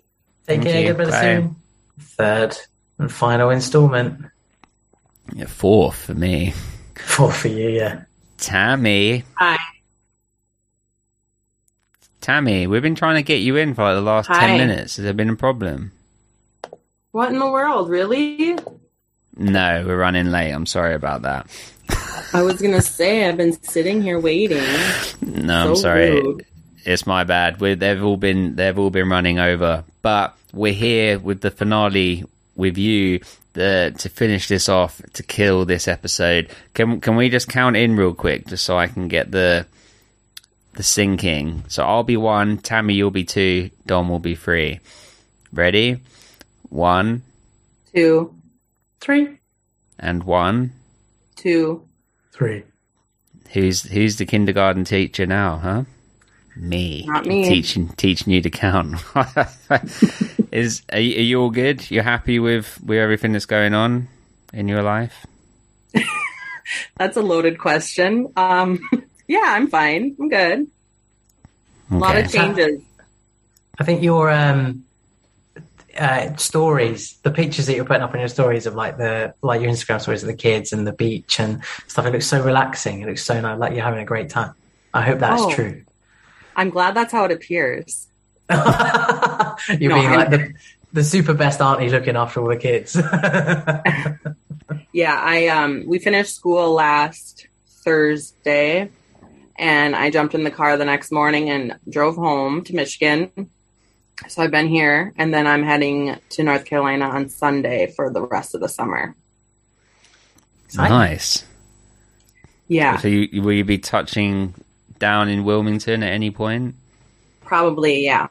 Take 0.46 0.62
Thank 0.62 0.62
care, 0.64 0.80
you. 0.82 0.88
goodbye 0.94 1.10
Bye. 1.10 1.20
soon. 1.20 1.56
Third 2.00 2.56
and 2.98 3.12
final 3.12 3.50
instalment. 3.50 4.26
Yeah, 5.32 5.46
four 5.46 5.92
for 5.92 6.14
me. 6.14 6.54
Four 6.96 7.32
for 7.32 7.48
you, 7.48 7.68
yeah. 7.70 8.04
Tammy. 8.38 9.24
Hi. 9.38 9.58
Tammy, 12.24 12.66
we've 12.66 12.80
been 12.80 12.94
trying 12.94 13.16
to 13.16 13.22
get 13.22 13.42
you 13.42 13.56
in 13.56 13.74
for 13.74 13.82
like 13.82 13.96
the 13.96 14.00
last 14.00 14.28
Hi. 14.28 14.46
ten 14.46 14.56
minutes. 14.56 14.96
Has 14.96 15.04
there 15.04 15.12
been 15.12 15.28
a 15.28 15.36
problem? 15.36 15.92
What 17.10 17.28
in 17.28 17.38
the 17.38 17.50
world? 17.50 17.90
Really? 17.90 18.56
No, 19.36 19.84
we're 19.86 19.98
running 19.98 20.30
late. 20.30 20.50
I'm 20.50 20.64
sorry 20.64 20.94
about 20.94 21.20
that. 21.20 21.46
I 22.32 22.40
was 22.40 22.62
gonna 22.62 22.80
say 22.80 23.28
I've 23.28 23.36
been 23.36 23.52
sitting 23.62 24.00
here 24.00 24.18
waiting. 24.18 24.64
No, 25.20 25.68
I'm 25.68 25.76
sorry. 25.76 26.12
rude. 26.12 26.46
It's 26.86 27.06
my 27.06 27.24
bad. 27.24 27.60
we 27.60 27.74
they've 27.74 28.02
all 28.02 28.16
been 28.16 28.56
they've 28.56 28.78
all 28.78 28.88
been 28.88 29.10
running 29.10 29.38
over, 29.38 29.84
but 30.00 30.34
we're 30.54 30.72
here 30.72 31.18
with 31.18 31.42
the 31.42 31.50
finale 31.50 32.24
with 32.56 32.78
you 32.78 33.20
the, 33.52 33.94
to 33.98 34.08
finish 34.08 34.48
this 34.48 34.70
off 34.70 35.02
to 35.12 35.22
kill 35.22 35.66
this 35.66 35.86
episode. 35.88 36.48
Can 36.72 37.02
can 37.02 37.16
we 37.16 37.28
just 37.28 37.48
count 37.48 37.76
in 37.76 37.96
real 37.96 38.14
quick 38.14 38.46
just 38.46 38.64
so 38.64 38.78
I 38.78 38.86
can 38.86 39.08
get 39.08 39.30
the 39.30 39.66
the 40.74 40.82
sinking? 40.82 41.64
So 41.68 41.84
I'll 41.84 42.02
be 42.04 42.16
one, 42.16 42.58
Tammy 42.58 42.94
you'll 42.94 43.10
be 43.10 43.24
two, 43.24 43.70
Dom 43.86 44.08
will 44.08 44.18
be 44.18 44.34
three. 44.34 44.80
Ready? 45.52 46.00
One 46.68 47.22
Two, 47.94 48.34
Three. 49.00 49.38
and 50.00 50.24
one, 50.24 50.72
two, 51.36 51.86
three. 52.32 52.60
two. 52.62 52.66
Who's 53.52 53.82
who's 53.84 54.16
the 54.16 54.26
kindergarten 54.26 54.82
teacher 54.84 55.26
now, 55.26 55.58
huh? 55.58 55.84
Me. 56.56 57.04
Not 57.06 57.26
me. 57.26 57.44
Teaching 57.48 57.88
teaching 57.90 58.32
you 58.32 58.40
to 58.42 58.50
count. 58.50 58.96
Is 60.52 60.82
are 60.92 60.98
you, 60.98 61.16
are 61.18 61.22
you 61.22 61.40
all 61.40 61.50
good? 61.50 61.88
You're 61.90 62.02
happy 62.02 62.40
with 62.40 62.80
with 62.84 62.98
everything 62.98 63.30
that's 63.32 63.46
going 63.46 63.74
on 63.74 64.08
in 64.52 64.66
your 64.66 64.82
life? 64.82 65.24
That's 66.96 67.16
a 67.16 67.22
loaded 67.22 67.58
question. 67.58 68.32
Um, 68.36 68.80
yeah, 69.28 69.44
I'm 69.46 69.68
fine. 69.68 70.16
I'm 70.18 70.28
good. 70.28 70.66
A 71.90 71.94
lot 71.96 72.16
of 72.16 72.24
Okay. 72.26 72.38
changes. 72.38 72.80
I 73.78 73.84
think 73.84 74.02
your 74.02 74.30
um, 74.30 74.84
uh, 75.98 76.34
stories, 76.36 77.16
the 77.22 77.30
pictures 77.30 77.66
that 77.66 77.74
you're 77.76 77.84
putting 77.84 78.02
up 78.02 78.12
on 78.14 78.20
your 78.20 78.28
stories 78.28 78.66
of 78.66 78.74
like 78.74 78.96
the 78.98 79.34
like 79.42 79.60
your 79.60 79.70
Instagram 79.70 80.00
stories 80.00 80.22
of 80.22 80.28
the 80.28 80.34
kids 80.36 80.72
and 80.72 80.86
the 80.86 80.92
beach 80.92 81.38
and 81.40 81.62
stuff, 81.88 82.06
it 82.06 82.12
looks 82.12 82.26
so 82.26 82.42
relaxing. 82.42 83.02
It 83.02 83.08
looks 83.08 83.22
so 83.24 83.40
nice, 83.40 83.58
like 83.58 83.72
you're 83.74 83.84
having 83.84 84.00
a 84.00 84.04
great 84.04 84.30
time. 84.30 84.54
I 84.92 85.02
hope 85.02 85.18
that's 85.18 85.42
Oh. 85.42 85.50
true. 85.52 85.82
I'm 86.56 86.70
glad 86.70 86.94
that's 86.94 87.12
how 87.12 87.24
it 87.24 87.32
appears. 87.32 88.06
You're 88.50 88.58
No, 89.90 89.96
being 89.96 90.06
I'm- 90.06 90.18
like 90.18 90.30
the, 90.30 90.52
the 90.92 91.02
super 91.04 91.34
best 91.34 91.60
auntie 91.60 91.88
looking 91.90 92.14
after 92.16 92.40
all 92.40 92.48
the 92.48 92.56
kids. 92.56 92.96
Yeah, 94.92 95.18
I 95.20 95.48
um 95.48 95.84
we 95.86 95.98
finished 95.98 96.34
school 96.36 96.72
last 96.72 97.46
Thursday 97.84 98.88
and 99.56 99.94
I 99.94 100.10
jumped 100.10 100.34
in 100.34 100.44
the 100.44 100.50
car 100.50 100.76
the 100.76 100.84
next 100.84 101.12
morning 101.12 101.50
and 101.50 101.76
drove 101.88 102.16
home 102.16 102.64
to 102.64 102.74
Michigan. 102.74 103.30
So 104.28 104.42
I've 104.42 104.50
been 104.50 104.68
here 104.68 105.12
and 105.16 105.32
then 105.34 105.46
I'm 105.46 105.62
heading 105.62 106.16
to 106.30 106.42
North 106.42 106.64
Carolina 106.64 107.06
on 107.06 107.28
Sunday 107.28 107.92
for 107.94 108.10
the 108.10 108.22
rest 108.22 108.54
of 108.54 108.60
the 108.60 108.68
summer. 108.68 109.14
Nice. 110.74 111.44
Yeah, 112.68 112.96
So 112.96 113.08
you, 113.08 113.42
will 113.42 113.52
you 113.52 113.64
be 113.64 113.78
touching 113.78 114.54
down 114.98 115.28
in 115.28 115.44
Wilmington 115.44 116.02
at 116.02 116.12
any 116.12 116.30
point? 116.30 116.74
probably 117.44 118.04
yeah. 118.04 118.26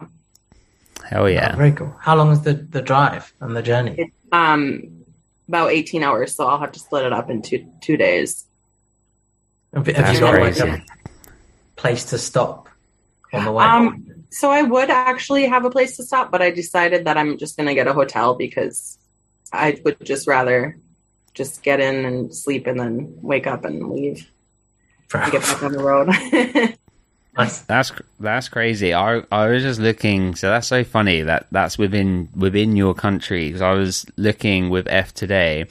Hell 1.05 1.29
yeah. 1.29 1.51
Oh, 1.53 1.57
very 1.57 1.71
cool. 1.73 1.95
How 1.99 2.15
long 2.15 2.31
is 2.31 2.41
the, 2.41 2.53
the 2.53 2.81
drive 2.81 3.31
and 3.39 3.55
the 3.55 3.61
journey? 3.61 4.11
Um 4.31 5.05
about 5.47 5.71
18 5.71 6.03
hours, 6.03 6.35
so 6.35 6.47
I'll 6.47 6.59
have 6.59 6.71
to 6.71 6.79
split 6.79 7.05
it 7.05 7.13
up 7.13 7.29
in 7.29 7.41
two 7.41 7.67
two 7.81 7.97
days. 7.97 8.45
Have 9.73 9.87
you 9.87 9.93
That's 9.93 10.19
got 10.19 10.39
like 10.39 10.57
a 10.57 10.83
place 11.83 12.05
to 12.05 12.17
stop 12.17 12.69
on 13.33 13.45
the 13.45 13.51
way? 13.51 13.65
Um 13.65 14.23
so 14.29 14.49
I 14.49 14.63
would 14.63 14.89
actually 14.89 15.45
have 15.45 15.63
a 15.63 15.69
place 15.69 15.97
to 15.97 16.03
stop, 16.03 16.31
but 16.31 16.41
I 16.41 16.49
decided 16.49 17.05
that 17.05 17.17
I'm 17.17 17.37
just 17.37 17.55
going 17.55 17.67
to 17.67 17.75
get 17.75 17.85
a 17.85 17.93
hotel 17.93 18.33
because 18.33 18.97
I 19.51 19.79
would 19.85 20.03
just 20.03 20.27
rather 20.27 20.75
just 21.35 21.61
get 21.61 21.79
in 21.79 22.03
and 22.03 22.33
sleep 22.33 22.65
and 22.65 22.79
then 22.79 23.15
wake 23.21 23.45
up 23.45 23.63
and 23.63 23.91
leave 23.91 24.27
and 25.13 25.31
get 25.31 25.43
back 25.43 25.61
on 25.61 25.71
the 25.73 25.83
road. 25.83 26.09
That's 27.35 27.61
that's 28.19 28.49
crazy. 28.49 28.93
I 28.93 29.23
I 29.31 29.47
was 29.47 29.63
just 29.63 29.79
looking. 29.79 30.35
So 30.35 30.49
that's 30.49 30.67
so 30.67 30.83
funny 30.83 31.23
that 31.23 31.47
that's 31.51 31.79
within 31.79 32.29
within 32.35 32.75
your 32.75 32.93
country. 32.93 33.47
Because 33.47 33.61
I 33.61 33.73
was 33.73 34.05
looking 34.17 34.69
with 34.69 34.85
F 34.87 35.15
today. 35.15 35.65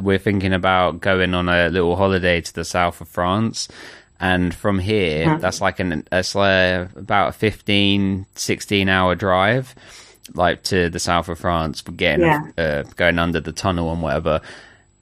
We're 0.00 0.18
thinking 0.18 0.52
about 0.52 1.00
going 1.00 1.34
on 1.34 1.48
a 1.48 1.68
little 1.68 1.96
holiday 1.96 2.40
to 2.40 2.54
the 2.54 2.64
south 2.64 3.00
of 3.00 3.08
France, 3.08 3.66
and 4.20 4.54
from 4.54 4.78
here, 4.78 5.28
Huh. 5.28 5.38
that's 5.40 5.60
like 5.60 5.80
an 5.80 6.06
that's 6.10 6.34
like 6.34 6.94
about 6.96 7.28
a 7.30 7.32
15, 7.32 8.26
16 8.34 8.88
hour 8.88 9.14
drive, 9.14 9.74
like 10.34 10.62
to 10.64 10.90
the 10.90 10.98
south 10.98 11.28
of 11.28 11.38
France 11.38 11.80
for 11.80 11.92
getting 11.92 12.26
Yeah. 12.26 12.42
uh, 12.58 12.82
going 12.96 13.18
under 13.18 13.40
the 13.40 13.52
tunnel 13.52 13.92
and 13.92 14.02
whatever. 14.02 14.40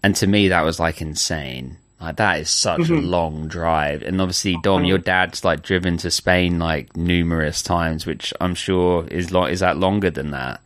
And 0.03 0.15
to 0.17 0.27
me, 0.27 0.49
that 0.49 0.63
was 0.65 0.79
like 0.79 1.03
insane. 1.03 1.77
Like 2.01 2.17
that 2.17 2.39
is 2.39 2.49
such 2.49 2.79
a 2.89 2.93
Mhm. 2.93 3.09
long 3.11 3.49
drive. 3.49 4.03
And 4.03 4.21
obviously, 4.21 4.57
Dom, 4.63 4.85
your 4.85 4.99
dad's 4.99 5.45
like 5.45 5.63
driven 5.63 5.97
to 5.99 6.11
Spain 6.13 6.61
like 6.61 6.97
numerous 6.97 7.61
times, 7.61 8.07
which 8.07 8.33
I'm 8.41 8.55
sure 8.55 9.05
is 9.09 9.33
like 9.33 9.53
is 9.53 9.59
that 9.61 9.77
longer 9.79 10.11
than 10.11 10.31
that. 10.31 10.61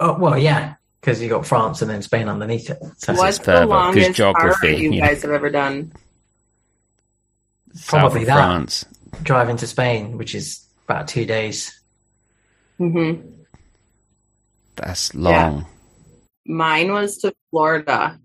Oh, 0.00 0.16
well, 0.18 0.38
yeah, 0.38 0.74
because 1.00 1.20
you 1.20 1.28
got 1.28 1.44
France 1.46 1.82
and 1.82 1.90
then 1.90 2.00
Spain 2.02 2.28
underneath 2.28 2.70
it. 2.70 2.78
So 2.98 3.12
What's 3.14 3.38
the 3.40 3.66
longest 3.66 4.12
geography, 4.14 4.76
you 4.76 4.92
you 4.92 5.00
guys 5.00 5.22
have 5.22 5.32
ever 5.32 5.50
done? 5.50 5.92
Probably 7.86 8.22
of 8.22 8.26
that. 8.28 8.36
France. 8.36 8.84
Driving 9.22 9.56
to 9.58 9.66
Spain, 9.66 10.18
which 10.18 10.34
is 10.34 10.66
about 10.84 11.08
two 11.08 11.24
days. 11.24 11.80
Mm-hmm. 12.80 13.28
That's 14.76 15.14
long. 15.14 15.66
Mine 16.46 16.92
was 16.92 17.18
to 17.18 17.32
Florida. 17.50 18.18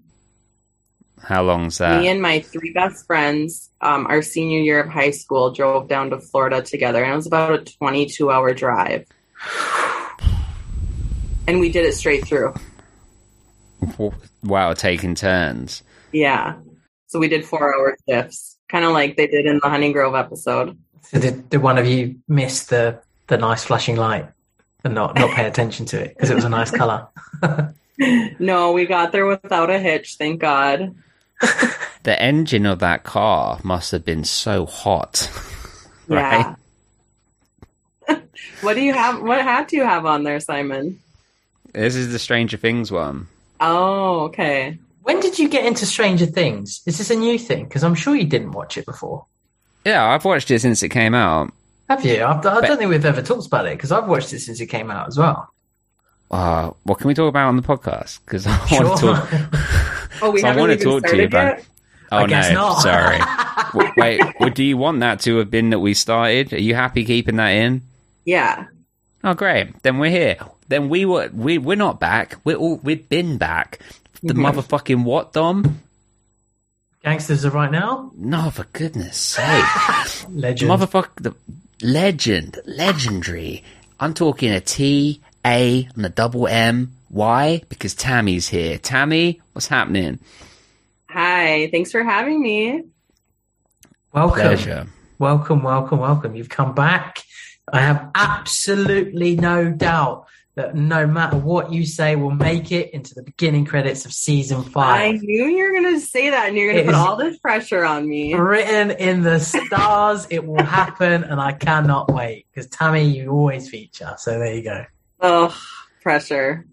How 1.22 1.44
long's 1.44 1.78
that? 1.78 2.02
Me 2.02 2.08
and 2.08 2.22
my 2.22 2.40
three 2.40 2.72
best 2.74 3.06
friends, 3.06 3.70
um, 3.82 4.08
our 4.08 4.22
senior 4.22 4.60
year 4.60 4.82
of 4.82 4.90
high 4.90 5.12
school, 5.12 5.52
drove 5.52 5.88
down 5.88 6.10
to 6.12 6.20
Florida 6.20 6.62
together, 6.62 7.04
and 7.04 7.14
it 7.14 7.16
was 7.16 7.28
about 7.28 7.54
a 7.54 7.64
22 7.64 8.32
hour 8.32 8.54
drive. 8.54 9.06
And 11.48 11.60
we 11.60 11.72
did 11.72 11.86
it 11.86 11.94
straight 11.94 12.26
through. 12.26 12.54
wow, 14.44 14.74
taking 14.74 15.16
turns. 15.16 15.84
Yeah. 16.12 16.56
So 17.08 17.20
we 17.20 17.28
did 17.28 17.46
four 17.46 17.76
hour 17.76 17.98
shifts, 18.08 18.49
kind 18.70 18.86
of 18.86 18.92
like 18.92 19.18
they 19.18 19.28
did 19.28 19.46
in 19.46 19.60
the 19.62 19.70
Honey 19.70 19.92
Grove 19.92 20.16
episode. 20.16 20.78
So 21.02 21.20
did, 21.20 21.50
did 21.50 21.62
one 21.62 21.78
of 21.78 21.86
you 21.86 22.16
miss 22.28 22.66
the, 22.66 23.02
the 23.28 23.38
nice 23.38 23.64
flashing 23.64 23.96
light 23.96 24.30
and 24.84 24.94
not, 24.94 25.16
not 25.16 25.32
pay 25.32 25.46
attention 25.46 25.86
to 25.88 26.02
it 26.02 26.16
because 26.16 26.30
it 26.30 26.36
was 26.36 26.46
a 26.46 26.50
nice 26.50 26.72
color? 26.72 27.08
No, 28.40 28.72
we 28.72 28.86
got 28.86 29.12
there 29.12 29.26
without 29.26 29.70
a 29.70 29.78
hitch, 29.78 30.16
thank 30.16 30.40
God. 30.40 30.96
The 32.04 32.22
engine 32.22 32.66
of 32.66 32.80
that 32.80 33.04
car 33.04 33.60
must 33.62 33.92
have 33.92 34.06
been 34.06 34.24
so 34.24 34.66
hot. 34.66 35.30
right? 36.08 36.56
Yeah. 38.08 38.20
What 38.62 38.76
do 38.76 38.82
you 38.82 38.94
have? 38.94 39.22
What 39.22 39.42
hat 39.42 39.68
do 39.68 39.76
you 39.76 39.84
have 39.84 40.06
on 40.06 40.24
there, 40.24 40.40
Simon? 40.40 41.00
This 41.74 41.96
is 41.96 42.12
the 42.12 42.18
Stranger 42.18 42.56
Things 42.56 42.90
one. 42.90 43.28
Oh, 43.60 44.22
okay. 44.22 44.78
When 45.04 45.20
did 45.20 45.40
you 45.40 45.50
get 45.50 45.66
into 45.66 45.86
Stranger 45.86 46.26
Things? 46.26 46.82
Is 46.86 46.98
this 46.98 47.10
a 47.10 47.16
new 47.16 47.40
thing? 47.40 47.64
Because 47.66 47.84
I'm 47.84 47.96
sure 47.96 48.16
you 48.16 48.26
didn't 48.26 48.52
watch 48.52 48.78
it 48.78 48.86
before. 48.86 49.26
Yeah, 49.86 50.06
I've 50.10 50.26
watched 50.26 50.52
it 50.52 50.60
since 50.60 50.84
it 50.84 50.90
came 50.90 51.16
out. 51.16 51.52
Have 51.90 52.06
you? 52.06 52.22
I, 52.22 52.38
I 52.38 52.42
don't 52.62 52.78
think 52.78 52.90
we've 52.90 53.06
ever 53.06 53.22
talked 53.22 53.48
about 53.48 53.66
it 53.66 53.78
because 53.78 53.92
I've 53.92 54.08
watched 54.08 54.32
it 54.34 54.40
since 54.40 54.60
it 54.60 54.68
came 54.68 54.92
out 54.92 55.08
as 55.08 55.18
well. 55.18 55.52
Uh, 56.30 56.72
what 56.84 57.00
can 57.00 57.08
we 57.08 57.14
talk 57.16 57.30
about 57.30 57.48
on 57.48 57.56
the 57.56 57.64
podcast? 57.64 58.20
Because 58.26 58.46
I 58.46 58.66
Sure. 58.68 58.86
want 58.86 59.00
to 59.00 59.06
talk. 59.08 59.30
Oh, 60.22 60.32
we 60.32 60.40
so 60.42 60.48
I 60.48 60.50
haven't 60.50 60.60
want 60.70 60.80
to 60.80 60.88
even 60.88 61.02
talk 61.02 61.04
to 61.10 61.18
you 61.18 61.28
started 61.30 61.34
about. 61.34 61.58
yet? 61.58 61.66
Oh 62.12 62.18
I 62.18 62.26
no, 62.26 62.54
not. 62.54 62.82
sorry. 62.82 63.92
Wait, 63.98 64.22
well, 64.40 64.50
do 64.50 64.64
you 64.64 64.76
want 64.78 65.00
that 65.00 65.22
to 65.22 65.38
have 65.38 65.50
been 65.50 65.70
that 65.70 65.80
we 65.80 65.94
started? 65.94 66.52
Are 66.54 66.60
you 66.62 66.76
happy 66.76 67.06
keeping 67.06 67.38
that 67.38 67.50
in? 67.50 67.82
Yeah. 68.26 68.66
Oh, 69.24 69.34
great. 69.34 69.82
Then 69.84 69.98
we're 70.00 70.12
here. 70.12 70.38
Then 70.70 70.90
we 70.90 71.06
were 71.06 71.30
we 71.34 71.58
we're 71.58 71.76
not 71.76 72.00
back. 72.00 72.38
We're 72.44 72.56
all 72.58 72.78
we've 72.84 73.08
been 73.10 73.38
back. 73.38 73.80
The 74.24 74.34
Mhm. 74.34 74.52
motherfucking 74.54 75.04
what, 75.04 75.34
Dom? 75.34 75.80
Gangsters 77.04 77.46
are 77.46 77.52
right 77.52 77.72
now, 77.72 78.12
No, 78.18 78.50
for 78.52 78.66
goodness 78.74 79.16
sake. 79.18 79.64
legend. 80.30 80.70
Motherfucker, 80.72 81.16
the 81.22 81.34
legend, 81.82 82.60
legendary. 82.66 83.64
I'm 84.02 84.14
talking 84.14 84.52
a 84.52 84.60
T, 84.60 85.22
A, 85.46 85.88
and 85.96 86.06
a 86.06 86.10
double 86.10 86.48
M. 86.48 86.92
Why? 87.08 87.62
Because 87.70 87.96
Tammy's 87.96 88.50
here. 88.50 88.78
Tammy, 88.78 89.42
what's 89.54 89.68
happening? 89.68 90.20
Hi. 91.10 91.70
Thanks 91.72 91.92
for 91.92 92.04
having 92.04 92.42
me. 92.42 92.84
welcome, 94.14 94.42
Pleasure. 94.42 94.88
welcome, 95.20 95.64
welcome, 95.64 96.00
welcome. 96.00 96.36
You've 96.36 96.50
come 96.50 96.74
back. 96.76 97.24
I 97.74 97.82
have 97.82 98.10
absolutely 98.16 99.36
no 99.36 99.72
doubt 99.72 100.26
that 100.56 100.76
no 100.76 101.08
matter 101.08 101.38
what 101.38 101.72
you 101.72 101.86
say, 101.86 102.16
will 102.18 102.32
make 102.32 102.72
it 102.72 102.94
into 102.94 103.16
the 103.16 103.24
beginning 103.24 103.66
credits 103.66 104.06
of 104.06 104.12
season 104.12 104.62
five. 104.64 105.02
I 105.02 105.12
knew 105.14 105.46
you 105.46 105.64
were 105.64 105.72
going 105.72 105.94
to 105.96 106.02
say 106.02 106.32
that 106.32 106.50
and 106.50 106.58
you're 106.58 106.74
going 106.74 106.86
to 106.86 106.92
put 106.92 106.96
all 107.00 107.16
this 107.16 107.38
pressure 107.38 107.86
on 107.86 108.08
me. 108.08 108.34
Written 108.34 108.92
in 108.92 109.22
the 109.22 109.40
stars, 109.40 110.28
it 110.30 110.46
will 110.46 110.64
happen, 110.64 111.24
and 111.24 111.40
I 111.40 111.54
cannot 111.54 112.12
wait 112.12 112.46
because 112.54 112.68
Tammy, 112.70 113.04
you 113.06 113.30
always 113.32 113.70
feature. 113.70 114.16
So 114.18 114.38
there 114.38 114.54
you 114.54 114.64
go. 114.64 114.86
Oh, 115.22 115.58
pressure. 116.02 116.66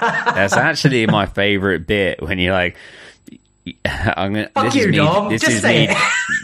That's 0.00 0.52
actually 0.52 1.06
my 1.06 1.26
favorite 1.26 1.86
bit 1.86 2.20
when 2.22 2.38
you're 2.38 2.52
like, 2.52 2.76
I'm 3.84 4.34
gonna, 4.34 4.50
Fuck 4.50 4.64
this 4.66 4.74
you, 4.74 4.82
is 4.82 4.88
me, 4.88 4.96
Dom. 4.98 5.28
This 5.30 5.40
Just 5.42 5.54
is 5.56 5.62
say 5.62 5.86
me. 5.86 5.92
it. 5.94 5.98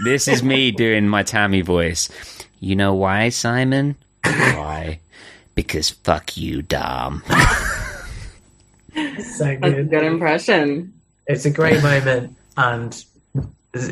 this 0.04 0.28
is 0.28 0.42
me 0.42 0.70
doing 0.70 1.08
my 1.08 1.22
Tammy 1.22 1.60
voice. 1.60 2.08
You 2.64 2.76
know 2.76 2.94
why, 2.94 3.28
Simon? 3.28 3.94
Why? 4.24 4.98
Because 5.54 5.90
fuck 5.90 6.34
you, 6.38 6.62
Dom. 6.62 7.22
so 7.28 7.34
That's 8.94 9.40
a 9.40 9.56
good. 9.56 9.90
good 9.90 10.02
impression. 10.04 10.94
It's 11.26 11.44
a 11.44 11.50
great 11.50 11.82
moment 11.82 12.34
and 12.56 13.04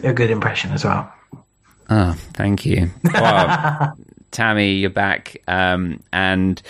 a 0.02 0.14
good 0.14 0.30
impression 0.30 0.72
as 0.72 0.84
well. 0.86 1.12
Oh, 1.90 2.12
thank 2.32 2.64
you. 2.64 2.88
Well, 3.04 3.94
Tammy, 4.30 4.72
you're 4.76 4.88
back, 4.88 5.42
um, 5.46 6.02
and 6.10 6.62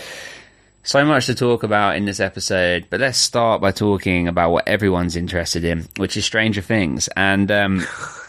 so 0.82 1.04
much 1.04 1.26
to 1.26 1.36
talk 1.36 1.62
about 1.62 1.94
in 1.94 2.04
this 2.04 2.18
episode. 2.18 2.88
But 2.90 2.98
let's 2.98 3.18
start 3.18 3.60
by 3.60 3.70
talking 3.70 4.26
about 4.26 4.50
what 4.50 4.66
everyone's 4.66 5.14
interested 5.14 5.62
in, 5.62 5.86
which 5.98 6.16
is 6.16 6.24
Stranger 6.24 6.62
Things. 6.62 7.06
And 7.16 7.48
um, 7.52 7.86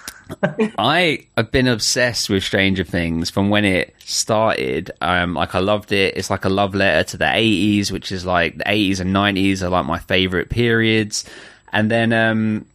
I 0.77 1.25
have 1.37 1.51
been 1.51 1.67
obsessed 1.67 2.29
with 2.29 2.43
Stranger 2.43 2.83
Things 2.83 3.29
from 3.29 3.49
when 3.49 3.65
it 3.65 3.95
started. 3.99 4.91
Um, 5.01 5.33
like 5.33 5.55
I 5.55 5.59
loved 5.59 5.91
it. 5.91 6.17
It's 6.17 6.29
like 6.29 6.45
a 6.45 6.49
love 6.49 6.75
letter 6.75 7.03
to 7.11 7.17
the 7.17 7.25
'80s, 7.25 7.91
which 7.91 8.11
is 8.11 8.25
like 8.25 8.57
the 8.57 8.65
'80s 8.65 8.99
and 8.99 9.15
'90s 9.15 9.61
are 9.61 9.69
like 9.69 9.85
my 9.85 9.99
favorite 9.99 10.49
periods. 10.49 11.25
And 11.71 11.89
then 11.89 12.13
um, 12.13 12.65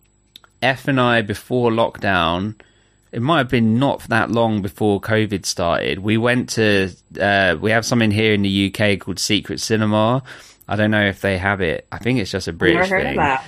F 0.63 0.89
and 0.89 1.01
I 1.01 1.23
before 1.23 1.71
lockdown 1.71 2.55
it 3.13 3.23
might 3.23 3.39
have 3.39 3.49
been 3.49 3.79
not 3.79 4.03
that 4.09 4.31
long 4.31 4.61
before 4.61 5.01
COVID 5.01 5.47
started. 5.47 6.01
We 6.01 6.19
went 6.19 6.51
to 6.51 6.91
uh, 7.21 7.57
we 7.61 7.71
have 7.71 7.87
something 7.87 8.11
here 8.11 8.35
in 8.35 8.43
the 8.43 8.73
UK 8.73 9.01
called 9.01 9.19
Secret 9.19 9.61
Cinema. 9.61 10.23
I 10.69 10.77
don't 10.77 10.91
know 10.91 11.07
if 11.07 11.23
they 11.23 11.39
have 11.39 11.61
it. 11.61 11.87
I 11.91 11.99
think 11.99 12.19
it's 12.19 12.31
just 12.31 12.49
a 12.49 12.53
British 12.53 12.91
never 12.91 12.97
heard 12.97 13.03
thing. 13.03 13.13
of 13.13 13.17
that. 13.17 13.45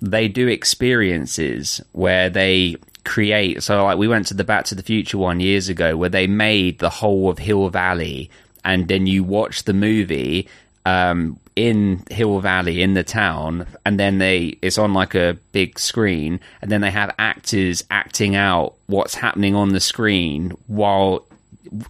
They 0.00 0.28
do 0.28 0.46
experiences 0.46 1.80
where 1.92 2.28
they 2.28 2.76
create. 3.08 3.62
So 3.62 3.84
like 3.84 3.98
we 3.98 4.06
went 4.06 4.26
to 4.28 4.34
the 4.34 4.44
Back 4.44 4.66
to 4.66 4.74
the 4.74 4.82
Future 4.82 5.18
one 5.18 5.40
years 5.40 5.68
ago 5.68 5.96
where 5.96 6.10
they 6.10 6.26
made 6.26 6.78
the 6.78 6.90
whole 6.90 7.30
of 7.30 7.38
Hill 7.38 7.68
Valley, 7.70 8.30
and 8.64 8.86
then 8.86 9.06
you 9.06 9.24
watch 9.24 9.64
the 9.64 9.72
movie 9.72 10.48
um, 10.84 11.38
in 11.56 12.04
Hill 12.10 12.40
Valley 12.40 12.82
in 12.82 12.94
the 12.94 13.02
town, 13.02 13.66
and 13.84 13.98
then 13.98 14.18
they 14.18 14.58
it's 14.62 14.78
on 14.78 14.92
like 14.92 15.14
a 15.14 15.38
big 15.52 15.78
screen, 15.78 16.38
and 16.60 16.70
then 16.70 16.82
they 16.82 16.90
have 16.90 17.14
actors 17.18 17.82
acting 17.90 18.36
out 18.36 18.74
what's 18.86 19.14
happening 19.14 19.54
on 19.54 19.70
the 19.70 19.80
screen 19.80 20.50
while 20.66 21.24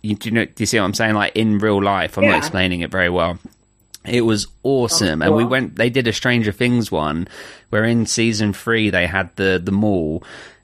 you 0.02 0.14
do 0.14 0.28
you 0.28 0.34
know 0.34 0.44
do 0.44 0.54
you 0.58 0.66
see 0.66 0.78
what 0.78 0.84
I'm 0.84 0.94
saying? 0.94 1.14
Like 1.14 1.34
in 1.34 1.58
real 1.58 1.82
life, 1.82 2.16
I'm 2.16 2.26
not 2.26 2.38
explaining 2.38 2.80
it 2.80 2.90
very 2.90 3.10
well. 3.10 3.38
It 4.04 4.22
was 4.22 4.46
awesome, 4.62 5.20
and 5.20 5.34
we 5.34 5.44
went. 5.44 5.76
They 5.76 5.90
did 5.90 6.06
a 6.06 6.12
Stranger 6.12 6.52
Things 6.52 6.90
one, 6.90 7.28
where 7.70 7.84
in 7.84 8.06
season 8.06 8.52
three 8.52 8.90
they 8.90 9.06
had 9.06 9.34
the 9.36 9.60
the 9.62 9.72
mall, 9.72 10.22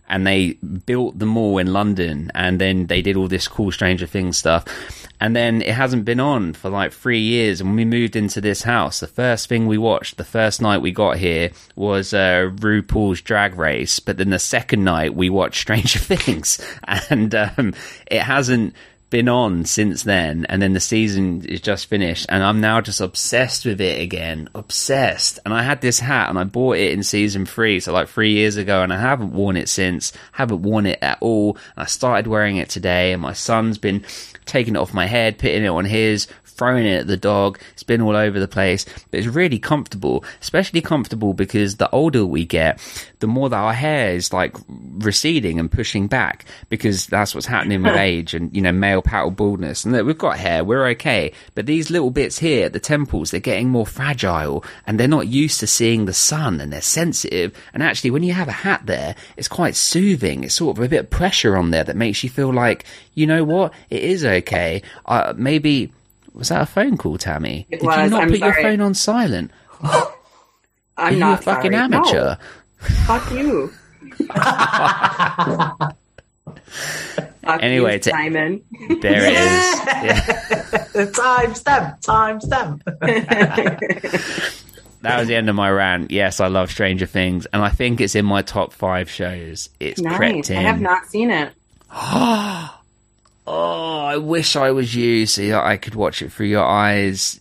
and 0.09 0.27
they 0.27 0.53
built 0.53 1.19
the 1.19 1.27
mall 1.27 1.59
in 1.59 1.73
London, 1.73 2.31
and 2.35 2.61
then 2.61 2.87
they 2.87 3.03
did 3.03 3.17
all 3.17 3.29
this 3.29 3.49
cool 3.49 3.73
Stranger 3.73 4.07
Things 4.07 4.37
stuff, 4.37 4.65
and 5.21 5.35
then 5.35 5.63
it 5.63 5.75
hasn't 5.75 6.05
been 6.05 6.21
on 6.21 6.53
for 6.53 6.69
like 6.69 6.93
three 6.93 7.21
years. 7.21 7.61
And 7.61 7.71
when 7.71 7.77
we 7.77 7.85
moved 7.85 8.17
into 8.17 8.41
this 8.41 8.63
house, 8.63 9.01
the 9.01 9.07
first 9.07 9.49
thing 9.49 9.67
we 9.67 9.79
watched 9.79 10.17
the 10.17 10.25
first 10.25 10.61
night 10.61 10.83
we 10.83 10.93
got 10.93 11.17
here 11.17 11.51
was 11.77 12.13
uh, 12.13 12.51
RuPaul's 12.57 13.23
Drag 13.23 13.57
Race, 13.57 14.01
but 14.01 14.19
then 14.19 14.31
the 14.31 14.39
second 14.39 14.85
night 14.85 15.15
we 15.15 15.31
watched 15.31 15.61
Stranger 15.63 15.99
Things, 15.99 16.61
and 16.87 17.35
um, 17.35 17.75
it 18.07 18.21
hasn't 18.21 18.75
been 19.11 19.29
on 19.29 19.65
since 19.65 20.03
then 20.03 20.45
and 20.49 20.61
then 20.61 20.73
the 20.73 20.81
season 20.81 21.45
is 21.45 21.61
just 21.61 21.87
finished 21.87 22.27
and 22.29 22.43
I'm 22.43 22.61
now 22.61 22.81
just 22.81 23.01
obsessed 23.01 23.65
with 23.65 23.81
it 23.81 24.01
again 24.01 24.49
obsessed. 24.55 25.39
And 25.45 25.55
I 25.55 25.63
had 25.63 25.81
this 25.81 26.01
hat 26.01 26.31
and 26.31 26.39
I 26.39 26.45
bought 26.45 26.77
it 26.77 26.93
in 26.93 27.03
season 27.03 27.47
3 27.47 27.81
so 27.81 27.93
like 27.93 28.09
3 28.09 28.33
years 28.33 28.57
ago 28.57 28.83
and 28.83 28.93
I 28.93 28.99
haven't 28.99 29.33
worn 29.33 29.57
it 29.57 29.69
since 29.69 30.13
haven't 30.33 30.63
worn 30.63 30.87
it 30.87 30.99
at 31.01 31.19
all. 31.21 31.57
And 31.77 31.85
I 31.85 31.87
started 31.87 32.27
wearing 32.27 32.57
it 32.57 32.69
today 32.69 33.13
and 33.13 33.23
my 33.23 33.33
son's 33.33 33.79
been 33.79 34.05
taking 34.47 34.75
it 34.75 34.79
off 34.79 34.93
my 34.93 35.07
head 35.07 35.39
putting 35.39 35.65
it 35.65 35.69
on 35.69 35.85
his 35.85 36.27
throwing 36.55 36.87
it 36.87 37.01
at 37.01 37.07
the 37.07 37.17
dog. 37.17 37.59
It's 37.73 37.83
been 37.83 38.01
all 38.01 38.17
over 38.17 38.39
the 38.39 38.49
place, 38.49 38.85
but 39.11 39.19
it's 39.19 39.27
really 39.27 39.59
comfortable, 39.59 40.25
especially 40.41 40.81
comfortable 40.81 41.35
because 41.35 41.77
the 41.77 41.91
older 41.91 42.25
we 42.25 42.45
get, 42.45 42.81
the 43.21 43.27
more 43.27 43.49
that 43.49 43.57
our 43.57 43.73
hair 43.73 44.15
is 44.15 44.33
like 44.33 44.57
receding 44.69 45.59
and 45.59 45.71
pushing 45.71 46.07
back 46.07 46.45
because 46.69 47.07
that's 47.07 47.35
what's 47.35 47.47
happening 47.47 47.83
with 47.83 47.97
age 47.97 48.35
and, 48.35 48.55
you 48.55 48.63
know, 48.63 48.73
male 48.73 49.03
pattern 49.03 49.35
baldness. 49.35 49.85
And 49.85 49.95
look, 49.95 50.07
we've 50.07 50.19
got 50.19 50.39
hair, 50.39 50.65
we're 50.65 50.87
okay. 50.89 51.33
But 51.55 51.67
these 51.67 51.91
little 51.91 52.11
bits 52.11 52.39
here 52.39 52.67
at 52.67 52.73
the 52.73 52.81
temples, 52.81 53.31
they're 53.31 53.41
getting 53.41 53.69
more 53.69 53.87
fragile 53.87 54.65
and 54.87 54.99
they're 54.99 55.09
not 55.09 55.27
used 55.27 55.61
to 55.61 55.67
seeing 55.67 56.05
the 56.05 56.13
sun 56.13 56.61
and 56.61 56.73
they're 56.73 56.81
sensitive. 56.81 57.57
And 57.73 57.83
actually, 57.83 58.11
when 58.11 58.23
you 58.23 58.33
have 58.33 58.49
a 58.49 58.53
hat 58.53 58.83
there, 58.85 59.17
it's 59.37 59.49
quite 59.49 59.75
soothing. 59.75 60.45
It's 60.45 60.55
sort 60.55 60.79
of 60.79 60.85
a 60.85 60.89
bit 60.89 61.01
of 61.01 61.11
pressure 61.11 61.57
on 61.57 61.71
there 61.71 61.85
that 61.85 61.97
makes 61.97 62.23
you 62.23 62.31
feel 62.31 62.53
like, 62.53 62.85
you 63.15 63.27
know 63.27 63.45
what? 63.45 63.73
It 63.91 64.03
is 64.03 64.25
okay. 64.25 64.83
Uh, 65.07 65.33
maybe, 65.37 65.93
was 66.35 66.49
that 66.49 66.63
a 66.63 66.67
phone 66.67 66.97
call, 66.99 67.17
Tammy? 67.17 67.67
It 67.71 67.81
Did 67.81 67.83
you 67.83 67.89
not 68.11 68.23
I'm 68.23 68.29
put 68.29 68.39
your 68.41 68.55
phone 68.55 68.81
on 68.81 68.95
silent? 68.95 69.51
I'm 69.83 70.03
Are 70.97 71.13
you 71.13 71.19
not 71.19 71.41
a 71.41 71.43
fucking 71.43 71.73
sorry. 71.73 71.89
No. 71.89 71.99
amateur? 71.99 72.37
Fuck 73.07 73.31
you. 73.33 73.73
Fuck 77.45 77.63
Anyway, 77.63 77.95
you, 77.95 77.99
to- 78.01 78.11
Simon. 78.11 78.63
There 79.01 79.25
it 79.25 79.33
is. 79.35 80.95
Yeah. 80.95 81.11
time 81.15 81.55
stamp, 81.55 82.01
time 82.01 82.41
stamp. 82.41 82.83
That 85.03 85.19
was 85.19 85.29
the 85.29 85.35
end 85.35 85.51
of 85.51 85.55
my 85.55 85.71
rant. 85.71 86.11
Yes, 86.11 86.41
I 86.41 86.47
love 86.47 86.71
Stranger 86.71 87.05
Things, 87.05 87.45
and 87.53 87.61
I 87.63 87.69
think 87.69 88.01
it's 88.01 88.15
in 88.15 88.25
my 88.25 88.41
top 88.41 88.73
five 88.73 89.11
shows. 89.11 89.69
It's 89.79 90.01
crept 90.01 90.49
in. 90.49 90.57
I 90.57 90.63
have 90.63 90.81
not 90.81 91.05
seen 91.09 91.31
it. 91.31 91.53
oh, 93.47 94.01
I 94.01 94.17
wish 94.17 94.57
I 94.57 94.71
was 94.71 94.95
you 94.95 95.27
so 95.27 95.43
that 95.47 95.65
I 95.65 95.77
could 95.77 95.95
watch 95.95 96.23
it 96.23 96.33
through 96.33 96.47
your 96.47 96.65
eyes. 96.65 97.41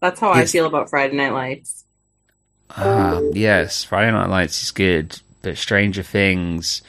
That's 0.00 0.18
how 0.20 0.30
I 0.32 0.46
feel 0.46 0.66
about 0.66 0.88
Friday 0.90 1.16
Night 1.16 1.32
Lights. 1.32 1.84
Ah, 2.70 3.20
yes, 3.32 3.84
Friday 3.84 4.12
Night 4.12 4.28
Lights 4.28 4.62
is 4.62 4.70
good, 4.70 5.20
but 5.42 5.58
Stranger 5.58 6.02
Things. 6.02 6.82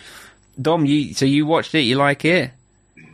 Dom, 0.61 0.85
you 0.85 1.13
so 1.13 1.25
you 1.25 1.45
watched 1.45 1.73
it? 1.75 1.81
You 1.81 1.95
like 1.95 2.23
it? 2.23 2.51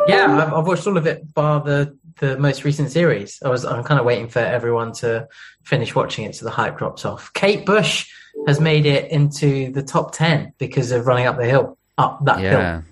Yeah, 0.07 0.25
I've, 0.38 0.53
I've 0.53 0.67
watched 0.67 0.85
all 0.85 0.98
of 0.98 1.07
it 1.07 1.33
bar 1.33 1.61
the 1.61 1.98
the 2.19 2.38
most 2.38 2.64
recent 2.64 2.91
series. 2.91 3.40
I 3.43 3.49
was 3.49 3.64
I'm 3.66 3.83
kind 3.83 3.99
of 3.99 4.06
waiting 4.06 4.27
for 4.27 4.40
everyone 4.40 4.91
to 4.93 5.27
finish 5.64 5.95
watching 5.95 6.25
it 6.25 6.35
so 6.35 6.45
the 6.45 6.51
hype 6.51 6.77
drops 6.77 7.06
off. 7.06 7.32
Kate 7.33 7.66
Bush 7.66 8.07
has 8.48 8.59
made 8.59 8.85
it 8.85 9.11
into 9.11 9.72
the 9.72 9.83
top 9.83 10.14
ten 10.14 10.53
because 10.57 10.91
of 10.91 11.07
running 11.07 11.25
up 11.25 11.38
the 11.38 11.45
hill, 11.45 11.77
up 11.98 12.24
that 12.25 12.40
Yeah. 12.41 12.82
hill. 12.82 12.83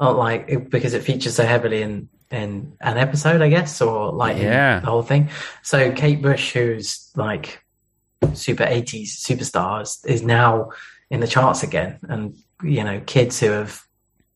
Not 0.00 0.16
like 0.16 0.70
because 0.70 0.94
it 0.94 1.02
features 1.02 1.34
so 1.34 1.44
heavily 1.44 1.82
in 1.82 2.08
in 2.30 2.72
an 2.80 2.98
episode, 2.98 3.40
I 3.40 3.48
guess, 3.48 3.80
or 3.80 4.12
like 4.12 4.36
in 4.36 4.42
Yeah. 4.44 4.80
the 4.80 4.86
whole 4.86 5.02
thing. 5.02 5.30
So 5.62 5.92
Kate 5.92 6.20
Bush, 6.22 6.52
who's 6.52 7.10
like 7.16 7.64
super 8.34 8.64
80s 8.64 9.16
superstars, 9.16 10.04
is 10.06 10.22
now 10.22 10.70
in 11.10 11.20
the 11.20 11.26
charts 11.26 11.62
again, 11.62 11.98
and 12.08 12.36
you 12.62 12.84
know 12.84 13.00
kids 13.06 13.40
who 13.40 13.50
have 13.50 13.82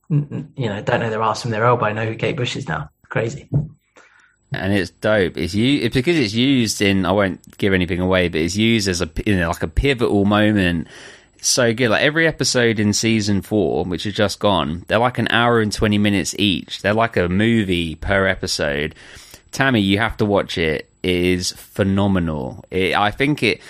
you 0.08 0.46
know 0.56 0.82
don't 0.82 1.00
know 1.00 1.10
their 1.10 1.22
ass 1.22 1.42
from 1.42 1.50
their 1.50 1.64
elbow 1.64 1.92
know 1.92 2.06
who 2.06 2.14
Kate 2.16 2.36
Bush 2.36 2.56
is 2.56 2.66
now. 2.68 2.90
Crazy. 3.08 3.48
and 4.54 4.72
it's 4.72 4.90
dope. 4.90 5.36
It's 5.36 5.54
you 5.54 5.80
it's 5.82 5.94
because 5.94 6.18
it's 6.18 6.34
used 6.34 6.80
in. 6.82 7.04
I 7.06 7.12
won't 7.12 7.56
give 7.58 7.72
anything 7.72 8.00
away, 8.00 8.28
but 8.28 8.40
it's 8.40 8.56
used 8.56 8.88
as 8.88 9.00
a 9.00 9.10
you 9.26 9.36
know, 9.38 9.48
like 9.48 9.62
a 9.62 9.68
pivotal 9.68 10.24
moment. 10.24 10.88
So 11.44 11.74
good. 11.74 11.88
Like 11.88 12.02
every 12.02 12.26
episode 12.28 12.78
in 12.78 12.92
season 12.92 13.42
four, 13.42 13.84
which 13.84 14.04
has 14.04 14.14
just 14.14 14.38
gone, 14.38 14.84
they're 14.86 14.98
like 14.98 15.18
an 15.18 15.26
hour 15.28 15.60
and 15.60 15.72
twenty 15.72 15.98
minutes 15.98 16.36
each. 16.38 16.82
They're 16.82 16.94
like 16.94 17.16
a 17.16 17.28
movie 17.28 17.96
per 17.96 18.26
episode. 18.28 18.94
Tammy, 19.50 19.80
you 19.80 19.98
have 19.98 20.16
to 20.18 20.24
watch 20.24 20.56
it. 20.56 20.88
It 21.02 21.10
is 21.16 21.50
phenomenal. 21.52 22.64
It, 22.70 22.94
I 22.94 23.10
think 23.10 23.42
it. 23.42 23.60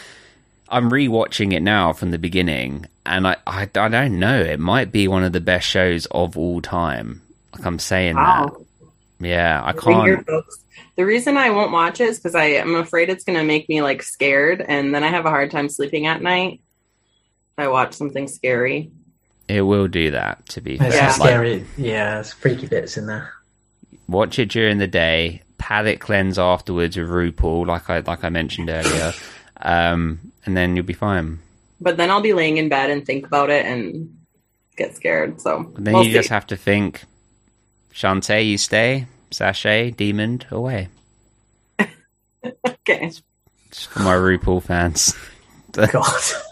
I'm 0.68 0.90
rewatching 0.90 1.52
it 1.54 1.60
now 1.62 1.92
from 1.94 2.10
the 2.12 2.18
beginning, 2.18 2.86
and 3.06 3.26
I, 3.26 3.36
I, 3.46 3.62
I 3.74 3.88
don't 3.88 4.18
know. 4.18 4.38
It 4.40 4.60
might 4.60 4.92
be 4.92 5.08
one 5.08 5.24
of 5.24 5.32
the 5.32 5.40
best 5.40 5.66
shows 5.66 6.04
of 6.06 6.36
all 6.36 6.60
time. 6.60 7.22
Like 7.54 7.64
I'm 7.66 7.78
saying 7.78 8.16
Wow. 8.16 8.46
that. 9.18 9.26
Yeah, 9.26 9.62
I 9.64 9.72
can't. 9.72 10.26
The 10.96 11.06
reason 11.06 11.36
I 11.38 11.50
won't 11.50 11.72
watch 11.72 12.00
it 12.00 12.08
is 12.10 12.18
because 12.18 12.34
I 12.34 12.44
am 12.44 12.74
afraid 12.74 13.08
it's 13.08 13.24
going 13.24 13.38
to 13.38 13.44
make 13.44 13.66
me 13.68 13.80
like 13.80 14.02
scared, 14.02 14.60
and 14.60 14.94
then 14.94 15.02
I 15.04 15.08
have 15.08 15.24
a 15.24 15.30
hard 15.30 15.50
time 15.50 15.68
sleeping 15.70 16.06
at 16.06 16.20
night. 16.22 16.60
If 17.58 17.64
I 17.64 17.68
watch 17.68 17.94
something 17.94 18.28
scary. 18.28 18.90
It 19.48 19.62
will 19.62 19.88
do 19.88 20.10
that. 20.12 20.46
To 20.50 20.60
be 20.60 20.76
There's 20.78 20.94
fair, 20.94 21.10
some 21.10 21.20
Like, 21.20 21.28
scary, 21.28 21.66
yeah, 21.76 22.20
it's 22.20 22.32
freaky 22.32 22.66
bits 22.66 22.96
in 22.96 23.06
there. 23.06 23.32
watch 24.08 24.38
it 24.38 24.50
during 24.50 24.78
the 24.78 24.86
day. 24.86 25.42
Palate 25.58 26.00
cleanse 26.00 26.38
afterwards 26.38 26.96
with 26.96 27.08
RuPaul, 27.08 27.66
like 27.66 27.88
I 27.88 28.00
like 28.00 28.24
I 28.24 28.30
mentioned 28.30 28.68
earlier, 28.70 29.12
um, 29.60 30.18
and 30.44 30.56
then 30.56 30.74
you'll 30.74 30.84
be 30.84 30.92
fine. 30.92 31.38
But 31.80 31.96
then 31.96 32.10
I'll 32.10 32.20
be 32.20 32.32
laying 32.32 32.56
in 32.56 32.68
bed 32.68 32.90
and 32.90 33.04
think 33.06 33.26
about 33.26 33.50
it 33.50 33.64
and 33.66 34.16
get 34.76 34.96
scared. 34.96 35.40
So 35.40 35.58
And 35.76 35.86
then 35.86 35.94
we'll 35.94 36.04
you 36.04 36.12
just 36.12 36.30
have 36.30 36.46
to 36.48 36.56
think, 36.56 37.02
Shantay, 37.92 38.48
you 38.48 38.58
stay, 38.58 39.06
Sashay, 39.30 39.90
Demon, 39.92 40.42
away. 40.50 40.88
okay. 42.66 43.10
Just 43.70 43.88
for 43.88 44.00
my 44.00 44.14
RuPaul 44.14 44.62
fans. 44.62 45.14
God. 45.72 46.04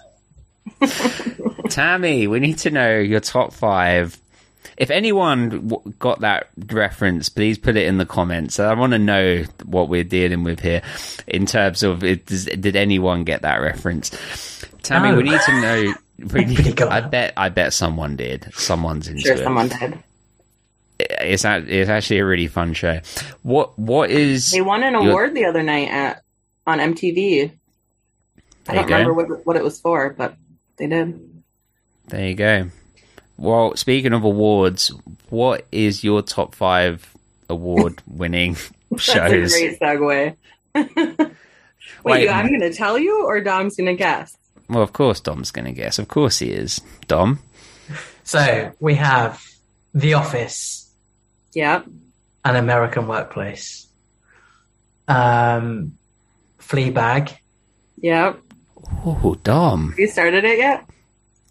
Tammy, 1.69 2.27
we 2.27 2.41
need 2.41 2.59
to 2.59 2.71
know 2.71 2.99
your 2.99 3.21
top 3.21 3.53
five. 3.53 4.19
If 4.77 4.91
anyone 4.91 5.69
w- 5.69 5.95
got 5.99 6.21
that 6.21 6.49
reference, 6.73 7.29
please 7.29 7.59
put 7.59 7.77
it 7.77 7.87
in 7.87 7.99
the 7.99 8.07
comments. 8.07 8.59
I 8.59 8.73
want 8.75 8.93
to 8.93 8.99
know 8.99 9.45
what 9.67 9.89
we're 9.89 10.05
dealing 10.05 10.43
with 10.43 10.61
here 10.61 10.83
in 11.27 11.47
terms 11.47 11.83
of 11.83 12.03
it, 12.03 12.27
does, 12.27 12.47
did 12.47 12.77
anyone 12.77 13.25
get 13.25 13.43
that 13.43 13.57
reference? 13.57 14.11
Tammy, 14.83 15.11
No. 15.11 15.17
we 15.19 15.23
need 15.25 15.41
to 15.41 15.61
know. 15.61 15.95
We 16.35 16.45
need, 16.45 16.79
I 16.83 17.01
bet. 17.01 17.33
I 17.39 17.49
bet 17.49 17.73
someone 17.73 18.15
did. 18.17 18.53
Someone's 18.53 19.09
into 19.09 19.23
Sure, 19.23 19.37
it. 19.37 19.43
someone 19.43 19.69
did. 19.69 19.99
It's 20.99 21.47
a- 21.47 21.65
it's 21.67 21.89
actually 21.89 22.19
a 22.19 22.27
really 22.27 22.47
fun 22.47 22.75
show. 22.75 23.01
What 23.43 23.79
what 23.79 24.11
is? 24.11 24.51
They 24.51 24.61
won 24.61 24.83
an 24.83 24.93
your- 24.93 25.09
award 25.13 25.33
the 25.35 25.47
other 25.47 25.63
night 25.63 25.89
at 25.89 26.23
on 26.67 26.79
MTV. 26.79 27.51
I 28.69 28.75
don't 28.75 28.85
remember 28.85 29.15
what 29.15 29.47
what 29.47 29.57
it 29.57 29.65
was 29.65 29.81
for, 29.81 30.11
but 30.11 30.37
they 30.81 30.87
did. 30.89 31.43
There 32.09 32.27
you 32.29 32.35
go. 32.35 32.71
Well, 33.37 33.77
speaking 33.77 34.13
of 34.13 34.25
awards, 34.25 34.93
what 35.29 35.65
is 35.71 36.03
your 36.03 36.23
top 36.23 36.55
five 36.55 37.15
award 37.49 38.03
winning 38.07 38.57
shows? 38.97 39.53
That's 39.53 39.55
a 39.55 39.77
great 39.77 39.81
segue. 39.81 40.37
Wait, 42.03 42.13
Wait. 42.13 42.23
you, 42.25 42.29
I'm 42.31 42.49
going 42.49 42.61
to 42.61 42.73
tell 42.73 42.99
you, 42.99 43.25
or 43.27 43.41
Dom's 43.41 43.77
going 43.77 43.87
to 43.87 43.95
guess? 43.95 44.37
Well, 44.69 44.83
of 44.83 44.93
course, 44.93 45.21
Dom's 45.21 45.51
going 45.51 45.67
to 45.67 45.73
guess. 45.73 45.99
Of 45.99 46.09
course, 46.09 46.39
he 46.39 46.51
is. 46.51 46.81
Dom. 47.09 47.41
So 48.25 48.73
we 48.81 48.95
have 48.95 49.43
The 49.95 50.15
Office, 50.15 50.91
Yeah. 51.55 51.83
An 52.45 52.57
American 52.57 53.07
Workplace, 53.07 53.87
um, 55.09 55.93
Fleabag. 56.59 57.37
Yep. 58.01 58.41
Oh, 59.05 59.39
Dom. 59.43 59.91
Have 59.91 59.99
you 59.99 60.09
started 60.09 60.45
it 60.45 60.59
yet? 60.59 60.85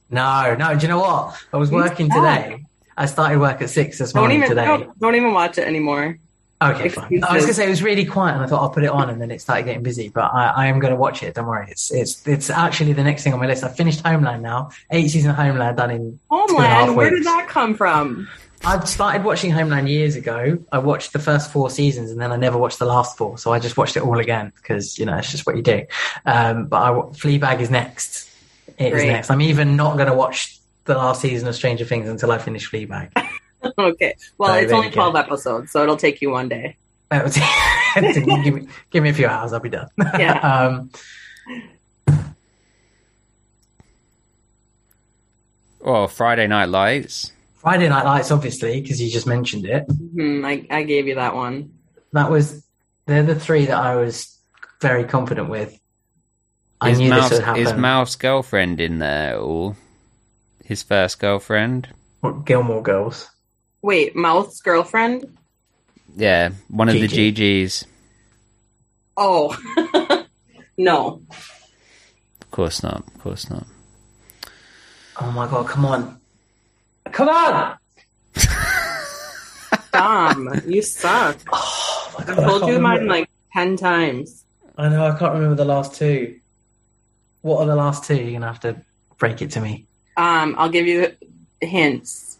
No, 0.09 0.55
no. 0.55 0.75
Do 0.75 0.81
you 0.81 0.87
know 0.87 0.99
what? 0.99 1.35
I 1.53 1.57
was 1.57 1.71
working 1.71 2.09
today. 2.09 2.63
I 2.97 3.05
started 3.05 3.39
work 3.39 3.61
at 3.61 3.69
six 3.69 3.97
this 3.97 4.11
Don't 4.13 4.23
morning 4.23 4.37
even 4.37 4.49
today. 4.49 4.65
don't, 4.65 4.99
don't 4.99 5.15
even 5.15 5.33
watch 5.33 5.57
it 5.57 5.65
anymore. 5.67 6.17
Okay, 6.61 6.89
fine. 6.89 7.23
I 7.23 7.33
was 7.33 7.43
going 7.43 7.47
to 7.47 7.53
say 7.53 7.65
it 7.67 7.69
was 7.69 7.81
really 7.81 8.03
quiet, 8.03 8.33
and 8.33 8.43
I 8.43 8.47
thought 8.47 8.61
I'll 8.61 8.69
put 8.69 8.83
it 8.83 8.89
on, 8.89 9.09
and 9.09 9.21
then 9.21 9.31
it 9.31 9.39
started 9.39 9.63
getting 9.63 9.81
busy. 9.81 10.09
But 10.09 10.33
I, 10.33 10.47
I 10.47 10.65
am 10.67 10.79
going 10.79 10.91
to 10.91 10.99
watch 10.99 11.23
it. 11.23 11.33
Don't 11.35 11.47
worry. 11.47 11.67
It's 11.69 11.89
it's 11.91 12.27
it's 12.27 12.49
actually 12.49 12.91
the 12.91 13.03
next 13.03 13.23
thing 13.23 13.31
on 13.31 13.39
my 13.39 13.47
list. 13.47 13.63
I 13.63 13.69
finished 13.69 14.01
Homeland 14.05 14.43
now. 14.43 14.71
Eight 14.91 15.07
season 15.07 15.31
of 15.31 15.37
Homeland 15.37 15.77
done 15.77 15.91
in 15.91 16.19
two 16.29 16.35
and 16.35 16.57
a 16.59 16.61
half 16.61 16.79
Homeland, 16.79 16.97
where 16.97 17.09
did 17.11 17.23
that 17.23 17.47
come 17.47 17.75
from? 17.75 18.27
I 18.65 18.83
started 18.85 19.23
watching 19.23 19.51
Homeland 19.51 19.87
years 19.87 20.15
ago. 20.15 20.57
I 20.71 20.79
watched 20.79 21.13
the 21.13 21.19
first 21.19 21.51
four 21.51 21.69
seasons, 21.69 22.11
and 22.11 22.19
then 22.19 22.31
I 22.31 22.35
never 22.35 22.57
watched 22.57 22.79
the 22.79 22.85
last 22.85 23.17
four. 23.17 23.37
So 23.37 23.53
I 23.53 23.59
just 23.59 23.77
watched 23.77 23.95
it 23.95 24.03
all 24.03 24.19
again 24.19 24.51
because 24.55 24.99
you 24.99 25.05
know 25.05 25.15
it's 25.17 25.31
just 25.31 25.45
what 25.45 25.55
you 25.55 25.61
do. 25.61 25.85
Um, 26.25 26.65
but 26.67 26.81
I, 26.81 26.89
Fleabag 26.91 27.61
is 27.61 27.69
next. 27.71 28.29
It 28.77 28.87
is 28.87 28.91
Great. 28.93 29.07
next. 29.07 29.29
I'm 29.31 29.41
even 29.41 29.75
not 29.75 29.95
going 29.95 30.09
to 30.09 30.13
watch 30.13 30.57
the 30.85 30.95
last 30.95 31.21
season 31.21 31.47
of 31.47 31.55
Stranger 31.55 31.85
Things 31.85 32.09
until 32.09 32.31
I 32.31 32.37
finish 32.37 32.69
Fleabag. 32.69 33.11
okay. 33.77 34.15
Well, 34.37 34.49
So 34.53 34.59
it's 34.59 34.71
only 34.73 34.87
you 34.87 34.93
go. 34.93 35.09
12 35.11 35.15
episodes, 35.15 35.71
so 35.71 35.83
it'll 35.83 35.97
take 35.97 36.21
you 36.21 36.29
one 36.31 36.49
day. 36.49 36.75
Give, 37.95 38.53
me, 38.53 38.67
give 38.91 39.01
me 39.03 39.09
a 39.09 39.13
few 39.13 39.25
hours, 39.25 39.51
I'll 39.51 39.59
be 39.59 39.69
done. 39.69 39.89
Yeah. 40.19 40.37
um, 40.67 40.91
Well, 45.79 46.07
Friday 46.07 46.45
Night 46.45 46.69
Lights. 46.69 47.31
Friday 47.69 47.87
Night 47.87 48.03
Lights, 48.03 48.31
obviously, 48.31 48.81
because 48.81 48.99
you 48.99 49.11
just 49.11 49.27
mentioned 49.27 49.67
it. 49.67 49.83
hmm 49.83 50.43
I, 50.43 50.65
I 50.71 50.81
gave 50.81 51.05
you 51.05 51.13
that 51.15 51.35
one. 51.35 51.73
That 52.13 52.31
was 52.31 52.65
they're 53.05 53.21
the 53.21 53.39
three 53.39 53.67
that 53.67 53.77
I 53.77 53.95
was 53.95 54.39
very 54.81 55.03
confident 55.03 55.49
with. 55.49 55.79
I 56.81 56.89
Is 56.89 56.97
knew 56.97 57.11
Mouse, 57.11 57.29
this 57.29 57.37
would 57.37 57.45
happen. 57.45 57.61
is 57.61 57.73
Mouth's 57.73 58.15
girlfriend 58.15 58.81
in 58.81 58.97
there 58.97 59.37
or 59.37 59.75
his 60.65 60.81
first 60.81 61.19
girlfriend? 61.19 61.89
What, 62.21 62.43
Gilmore 62.43 62.81
Girls. 62.81 63.29
Wait, 63.83 64.15
Mouth's 64.15 64.61
girlfriend? 64.61 65.37
Yeah, 66.17 66.49
one 66.69 66.89
of 66.89 66.95
the 66.95 67.07
GGs. 67.07 67.85
Oh. 69.15 69.55
no. 70.75 71.21
Of 72.41 72.49
course 72.49 72.81
not. 72.81 73.05
Of 73.05 73.19
course 73.19 73.47
not. 73.47 73.67
Oh 75.21 75.29
my 75.31 75.47
god! 75.47 75.67
Come 75.67 75.85
on, 75.85 76.18
come 77.11 77.29
on! 77.29 77.77
Dom, 79.91 80.61
you 80.67 80.81
suck. 80.81 81.37
Oh 81.51 82.25
my 82.25 82.31
I've 82.31 82.35
god! 82.37 82.39
I 82.39 82.47
told 82.47 82.61
can't 82.63 82.73
you 82.73 82.79
mine 82.79 82.93
remember- 82.99 83.13
like 83.13 83.29
10 83.53 83.77
times. 83.77 84.43
I 84.77 84.89
know 84.89 85.05
I 85.05 85.17
can't 85.17 85.33
remember 85.33 85.55
the 85.55 85.65
last 85.65 85.95
two. 85.95 86.35
What 87.41 87.61
are 87.61 87.65
the 87.65 87.75
last 87.75 88.03
two? 88.05 88.15
You're 88.15 88.33
gonna 88.33 88.47
have 88.47 88.59
to 88.61 88.81
break 89.17 89.41
it 89.41 89.51
to 89.51 89.61
me. 89.61 89.85
Um, 90.17 90.55
I'll 90.57 90.69
give 90.69 90.85
you 90.87 91.13
hints. 91.61 92.37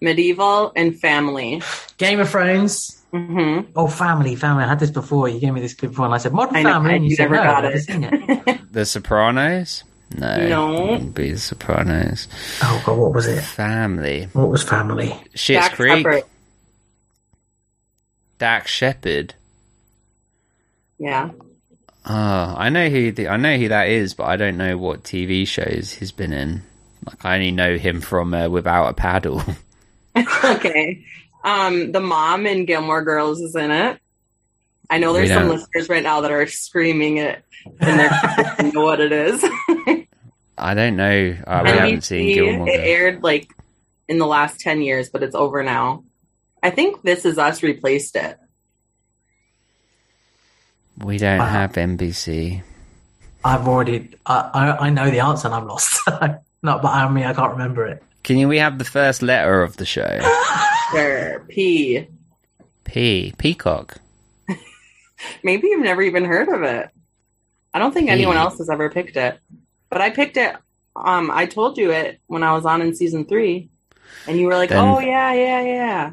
Medieval 0.00 0.72
and 0.76 0.98
family. 0.98 1.62
Game 1.96 2.20
of 2.20 2.30
Thrones. 2.30 3.02
Mm-hmm. 3.12 3.72
Oh, 3.74 3.88
family, 3.88 4.36
family. 4.36 4.62
I 4.64 4.68
had 4.68 4.78
this 4.78 4.90
before. 4.90 5.28
You 5.28 5.40
gave 5.40 5.52
me 5.54 5.60
this 5.60 5.74
clip 5.74 5.90
before, 5.92 6.04
and 6.04 6.14
I 6.14 6.18
said 6.18 6.32
Modern 6.32 6.54
I 6.56 6.62
know, 6.62 6.72
Family, 6.74 6.94
and 6.96 7.04
you 7.04 7.10
you 7.10 7.16
said 7.16 7.30
never 7.30 7.36
no. 7.44 7.50
got 7.50 7.64
I've 7.64 7.64
never 7.64 7.76
it. 7.76 7.82
seen 7.82 8.04
it. 8.04 8.60
The 8.72 8.84
Sopranos? 8.84 9.82
No. 10.16 10.48
No. 10.48 10.86
wouldn't 10.92 11.14
be 11.14 11.32
The 11.32 11.38
Sopranos. 11.38 12.28
oh 12.62 12.82
god, 12.86 12.98
what 12.98 13.12
was 13.12 13.26
it? 13.26 13.42
Family. 13.42 14.28
What 14.32 14.48
was 14.48 14.62
family? 14.62 15.08
Schitt's 15.34 15.68
Jack 15.68 15.72
Creek. 15.74 15.98
Shepard. 15.98 16.22
Dax 18.38 18.70
Shepard. 18.70 19.34
Yeah. 20.98 21.30
Oh, 22.06 22.54
I 22.56 22.70
know 22.70 22.88
who 22.88 23.12
the, 23.12 23.28
I 23.28 23.36
know 23.36 23.56
who 23.56 23.68
that 23.68 23.88
is, 23.88 24.14
but 24.14 24.24
I 24.24 24.36
don't 24.36 24.56
know 24.56 24.78
what 24.78 25.02
TV 25.02 25.46
shows 25.46 25.92
he's 25.92 26.12
been 26.12 26.32
in. 26.32 26.62
Like 27.04 27.24
I 27.24 27.34
only 27.34 27.50
know 27.50 27.76
him 27.76 28.00
from 28.00 28.32
uh, 28.32 28.48
Without 28.48 28.88
a 28.88 28.94
Paddle. 28.94 29.42
okay. 30.44 31.04
Um, 31.44 31.92
the 31.92 32.00
mom 32.00 32.46
in 32.46 32.64
Gilmore 32.64 33.02
Girls 33.02 33.40
is 33.40 33.54
in 33.54 33.70
it. 33.70 34.00
I 34.90 34.98
know 34.98 35.12
there's 35.12 35.28
We 35.28 35.34
some 35.34 35.48
listeners 35.48 35.88
right 35.88 36.02
now 36.02 36.22
that 36.22 36.30
are 36.30 36.46
screaming 36.46 37.18
it 37.18 37.42
and 37.80 38.00
they're 38.00 38.72
know 38.72 38.82
what 38.84 39.00
it 39.00 39.12
is. 39.12 39.44
I 40.58 40.74
don't 40.74 40.96
know. 40.96 41.36
Uh, 41.46 41.60
we 41.64 41.70
haven't 41.70 42.00
seen 42.02 42.34
Gilmore 42.34 42.68
it 42.68 42.80
aired 42.80 43.22
like 43.22 43.52
in 44.08 44.18
the 44.18 44.26
last 44.26 44.60
10 44.60 44.82
years, 44.82 45.08
but 45.10 45.22
it's 45.22 45.34
over 45.34 45.62
now. 45.62 46.04
I 46.62 46.70
think 46.70 47.02
This 47.02 47.24
Is 47.24 47.38
Us 47.38 47.62
replaced 47.62 48.16
it. 48.16 48.38
We 50.96 51.18
don't 51.18 51.38
Wow. 51.38 51.46
have 51.46 51.72
NBC. 51.74 52.62
I've 53.44 53.68
already. 53.68 54.08
I, 54.26 54.50
I 54.52 54.86
I 54.86 54.90
know 54.90 55.10
the 55.10 55.20
answer, 55.20 55.46
and 55.46 55.54
I'm 55.54 55.66
lost. 55.68 56.00
Not, 56.62 56.82
but 56.82 56.88
I 56.88 57.08
mean, 57.08 57.24
I 57.24 57.32
can't 57.34 57.52
remember 57.52 57.86
it. 57.86 58.02
Can 58.24 58.36
you, 58.36 58.48
we 58.48 58.58
have 58.58 58.78
the 58.78 58.84
first 58.84 59.22
letter 59.22 59.62
of 59.62 59.76
the 59.76 59.86
show? 59.86 60.18
Sure. 60.90 61.40
P. 61.50 62.08
P. 62.84 63.34
Peacock. 63.36 63.98
Maybe 65.42 65.68
you've 65.68 65.82
never 65.82 66.02
even 66.02 66.24
heard 66.24 66.48
of 66.48 66.62
it. 66.62 66.88
I 67.74 67.78
don't 67.78 67.92
think 67.92 68.08
anyone 68.10 68.36
else 68.36 68.58
has 68.58 68.70
ever 68.70 68.88
picked 68.90 69.16
it. 69.16 69.38
But 69.90 70.00
I 70.00 70.10
picked 70.10 70.36
it. 70.36 70.54
Um, 70.96 71.30
I 71.30 71.46
told 71.46 71.78
you 71.78 71.90
it 71.92 72.20
when 72.26 72.42
I 72.42 72.52
was 72.54 72.64
on 72.66 72.82
in 72.82 72.94
season 72.94 73.24
three, 73.24 73.68
and 74.26 74.38
you 74.38 74.46
were 74.46 74.54
like, 74.56 74.70
Then- 74.70 74.84
"Oh 74.84 74.98
yeah, 75.00 75.32
yeah, 75.32 75.60
yeah." 75.62 76.10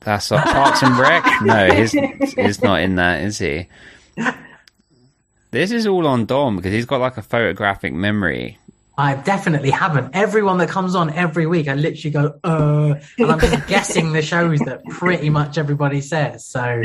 That's 0.00 0.30
not 0.30 0.44
Parks 0.46 0.82
and 0.82 0.96
Rec. 0.98 1.24
No, 1.42 1.72
he's 1.72 1.92
he's 2.34 2.62
not 2.62 2.80
in 2.80 2.96
that, 2.96 3.22
is 3.22 3.38
he? 3.38 3.66
This 5.50 5.70
is 5.70 5.86
all 5.86 6.06
on 6.06 6.26
Dom 6.26 6.56
because 6.56 6.72
he's 6.72 6.84
got 6.84 7.00
like 7.00 7.16
a 7.16 7.22
photographic 7.22 7.92
memory. 7.94 8.58
I 9.00 9.14
definitely 9.14 9.70
haven't. 9.70 10.10
Everyone 10.16 10.58
that 10.58 10.68
comes 10.68 10.96
on 10.96 11.10
every 11.10 11.46
week, 11.46 11.68
I 11.68 11.74
literally 11.74 12.10
go, 12.10 12.38
uh, 12.42 12.94
and 13.16 13.30
I'm 13.30 13.38
just 13.38 13.66
guessing 13.68 14.12
the 14.12 14.22
shows 14.22 14.58
that 14.60 14.84
pretty 14.86 15.30
much 15.30 15.56
everybody 15.56 16.00
says. 16.00 16.44
So, 16.44 16.82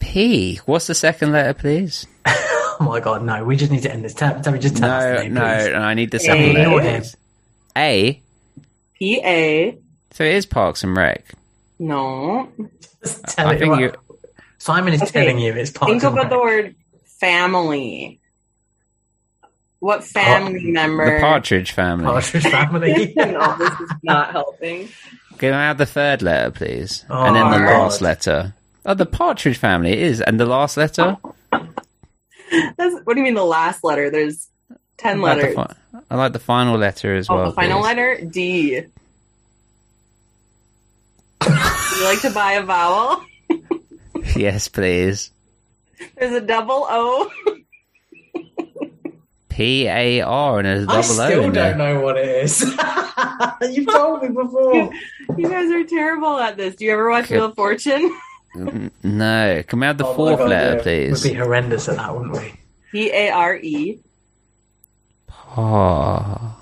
P. 0.00 0.56
What's 0.66 0.88
the 0.88 0.96
second 0.96 1.30
letter, 1.30 1.54
please? 1.54 2.06
oh 2.26 2.76
my 2.80 2.98
god, 2.98 3.22
no, 3.24 3.44
we 3.44 3.54
just 3.56 3.70
need 3.70 3.82
to 3.84 3.92
end 3.92 4.04
this. 4.04 4.14
Tell, 4.14 4.40
tell 4.40 4.52
me, 4.52 4.58
just 4.58 4.76
tell 4.78 4.90
us 4.90 5.04
the 5.04 5.12
No, 5.14 5.20
name, 5.22 5.34
no, 5.34 5.40
please. 5.56 5.68
no, 5.72 5.78
I 5.78 5.94
need 5.94 6.10
the 6.10 6.16
A. 6.16 6.20
second 6.20 6.44
You 6.44 6.52
know 6.54 6.72
what 6.72 6.84
letter. 6.84 6.98
Please. 7.02 7.16
A. 7.76 8.22
P 8.94 9.20
A. 9.24 9.78
So 10.10 10.24
it 10.24 10.34
is 10.34 10.44
Parks 10.44 10.82
and 10.82 10.96
Rec. 10.96 11.24
No. 11.78 12.50
Just 13.04 13.24
tell 13.26 13.46
I 13.46 13.54
it 13.54 13.58
think 13.60 13.70
what- 13.70 13.80
you. 13.80 13.92
Simon 14.60 14.92
is 14.92 15.02
Okay, 15.02 15.12
telling 15.24 15.38
you 15.38 15.52
it's 15.52 15.70
Parks 15.70 15.92
Think 15.92 16.02
and 16.02 16.18
about 16.18 16.30
the 16.30 16.38
word 16.40 16.74
family. 17.20 18.20
What 19.80 20.02
family 20.04 20.70
member? 20.72 21.16
The 21.16 21.20
Partridge 21.20 21.72
Family. 21.72 22.04
Partridge 22.06 22.42
Family. 22.50 23.12
no, 23.16 23.56
this 23.58 23.80
is 23.80 23.90
not 24.02 24.32
helping. 24.32 24.88
Can 25.38 25.54
I 25.54 25.66
have 25.66 25.78
the 25.78 25.86
third 25.86 26.20
letter, 26.22 26.50
please? 26.50 27.04
Oh, 27.08 27.24
and 27.24 27.36
then 27.36 27.50
the 27.52 27.58
God. 27.58 27.82
last 27.82 28.00
letter. 28.00 28.54
Oh, 28.84 28.94
the 28.94 29.06
Partridge 29.06 29.56
Family 29.58 29.92
it 29.92 30.00
is, 30.00 30.20
and 30.20 30.40
the 30.40 30.46
last 30.46 30.76
letter. 30.76 31.16
That's, 31.52 32.96
what 33.04 33.14
do 33.14 33.18
you 33.20 33.22
mean 33.24 33.34
the 33.34 33.44
last 33.44 33.84
letter? 33.84 34.10
There's 34.10 34.48
ten 34.96 35.18
I 35.18 35.22
like, 35.22 35.36
letters. 35.36 35.54
fi- 35.54 35.74
I 36.10 36.16
like 36.16 36.32
the 36.32 36.38
final 36.40 36.76
letter 36.76 37.14
as 37.14 37.28
oh, 37.30 37.36
well. 37.36 37.46
the 37.46 37.52
final 37.52 37.80
please. 37.80 37.84
letter 37.84 38.20
D. 38.24 38.80
Would 41.42 41.50
you 41.98 42.04
like 42.04 42.20
to 42.22 42.30
buy 42.30 42.52
a 42.54 42.62
vowel? 42.62 43.24
Yes, 44.36 44.68
please. 44.68 45.30
There's 46.16 46.34
a 46.34 46.40
double 46.40 46.86
O. 46.88 47.30
P 49.58 49.88
A 49.88 50.20
R 50.20 50.60
and 50.60 50.68
a 50.68 50.78
double 50.86 50.94
I 50.94 50.98
O 50.98 51.02
still 51.02 51.42
in 51.42 51.52
don't 51.52 51.78
know 51.78 51.98
what 52.00 52.16
it 52.16 52.44
is. 52.44 52.60
You've 53.72 53.88
told 53.88 54.22
me 54.22 54.28
before. 54.28 54.92
You 55.36 55.48
guys 55.48 55.68
are 55.72 55.82
terrible 55.82 56.38
at 56.38 56.56
this. 56.56 56.76
Do 56.76 56.84
you 56.84 56.92
ever 56.92 57.10
watch 57.10 57.24
Okay. 57.24 57.34
Wheel 57.38 57.46
of 57.46 57.56
Fortune? 57.56 58.16
Mm-hmm. 58.56 59.18
No, 59.18 59.62
can 59.68 59.80
we 59.80 59.86
have 59.86 59.98
the 59.98 60.06
Oh 60.06 60.14
fourth 60.14 60.38
God, 60.38 60.48
letter, 60.48 60.76
yeah. 60.76 60.82
please? 60.82 61.22
We'd 61.22 61.32
be 61.32 61.36
horrendous 61.36 61.86
at 61.88 61.96
that, 61.96 62.16
wouldn't 62.16 62.32
we? 62.32 62.54
P 62.90 63.10
A 63.12 63.30
R 63.30 63.56
E. 63.56 63.98
Pa. 65.26 66.56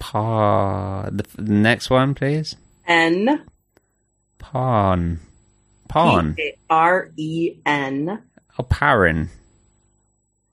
Pa. 0.00 1.08
The, 1.10 1.24
the 1.36 1.52
next 1.52 1.88
one, 1.88 2.14
please. 2.14 2.56
N. 2.86 3.44
Pawn. 4.38 5.20
Pawn. 5.88 6.34
P 6.34 6.42
A 6.42 6.56
R 6.68 7.10
E 7.16 7.54
N. 7.64 8.22
Oh, 8.58 8.62
Parent. 8.64 9.30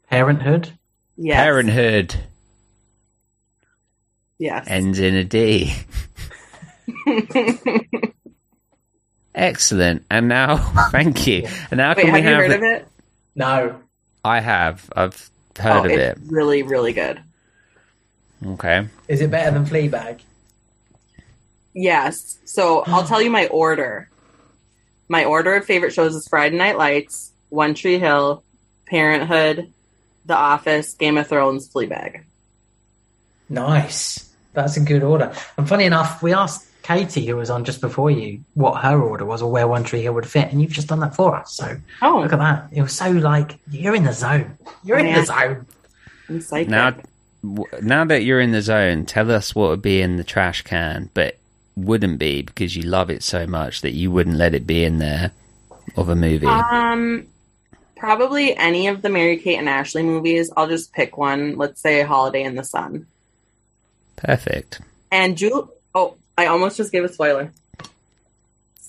Parenthood. 0.09 0.71
Yes. 1.17 1.35
Parenthood 1.37 2.15
Yes. 4.37 4.65
ends 4.69 4.99
in 4.99 5.15
a 5.15 5.23
D. 5.25 5.73
Excellent. 9.35 10.05
And 10.09 10.27
now, 10.27 10.57
thank 10.91 11.27
you. 11.27 11.47
And 11.71 11.77
now 11.77 11.93
Wait, 11.95 12.03
can 12.05 12.13
we 12.13 12.21
have 12.21 12.23
you 12.23 12.29
have? 12.29 12.41
heard 12.41 12.51
the- 12.51 12.55
of 12.55 12.63
it? 12.81 12.87
No. 13.35 13.75
I 14.23 14.39
have. 14.39 14.89
I've 14.95 15.29
heard 15.57 15.81
oh, 15.81 15.85
of 15.85 15.91
it. 15.91 16.17
really, 16.27 16.63
really 16.63 16.93
good. 16.93 17.21
Okay. 18.45 18.87
Is 19.07 19.21
it 19.21 19.29
better 19.31 19.51
than 19.51 19.65
Fleabag? 19.65 20.19
Yes. 21.73 22.37
So 22.45 22.83
I'll 22.87 23.05
tell 23.05 23.21
you 23.21 23.29
my 23.29 23.47
order. 23.51 24.09
My 25.07 25.25
order 25.25 25.55
of 25.55 25.65
favorite 25.65 25.93
shows 25.93 26.15
is 26.15 26.27
Friday 26.27 26.57
Night 26.57 26.77
Lights, 26.77 27.31
One 27.49 27.73
Tree 27.73 27.97
Hill, 27.99 28.43
Parenthood, 28.87 29.71
The 30.25 30.35
Office, 30.35 30.93
Game 30.93 31.17
of 31.17 31.27
Thrones, 31.27 31.69
Fleabag. 31.69 32.23
Nice. 33.49 34.29
That's 34.53 34.77
a 34.77 34.81
good 34.81 35.03
order. 35.03 35.33
And 35.57 35.67
funny 35.67 35.85
enough, 35.85 36.21
we 36.21 36.33
asked 36.33 36.65
Katie, 36.83 37.25
who 37.27 37.35
was 37.35 37.49
on 37.49 37.65
just 37.65 37.81
before 37.81 38.11
you, 38.11 38.41
what 38.53 38.81
her 38.83 38.99
order 39.01 39.25
was 39.25 39.41
or 39.41 39.51
where 39.51 39.67
One 39.67 39.83
Tree 39.83 40.01
Hill 40.01 40.13
would 40.13 40.27
fit, 40.27 40.51
and 40.51 40.61
you've 40.61 40.71
just 40.71 40.87
done 40.87 40.99
that 40.99 41.15
for 41.15 41.35
us. 41.35 41.53
So 41.53 41.77
Oh, 42.01 42.19
look 42.21 42.33
at 42.33 42.39
that. 42.39 42.67
It 42.71 42.81
was 42.81 42.93
so 42.93 43.11
like 43.11 43.57
you're 43.71 43.95
in 43.95 44.03
the 44.03 44.13
zone. 44.13 44.57
You're 44.83 44.99
in 44.99 45.13
the 45.13 45.25
zone. 45.25 45.65
I'm 46.27 46.41
psychic. 46.41 46.69
Now, 46.69 46.95
now 47.81 48.05
that 48.05 48.23
you're 48.23 48.41
in 48.41 48.51
the 48.51 48.61
zone, 48.61 49.05
tell 49.05 49.31
us 49.31 49.55
what 49.55 49.69
would 49.69 49.81
be 49.81 50.01
in 50.01 50.17
the 50.17 50.23
trash 50.23 50.61
can, 50.63 51.09
but 51.13 51.37
wouldn't 51.75 52.19
be 52.19 52.41
because 52.41 52.75
you 52.75 52.83
love 52.83 53.09
it 53.09 53.23
so 53.23 53.47
much 53.47 53.81
that 53.81 53.93
you 53.93 54.11
wouldn't 54.11 54.35
let 54.35 54.53
it 54.53 54.67
be 54.67 54.83
in 54.83 54.99
there 54.99 55.31
of 55.95 56.09
a 56.09 56.15
movie. 56.15 56.45
Um, 56.45 57.27
probably 57.99 58.55
any 58.55 58.87
of 58.87 59.01
the 59.01 59.09
Mary 59.09 59.37
Kate 59.37 59.57
and 59.57 59.69
Ashley 59.69 60.03
movies. 60.03 60.51
I'll 60.55 60.67
just 60.67 60.93
pick 60.93 61.17
one. 61.17 61.57
Let's 61.57 61.81
say 61.81 62.01
Holiday 62.03 62.43
in 62.43 62.55
the 62.55 62.63
Sun. 62.63 63.05
Perfect. 64.15 64.81
And 65.11 65.37
Jewel. 65.37 65.73
Oh, 65.93 66.15
I 66.37 66.47
almost 66.47 66.77
just 66.77 66.91
gave 66.91 67.03
a 67.03 67.09
spoiler. 67.11 67.51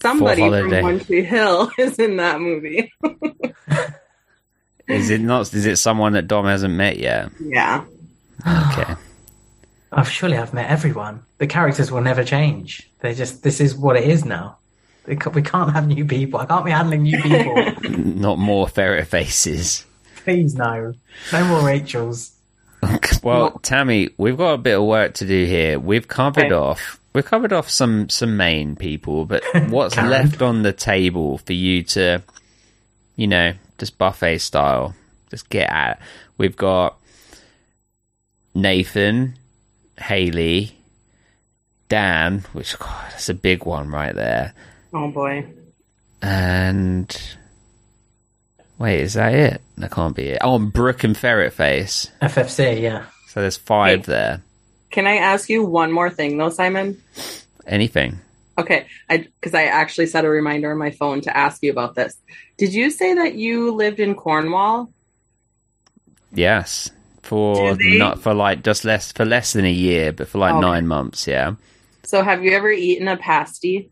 Somebody 0.01 0.43
from 0.43 0.53
Holiday. 0.53 0.83
One 0.83 1.01
Tree 1.01 1.25
Hill 1.25 1.71
is 1.79 1.99
in 1.99 2.17
that 2.17 2.41
movie. 2.41 2.93
Is 4.89 5.09
it 5.09 5.21
not? 5.21 5.55
Is 5.55 5.67
it 5.67 5.77
someone 5.77 6.15
that 6.15 6.27
Dom 6.27 6.47
hasn't 6.47 6.75
met 6.75 6.99
yet? 6.99 7.31
yeah. 7.41 7.85
Okay. 8.47 8.95
Oh, 9.93 10.05
surely 10.05 10.37
I've 10.37 10.55
met 10.55 10.71
everyone. 10.71 11.25
The 11.39 11.49
characters 11.49 11.91
will 11.91 12.01
never 12.01 12.23
change. 12.23 12.89
They 13.01 13.13
just 13.13 13.43
this 13.43 13.61
is 13.61 13.75
what 13.75 13.97
it 13.97 14.05
is 14.05 14.25
now. 14.25 14.59
They 15.05 15.17
ca- 15.17 15.31
We 15.31 15.43
can't 15.43 15.73
have 15.73 15.87
new 15.87 16.05
people. 16.05 16.41
I 16.41 16.47
can't 16.47 16.65
be 16.65 16.71
handling 16.71 17.03
new 17.03 17.21
people. 17.21 17.57
not 17.89 18.39
more 18.39 18.69
ferret 18.69 19.07
faces. 19.09 19.85
Please 20.25 20.55
no. 20.55 20.95
No 21.33 21.45
more 21.47 21.63
Rachels. 21.67 22.33
Well, 23.23 23.59
Tammy, 23.63 24.09
we've 24.17 24.39
got 24.39 24.55
a 24.55 24.59
bit 24.59 24.79
of 24.79 24.85
work 24.87 25.13
to 25.15 25.27
do 25.27 25.45
here. 25.45 25.79
We've 25.79 26.09
covered 26.09 26.47
Okay. 26.47 26.55
off. 26.55 26.99
We've 27.13 27.25
covered 27.25 27.53
off 27.53 27.69
some 27.69 28.09
some 28.09 28.39
main 28.39 28.77
people, 28.77 29.27
but 29.27 29.43
what's 29.69 29.97
left 29.97 30.41
on 30.41 30.63
the 30.63 30.73
table 30.73 31.37
for 31.39 31.53
you 31.53 31.83
to, 31.83 32.23
you 33.17 33.27
know, 33.27 33.53
just 33.77 33.99
buffet 33.99 34.39
style, 34.39 34.95
just 35.29 35.51
get 35.51 35.69
at? 35.71 36.01
We've 36.39 36.57
got 36.57 36.97
Nathan, 38.55 39.35
Haley, 39.99 40.73
Dan, 41.91 42.45
which 42.55 42.79
God, 42.79 43.11
that's 43.11 43.29
a 43.29 43.35
big 43.35 43.65
one 43.67 43.89
right 43.91 44.15
there, 44.15 44.55
Oh 44.93 45.11
boy. 45.11 45.47
and 46.23 47.37
wait, 48.79 49.01
is 49.01 49.15
that 49.15 49.35
it? 49.35 49.61
That 49.79 49.91
can't 49.91 50.15
be 50.17 50.31
it. 50.31 50.39
Oh, 50.43 50.57
and 50.57 50.73
Brooke 50.73 51.05
and 51.05 51.17
Ferret 51.17 51.53
Face. 51.53 52.11
FFC, 52.21 52.81
yeah. 52.81 53.07
So 53.29 53.41
there's 53.41 53.57
five 53.57 54.01
Hey. 54.07 54.13
there. 54.13 54.43
Can 54.91 55.07
I 55.07 55.17
ask 55.17 55.49
you 55.49 55.65
one 55.65 55.93
more 55.93 56.11
thing 56.11 56.37
though, 56.39 56.51
Simon? 56.51 57.01
Anything. 57.67 58.19
Okay, 58.59 58.87
I 59.09 59.19
because 59.19 59.55
I 59.55 59.65
actually 59.65 60.07
set 60.07 60.25
a 60.25 60.29
reminder 60.29 60.71
on 60.73 60.79
my 60.79 60.91
phone 60.91 61.21
to 61.23 61.37
ask 61.37 61.63
you 61.63 61.71
about 61.71 61.95
this. 61.95 62.17
Did 62.59 62.75
you 62.75 62.91
say 62.91 63.15
that 63.15 63.35
you 63.35 63.71
lived 63.73 64.01
in 64.01 64.15
Cornwall? 64.15 64.93
Yes, 66.33 66.91
for 67.23 67.75
they- 67.77 67.97
not 67.99 68.21
for 68.21 68.35
like 68.35 68.63
just 68.63 68.85
less 68.85 69.13
for 69.13 69.25
less 69.25 69.53
than 69.53 69.65
a 69.65 69.71
year, 69.73 70.13
but 70.13 70.29
for 70.29 70.39
like 70.39 70.53
Okay. 70.55 70.61
nine 70.61 70.87
months. 70.87 71.27
Yeah, 71.27 71.55
So 72.05 72.23
have 72.23 72.45
you 72.45 72.53
ever 72.53 72.71
eaten 72.71 73.09
a 73.09 73.17
pasty? 73.17 73.91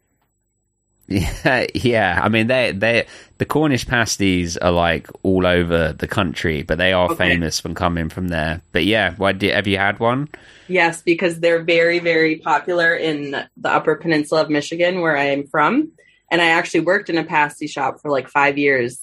Yeah, 1.09 1.67
yeah. 1.75 2.21
I 2.23 2.29
mean, 2.29 2.47
they 2.49 2.73
they 2.73 3.07
the 3.39 3.47
Cornish 3.47 3.87
pasties 3.87 4.57
are 4.59 4.71
like 4.71 5.09
all 5.23 5.47
over 5.47 5.93
the 5.93 6.09
country, 6.09 6.63
but 6.63 6.79
they 6.79 6.93
are 6.93 7.11
Okay. 7.11 7.31
famous 7.31 7.61
from 7.61 7.75
coming 7.75 8.09
from 8.11 8.29
there. 8.29 8.61
But 8.73 8.85
yeah, 8.85 9.15
why 9.17 9.33
did 9.33 9.55
have 9.55 9.67
you 9.67 9.79
had 9.79 9.99
one? 10.01 10.29
Yes, 10.67 11.03
because 11.03 11.41
they're 11.41 11.63
very, 11.63 11.99
very 11.99 12.37
popular 12.37 12.95
in 12.95 13.31
the 13.31 13.71
Upper 13.71 13.97
Peninsula 13.97 14.43
of 14.43 14.51
Michigan, 14.51 15.01
where 15.01 15.17
I 15.17 15.25
am 15.29 15.47
from. 15.47 15.93
And 16.31 16.43
I 16.43 16.49
actually 16.51 16.81
worked 16.81 17.09
in 17.09 17.17
a 17.17 17.25
pasty 17.25 17.67
shop 17.69 18.01
for 18.03 18.11
like 18.11 18.29
five 18.29 18.59
years 18.59 19.01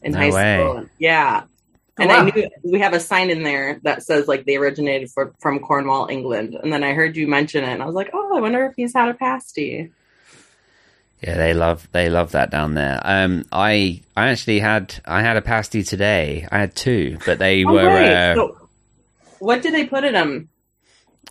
in 0.00 0.12
No 0.12 0.18
high 0.20 0.30
way. 0.30 0.56
school. 0.56 0.86
Yeah. 0.98 1.42
Oh, 2.00 2.02
and 2.02 2.10
wow. 2.10 2.18
I 2.18 2.30
knew 2.30 2.48
we 2.62 2.78
have 2.78 2.92
a 2.94 3.00
sign 3.00 3.30
in 3.30 3.42
there 3.42 3.80
that 3.82 4.04
says 4.04 4.28
like 4.28 4.44
they 4.46 4.56
originated 4.56 5.10
for, 5.10 5.34
from 5.40 5.58
Cornwall, 5.58 6.06
England. 6.08 6.54
And 6.62 6.72
then 6.72 6.84
I 6.84 6.92
heard 6.94 7.16
you 7.16 7.26
mention 7.26 7.64
it, 7.64 7.72
and 7.72 7.82
I 7.82 7.86
was 7.86 7.96
like, 7.96 8.10
oh, 8.14 8.36
I 8.36 8.40
wonder 8.40 8.64
if 8.66 8.74
he's 8.76 8.94
had 8.94 9.08
a 9.08 9.14
pasty. 9.14 9.90
Yeah, 11.20 11.36
they 11.36 11.52
love 11.54 11.88
they 11.92 12.08
love 12.10 12.32
that 12.32 12.50
down 12.50 12.74
there. 12.74 13.00
Um, 13.02 13.44
I 13.50 14.02
I 14.16 14.28
actually 14.28 14.60
had 14.60 14.94
I 15.04 15.20
had 15.22 15.36
a 15.36 15.42
pasty 15.42 15.82
today. 15.82 16.46
I 16.50 16.58
had 16.60 16.74
two, 16.76 17.18
but 17.24 17.38
they 17.38 17.64
Oh, 17.64 17.72
were 17.72 17.90
uh, 17.98 18.34
So 18.36 18.56
what 19.38 19.62
did 19.62 19.74
they 19.74 19.86
put 19.86 20.04
in 20.04 20.12
them? 20.14 20.48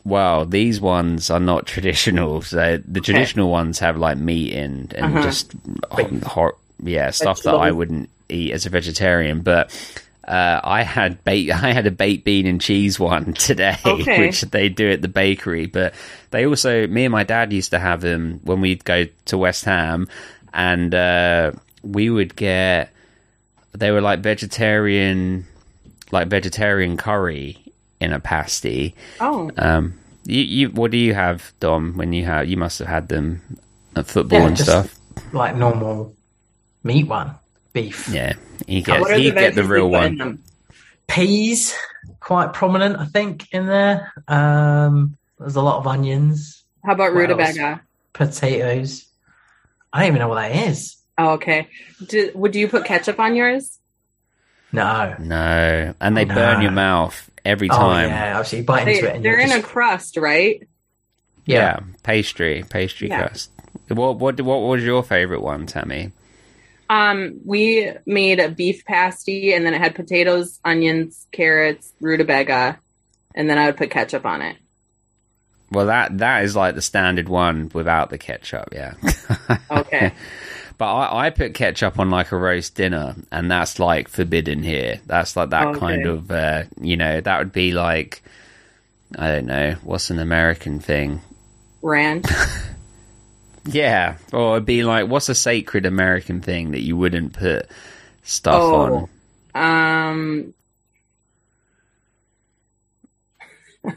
Well, 0.03 0.45
these 0.45 0.79
ones 0.81 1.29
are 1.29 1.39
not 1.39 1.65
traditional. 1.73 2.41
So 2.41 2.79
the 2.85 3.01
traditional 3.01 3.49
ones 3.49 3.79
have 3.79 3.97
like 3.97 4.17
meat 4.17 4.53
in 4.53 4.91
and 4.95 5.05
Uh-huh. 5.15 5.21
just 5.21 5.53
hot, 5.91 6.23
hot, 6.23 6.53
yeah, 6.83 7.09
stuff 7.11 7.41
that 7.43 7.55
I 7.55 7.71
wouldn't 7.71 8.09
eat 8.29 8.51
as 8.51 8.65
a 8.65 8.69
vegetarian. 8.69 9.41
But 9.41 9.71
uh, 10.27 10.59
I 10.63 10.83
had 10.83 11.23
bait. 11.23 11.51
I 11.63 11.71
had 11.73 11.87
a 11.87 11.91
baked 11.91 12.25
bean 12.25 12.45
and 12.47 12.59
cheese 12.61 12.99
one 12.99 13.33
today, 13.33 13.77
Okay. 13.85 14.19
which 14.19 14.41
they 14.41 14.69
do 14.69 14.89
at 14.91 15.01
the 15.01 15.07
bakery. 15.07 15.65
But 15.67 15.93
they 16.31 16.45
also, 16.45 16.85
me 16.87 17.05
and 17.05 17.11
my 17.11 17.23
dad 17.23 17.53
used 17.53 17.71
to 17.71 17.79
have 17.79 18.01
them 18.01 18.39
when 18.43 18.61
we'd 18.61 18.83
go 18.85 19.05
to 19.25 19.37
West 19.37 19.65
Ham, 19.65 20.07
and 20.53 20.93
uh, 20.93 21.51
we 21.83 22.09
would 22.09 22.35
get. 22.35 22.91
They 23.73 23.91
were 23.91 24.01
like 24.01 24.19
vegetarian, 24.21 25.45
like 26.11 26.27
vegetarian 26.29 26.97
curry 26.97 27.57
in 27.99 28.11
a 28.11 28.19
pasty. 28.19 28.95
Oh, 29.19 29.51
Um, 29.57 29.93
you, 30.25 30.41
you, 30.41 30.69
what 30.69 30.91
do 30.91 30.97
you 30.97 31.13
have, 31.13 31.51
Dom? 31.59 31.93
When 31.95 32.11
you 32.11 32.25
have, 32.25 32.47
you 32.47 32.57
must 32.57 32.79
have 32.79 32.87
had 32.87 33.07
them 33.07 33.41
at 33.95 34.07
football 34.07 34.39
Yeah, 34.39 34.47
and 34.47 34.57
just 34.57 34.69
stuff. 34.69 34.95
like 35.31 35.55
normal 35.55 36.13
meat 36.83 37.07
one, 37.07 37.35
beef. 37.81 38.09
Yeah, 38.09 38.33
he 38.67 38.81
get, 38.81 38.99
what 39.01 39.11
are 39.11 39.19
the 39.19 39.31
get 39.31 39.55
the 39.55 39.63
real 39.63 39.89
one. 39.89 40.41
Peas, 41.07 41.75
quite 42.19 42.53
prominent, 42.53 42.97
I 42.97 43.05
think, 43.05 43.47
in 43.53 43.67
there. 43.67 44.11
Um, 44.27 45.17
there's 45.39 45.55
a 45.55 45.61
lot 45.61 45.77
of 45.77 45.87
onions, 45.87 46.65
How 46.83 46.93
about 46.93 47.13
What 47.13 47.29
else? 47.29 47.37
rutabaga? 47.55 47.81
potatoes. 48.13 49.05
I 49.93 49.99
don't 50.01 50.07
even 50.07 50.19
know 50.19 50.27
what 50.29 50.41
that 50.41 50.69
is. 50.69 50.97
Oh, 51.19 51.33
okay. 51.33 51.67
Do, 52.05 52.31
would 52.35 52.55
you 52.55 52.67
put 52.67 52.85
ketchup 52.85 53.19
on 53.19 53.35
yours? 53.35 53.79
No. 54.71 55.15
No, 55.19 55.93
and 56.01 56.17
they 56.17 56.25
No. 56.25 56.33
burn 56.35 56.61
your 56.61 56.71
mouth 56.71 57.29
every 57.45 57.69
Oh 57.69 57.77
time. 57.77 58.09
yeah, 58.09 58.37
obviously 58.37 58.59
you 58.59 58.63
bite 58.65 58.85
They, 58.85 58.95
into 58.97 59.09
it 59.09 59.15
and 59.15 59.23
they're 59.25 59.39
you're 59.39 59.41
in 59.41 59.51
a 59.51 59.61
crust, 59.61 60.17
right? 60.17 60.67
Yeah, 61.45 61.79
pastry, 62.03 62.65
pastry 62.69 63.07
Yeah. 63.09 63.19
crust. 63.27 63.51
What 63.87 64.17
what 64.17 64.41
what 64.41 64.59
was 64.61 64.83
your 64.83 65.03
favorite 65.03 65.41
one, 65.41 65.65
Tammy? 65.67 66.11
Um, 66.89 67.41
we 67.45 67.91
made 68.05 68.39
a 68.39 68.49
beef 68.49 68.85
pasty, 68.85 69.53
and 69.53 69.65
then 69.65 69.73
it 69.73 69.79
had 69.81 69.95
potatoes, 69.95 70.59
onions, 70.63 71.27
carrots, 71.31 71.91
rutabaga, 71.99 72.79
and 73.35 73.49
then 73.49 73.57
I 73.57 73.65
would 73.67 73.77
put 73.77 73.89
ketchup 73.91 74.25
on 74.25 74.41
it. 74.41 74.57
Well, 75.69 75.87
that 75.87 76.17
that 76.19 76.43
is 76.45 76.55
like 76.55 76.75
the 76.75 76.81
standard 76.81 77.27
one 77.27 77.69
without 77.73 78.09
the 78.09 78.17
ketchup. 78.17 78.69
Yeah. 78.71 78.93
Okay. 79.69 80.13
But 80.77 80.93
I, 80.93 81.25
I 81.27 81.29
put 81.31 81.55
ketchup 81.55 81.97
on 81.99 82.09
like 82.09 82.31
a 82.31 82.37
roast 82.37 82.75
dinner, 82.75 83.15
and 83.31 83.49
that's 83.49 83.79
like 83.79 84.07
forbidden 84.07 84.61
here. 84.63 85.01
That's 85.07 85.35
like 85.35 85.49
that 85.49 85.69
Okay. 85.69 85.79
kind 85.79 86.05
of, 86.05 86.29
uh, 86.31 86.63
you 86.79 86.95
know, 86.97 87.19
that 87.19 87.39
would 87.39 87.51
be 87.51 87.73
like, 87.73 88.21
I 89.17 89.27
don't 89.31 89.47
know, 89.47 89.75
what's 89.83 90.09
an 90.11 90.19
American 90.19 90.79
thing? 90.79 91.21
Ranch. 91.81 92.25
Yeah, 93.67 94.15
or 94.33 94.55
it'd 94.55 94.65
be 94.65 94.83
like, 94.83 95.07
what's 95.09 95.29
a 95.29 95.35
sacred 95.35 95.85
American 95.85 96.41
thing 96.41 96.71
that 96.71 96.81
you 96.81 96.95
wouldn't 96.97 97.33
put 97.33 97.67
stuff 98.23 98.61
Oh. 98.61 99.09
on? 99.53 100.13
Um, 100.13 100.53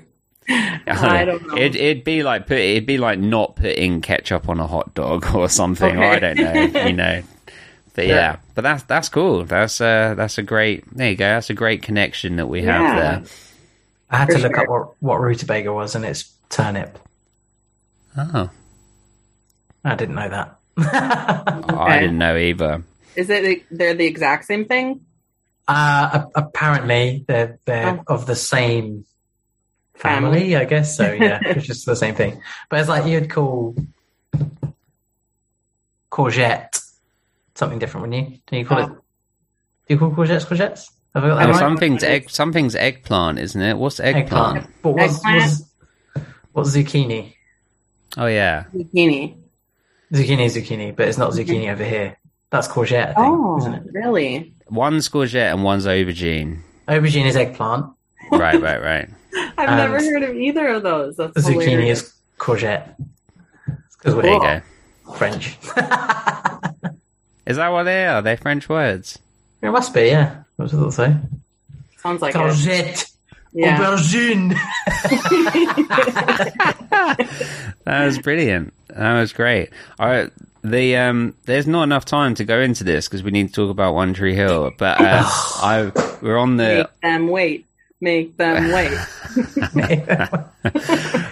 I 0.49 1.25
don't 1.25 1.47
know. 1.47 1.57
It, 1.57 1.77
it'd 1.77 2.05
be 2.05 2.23
like 2.23 2.47
put. 2.47 2.59
It'd 2.59 2.87
be 2.87 2.99
like 2.99 3.19
not 3.19 3.57
putting 3.57 4.01
ketchup 4.01 4.49
on 4.49 4.59
a 4.59 4.67
hot 4.67 4.95
dog 4.95 5.27
or 5.35 5.49
something. 5.49 5.97
Okay. 5.97 6.09
I 6.09 6.19
don't 6.19 6.37
know. 6.75 6.83
You 6.87 6.93
know. 6.93 7.23
But 7.93 8.07
yeah. 8.07 8.15
Yeah. 8.15 8.37
but 8.55 8.63
that's 8.63 8.83
that's 8.85 9.09
cool. 9.09 9.45
That's 9.45 9.81
uh 9.81 10.15
that's 10.17 10.39
a 10.39 10.45
great. 10.45 10.85
There 10.97 11.11
you 11.11 11.17
go. 11.17 11.25
That's 11.25 11.51
a 11.51 11.55
great 11.55 11.83
connection 11.83 12.37
that 12.37 12.47
we 12.47 12.63
have 12.63 12.97
there. 12.97 13.23
I 14.11 14.17
had 14.19 14.29
For 14.29 14.35
to 14.35 14.39
look 14.43 14.55
sure. 14.55 14.61
up 14.63 14.69
what, 14.69 15.03
what 15.03 15.21
rutabaga 15.21 15.73
was, 15.73 15.97
and 15.97 16.05
it's 16.05 16.33
turnip. 16.51 16.97
Oh, 18.17 18.49
I 19.85 19.95
didn't 19.95 20.15
know 20.15 20.29
that. 20.29 20.57
I 20.79 21.99
didn't 22.01 22.19
know 22.19 22.37
either. 22.37 22.83
Is 23.17 23.29
it 23.31 23.65
they're 23.71 23.95
the 23.95 24.07
exact 24.07 24.45
same 24.47 24.65
thing? 24.65 25.01
Uh, 25.69 26.27
apparently, 26.35 27.25
they're 27.29 27.59
they're 27.65 28.01
Oh. 28.09 28.15
of 28.15 28.27
the 28.27 28.37
same 28.37 29.05
family, 29.95 30.57
I 30.57 30.65
guess. 30.65 30.97
So 30.97 31.13
yeah, 31.13 31.39
it's 31.45 31.67
just 31.67 31.87
the 31.87 31.97
same 31.97 32.15
thing. 32.15 32.41
But 32.69 32.81
it's 32.81 32.89
like 32.89 33.07
you'd 33.07 33.31
call 33.31 33.75
courgette 36.11 36.81
something 37.55 37.79
different, 37.79 38.09
wouldn't 38.09 38.31
you? 38.31 38.39
Do 38.47 38.57
you 38.57 38.65
call 38.65 38.79
Oh. 38.81 38.85
it? 38.85 38.89
Do 38.91 38.97
you 39.95 39.99
call 39.99 40.11
courgettes 40.13 40.47
courgettes? 40.47 40.87
Have 41.15 41.25
I 41.25 41.29
got 41.29 41.37
that 41.39 41.47
Oh, 41.49 41.53
right? 41.53 41.59
something's 41.59 42.05
egg. 42.05 42.31
Something's 42.31 42.77
eggplant, 42.77 43.39
isn't 43.39 43.61
it? 43.61 43.77
What's 43.77 43.99
eggplant? 44.01 44.59
Eggplant. 44.59 44.83
But 44.83 44.91
what's, 44.93 45.15
Eggplant. 45.17 45.43
what's, 45.43 45.63
what's 46.53 46.71
zucchini? 46.77 47.35
Oh 48.17 48.27
yeah. 48.27 48.65
Zucchini. 48.75 49.37
Zucchini 50.13 50.45
is 50.47 50.57
zucchini, 50.57 50.95
but 50.95 51.09
it's 51.09 51.19
not 51.19 51.33
zucchini 51.33 51.71
over 51.73 51.85
here. 51.85 52.17
That's 52.51 52.67
courgette, 52.67 53.11
I 53.11 53.15
think, 53.15 53.19
Oh, 53.19 53.59
isn't 53.59 53.75
it? 53.75 53.83
really? 53.93 54.55
One's 54.69 55.09
courgette 55.09 55.53
and 55.53 55.63
one's 55.63 55.87
aubergine. 55.87 56.61
Aubergine 56.89 57.27
is 57.27 57.37
eggplant. 57.37 57.87
Right, 58.33 58.61
right, 58.61 58.83
right. 58.83 59.09
I've 59.59 59.69
And 59.69 59.77
never 59.77 59.99
heard 60.03 60.23
of 60.25 60.35
either 60.37 60.69
of 60.69 60.83
those. 60.83 61.17
That's 61.17 61.33
Zucchini 61.47 61.63
hilarious. 61.63 62.03
is 62.03 62.15
courgette. 62.39 62.95
Because 63.99 64.15
we're 64.17 64.23
There 64.23 64.35
you 64.35 64.41
go. 64.41 64.61
French. 65.17 65.57
Is 67.47 67.57
that 67.57 67.69
what 67.69 67.85
they 67.85 68.07
are? 68.07 68.23
They're 68.23 68.37
French 68.37 68.69
words. 68.69 69.19
It 69.63 69.71
must 69.71 69.93
be, 69.93 70.07
yeah. 70.07 70.43
What 70.57 70.73
was 70.73 70.99
I 70.99 71.09
say? 71.09 71.17
Sounds 71.99 72.23
like 72.23 72.35
it. 72.35 72.39
Courgette. 72.39 73.10
Yeah. 73.53 73.79
Aubergine. 73.79 74.55
That 77.85 78.05
was 78.05 78.19
brilliant. 78.19 78.73
That 78.89 79.19
was 79.19 79.33
great. 79.33 79.71
All 79.99 80.07
right, 80.07 80.31
the 80.63 80.97
um, 80.97 81.35
there's 81.47 81.67
not 81.67 81.83
enough 81.83 82.05
time 82.05 82.35
to 82.37 82.45
go 82.45 82.61
into 82.61 82.85
this 82.85 83.09
because 83.09 83.23
we 83.23 83.31
need 83.31 83.49
to 83.49 83.53
talk 83.53 83.71
about 83.71 83.95
One 83.95 84.15
Tree 84.15 84.35
Hill. 84.35 84.73
But 84.79 85.01
uh, 85.01 85.23
I 85.27 85.93
we're 86.23 86.39
on 86.39 86.57
the 86.57 86.89
Make 86.89 87.01
them 87.01 87.29
wait. 87.29 87.67
Make 88.01 88.37
them 88.37 88.71
wait. 88.73 88.93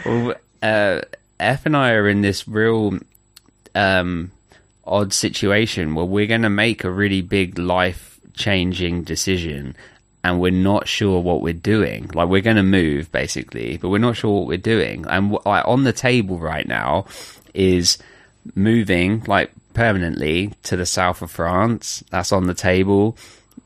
well, 0.04 0.34
uh, 0.62 1.00
F 1.38 1.66
and 1.66 1.76
I 1.76 1.92
are 1.92 2.08
in 2.08 2.22
this 2.22 2.48
real 2.48 2.98
um, 3.74 4.30
odd 4.84 5.12
situation 5.12 5.94
where 5.94 6.04
we're 6.04 6.26
going 6.26 6.42
to 6.42 6.50
make 6.50 6.84
a 6.84 6.90
really 6.90 7.22
big 7.22 7.58
life 7.58 8.18
changing 8.34 9.02
decision 9.02 9.76
and 10.28 10.40
we're 10.40 10.50
not 10.50 10.86
sure 10.88 11.20
what 11.20 11.40
we're 11.40 11.52
doing. 11.54 12.10
Like 12.14 12.28
we're 12.28 12.42
going 12.42 12.56
to 12.56 12.62
move 12.62 13.10
basically, 13.12 13.76
but 13.78 13.88
we're 13.88 13.98
not 13.98 14.16
sure 14.16 14.38
what 14.40 14.46
we're 14.48 14.58
doing. 14.58 15.04
And 15.08 15.32
like 15.44 15.66
on 15.66 15.84
the 15.84 15.92
table 15.92 16.38
right 16.38 16.66
now 16.66 17.06
is 17.54 17.98
moving 18.54 19.22
like 19.26 19.50
permanently 19.74 20.52
to 20.64 20.76
the 20.76 20.86
south 20.86 21.22
of 21.22 21.30
France. 21.30 22.02
That's 22.10 22.32
on 22.32 22.46
the 22.46 22.54
table. 22.54 23.16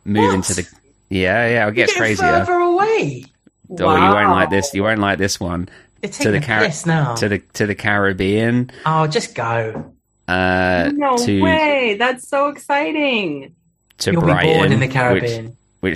Moving 0.04 0.38
What? 0.40 0.46
to 0.46 0.54
the 0.54 0.68
yeah, 1.10 1.46
yeah, 1.48 1.68
it 1.68 1.74
gets 1.74 1.94
crazier. 1.94 2.26
further 2.44 2.54
away. 2.54 3.24
Oh, 3.70 3.96
you 3.96 4.14
won't 4.14 4.30
like 4.30 4.50
this. 4.50 4.72
You 4.74 4.82
won't 4.82 5.00
like 5.00 5.18
this 5.18 5.38
one. 5.40 5.68
To 6.02 6.30
the 6.32 6.40
Car- 6.40 6.68
now. 6.84 7.14
to 7.14 7.28
the 7.28 7.38
to 7.54 7.66
the 7.66 7.74
Caribbean. 7.76 8.70
Oh, 8.84 9.06
just 9.06 9.34
go. 9.34 9.92
Uh, 10.26 10.90
no 10.94 11.16
to 11.18 11.40
way. 11.42 11.96
That's 11.98 12.28
so 12.28 12.48
exciting. 12.48 13.54
to 13.98 14.12
You'll 14.12 14.22
Brighton, 14.22 14.48
be 14.52 14.54
bored 14.58 14.72
in 14.72 14.80
the 14.80 14.88
Caribbean. 14.88 15.44
which 15.46 15.54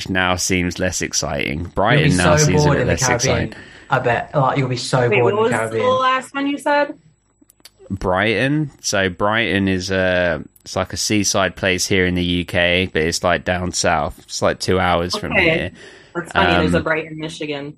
now 0.08 0.36
seems 0.36 0.78
less 0.78 1.00
exciting. 1.02 1.64
Brighton 1.64 2.10
be 2.10 2.16
now 2.16 2.36
so 2.36 2.44
seems 2.46 2.62
a 2.62 2.66
bored 2.66 2.78
bit 2.78 2.86
less 2.86 3.06
Caribbean. 3.06 3.36
exciting. 3.44 3.62
I 3.88 3.98
bet. 4.00 4.34
Like 4.34 4.58
you'll 4.58 4.68
be 4.68 4.76
so 4.76 5.08
Wait, 5.08 5.20
bored 5.20 5.34
what 5.34 5.46
in 5.46 5.52
the 5.52 5.58
was 5.62 5.70
the 5.70 5.78
last 5.84 6.34
one 6.34 6.46
you 6.46 6.58
said? 6.58 6.98
Brighton. 7.90 8.70
So 8.80 9.08
Brighton 9.08 9.68
is 9.68 9.90
a 9.90 10.42
it's 10.62 10.74
like 10.74 10.92
a 10.92 10.96
seaside 10.96 11.54
place 11.54 11.86
here 11.86 12.04
in 12.04 12.16
the 12.16 12.40
UK, 12.42 12.92
but 12.92 13.02
it's 13.02 13.22
like 13.22 13.44
down 13.44 13.70
south. 13.72 14.18
It's 14.20 14.42
like 14.42 14.58
two 14.58 14.80
hours 14.80 15.16
from 15.16 15.32
here. 15.32 15.70
That's 16.14 16.32
funny. 16.32 16.52
There's 16.58 16.74
a 16.74 16.78
Um, 16.78 16.82
Brighton, 16.82 17.18
Michigan. 17.18 17.76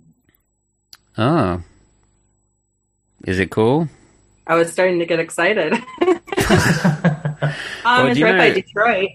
Oh, 1.18 1.62
is 3.26 3.38
it 3.38 3.50
cool? 3.50 3.88
I 4.46 4.54
was 4.54 4.72
starting 4.72 4.98
to 5.00 5.06
get 5.06 5.20
excited. 5.20 5.74
um, 6.00 6.14
Well, 7.84 8.06
it's 8.06 8.14
do 8.14 8.20
you 8.20 8.24
right 8.26 8.38
by 8.38 8.50
Detroit. 8.50 9.10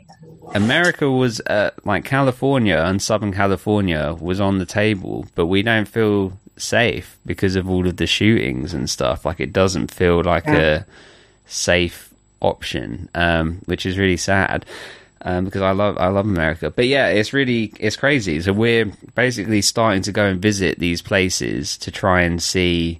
America 0.53 1.09
was 1.09 1.39
uh, 1.41 1.71
like 1.85 2.05
California 2.05 2.77
and 2.77 3.01
Southern 3.01 3.33
California 3.33 4.15
was 4.19 4.39
on 4.39 4.59
the 4.59 4.65
table, 4.65 5.25
but 5.35 5.47
we 5.47 5.61
don't 5.63 5.87
feel 5.87 6.33
safe 6.57 7.17
because 7.25 7.55
of 7.55 7.69
all 7.69 7.87
of 7.87 7.97
the 7.97 8.05
shootings 8.07 8.73
and 8.73 8.89
stuff. 8.89 9.25
Like 9.25 9.39
it 9.39 9.53
doesn't 9.53 9.91
feel 9.91 10.21
like 10.23 10.47
a 10.47 10.85
safe 11.47 12.13
option, 12.41 13.09
um, 13.15 13.61
which 13.65 13.85
is 13.85 13.97
really 13.97 14.17
sad. 14.17 14.65
Um, 15.25 15.45
because 15.45 15.61
I 15.61 15.71
love 15.71 15.97
I 15.97 16.07
love 16.09 16.25
America, 16.25 16.69
but 16.69 16.85
yeah, 16.85 17.07
it's 17.07 17.31
really 17.31 17.71
it's 17.79 17.95
crazy. 17.95 18.41
So 18.41 18.51
we're 18.51 18.91
basically 19.15 19.61
starting 19.61 20.01
to 20.03 20.11
go 20.11 20.25
and 20.25 20.41
visit 20.41 20.79
these 20.79 21.01
places 21.01 21.77
to 21.77 21.91
try 21.91 22.23
and 22.23 22.43
see 22.43 22.99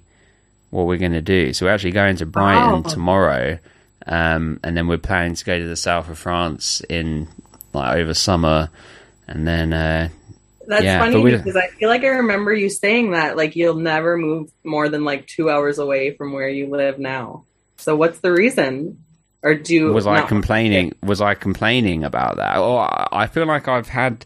what 0.70 0.86
we're 0.86 0.96
going 0.96 1.12
to 1.12 1.20
do. 1.20 1.52
So 1.52 1.66
we're 1.66 1.72
actually 1.72 1.90
going 1.92 2.16
to 2.16 2.26
Brighton 2.26 2.82
Wow. 2.82 2.88
tomorrow, 2.88 3.58
um, 4.06 4.60
and 4.62 4.76
then 4.76 4.86
we're 4.88 4.98
planning 4.98 5.34
to 5.34 5.44
go 5.44 5.58
to 5.58 5.66
the 5.66 5.76
south 5.76 6.08
of 6.08 6.18
France 6.18 6.80
in 6.88 7.28
like 7.72 7.96
over 7.96 8.14
summer, 8.14 8.70
and 9.28 9.46
then 9.46 9.72
uh, 9.72 10.08
That's 10.66 10.84
Yeah, 10.84 10.98
funny 10.98 11.24
because 11.24 11.56
I 11.56 11.68
feel 11.78 11.88
like 11.88 12.04
I 12.04 12.08
remember 12.08 12.52
you 12.54 12.70
saying 12.70 13.12
that 13.12 13.36
like 13.36 13.56
you'll 13.56 13.74
never 13.76 14.16
move 14.16 14.50
more 14.64 14.88
than 14.88 15.04
like 15.04 15.26
two 15.26 15.50
hours 15.50 15.78
away 15.78 16.16
from 16.16 16.32
where 16.32 16.48
you 16.48 16.70
live 16.70 16.98
now. 16.98 17.46
So 17.78 17.96
what's 17.96 18.20
the 18.20 18.32
reason? 18.32 19.04
Or 19.42 19.54
do 19.54 19.92
was 19.92 20.06
I 20.06 20.22
complaining? 20.22 20.94
Was 21.02 21.20
I 21.20 21.34
complaining 21.34 22.04
about 22.04 22.36
that? 22.36 22.58
Or 22.58 22.80
I- 22.80 23.08
I 23.12 23.26
feel 23.26 23.46
like 23.46 23.68
I've 23.68 23.88
had, 23.88 24.24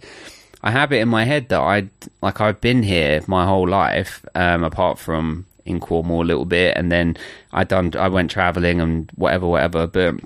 I 0.62 0.68
I 0.68 0.70
have 0.70 0.92
it 0.92 1.00
in 1.00 1.08
my 1.08 1.24
head 1.24 1.48
that 1.48 1.60
I 1.60 1.88
like 2.22 2.40
I've 2.40 2.60
been 2.60 2.82
here 2.84 3.22
my 3.26 3.44
whole 3.46 3.68
life, 3.68 4.24
um, 4.34 4.62
apart 4.64 4.98
from 4.98 5.46
in 5.68 5.80
Cornwall 5.80 6.22
a 6.22 6.24
little 6.24 6.44
bit, 6.44 6.76
and 6.76 6.90
then 6.90 7.16
I 7.52 7.64
done 7.64 7.94
I 7.96 8.08
went 8.08 8.30
traveling 8.30 8.80
and 8.80 9.10
whatever, 9.14 9.46
whatever. 9.46 9.86
But 9.86 10.16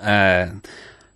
uh, 0.00 0.50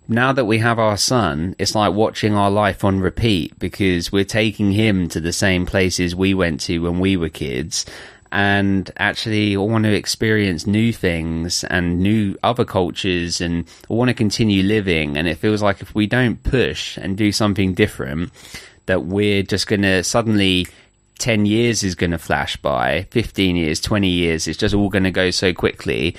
now 0.07 0.33
that 0.33 0.45
we 0.45 0.57
have 0.59 0.79
our 0.79 0.97
son, 0.97 1.55
it's 1.59 1.75
like 1.75 1.93
watching 1.93 2.33
our 2.33 2.51
life 2.51 2.83
on 2.83 2.99
repeat 2.99 3.57
because 3.59 4.11
we're 4.11 4.25
taking 4.25 4.71
him 4.71 5.07
to 5.09 5.19
the 5.19 5.33
same 5.33 5.65
places 5.65 6.15
we 6.15 6.33
went 6.33 6.59
to 6.61 6.79
when 6.79 6.99
we 6.99 7.17
were 7.17 7.29
kids. 7.29 7.85
And 8.31 8.89
actually, 8.97 9.55
I 9.55 9.59
want 9.59 9.83
to 9.83 9.93
experience 9.93 10.65
new 10.65 10.91
things 10.91 11.63
and 11.65 11.99
new 11.99 12.35
other 12.41 12.65
cultures, 12.65 13.39
and 13.41 13.65
I 13.89 13.93
want 13.93 14.09
to 14.09 14.15
continue 14.15 14.63
living. 14.63 15.17
And 15.17 15.27
it 15.27 15.37
feels 15.37 15.61
like 15.61 15.81
if 15.81 15.93
we 15.93 16.07
don't 16.07 16.41
push 16.41 16.97
and 16.97 17.15
do 17.15 17.31
something 17.31 17.75
different, 17.75 18.31
that 18.87 19.05
we're 19.05 19.43
just 19.43 19.67
going 19.67 19.83
to 19.83 20.03
suddenly 20.03 20.67
10 21.19 21.45
years 21.45 21.83
is 21.83 21.95
going 21.95 22.11
to 22.11 22.17
flash 22.17 22.57
by 22.57 23.03
15 23.11 23.55
years 23.55 23.79
20 23.79 24.07
years 24.07 24.47
it's 24.47 24.57
just 24.57 24.75
all 24.75 24.89
going 24.89 25.03
to 25.03 25.11
go 25.11 25.31
so 25.31 25.53
quickly. 25.53 26.15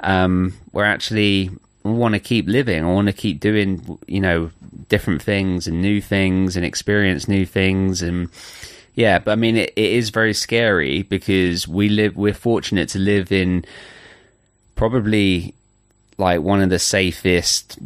Um, 0.00 0.54
we're 0.72 0.84
actually 0.84 1.50
want 1.84 2.14
to 2.14 2.20
keep 2.20 2.46
living 2.46 2.82
i 2.82 2.86
want 2.86 3.08
to 3.08 3.12
keep 3.12 3.40
doing 3.40 3.98
you 4.06 4.20
know 4.20 4.50
different 4.88 5.20
things 5.20 5.66
and 5.66 5.82
new 5.82 6.00
things 6.00 6.56
and 6.56 6.64
experience 6.64 7.28
new 7.28 7.44
things 7.44 8.00
and 8.00 8.30
yeah 8.94 9.18
but 9.18 9.32
i 9.32 9.34
mean 9.34 9.56
it, 9.56 9.70
it 9.76 9.92
is 9.92 10.08
very 10.08 10.32
scary 10.32 11.02
because 11.02 11.68
we 11.68 11.90
live 11.90 12.16
we're 12.16 12.32
fortunate 12.32 12.88
to 12.88 12.98
live 12.98 13.30
in 13.30 13.64
probably 14.76 15.54
like 16.16 16.40
one 16.40 16.62
of 16.62 16.70
the 16.70 16.78
safest 16.78 17.78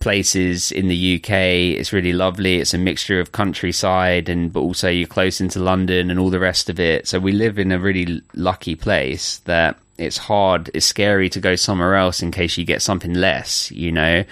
places 0.00 0.72
in 0.72 0.88
the 0.88 1.16
UK. 1.16 1.30
It's 1.78 1.92
really 1.92 2.12
lovely. 2.12 2.56
It's 2.56 2.74
a 2.74 2.78
mixture 2.78 3.20
of 3.20 3.32
countryside 3.32 4.28
and 4.28 4.52
but 4.52 4.60
also 4.60 4.88
you're 4.88 5.08
close 5.08 5.40
into 5.40 5.60
London 5.60 6.10
and 6.10 6.18
all 6.18 6.30
the 6.30 6.40
rest 6.40 6.68
of 6.68 6.80
it. 6.80 7.06
So 7.06 7.18
we 7.18 7.32
live 7.32 7.58
in 7.58 7.72
a 7.72 7.78
really 7.78 8.22
lucky 8.34 8.74
place 8.74 9.38
that 9.40 9.78
it's 9.98 10.18
hard, 10.18 10.70
it's 10.74 10.86
scary 10.86 11.30
to 11.30 11.40
go 11.40 11.56
somewhere 11.56 11.94
else 11.94 12.22
in 12.22 12.30
case 12.30 12.58
you 12.58 12.64
get 12.64 12.82
something 12.82 13.14
less, 13.14 13.70
you 13.70 13.90
know, 13.92 14.24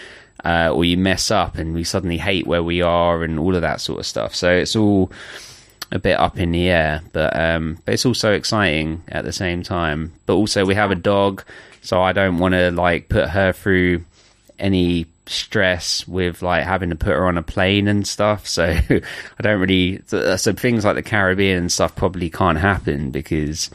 uh, 0.45 0.71
or 0.73 0.85
you 0.85 0.97
mess 0.97 1.31
up 1.31 1.57
and 1.57 1.75
we 1.75 1.85
suddenly 1.85 2.19
hate 2.19 2.47
where 2.47 2.63
we 2.63 2.83
are 2.83 3.25
and 3.25 3.39
all 3.39 3.55
of 3.55 3.63
that 3.63 3.81
sort 3.81 4.01
of 4.01 4.07
stuff. 4.07 4.35
So 4.35 4.51
it's 4.51 4.77
all 4.77 5.11
a 5.91 5.99
bit 5.99 6.19
up 6.19 6.39
in 6.39 6.53
the 6.53 6.69
air, 6.69 7.03
but 7.13 7.35
um, 7.39 7.79
but 7.85 7.95
it's 7.95 8.05
also 8.05 8.33
exciting 8.33 9.03
at 9.09 9.25
the 9.25 9.33
same 9.33 9.63
time. 9.63 10.13
But 10.27 10.35
also 10.35 10.67
we 10.67 10.75
have 10.75 10.91
a 10.91 10.97
dog, 10.97 11.45
so 11.83 12.03
I 12.03 12.13
don't 12.13 12.39
want 12.39 12.53
to 12.53 12.71
like 12.71 13.09
put 13.09 13.29
her 13.31 13.53
through 13.53 14.05
any 14.59 15.07
stress 15.27 16.07
with 16.07 16.43
like 16.43 16.65
having 16.65 16.91
to 16.91 16.97
put 16.97 17.15
her 17.15 17.27
on 17.27 17.39
a 17.39 17.43
plane 17.43 17.89
and 17.89 18.07
stuff. 18.07 18.47
So 18.47 18.65
I 18.91 19.03
don't 19.43 19.61
really. 19.61 20.03
So 20.07 20.53
things 20.53 20.85
like 20.85 20.97
the 20.97 21.03
Caribbean 21.03 21.59
and 21.59 21.73
stuff 21.73 21.95
probably 21.97 22.31
can't 22.31 22.59
happen 22.59 23.11
because. 23.11 23.71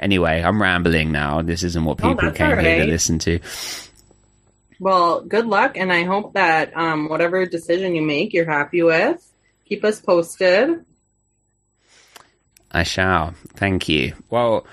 Anyway, 0.00 0.42
I'm 0.42 0.60
rambling 0.60 1.12
now. 1.12 1.40
This 1.40 1.62
isn't 1.62 1.84
what 1.84 2.00
Oh, 2.02 2.08
people 2.08 2.26
that's 2.26 2.36
came 2.36 2.50
all 2.50 2.56
here 2.58 2.84
to 2.84 2.90
listen 2.90 3.20
to. 3.20 3.38
Well, 4.80 5.20
good 5.20 5.46
luck, 5.46 5.76
and 5.76 5.92
I 5.92 6.02
hope 6.02 6.34
that 6.34 6.76
um, 6.76 7.08
whatever 7.08 7.46
decision 7.46 7.94
you 7.94 8.02
make, 8.02 8.32
you're 8.34 8.44
happy 8.44 8.82
with. 8.82 9.24
Keep 9.66 9.84
us 9.84 10.00
posted. 10.00 10.84
I 12.72 12.82
shall. 12.82 13.34
Thank 13.54 13.88
you. 13.88 14.14
Well, 14.30 14.66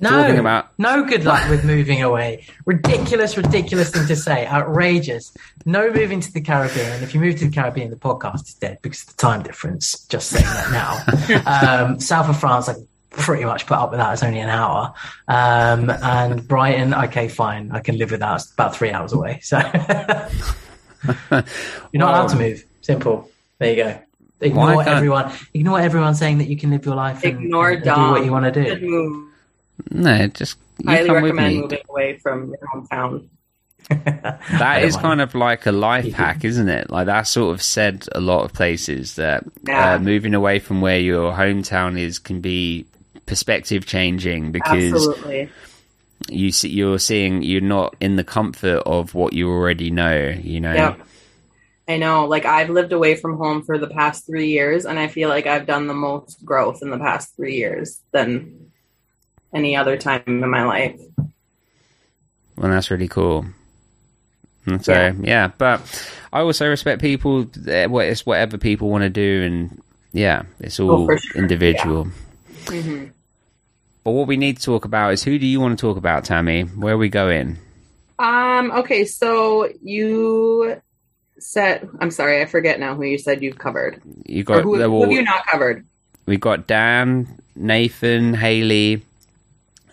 No, 0.00 0.10
talking 0.10 0.38
about 0.38 0.76
no 0.76 1.04
good 1.04 1.24
luck 1.24 1.48
with 1.48 1.64
moving 1.64 2.02
away. 2.02 2.46
Ridiculous, 2.66 3.36
ridiculous 3.36 3.90
thing 3.90 4.06
to 4.08 4.16
say. 4.16 4.46
Outrageous. 4.46 5.36
No 5.64 5.90
moving 5.90 6.20
to 6.20 6.32
the 6.32 6.40
Caribbean. 6.40 7.02
If 7.02 7.14
you 7.14 7.20
move 7.20 7.38
to 7.38 7.46
the 7.46 7.54
Caribbean, 7.54 7.90
the 7.90 7.96
podcast 7.96 8.48
is 8.48 8.54
dead 8.54 8.78
because 8.82 9.02
of 9.02 9.08
the 9.08 9.14
time 9.14 9.42
difference. 9.42 10.04
Just 10.06 10.30
saying 10.30 10.44
that 10.44 10.70
now. 11.46 11.84
um, 11.86 12.00
South 12.00 12.28
of 12.28 12.38
France, 12.38 12.68
I 12.68 12.74
pretty 13.10 13.44
much 13.44 13.66
put 13.66 13.78
up 13.78 13.90
with 13.90 14.00
that. 14.00 14.12
It's 14.12 14.24
only 14.24 14.40
an 14.40 14.48
hour. 14.48 14.94
Um, 15.28 15.90
and 15.90 16.46
Brighton, 16.46 16.92
okay, 16.92 17.28
fine. 17.28 17.70
I 17.70 17.78
can 17.80 17.96
live 17.96 18.10
with 18.10 18.20
that. 18.20 18.34
It's 18.34 18.52
about 18.52 18.74
three 18.74 18.90
hours 18.90 19.12
away. 19.12 19.38
So 19.42 19.58
you're 21.30 21.44
not 21.94 22.10
allowed 22.10 22.28
to 22.28 22.36
move. 22.36 22.64
Simple. 22.80 23.30
There 23.58 23.70
you 23.70 23.76
go. 23.76 23.98
Ignore 24.40 24.82
everyone. 24.82 25.32
Ignore 25.54 25.80
everyone 25.80 26.14
saying 26.14 26.38
that 26.38 26.48
you 26.48 26.56
can 26.56 26.70
live 26.70 26.84
your 26.84 26.96
life 26.96 27.22
and, 27.22 27.44
Ignore 27.44 27.70
and 27.70 27.84
do 27.84 27.90
what 27.90 28.24
you 28.24 28.32
want 28.32 28.52
to 28.52 28.64
do. 28.78 29.30
Good 29.82 29.92
move. 29.94 30.04
no, 30.04 30.26
just 30.28 30.58
you 30.78 30.88
Highly 30.90 31.06
come 31.08 31.14
with 31.22 31.24
recommend 31.24 31.54
me. 31.54 31.60
moving 31.62 31.78
away 31.88 32.18
from 32.18 32.48
your 32.48 32.58
hometown. 32.74 33.28
that 33.88 34.82
is 34.82 34.94
mind. 34.94 35.02
kind 35.02 35.20
of 35.20 35.34
like 35.34 35.66
a 35.66 35.72
life 35.72 36.12
hack, 36.14 36.44
isn't 36.44 36.68
it? 36.68 36.90
Like 36.90 37.06
that 37.06 37.22
sort 37.22 37.52
of 37.54 37.62
said 37.62 38.06
a 38.12 38.20
lot 38.20 38.44
of 38.44 38.52
places 38.52 39.16
that 39.16 39.44
Yeah. 39.66 39.94
uh, 39.94 39.98
moving 39.98 40.34
away 40.34 40.58
from 40.58 40.80
where 40.80 40.98
your 40.98 41.32
hometown 41.32 41.98
is 41.98 42.18
can 42.18 42.40
be 42.40 42.86
perspective 43.26 43.84
changing 43.86 44.52
because 44.52 44.92
Absolutely. 44.94 45.50
you 46.28 46.50
see, 46.52 46.70
you're 46.70 46.98
seeing 46.98 47.42
you're 47.42 47.60
not 47.60 47.94
in 48.00 48.16
the 48.16 48.24
comfort 48.24 48.82
of 48.86 49.14
what 49.14 49.32
you 49.34 49.48
already 49.50 49.90
know. 49.90 50.28
You 50.42 50.60
know, 50.60 50.72
Yep. 50.74 51.00
I 51.86 51.96
know. 51.98 52.24
Like 52.24 52.46
I've 52.46 52.70
lived 52.70 52.92
away 52.92 53.14
from 53.16 53.36
home 53.36 53.62
for 53.62 53.76
the 53.76 53.88
past 53.88 54.24
three 54.26 54.48
years, 54.48 54.86
and 54.86 54.98
I 54.98 55.08
feel 55.08 55.28
like 55.28 55.46
I've 55.46 55.66
done 55.66 55.86
the 55.88 55.94
most 55.94 56.42
growth 56.44 56.80
in 56.82 56.88
the 56.90 56.98
past 56.98 57.36
three 57.36 57.56
years 57.56 58.00
than 58.12 58.63
any 59.54 59.76
other 59.76 59.96
time 59.96 60.22
in 60.26 60.48
my 60.50 60.64
life. 60.64 61.00
well, 62.56 62.70
that's 62.70 62.90
really 62.90 63.08
cool. 63.08 63.46
And 64.66 64.84
so 64.84 64.92
yeah. 64.92 65.12
Yeah. 65.20 65.50
but 65.58 65.80
I 66.32 66.40
also 66.40 66.68
respect 66.68 67.00
people. 67.00 67.42
eh, 67.68 67.86
it's 67.90 68.26
whatever 68.26 68.58
people 68.58 68.88
want 68.90 69.02
to 69.02 69.10
do, 69.10 69.42
and 69.44 69.82
yeah, 70.12 70.42
it's 70.60 70.80
all 70.80 71.10
Oh, 71.10 71.16
sure. 71.16 71.42
individual. 71.42 72.08
hmm 72.68 73.04
But 74.04 74.10
what 74.12 74.26
we 74.26 74.36
need 74.36 74.56
to 74.58 74.62
talk 74.62 74.84
about 74.84 75.12
is 75.12 75.22
who 75.22 75.38
do 75.38 75.46
you 75.46 75.60
want 75.60 75.78
to 75.78 75.80
talk 75.86 75.96
about, 75.96 76.24
Tammy? 76.24 76.62
Where 76.62 76.94
are 76.94 76.98
we 76.98 77.08
going? 77.08 77.58
Um. 78.18 78.70
Okay. 78.72 79.04
So 79.04 79.68
you 79.82 80.80
said. 81.38 81.88
I'm 82.00 82.10
sorry. 82.10 82.40
I 82.40 82.46
forget 82.46 82.80
now 82.80 82.94
who 82.94 83.02
you 83.04 83.18
said 83.18 83.42
you've 83.42 83.58
covered. 83.58 84.00
You 84.26 84.42
Or 84.42 84.44
got 84.44 84.62
who, 84.64 84.76
who 84.76 84.92
all- 84.92 85.02
have 85.02 85.12
you 85.12 85.22
not 85.22 85.46
covered? 85.46 85.84
we 86.26 86.36
got 86.38 86.66
Dan, 86.66 87.28
Nathan, 87.54 88.32
Haley, 88.34 89.02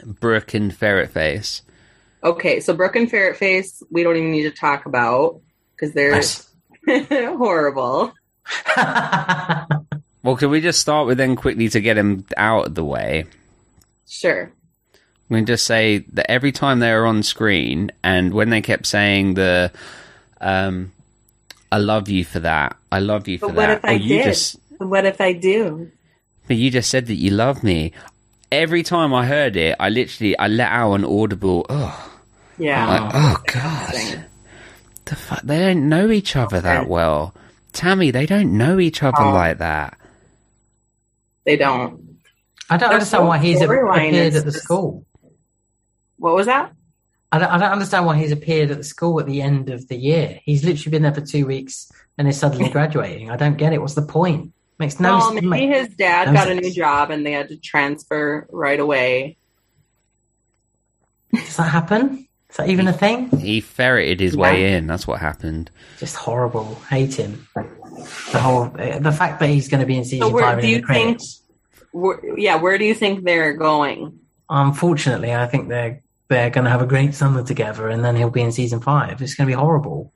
Brooke, 0.06 0.54
and 0.54 0.74
Ferret 0.76 1.10
Face. 1.12 1.62
Okay. 2.24 2.60
So 2.60 2.74
Brooke 2.76 2.96
and 2.96 3.10
Ferret 3.10 3.38
Face, 3.38 3.82
we 3.90 4.04
don't 4.04 4.16
even 4.16 4.32
need 4.32 4.44
to 4.44 4.52
talk 4.52 4.86
about 4.86 5.42
because 5.76 5.94
they're 5.94 6.12
Nice. 6.12 6.48
horrible. 6.88 8.14
Well, 10.24 10.36
can 10.36 10.52
we 10.52 10.62
just 10.62 10.80
start 10.80 11.08
with 11.08 11.18
them 11.18 11.36
quickly 11.36 11.68
to 11.70 11.82
get 11.82 11.96
them 11.96 12.26
out 12.38 12.68
of 12.68 12.76
the 12.76 12.84
way? 12.86 13.26
Sure. 14.08 14.52
We 15.30 15.40
can 15.40 15.48
just 15.48 15.66
say 15.66 16.00
that 16.14 16.30
every 16.30 16.52
time 16.52 16.80
they 16.80 16.94
were 16.94 17.08
on 17.08 17.24
screen, 17.24 17.92
and 18.04 18.32
when 18.32 18.52
they 18.52 18.62
kept 18.62 18.86
saying 18.86 19.34
the, 19.34 19.72
um, 20.40 20.92
"I 21.72 21.80
love 21.80 22.08
you 22.08 22.24
for 22.24 22.40
that," 22.42 22.76
"I 22.92 23.00
love 23.00 23.28
you 23.28 23.40
for 23.40 23.48
But 23.48 23.56
what 23.56 23.66
that," 23.68 23.78
if 23.80 23.86
I 23.86 23.98
did? 23.98 24.24
just, 24.26 24.58
What 24.78 25.06
if 25.08 25.20
I 25.20 25.34
do? 25.34 25.90
but 26.48 26.56
you 26.58 26.70
just 26.70 26.92
said 26.92 27.08
that 27.08 27.16
you 27.16 27.32
love 27.32 27.64
me. 27.64 27.92
Every 28.52 28.84
time 28.84 29.14
I 29.14 29.26
heard 29.26 29.56
it, 29.56 29.76
I 29.80 29.90
literally 29.90 30.38
I 30.38 30.48
let 30.48 30.72
out 30.72 30.94
an 30.94 31.06
audible, 31.06 31.66
"Oh, 31.70 32.12
Yeah. 32.58 32.86
like, 32.88 33.02
oh, 33.16 33.36
oh 33.38 33.44
god." 33.48 34.26
The 35.06 35.16
fu- 35.16 35.46
they 35.48 35.60
don't 35.60 35.88
know 35.90 36.12
each 36.12 36.36
other 36.36 36.60
that 36.62 36.88
well. 36.88 37.34
Tammy, 37.74 38.12
they 38.12 38.26
don't 38.26 38.58
know 38.58 38.80
each 38.80 39.02
other 39.04 39.22
Oh. 39.22 39.32
like 39.32 39.60
that. 39.60 39.98
They 41.46 41.56
don't. 41.56 42.18
I 42.70 42.78
don't 42.78 42.90
Their 42.90 42.94
understand 42.96 43.22
whole 43.22 43.30
why 43.30 43.38
he's 43.40 43.62
a- 43.62 43.66
appeared 43.70 44.36
at 44.36 44.46
the 44.46 44.52
just- 44.52 44.64
school. 44.64 45.06
What 46.18 46.36
was 46.36 46.46
that? 46.48 46.74
I 47.34 47.40
don't, 47.40 47.50
I 47.50 47.58
don't 47.58 47.72
understand 47.72 48.06
why 48.06 48.18
he's 48.18 48.32
appeared 48.34 48.72
at 48.72 48.78
the 48.78 48.84
school 48.84 49.20
at 49.22 49.26
the 49.26 49.42
end 49.42 49.70
of 49.70 49.88
the 49.88 49.96
year. 49.96 50.40
He's 50.44 50.64
literally 50.66 50.92
been 50.92 51.02
there 51.04 51.14
for 51.14 51.22
two 51.22 51.46
weeks 51.48 51.90
and 52.18 52.28
is 52.28 52.38
suddenly 52.38 52.70
graduating. 52.76 53.30
I 53.32 53.38
don't 53.38 53.58
get 53.58 53.72
it. 53.74 53.80
What's 53.82 53.94
the 53.96 54.02
point? 54.02 54.52
Makes 54.82 55.00
no 55.00 55.14
um, 55.14 55.20
well, 55.20 55.34
sense. 55.34 55.46
maybe 55.46 55.74
his 55.74 55.90
dad 55.90 56.30
no 56.30 56.34
got 56.34 56.50
a 56.50 56.56
new 56.56 56.74
job 56.74 57.12
and 57.12 57.24
they 57.24 57.34
had 57.34 57.50
to 57.50 57.56
transfer 57.56 58.48
right 58.50 58.80
away. 58.80 59.38
Does 61.32 61.58
that 61.58 61.70
happen? 61.70 62.28
Is 62.50 62.58
that 62.58 62.68
even 62.68 62.88
a 62.88 62.94
thing? 62.94 63.30
He 63.30 63.62
ferreted 63.62 64.20
his 64.20 64.36
way 64.36 64.74
in. 64.74 64.88
That's 64.88 65.06
what 65.06 65.20
happened. 65.20 65.70
Just 66.00 66.16
horrible. 66.16 66.74
Hate 66.90 67.14
him. 67.14 67.48
The 68.32 68.40
whole 68.40 68.70
the 68.70 69.12
fact 69.16 69.40
that 69.40 69.50
he's 69.50 69.68
going 69.68 69.82
to 69.82 69.86
be 69.86 69.98
in 69.98 70.04
season 70.04 70.30
So 70.30 70.34
where 70.34 70.46
five 70.46 70.62
do 70.62 70.68
you 70.68 70.82
think? 70.82 71.20
Where, 71.92 72.40
yeah, 72.40 72.56
where 72.56 72.80
do 72.80 72.86
you 72.86 72.96
think 72.96 73.24
they're 73.24 73.54
going? 73.54 74.20
Unfortunately, 74.50 75.32
I 75.32 75.46
think 75.46 75.70
they're 75.70 76.02
they're 76.28 76.50
going 76.50 76.66
to 76.66 76.72
have 76.72 76.82
a 76.82 76.88
great 76.88 77.14
summer 77.14 77.44
together, 77.44 77.88
and 77.88 78.04
then 78.04 78.16
he'll 78.16 78.32
be 78.32 78.42
in 78.42 78.52
season 78.52 78.80
five. 78.80 79.22
It's 79.22 79.36
going 79.36 79.48
to 79.48 79.56
be 79.56 79.60
horrible. 79.60 80.12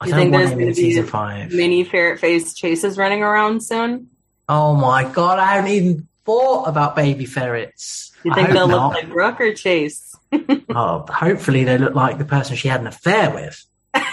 I 0.00 0.06
Do 0.06 0.10
you 0.10 0.16
think 0.16 0.32
there's 0.32 0.50
going 0.50 0.60
to 0.60 0.66
be 0.66 0.74
season 0.74 1.06
five. 1.06 1.52
mini 1.52 1.84
ferret 1.84 2.20
face 2.20 2.54
chases 2.54 2.96
running 2.96 3.22
around 3.22 3.62
soon? 3.62 4.08
Oh 4.48 4.74
my 4.74 5.04
god! 5.04 5.38
I 5.38 5.56
haven't 5.56 5.70
even 5.70 6.08
thought 6.24 6.64
about 6.64 6.96
baby 6.96 7.26
ferrets. 7.26 8.12
You 8.24 8.34
think 8.34 8.50
they'll 8.50 8.68
not. 8.68 8.94
look 8.94 9.02
like 9.02 9.12
Brooke 9.12 9.40
or 9.40 9.54
Chase? 9.54 10.06
Oh, 10.72 11.04
hopefully 11.08 11.64
they 11.64 11.76
look 11.76 11.96
like 11.96 12.18
the 12.18 12.24
person 12.24 12.54
she 12.54 12.68
had 12.68 12.80
an 12.80 12.86
affair 12.86 13.34
with. 13.34 13.66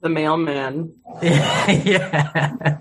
the 0.00 0.08
mailman. 0.08 0.94
yeah. 1.22 2.78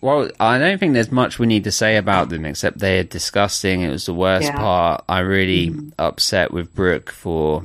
Well, 0.00 0.30
I 0.38 0.58
don't 0.58 0.78
think 0.78 0.94
there's 0.94 1.10
much 1.10 1.40
we 1.40 1.46
need 1.46 1.64
to 1.64 1.72
say 1.72 1.96
about 1.96 2.28
them 2.28 2.44
except 2.46 2.78
they're 2.78 3.02
disgusting. 3.02 3.82
It 3.82 3.90
was 3.90 4.06
the 4.06 4.14
worst 4.14 4.46
Yeah. 4.46 4.56
part. 4.56 5.04
I'm 5.08 5.26
really 5.26 5.70
mm. 5.70 5.92
upset 5.98 6.52
with 6.52 6.72
Brooke 6.72 7.10
for 7.10 7.64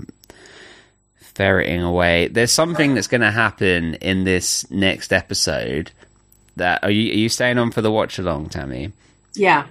ferreting 1.36 1.82
away. 1.82 2.28
There's 2.28 2.52
something 2.52 2.94
that's 2.96 3.08
going 3.08 3.22
to 3.22 3.32
happen 3.32 3.96
in 3.96 4.24
this 4.24 4.70
next 4.72 5.12
episode. 5.14 5.92
That 6.58 6.84
are 6.84 6.92
you 6.92 7.12
are 7.12 7.16
you 7.16 7.30
staying 7.30 7.58
on 7.58 7.72
for 7.72 7.82
the 7.82 7.92
watch 7.92 8.20
along, 8.20 8.50
Tammy? 8.50 8.92
Yeah. 9.34 9.66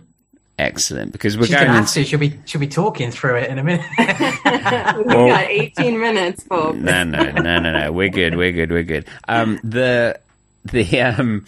Excellent, 0.59 1.13
because 1.13 1.39
we're 1.39 1.47
She's 1.47 1.55
going. 1.55 1.67
gonna 1.69 1.79
have 1.79 1.85
into- 1.89 1.95
to. 1.95 2.05
She'll 2.05 2.19
be 2.19 2.39
she'll 2.45 2.61
be 2.61 2.67
talking 2.69 3.11
through 3.11 3.37
it 3.37 3.51
in 3.51 3.59
a 3.59 3.65
minute. 3.65 3.85
we 3.99 5.05
Well- 5.05 5.29
got 5.29 5.45
18 5.49 5.99
minutes, 6.01 6.43
folks. 6.45 6.77
no, 6.79 7.05
no, 7.05 7.23
no, 7.33 7.59
no, 7.59 7.73
no. 7.79 7.93
We're 7.93 8.09
good. 8.11 8.37
We're 8.37 8.53
good. 8.53 8.71
We're 8.71 8.83
good. 8.83 9.07
Um, 9.29 9.59
the 9.65 10.19
the 10.65 11.01
um, 11.01 11.47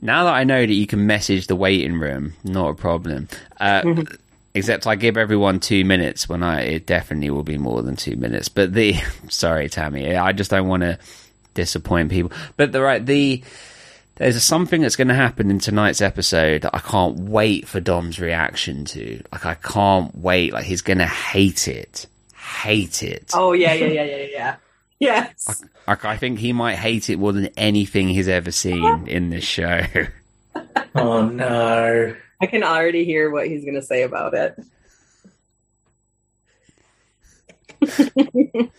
now 0.00 0.24
that 0.24 0.34
I 0.34 0.42
know 0.44 0.60
that 0.66 0.72
you 0.72 0.86
can 0.88 1.06
message 1.06 1.46
the 1.48 1.54
waiting 1.56 1.98
room, 2.00 2.34
not 2.44 2.68
a 2.70 2.74
problem. 2.74 3.28
Uh, 3.60 3.82
except 4.54 4.86
I 4.86 4.96
give 4.96 5.16
everyone 5.16 5.60
two 5.60 5.84
minutes 5.84 6.28
when 6.28 6.42
I 6.42 6.62
it 6.62 6.86
definitely 6.86 7.30
will 7.30 7.42
be 7.42 7.58
more 7.58 7.82
than 7.82 7.96
two 7.96 8.16
minutes. 8.16 8.48
But 8.48 8.72
the 8.72 8.94
sorry, 9.28 9.68
Tammy, 9.68 10.16
I 10.16 10.32
just 10.32 10.50
don't 10.50 10.68
want 10.68 10.82
to 10.82 10.98
disappoint 11.54 12.10
people. 12.10 12.32
But 12.56 12.72
the 12.72 12.82
right 12.82 13.04
the. 13.04 13.42
There's 14.16 14.42
something 14.42 14.80
that's 14.80 14.96
going 14.96 15.06
to 15.06 15.14
happen 15.14 15.48
in 15.48 15.60
tonight's 15.60 16.00
episode 16.00 16.62
that 16.62 16.74
I 16.74 16.80
can't 16.80 17.20
wait 17.20 17.68
for 17.68 17.78
Dom's 17.78 18.18
reaction 18.18 18.84
to. 18.86 19.22
Like, 19.30 19.46
I 19.46 19.54
can't 19.54 20.12
wait. 20.18 20.52
Like, 20.52 20.64
he's 20.64 20.82
going 20.82 20.98
to 20.98 21.06
hate 21.06 21.68
it. 21.68 22.06
Hate 22.34 23.04
it. 23.04 23.30
Oh, 23.32 23.52
yeah, 23.52 23.74
yeah, 23.74 23.86
yeah, 24.02 24.02
yeah, 24.02 24.26
yeah. 24.32 24.56
Yes. 24.98 25.62
Like 25.86 26.04
I 26.04 26.16
think 26.16 26.38
he 26.38 26.52
might 26.52 26.76
hate 26.76 27.08
it 27.08 27.18
more 27.18 27.32
than 27.32 27.46
anything 27.56 28.08
he's 28.08 28.28
ever 28.28 28.50
seen 28.50 29.06
in 29.08 29.30
this 29.30 29.44
show. 29.44 29.82
oh 30.94 31.28
no. 31.28 32.14
I 32.40 32.46
can 32.46 32.62
already 32.62 33.04
hear 33.04 33.30
what 33.30 33.46
he's 33.46 33.64
going 33.64 33.74
to 33.74 33.82
say 33.82 34.02
about 34.02 34.34
it. 34.34 34.56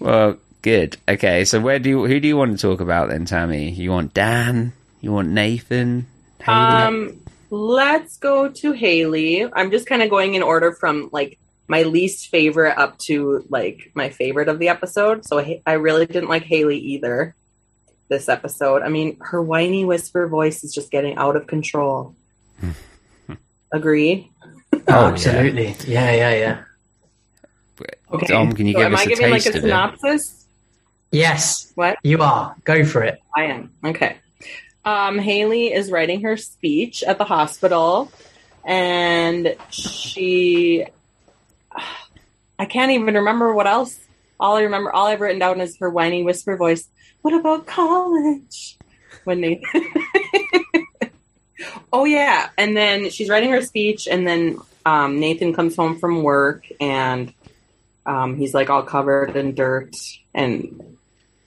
well, 0.00 0.38
good. 0.62 0.96
Okay, 1.08 1.44
so 1.44 1.60
where 1.60 1.78
do 1.78 1.88
you, 1.88 2.06
who 2.06 2.20
do 2.20 2.28
you 2.28 2.36
want 2.36 2.58
to 2.58 2.60
talk 2.60 2.80
about 2.80 3.10
then, 3.10 3.24
Tammy? 3.24 3.70
You 3.70 3.90
want 3.90 4.14
Dan? 4.14 4.72
You 5.00 5.12
want 5.12 5.28
Nathan? 5.28 6.06
Haley? 6.42 6.56
Um, 6.56 7.20
let's 7.50 8.16
go 8.16 8.48
to 8.48 8.72
Haley. 8.72 9.52
I'm 9.52 9.70
just 9.70 9.86
kind 9.86 10.02
of 10.02 10.10
going 10.10 10.34
in 10.34 10.42
order 10.42 10.72
from 10.72 11.10
like 11.12 11.38
my 11.68 11.82
least 11.82 12.28
favorite 12.28 12.76
up 12.78 12.98
to 12.98 13.44
like 13.50 13.92
my 13.94 14.08
favorite 14.08 14.48
of 14.48 14.58
the 14.58 14.68
episode. 14.68 15.24
So 15.26 15.38
I, 15.38 15.62
I 15.66 15.72
really 15.74 16.06
didn't 16.06 16.28
like 16.28 16.44
Haley 16.44 16.78
either 16.78 17.34
this 18.08 18.28
episode. 18.28 18.82
I 18.82 18.88
mean, 18.88 19.18
her 19.20 19.42
whiny 19.42 19.84
whisper 19.84 20.26
voice 20.26 20.64
is 20.64 20.72
just 20.72 20.90
getting 20.90 21.16
out 21.16 21.36
of 21.36 21.46
control. 21.46 22.14
Agree? 23.72 24.30
Oh, 24.72 25.06
absolutely. 25.06 25.74
Yeah, 25.86 26.12
yeah, 26.12 26.34
yeah. 26.34 26.64
Okay. 28.10 28.26
Dom, 28.26 28.52
can 28.52 28.66
you 28.66 28.72
so 28.72 28.78
give 28.78 28.86
am 28.86 28.94
us 28.94 29.00
I 29.00 29.02
a 29.04 29.06
giving 29.06 29.30
like 29.30 29.42
taste 29.42 29.46
a 29.54 29.58
of 29.58 29.64
it? 29.64 29.68
synopsis? 29.68 30.46
Yes. 31.10 31.72
What? 31.74 31.98
You 32.02 32.22
are. 32.22 32.56
Go 32.64 32.84
for 32.84 33.02
it. 33.02 33.20
I 33.36 33.44
am. 33.44 33.70
Okay. 33.84 34.16
Um, 34.84 35.18
Haley 35.18 35.72
is 35.72 35.90
writing 35.90 36.22
her 36.22 36.36
speech 36.38 37.02
at 37.02 37.18
the 37.18 37.24
hospital, 37.24 38.10
and 38.64 39.54
she. 39.70 40.86
I 42.58 42.64
can't 42.64 42.90
even 42.92 43.14
remember 43.14 43.52
what 43.52 43.66
else. 43.66 43.98
All 44.40 44.56
I 44.56 44.62
remember, 44.62 44.90
all 44.92 45.06
I've 45.06 45.20
written 45.20 45.38
down 45.38 45.60
is 45.60 45.76
her 45.78 45.90
whiny 45.90 46.22
whisper 46.22 46.56
voice. 46.56 46.88
What 47.22 47.34
about 47.34 47.66
college? 47.66 48.78
When 49.24 49.42
they. 49.42 49.62
oh 51.92 52.04
yeah, 52.04 52.50
and 52.56 52.76
then 52.76 53.10
she's 53.10 53.28
writing 53.28 53.50
her 53.50 53.62
speech, 53.62 54.06
and 54.06 54.26
then 54.26 54.58
um, 54.86 55.20
Nathan 55.20 55.54
comes 55.54 55.76
home 55.76 55.98
from 55.98 56.22
work, 56.22 56.64
and 56.80 57.32
um, 58.06 58.36
he's 58.36 58.54
like 58.54 58.70
all 58.70 58.82
covered 58.82 59.36
in 59.36 59.54
dirt, 59.54 59.94
and 60.34 60.96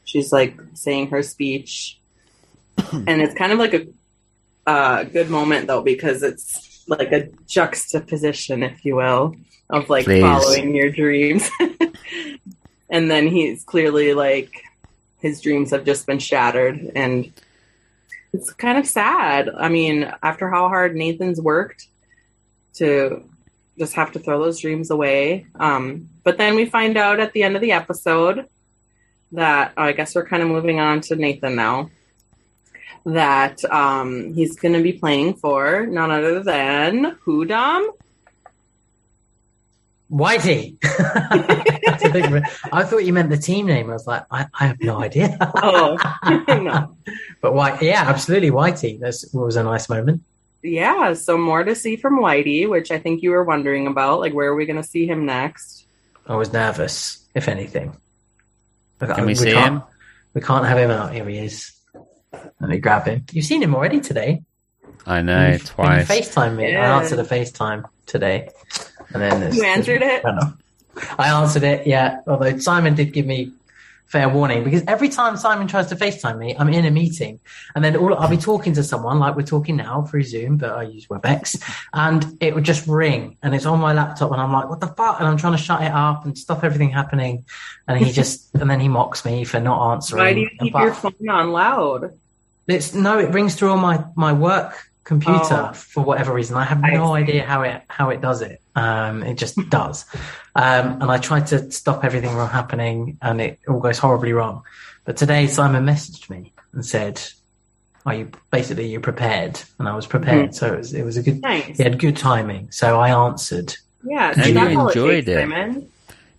she's 0.05 0.31
like 0.31 0.59
saying 0.73 1.09
her 1.09 1.23
speech 1.23 1.97
and 3.07 3.21
it's 3.21 3.33
kind 3.33 3.51
of 3.51 3.59
like 3.59 3.73
a 3.73 3.87
uh, 4.67 5.03
good 5.03 5.29
moment 5.29 5.67
though 5.67 5.81
because 5.81 6.23
it's 6.23 6.83
like 6.87 7.11
a 7.11 7.29
juxtaposition, 7.47 8.63
if 8.63 8.83
you 8.85 8.95
will, 8.95 9.35
of 9.69 9.89
like 9.89 10.05
Please. 10.05 10.21
following 10.21 10.75
your 10.75 10.89
dreams. 10.89 11.49
and 12.89 13.09
then 13.09 13.27
he's 13.27 13.63
clearly 13.63 14.13
like 14.13 14.51
his 15.19 15.41
dreams 15.41 15.71
have 15.71 15.85
just 15.85 16.05
been 16.07 16.19
shattered, 16.19 16.91
and 16.95 17.31
it's 18.33 18.51
kind 18.53 18.77
of 18.77 18.87
sad. 18.87 19.49
I 19.49 19.69
mean, 19.69 20.11
after 20.23 20.49
how 20.49 20.67
hard 20.67 20.95
Nathan's 20.95 21.41
worked 21.41 21.87
to 22.75 23.23
just 23.77 23.93
have 23.95 24.11
to 24.13 24.19
throw 24.19 24.39
those 24.39 24.59
dreams 24.59 24.91
away. 24.91 25.47
Um, 25.55 26.09
but 26.23 26.37
then 26.37 26.55
we 26.55 26.65
find 26.65 26.97
out 26.97 27.19
at 27.19 27.33
the 27.33 27.43
end 27.43 27.55
of 27.55 27.61
the 27.61 27.71
episode 27.71 28.47
that 29.31 29.73
I 29.77 29.91
guess 29.93 30.15
we're 30.15 30.25
kind 30.25 30.43
of 30.43 30.49
moving 30.49 30.79
on 30.79 31.01
to 31.01 31.15
Nathan 31.15 31.55
now 31.55 31.89
that 33.05 33.63
um, 33.65 34.33
he's 34.33 34.55
going 34.55 34.73
to 34.73 34.83
be 34.83 34.93
playing 34.93 35.33
for 35.33 35.85
none 35.87 36.11
other 36.11 36.43
than 36.43 37.17
who, 37.21 37.45
Dom? 37.45 37.91
Whitey. 40.11 40.77
Big 42.11 42.43
I 42.73 42.83
thought 42.83 43.05
you 43.05 43.13
meant 43.13 43.29
the 43.29 43.37
team 43.37 43.65
name. 43.67 43.89
I 43.89 43.93
was 43.93 44.05
like, 44.07 44.23
I, 44.29 44.47
I 44.59 44.67
have 44.67 44.81
no 44.81 45.01
idea. 45.01 45.37
Oh, 45.39 45.97
no. 46.47 46.95
But 47.41 47.53
White, 47.53 47.81
yeah, 47.81 48.03
absolutely, 48.07 48.51
Whitey. 48.51 48.99
That 48.99 49.15
was 49.33 49.55
a 49.55 49.63
nice 49.63 49.87
moment. 49.89 50.21
Yeah, 50.63 51.13
so 51.13 51.37
more 51.37 51.63
to 51.63 51.73
see 51.75 51.95
from 51.95 52.19
Whitey, 52.19 52.69
which 52.69 52.91
I 52.91 52.99
think 52.99 53.23
you 53.23 53.31
were 53.31 53.43
wondering 53.43 53.87
about. 53.87 54.19
Like, 54.19 54.33
where 54.33 54.49
are 54.49 54.55
we 54.55 54.65
going 54.65 54.81
to 54.81 54.87
see 54.87 55.07
him 55.07 55.25
next? 55.25 55.85
I 56.27 56.35
was 56.35 56.51
nervous, 56.53 57.25
if 57.33 57.47
anything. 57.47 57.95
Can 58.99 59.25
we 59.25 59.33
see 59.35 59.51
him? 59.53 59.81
We 60.33 60.41
can't 60.41 60.65
have 60.65 60.77
him 60.77 60.91
out. 60.91 61.13
Here 61.13 61.27
he 61.27 61.37
is. 61.39 61.71
Let 62.33 62.69
me 62.69 62.77
grab 62.77 63.05
him. 63.07 63.25
You've 63.31 63.45
seen 63.45 63.63
him 63.63 63.73
already 63.75 64.01
today. 64.01 64.43
I 65.05 65.21
know 65.21 65.33
When 65.35 65.43
you- 65.53 65.59
When 65.77 65.99
you 65.99 66.05
twice. 66.05 66.07
FaceTime 66.07 66.55
me, 66.57 66.65
uh, 66.67 66.69
Yeah. 66.69 66.95
I 66.95 67.01
answered 67.01 67.19
a 67.19 67.23
FaceTime 67.23 67.83
today. 68.05 68.49
And 69.13 69.21
then 69.21 69.53
You 69.53 69.63
answered 69.63 70.01
it? 70.01 70.25
I 70.25 70.31
know. 70.31 70.53
I 71.17 71.29
answered 71.29 71.63
it, 71.63 71.87
yeah. 71.87 72.19
Although 72.27 72.57
Simon 72.59 72.95
did 72.95 73.13
give 73.13 73.25
me 73.25 73.51
fair 74.11 74.27
warning 74.27 74.61
because 74.61 74.83
every 74.87 75.07
time 75.07 75.37
Simon 75.37 75.67
tries 75.67 75.87
to 75.87 75.95
FaceTime 75.95 76.37
me, 76.37 76.53
I'm 76.57 76.67
in 76.67 76.85
a 76.85 76.91
meeting, 76.91 77.39
and 77.73 77.83
then 77.83 77.95
all 77.95 78.13
I'll 78.13 78.29
be 78.29 78.37
talking 78.37 78.73
to 78.73 78.83
someone 78.83 79.19
like 79.19 79.37
we're 79.37 79.43
talking 79.43 79.77
now 79.77 80.01
through 80.01 80.23
Zoom, 80.23 80.57
but 80.57 80.71
I 80.71 80.83
use 80.83 81.07
WebEx, 81.07 81.63
and 81.93 82.37
it 82.41 82.53
would 82.53 82.65
just 82.65 82.85
ring, 82.87 83.37
and 83.41 83.55
it's 83.55 83.65
on 83.65 83.79
my 83.79 83.93
laptop, 83.93 84.31
and 84.31 84.41
I'm 84.41 84.51
like, 84.51 84.69
"What 84.69 84.81
the 84.81 84.87
fuck?" 84.87 85.19
And 85.19 85.27
I'm 85.27 85.37
trying 85.37 85.53
to 85.53 85.63
shut 85.63 85.81
it 85.81 85.91
up 85.91 86.25
and 86.25 86.37
stop 86.37 86.65
everything 86.65 86.89
happening, 86.89 87.45
and 87.87 87.97
he 87.97 88.11
just 88.11 88.53
and 88.53 88.69
then 88.69 88.81
he 88.81 88.89
mocks 88.89 89.23
me 89.23 89.45
for 89.45 89.61
not 89.61 89.93
answering. 89.93 90.23
Why 90.23 90.33
do 90.33 90.41
you 90.41 90.49
keep 90.59 90.73
But 90.73 90.83
your 90.83 90.93
phone 90.93 91.29
on 91.29 91.51
loud? 91.51 92.11
It's 92.67 92.93
no, 92.93 93.17
it 93.17 93.29
rings 93.29 93.55
through 93.55 93.71
all 93.71 93.77
my 93.77 94.03
my 94.15 94.33
work 94.33 94.90
computer 95.11 95.69
Oh. 95.69 95.73
for 95.73 96.03
whatever 96.03 96.33
reason. 96.33 96.55
I 96.57 96.63
have 96.63 96.81
no 96.81 97.05
see. 97.15 97.21
idea 97.23 97.43
how 97.45 97.61
it 97.63 97.81
how 97.87 98.09
it 98.09 98.21
does 98.21 98.41
it. 98.41 98.61
Um, 98.75 99.23
it 99.23 99.35
just 99.37 99.55
does. 99.69 100.05
Um, 100.55 101.01
and 101.01 101.11
I 101.11 101.17
tried 101.17 101.47
to 101.47 101.71
stop 101.71 102.03
everything 102.05 102.31
from 102.31 102.47
happening, 102.49 103.17
and 103.21 103.41
it 103.41 103.59
all 103.67 103.79
goes 103.79 103.97
horribly 103.99 104.33
wrong. 104.33 104.63
But 105.05 105.17
today, 105.17 105.47
Simon 105.47 105.85
messaged 105.85 106.29
me 106.29 106.53
and 106.73 106.85
said, 106.85 107.21
"Are 108.05 108.13
you 108.15 108.29
basically 108.51 108.87
you 108.87 108.99
prepared?" 108.99 109.61
And 109.79 109.87
I 109.89 109.95
was 109.95 110.07
prepared, 110.07 110.55
so 110.55 110.73
it 110.73 110.77
was 110.77 110.93
it 110.93 111.03
was 111.03 111.17
a 111.17 111.23
good. 111.23 111.41
Nice. 111.41 111.77
He 111.77 111.83
had 111.83 111.99
good 111.99 112.17
timing, 112.17 112.71
so 112.71 112.99
I 112.99 113.09
answered. 113.27 113.75
Yeah, 114.03 114.33
And 114.35 114.45
you 114.47 114.53
that's 114.55 114.75
all 114.77 114.87
enjoyed 114.87 115.25
takes, 115.27 115.37
it. 115.37 115.83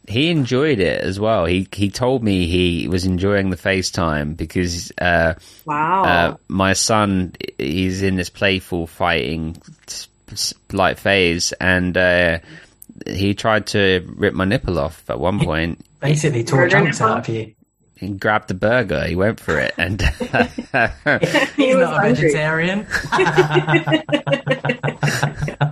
Simon. 0.07 0.21
He 0.23 0.31
enjoyed 0.31 0.79
it 0.81 1.01
as 1.03 1.19
well. 1.21 1.45
He 1.47 1.67
he 1.73 1.91
told 1.91 2.23
me 2.23 2.47
he 2.47 2.89
was 2.89 3.05
enjoying 3.05 3.51
the 3.51 3.57
FaceTime 3.57 4.37
because 4.37 4.93
uh, 4.99 5.35
Wow. 5.65 6.03
uh, 6.05 6.37
my 6.49 6.73
son 6.73 7.35
he's 7.59 8.03
in 8.03 8.17
this 8.17 8.31
playful 8.31 8.87
fighting 8.87 9.57
s- 9.89 10.09
s- 10.31 10.55
like 10.73 10.99
phase, 10.99 11.53
and 11.61 11.97
uh, 11.97 12.39
he 13.07 13.35
tried 13.35 13.67
to 13.69 14.05
rip 14.17 14.35
my 14.35 14.45
nipple 14.45 14.79
off 14.79 15.09
at 15.09 15.19
one 15.21 15.39
point. 15.41 15.85
Basically, 16.01 16.43
tore 16.45 16.61
Murder 16.63 16.71
chunks 16.71 17.01
nipple? 17.01 17.13
out 17.15 17.29
of 17.29 17.35
you. 17.35 17.55
He 17.97 18.09
grabbed 18.09 18.49
the 18.49 18.55
burger. 18.55 19.05
He 19.05 19.15
went 19.15 19.39
for 19.39 19.57
it, 19.61 19.73
and 19.79 20.03
He's 21.57 21.77
was 21.77 21.89
not 21.89 21.95
a 21.95 22.01
hungry. 22.01 22.15
vegetarian. 22.15 22.87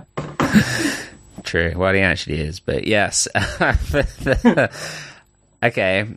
True. 1.51 1.73
Well, 1.75 1.93
he 1.93 1.99
actually 1.99 2.39
is, 2.39 2.61
but 2.61 2.87
yes. 2.87 3.27
okay. 5.61 6.07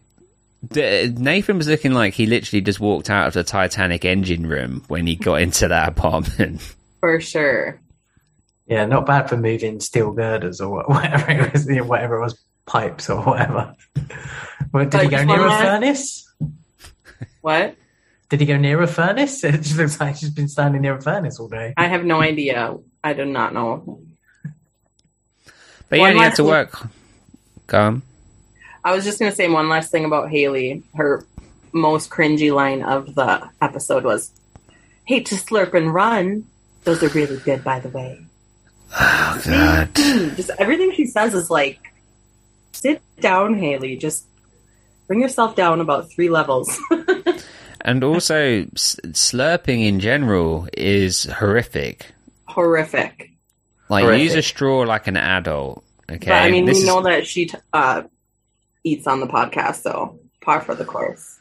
D- 0.70 1.08
Nathan 1.08 1.58
was 1.58 1.66
looking 1.66 1.92
like 1.92 2.14
he 2.14 2.26
literally 2.26 2.60
just 2.60 2.78
walked 2.78 3.10
out 3.10 3.26
of 3.26 3.34
the 3.34 3.42
Titanic 3.42 4.04
engine 4.04 4.46
room 4.46 4.84
when 4.86 5.08
he 5.08 5.16
got 5.16 5.42
into 5.42 5.66
that 5.66 5.88
apartment. 5.88 6.60
For 7.00 7.20
sure. 7.20 7.80
Yeah, 8.68 8.86
not 8.86 9.06
bad 9.06 9.28
for 9.28 9.36
moving 9.36 9.80
steel 9.80 10.12
girders 10.12 10.60
or 10.60 10.82
whatever 10.86 11.32
it 11.32 11.52
was, 11.52 11.66
whatever 11.66 12.18
it 12.18 12.20
was, 12.20 12.40
pipes 12.66 13.10
or 13.10 13.20
whatever. 13.20 13.74
Well, 14.72 14.86
did 14.86 15.00
he 15.00 15.08
go 15.08 15.24
near 15.24 15.44
a 15.44 15.48
one- 15.48 15.62
furnace? 15.64 16.32
What? 17.40 17.74
Did 18.28 18.38
he 18.38 18.46
go 18.46 18.56
near 18.56 18.80
a 18.80 18.86
furnace? 18.86 19.42
It 19.42 19.62
just 19.62 19.76
looks 19.76 19.98
like 19.98 20.14
she's 20.14 20.30
been 20.30 20.46
standing 20.48 20.82
near 20.82 20.94
a 20.94 21.02
furnace 21.02 21.40
all 21.40 21.48
day. 21.48 21.74
I 21.76 21.88
have 21.88 22.04
no 22.04 22.22
idea. 22.22 22.76
I 23.02 23.14
do 23.14 23.24
not 23.24 23.52
know. 23.52 24.00
But 25.98 26.02
yeah, 26.02 26.12
he 26.12 26.18
had 26.18 26.30
to 26.36 26.42
thing- 26.42 26.46
work. 26.46 26.86
Go 27.66 27.80
on. 27.80 28.02
I 28.84 28.94
was 28.94 29.04
just 29.04 29.18
gonna 29.18 29.34
say 29.34 29.48
one 29.48 29.68
last 29.68 29.90
thing 29.90 30.04
about 30.04 30.30
Haley. 30.30 30.82
Her 30.94 31.24
most 31.72 32.10
cringy 32.10 32.52
line 32.54 32.82
of 32.82 33.14
the 33.14 33.48
episode 33.62 34.04
was, 34.04 34.30
"Hate 35.06 35.26
to 35.26 35.36
slurp 35.36 35.72
and 35.74 35.92
run. 35.92 36.44
Those 36.84 37.02
are 37.02 37.08
really 37.08 37.38
good, 37.38 37.64
by 37.64 37.80
the 37.80 37.88
way." 37.88 38.18
Oh, 39.00 39.40
God. 39.44 39.88
Just 40.36 40.50
everything 40.58 40.92
she 40.92 41.06
says 41.06 41.32
is 41.34 41.50
like, 41.50 41.78
"Sit 42.72 43.00
down, 43.20 43.54
Haley. 43.58 43.96
Just 43.96 44.24
bring 45.08 45.20
yourself 45.20 45.56
down 45.56 45.80
about 45.80 46.10
three 46.10 46.28
levels." 46.28 46.78
And 47.86 48.02
also, 48.02 48.62
s- 48.74 48.96
slurping 49.08 49.86
in 49.86 50.00
general 50.00 50.66
is 50.72 51.24
horrific. 51.24 52.06
Horrific. 52.48 53.30
Like, 53.90 54.04
Horrific. 54.04 54.22
use 54.24 54.34
a 54.36 54.40
straw 54.40 54.80
like 54.84 55.06
an 55.06 55.18
adult. 55.18 55.83
Okay. 56.10 56.26
But 56.26 56.42
I 56.42 56.50
mean, 56.50 56.64
This 56.66 56.78
we 56.78 56.82
is- 56.82 56.86
know 56.86 57.02
that 57.02 57.26
she 57.26 57.46
t- 57.46 57.58
uh, 57.72 58.02
eats 58.84 59.06
on 59.06 59.20
the 59.20 59.26
podcast, 59.26 59.82
so 59.82 60.18
par 60.42 60.60
for 60.60 60.74
the 60.74 60.84
course. 60.84 61.38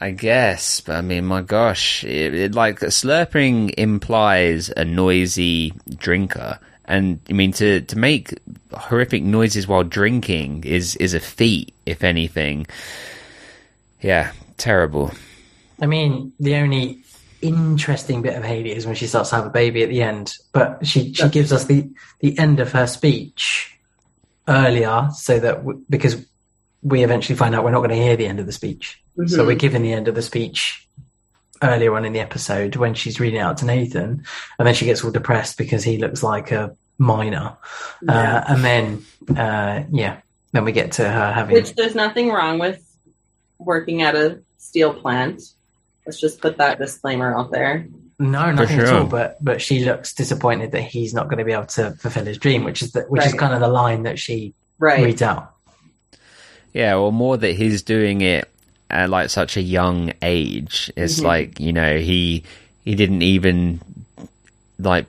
I 0.00 0.10
guess, 0.10 0.80
but 0.80 0.96
I 0.96 1.00
mean, 1.02 1.24
my 1.24 1.40
gosh, 1.42 2.02
it, 2.02 2.34
it 2.34 2.54
like 2.56 2.80
slurping 2.80 3.72
implies 3.78 4.68
a 4.76 4.84
noisy 4.84 5.72
drinker, 5.96 6.58
and 6.84 7.20
I 7.30 7.32
mean 7.32 7.52
to 7.52 7.80
to 7.82 7.96
make 7.96 8.36
horrific 8.72 9.22
noises 9.22 9.68
while 9.68 9.84
drinking 9.84 10.64
is 10.64 10.96
is 10.96 11.14
a 11.14 11.20
feat, 11.20 11.72
if 11.86 12.02
anything. 12.02 12.66
Yeah, 14.00 14.32
terrible. 14.56 15.12
I 15.80 15.86
mean, 15.86 16.32
the 16.40 16.56
only 16.56 16.98
interesting 17.40 18.20
bit 18.22 18.34
of 18.36 18.42
Haley 18.44 18.72
is 18.72 18.86
when 18.86 18.94
she 18.96 19.06
starts 19.06 19.30
to 19.30 19.36
have 19.36 19.46
a 19.46 19.50
baby 19.50 19.82
at 19.84 19.88
the 19.90 20.02
end, 20.02 20.34
but 20.52 20.84
she, 20.86 21.12
she 21.12 21.28
gives 21.28 21.52
us 21.52 21.64
the, 21.66 21.88
the 22.20 22.38
end 22.38 22.58
of 22.60 22.72
her 22.72 22.86
speech 22.86 23.73
earlier 24.48 25.08
so 25.14 25.38
that 25.38 25.56
w- 25.56 25.82
because 25.88 26.24
we 26.82 27.02
eventually 27.02 27.36
find 27.36 27.54
out 27.54 27.64
we're 27.64 27.70
not 27.70 27.78
going 27.78 27.90
to 27.90 27.96
hear 27.96 28.16
the 28.16 28.26
end 28.26 28.40
of 28.40 28.46
the 28.46 28.52
speech. 28.52 29.02
So 29.26 29.38
Mhm. 29.42 29.46
we're 29.46 29.54
given 29.56 29.82
the 29.82 29.92
end 29.92 30.08
of 30.08 30.14
the 30.14 30.22
speech 30.22 30.86
earlier 31.62 31.94
on 31.96 32.04
in 32.04 32.12
the 32.12 32.20
episode 32.20 32.76
when 32.76 32.94
she's 32.94 33.20
reading 33.20 33.38
it 33.40 33.42
out 33.42 33.56
to 33.58 33.64
Nathan, 33.64 34.24
and 34.58 34.66
then 34.66 34.74
she 34.74 34.84
gets 34.84 35.02
all 35.04 35.10
depressed 35.10 35.56
because 35.56 35.82
he 35.84 35.96
looks 35.98 36.22
like 36.22 36.50
a 36.50 36.76
minor. 36.98 37.56
Yeah. 38.02 38.12
Uh, 38.38 38.44
and 38.48 38.64
then, 38.64 39.04
uh, 39.36 39.84
yeah, 39.90 40.18
then 40.52 40.64
we 40.64 40.72
get 40.72 40.92
to 40.92 41.08
her 41.08 41.32
having. 41.32 41.54
Which 41.54 41.74
there's 41.74 41.94
nothing 41.94 42.30
wrong 42.30 42.58
with 42.58 42.80
working 43.58 44.02
at 44.02 44.14
a 44.14 44.40
steel 44.58 44.92
plant. 44.92 45.40
Let's 46.04 46.20
just 46.20 46.40
put 46.40 46.58
that 46.58 46.78
disclaimer 46.78 47.34
out 47.34 47.50
there. 47.50 47.86
No, 48.18 48.52
nothing 48.52 48.78
at 48.80 48.88
all. 48.92 49.06
But 49.06 49.42
but 49.42 49.60
she 49.60 49.84
looks 49.84 50.14
disappointed 50.14 50.72
that 50.72 50.82
he's 50.82 51.12
not 51.14 51.24
going 51.28 51.38
to 51.38 51.44
be 51.44 51.52
able 51.52 51.66
to 51.66 51.92
fulfill 51.92 52.24
his 52.24 52.38
dream, 52.38 52.64
which 52.64 52.82
is 52.82 52.92
the, 52.92 53.02
which 53.02 53.26
is 53.26 53.34
kind 53.34 53.52
of 53.54 53.60
the 53.60 53.68
line 53.68 54.04
that 54.04 54.18
she 54.18 54.54
Right. 54.78 55.04
reads 55.04 55.22
out. 55.22 55.52
Yeah, 56.72 56.96
or 56.96 57.12
more 57.12 57.36
that 57.36 57.52
he's 57.56 57.82
doing 57.82 58.20
it 58.20 58.48
at 58.90 59.10
like 59.10 59.30
such 59.30 59.56
a 59.56 59.62
young 59.62 60.12
age. 60.22 60.92
It's 60.96 61.20
Mhm. 61.20 61.24
like 61.24 61.60
you 61.60 61.72
know 61.72 61.98
he 61.98 62.42
he 62.84 62.94
didn't 62.94 63.22
even 63.22 63.80
like 64.78 65.06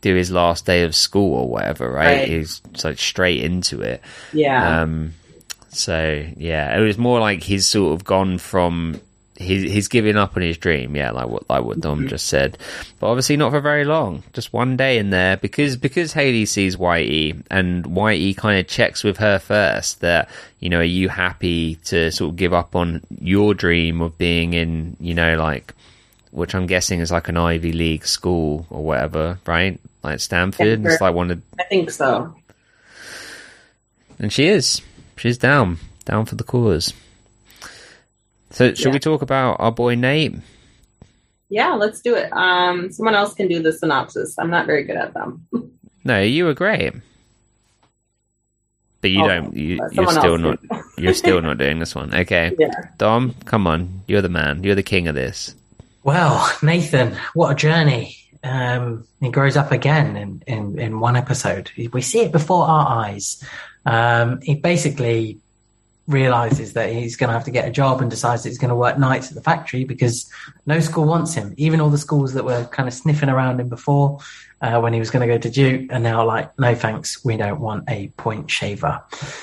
do 0.00 0.14
his 0.14 0.30
last 0.30 0.66
day 0.66 0.82
of 0.82 0.94
school 0.94 1.34
or 1.34 1.48
whatever, 1.48 1.90
right? 1.90 2.18
Right. 2.20 2.28
He's 2.28 2.60
like 2.84 2.98
straight 2.98 3.42
into 3.42 3.80
it. 3.82 4.00
Yeah. 4.32 4.82
Um, 4.82 5.14
so 5.70 6.24
yeah, 6.36 6.76
it 6.78 6.80
was 6.82 6.98
more 6.98 7.20
like 7.20 7.42
he's 7.42 7.66
sort 7.66 7.94
of 7.94 8.04
gone 8.04 8.38
from 8.38 9.00
he's 9.38 9.70
he's 9.70 9.88
giving 9.88 10.16
up 10.16 10.36
on 10.36 10.42
his 10.42 10.58
dream, 10.58 10.96
yeah, 10.96 11.10
like 11.10 11.28
what 11.28 11.48
like 11.48 11.64
what 11.64 11.80
Dom 11.80 12.00
mm-hmm. 12.00 12.08
just 12.08 12.26
said, 12.26 12.58
but 12.98 13.08
obviously 13.08 13.36
not 13.36 13.52
for 13.52 13.60
very 13.60 13.84
long, 13.84 14.22
just 14.32 14.52
one 14.52 14.76
day 14.76 14.98
in 14.98 15.10
there 15.10 15.36
because 15.36 15.76
because 15.76 16.12
Haley 16.12 16.44
sees 16.44 16.76
Whitey 16.76 17.42
and 17.50 17.84
Whitey 17.84 18.36
kind 18.36 18.58
of 18.58 18.66
checks 18.66 19.04
with 19.04 19.18
her 19.18 19.38
first 19.38 20.00
that 20.00 20.28
you 20.60 20.68
know 20.68 20.80
are 20.80 20.84
you 20.84 21.08
happy 21.08 21.76
to 21.86 22.10
sort 22.10 22.30
of 22.30 22.36
give 22.36 22.52
up 22.52 22.74
on 22.74 23.00
your 23.20 23.54
dream 23.54 24.00
of 24.00 24.18
being 24.18 24.52
in 24.52 24.96
you 25.00 25.14
know 25.14 25.36
like 25.36 25.74
which 26.30 26.54
I'm 26.54 26.66
guessing 26.66 27.00
is 27.00 27.10
like 27.10 27.28
an 27.28 27.36
Ivy 27.36 27.72
League 27.72 28.06
school 28.06 28.66
or 28.70 28.84
whatever, 28.84 29.38
right? 29.46 29.80
Like 30.02 30.20
Stanford, 30.20 30.84
it's 30.84 31.00
like 31.00 31.14
one 31.14 31.30
of 31.30 31.42
I 31.58 31.64
think 31.64 31.90
so. 31.90 32.34
and 34.18 34.32
she 34.32 34.46
is. 34.46 34.82
She's 35.16 35.38
down. 35.38 35.78
Down 36.04 36.26
for 36.26 36.36
the 36.36 36.44
cause. 36.44 36.92
So, 38.58 38.74
should 38.74 38.86
Yeah. 38.86 38.92
we 38.92 38.98
talk 38.98 39.22
about 39.22 39.56
our 39.60 39.70
boy 39.70 39.94
Nate? 39.94 40.34
Yeah, 41.48 41.74
let's 41.74 42.00
do 42.00 42.16
it. 42.16 42.28
Um, 42.32 42.90
someone 42.90 43.14
else 43.14 43.32
can 43.32 43.46
do 43.46 43.62
the 43.62 43.72
synopsis. 43.72 44.36
I'm 44.36 44.50
not 44.50 44.66
very 44.66 44.82
good 44.82 44.96
at 44.96 45.14
them. 45.14 45.46
No, 46.04 46.20
you 46.20 46.44
were 46.44 46.54
great. 46.54 46.92
But 49.00 49.10
you 49.10 49.22
Oh, 49.24 49.28
don't. 49.28 49.56
You, 49.56 49.78
you're 49.92 50.10
still 50.10 50.38
not. 50.38 50.58
can. 50.68 50.82
You're 50.98 51.14
still 51.14 51.40
not 51.40 51.56
doing 51.58 51.78
this 51.78 51.94
one. 51.94 52.12
Okay, 52.12 52.52
Yeah. 52.58 52.70
Dom, 52.98 53.34
come 53.44 53.68
on. 53.68 54.02
You're 54.08 54.22
the 54.22 54.28
man. 54.28 54.64
You're 54.64 54.74
the 54.74 54.82
king 54.82 55.06
of 55.06 55.14
this. 55.14 55.54
Well, 56.02 56.50
Nathan, 56.62 57.16
what 57.34 57.52
a 57.52 57.54
journey! 57.54 58.16
Um, 58.42 59.06
he 59.20 59.30
grows 59.30 59.56
up 59.56 59.70
again 59.70 60.16
in, 60.16 60.42
in, 60.48 60.78
in 60.80 61.00
one 61.00 61.14
episode. 61.16 61.70
We 61.92 62.00
see 62.02 62.20
it 62.22 62.32
before 62.32 62.64
our 62.64 63.04
eyes. 63.04 63.42
Um, 63.86 64.40
he 64.40 64.56
basically 64.56 65.38
realizes 66.08 66.72
that 66.72 66.90
he's 66.90 67.16
going 67.16 67.28
to 67.28 67.34
have 67.34 67.44
to 67.44 67.50
get 67.50 67.68
a 67.68 67.70
job 67.70 68.00
and 68.00 68.10
decides 68.10 68.42
that 68.42 68.48
he's 68.48 68.58
going 68.58 68.70
to 68.70 68.74
work 68.74 68.98
nights 68.98 69.28
at 69.28 69.34
the 69.34 69.42
factory 69.42 69.84
because 69.84 70.28
no 70.66 70.80
school 70.80 71.04
wants 71.04 71.34
him. 71.34 71.54
Even 71.56 71.80
all 71.80 71.90
the 71.90 71.98
schools 71.98 72.32
that 72.32 72.44
were 72.44 72.64
kind 72.64 72.88
of 72.88 72.94
sniffing 72.94 73.28
around 73.28 73.60
him 73.60 73.68
before 73.68 74.18
uh, 74.62 74.80
when 74.80 74.92
he 74.92 74.98
was 74.98 75.10
going 75.10 75.28
to 75.28 75.32
go 75.32 75.38
to 75.38 75.50
Duke 75.50 75.92
are 75.92 76.00
now 76.00 76.24
like, 76.24 76.58
no 76.58 76.74
thanks, 76.74 77.24
we 77.24 77.36
don't 77.36 77.60
want 77.60 77.84
a 77.88 78.08
point 78.16 78.50
shaver. 78.50 79.02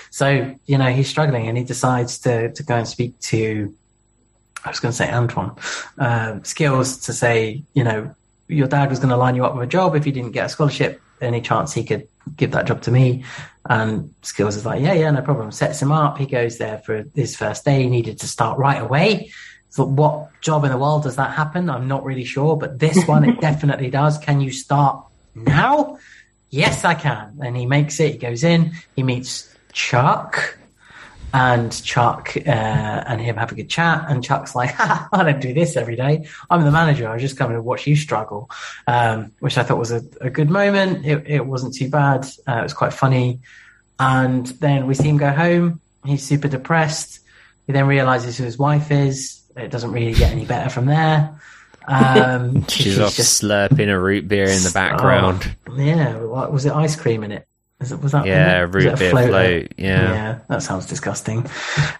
So, 0.09 0.55
you 0.65 0.77
know, 0.77 0.91
he's 0.91 1.07
struggling 1.07 1.47
and 1.47 1.57
he 1.57 1.63
decides 1.63 2.19
to, 2.19 2.51
to 2.51 2.63
go 2.63 2.75
and 2.75 2.87
speak 2.87 3.17
to 3.21 3.73
I 4.65 4.69
was 4.69 4.79
going 4.79 4.91
to 4.91 4.97
say 4.97 5.07
Antwon, 5.07 5.55
um, 5.99 6.43
skills 6.43 6.97
to 7.05 7.13
say, 7.13 7.61
you 7.75 7.83
know, 7.83 8.15
your 8.47 8.67
dad 8.67 8.89
was 8.89 8.97
going 8.97 9.09
to 9.09 9.17
line 9.17 9.35
you 9.35 9.45
up 9.45 9.53
with 9.53 9.63
a 9.63 9.67
job 9.67 9.95
if 9.95 10.07
you 10.07 10.11
didn't 10.11 10.31
get 10.31 10.47
a 10.47 10.49
scholarship. 10.49 11.01
Any 11.21 11.39
chance 11.39 11.71
he 11.71 11.83
could 11.83 12.07
give 12.35 12.51
that 12.51 12.65
job 12.65 12.81
to 12.83 12.91
me? 12.91 13.23
And 13.67 14.13
skills 14.21 14.55
is 14.55 14.65
like, 14.65 14.81
yeah, 14.81 14.93
yeah, 14.93 15.11
no 15.11 15.21
problem. 15.21 15.51
Sets 15.51 15.81
him 15.81 15.91
up. 15.91 16.17
He 16.17 16.25
goes 16.25 16.57
there 16.57 16.79
for 16.79 17.03
his 17.15 17.35
first 17.35 17.65
day. 17.65 17.83
He 17.83 17.89
needed 17.89 18.19
to 18.19 18.27
start 18.27 18.57
right 18.59 18.81
away. 18.81 19.31
So 19.69 19.85
what 19.85 20.29
job 20.41 20.63
in 20.63 20.71
the 20.71 20.77
world 20.77 21.03
does 21.03 21.17
that 21.17 21.31
happen? 21.31 21.69
I'm 21.69 21.87
not 21.87 22.05
really 22.05 22.23
sure, 22.23 22.55
but 22.55 22.79
this 22.79 23.05
one 23.05 23.27
it 23.27 23.41
definitely 23.41 23.89
does. 23.89 24.17
Can 24.17 24.39
you 24.39 24.51
start 24.51 25.03
now? 25.33 25.97
Yes, 26.49 26.85
I 26.85 26.93
can. 26.93 27.39
And 27.43 27.57
he 27.57 27.65
makes 27.65 27.99
it. 27.99 28.13
He 28.13 28.17
goes 28.17 28.43
in. 28.43 28.71
He 28.95 29.03
meets 29.03 29.53
Chuck 29.73 30.57
and 31.35 31.83
Chuck 31.83 32.37
uh, 32.37 32.49
and 32.49 33.19
him 33.19 33.35
have 33.35 33.51
a 33.51 33.55
good 33.55 33.69
chat. 33.69 34.05
And 34.07 34.23
Chuck's 34.23 34.55
like, 34.55 34.71
"Ha, 34.75 35.09
I 35.11 35.23
don't 35.23 35.41
do 35.41 35.53
this 35.53 35.75
every 35.75 35.97
day. 35.97 36.29
I'm 36.49 36.63
the 36.63 36.71
manager. 36.71 37.09
I 37.09 37.13
was 37.13 37.21
just 37.21 37.35
coming 37.35 37.57
to 37.57 37.61
watch 37.61 37.85
you 37.85 37.97
struggle, 37.97 38.49
um, 38.87 39.33
which 39.41 39.57
I 39.57 39.63
thought 39.63 39.77
was 39.77 39.91
a, 39.91 40.01
a 40.21 40.29
good 40.29 40.49
moment. 40.49 41.05
It, 41.05 41.27
it 41.27 41.45
wasn't 41.45 41.73
too 41.73 41.89
bad. 41.89 42.25
Uh, 42.47 42.59
it 42.59 42.63
was 42.63 42.73
quite 42.73 42.93
funny. 42.93 43.41
And 43.99 44.47
then 44.47 44.87
we 44.87 44.93
see 44.93 45.09
him 45.09 45.17
go 45.17 45.29
home. 45.29 45.81
He's 46.05 46.23
super 46.23 46.47
depressed. 46.47 47.19
He 47.67 47.73
then 47.73 47.87
realizes 47.87 48.37
who 48.37 48.45
his 48.45 48.57
wife 48.57 48.89
is. 48.89 49.41
It 49.57 49.71
doesn't 49.71 49.91
really 49.91 50.13
get 50.13 50.31
any 50.31 50.45
better 50.45 50.69
from 50.69 50.85
there. 50.85 51.37
Um, 51.85 52.65
She's 52.69 52.97
off 52.97 53.13
just 53.13 53.41
slurping 53.41 53.89
a 53.89 53.99
root 53.99 54.29
beer 54.29 54.47
in 54.47 54.63
the 54.63 54.71
background. 54.73 55.53
Oh, 55.67 55.77
yeah, 55.77 56.17
what, 56.17 56.53
was 56.53 56.65
it 56.65 56.71
ice 56.71 56.95
cream 56.95 57.25
in 57.25 57.33
it? 57.33 57.45
Is 57.81 57.91
it 57.91 58.01
was 58.01 58.13
that? 58.13 58.25
Yeah, 58.25 58.63
was 58.65 58.73
root 58.85 58.97
beer 58.99 59.09
floater? 59.11 59.27
float, 59.27 59.73
yeah. 59.77 60.11
yeah, 60.13 60.39
that 60.47 60.63
sounds 60.63 60.85
disgusting. 60.85 61.45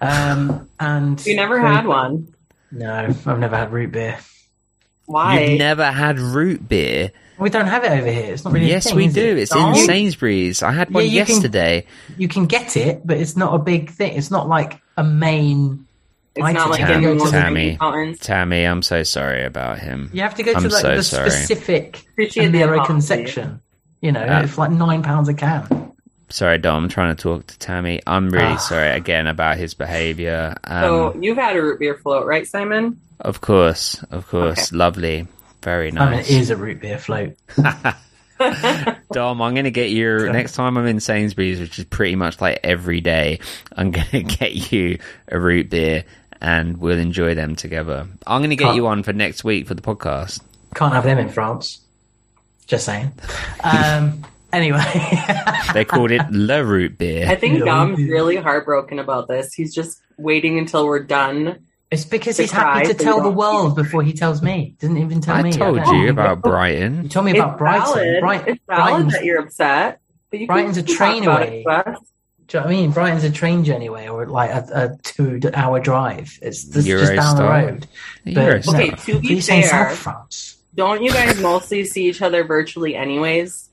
Um, 0.02 0.70
and 0.80 1.24
You 1.26 1.36
never 1.36 1.60
had 1.60 1.86
one. 1.86 2.34
No, 2.72 2.94
I've 2.94 3.26
never 3.26 3.56
had 3.58 3.72
root 3.72 3.92
beer. 3.92 4.18
Why? 5.06 5.40
You've 5.42 5.60
never 5.60 5.86
had 5.92 6.20
root 6.20 6.68
beer? 6.68 7.12
We 7.38 7.50
don't 7.50 7.68
have 7.68 7.84
it 7.84 7.92
over 7.92 8.10
here. 8.10 8.34
It's 8.34 8.46
not 8.46 8.54
really. 8.54 8.68
a 8.68 8.70
yes, 8.70 8.86
thing, 8.86 8.96
we 8.96 9.08
do. 9.10 9.22
it? 9.22 9.38
It's 9.40 9.52
Oh. 9.54 9.70
in 9.70 9.76
Sainsbury's. 9.76 10.64
I 10.64 10.72
had 10.72 10.90
Yeah, 10.90 10.94
one 10.96 11.04
you 11.04 11.10
can- 11.10 11.18
yesterday. 11.18 11.86
You 12.18 12.28
can 12.30 12.46
get 12.46 12.78
it, 12.78 13.06
but 13.06 13.18
it's 13.18 13.36
not 13.36 13.54
a 13.54 13.60
big 13.60 13.92
thing. 13.92 14.14
It's 14.16 14.32
not 14.32 14.48
like 14.48 14.80
a 14.96 15.04
main. 15.04 15.86
It's 16.36 16.44
item. 16.46 16.56
not 16.56 16.70
like 16.72 16.80
You 16.80 17.10
in 17.12 17.18
the 17.18 17.26
to 17.26 17.32
the- 17.32 17.38
Tammy. 17.38 18.16
Tammy, 18.22 18.64
I'm 18.64 18.82
so 18.82 19.04
sorry 19.04 19.44
about 19.46 19.80
him. 19.80 20.10
You 20.14 20.22
have 20.22 20.36
to 20.36 20.44
go 20.44 20.52
to 20.54 20.58
I'm 20.58 20.64
like 20.64 20.72
so 20.82 20.96
the 20.96 21.04
sorry. 21.04 21.30
specific 21.30 22.04
Appreciate 22.12 22.46
American 22.48 22.80
apology. 22.98 23.06
section. 23.06 23.62
You 24.06 24.12
know, 24.12 24.22
Uh, 24.22 24.42
it's 24.44 24.58
like 24.60 24.70
nine 24.70 25.02
pounds 25.02 25.30
a 25.30 25.34
can. 25.34 25.92
Sorry, 26.30 26.60
Dom. 26.60 26.84
I'm 26.84 26.90
trying 26.90 27.16
to 27.16 27.22
talk 27.22 27.48
to 27.48 27.58
Tammy. 27.58 28.02
I'm 28.06 28.30
really 28.30 28.46
Ah. 28.54 28.58
sorry 28.58 28.90
again 28.92 29.26
about 29.26 29.58
his 29.58 29.74
behaviour. 29.74 30.56
Um, 30.64 30.84
so 30.84 31.18
you've 31.20 31.38
had 31.38 31.56
a 31.56 31.62
root 31.62 31.80
beer 31.80 31.96
float, 31.96 32.28
right, 32.28 32.46
Simon? 32.46 33.00
Of 33.20 33.42
course, 33.42 34.04
of 34.12 34.28
course. 34.28 34.72
Lovely. 34.72 35.28
Very 35.64 35.88
I 35.88 35.92
mean, 35.92 36.12
nice. 36.18 36.30
it 36.30 36.38
is 36.38 36.50
a 36.52 36.56
root 36.56 36.82
beer 36.82 37.00
float. 37.00 37.34
Dom, 39.12 39.42
I'm 39.42 39.54
going 39.54 39.64
to 39.64 39.72
get 39.72 39.90
you, 39.92 40.30
next 40.32 40.54
time 40.54 40.78
I'm 40.78 40.86
in 40.86 41.00
Sainsbury's, 41.00 41.60
which 41.60 41.80
is 41.80 41.86
pretty 41.86 42.16
much 42.16 42.42
like 42.42 42.60
every 42.64 43.02
day, 43.02 43.40
I'm 43.76 43.92
going 43.92 44.06
to 44.12 44.22
get 44.24 44.72
you 44.72 45.00
a 45.32 45.40
root 45.40 45.70
beer 45.70 46.04
and 46.42 46.78
we'll 46.78 47.00
enjoy 47.00 47.34
them 47.34 47.56
together. 47.56 48.08
I'm 48.28 48.42
going 48.42 48.50
to 48.52 48.56
get 48.56 48.66
Can't- 48.66 48.76
you 48.76 48.88
on 48.88 49.04
for 49.04 49.14
next 49.14 49.44
week 49.44 49.68
for 49.68 49.74
the 49.74 49.82
podcast. 49.82 50.42
Can't 50.76 50.94
have 50.94 51.06
them 51.06 51.18
in 51.18 51.30
France. 51.30 51.80
Just 52.68 52.86
saying. 52.86 53.12
Um, 53.64 54.24
anyway, 54.54 54.82
They 55.74 55.86
called 55.86 56.12
it 56.12 56.22
Le 56.32 56.64
Root 56.64 56.98
beer. 56.98 57.28
I 57.30 57.36
think 57.36 57.60
Yeah. 57.60 57.66
Dom's 57.66 57.98
really 58.00 58.36
heartbroken 58.38 59.00
about 59.00 59.28
this. 59.28 59.54
He's 59.54 59.74
just 59.74 60.02
waiting 60.18 60.58
until 60.58 60.86
we're 60.88 61.04
done. 61.04 61.60
it's 61.92 62.06
because 62.06 62.38
he's 62.38 62.52
happy 62.52 62.88
to 62.88 62.94
tell 62.94 63.22
the 63.22 63.30
world 63.30 63.76
before 63.76 64.02
he 64.04 64.14
tells 64.14 64.42
me. 64.42 64.76
Doesn't 64.80 64.98
even 64.98 65.22
tell 65.22 65.36
I 65.36 65.44
me. 65.44 65.52
told 65.52 65.78
don't- 65.78 66.02
you 66.02 66.10
about 66.10 66.42
Brighton. 66.42 67.04
You 67.04 67.10
told 67.10 67.26
me 67.28 67.38
about 67.38 67.58
Brighton. 67.58 67.94
valid. 67.94 68.20
Bright- 68.22 68.48
it's 68.48 68.62
valid 68.68 68.84
Brighton's, 68.92 69.14
that 69.14 69.26
you're 69.26 69.40
upset. 69.42 70.00
But 70.32 70.40
you 70.40 70.48
Brighton's 70.48 70.78
a 70.78 70.84
train 70.84 71.24
away. 71.28 71.60
it 71.60 71.64
to 71.64 71.70
us. 71.70 72.00
do 72.48 72.58
you 72.58 72.60
know 72.62 72.66
what 72.66 72.66
I 72.66 72.70
mean? 72.82 72.92
Brighton's 72.92 73.24
a 73.24 73.32
train 73.32 73.64
journey 73.64 73.86
away, 73.88 74.10
or 74.10 74.26
like 74.26 74.50
a, 74.50 74.66
a 74.74 74.98
two-hour 75.04 75.80
drive. 75.82 76.38
It's 76.42 76.64
just, 76.66 76.88
just 76.88 77.14
down 77.14 77.36
the 77.36 77.44
Eurostar. 77.44 77.66
road. 77.68 77.88
Eurostar. 78.26 78.74
Okay, 78.74 78.90
to 79.14 79.20
be 79.20 79.40
fair- 79.42 79.64
South 79.64 79.98
France. 79.98 80.55
Don't 80.76 81.02
you 81.04 81.12
guys 81.12 81.40
mostly 81.42 81.86
see 81.86 82.10
each 82.10 82.22
other 82.22 82.44
virtually, 82.44 82.96
anyways? 82.96 83.70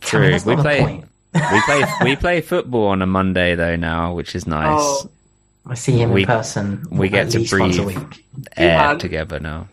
Come 0.00 0.22
on, 0.22 0.26
True. 0.26 0.30
that's 0.32 0.44
We 0.44 0.56
play. 0.56 1.04
we 1.34 1.60
play. 1.62 1.84
We 2.02 2.16
play 2.16 2.40
football 2.40 2.86
on 2.88 3.02
a 3.02 3.06
Monday 3.06 3.54
though 3.54 3.76
now, 3.76 4.14
which 4.14 4.34
is 4.34 4.46
nice. 4.46 4.66
Oh, 4.80 5.10
I 5.66 5.74
see 5.74 5.98
him 5.98 6.10
We- 6.12 6.22
in 6.22 6.26
person. 6.26 6.86
we 6.90 7.08
get 7.08 7.26
at 7.26 7.32
to 7.32 7.38
least 7.40 7.58
once 7.58 7.76
a 7.78 7.82
breathe. 7.84 7.98
week. 7.98 8.24
Air 8.56 8.78
hug? 8.78 8.98
together 9.00 9.38
now. 9.40 9.68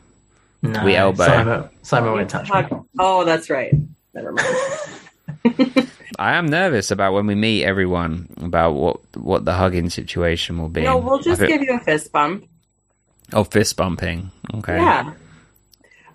No, 0.62 0.84
We 0.84 0.96
elbow. 0.96 1.26
Simon, 1.26 1.70
Simon 1.84 2.12
won't 2.14 2.30
touch 2.30 2.50
me. 2.52 2.78
oh, 3.00 3.24
that's 3.24 3.50
right. 3.50 3.74
Never 4.14 4.32
mind. 4.32 4.48
I 6.18 6.34
am 6.36 6.48
nervous 6.48 6.92
about 6.92 7.14
when 7.14 7.28
we 7.28 7.36
meet 7.36 7.66
everyone 7.66 8.30
about 8.42 8.72
what 8.72 9.00
what 9.18 9.46
the 9.46 9.54
hugging 9.54 9.90
situation 9.90 10.60
will 10.60 10.70
be. 10.70 10.82
No, 10.82 10.98
we'll 10.98 11.20
just 11.20 11.42
I 11.42 11.48
give 11.48 11.62
you 11.62 11.76
a 11.76 11.80
fist 11.80 12.12
bump. 12.12 12.48
oh 13.34 13.44
fist 13.44 13.76
bumping. 13.76 14.32
Okay. 14.56 14.78
Yeah. 14.78 15.14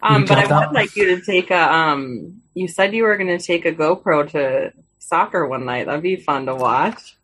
Um, 0.03 0.25
but 0.25 0.39
I 0.39 0.47
dropped 0.47 0.51
would 0.51 0.69
out? 0.69 0.75
like 0.75 0.97
you 0.97 1.17
to 1.17 1.23
take 1.23 1.51
a. 1.51 1.73
Um, 1.73 2.43
you 2.55 2.69
said 2.69 2.95
you 2.95 3.05
were 3.05 3.17
going 3.17 3.37
to 3.37 3.45
take 3.45 3.65
a 3.65 3.73
GoPro 3.73 4.31
to 4.31 4.73
soccer 4.99 5.47
one 5.47 5.65
night. 5.65 5.87
That'd 5.87 6.03
be 6.03 6.17
fun 6.17 6.47
to 6.47 6.55
watch. 6.55 7.17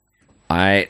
I 0.51 0.89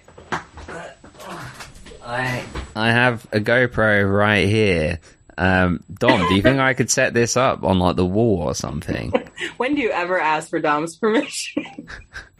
I 2.05 2.44
I 2.74 2.90
have 2.90 3.26
a 3.32 3.40
GoPro 3.40 4.10
right 4.12 4.47
here. 4.48 5.00
Um, 5.39 5.84
Dom, 5.92 6.26
do 6.28 6.34
you 6.34 6.42
think 6.42 6.58
I 6.60 6.74
could 6.74 6.90
set 6.90 7.12
this 7.12 7.36
up 7.36 7.62
on 7.62 7.78
like 7.78 7.97
the 7.97 8.06
wall 8.06 8.42
or 8.42 8.55
something? 8.55 9.12
When 9.58 9.74
do 9.74 9.82
you 9.82 9.90
ever 9.90 10.18
ask 10.18 10.48
for 10.48 10.60
Dom's 10.60 10.97
permission? 10.97 11.89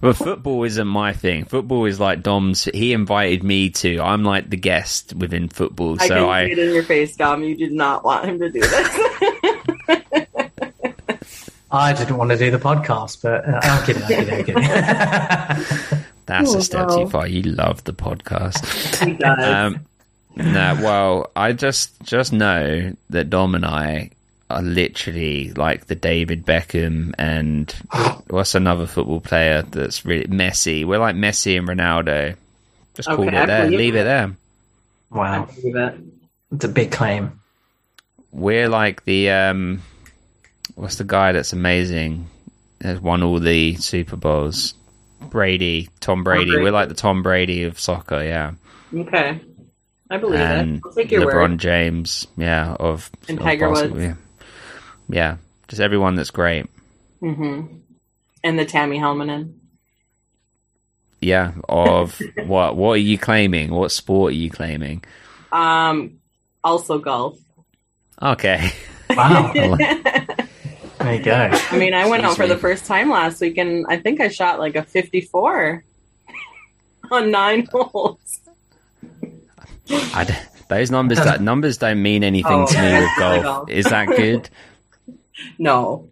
But 0.00 0.16
football 0.16 0.64
isn't 0.64 0.86
my 0.86 1.12
thing. 1.12 1.44
Football 1.46 1.86
is 1.86 1.98
like 1.98 2.22
Dom's. 2.22 2.64
He 2.64 2.92
invited 2.92 3.42
me 3.42 3.70
to. 3.70 4.00
I'm 4.00 4.22
like 4.24 4.50
the 4.50 4.56
guest 4.56 5.14
within 5.14 5.48
football, 5.48 5.96
I 6.00 6.08
so 6.08 6.14
can 6.14 6.28
I. 6.28 6.46
see 6.46 6.52
it 6.52 6.58
in 6.58 6.74
your 6.74 6.82
face, 6.82 7.16
Dom. 7.16 7.42
You 7.42 7.56
did 7.56 7.72
not 7.72 8.04
want 8.04 8.26
him 8.26 8.38
to 8.40 8.50
do 8.50 8.60
this. 8.60 8.98
I 11.70 11.92
didn't 11.92 12.16
want 12.16 12.30
to 12.30 12.36
do 12.38 12.50
the 12.52 12.58
podcast, 12.58 13.22
but 13.22 13.48
uh, 13.48 13.60
I'm 13.62 13.84
kidding. 13.84 14.02
I'm 14.02 14.08
kidding. 14.08 14.34
I'm 14.34 14.44
kidding. 14.44 14.62
That's 16.26 16.54
Oh, 16.54 16.58
a 16.58 16.62
step 16.62 16.88
no. 16.88 17.04
too 17.04 17.10
far. 17.10 17.26
You 17.26 17.42
love 17.42 17.82
the 17.84 17.92
podcast. 17.92 19.04
he 19.04 19.14
does. 19.14 19.38
Um, 19.44 19.80
no, 20.36 20.78
well, 20.82 21.30
I 21.36 21.52
just 21.52 22.00
just 22.02 22.32
know 22.32 22.92
that 23.10 23.28
Dom 23.30 23.54
and 23.54 23.64
I 23.66 24.10
are 24.50 24.62
literally 24.62 25.52
like 25.54 25.86
the 25.86 25.94
David 25.94 26.44
Beckham 26.44 27.14
and 27.18 27.72
what's 28.28 28.54
another 28.54 28.86
football 28.86 29.20
player 29.20 29.62
that's 29.62 30.04
really 30.04 30.26
Messi. 30.26 30.84
We're 30.84 30.98
like 30.98 31.16
Messi 31.16 31.58
and 31.58 31.68
Ronaldo. 31.68 32.36
Just 32.94 33.08
call 33.08 33.26
it 33.26 33.34
I 33.34 33.46
there. 33.46 33.70
Leave 33.70 33.96
it. 33.96 34.00
it 34.00 34.04
there. 34.04 34.36
Wow, 35.10 35.48
it. 35.56 36.00
it's 36.52 36.64
a 36.64 36.68
big 36.68 36.92
claim. 36.92 37.40
We're 38.32 38.68
like 38.68 39.04
the 39.04 39.30
um, 39.30 39.82
what's 40.74 40.96
the 40.96 41.04
guy 41.04 41.32
that's 41.32 41.52
amazing? 41.52 42.28
Has 42.80 43.00
won 43.00 43.22
all 43.22 43.40
the 43.40 43.76
Super 43.76 44.16
Bowls. 44.16 44.74
Brady, 45.20 45.88
Tom 46.00 46.22
Brady. 46.22 46.50
Brady. 46.50 46.62
We're 46.62 46.72
like 46.72 46.88
the 46.88 46.94
Tom 46.94 47.22
Brady 47.22 47.64
of 47.64 47.80
soccer. 47.80 48.22
Yeah. 48.22 48.52
Okay. 48.94 49.40
I 50.10 50.18
believe 50.18 50.40
and 50.40 50.76
it. 50.76 50.82
I'll 50.84 50.92
take 50.92 51.10
your 51.10 51.22
LeBron 51.22 51.50
word. 51.50 51.58
James, 51.58 52.26
yeah, 52.36 52.76
of 52.78 53.10
And 53.28 53.38
of 53.38 53.44
Tiger 53.44 53.70
Woods. 53.70 53.94
Yeah. 53.96 54.14
Yeah, 55.08 55.36
just 55.68 55.80
everyone 55.80 56.14
that's 56.14 56.30
great. 56.30 56.66
hmm 57.20 57.62
And 58.42 58.58
the 58.58 58.64
Tammy 58.64 58.98
Helmanen. 58.98 59.54
Yeah, 61.20 61.52
of 61.68 62.18
what? 62.46 62.76
What 62.76 62.90
are 62.92 62.96
you 62.98 63.16
claiming? 63.18 63.70
What 63.70 63.90
sport 63.90 64.32
are 64.32 64.36
you 64.36 64.50
claiming? 64.50 65.02
Um, 65.52 66.18
also 66.62 66.98
golf. 66.98 67.38
Okay, 68.20 68.70
Wow, 69.10 69.52
I 69.54 69.76
there 70.98 71.14
you 71.14 71.22
go. 71.22 71.50
mean, 71.76 71.94
I 71.94 72.08
went 72.08 72.24
out 72.24 72.32
Excuse 72.32 72.36
for 72.36 72.46
the 72.46 72.56
first 72.58 72.84
time 72.86 73.10
last 73.10 73.40
week, 73.40 73.58
and 73.58 73.84
I 73.88 73.96
think 73.98 74.20
I 74.20 74.28
shot 74.28 74.58
like 74.60 74.76
a 74.76 74.82
54 74.84 75.82
on 77.10 77.30
nine 77.30 77.66
holes. 77.72 78.40
I 79.90 80.24
d 80.24 80.32
those 80.68 80.90
numbers 80.90 81.18
that 81.18 81.40
numbers 81.42 81.76
don't 81.78 82.02
mean 82.02 82.24
anything 82.24 82.52
Oh, 82.62 82.66
to 82.66 82.80
me 82.82 82.92
with 83.00 83.10
golf. 83.18 83.42
golf. 83.42 83.70
Is 83.70 83.84
that 83.86 84.06
good? 84.08 84.48
No. 85.58 86.08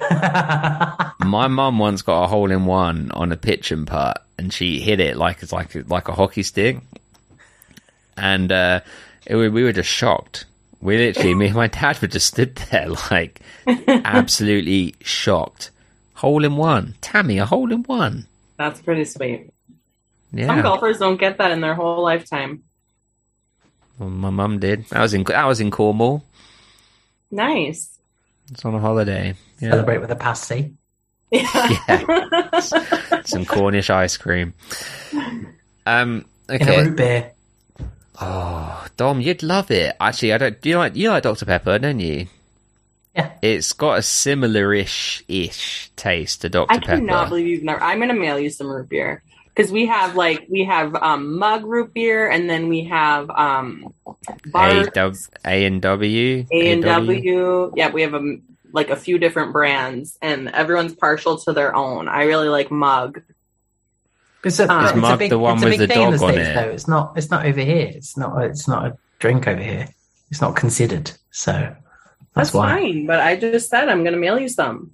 My 0.10 1.48
mum 1.48 1.78
once 1.78 2.02
got 2.02 2.24
a 2.24 2.26
hole 2.28 2.50
in 2.50 2.64
one 2.66 3.10
on 3.12 3.32
a 3.32 3.36
pitch 3.36 3.72
and 3.72 3.86
putt, 3.86 4.24
and 4.38 4.52
she 4.52 4.78
hit 4.80 5.00
it 5.00 5.16
like 5.16 5.42
it's 5.42 5.52
like 5.52 5.74
like 5.88 6.08
a 6.08 6.14
hockey 6.14 6.42
stick, 6.44 6.78
and 8.16 8.52
uh, 8.52 8.80
it, 9.26 9.34
we 9.36 9.48
were 9.48 9.72
just 9.72 9.88
shocked. 9.90 10.44
We 10.80 10.96
literally, 10.96 11.34
me 11.34 11.46
and 11.46 11.56
my 11.56 11.66
dad 11.66 12.00
were 12.00 12.06
just 12.06 12.28
stood 12.28 12.54
there 12.70 12.88
like 13.10 13.40
absolutely 13.66 14.94
shocked. 15.02 15.70
Hole 16.14 16.44
in 16.44 16.56
one, 16.56 16.94
Tammy, 17.00 17.38
a 17.38 17.46
hole 17.46 17.72
in 17.72 17.82
one. 17.82 18.26
That's 18.56 18.80
pretty 18.80 19.04
sweet. 19.04 19.52
Some 20.36 20.62
golfers 20.62 20.98
don't 20.98 21.16
get 21.18 21.38
that 21.38 21.50
in 21.52 21.60
their 21.60 21.74
whole 21.74 22.02
lifetime. 22.02 22.62
well, 23.98 24.10
my 24.10 24.30
mum 24.30 24.60
did. 24.60 24.84
I 24.92 25.00
was 25.02 25.14
in 25.14 25.24
I 25.32 25.46
was 25.46 25.60
in 25.60 25.72
Cornwall. 25.72 26.22
Nice. 27.32 27.97
It's 28.50 28.64
on 28.64 28.74
a 28.74 28.80
holiday. 28.80 29.34
Yeah, 29.60 29.70
Celebrate 29.70 29.98
with 29.98 30.10
a 30.10 30.16
pasty. 30.16 30.74
Yeah. 31.30 32.60
some 33.24 33.44
Cornish 33.44 33.90
ice 33.90 34.16
cream. 34.16 34.54
Um. 35.86 36.24
In 36.48 36.54
a 36.62 36.64
Okay. 36.64 36.84
root 36.84 36.96
beer. 36.96 37.32
Oh, 38.20 38.86
Dom, 38.96 39.20
you'd 39.20 39.42
love 39.42 39.70
it. 39.70 39.94
Actually, 40.00 40.32
I 40.32 40.38
don't. 40.38 40.60
Do 40.60 40.68
you 40.70 40.78
like 40.78 40.96
you 40.96 41.10
like 41.10 41.22
Dr 41.24 41.44
Pepper, 41.44 41.78
don't 41.78 42.00
you? 42.00 42.26
Yeah. 43.14 43.32
It's 43.42 43.72
got 43.74 43.98
a 43.98 44.02
similar-ish 44.02 45.24
ish 45.28 45.90
taste 45.96 46.40
to 46.42 46.48
Dr 46.48 46.68
Pepper. 46.80 46.92
I 46.92 46.96
cannot 46.96 47.28
believe 47.28 47.46
you've 47.46 47.62
never. 47.64 47.82
I'm 47.82 47.98
gonna 48.00 48.14
mail 48.14 48.38
you 48.38 48.48
some 48.48 48.68
root 48.68 48.88
beer 48.88 49.22
because 49.58 49.72
we 49.72 49.86
have 49.86 50.14
like 50.14 50.46
we 50.48 50.62
have 50.62 50.94
um, 50.94 51.36
mug 51.36 51.64
root 51.64 51.92
beer, 51.92 52.30
and 52.30 52.48
then 52.48 52.68
we 52.68 52.84
have 52.84 53.28
um, 53.28 53.92
A 54.06 54.14
bar 54.46 54.70
and 54.70 55.82
W 55.82 56.46
A 56.52 56.72
and 56.72 56.82
W. 56.84 57.72
Yeah, 57.74 57.90
we 57.90 58.02
have 58.02 58.14
a 58.14 58.36
like 58.72 58.90
a 58.90 58.96
few 58.96 59.18
different 59.18 59.52
brands, 59.52 60.16
and 60.22 60.48
everyone's 60.50 60.94
partial 60.94 61.38
to 61.38 61.52
their 61.52 61.74
own. 61.74 62.06
I 62.06 62.24
really 62.24 62.48
like 62.48 62.70
mug. 62.70 63.20
It's 64.44 64.60
a, 64.60 64.72
Uh, 64.72 64.82
it's 64.82 64.92
Is 64.92 64.98
a 64.98 65.00
Mug 65.00 65.18
big, 65.18 65.30
the 65.30 65.38
one 65.40 65.54
it's 65.56 65.64
a 65.64 65.66
with 65.66 65.72
big 65.78 65.88
the 65.88 65.94
thing 65.94 66.02
in 66.06 66.12
the 66.12 66.18
dog 66.18 66.28
on 66.28 66.34
States, 66.34 66.48
it? 66.48 66.54
Though. 66.54 66.70
It's 66.70 66.88
not. 66.88 67.12
It's 67.16 67.30
not 67.30 67.44
over 67.46 67.60
here. 67.60 67.92
It's 67.92 68.16
not. 68.16 68.44
It's 68.44 68.68
not 68.68 68.86
a 68.86 68.98
drink 69.18 69.48
over 69.48 69.60
here. 69.60 69.88
It's 70.30 70.40
not 70.40 70.54
considered. 70.54 71.10
So 71.32 71.50
that's, 71.52 71.74
That's 72.34 72.54
why. 72.54 72.78
fine, 72.78 73.06
but 73.06 73.18
I 73.18 73.34
just 73.34 73.68
said 73.68 73.88
I'm 73.88 74.04
gonna 74.04 74.18
mail 74.18 74.38
you 74.38 74.48
some, 74.48 74.92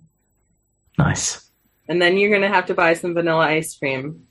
Nice. 0.98 1.50
and 1.86 2.00
then 2.00 2.16
you're 2.16 2.32
gonna 2.32 2.48
have 2.48 2.66
to 2.66 2.74
buy 2.74 2.94
some 2.94 3.12
vanilla 3.12 3.44
ice 3.44 3.76
cream. 3.76 4.26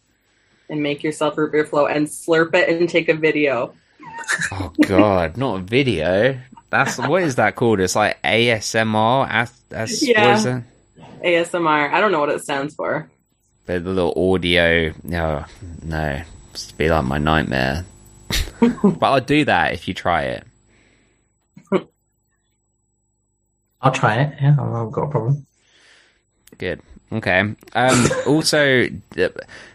And 0.69 0.81
make 0.81 1.03
yourself 1.03 1.37
root 1.37 1.51
beer 1.51 1.65
flow 1.65 1.85
and 1.87 2.07
slurp 2.07 2.53
it 2.55 2.69
and 2.69 2.87
take 2.89 3.09
a 3.09 3.13
video. 3.13 3.73
Oh 4.51 4.71
God, 4.87 5.35
not 5.37 5.55
a 5.59 5.61
video. 5.63 6.39
That's 6.69 6.97
what 6.97 7.23
is 7.23 7.35
that 7.35 7.55
called? 7.55 7.79
It's 7.81 7.95
like 7.95 8.21
ASMR. 8.23 9.27
As, 9.29 9.51
as 9.71 10.07
Yeah. 10.07 10.27
what 10.27 10.37
is 10.37 10.45
it? 10.45 10.63
ASMR. 11.25 11.91
I 11.91 11.99
don't 11.99 12.11
know 12.11 12.19
what 12.21 12.29
it 12.29 12.41
stands 12.41 12.73
for. 12.75 13.09
But 13.65 13.83
The 13.83 13.89
little 13.91 14.33
audio. 14.33 14.93
No, 15.03 15.45
no, 15.83 16.21
it's 16.51 16.71
be 16.73 16.89
like 16.89 17.03
my 17.05 17.17
nightmare. 17.17 17.85
but 18.61 19.03
I'll 19.03 19.19
do 19.19 19.43
that 19.45 19.73
if 19.73 19.87
you 19.87 19.93
try 19.93 20.23
it. 20.23 20.45
I'll 23.81 23.91
try 23.91 24.15
it. 24.21 24.37
Yeah, 24.41 24.51
I've 24.51 24.91
got 24.91 25.03
a 25.03 25.09
problem. 25.09 25.45
Good. 26.57 26.81
Okay. 27.11 27.39
Um, 27.39 28.07
also, 28.27 28.87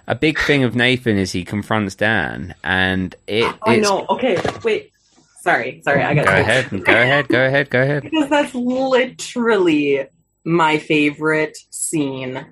a 0.06 0.14
big 0.14 0.38
thing 0.40 0.64
of 0.64 0.74
Nathan 0.74 1.16
is 1.18 1.32
he 1.32 1.44
confronts 1.44 1.94
Dan, 1.94 2.54
and 2.64 3.14
it. 3.26 3.44
I 3.62 3.74
it's- 3.76 3.82
know. 3.88 4.06
Okay, 4.10 4.38
wait. 4.64 4.92
Sorry, 5.40 5.80
sorry. 5.84 6.02
I 6.02 6.14
got 6.14 6.26
Go 6.26 6.32
ahead. 6.32 6.70
Go 6.70 6.92
ahead. 6.92 7.28
Go 7.28 7.46
ahead. 7.46 7.70
Go 7.70 7.80
ahead. 7.80 8.02
because 8.10 8.28
that's 8.28 8.54
literally 8.54 10.06
my 10.44 10.78
favorite 10.78 11.56
scene, 11.70 12.44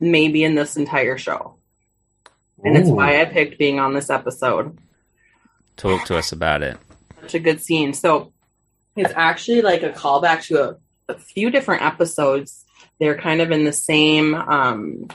maybe 0.00 0.42
in 0.42 0.54
this 0.54 0.76
entire 0.76 1.18
show, 1.18 1.56
and 2.64 2.76
it's 2.76 2.88
why 2.88 3.20
I 3.20 3.26
picked 3.26 3.58
being 3.58 3.78
on 3.78 3.92
this 3.94 4.08
episode. 4.10 4.76
Talk 5.76 6.04
to 6.06 6.16
us 6.16 6.32
about 6.32 6.62
it. 6.62 6.78
such 7.22 7.34
a 7.34 7.38
good 7.38 7.60
scene. 7.60 7.92
So 7.94 8.32
it's 8.96 9.12
actually 9.14 9.62
like 9.62 9.82
a 9.82 9.90
callback 9.90 10.42
to 10.48 10.70
a, 10.70 10.76
a 11.08 11.18
few 11.18 11.50
different 11.50 11.82
episodes. 11.82 12.64
They're 13.00 13.18
kind 13.18 13.40
of 13.40 13.50
in 13.50 13.64
the 13.64 13.72
same, 13.72 14.34
um, 14.34 15.08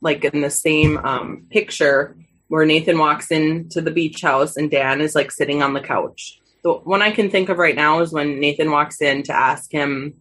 like 0.00 0.24
in 0.24 0.40
the 0.40 0.50
same 0.50 0.96
um, 0.98 1.46
picture 1.50 2.16
where 2.48 2.64
Nathan 2.64 2.98
walks 2.98 3.30
into 3.30 3.80
the 3.80 3.90
beach 3.90 4.20
house 4.22 4.56
and 4.56 4.70
Dan 4.70 5.00
is 5.00 5.14
like 5.14 5.30
sitting 5.30 5.62
on 5.62 5.74
the 5.74 5.80
couch. 5.80 6.40
The 6.62 6.72
one 6.72 7.02
I 7.02 7.10
can 7.10 7.30
think 7.30 7.48
of 7.48 7.58
right 7.58 7.74
now 7.74 8.00
is 8.00 8.12
when 8.12 8.40
Nathan 8.40 8.70
walks 8.70 9.02
in 9.02 9.24
to 9.24 9.34
ask 9.34 9.70
him 9.70 10.14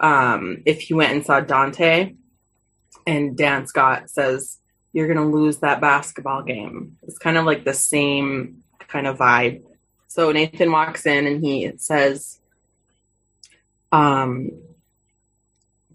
um, 0.00 0.62
if 0.66 0.80
he 0.80 0.94
went 0.94 1.12
and 1.12 1.24
saw 1.24 1.40
Daunte, 1.40 2.16
and 3.06 3.36
Dan 3.36 3.66
Scott 3.66 4.10
says, 4.10 4.58
"You're 4.92 5.12
to 5.14 5.24
lose 5.24 5.58
that 5.58 5.80
basketball 5.80 6.42
game." 6.42 6.98
It's 7.02 7.18
kind 7.18 7.36
of 7.36 7.44
like 7.44 7.64
the 7.64 7.74
same 7.74 8.62
kind 8.88 9.06
of 9.06 9.18
vibe. 9.18 9.62
So 10.08 10.32
Nathan 10.32 10.72
walks 10.72 11.06
in 11.06 11.26
and 11.26 11.42
he 11.42 11.70
says, 11.76 12.40
um, 13.92 14.50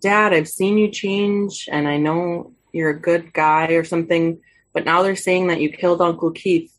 Dad, 0.06 0.35
I've 0.35 0.48
seen 0.48 0.77
you 0.77 0.92
change 0.92 1.67
and 1.72 1.88
I 1.88 1.98
know 1.98 2.53
you're 2.72 2.92
a 2.92 3.00
good 3.00 3.34
guy 3.34 3.72
or 3.72 3.84
something, 3.84 4.40
but 4.72 4.85
now 4.85 5.01
they're 5.01 5.16
saying 5.16 5.48
that 5.48 5.59
you 5.59 5.69
killed 5.72 6.00
Uncle 6.00 6.30
Keith. 6.30 6.72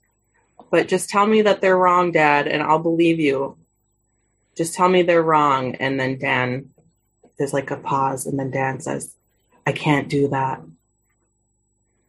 But 0.70 0.86
just 0.86 1.10
tell 1.10 1.26
me 1.26 1.42
that 1.42 1.60
they're 1.60 1.76
wrong, 1.76 2.12
Dad, 2.12 2.46
and 2.46 2.62
I'll 2.62 2.78
believe 2.78 3.18
you. 3.18 3.56
Just 4.56 4.74
tell 4.74 4.88
me 4.88 5.02
they're 5.02 5.24
wrong. 5.24 5.74
And 5.74 5.98
then 5.98 6.20
Dan, 6.20 6.70
there's 7.36 7.52
like 7.52 7.72
a 7.72 7.76
pause, 7.76 8.26
and 8.26 8.38
then 8.38 8.52
Dan 8.52 8.78
says, 8.78 9.16
I 9.66 9.72
can't 9.72 10.08
do 10.08 10.28
that. 10.28 10.62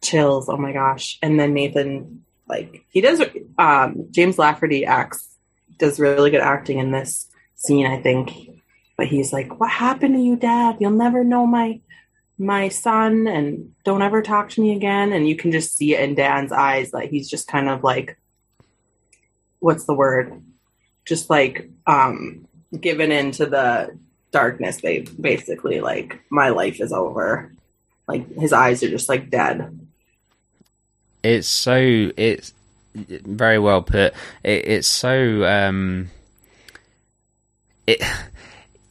Chills. 0.00 0.48
Oh 0.48 0.56
my 0.56 0.72
gosh. 0.72 1.18
And 1.20 1.40
then 1.40 1.52
Nathan, 1.52 2.24
like, 2.48 2.84
he 2.90 3.00
does, 3.00 3.20
um, 3.58 4.06
James 4.12 4.38
Lafferty 4.38 4.86
acts, 4.86 5.26
does 5.78 5.98
really 5.98 6.30
good 6.30 6.42
acting 6.42 6.78
in 6.78 6.92
this 6.92 7.28
scene, 7.56 7.86
I 7.86 8.00
think. 8.00 8.47
But 8.98 9.06
he's 9.06 9.32
like, 9.32 9.58
What 9.58 9.70
happened 9.70 10.16
to 10.16 10.20
you, 10.20 10.36
Dad? 10.36 10.76
You'll 10.80 10.90
never 10.90 11.24
know 11.24 11.46
my 11.46 11.80
my 12.36 12.68
son 12.68 13.26
and 13.26 13.74
don't 13.84 14.02
ever 14.02 14.22
talk 14.22 14.50
to 14.50 14.60
me 14.60 14.76
again. 14.76 15.12
And 15.12 15.26
you 15.26 15.34
can 15.34 15.50
just 15.50 15.76
see 15.76 15.94
it 15.94 16.00
in 16.00 16.14
Dan's 16.14 16.52
eyes 16.52 16.90
that 16.90 17.06
he's 17.06 17.30
just 17.30 17.48
kind 17.48 17.68
of 17.68 17.82
like 17.82 18.18
what's 19.60 19.84
the 19.84 19.94
word? 19.94 20.42
Just 21.06 21.30
like 21.30 21.70
um 21.86 22.46
given 22.78 23.10
into 23.10 23.46
the 23.46 23.96
darkness, 24.30 24.80
they 24.80 25.00
basically 25.00 25.80
like 25.80 26.20
my 26.28 26.50
life 26.50 26.80
is 26.80 26.92
over. 26.92 27.52
Like 28.06 28.30
his 28.34 28.52
eyes 28.52 28.82
are 28.82 28.90
just 28.90 29.08
like 29.08 29.30
dead. 29.30 29.78
It's 31.22 31.48
so 31.48 32.10
it's 32.16 32.52
very 32.94 33.58
well 33.58 33.82
put. 33.82 34.14
It, 34.42 34.68
it's 34.68 34.88
so 34.88 35.44
um, 35.44 36.10
it 37.86 38.02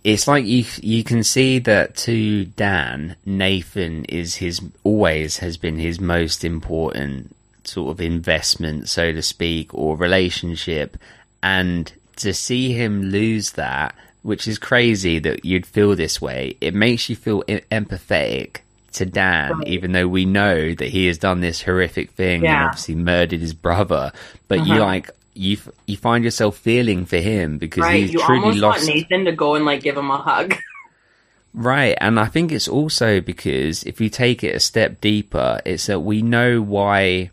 it's 0.03 0.27
like 0.27 0.45
you 0.45 0.63
you 0.81 1.03
can 1.03 1.23
see 1.23 1.59
that 1.59 1.95
to 1.97 2.45
Dan 2.45 3.15
Nathan 3.25 4.05
is 4.05 4.35
his 4.35 4.61
always 4.83 5.37
has 5.37 5.57
been 5.57 5.77
his 5.77 5.99
most 5.99 6.43
important 6.45 7.35
sort 7.63 7.91
of 7.91 7.99
investment, 8.01 8.87
so 8.89 9.11
to 9.11 9.21
speak, 9.21 9.73
or 9.73 9.97
relationship, 9.97 10.97
and 11.43 11.91
to 12.15 12.33
see 12.33 12.71
him 12.73 13.03
lose 13.11 13.51
that, 13.51 13.93
which 14.23 14.47
is 14.47 14.57
crazy 14.57 15.19
that 15.19 15.43
you'd 15.43 15.65
feel 15.65 15.95
this 15.95 16.21
way. 16.21 16.55
It 16.61 16.73
makes 16.73 17.09
you 17.09 17.15
feel 17.15 17.43
empathetic 17.43 18.57
to 18.93 19.05
Dan, 19.05 19.51
Right. 19.59 19.67
even 19.67 19.91
though 19.91 20.07
we 20.07 20.25
know 20.25 20.73
that 20.73 20.87
he 20.89 21.07
has 21.07 21.17
done 21.17 21.41
this 21.41 21.61
horrific 21.61 22.11
thing 22.11 22.45
and 22.45 22.65
obviously 22.65 22.95
murdered 22.95 23.41
his 23.41 23.53
brother. 23.53 24.11
But 24.47 24.65
you 24.65 24.75
Uh-huh. 24.75 24.85
like 24.85 25.09
you 25.37 25.57
f- 25.57 25.69
you 25.85 25.95
find 25.97 26.23
yourself 26.23 26.57
feeling 26.57 27.05
for 27.05 27.17
him 27.17 27.57
because 27.57 27.81
right. 27.83 28.01
he's 28.01 28.13
You 28.13 28.19
truly 28.19 28.39
almost 28.41 28.59
lost. 28.59 28.79
want 28.87 28.95
Nathan 28.95 29.25
to 29.25 29.31
go 29.31 29.55
and 29.55 29.65
like 29.65 29.81
give 29.83 29.97
him 29.97 30.09
a 30.11 30.17
hug. 30.17 30.55
Right, 31.53 31.97
and 31.99 32.19
I 32.19 32.25
think 32.25 32.51
it's 32.51 32.67
also 32.67 33.19
because 33.19 33.81
if 33.83 33.99
you 33.99 34.09
take 34.09 34.43
it 34.43 34.53
a 34.55 34.59
step 34.59 35.01
deeper, 35.01 35.59
it's 35.65 35.87
that 35.87 36.01
we 36.01 36.21
know 36.21 36.61
why 36.61 37.31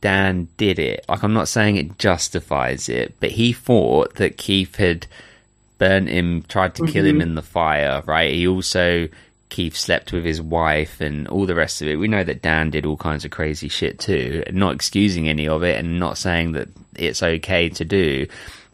Dan 0.00 0.48
did 0.56 0.80
it. 0.80 1.04
Like, 1.08 1.22
I'm 1.22 1.34
not 1.34 1.46
saying 1.46 1.76
it 1.76 1.96
justifies 1.98 2.88
it, 2.88 3.14
but 3.20 3.32
he 3.32 3.52
thought 3.52 4.16
that 4.16 4.38
Keith 4.38 4.74
had 4.76 5.06
burnt 5.78 6.08
him, 6.08 6.42
tried 6.48 6.74
to 6.76 6.86
kill 6.86 7.04
him 7.06 7.18
Mhm. 7.18 7.22
in 7.22 7.34
the 7.36 7.42
fire, 7.42 8.02
right? 8.06 8.32
He 8.34 8.48
also, 8.48 9.06
Keith 9.50 9.76
slept 9.76 10.12
with 10.12 10.24
his 10.24 10.40
wife 10.40 11.00
and 11.00 11.28
all 11.28 11.44
the 11.44 11.54
rest 11.54 11.82
of 11.82 11.88
it. 11.88 11.96
We 11.96 12.08
know 12.08 12.24
that 12.24 12.42
Dan 12.42 12.70
did 12.70 12.86
all 12.86 12.96
kinds 12.96 13.24
of 13.24 13.30
crazy 13.30 13.68
shit 13.68 13.98
too, 13.98 14.42
not 14.52 14.74
excusing 14.74 15.28
any 15.28 15.46
of 15.46 15.62
it 15.62 15.78
and 15.78 16.00
not 16.00 16.16
saying 16.16 16.52
that 16.52 16.68
it's 16.96 17.22
okay 17.22 17.68
to 17.68 17.84
do, 17.84 18.26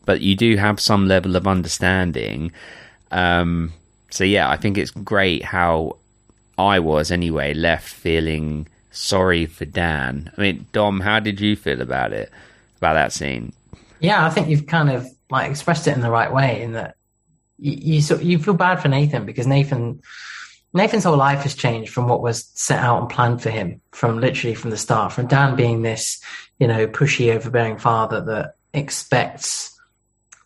but 0.04 0.20
you 0.20 0.36
do 0.36 0.56
have 0.56 0.78
some 0.78 1.08
level 1.08 1.34
of 1.34 1.46
understanding. 1.46 2.52
Um, 3.10 3.72
so 4.10 4.24
yeah, 4.24 4.48
I 4.48 4.56
think 4.56 4.78
it's 4.78 4.90
great 4.90 5.44
how 5.44 5.96
I 6.58 6.78
was 6.78 7.10
anyway 7.10 7.54
left 7.54 7.88
feeling 7.88 8.68
sorry 8.90 9.46
for 9.46 9.64
Dan. 9.64 10.30
I 10.36 10.40
mean, 10.40 10.66
Dom, 10.72 11.00
how 11.00 11.20
did 11.20 11.40
you 11.40 11.56
feel 11.56 11.80
about 11.80 12.12
it? 12.12 12.30
About 12.78 12.94
that 12.94 13.12
scene? 13.12 13.52
Yeah, 14.00 14.24
I 14.24 14.30
think 14.30 14.48
you've 14.48 14.66
kind 14.66 14.90
of 14.90 15.06
like 15.30 15.50
expressed 15.50 15.88
it 15.88 15.94
in 15.94 16.02
the 16.02 16.10
right 16.10 16.32
way 16.32 16.62
in 16.62 16.72
that 16.72 16.96
you 17.58 17.72
you, 17.72 18.00
sort 18.02 18.22
you 18.22 18.38
feel 18.38 18.54
bad 18.54 18.80
for 18.80 18.88
Nathan 18.88 19.24
because 19.24 19.46
Nathan 19.46 20.02
Nathan's 20.76 21.04
whole 21.04 21.16
life 21.16 21.42
has 21.42 21.54
changed 21.54 21.92
from 21.92 22.06
what 22.06 22.22
was 22.22 22.50
set 22.54 22.78
out 22.78 23.00
and 23.00 23.08
planned 23.08 23.42
for 23.42 23.50
him 23.50 23.80
from 23.92 24.20
literally 24.20 24.54
from 24.54 24.70
the 24.70 24.76
start. 24.76 25.12
From 25.12 25.26
Dan 25.26 25.56
being 25.56 25.82
this, 25.82 26.22
you 26.58 26.66
know, 26.66 26.86
pushy, 26.86 27.34
overbearing 27.34 27.78
father 27.78 28.20
that 28.26 28.56
expects 28.74 29.72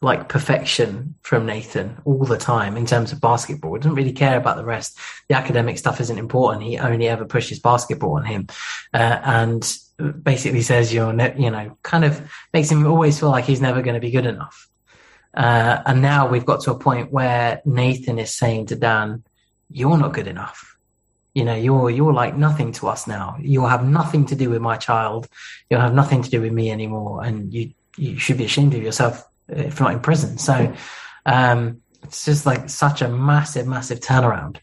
like 0.02 0.28
perfection 0.28 1.14
from 1.22 1.44
Nathan 1.44 1.98
all 2.04 2.24
the 2.24 2.38
time 2.38 2.76
in 2.76 2.86
terms 2.86 3.12
of 3.12 3.20
basketball. 3.20 3.74
He 3.74 3.80
Doesn't 3.80 3.96
really 3.96 4.12
care 4.12 4.38
about 4.38 4.56
the 4.56 4.64
rest. 4.64 4.98
The 5.28 5.36
academic 5.36 5.76
stuff 5.76 6.00
isn't 6.00 6.18
important. 6.18 6.64
He 6.64 6.78
only 6.78 7.08
ever 7.08 7.26
pushes 7.26 7.58
basketball 7.58 8.16
on 8.16 8.24
him, 8.24 8.46
uh, 8.94 9.20
and 9.22 9.76
basically 10.22 10.62
says 10.62 10.94
you're, 10.94 11.12
ne- 11.12 11.36
you 11.38 11.50
know, 11.50 11.76
kind 11.82 12.04
of 12.04 12.30
makes 12.54 12.70
him 12.70 12.86
always 12.86 13.20
feel 13.20 13.30
like 13.30 13.44
he's 13.44 13.60
never 13.60 13.82
going 13.82 13.94
to 13.94 14.00
be 14.00 14.10
good 14.10 14.26
enough. 14.26 14.68
Uh, 15.34 15.82
and 15.84 16.00
now 16.00 16.28
we've 16.28 16.46
got 16.46 16.62
to 16.62 16.70
a 16.70 16.78
point 16.78 17.12
where 17.12 17.60
Nathan 17.66 18.18
is 18.18 18.34
saying 18.34 18.66
to 18.66 18.76
Dan, 18.76 19.22
"You're 19.70 19.98
not 19.98 20.12
good 20.12 20.26
enough. 20.26 20.76
You 21.34 21.44
know, 21.44 21.54
you're 21.54 21.90
you're 21.90 22.12
like 22.12 22.36
nothing 22.36 22.72
to 22.72 22.88
us 22.88 23.06
now. 23.06 23.36
You'll 23.40 23.68
have 23.68 23.84
nothing 23.84 24.26
to 24.26 24.34
do 24.34 24.50
with 24.50 24.60
my 24.60 24.76
child. 24.76 25.28
You'll 25.68 25.80
have 25.80 25.94
nothing 25.94 26.22
to 26.22 26.30
do 26.30 26.40
with 26.40 26.52
me 26.52 26.70
anymore, 26.70 27.22
and 27.24 27.52
you 27.52 27.72
you 27.96 28.18
should 28.18 28.38
be 28.38 28.44
ashamed 28.44 28.74
of 28.74 28.82
yourself 28.82 29.24
if 29.48 29.80
not 29.80 29.92
in 29.92 30.00
prison." 30.00 30.38
So 30.38 30.72
um, 31.26 31.82
it's 32.02 32.24
just 32.24 32.46
like 32.46 32.68
such 32.68 33.02
a 33.02 33.08
massive, 33.08 33.66
massive 33.66 34.00
turnaround, 34.00 34.56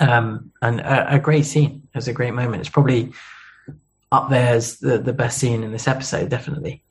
um, 0.00 0.52
and 0.62 0.80
a, 0.80 1.16
a 1.16 1.18
great 1.18 1.44
scene. 1.44 1.88
It 1.94 1.98
was 1.98 2.08
a 2.08 2.14
great 2.14 2.34
moment. 2.34 2.60
It's 2.60 2.70
probably 2.70 3.12
up 4.10 4.30
there 4.30 4.54
as 4.54 4.78
the 4.78 4.98
the 4.98 5.12
best 5.12 5.38
scene 5.38 5.62
in 5.62 5.72
this 5.72 5.88
episode, 5.88 6.30
definitely. 6.30 6.82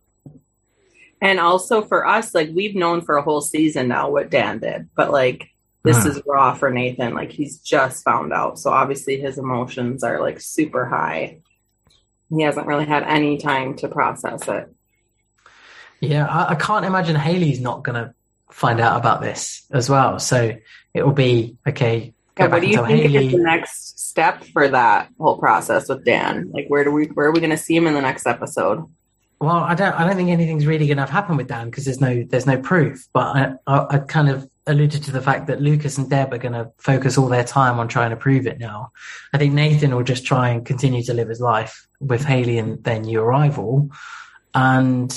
And 1.22 1.40
also 1.40 1.82
for 1.82 2.06
us, 2.06 2.36
like 2.36 2.52
we've 2.54 2.76
known 2.76 3.02
for 3.02 3.18
a 3.18 3.24
whole 3.24 3.42
season 3.42 3.88
now 3.88 4.12
what 4.12 4.30
Dan 4.30 4.60
did, 4.60 4.90
but 4.96 5.12
like 5.12 5.50
this 5.86 6.04
Hmm. 6.04 6.10
is 6.10 6.22
raw 6.28 6.54
for 6.54 6.70
Nathan. 6.72 7.14
Like 7.14 7.32
he's 7.32 7.60
just 7.60 8.04
found 8.04 8.34
out. 8.34 8.60
So 8.60 8.72
obviously 8.72 9.20
his 9.20 9.38
emotions 9.38 10.04
are 10.04 10.20
like 10.20 10.42
super 10.42 10.86
high. 10.86 11.40
He 12.30 12.42
hasn't 12.44 12.68
really 12.68 12.86
had 12.86 13.04
any 13.04 13.38
time 13.38 13.76
to 13.78 13.88
process 13.88 14.48
it. 14.48 14.70
Yeah, 16.02 16.26
I, 16.28 16.52
I 16.52 16.56
can't 16.56 16.86
imagine 16.86 17.16
Haley's 17.16 17.62
not 17.62 17.84
going 17.84 17.96
to 18.04 18.14
find 18.52 18.80
out 18.80 19.00
about 19.00 19.22
this 19.22 19.66
as 19.72 19.90
well. 19.90 20.20
So 20.20 20.54
it 20.94 21.06
will 21.06 21.14
be 21.14 21.58
okay. 21.68 22.14
Yeah, 22.38 22.48
what 22.48 22.62
do 22.62 22.68
you 22.68 22.86
think 22.86 23.12
Haley. 23.12 23.28
is 23.28 23.32
the 23.32 23.38
next 23.40 24.00
step 24.00 24.44
for 24.46 24.68
that 24.68 25.10
whole 25.20 25.38
process 25.38 25.88
with 25.88 26.04
Dan? 26.04 26.52
Like 26.54 26.66
where 26.68 26.84
do 26.84 26.92
we 26.92 27.06
where 27.06 27.28
are 27.28 27.32
we 27.32 27.40
gonna 27.40 27.58
see 27.58 27.76
him 27.78 27.88
in 27.88 27.94
the 27.94 28.02
next 28.02 28.26
episode? 28.28 28.84
Well, 29.40 29.56
I 29.58 29.76
don't. 29.76 29.94
I 29.94 30.08
don't 30.08 30.16
think 30.16 30.30
anything's 30.30 30.66
really 30.66 30.88
going 30.88 30.98
to 30.98 31.06
happen 31.06 31.36
with 31.36 31.48
Dan 31.48 31.70
because 31.70 31.84
there's 31.86 32.00
no 32.00 32.24
there's 32.24 32.46
no 32.48 32.58
proof. 32.58 33.06
But 33.14 33.36
I, 33.36 33.54
I, 33.68 33.86
I 33.92 33.98
kind 34.00 34.30
of 34.30 34.50
alluded 34.68 35.04
to 35.04 35.12
the 35.12 35.22
fact 35.22 35.48
that 35.48 35.62
Lucas 35.62 35.98
and 35.98 36.10
Deb 36.10 36.34
are 36.34 36.38
going 36.38 36.54
to 36.54 36.72
focus 36.78 37.18
all 37.18 37.28
their 37.28 37.44
time 37.44 37.80
on 37.80 37.88
trying 37.88 38.10
to 38.10 38.16
prove 38.16 38.48
it 38.48 38.60
now. 38.60 38.92
I 39.34 39.38
think 39.38 39.54
Nathan 39.54 39.96
will 39.96 40.04
just 40.04 40.26
try 40.26 40.50
and 40.50 40.66
continue 40.66 41.04
to 41.04 41.14
live 41.14 41.30
his 41.30 41.42
life 41.42 41.88
with 42.00 42.24
Haley 42.24 42.58
and 42.58 42.84
their 42.84 43.00
new 43.00 43.22
arrival, 43.22 43.92
and 44.54 45.12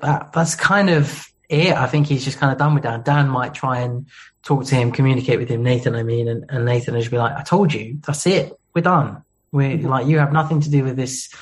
that 0.00 0.32
that's 0.32 0.54
kind 0.54 0.90
of 0.90 1.26
it. 1.48 1.74
I 1.74 1.86
think 1.86 2.06
he's 2.06 2.24
just 2.24 2.38
kind 2.38 2.52
of 2.52 2.58
done 2.58 2.74
with 2.74 2.82
Dan. 2.82 3.02
Dan 3.02 3.28
might 3.28 3.54
try 3.54 3.80
and 3.80 4.06
talk 4.42 4.64
to 4.66 4.74
him, 4.74 4.92
communicate 4.92 5.38
with 5.38 5.48
him. 5.48 5.62
Nathan, 5.62 5.94
I 5.94 6.02
mean, 6.02 6.28
and, 6.28 6.44
and 6.48 6.64
Nathan 6.64 6.94
will 6.94 7.00
just 7.00 7.10
be 7.10 7.18
like, 7.18 7.36
"I 7.36 7.42
told 7.42 7.72
you, 7.72 7.98
that's 8.06 8.26
it. 8.26 8.52
We're 8.74 8.82
done. 8.82 9.22
We're 9.52 9.78
like, 9.78 10.06
you 10.06 10.18
have 10.18 10.32
nothing 10.32 10.60
to 10.60 10.70
do 10.70 10.84
with 10.84 10.96
this." 10.96 11.34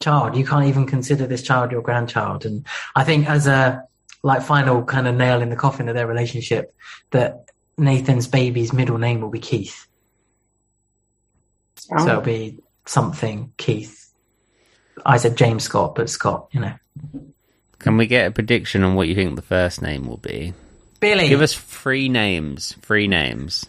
child. 0.00 0.36
You 0.36 0.44
can't 0.44 0.66
even 0.66 0.86
consider 0.86 1.26
this 1.26 1.42
child 1.42 1.72
your 1.72 1.82
grandchild. 1.82 2.44
And 2.44 2.66
I 2.94 3.04
think 3.04 3.28
as 3.28 3.46
a 3.46 3.82
like 4.26 4.42
final 4.42 4.82
kind 4.82 5.06
of 5.06 5.14
nail 5.14 5.40
in 5.40 5.50
the 5.50 5.56
coffin 5.56 5.88
of 5.88 5.94
their 5.94 6.08
relationship, 6.08 6.74
that 7.12 7.44
Nathan's 7.78 8.26
baby's 8.26 8.72
middle 8.72 8.98
name 8.98 9.20
will 9.20 9.30
be 9.30 9.38
Keith. 9.38 9.86
Oh. 11.92 12.04
So 12.04 12.08
it'll 12.08 12.22
be 12.22 12.58
something 12.86 13.52
Keith. 13.56 14.12
I 15.04 15.18
said 15.18 15.36
James 15.36 15.62
Scott, 15.62 15.94
but 15.94 16.10
Scott, 16.10 16.48
you 16.50 16.58
know. 16.58 16.74
Can 17.78 17.96
we 17.96 18.08
get 18.08 18.26
a 18.26 18.30
prediction 18.32 18.82
on 18.82 18.96
what 18.96 19.06
you 19.06 19.14
think 19.14 19.36
the 19.36 19.42
first 19.42 19.80
name 19.80 20.08
will 20.08 20.16
be? 20.16 20.54
Billy. 20.98 21.28
Give 21.28 21.42
us 21.42 21.54
three 21.54 22.08
names. 22.08 22.74
Three 22.82 23.06
names. 23.06 23.64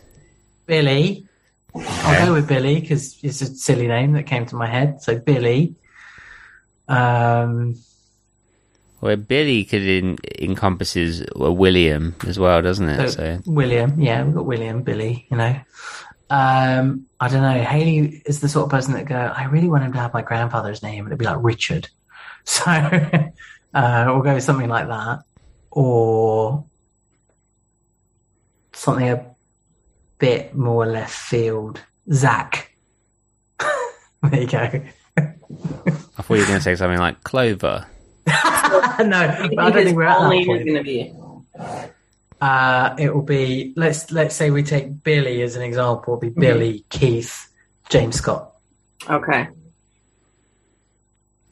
Billy. 0.66 1.28
I'll 1.76 2.26
go 2.26 2.34
with 2.34 2.48
Billy 2.48 2.82
because 2.82 3.20
it's 3.22 3.42
a 3.42 3.46
silly 3.46 3.88
name 3.88 4.14
that 4.14 4.24
came 4.24 4.48
to 4.48 4.56
my 4.56 4.66
head. 4.66 5.04
So 5.04 5.20
Billy. 5.20 5.76
Um, 6.88 7.76
Well, 9.02 9.16
Billy 9.16 9.64
could 9.64 9.84
in, 9.84 10.18
encompasses 10.40 11.24
a 11.36 11.52
William 11.52 12.16
as 12.26 12.40
well, 12.40 12.62
doesn't 12.62 12.90
it? 12.90 13.10
so 13.12 13.18
So 13.18 13.42
William. 13.46 14.00
Yeah, 14.02 14.24
we've 14.24 14.34
got 14.34 14.46
William, 14.46 14.84
Billy. 14.84 15.28
You 15.30 15.38
know. 15.38 15.60
Um, 16.30 17.06
I 17.20 17.30
don't 17.30 17.42
know. 17.42 17.64
Haley 17.64 18.22
is 18.26 18.42
the 18.42 18.50
sort 18.50 18.66
of 18.66 18.72
person 18.72 18.94
that 18.94 19.06
go. 19.06 19.16
I 19.16 19.46
really 19.46 19.70
want 19.70 19.84
him 19.84 19.94
to 19.94 20.00
have 20.00 20.14
my 20.14 20.22
grandfather's 20.22 20.84
name, 20.84 21.06
and 21.06 21.08
it'd 21.08 21.20
be 21.20 21.26
like 21.26 21.38
Richard. 21.42 21.90
So 22.50 22.64
uh, 22.66 24.06
we'll 24.08 24.22
go 24.22 24.36
with 24.36 24.44
something 24.44 24.70
like 24.70 24.88
that, 24.88 25.20
or 25.70 26.64
something 28.72 29.10
a 29.10 29.36
bit 30.18 30.56
more 30.56 30.86
left 30.86 31.14
field. 31.14 31.82
Zach. 32.14 32.72
there 34.24 34.42
you 34.42 34.48
go. 34.48 34.82
I 35.18 35.32
thought 36.22 36.34
you 36.36 36.40
were 36.40 36.46
going 36.46 36.60
to 36.60 36.62
say 36.62 36.76
something 36.76 37.00
like 37.00 37.22
Clover. 37.26 37.86
no, 39.06 39.48
I 39.58 39.70
don't 39.70 39.74
think 39.74 39.98
we're 39.98 40.04
at 40.04 40.20
that 40.20 40.46
point. 40.46 40.66
going 40.66 40.76
to 40.76 40.84
be. 40.84 41.14
Uh, 42.40 42.96
it 43.00 43.14
will 43.14 43.24
be 43.24 43.74
let's 43.76 44.12
let's 44.12 44.36
say 44.36 44.52
we 44.52 44.62
take 44.62 45.04
Billy 45.04 45.42
as 45.42 45.56
an 45.56 45.64
example. 45.64 46.14
It'll 46.14 46.22
be 46.22 46.30
Billy, 46.30 46.86
Keith, 46.90 47.50
James 47.90 48.18
Scott, 48.18 48.54
Okay. 49.10 49.48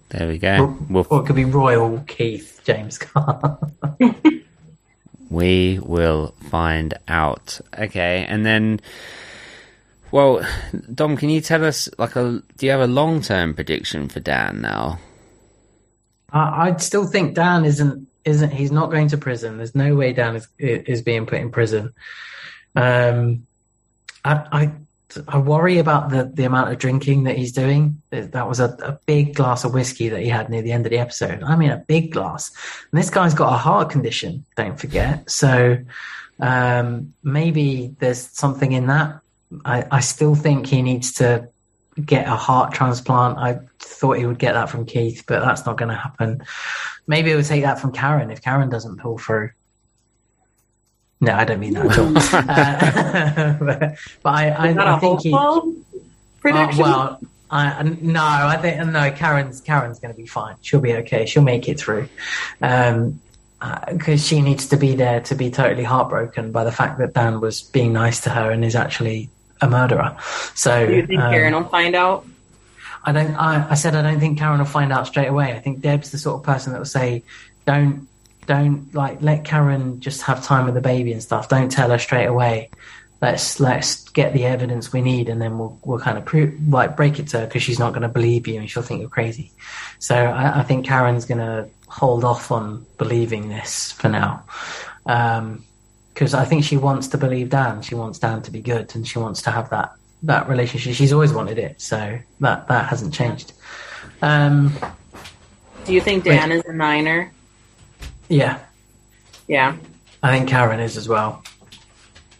There 0.09 0.27
we 0.27 0.37
go. 0.37 0.77
We'll, 0.89 1.07
or 1.09 1.21
it 1.21 1.25
could 1.25 1.35
be 1.35 1.45
Royal 1.45 2.03
Keith, 2.07 2.61
James 2.63 2.95
Scott. 2.95 3.59
we 5.29 5.79
will 5.81 6.35
find 6.49 6.93
out. 7.07 7.59
Okay, 7.77 8.25
and 8.27 8.45
then, 8.45 8.81
well, 10.11 10.45
Dom, 10.93 11.17
can 11.17 11.29
you 11.29 11.41
tell 11.41 11.65
us 11.65 11.89
like 11.97 12.15
a? 12.15 12.41
Do 12.57 12.65
you 12.65 12.71
have 12.71 12.81
a 12.81 12.87
long 12.87 13.21
term 13.21 13.53
prediction 13.55 14.07
for 14.07 14.19
Dan 14.19 14.61
now? 14.61 14.99
I, 16.35 16.67
I 16.67 16.77
still 16.77 17.07
think 17.07 17.33
Dan 17.33 17.65
isn't 17.65 18.07
isn't 18.25 18.51
he's 18.51 18.71
not 18.71 18.91
going 18.91 19.07
to 19.07 19.17
prison. 19.17 19.57
There's 19.57 19.73
no 19.73 19.95
way 19.95 20.13
Dan 20.13 20.35
is 20.35 20.47
is 20.59 21.01
being 21.01 21.25
put 21.25 21.39
in 21.39 21.49
prison. 21.49 21.93
Um, 22.75 23.47
I 24.23 24.33
I, 24.51 24.71
I 25.27 25.37
worry 25.37 25.79
about 25.79 26.09
the 26.09 26.29
the 26.31 26.43
amount 26.43 26.71
of 26.71 26.77
drinking 26.77 27.23
that 27.23 27.37
he's 27.37 27.53
doing. 27.53 28.01
That 28.09 28.47
was 28.47 28.59
a, 28.59 28.75
a 28.83 28.99
big 29.05 29.35
glass 29.35 29.63
of 29.63 29.73
whiskey 29.73 30.09
that 30.09 30.21
he 30.21 30.27
had 30.27 30.49
near 30.49 30.61
the 30.61 30.73
end 30.73 30.85
of 30.85 30.91
the 30.91 30.99
episode. 30.99 31.41
I 31.41 31.55
mean, 31.55 31.71
a 31.71 31.77
big 31.87 32.11
glass. 32.11 32.51
And 32.91 32.99
this 32.99 33.09
guy's 33.09 33.33
got 33.33 33.53
a 33.53 33.57
heart 33.57 33.89
condition. 33.89 34.45
Don't 34.57 34.79
forget. 34.79 35.29
So 35.31 35.77
um, 36.39 37.13
maybe 37.23 37.95
there's 37.99 38.29
something 38.37 38.73
in 38.73 38.87
that. 38.87 39.21
I, 39.63 39.85
I 39.89 39.99
still 40.01 40.35
think 40.35 40.67
he 40.67 40.81
needs 40.81 41.13
to 41.13 41.47
get 42.03 42.27
a 42.27 42.35
heart 42.35 42.73
transplant. 42.73 43.37
I 43.37 43.59
thought 43.79 44.17
he 44.17 44.25
would 44.25 44.39
get 44.39 44.53
that 44.53 44.69
from 44.69 44.85
Keith, 44.85 45.23
but 45.27 45.41
that's 45.41 45.65
not 45.65 45.77
going 45.77 45.89
to 45.89 45.95
happen. 45.95 46.43
Maybe 47.07 47.31
it 47.31 47.35
would 47.35 47.45
take 47.45 47.63
that 47.63 47.79
from 47.79 47.91
Karen 47.91 48.31
if 48.31 48.41
Karen 48.41 48.69
doesn't 48.69 48.97
pull 48.97 49.17
through. 49.17 49.51
No, 51.21 51.33
I 51.33 51.45
don't 51.45 51.59
mean 51.59 51.73
that 51.73 51.85
at 51.85 51.97
all. 51.97 52.17
uh, 52.49 53.53
but, 53.79 53.97
but 54.21 54.29
I, 54.29 54.49
I, 54.49 54.67
Is 54.69 54.75
that 54.75 54.87
I 54.87 54.97
a 54.97 54.99
think 54.99 55.21
he. 55.21 55.31
prediction? 56.39 56.83
Uh, 56.83 56.87
well, 56.87 57.21
I, 57.49 57.83
no, 57.83 58.23
I 58.23 58.57
think 58.57 58.85
no. 58.87 59.11
Karen's 59.11 59.61
Karen's 59.61 59.99
going 59.99 60.13
to 60.13 60.17
be 60.17 60.27
fine. 60.27 60.55
She'll 60.61 60.81
be 60.81 60.93
okay. 60.95 61.25
She'll 61.25 61.43
make 61.43 61.69
it 61.69 61.79
through. 61.79 62.09
Um, 62.61 63.21
because 63.87 64.25
she 64.25 64.41
needs 64.41 64.67
to 64.67 64.77
be 64.77 64.95
there 64.95 65.21
to 65.21 65.35
be 65.35 65.49
totally 65.49 65.83
heartbroken 65.83 66.51
by 66.51 66.63
the 66.63 66.71
fact 66.71 66.99
that 66.99 67.13
Dan 67.13 67.39
was 67.39 67.61
being 67.61 67.93
nice 67.93 68.19
to 68.21 68.29
her 68.29 68.51
and 68.51 68.63
is 68.65 68.75
actually 68.75 69.29
a 69.61 69.69
murderer. 69.69 70.17
So 70.53 70.85
Do 70.85 70.95
you 70.95 71.07
think 71.07 71.19
um, 71.19 71.31
Karen 71.31 71.53
will 71.53 71.63
find 71.63 71.95
out? 71.95 72.25
I 73.03 73.11
don't. 73.11 73.35
I, 73.35 73.69
I 73.69 73.73
said 73.75 73.95
I 73.95 74.01
don't 74.01 74.19
think 74.19 74.39
Karen 74.39 74.59
will 74.59 74.65
find 74.65 74.91
out 74.91 75.07
straight 75.07 75.27
away. 75.27 75.53
I 75.53 75.59
think 75.59 75.81
Deb's 75.81 76.11
the 76.11 76.17
sort 76.17 76.39
of 76.39 76.43
person 76.43 76.73
that 76.73 76.79
will 76.79 76.85
say, 76.85 77.23
"Don't, 77.65 78.07
don't 78.47 78.93
like 78.93 79.21
let 79.21 79.45
Karen 79.45 79.99
just 79.99 80.23
have 80.23 80.43
time 80.43 80.65
with 80.65 80.73
the 80.73 80.81
baby 80.81 81.11
and 81.11 81.21
stuff. 81.21 81.47
Don't 81.47 81.71
tell 81.71 81.89
her 81.91 81.99
straight 81.99 82.25
away. 82.25 82.69
Let's 83.21 83.59
let's 83.59 84.09
get 84.09 84.33
the 84.33 84.45
evidence 84.45 84.91
we 84.91 85.01
need, 85.01 85.29
and 85.29 85.39
then 85.39 85.57
we'll 85.59 85.79
we'll 85.85 85.99
kind 85.99 86.17
of 86.17 86.25
prove 86.25 86.55
like 86.67 86.97
break 86.97 87.19
it 87.19 87.27
to 87.29 87.41
her 87.41 87.45
because 87.45 87.61
she's 87.61 87.79
not 87.79 87.91
going 87.91 88.01
to 88.01 88.09
believe 88.09 88.47
you 88.47 88.59
and 88.59 88.69
she'll 88.69 88.83
think 88.83 89.01
you're 89.01 89.09
crazy. 89.09 89.51
So 89.99 90.15
I, 90.15 90.59
I 90.59 90.63
think 90.63 90.85
Karen's 90.85 91.25
going 91.25 91.39
to 91.39 91.69
hold 91.87 92.23
off 92.23 92.51
on 92.51 92.85
believing 92.97 93.49
this 93.49 93.91
for 93.91 94.09
now. 94.09 94.43
Um, 95.05 95.63
because 96.15 96.33
I 96.33 96.45
think 96.45 96.63
she 96.63 96.77
wants 96.77 97.09
to 97.09 97.17
believe 97.17 97.49
Dan. 97.49 97.81
She 97.81 97.93
wants 97.93 98.19
Dan 98.19 98.41
to 98.43 98.51
be 98.51 98.61
good, 98.61 98.95
and 98.95 99.05
she 99.05 99.19
wants 99.19 99.41
to 99.43 99.51
have 99.51 99.69
that 99.69 99.93
that 100.23 100.47
relationship. 100.47 100.95
She's 100.95 101.11
always 101.11 101.33
wanted 101.33 101.59
it, 101.59 101.79
so 101.79 102.17
that 102.39 102.67
that 102.69 102.87
hasn't 102.87 103.13
changed. 103.13 103.51
Um, 104.21 104.73
Do 105.83 105.93
you 105.93 105.99
think 105.99 106.23
Dan 106.23 106.53
is 106.53 106.63
a 106.65 106.73
niner? 106.73 107.31
yeah, 108.29 108.59
Yeah. 109.47 109.75
I 110.23 110.35
think 110.35 110.49
Karen 110.49 110.79
is 110.79 110.97
as 110.97 111.07
well. 111.07 111.43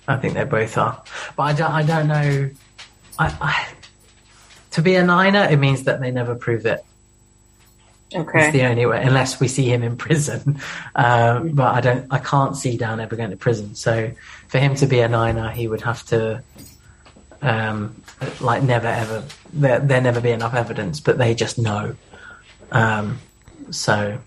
I 0.08 0.16
think 0.16 0.34
they 0.36 0.46
both 0.46 0.78
are, 0.78 1.04
but 1.36 1.44
I 1.44 1.54
don't. 1.54 1.72
I 1.72 1.84
don't 1.84 2.08
know. 2.08 2.50
I, 3.20 3.38
I 3.42 3.68
to 4.72 4.82
be 4.82 4.96
a 4.96 5.04
niner, 5.04 5.48
it 5.50 5.58
means 5.58 5.84
that 5.84 6.00
they 6.00 6.12
never 6.12 6.34
prove 6.34 6.66
it. 6.66 6.84
Okay. 8.16 8.46
It's 8.46 8.54
the 8.54 8.64
only 8.64 8.86
way, 8.86 9.02
unless 9.04 9.40
we 9.40 9.48
see 9.48 9.66
him 9.66 9.84
in 9.84 9.98
prison. 9.98 10.60
Um, 10.98 11.50
but 11.50 11.76
I 11.76 11.82
don't. 11.82 12.08
I 12.10 12.20
can't 12.20 12.56
see 12.56 12.78
Dan 12.78 13.02
ever 13.02 13.18
going 13.18 13.32
to 13.32 13.36
prison. 13.36 13.76
So 13.76 14.12
for 14.48 14.60
him 14.60 14.76
to 14.76 14.86
be 14.86 15.02
a 15.02 15.10
niner, 15.10 15.50
he 15.50 15.68
would 15.68 15.82
have 15.82 16.06
to, 16.06 16.42
um, 17.42 18.02
like 18.40 18.64
never 18.64 18.88
ever. 18.88 19.26
There 19.52 19.80
there 19.80 20.00
never 20.00 20.22
be 20.22 20.32
enough 20.32 20.54
evidence, 20.54 21.02
but 21.02 21.18
they 21.18 21.36
just 21.36 21.60
know. 21.60 21.98
Um, 22.72 23.20
so 23.72 24.20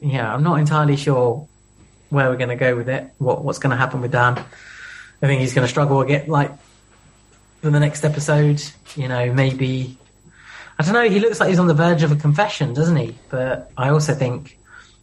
yeah, 0.00 0.34
I'm 0.34 0.42
not 0.42 0.58
entirely 0.58 0.96
sure 0.96 1.46
where 2.08 2.28
we're 2.28 2.36
going 2.36 2.50
to 2.50 2.56
go 2.56 2.74
with 2.74 2.88
it. 2.88 3.08
What 3.18 3.44
what's 3.44 3.60
going 3.60 3.70
to 3.70 3.76
happen 3.76 4.00
with 4.00 4.10
Dan? 4.10 4.36
I 5.22 5.26
think 5.26 5.40
he's 5.40 5.54
going 5.54 5.64
to 5.64 5.70
struggle 5.70 6.00
again. 6.00 6.28
Like 6.28 6.50
for 7.60 7.70
the 7.70 7.80
next 7.80 8.04
episode, 8.04 8.62
you 8.96 9.06
know, 9.06 9.32
maybe 9.32 9.96
I 10.80 10.82
don't 10.82 10.94
know. 10.94 11.10
He 11.10 11.20
looks 11.20 11.40
like 11.40 11.50
he's 11.50 11.58
on 11.58 11.66
the 11.66 11.74
verge 11.74 12.02
of 12.02 12.10
a 12.10 12.16
confession, 12.16 12.72
doesn't 12.72 12.96
he? 12.96 13.14
But 13.28 13.70
I 13.76 13.90
also 13.90 14.14
think 14.14 14.58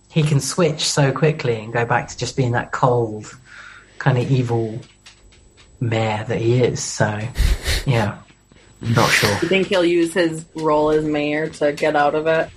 he 0.09 0.23
can 0.23 0.39
switch 0.39 0.89
so 0.89 1.11
quickly 1.11 1.59
and 1.61 1.71
go 1.71 1.85
back 1.85 2.07
to 2.07 2.17
just 2.17 2.35
being 2.35 2.53
that 2.53 2.71
cold, 2.71 3.31
kind 3.99 4.17
of 4.17 4.31
evil 4.31 4.79
mayor 5.79 6.25
that 6.27 6.41
he 6.41 6.63
is. 6.63 6.83
So, 6.83 7.19
yeah, 7.85 8.17
not 8.81 9.11
sure. 9.11 9.29
You 9.29 9.47
think 9.47 9.67
he'll 9.67 9.85
use 9.85 10.15
his 10.15 10.45
role 10.55 10.89
as 10.89 11.05
mayor 11.05 11.47
to 11.47 11.73
get 11.73 11.95
out 11.95 12.15
of 12.15 12.25
it? 12.25 12.49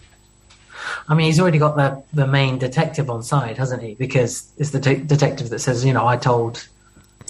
I 1.06 1.14
mean, 1.14 1.26
he's 1.26 1.38
already 1.38 1.58
got 1.58 1.76
the 1.76 2.02
the 2.14 2.26
main 2.26 2.56
detective 2.56 3.10
on 3.10 3.22
side, 3.22 3.58
hasn't 3.58 3.82
he? 3.82 3.96
Because 3.96 4.50
it's 4.56 4.70
the 4.70 4.80
de- 4.80 4.96
detective 4.96 5.50
that 5.50 5.58
says, 5.58 5.84
you 5.84 5.92
know, 5.92 6.06
I 6.06 6.16
told, 6.16 6.66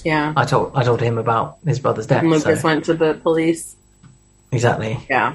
Yeah. 0.05 0.35
I 0.36 0.44
told, 0.44 0.70
I 0.77 0.85
told 0.85 1.01
him 1.01 1.19
about 1.19 1.59
his 1.67 1.81
brother's 1.81 2.07
death. 2.07 2.23
Lucas 2.23 2.60
so- 2.60 2.69
went 2.69 2.85
to 2.85 2.94
the 2.94 3.15
police. 3.15 3.75
exactly. 4.52 4.97
Yeah. 5.10 5.35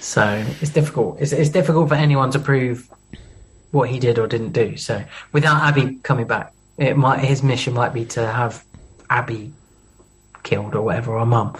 So 0.00 0.44
it's 0.60 0.70
difficult. 0.70 1.18
It's, 1.20 1.32
it's 1.32 1.50
difficult 1.50 1.88
for 1.90 1.94
anyone 1.94 2.30
to 2.32 2.38
prove 2.38 2.88
what 3.70 3.88
he 3.88 3.98
did 3.98 4.18
or 4.18 4.26
didn't 4.26 4.52
do. 4.52 4.76
So 4.76 5.02
without 5.32 5.62
Abby 5.62 5.96
coming 6.02 6.26
back, 6.26 6.52
it 6.78 6.96
might 6.96 7.20
his 7.20 7.42
mission 7.42 7.74
might 7.74 7.92
be 7.94 8.04
to 8.06 8.26
have 8.26 8.64
Abby 9.10 9.52
killed 10.42 10.74
or 10.74 10.82
whatever, 10.82 11.16
or 11.18 11.26
mum. 11.26 11.54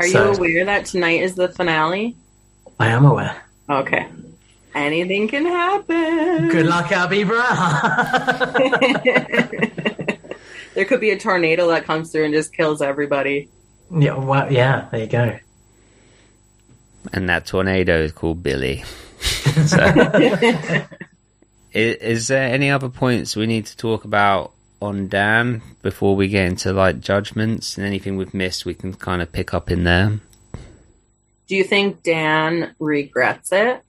Are 0.00 0.06
So- 0.08 0.32
you 0.32 0.36
aware 0.36 0.64
that 0.66 0.86
tonight 0.86 1.22
is 1.22 1.36
the 1.36 1.48
finale? 1.48 2.16
I 2.80 2.88
am 2.88 3.04
aware. 3.06 3.36
Okay. 3.70 4.08
Anything 4.74 5.28
can 5.28 5.46
happen. 5.46 6.48
Good 6.48 6.66
luck, 6.66 6.90
Abby 6.92 7.24
Brown. 7.24 7.46
There 10.74 10.84
could 10.84 11.00
be 11.00 11.08
a 11.10 11.18
tornado 11.18 11.68
that 11.68 11.84
comes 11.86 12.12
through 12.12 12.24
and 12.26 12.34
just 12.34 12.52
kills 12.54 12.82
everybody. 12.82 13.48
yeah, 13.90 14.12
well, 14.12 14.52
yeah. 14.52 14.88
There 14.90 15.00
you 15.00 15.06
go. 15.06 15.38
And 17.12 17.28
that 17.28 17.46
tornado 17.46 18.00
is 18.02 18.12
called 18.12 18.42
Billy. 18.42 18.82
so, 19.66 19.78
is, 21.72 21.96
is 21.96 22.28
there 22.28 22.48
any 22.52 22.70
other 22.70 22.88
points 22.88 23.36
we 23.36 23.46
need 23.46 23.66
to 23.66 23.76
talk 23.76 24.04
about 24.04 24.52
on 24.82 25.08
Dan 25.08 25.62
before 25.82 26.14
we 26.16 26.28
get 26.28 26.46
into 26.46 26.72
like 26.72 27.00
judgments 27.00 27.76
and 27.76 27.86
anything 27.86 28.16
we've 28.16 28.34
missed? 28.34 28.64
We 28.66 28.74
can 28.74 28.94
kind 28.94 29.22
of 29.22 29.32
pick 29.32 29.54
up 29.54 29.70
in 29.70 29.84
there. 29.84 30.20
Do 31.48 31.54
you 31.56 31.64
think 31.64 32.02
Dan 32.02 32.74
regrets 32.78 33.52
it? 33.52 33.82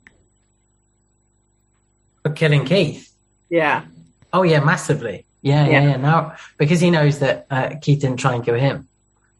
For 2.23 2.29
killing 2.31 2.65
Keith. 2.65 3.11
Yeah. 3.49 3.85
Oh 4.33 4.43
yeah, 4.43 4.63
massively. 4.63 5.25
Yeah, 5.41 5.65
yeah, 5.65 5.71
Yeah. 5.71 5.87
yeah. 5.89 5.97
Now 5.97 6.35
because 6.57 6.79
he 6.79 6.91
knows 6.91 7.19
that 7.19 7.47
uh, 7.49 7.69
Keith 7.81 8.01
didn't 8.01 8.17
try 8.17 8.35
and 8.35 8.43
kill 8.43 8.55
him, 8.55 8.87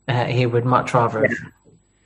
uh, 0.08 0.26
he 0.26 0.46
would 0.46 0.66
much 0.66 0.94
rather 0.94 1.28
have 1.28 1.38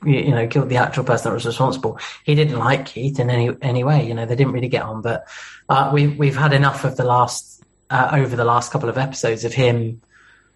you 0.04 0.14
you 0.18 0.30
know, 0.30 0.46
killed 0.46 0.68
the 0.68 0.76
actual 0.76 1.04
person 1.04 1.30
that 1.30 1.34
was 1.34 1.46
responsible. 1.46 1.98
He 2.24 2.34
didn't 2.34 2.58
like 2.58 2.86
Keith 2.86 3.18
in 3.20 3.30
any 3.30 3.50
any 3.62 3.84
way. 3.84 4.06
You 4.06 4.14
know, 4.14 4.26
they 4.26 4.36
didn't 4.36 4.52
really 4.52 4.68
get 4.68 4.82
on. 4.82 5.02
But 5.02 5.26
uh, 5.68 5.90
we 5.92 6.08
we've 6.08 6.36
had 6.36 6.52
enough 6.52 6.84
of 6.84 6.96
the 6.96 7.04
last 7.04 7.62
uh, 7.90 8.10
over 8.12 8.36
the 8.36 8.44
last 8.44 8.72
couple 8.72 8.88
of 8.88 8.98
episodes 8.98 9.44
of 9.44 9.52
him 9.52 10.00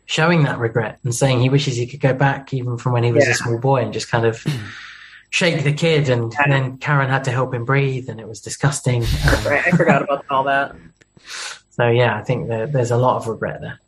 showing 0.07 0.45
that 0.45 0.59
regret 0.59 0.99
and 1.03 1.15
saying 1.15 1.41
he 1.41 1.49
wishes 1.49 1.77
he 1.77 1.87
could 1.87 2.01
go 2.01 2.15
back 2.15 2.55
even 2.55 2.79
from 2.79 2.93
when 2.93 3.03
he 3.03 3.11
was 3.13 3.25
Yeah. 3.25 3.33
a 3.33 3.35
small 3.35 3.59
boy 3.59 3.83
and 3.83 3.93
just 3.93 4.09
kind 4.11 4.25
of 4.25 4.45
shake 5.31 5.65
the 5.65 5.73
kid. 5.73 6.09
And 6.09 6.33
then 6.47 6.79
Karen 6.79 7.09
had 7.11 7.25
to 7.25 7.31
help 7.33 7.53
him 7.53 7.65
breathe, 7.65 8.09
and 8.09 8.21
it 8.21 8.29
was 8.29 8.41
disgusting. 8.41 9.03
Um, 9.03 9.45
Right, 9.45 9.67
I 9.67 9.71
forgot 9.73 10.03
about 10.03 10.25
all 10.31 10.45
that. 10.45 10.75
so 11.71 11.89
yeah, 11.89 12.17
I 12.17 12.23
think 12.23 12.49
there, 12.49 12.67
there's 12.67 12.91
a 12.93 12.97
lot 12.97 13.17
of 13.17 13.27
regret 13.27 13.61
there. 13.61 13.81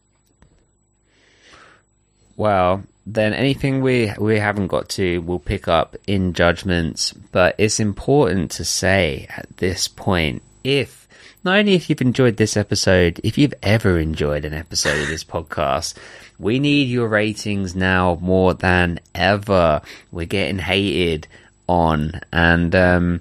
Well, 2.36 2.84
then 3.10 3.32
anything 3.32 3.80
we 3.80 4.12
we 4.18 4.38
haven't 4.38 4.66
got 4.66 4.90
to, 4.90 5.18
we'll 5.22 5.38
pick 5.38 5.66
up 5.66 5.96
in 6.06 6.34
judgments. 6.34 7.12
But 7.12 7.54
it's 7.56 7.80
important 7.80 8.50
to 8.52 8.64
say 8.64 9.26
at 9.30 9.48
this 9.56 9.88
point, 9.88 10.42
if 10.62 11.08
not 11.42 11.58
only 11.58 11.74
if 11.74 11.88
you've 11.88 12.02
enjoyed 12.02 12.36
this 12.36 12.56
episode, 12.56 13.18
if 13.24 13.38
you've 13.38 13.54
ever 13.62 13.98
enjoyed 13.98 14.44
an 14.44 14.52
episode 14.52 15.00
of 15.00 15.08
this 15.08 15.24
podcast, 15.24 15.94
we 16.38 16.58
need 16.58 16.88
your 16.88 17.08
ratings 17.08 17.74
now 17.74 18.18
more 18.20 18.52
than 18.52 19.00
ever. 19.14 19.80
We're 20.12 20.26
getting 20.26 20.58
hated 20.58 21.26
on, 21.66 22.20
and 22.30 22.74
um, 22.74 23.20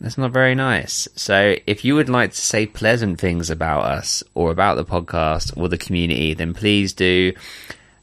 that's 0.00 0.18
not 0.18 0.32
very 0.32 0.56
nice. 0.56 1.06
So, 1.14 1.54
if 1.64 1.84
you 1.84 1.94
would 1.94 2.08
like 2.08 2.32
to 2.32 2.40
say 2.40 2.66
pleasant 2.66 3.20
things 3.20 3.50
about 3.50 3.84
us 3.84 4.24
or 4.34 4.50
about 4.50 4.74
the 4.74 4.84
podcast 4.84 5.56
or 5.56 5.68
the 5.68 5.78
community, 5.78 6.34
then 6.34 6.54
please 6.54 6.92
do 6.92 7.34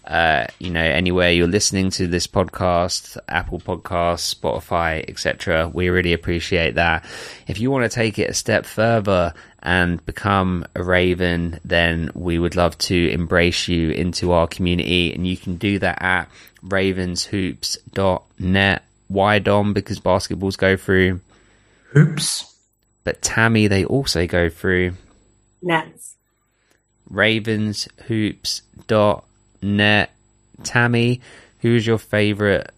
uh, 0.05 0.45
you 0.59 0.69
know, 0.69 0.83
anywhere 0.83 1.31
you're 1.31 1.47
listening 1.47 1.89
to 1.91 2.07
this 2.07 2.27
podcast, 2.27 3.17
Apple 3.27 3.59
Podcasts, 3.59 4.35
Spotify, 4.35 5.03
etc. 5.07 5.69
We 5.73 5.89
really 5.89 6.13
appreciate 6.13 6.75
that. 6.75 7.03
If 7.47 7.59
you 7.59 7.71
want 7.71 7.89
to 7.89 7.95
take 7.95 8.19
it 8.19 8.29
a 8.29 8.33
step 8.33 8.65
further 8.65 9.33
and 9.63 10.05
become 10.05 10.65
a 10.75 10.83
Raven, 10.83 11.59
then 11.65 12.11
we 12.13 12.37
would 12.37 12.55
love 12.55 12.77
to 12.77 13.09
embrace 13.09 13.67
you 13.67 13.89
into 13.89 14.31
our 14.31 14.45
community, 14.47 15.11
and 15.13 15.25
you 15.25 15.35
can 15.35 15.55
do 15.57 15.79
that 15.79 15.99
at 16.01 16.29
ravenshoops.net. 16.63 18.83
Why 19.07 19.39
Dom? 19.39 19.73
Because 19.73 19.99
basketballs 19.99 20.57
go 20.57 20.77
through 20.77 21.21
hoops, 21.93 22.55
but 23.03 23.23
Tammy 23.23 23.65
they 23.67 23.85
also 23.85 24.27
go 24.27 24.49
through 24.49 24.93
Nets. 25.63 26.15
ravenshoops.net. 27.11 29.24
Tammy, 30.63 31.21
who's 31.59 31.85
your 31.85 31.97
favorite 31.97 32.71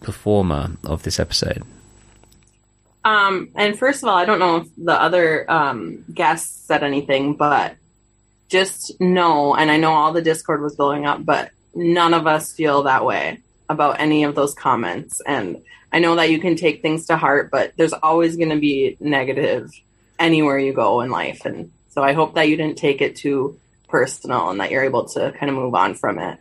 performer 0.00 0.72
of 0.84 1.02
this 1.02 1.18
episode? 1.20 1.62
Um, 3.04 3.48
and 3.54 3.78
first 3.78 4.02
of 4.02 4.08
all, 4.08 4.16
I 4.16 4.24
don't 4.24 4.38
know 4.38 4.56
if 4.58 4.68
the 4.76 5.00
other 5.00 5.50
um, 5.50 6.04
guests 6.12 6.66
said 6.66 6.82
anything, 6.82 7.34
but 7.34 7.76
just 8.48 9.00
know, 9.00 9.54
and 9.54 9.70
I 9.70 9.76
know 9.76 9.92
all 9.92 10.12
the 10.12 10.22
Discord 10.22 10.60
was 10.60 10.76
blowing 10.76 11.06
up, 11.06 11.24
but 11.24 11.50
none 11.74 12.14
of 12.14 12.26
us 12.26 12.52
feel 12.52 12.82
that 12.82 13.04
way 13.04 13.38
about 13.68 14.00
any 14.00 14.24
of 14.24 14.34
those 14.34 14.54
comments. 14.54 15.20
And 15.24 15.62
I 15.92 16.00
know 16.00 16.16
that 16.16 16.30
you 16.30 16.40
can 16.40 16.56
take 16.56 16.82
things 16.82 17.06
to 17.06 17.16
heart, 17.16 17.50
but 17.50 17.72
there's 17.76 17.92
always 17.92 18.36
going 18.36 18.50
to 18.50 18.58
be 18.58 18.96
negative 19.00 19.70
anywhere 20.18 20.58
you 20.58 20.72
go 20.72 21.00
in 21.00 21.10
life. 21.10 21.44
And 21.44 21.70
so 21.90 22.02
I 22.02 22.12
hope 22.12 22.34
that 22.34 22.48
you 22.48 22.56
didn't 22.56 22.78
take 22.78 23.00
it 23.00 23.16
too 23.16 23.58
personal 23.90 24.50
and 24.50 24.60
that 24.60 24.70
you're 24.70 24.84
able 24.84 25.06
to 25.08 25.32
kind 25.32 25.50
of 25.50 25.56
move 25.56 25.74
on 25.74 25.94
from 25.94 26.18
it. 26.18 26.38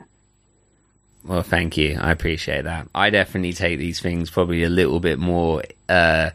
Well, 1.26 1.44
thank 1.44 1.78
you. 1.78 1.98
I 2.00 2.12
appreciate 2.12 2.64
that. 2.64 2.88
I 2.96 3.10
definitely 3.10 3.54
take 3.54 3.78
these 3.78 4.00
things 4.00 4.30
probably 4.30 4.64
a 4.64 4.70
little 4.70 5.00
bit 5.00 5.20
more 5.20 5.64
uh, 5.90 6.30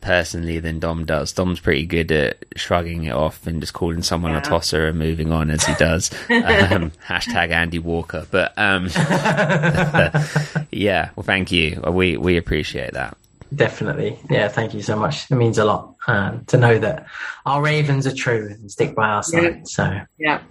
personally 0.00 0.58
than 0.58 0.80
Dom 0.80 1.04
does. 1.04 1.32
Dom's 1.32 1.60
pretty 1.60 1.86
good 1.86 2.10
at 2.10 2.44
shrugging 2.56 3.04
it 3.04 3.12
off 3.12 3.46
and 3.46 3.60
just 3.60 3.74
calling 3.74 4.02
someone 4.02 4.34
a 4.34 4.40
tosser 4.40 4.88
and 4.88 4.98
moving 4.98 5.32
on 5.32 5.50
as 5.50 5.64
he 5.64 5.74
does. 5.74 6.12
um, 6.30 6.90
hashtag 7.06 7.50
Andy 7.50 7.78
Walker. 7.78 8.26
But 8.30 8.52
um, 8.56 8.86
yeah, 10.70 11.10
well, 11.14 11.24
thank 11.24 11.52
you. 11.52 11.80
We 11.90 12.16
we 12.16 12.36
appreciate 12.36 12.94
that. 12.94 13.16
Definitely. 13.54 14.18
Yeah, 14.28 14.48
thank 14.48 14.74
you 14.74 14.82
so 14.82 14.96
much. 14.96 15.30
It 15.30 15.34
means 15.34 15.58
a 15.58 15.64
lot 15.64 15.94
um, 16.06 16.44
to 16.46 16.58
know 16.58 16.78
that 16.78 17.06
our 17.46 17.62
Ravens 17.62 18.06
are 18.06 18.14
true 18.14 18.48
and 18.50 18.70
stick 18.70 18.94
by 18.94 19.08
our 19.08 19.22
side. 19.22 19.42
Yeah. 19.42 19.62
So, 19.64 20.00
Yeah, 20.18 20.42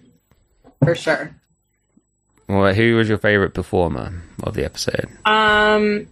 for 0.84 0.95
sure. 0.95 1.35
Well, 2.48 2.74
who 2.74 2.95
was 2.95 3.09
your 3.09 3.17
favorite 3.17 3.53
performer 3.53 4.24
of 4.42 4.56
the 4.56 4.64
episode? 4.64 5.09
Um, 5.26 6.08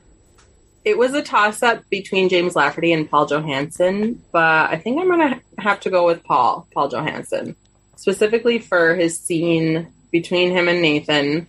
it 0.84 0.98
was 0.98 1.14
a 1.14 1.24
toss 1.24 1.64
up 1.64 1.90
between 1.90 2.30
James 2.30 2.56
Lafferty 2.56 2.92
and 2.92 3.10
Paul 3.10 3.26
Johansson, 3.26 4.22
but 4.32 4.70
I 4.70 4.78
think 4.78 5.00
I'm 5.00 5.10
gonna 5.10 5.42
have 5.58 5.80
to 5.82 5.90
go 5.90 6.06
with 6.06 6.24
Paul, 6.24 6.68
Paul 6.74 6.90
Johansson, 6.90 7.56
specifically 7.96 8.60
for 8.60 8.96
his 8.96 9.20
scene 9.20 9.88
between 10.12 10.52
him 10.52 10.68
and 10.68 10.82
Nathan. 10.82 11.48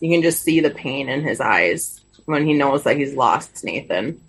You 0.00 0.10
can 0.10 0.22
just 0.22 0.42
see 0.42 0.60
the 0.60 0.70
pain 0.70 1.08
in 1.08 1.22
his 1.22 1.40
eyes 1.40 2.00
when 2.26 2.46
he 2.46 2.52
knows 2.52 2.84
that 2.84 2.96
he's 2.96 3.14
lost 3.14 3.64
Nathan. 3.64 4.20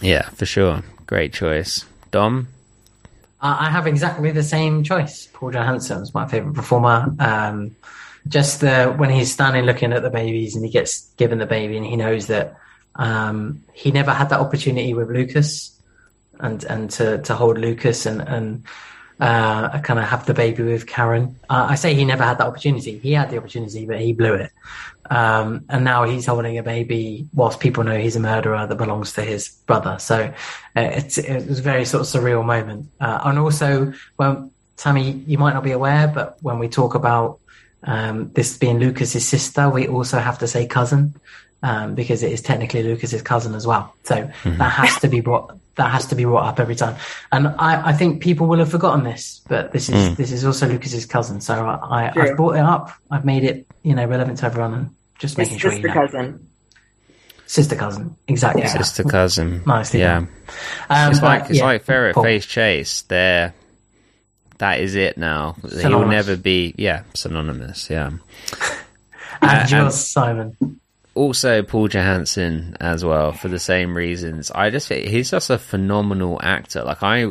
Yeah, 0.00 0.28
for 0.30 0.46
sure. 0.46 0.82
Great 1.06 1.32
choice. 1.32 1.84
Dom? 2.10 2.48
Uh, 3.40 3.56
I 3.60 3.70
have 3.70 3.86
exactly 3.86 4.30
the 4.30 4.42
same 4.42 4.82
choice. 4.82 5.28
Paul 5.32 5.50
Johansson 5.52 6.00
was 6.00 6.14
my 6.14 6.26
favorite 6.26 6.54
performer. 6.54 7.14
Um, 7.18 7.76
just 8.28 8.60
the 8.60 8.92
when 8.96 9.10
he's 9.10 9.32
standing 9.32 9.64
looking 9.64 9.92
at 9.92 10.02
the 10.02 10.10
babies 10.10 10.56
and 10.56 10.64
he 10.64 10.70
gets 10.70 11.08
given 11.12 11.38
the 11.38 11.46
baby 11.46 11.76
and 11.76 11.86
he 11.86 11.96
knows 11.96 12.26
that 12.26 12.56
um, 12.96 13.62
he 13.72 13.90
never 13.90 14.12
had 14.12 14.30
that 14.30 14.40
opportunity 14.40 14.94
with 14.94 15.10
Lucas 15.10 15.78
and 16.40 16.64
and 16.64 16.90
to 16.92 17.18
to 17.22 17.34
hold 17.34 17.58
Lucas 17.58 18.06
and 18.06 18.20
and 18.22 18.64
uh, 19.20 19.78
kind 19.80 19.98
of 19.98 20.06
have 20.06 20.26
the 20.26 20.34
baby 20.34 20.62
with 20.62 20.86
Karen. 20.86 21.36
Uh, 21.48 21.68
I 21.70 21.74
say 21.76 21.94
he 21.94 22.04
never 22.04 22.24
had 22.24 22.38
that 22.38 22.46
opportunity. 22.46 22.98
He 22.98 23.12
had 23.12 23.30
the 23.30 23.38
opportunity, 23.38 23.86
but 23.86 24.00
he 24.00 24.12
blew 24.12 24.34
it. 24.34 24.50
Um, 25.10 25.64
and 25.68 25.84
now 25.84 26.04
he's 26.04 26.26
holding 26.26 26.58
a 26.58 26.62
baby 26.62 27.28
whilst 27.34 27.60
people 27.60 27.84
know 27.84 27.98
he's 27.98 28.16
a 28.16 28.20
murderer 28.20 28.66
that 28.66 28.76
belongs 28.76 29.12
to 29.14 29.22
his 29.22 29.48
brother. 29.66 29.98
So 29.98 30.32
uh, 30.76 30.80
it's, 30.80 31.18
it 31.18 31.46
was 31.46 31.58
a 31.58 31.62
very 31.62 31.84
sort 31.84 32.02
of 32.02 32.06
surreal 32.06 32.44
moment. 32.44 32.90
Uh, 33.00 33.20
and 33.24 33.38
also, 33.38 33.92
well, 34.18 34.50
Tammy, 34.76 35.12
you 35.26 35.38
might 35.38 35.54
not 35.54 35.64
be 35.64 35.72
aware, 35.72 36.08
but 36.08 36.36
when 36.42 36.58
we 36.58 36.68
talk 36.68 36.94
about 36.94 37.38
um, 37.84 38.30
this 38.32 38.56
being 38.58 38.78
Lucas's 38.78 39.26
sister, 39.26 39.68
we 39.70 39.86
also 39.88 40.18
have 40.18 40.38
to 40.40 40.46
say 40.48 40.66
cousin. 40.66 41.14
Um, 41.62 41.94
because 41.94 42.22
it 42.22 42.30
is 42.32 42.42
technically 42.42 42.82
Lucas's 42.82 43.22
cousin 43.22 43.54
as 43.54 43.66
well, 43.66 43.94
so 44.04 44.30
that 44.44 44.70
has 44.70 45.00
to 45.00 45.08
be 45.08 45.20
brought 45.20 45.56
that 45.76 45.90
has 45.90 46.06
to 46.08 46.14
be 46.14 46.24
brought 46.24 46.44
up 46.46 46.60
every 46.60 46.76
time. 46.76 46.96
And 47.32 47.48
I, 47.48 47.88
I 47.88 47.92
think 47.94 48.22
people 48.22 48.46
will 48.46 48.58
have 48.58 48.70
forgotten 48.70 49.04
this, 49.04 49.40
but 49.48 49.72
this 49.72 49.88
is 49.88 50.10
Mm. 50.10 50.16
this 50.16 50.32
is 50.32 50.44
also 50.44 50.68
Lucas's 50.68 51.06
cousin. 51.06 51.40
So 51.40 51.54
I, 51.54 51.74
I, 52.10 52.12
I've 52.14 52.36
brought 52.36 52.56
it 52.56 52.60
up. 52.60 52.92
I've 53.10 53.24
made 53.24 53.42
it 53.42 53.66
you 53.82 53.94
know 53.94 54.04
relevant 54.06 54.38
to 54.38 54.46
everyone, 54.46 54.74
and 54.74 54.90
just 55.18 55.36
His 55.36 55.38
making 55.38 55.58
sure 55.58 55.70
you 55.72 55.76
sister 55.82 55.88
know. 55.88 55.94
cousin. 56.06 56.48
Sister 57.48 57.76
cousin, 57.76 58.16
exactly. 58.26 58.66
Sister 58.66 59.04
cousin. 59.04 59.62
Nicely 59.66 60.00
yeah. 60.00 60.14
done. 60.20 60.28
Um, 60.90 61.10
it's 61.12 61.20
but, 61.20 61.26
like 61.26 61.50
it's 61.50 61.58
yeah, 61.60 61.64
like 61.64 61.82
ferret 61.84 62.14
Paul. 62.16 62.24
face 62.24 62.44
chase. 62.44 63.02
There, 63.02 63.54
that 64.58 64.80
is 64.80 64.96
it 64.96 65.16
now. 65.16 65.54
He'll 65.80 66.06
never 66.06 66.36
be. 66.36 66.74
Yeah, 66.76 67.02
synonymous. 67.14 67.88
Yeah. 67.90 68.10
And 69.42 69.70
Uh, 69.72 69.76
yours, 69.82 69.94
Simon. 69.96 70.56
also 71.14 71.62
Paul 71.62 71.88
Johansson 71.88 72.74
as 72.80 73.04
well 73.04 73.32
for 73.32 73.48
the 73.48 73.58
same 73.58 73.94
reasons. 73.94 74.50
I 74.50 74.70
just 74.70 74.88
he's 74.88 75.30
just 75.30 75.50
a 75.50 75.58
phenomenal 75.58 76.40
actor. 76.42 76.82
Like 76.82 77.02
I 77.02 77.30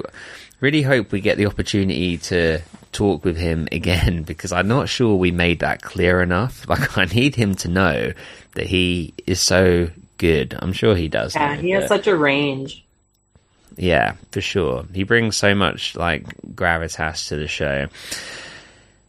really 0.60 0.84
hope 0.84 1.12
we 1.12 1.20
get 1.20 1.38
the 1.38 1.48
opportunity 1.48 2.20
to 2.20 2.60
talk 2.96 3.24
with 3.24 3.38
him 3.38 3.68
again 3.72 4.24
because 4.28 4.52
I'm 4.52 4.68
not 4.68 4.90
sure 4.90 5.16
we 5.16 5.32
made 5.32 5.60
that 5.60 5.82
clear 5.82 6.22
enough. 6.22 6.68
Like 6.76 6.98
I 6.98 7.06
need 7.06 7.36
him 7.36 7.56
to 7.56 7.68
know 7.68 8.14
that 8.54 8.66
he 8.68 9.14
is 9.28 9.40
so 9.42 9.90
good. 10.18 10.58
I'm 10.60 10.74
sure 10.74 10.96
he 10.96 11.08
does. 11.08 11.36
Yeah, 11.36 11.56
know, 11.56 11.62
he 11.62 11.70
has 11.72 11.84
but- 11.84 11.90
such 11.90 12.08
a 12.08 12.16
range. 12.16 12.86
yeah, 13.78 14.14
for 14.32 14.42
sure. 14.42 14.86
He 14.94 15.04
brings 15.04 15.36
so 15.38 15.54
much 15.54 15.96
like 15.96 16.26
gravitas 16.56 17.28
to 17.30 17.36
the 17.36 17.48
show. 17.48 17.88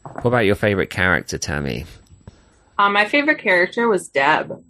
What 0.02 0.26
about 0.26 0.44
your 0.46 0.54
favorite 0.54 0.90
character, 0.90 1.38
Tammy? 1.38 1.84
Um, 2.78 2.92
my 2.92 3.06
favorite 3.06 3.38
character 3.38 3.88
was 3.88 4.08
Deb. 4.08 4.62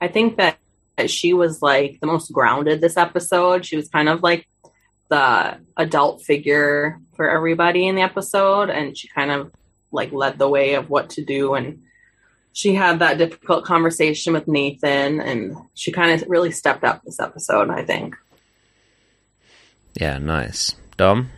I 0.00 0.08
think 0.08 0.36
that 0.36 0.58
that 0.96 1.10
she 1.10 1.32
was 1.32 1.62
like 1.62 1.98
the 2.00 2.06
most 2.06 2.32
grounded 2.32 2.80
this 2.80 2.96
episode. 2.96 3.64
She 3.64 3.76
was 3.76 3.88
kind 3.88 4.08
of 4.08 4.22
like 4.22 4.46
the 5.08 5.58
adult 5.76 6.22
figure 6.22 7.00
for 7.18 7.28
everybody 7.28 7.88
in 7.88 7.96
the 7.96 8.02
episode, 8.02 8.70
and 8.70 8.96
she 8.96 9.08
kind 9.08 9.32
of 9.32 9.50
like 9.90 10.12
led 10.12 10.38
the 10.38 10.48
way 10.48 10.74
of 10.74 10.88
what 10.88 11.10
to 11.10 11.24
do. 11.24 11.54
And 11.54 11.82
she 12.52 12.74
had 12.74 13.00
that 13.00 13.18
difficult 13.18 13.64
conversation 13.64 14.32
with 14.32 14.46
Nathan, 14.46 15.20
and 15.20 15.56
she 15.74 15.90
kind 15.90 16.12
of 16.12 16.28
really 16.28 16.52
stepped 16.52 16.84
up 16.84 17.02
this 17.02 17.18
episode. 17.18 17.70
I 17.70 17.82
think. 17.82 18.16
Yeah, 20.00 20.18
nice. 20.18 20.76
Dom? 20.96 21.30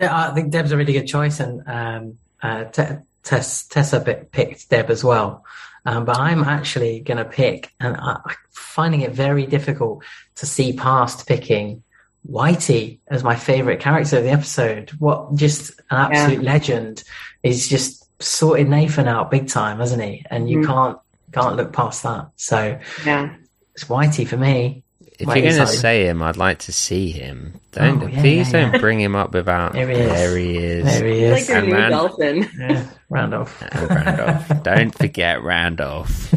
Yeah, 0.00 0.28
I 0.28 0.34
think 0.34 0.50
Deb's 0.50 0.72
a 0.72 0.78
really 0.78 0.94
good 0.94 1.06
choice, 1.06 1.40
and 1.40 1.62
um, 1.66 2.18
uh, 2.42 2.64
Te- 2.64 3.02
Tess, 3.22 3.66
Tessa 3.66 4.00
pi- 4.00 4.26
picked 4.30 4.70
Deb 4.70 4.90
as 4.90 5.04
well. 5.04 5.44
Um, 5.84 6.06
but 6.06 6.18
I'm 6.18 6.42
actually 6.42 7.00
going 7.00 7.18
to 7.18 7.24
pick, 7.24 7.72
and 7.78 7.96
I, 7.96 8.18
I'm 8.24 8.36
finding 8.50 9.02
it 9.02 9.12
very 9.12 9.46
difficult 9.46 10.04
to 10.36 10.46
see 10.46 10.72
past 10.72 11.26
picking 11.28 11.82
Whitey 12.30 12.98
as 13.08 13.22
my 13.24 13.36
favorite 13.36 13.80
character 13.80 14.18
of 14.18 14.24
the 14.24 14.30
episode. 14.30 14.90
What 14.98 15.34
just 15.36 15.70
an 15.90 16.12
absolute 16.12 16.42
legend. 16.42 17.04
He's 17.42 17.68
just 17.68 18.04
sorted 18.22 18.68
Nathan 18.68 19.06
out 19.08 19.30
big 19.30 19.48
time, 19.48 19.78
hasn't 19.78 20.02
he? 20.02 20.24
And 20.30 20.48
you 20.50 20.58
Mhm. 20.60 20.66
can't 20.66 20.98
can't 21.32 21.56
look 21.56 21.72
past 21.72 22.02
that. 22.04 22.28
So 22.36 22.78
Yeah. 23.04 23.30
it's 23.74 23.84
Whitey 23.84 24.26
for 24.26 24.36
me. 24.38 24.82
If 25.18 25.26
Whitey's 25.28 25.34
you're 25.36 25.42
going 25.44 25.54
to 25.54 25.58
like- 25.64 25.68
say 25.80 26.06
him, 26.06 26.22
I'd 26.22 26.36
like 26.36 26.58
to 26.60 26.72
see 26.72 27.10
him. 27.10 27.54
Don't 27.72 28.02
Oh, 28.02 28.06
yeah, 28.06 28.20
please 28.20 28.52
yeah, 28.52 28.70
don't 28.70 28.80
bring 28.80 29.00
him 29.00 29.14
up 29.16 29.32
without. 29.34 29.72
There 29.74 29.88
he 29.88 29.96
is. 29.96 30.08
There 30.12 30.36
he 30.36 30.56
is. 30.56 30.84
There 30.84 31.06
he 31.06 31.18
is. 31.24 31.32
like 31.32 31.48
your 31.48 31.56
And 31.58 31.66
new 31.68 31.74
Rand- 31.74 31.92
dolphin. 31.92 32.50
Yeah, 32.58 32.84
Randolph. 33.10 33.62
And 33.72 33.90
Randolph. 33.90 34.62
don't 34.62 34.94
forget 34.96 35.42
Randolph. 35.42 36.34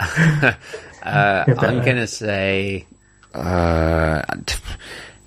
uh, 0.00 0.52
I'm 1.02 1.84
gonna 1.84 2.06
say. 2.06 2.86
Uh, 3.34 4.22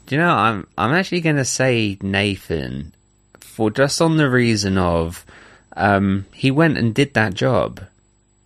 do 0.05 0.15
you 0.15 0.17
know? 0.17 0.29
I'm 0.33 0.67
I'm 0.77 0.91
actually 0.93 1.21
gonna 1.21 1.45
say 1.45 1.97
Nathan 2.01 2.93
for 3.39 3.69
just 3.69 4.01
on 4.01 4.17
the 4.17 4.29
reason 4.29 4.77
of 4.77 5.25
um, 5.75 6.25
he 6.33 6.51
went 6.51 6.77
and 6.77 6.93
did 6.95 7.13
that 7.13 7.33
job. 7.33 7.81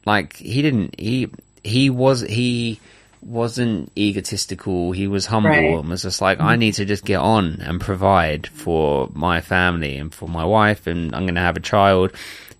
Like 0.05 0.35
he 0.37 0.61
didn't. 0.61 0.99
He 0.99 1.29
he 1.63 1.89
was 1.89 2.21
he 2.21 2.79
wasn't 3.21 3.91
egotistical. 3.97 4.91
He 4.91 5.07
was 5.07 5.25
humble 5.25 5.49
Right. 5.49 5.79
and 5.79 5.89
was 5.89 6.03
just 6.03 6.21
like, 6.21 6.39
I 6.39 6.55
need 6.57 6.75
to 6.75 6.85
just 6.85 7.03
get 7.05 7.19
on 7.19 7.59
and 7.61 7.81
provide 7.81 8.45
for 8.45 9.09
my 9.13 9.41
family 9.41 9.97
and 9.97 10.13
for 10.13 10.29
my 10.29 10.45
wife, 10.45 10.85
and 10.85 11.15
I'm 11.15 11.23
going 11.23 11.33
to 11.33 11.41
have 11.41 11.57
a 11.57 11.61
child. 11.61 12.11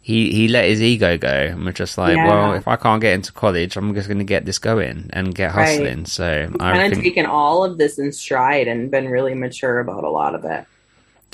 He 0.06 0.32
he 0.32 0.48
let 0.48 0.66
his 0.70 0.84
ego 0.84 1.18
go 1.18 1.28
and 1.30 1.66
was 1.66 1.74
just 1.74 1.98
like, 1.98 2.16
Yeah. 2.16 2.28
well, 2.28 2.54
if 2.54 2.68
I 2.68 2.76
can't 2.76 3.02
get 3.02 3.14
into 3.16 3.32
college, 3.34 3.76
I'm 3.76 3.96
just 3.96 4.08
going 4.08 4.20
to 4.20 4.24
get 4.24 4.46
this 4.46 4.60
going 4.60 5.10
and 5.14 5.34
get 5.34 5.56
Right. 5.56 5.66
hustling. 5.66 6.06
So 6.06 6.48
I've 6.60 6.60
Kind 6.60 6.84
of 6.84 6.90
think, 6.92 7.04
taken 7.04 7.26
all 7.26 7.64
of 7.64 7.80
this 7.80 7.98
in 7.98 8.12
stride 8.12 8.68
and 8.68 8.92
been 8.92 9.10
really 9.10 9.34
mature 9.34 9.80
about 9.80 10.04
a 10.04 10.10
lot 10.12 10.36
of 10.36 10.46
it. 10.46 10.64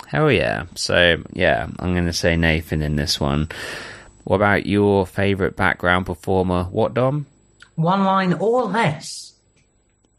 hell 0.07 0.31
yeah. 0.31 0.67
So 0.75 1.21
yeah, 1.33 1.67
I'm 1.79 1.91
going 1.93 2.05
to 2.05 2.13
say 2.13 2.37
Nathan 2.37 2.81
in 2.81 2.95
this 2.95 3.19
one. 3.19 3.49
What 4.23 4.37
about 4.37 4.65
your 4.65 5.05
favorite 5.05 5.57
background 5.57 6.05
performer? 6.05 6.63
What 6.63 6.93
Dom? 6.93 7.25
One 7.75 8.05
line 8.05 8.33
or 8.35 8.63
less. 8.63 9.33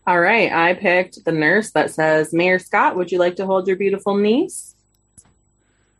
All 0.07 0.21
right, 0.21 0.53
I 0.53 0.75
picked 0.75 1.25
the 1.25 1.33
nurse 1.33 1.71
that 1.71 1.91
says, 1.91 2.35
Mayor 2.35 2.59
Scott, 2.59 2.97
would 2.97 3.11
you 3.13 3.19
like 3.19 3.37
to 3.37 3.47
hold 3.47 3.67
your 3.67 3.77
beautiful 3.77 4.15
niece? 4.17 4.72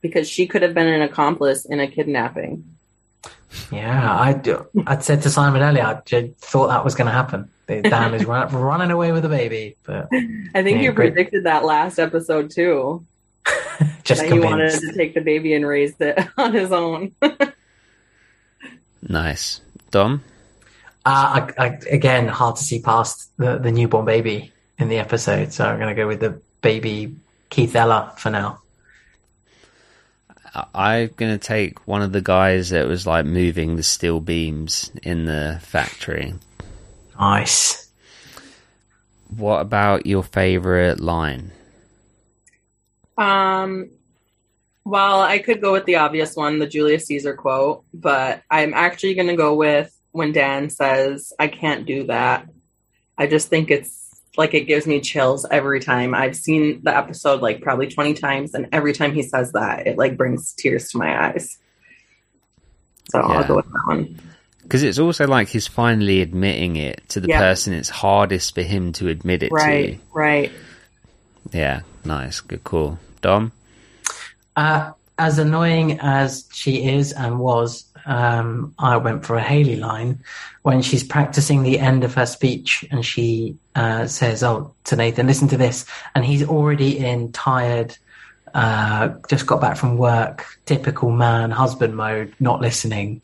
Because 0.03 0.29
she 0.29 0.47
could 0.47 0.63
have 0.63 0.75
been 0.75 0.89
an 0.89 1.01
accomplice 1.01 1.65
in 1.65 1.81
a 1.81 1.87
kidnapping. 1.89 2.65
Yeah, 3.71 4.13
I 4.19 4.33
do. 4.35 4.67
I'd 4.87 5.03
said 5.05 5.23
to 5.23 5.31
Simon 5.31 5.63
earlier, 5.63 5.85
I 5.85 6.33
thought 6.39 6.69
that 6.69 6.85
was 6.85 6.95
going 6.95 7.07
to 7.07 7.13
happen. 7.13 7.49
That 7.67 7.85
Dan 7.85 8.13
is 8.15 8.25
run, 8.25 8.49
running 8.53 8.91
away 8.91 9.13
with 9.13 9.23
the 9.23 9.29
baby, 9.29 9.77
but 9.85 10.09
I 10.13 10.63
think 10.63 10.79
Yeah, 10.79 10.83
you 10.83 10.93
great. 10.93 11.15
predicted 11.15 11.45
that 11.45 11.65
last 11.65 11.99
episode 11.99 12.51
too. 12.51 13.05
just 14.05 14.23
that 14.23 14.33
he 14.33 14.41
wanted 14.41 14.71
to 14.81 14.93
take 14.95 15.15
the 15.15 15.21
baby 15.21 15.55
and 15.55 15.67
raise 15.67 15.95
it 16.01 16.19
on 16.37 16.53
his 16.53 16.73
own. 16.73 17.13
Nice. 19.03 19.61
Dom? 19.91 20.23
Uh, 21.05 21.49
I, 21.59 21.65
I, 21.65 21.67
again, 21.91 22.29
hard 22.29 22.57
to 22.57 22.63
see 22.65 22.81
past 22.81 23.31
the, 23.37 23.59
the 23.59 23.73
newborn 23.73 24.05
baby 24.05 24.53
in 24.79 24.89
the 24.89 24.99
episode, 24.99 25.53
so 25.53 25.65
I'm 25.67 25.79
going 25.79 25.95
to 25.95 26.01
go 26.01 26.07
with 26.07 26.21
the 26.21 26.41
baby 26.63 27.15
Keith 27.51 27.75
Ella 27.77 28.15
for 28.17 28.31
now. 28.31 28.62
I- 30.55 30.67
I'm 30.75 31.11
gonna 31.17 31.39
take 31.39 31.87
one 31.87 32.03
of 32.03 32.13
the 32.13 32.21
guys 32.21 32.71
that 32.71 32.87
was 32.87 33.07
like 33.07 33.25
moving 33.25 33.77
the 33.77 33.83
steel 33.83 34.21
beams 34.21 34.91
in 35.03 35.25
the 35.25 35.59
factory. 35.63 36.35
Nice. 37.19 37.91
What 39.37 39.61
about 39.61 40.07
your 40.07 40.23
favorite 40.23 41.01
line? 41.01 41.53
Um, 43.17 43.91
well, 44.85 45.21
I 45.21 45.39
could 45.39 45.61
go 45.61 45.73
with 45.73 45.85
the 45.85 45.97
obvious 45.97 46.35
one, 46.35 46.59
the 46.59 46.67
Julius 46.67 47.07
Caesar 47.07 47.35
quote, 47.35 47.85
but 47.95 48.43
I'm 48.51 48.75
actually 48.75 49.15
going 49.15 49.29
to 49.29 49.37
go 49.37 49.55
with 49.55 49.97
when 50.11 50.33
Dan 50.33 50.71
says, 50.71 51.33
I 51.39 51.49
can't 51.49 51.87
do 51.87 52.05
that. 52.09 52.49
I 53.17 53.27
just 53.27 53.49
think 53.49 53.71
it's 53.71 54.02
like 54.37 54.55
it 54.55 54.65
gives 54.65 54.87
me 54.87 55.01
chills 55.01 55.45
every 55.51 55.81
time. 55.81 56.15
I've 56.15 56.37
seen 56.37 56.81
the 56.83 56.97
episode 56.97 57.41
like 57.43 57.61
probably 57.61 57.89
20 57.89 58.15
times, 58.15 58.55
and 58.55 58.69
every 58.73 58.93
time 58.93 59.13
he 59.13 59.23
says 59.23 59.53
that, 59.53 59.87
it 59.87 59.99
like 59.99 60.17
brings 60.17 60.53
tears 60.55 60.91
to 60.91 60.99
my 60.99 61.29
eyes. 61.31 61.59
So 63.11 63.21
I'll 63.21 63.41
Yeah. 63.43 63.49
go 63.49 63.57
with 63.57 63.67
that 63.67 63.83
one. 63.87 64.19
Because 64.63 64.83
it's 64.83 64.99
also 64.99 65.27
like 65.27 65.49
he's 65.49 65.67
finally 65.67 66.23
admitting 66.23 66.77
it 66.77 67.03
to 67.11 67.21
the 67.21 67.29
Yeah. 67.29 67.41
person 67.41 67.75
it's 67.75 67.91
hardest 67.91 68.55
for 68.55 68.63
him 68.63 68.93
to 68.95 69.09
admit 69.09 69.43
it 69.43 69.53
Right, 69.53 70.01
right. 70.15 70.51
to. 71.53 71.59
Yeah, 71.59 71.81
nice, 72.05 72.41
good 72.41 72.65
call. 72.65 72.99
Dom? 73.21 73.53
Uh, 74.57 74.93
as 75.19 75.39
annoying 75.39 75.99
as 76.01 76.49
she 76.53 76.89
is 76.89 77.13
and 77.13 77.39
was, 77.39 77.85
um, 78.07 78.75
I 78.79 78.97
went 78.97 79.25
for 79.25 79.37
a 79.37 79.43
Haley 79.43 79.77
line 79.77 80.23
when 80.63 80.83
she's 80.83 81.05
practicing 81.05 81.63
the 81.63 81.79
end 81.79 82.05
of 82.05 82.15
her 82.15 82.27
speech 82.27 82.85
and 82.91 83.05
she 83.05 83.57
uh, 83.75 84.07
says, 84.07 84.43
"Oh, 84.43 84.75
to 84.85 84.97
Nathan, 84.97 85.27
listen 85.27 85.49
to 85.49 85.57
this," 85.57 85.85
and 86.15 86.25
he's 86.25 86.47
already 86.47 86.99
in 86.99 87.33
tired, 87.33 87.97
uh, 88.55 89.11
just 89.29 89.47
got 89.47 89.61
back 89.61 89.77
from 89.77 89.99
work, 89.99 90.47
typical 90.67 91.11
man 91.11 91.51
husband 91.51 91.97
mode, 91.97 92.35
not 92.41 92.61
listening. 92.61 93.23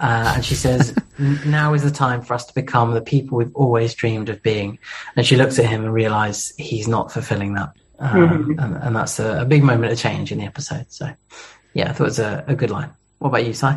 Uh, 0.00 0.32
and 0.36 0.44
she 0.44 0.54
says, 0.54 0.96
"Now 1.46 1.74
is 1.74 1.82
the 1.82 1.90
time 1.90 2.22
for 2.22 2.34
us 2.34 2.46
to 2.46 2.54
become 2.54 2.94
the 2.94 3.00
people 3.00 3.38
we've 3.38 3.54
always 3.54 3.94
dreamed 3.94 4.28
of 4.28 4.42
being." 4.42 4.78
And 5.16 5.26
she 5.26 5.36
looks 5.36 5.58
at 5.58 5.66
him 5.66 5.84
and 5.84 5.92
realizes 5.92 6.54
he's 6.56 6.88
not 6.88 7.12
fulfilling 7.12 7.54
that, 7.54 7.70
um, 7.98 8.56
and, 8.58 8.76
and 8.76 8.96
that's 8.96 9.18
a, 9.20 9.42
a 9.42 9.44
big 9.44 9.62
moment 9.62 9.92
of 9.92 9.98
change 9.98 10.32
in 10.32 10.38
the 10.38 10.44
episode. 10.44 10.86
So, 10.88 11.12
yeah, 11.74 11.90
I 11.90 11.92
thought 11.92 12.04
it 12.04 12.06
was 12.06 12.18
a, 12.18 12.44
a 12.48 12.54
good 12.54 12.70
line. 12.70 12.90
What 13.18 13.28
about 13.28 13.46
you, 13.46 13.54
Si? 13.54 13.68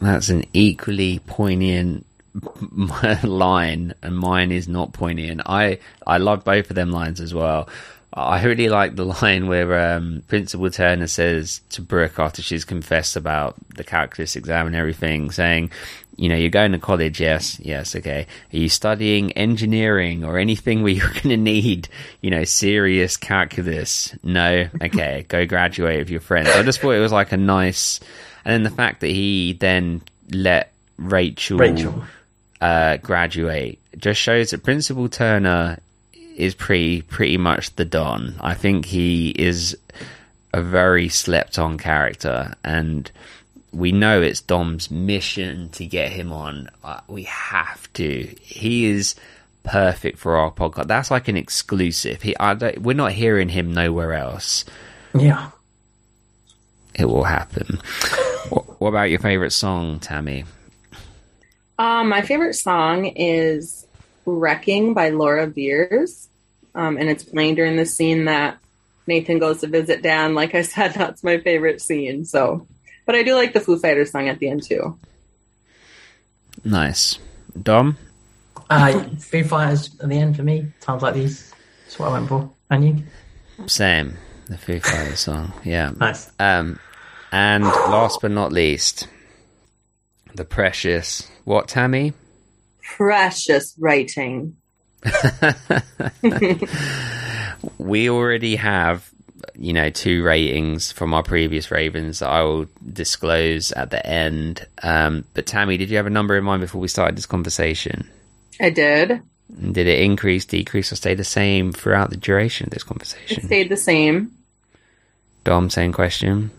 That's 0.00 0.28
an 0.28 0.44
equally 0.52 1.20
poignant 1.20 2.06
line, 3.24 3.94
and 4.02 4.16
mine 4.16 4.52
is 4.52 4.68
not 4.68 4.92
poignant. 4.92 5.42
I 5.46 5.78
I 6.06 6.18
love 6.18 6.44
both 6.44 6.70
of 6.70 6.76
them 6.76 6.90
lines 6.90 7.20
as 7.20 7.32
well. 7.32 7.68
I 8.16 8.42
really 8.44 8.68
like 8.68 8.94
the 8.94 9.04
line 9.22 9.48
where 9.48 9.94
um, 9.96 10.22
Principal 10.28 10.70
Turner 10.70 11.08
says 11.08 11.60
to 11.70 11.82
Brooke 11.82 12.18
after 12.18 12.42
she's 12.42 12.64
confessed 12.64 13.16
about 13.16 13.56
the 13.74 13.84
calculus 13.84 14.36
exam 14.36 14.68
and 14.68 14.76
everything, 14.76 15.30
saying, 15.32 15.70
"You 16.16 16.28
know, 16.28 16.36
you're 16.36 16.50
going 16.50 16.72
to 16.72 16.78
college, 16.78 17.20
yes, 17.20 17.58
yes, 17.60 17.96
okay. 17.96 18.26
Are 18.52 18.56
you 18.56 18.68
studying 18.68 19.32
engineering 19.32 20.24
or 20.24 20.38
anything 20.38 20.82
where 20.82 20.92
you're 20.92 21.08
going 21.08 21.30
to 21.30 21.36
need, 21.36 21.88
you 22.20 22.30
know, 22.30 22.44
serious 22.44 23.16
calculus? 23.16 24.14
No, 24.22 24.68
okay, 24.80 25.24
go 25.28 25.44
graduate 25.46 25.98
with 25.98 26.10
your 26.10 26.20
friends." 26.20 26.48
I 26.50 26.62
just 26.62 26.80
thought 26.80 26.92
it 26.92 27.00
was 27.00 27.12
like 27.12 27.32
a 27.32 27.36
nice, 27.36 27.98
and 28.44 28.52
then 28.52 28.62
the 28.62 28.70
fact 28.70 29.00
that 29.00 29.08
he 29.08 29.54
then 29.54 30.02
let 30.30 30.72
Rachel, 30.96 31.58
Rachel. 31.58 32.04
Uh, 32.60 32.96
graduate 32.98 33.78
just 33.96 34.20
shows 34.20 34.50
that 34.50 34.62
Principal 34.62 35.08
Turner 35.08 35.78
is 36.36 36.54
pretty 36.54 37.02
pretty 37.02 37.36
much 37.36 37.74
the 37.76 37.84
Don. 37.84 38.34
I 38.40 38.54
think 38.54 38.86
he 38.86 39.30
is 39.30 39.76
a 40.52 40.62
very 40.62 41.08
slept 41.08 41.58
on 41.58 41.78
character, 41.78 42.54
and 42.64 43.10
we 43.72 43.92
know 43.92 44.22
it's 44.22 44.40
Dom's 44.40 44.90
mission 44.90 45.68
to 45.70 45.84
get 45.84 46.12
him 46.12 46.32
on. 46.32 46.68
Uh, 46.82 47.00
we 47.08 47.24
have 47.24 47.92
to. 47.94 48.34
He 48.40 48.86
is 48.86 49.16
perfect 49.64 50.18
for 50.18 50.36
our 50.36 50.50
podcast. 50.52 50.86
That's 50.86 51.10
like 51.10 51.28
an 51.28 51.36
exclusive. 51.36 52.22
He, 52.22 52.36
we're 52.78 52.94
not 52.94 53.12
hearing 53.12 53.48
him 53.48 53.72
nowhere 53.72 54.12
else. 54.12 54.64
Yeah. 55.14 55.50
It 56.94 57.06
will 57.06 57.24
happen. 57.24 57.80
what, 58.48 58.80
what 58.80 58.88
about 58.88 59.10
your 59.10 59.18
favorite 59.18 59.52
song, 59.52 60.00
Tammy? 60.00 60.44
Um, 61.78 62.08
my 62.08 62.22
favorite 62.22 62.54
song 62.54 63.06
is 63.06 63.86
Wrecking 64.26 64.94
by 64.94 65.10
Laura 65.10 65.46
Beers. 65.46 66.28
Um, 66.74 66.96
and 66.96 67.08
it's 67.08 67.24
playing 67.24 67.54
during 67.54 67.76
the 67.76 67.86
scene 67.86 68.24
that 68.24 68.58
Nathan 69.06 69.38
goes 69.38 69.60
to 69.60 69.66
visit 69.66 70.02
Dan. 70.02 70.34
Like 70.34 70.54
I 70.54 70.62
said, 70.62 70.94
that's 70.94 71.22
my 71.22 71.38
favorite 71.38 71.80
scene. 71.80 72.24
So, 72.24 72.66
but 73.06 73.14
I 73.14 73.22
do 73.22 73.34
like 73.34 73.52
the 73.52 73.60
Foo 73.60 73.78
Fighters 73.78 74.10
song 74.10 74.28
at 74.28 74.38
the 74.38 74.48
end 74.48 74.62
too. 74.62 74.98
Nice, 76.64 77.18
Dom. 77.60 77.98
Uh, 78.70 79.04
Foo 79.18 79.44
Fighters 79.44 79.90
at 80.00 80.08
the 80.08 80.18
end 80.18 80.36
for 80.36 80.42
me. 80.42 80.66
Times 80.80 81.02
like 81.02 81.14
these. 81.14 81.52
That's 81.84 81.98
what 81.98 82.08
I 82.08 82.12
went 82.12 82.28
for. 82.28 82.50
And 82.70 82.84
you? 82.86 83.66
Same. 83.66 84.16
The 84.46 84.56
Foo 84.56 84.80
Fighters 84.80 85.20
song. 85.20 85.52
Yeah. 85.64 85.92
Nice. 85.96 86.30
Um, 86.38 86.78
and 87.34 87.64
last 87.64 88.20
but 88.22 88.30
not 88.30 88.52
least, 88.52 89.08
the 90.34 90.44
precious 90.44 91.28
what, 91.44 91.66
Tammy? 91.66 92.12
Precious 92.96 93.74
rating. 93.78 94.56
we 97.78 98.08
already 98.08 98.56
have 98.56 99.10
you 99.56 99.72
know, 99.72 99.90
two 99.90 100.22
ratings 100.22 100.90
from 100.90 101.12
our 101.14 101.22
previous 101.22 101.70
Ravens 101.70 102.20
that 102.20 102.28
I 102.28 102.42
will 102.42 102.66
disclose 102.92 103.72
at 103.72 103.90
the 103.90 104.04
end. 104.04 104.66
Um, 104.82 105.24
but 105.34 105.46
Tammy, 105.46 105.76
did 105.76 105.90
you 105.90 105.96
have 105.96 106.06
a 106.06 106.10
number 106.10 106.36
in 106.36 106.44
mind 106.44 106.60
before 106.60 106.80
we 106.80 106.88
started 106.88 107.16
this 107.16 107.26
conversation? 107.26 108.08
I 108.60 108.70
did. 108.70 109.20
Did 109.72 109.86
it 109.86 110.00
increase, 110.00 110.44
decrease, 110.44 110.90
or 110.92 110.96
stay 110.96 111.14
the 111.14 111.24
same 111.24 111.72
throughout 111.72 112.10
the 112.10 112.16
duration 112.16 112.66
of 112.66 112.70
this 112.70 112.82
It 112.82 112.86
conversation? 112.86 113.46
stayed 113.46 113.68
the 113.68 113.76
same. 113.76 114.32
Dom, 115.44 115.68
same 115.70 115.92
question. 115.92 116.50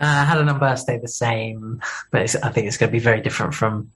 Uh, 0.00 0.04
I 0.04 0.24
had 0.24 0.38
a 0.38 0.44
number 0.44 0.76
stay 0.76 0.98
the 0.98 1.08
same, 1.08 1.80
but 2.10 2.22
it's, 2.22 2.36
I 2.36 2.50
think 2.50 2.66
it's 2.66 2.76
going 2.76 2.88
to 2.90 2.92
be 2.92 2.98
very 2.98 3.20
different 3.20 3.54
from 3.54 3.90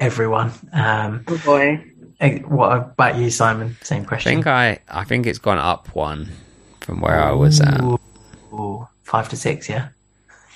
everyone. 0.00 0.52
Um, 0.72 1.24
Oh 1.28 1.38
boy. 1.44 1.84
eh, 2.20 2.38
what 2.40 2.72
about 2.76 3.16
you, 3.16 3.30
Simon? 3.30 3.76
Same 3.82 4.04
question. 4.04 4.30
I 4.38 4.42
question. 4.42 4.42
think 4.42 4.46
I, 4.90 5.00
I 5.00 5.04
think 5.04 5.26
it's 5.26 5.38
gone 5.38 5.58
up 5.58 5.94
one 5.94 6.28
from 6.80 7.00
where 7.00 7.20
I 7.20 7.32
was 7.32 7.60
at. 7.60 7.80
Ooh, 7.82 7.98
ooh, 8.52 8.88
five 9.04 9.28
to 9.28 9.36
six, 9.36 9.68
yeah. 9.68 9.88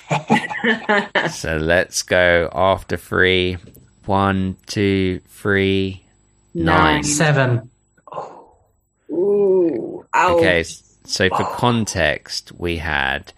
So 1.31 1.57
let's 1.57 2.03
go 2.03 2.49
after 2.53 2.97
three. 2.97 3.57
One, 4.05 4.57
two, 4.65 5.19
three, 5.29 6.03
nine. 6.53 6.65
Nine. 6.95 7.03
Seven. 7.03 7.69
Ooh. 9.09 10.05
Ouch. 10.13 10.31
Okay, 10.37 10.63
so 11.05 11.29
for 11.29 11.43
context, 11.55 12.51
we 12.57 12.77
had 12.77 13.31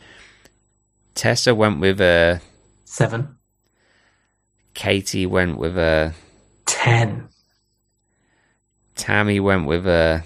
Tessa 1.15 1.55
went 1.55 1.79
with 1.79 1.99
a, 2.01 2.41
Seven. 2.83 3.35
Katie 4.73 5.25
went 5.25 5.57
with 5.57 5.77
a, 5.77 6.13
Ten. 6.65 7.29
Tammy 8.95 9.39
went 9.39 9.65
with 9.65 9.87
a, 9.87 10.23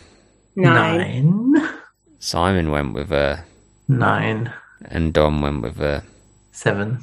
Nine. 0.55 1.51
Nine. 1.53 1.69
Simon 2.19 2.71
went 2.71 2.93
with 2.93 3.11
a, 3.11 3.43
Nine. 3.87 4.51
and 4.85 5.13
Dom 5.13 5.41
went 5.41 5.61
with 5.61 5.79
a. 5.79 6.03
Seven. 6.51 6.99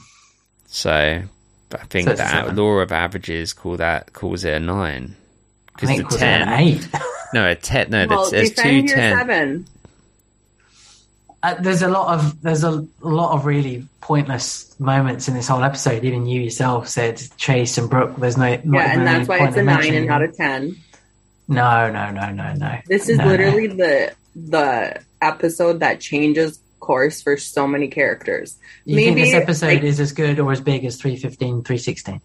So 0.66 0.90
I 0.90 1.84
think 1.88 2.08
So 2.08 2.14
that 2.14 2.54
law 2.54 2.78
of 2.80 2.92
averages 2.92 3.52
call 3.52 3.76
that 3.78 4.12
calls 4.12 4.44
it 4.44 4.52
a 4.54 4.60
nine. 4.60 5.16
Because 5.72 5.88
think 5.88 6.08
the 6.10 6.16
it 6.16 6.18
ten, 6.18 6.42
an 6.42 6.60
eight. 6.60 6.88
no, 7.32 7.48
a 7.50 7.54
ten, 7.54 7.90
no, 7.90 8.06
Well, 8.08 8.30
there's, 8.30 8.30
there's 8.30 8.50
two 8.50 8.82
defend 8.82 8.88
your 8.88 8.96
ten. 8.96 9.16
seven. 9.18 9.66
Uh, 11.46 11.54
there's 11.60 11.82
a 11.82 11.88
lot 11.88 12.12
of 12.12 12.42
there's 12.42 12.64
a 12.64 12.84
lot 13.00 13.32
of 13.34 13.46
really 13.46 13.86
pointless 14.00 14.74
moments 14.80 15.28
in 15.28 15.34
this 15.34 15.46
whole 15.46 15.62
episode. 15.62 16.02
Even 16.04 16.26
you 16.26 16.40
yourself 16.40 16.88
said 16.88 17.22
Chase 17.36 17.78
and 17.78 17.88
Brooke. 17.88 18.16
There's 18.16 18.36
no 18.36 18.46
Yeah, 18.46 18.58
and 18.92 19.06
that's 19.06 19.28
why 19.28 19.46
it's 19.46 19.56
a 19.56 19.62
nine 19.62 19.94
and 19.94 20.06
not 20.08 20.22
a 20.22 20.28
ten. 20.28 20.74
No, 21.46 21.88
no, 21.92 22.10
no, 22.10 22.30
no, 22.32 22.52
no. 22.54 22.78
This 22.88 23.08
is 23.08 23.18
No, 23.18 23.24
no. 23.26 23.30
literally 23.30 23.68
the 23.68 24.12
the 24.34 25.00
episode 25.22 25.78
that 25.80 26.00
changes 26.00 26.58
course 26.80 27.22
for 27.22 27.36
so 27.36 27.66
many 27.68 27.86
characters. 27.88 28.56
You 28.84 28.96
think 28.96 29.16
this 29.16 29.32
episode 29.34 29.66
like- 29.66 29.82
is 29.84 30.00
as 30.00 30.10
good 30.12 30.40
or 30.40 30.50
as 30.50 30.60
big 30.60 30.84
as 30.84 30.96
315, 30.96 31.62
316? 31.62 32.20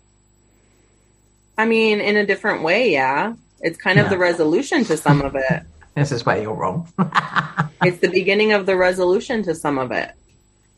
I 1.60 1.66
mean, 1.66 2.00
in 2.02 2.18
a 2.18 2.26
different 2.26 2.64
way, 2.64 2.92
yeah. 2.92 3.34
It's 3.60 3.78
kind 3.78 4.00
of 4.00 4.06
No. 4.08 4.10
the 4.12 4.18
resolution 4.18 4.84
to 4.86 4.98
some 4.98 5.22
of 5.22 5.36
it. 5.36 5.64
This 5.96 6.12
is 6.12 6.26
where 6.26 6.42
you're 6.42 6.54
wrong. 6.54 6.88
it's 7.84 8.00
the 8.00 8.10
beginning 8.10 8.54
of 8.54 8.66
the 8.66 8.78
resolution 8.78 9.44
to 9.44 9.56
some 9.56 9.78
of 9.78 9.92
it. 9.92 10.12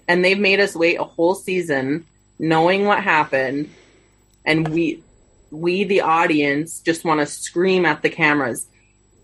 And 0.07 0.23
they've 0.23 0.39
made 0.39 0.59
us 0.59 0.75
wait 0.75 0.99
a 0.99 1.03
whole 1.03 1.35
season 1.35 2.05
knowing 2.39 2.85
what 2.85 3.03
happened 3.03 3.69
and 4.45 4.67
we 4.67 5.01
we 5.51 5.83
the 5.83 6.01
audience 6.01 6.79
just 6.79 7.05
want 7.05 7.19
to 7.19 7.25
scream 7.25 7.85
at 7.85 8.01
the 8.01 8.09
cameras. 8.09 8.65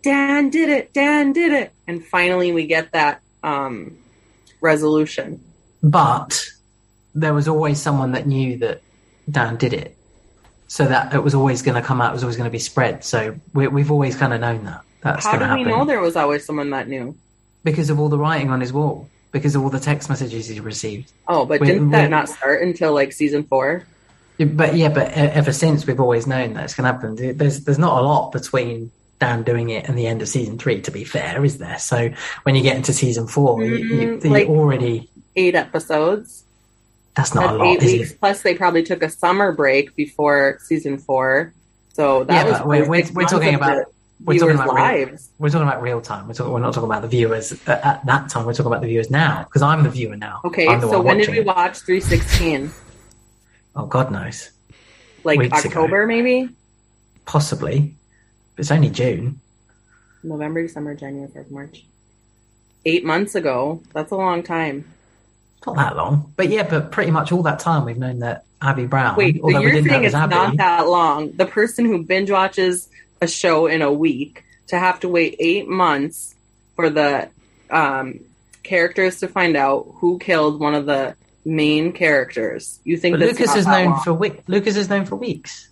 Dan 0.04 0.50
did 0.50 0.70
it. 0.70 0.94
Dan 0.94 1.34
did 1.34 1.52
it. 1.52 1.74
And 1.88 2.06
finally 2.06 2.52
we 2.52 2.68
get 2.68 2.92
that 2.92 3.22
um 3.44 3.98
resolution. 4.62 5.44
But 5.82 6.46
there 7.16 7.34
was 7.34 7.48
always 7.48 7.82
someone 7.82 8.12
that 8.12 8.28
knew 8.28 8.58
that 8.60 8.82
Dan 9.30 9.58
did 9.58 9.74
it. 9.74 9.96
So 10.68 10.86
that 10.86 11.16
it 11.16 11.24
was 11.24 11.34
always 11.34 11.64
going 11.64 11.82
to 11.82 11.82
come 11.82 12.00
out, 12.00 12.12
it 12.12 12.14
was 12.14 12.24
always 12.24 12.38
going 12.38 12.48
to 12.48 12.52
be 12.52 12.60
spread. 12.60 13.04
So 13.04 13.36
we, 13.56 13.68
we've 13.68 13.90
always 13.90 14.16
kind 14.16 14.34
of 14.34 14.40
known 14.40 14.66
that. 14.66 14.84
That's 15.02 15.26
How 15.26 15.38
to 15.38 15.56
we 15.56 15.64
know 15.64 15.86
there 15.86 16.02
was 16.02 16.16
always 16.16 16.46
someone 16.46 16.72
that 16.72 16.88
knew? 16.88 17.16
Because 17.64 17.90
of 17.90 18.00
all 18.00 18.10
the 18.10 18.18
writing 18.18 18.50
on 18.50 18.60
his 18.62 18.74
wall, 18.74 19.08
because 19.32 19.56
of 19.56 19.64
all 19.64 19.70
the 19.70 19.80
text 19.80 20.10
messages 20.10 20.48
he 20.48 20.60
received. 20.60 21.12
Oh, 21.28 21.46
but 21.46 21.62
We- 21.62 21.68
didn't 21.68 21.92
that 21.92 22.04
we- 22.06 22.10
not 22.10 22.30
start 22.30 22.62
until 22.62 22.94
like 22.94 23.12
season 23.14 23.44
four? 23.44 23.86
But 24.40 24.76
yeah, 24.76 24.88
but 24.90 25.12
ever 25.12 25.52
since 25.52 25.86
we've 25.86 26.00
always 26.00 26.26
known 26.26 26.54
that 26.54 26.64
it's 26.64 26.74
going 26.74 26.86
to 26.88 26.94
happen. 26.94 27.38
There's 27.38 27.66
there's 27.66 27.80
not 27.80 28.02
a 28.02 28.06
lot 28.06 28.32
between 28.32 28.90
Dan 29.20 29.44
doing 29.44 29.70
it 29.70 29.90
and 29.90 29.98
the 29.98 30.08
end 30.08 30.22
of 30.22 30.30
season 30.30 30.58
three. 30.58 30.80
To 30.82 30.92
be 30.92 31.04
fair, 31.04 31.44
is 31.44 31.58
there? 31.58 31.78
So 31.78 32.10
when 32.44 32.56
you 32.56 32.62
get 32.64 32.78
into 32.78 32.94
season 32.94 33.28
four, 33.28 33.62
you, 33.64 33.76
you, 33.76 34.08
Mm, 34.18 34.24
you 34.24 34.30
like- 34.30 34.48
already 34.48 35.10
Eight 35.36 35.56
episodes. 35.56 36.44
that's 37.16 37.36
not 37.36 37.42
That's 37.42 37.54
a 37.54 37.58
lot, 37.58 37.68
eight 37.68 37.84
is 37.84 37.92
weeks. 38.00 38.12
it? 38.12 38.20
Plus, 38.20 38.42
they 38.42 38.56
probably 38.56 38.84
took 38.84 39.04
a 39.04 39.10
summer 39.10 39.52
break 39.52 39.94
before 39.98 40.60
season 40.64 40.98
four. 41.00 41.52
So 41.94 42.24
that 42.24 42.34
Yeah, 42.46 42.50
was 42.52 42.60
but 42.60 42.68
we're- 42.68 42.88
we're- 42.88 43.10
we're 43.14 43.26
talking 43.26 43.56
about- 43.56 43.76
the 43.76 43.86
We're 44.24 44.38
talking 44.38 44.56
about 44.56 44.74
real, 44.74 44.84
lives. 44.84 45.30
we're 45.40 45.50
talking 45.50 45.68
about 45.68 45.82
real 45.82 46.02
time. 46.02 46.28
We're, 46.28 46.34
talking, 46.34 46.52
we're 46.52 46.60
not 46.60 46.74
talking 46.74 46.90
about 46.90 47.02
the 47.04 47.08
viewers 47.08 47.54
at, 47.68 47.84
at 47.86 48.06
that 48.06 48.30
time. 48.30 48.46
We're 48.46 48.54
talking 48.54 48.72
about 48.72 48.82
the 48.82 48.88
viewers 48.88 49.10
now 49.10 49.44
because 49.46 49.62
I'm 49.62 49.84
the 49.84 49.90
viewer 49.90 50.18
now. 50.18 50.42
Okay, 50.44 50.66
so 50.82 51.02
when 51.02 51.18
did 51.20 51.30
we 51.30 51.40
it. 51.40 51.46
watch 51.46 51.78
316? 51.80 52.72
Oh, 53.76 53.86
God 53.86 54.12
knows, 54.12 54.52
Like 55.24 55.40
Weeks 55.40 55.64
ago. 55.64 55.82
October, 55.84 56.06
maybe? 56.06 56.50
possibly. 57.26 57.96
It's 58.58 58.72
only 58.72 58.90
June. 58.90 59.40
November, 60.24 60.64
December, 60.64 60.96
January, 60.96 61.28
February, 61.28 61.68
March. 61.68 61.86
Eight 62.86 63.06
months 63.06 63.36
ago. 63.36 63.82
That's 63.94 64.12
a 64.12 64.16
long 64.18 64.44
time. 64.44 64.86
Not 65.66 65.76
that 65.78 65.96
long, 65.96 66.34
but 66.36 66.50
yeah, 66.50 66.68
but 66.70 66.92
pretty 66.92 67.12
much 67.12 67.32
all 67.32 67.44
that 67.44 67.60
time 67.60 67.86
we've 67.86 67.98
known 67.98 68.20
that 68.20 68.44
Abby 68.62 68.86
Brown. 68.86 69.16
Wait, 69.16 69.38
so 69.38 69.44
although 69.44 69.60
we 69.60 69.64
you're 69.66 69.72
didn't 69.74 69.88
know 69.88 69.92
saying 69.92 70.04
it 70.04 70.08
it's 70.08 70.16
Abby. 70.16 70.36
not 70.36 70.58
that 70.58 70.88
long? 70.88 71.32
The 71.34 71.46
person 71.46 71.86
who 71.86 72.04
binge 72.04 72.32
watches 72.32 72.89
a 73.22 73.28
show 73.28 73.68
in 73.68 73.82
a 73.82 73.92
week 73.92 74.44
to 74.68 74.78
have 74.78 75.00
to 75.02 75.10
wait 75.10 75.36
eight 75.40 75.68
months 75.68 76.36
for 76.76 76.90
the 76.90 77.30
um, 77.70 78.20
characters 78.64 79.20
to 79.20 79.28
find 79.28 79.58
out 79.58 79.88
who 79.96 80.20
killed 80.20 80.60
one 80.60 80.76
of 80.76 80.86
the 80.86 81.16
main 81.46 81.92
characters. 81.92 82.80
You 82.84 82.98
think 82.98 83.18
Lucas 83.18 83.56
is 83.56 83.66
known 83.66 83.92
long? 83.92 84.02
for 84.02 84.14
week. 84.14 84.44
Lucas 84.48 84.76
is 84.76 84.90
known 84.90 85.06
for 85.06 85.16
weeks. 85.16 85.70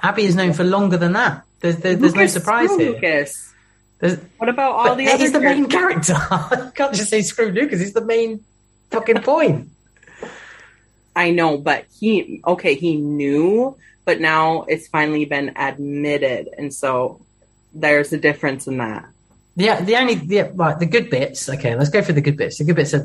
Abby 0.00 0.24
is 0.24 0.34
known 0.34 0.52
for 0.52 0.64
longer 0.64 0.96
than 0.96 1.12
that. 1.12 1.44
There's 1.60 1.76
there, 1.76 1.94
there's 1.94 2.14
no 2.14 2.26
surprise 2.26 2.70
here. 2.76 2.92
Lucas. 2.92 3.52
There's, 4.00 4.18
What 4.38 4.48
about 4.48 4.72
all 4.72 4.96
the 4.96 5.06
other 5.08 5.18
he's 5.18 5.32
the 5.32 5.40
main 5.40 5.68
character. 5.68 6.14
you 6.50 6.72
can't 6.74 6.94
just 6.94 7.08
say 7.08 7.22
screw 7.22 7.50
Lucas. 7.50 7.78
He's 7.78 7.92
the 7.92 8.04
main 8.04 8.44
fucking 8.90 9.22
point. 9.22 9.68
I 11.14 11.30
know, 11.30 11.58
but 11.58 11.84
he 12.00 12.42
okay, 12.44 12.74
he 12.74 12.96
knew, 12.96 13.76
but 14.04 14.20
now 14.20 14.62
it's 14.62 14.88
finally 14.88 15.24
been 15.24 15.52
admitted, 15.56 16.48
and 16.58 16.72
so 16.72 17.20
there's 17.74 18.12
a 18.12 18.18
difference 18.18 18.66
in 18.66 18.78
that. 18.78 19.06
Yeah, 19.54 19.82
the 19.82 19.96
only 19.96 20.14
yeah, 20.14 20.48
right, 20.54 20.78
the 20.78 20.86
good 20.86 21.10
bits. 21.10 21.48
Okay, 21.48 21.74
let's 21.76 21.90
go 21.90 22.00
for 22.02 22.12
the 22.12 22.20
good 22.22 22.36
bits. 22.36 22.58
The 22.58 22.64
good 22.64 22.76
bits 22.76 22.94
are 22.94 23.04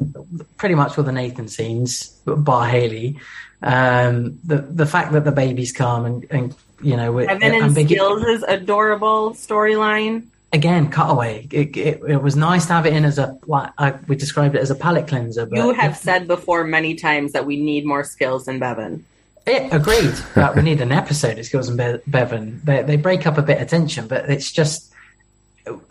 pretty 0.58 0.76
much 0.76 0.98
all 0.98 1.04
the 1.04 1.12
Nathan 1.12 1.48
scenes, 1.50 2.10
bar 2.26 2.68
Haley. 2.68 3.20
Um, 3.62 4.40
the 4.46 4.58
the 4.58 4.86
fact 4.86 5.12
that 5.14 5.24
the 5.26 5.32
babies 5.32 5.72
come 5.72 6.06
and 6.06 6.26
and 6.30 6.56
you 6.82 6.96
know, 6.96 7.18
and 7.18 7.44
ambiguous- 7.44 8.22
Skills' 8.22 8.44
adorable 8.48 9.32
storyline. 9.32 10.28
again 10.54 10.90
cutaway. 10.90 11.48
It, 11.52 11.76
it, 11.76 12.02
it 12.08 12.22
was 12.24 12.36
nice 12.38 12.68
to 12.68 12.74
have 12.74 12.86
it 12.86 12.94
in 12.94 13.04
as 13.04 13.18
a 13.18 13.38
like 13.46 13.72
I, 13.78 13.96
we 14.08 14.16
described 14.16 14.56
it 14.56 14.62
as 14.62 14.72
a 14.72 14.76
palate 14.76 15.08
cleanser. 15.08 15.46
But 15.48 15.58
You 15.58 15.74
have 15.74 15.98
said 15.98 16.28
before 16.28 16.64
many 16.64 16.96
times 16.96 17.34
that 17.34 17.46
we 17.46 17.58
need 17.58 17.86
more 17.86 18.04
skills 18.04 18.48
in 18.48 18.60
Bevin. 18.60 19.04
Yeah, 19.48 19.76
agreed. 19.76 20.14
But 20.36 20.56
we 20.56 20.62
need 20.62 20.82
an 20.82 20.92
episode 20.92 21.40
of 21.40 21.46
Skills 21.46 21.70
and 21.70 21.78
Be- 21.78 22.10
Bevin. 22.12 22.62
They, 22.64 22.84
they 22.84 22.96
break 22.98 23.26
up 23.26 23.38
a 23.38 23.42
bit 23.42 23.62
of 23.62 23.68
tension, 23.68 24.08
but 24.08 24.30
it's 24.30 24.52
just 24.52 24.94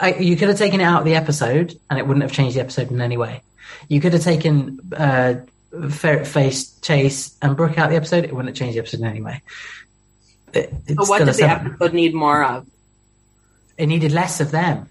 I, 0.01 0.15
you 0.15 0.37
could 0.37 0.49
have 0.49 0.59
taken 0.59 0.81
it 0.81 0.85
out 0.85 1.01
of 1.01 1.05
the 1.05 1.15
episode, 1.17 1.79
and 1.91 1.99
it 1.99 2.07
wouldn't 2.07 2.23
have 2.23 2.33
changed 2.33 2.57
the 2.57 2.61
episode 2.61 2.91
in 2.91 3.01
any 3.01 3.17
way. 3.17 3.43
You 3.89 4.01
could 4.01 4.13
have 4.13 4.23
taken 4.23 4.81
uh, 4.97 5.35
Ferret 5.91 6.27
Face 6.27 6.79
Chase 6.81 7.37
and 7.43 7.57
Brooke 7.57 7.79
out 7.79 7.87
of 7.87 7.91
the 7.91 7.97
episode; 7.97 8.25
it 8.25 8.33
wouldn't 8.33 8.49
have 8.49 8.57
changed 8.57 8.77
the 8.77 8.81
episode 8.81 9.01
in 9.01 9.07
any 9.07 9.21
way. 9.23 9.43
It, 10.55 10.73
it's 10.87 10.95
So 10.95 11.11
what 11.11 11.17
still 11.17 11.19
did 11.19 11.29
the 11.29 11.33
seven. 11.35 11.67
episode 11.73 11.93
need 11.95 12.15
more 12.15 12.43
of? 12.45 12.67
It 13.77 13.87
needed 13.87 14.13
less 14.13 14.41
of 14.41 14.51
them. 14.51 14.89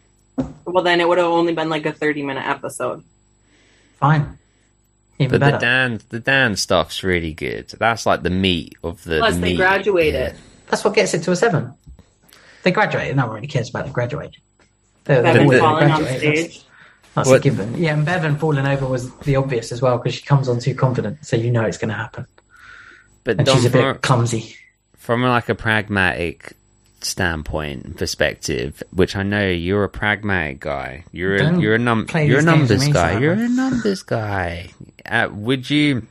Well, 0.66 0.84
then 0.84 1.00
it 1.02 1.08
would 1.08 1.18
have 1.18 1.28
only 1.28 1.54
been 1.54 1.70
like 1.70 1.86
a 1.86 1.92
thirty-minute 1.94 2.46
episode. 2.46 3.04
Fine, 4.00 4.38
even 5.20 5.40
But 5.40 5.46
better. 5.46 5.58
the 5.58 5.62
Dan, 5.62 6.00
the 6.10 6.20
Dan 6.20 6.56
stuff's 6.56 7.04
really 7.04 7.34
good. 7.34 7.70
That's 7.80 8.06
like 8.06 8.22
the 8.24 8.30
meat 8.30 8.76
of 8.84 9.04
the. 9.04 9.20
Plus, 9.20 9.36
the 9.36 9.42
they 9.42 9.48
meat. 9.52 9.58
graduated. 9.58 10.36
That's 10.68 10.84
what 10.84 10.94
gets 10.96 11.14
it 11.14 11.24
to 11.24 11.32
a 11.32 11.36
seven. 11.36 11.74
They 12.64 12.72
graduated. 12.72 13.16
No 13.16 13.28
one 13.28 13.36
really 13.36 13.48
cares 13.48 13.70
about 13.70 13.86
the 13.86 13.92
graduating. 13.92 14.42
They're, 15.06 15.22
they're 15.22 15.34
Bevin 15.36 15.42
always 15.44 15.60
falling 15.60 15.92
on 15.92 16.02
graduate. 16.04 16.22
That's- 16.22 16.52
stage. 16.52 16.66
That's 17.14 17.30
What- 17.30 17.38
a 17.38 17.44
given. 17.44 17.78
Yeah, 17.78 17.94
and 17.94 18.06
Bevin 18.06 18.38
falling 18.38 18.66
over 18.68 18.86
was 18.88 19.10
the 19.20 19.38
obvious 19.38 19.72
as 19.72 19.82
well 19.82 19.98
because 19.98 20.16
she 20.16 20.24
comes 20.24 20.50
on 20.50 20.60
too 20.60 20.76
confident, 20.76 21.26
so 21.26 21.36
you 21.38 21.50
know 21.52 21.64
it's 21.64 21.78
going 21.78 21.90
to 21.90 21.96
happen. 21.96 22.26
But 23.24 23.38
And 23.38 23.46
Dom, 23.46 23.56
she's 23.56 23.66
a 23.66 23.70
bit 23.70 24.02
clumsy. 24.02 24.56
from 24.98 25.22
like 25.24 25.48
a 25.48 25.56
pragmatic 25.56 26.54
standpoint 27.02 27.98
perspective, 27.98 28.82
which 28.92 29.16
I 29.16 29.24
know 29.24 29.48
you're 29.48 29.84
a 29.84 29.90
pragmatic 29.90 30.60
guy. 30.60 31.06
You're 31.12 31.36
a, 31.36 31.40
Don't 31.40 31.60
you're 31.62 31.76
a 31.76 31.80
num 31.80 32.08
you're 32.16 32.40
a 32.40 32.42
these 32.42 32.46
games 32.46 32.70
with 32.70 32.80
numbers 32.80 32.88
guy. 32.90 33.20
You're 33.20 33.34
a 33.34 33.48
numbers 33.48 34.04
guy. 34.04 34.72
Uh, 35.10 35.30
would 35.32 35.70
you 35.70 36.08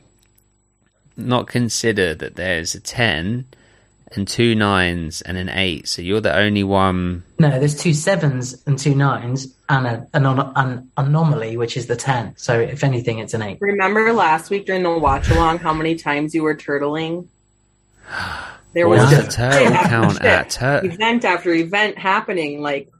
not 1.17 1.47
consider 1.47 2.13
that 2.15 2.35
there's 2.35 2.75
a 2.75 2.79
ten 2.79 3.45
and 4.11 4.27
two 4.27 4.55
nines 4.55 5.21
and 5.21 5.37
an 5.37 5.49
eight? 5.49 5.87
So 5.87 6.01
you're 6.01 6.21
the 6.21 6.35
only 6.35 6.63
one. 6.63 7.23
No, 7.39 7.49
there's 7.59 7.75
two 7.75 7.93
sevens 7.93 8.61
and 8.65 8.77
two 8.77 8.95
nines 8.95 9.55
and 9.69 9.87
a, 9.87 10.07
an, 10.13 10.25
an, 10.25 10.51
an 10.55 10.91
anomaly, 10.97 11.57
which 11.57 11.75
is 11.77 11.87
the 11.87 11.95
10. 11.95 12.35
So 12.37 12.59
if 12.59 12.83
anything, 12.83 13.19
it's 13.19 13.33
an 13.33 13.41
8. 13.41 13.57
Remember 13.59 14.13
last 14.13 14.49
week 14.49 14.65
during 14.65 14.83
the 14.83 14.97
watch 14.97 15.29
along 15.29 15.59
how 15.59 15.73
many 15.73 15.95
times 15.95 16.35
you 16.35 16.43
were 16.43 16.55
turtling? 16.55 17.27
There 18.73 18.87
was 18.87 19.01
does 19.09 19.11
just 19.11 19.37
a 19.39 19.41
turtle 19.41 19.67
shit 19.67 19.73
count 19.89 20.21
at? 20.21 20.49
Tur- 20.49 20.81
event 20.83 21.25
after 21.25 21.53
event 21.53 21.97
happening. 21.97 22.61
Like, 22.61 22.91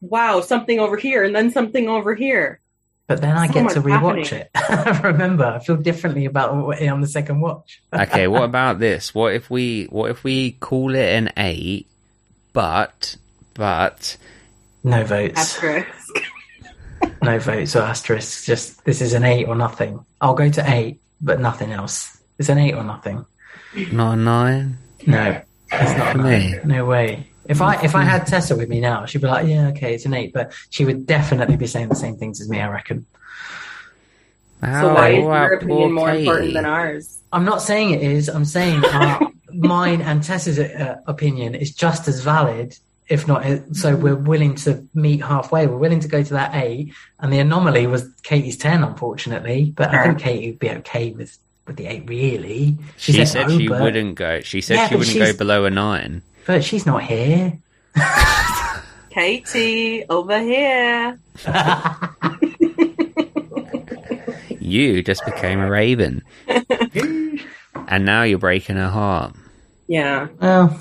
wow, 0.00 0.40
something 0.40 0.78
over 0.78 0.96
here 0.96 1.24
and 1.24 1.34
then 1.34 1.50
something 1.50 1.88
over 1.88 2.14
here. 2.14 2.60
But 3.06 3.20
then 3.20 3.36
I 3.36 3.46
So 3.48 3.52
get 3.52 3.70
to 3.72 3.80
much 3.80 4.02
rewatch 4.02 4.32
it. 4.32 4.50
I 4.54 5.00
remember, 5.04 5.44
I 5.44 5.58
feel 5.58 5.76
differently 5.76 6.24
about 6.24 6.80
it 6.80 6.88
on 6.88 7.00
the 7.00 7.08
second 7.08 7.40
watch. 7.40 7.82
okay, 7.92 8.28
what 8.28 8.44
about 8.44 8.78
this? 8.78 9.14
What 9.14 9.34
if 9.34 9.50
we 9.50 9.84
what 9.90 10.10
if 10.10 10.24
we 10.24 10.52
call 10.52 10.94
it 10.94 11.08
an 11.08 11.30
eight, 11.36 11.86
but 12.52 13.16
but 13.54 14.16
No 14.84 15.04
votes. 15.04 15.38
Asterisk. 15.38 15.88
No 17.20 17.38
votes 17.38 17.74
or 17.76 17.82
asterisks. 17.82 18.44
Just 18.44 18.84
this 18.84 19.00
is 19.00 19.12
an 19.12 19.24
8 19.24 19.46
or 19.46 19.54
nothing. 19.56 20.04
I'll 20.20 20.34
go 20.34 20.48
to 20.48 20.64
8, 20.64 21.00
but 21.20 21.40
nothing 21.40 21.72
else. 21.72 22.16
It's 22.38 22.48
an 22.48 22.58
8 22.58 22.74
or 22.74 22.84
nothing. 22.84 23.24
not 23.92 24.12
a 24.14 24.16
nine? 24.16 24.78
No, 25.06 25.40
it's 25.72 25.98
not 25.98 26.12
For 26.12 26.20
a 26.20 26.22
me. 26.22 26.54
No 26.64 26.84
way. 26.84 27.28
If 27.52 27.60
I 27.62 27.80
if 27.82 27.94
I 27.94 28.02
had 28.02 28.26
Tessa 28.26 28.56
with 28.56 28.68
me 28.68 28.80
now, 28.80 29.04
she'd 29.06 29.20
be 29.20 29.28
like, 29.28 29.46
"Yeah, 29.46 29.68
okay, 29.68 29.94
it's 29.94 30.06
an 30.06 30.14
eight, 30.14 30.32
but 30.32 30.52
she 30.70 30.84
would 30.84 31.06
definitely 31.06 31.56
be 31.56 31.66
saying 31.66 31.88
the 31.88 31.94
same 32.04 32.16
things 32.16 32.40
as 32.40 32.48
me. 32.48 32.60
I 32.60 32.68
reckon. 32.68 33.06
So 34.62 34.94
why 34.94 35.08
is 35.10 35.18
your 35.18 35.32
our 35.32 35.52
opinion 35.54 35.78
poor 35.78 35.90
more 35.90 36.10
important 36.14 36.54
than 36.54 36.64
ours? 36.64 37.18
I'm 37.32 37.44
not 37.44 37.62
saying 37.62 37.90
it 37.90 38.02
is. 38.02 38.28
I'm 38.28 38.44
saying 38.44 38.84
uh, 39.00 39.26
mine 39.52 40.00
and 40.02 40.22
Tessa's 40.22 40.58
uh, 40.58 41.00
opinion 41.06 41.54
is 41.54 41.74
just 41.74 42.06
as 42.06 42.20
valid, 42.20 42.76
if 43.08 43.26
not. 43.26 43.44
uh, 43.44 43.58
So 43.72 43.96
we're 43.96 44.14
willing 44.14 44.54
to 44.56 44.86
meet 44.94 45.20
halfway. 45.22 45.66
We're 45.66 45.78
willing 45.78 46.00
to 46.00 46.08
go 46.08 46.22
to 46.22 46.34
that 46.34 46.54
eight, 46.54 46.94
and 47.18 47.32
the 47.32 47.40
anomaly 47.40 47.86
was 47.88 48.08
Katie's 48.22 48.56
ten, 48.56 48.84
unfortunately. 48.84 49.72
But 49.76 49.92
I 49.92 50.04
think 50.04 50.20
Katie 50.20 50.50
would 50.52 50.58
be 50.60 50.70
okay 50.70 51.10
with 51.10 51.36
with 51.66 51.76
the 51.76 51.86
eight. 51.86 52.04
Really, 52.08 52.78
She, 52.96 53.12
said 53.26 53.48
no, 53.48 53.58
she 53.58 53.68
but- 53.68 53.82
wouldn't 53.82 54.14
go. 54.14 54.40
She 54.40 54.60
said 54.60 54.76
Yeah, 54.76 54.88
she 54.88 54.96
wouldn't 54.96 55.18
go 55.18 55.36
below 55.36 55.64
a 55.64 55.70
nine. 55.70 56.22
But 56.46 56.64
she's 56.64 56.86
not 56.86 57.02
here. 57.04 57.58
Katie, 59.10 60.04
over 60.08 60.40
here. 60.40 61.18
You 64.58 65.02
just 65.02 65.24
became 65.26 65.58
a 65.60 65.68
raven, 65.68 66.22
and 66.46 68.04
now 68.06 68.22
you're 68.22 68.38
breaking 68.38 68.76
her 68.76 68.88
heart. 68.88 69.34
Yeah. 69.88 70.28
Well, 70.40 70.80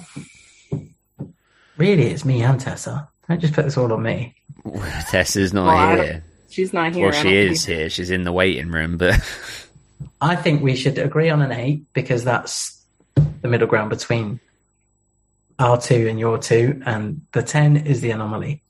really, 1.77 2.03
it's 2.03 2.23
me 2.23 2.41
and 2.43 2.59
Tessa. 2.59 3.09
Don't 3.27 3.41
just 3.41 3.53
put 3.53 3.65
this 3.65 3.77
all 3.77 3.91
on 3.91 4.03
me. 4.03 4.35
Tessa's 5.09 5.51
not 5.51 5.65
Well, 5.65 6.03
here. 6.03 6.23
She's 6.49 6.72
not 6.73 6.93
here. 6.93 7.09
Well, 7.09 7.22
she 7.23 7.35
is 7.35 7.65
think- 7.65 7.77
here. 7.80 7.90
She's 7.90 8.11
in 8.11 8.23
the 8.23 8.31
waiting 8.31 8.69
room, 8.69 8.98
but 8.98 9.15
I 10.22 10.35
think 10.35 10.61
we 10.61 10.75
should 10.75 10.98
agree 10.99 11.30
on 11.30 11.41
an 11.41 11.51
eight 11.51 11.83
because 11.93 12.23
that's 12.23 12.85
the 13.41 13.48
middle 13.48 13.67
ground 13.67 13.90
between 13.90 14.40
our 15.61 15.80
two 15.80 16.07
and 16.07 16.19
your 16.19 16.38
two, 16.38 16.81
and 16.85 17.22
the 17.31 17.43
ten 17.43 17.77
is 17.77 18.01
the 18.01 18.11
anomaly. 18.11 18.64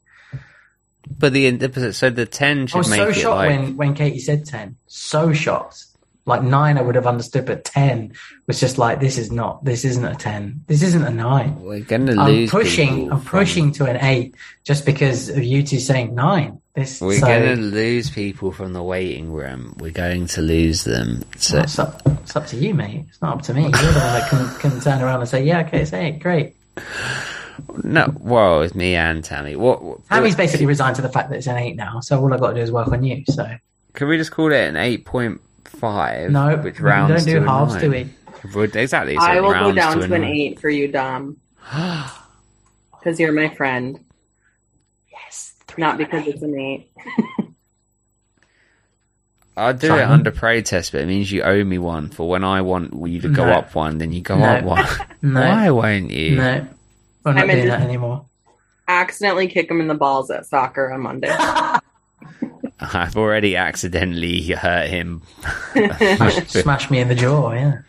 but 1.17 1.33
the, 1.33 1.91
so 1.93 2.09
the 2.09 2.25
ten 2.25 2.67
I 2.73 2.77
was 2.77 2.89
make 2.89 2.99
so 2.99 3.11
shocked 3.11 3.35
like 3.37 3.49
when 3.49 3.77
when 3.77 3.93
Katie 3.95 4.19
said 4.19 4.45
ten. 4.45 4.75
So 4.87 5.33
shocked. 5.33 5.85
Like 6.27 6.43
nine, 6.43 6.77
I 6.77 6.83
would 6.83 6.93
have 6.93 7.07
understood, 7.07 7.47
but 7.47 7.65
ten 7.65 8.13
was 8.45 8.59
just 8.59 8.77
like 8.77 8.99
this 8.99 9.17
is 9.17 9.31
not. 9.31 9.65
This 9.65 9.83
isn't 9.83 10.05
a 10.05 10.13
ten. 10.13 10.63
This 10.67 10.83
isn't 10.83 11.03
a 11.03 11.09
nine. 11.09 11.59
we're 11.59 11.79
gonna 11.79 12.11
I'm 12.21 12.31
lose. 12.31 12.51
pushing. 12.51 12.89
people 12.95 13.13
I'm 13.13 13.21
from- 13.21 13.39
pushing 13.39 13.71
to 13.73 13.85
an 13.85 13.97
eight 14.05 14.35
just 14.63 14.85
because 14.85 15.29
of 15.29 15.43
you 15.43 15.63
two 15.63 15.79
saying 15.79 16.13
nine. 16.13 16.59
This 16.75 17.01
We're 17.01 17.19
so, 17.19 17.25
gonna 17.27 17.55
lose 17.55 18.11
people 18.11 18.51
from 18.51 18.71
the 18.73 18.83
waiting 18.83 19.33
room. 19.33 19.75
We're 19.79 19.91
going 19.91 20.27
to 20.27 20.41
lose 20.41 20.83
them. 20.83 21.23
So 21.37 21.55
Well, 21.55 21.63
it's, 21.63 21.79
up, 21.79 22.01
it's 22.05 22.35
up 22.35 22.45
to 22.47 22.55
you, 22.55 22.73
mate. 22.75 23.05
It's 23.09 23.21
not 23.21 23.37
up 23.39 23.41
to 23.45 23.53
me. 23.55 23.63
You're 23.63 23.71
the 23.71 23.77
one 23.77 23.93
that 23.93 24.29
can, 24.29 24.59
can 24.59 24.79
turn 24.79 25.01
around 25.01 25.19
and 25.21 25.27
say, 25.27 25.43
"Yeah, 25.43 25.61
okay, 25.61 25.81
it's 25.81 25.91
eight, 25.91 26.19
great." 26.19 26.55
No, 27.83 28.13
well, 28.19 28.61
it's 28.61 28.75
me 28.75 28.95
and 28.95 29.23
Tammy. 29.23 29.55
What? 29.55 29.83
what 29.83 30.07
Tammy's 30.09 30.35
basically 30.35 30.65
resigned 30.65 30.95
to 30.97 31.01
the 31.01 31.09
fact 31.09 31.29
that 31.29 31.37
it's 31.37 31.47
an 31.47 31.57
eight 31.57 31.75
now, 31.75 31.99
so 31.99 32.19
all 32.19 32.33
I've 32.33 32.39
got 32.39 32.49
to 32.49 32.55
do 32.55 32.61
is 32.61 32.71
work 32.71 32.87
on 32.89 33.03
you. 33.03 33.23
So 33.27 33.47
Can 33.93 34.07
we 34.07 34.17
just 34.17 34.31
call 34.31 34.51
it 34.51 34.67
an 34.67 34.77
eight 34.77 35.05
point 35.05 35.41
five? 35.65 36.31
no, 36.31 36.57
which 36.57 36.79
rounds 36.79 37.09
we 37.09 37.15
rounds 37.23 37.25
don't 37.25 37.33
do 37.33 37.39
to 37.39 37.45
halves, 37.51 37.75
do 37.77 37.89
we? 37.91 38.09
Would- 38.55 38.75
Exactly. 38.75 39.15
So 39.15 39.21
I 39.21 39.39
will 39.39 39.53
go 39.53 39.71
down 39.71 39.99
to, 39.99 40.07
to, 40.07 40.13
an 40.15 40.21
nine. 40.21 40.31
eight 40.31 40.59
for 40.59 40.69
you, 40.69 40.87
Dom. 40.87 41.37
Because 42.99 43.19
you're 43.19 43.31
my 43.31 43.49
friend. 43.55 43.99
Yes, 45.11 45.55
Not 45.75 45.97
because 45.97 46.27
it's 46.27 46.43
an 46.43 46.55
eight. 46.59 46.91
I'll 49.57 49.73
do 49.73 49.93
it 49.95 50.01
under 50.03 50.31
protest, 50.31 50.91
but 50.93 51.01
it 51.01 51.07
means 51.07 51.31
you 51.31 51.43
owe 51.43 51.63
me 51.63 51.77
one 51.77 52.09
for 52.09 52.27
when 52.29 52.43
I 52.43 52.61
want 52.61 52.93
you 53.07 53.19
to 53.21 53.29
go 53.29 53.45
No. 53.45 53.51
up 53.53 53.75
one. 53.75 53.97
Then 53.97 54.11
you 54.13 54.21
go 54.21 54.37
No. 54.37 54.45
up 54.45 54.63
one. 54.63 54.85
No, 55.21 55.39
Why 55.41 55.69
won't 55.69 56.09
you? 56.09 56.35
no, 56.37 56.67
I'm 57.25 57.35
not 57.35 57.43
I'm 57.43 57.49
in 57.51 57.55
doing 57.57 57.67
that 57.69 57.81
anymore. 57.81 58.25
Accidentally 58.87 59.47
kick 59.47 59.69
him 59.69 59.79
in 59.79 59.87
the 59.87 59.93
balls 59.93 60.31
at 60.31 60.45
soccer 60.47 60.91
on 60.91 61.01
Monday. 61.01 61.29
I've 62.79 63.15
already 63.15 63.55
accidentally 63.55 64.41
hurt 64.47 64.89
him. 64.89 65.21
Smash 66.47 66.89
me 66.89 66.99
in 66.99 67.07
the 67.07 67.13
jaw, 67.15 67.51
yeah. 67.51 67.79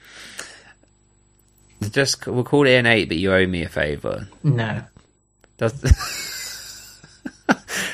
Just 1.90 2.26
we'll 2.26 2.44
call 2.44 2.66
it 2.66 2.72
an 2.74 2.86
eight, 2.86 3.08
but 3.08 3.16
you 3.16 3.32
owe 3.32 3.46
me 3.46 3.62
a 3.62 3.68
favor. 3.68 4.28
No, 4.44 4.82
Does 5.56 5.72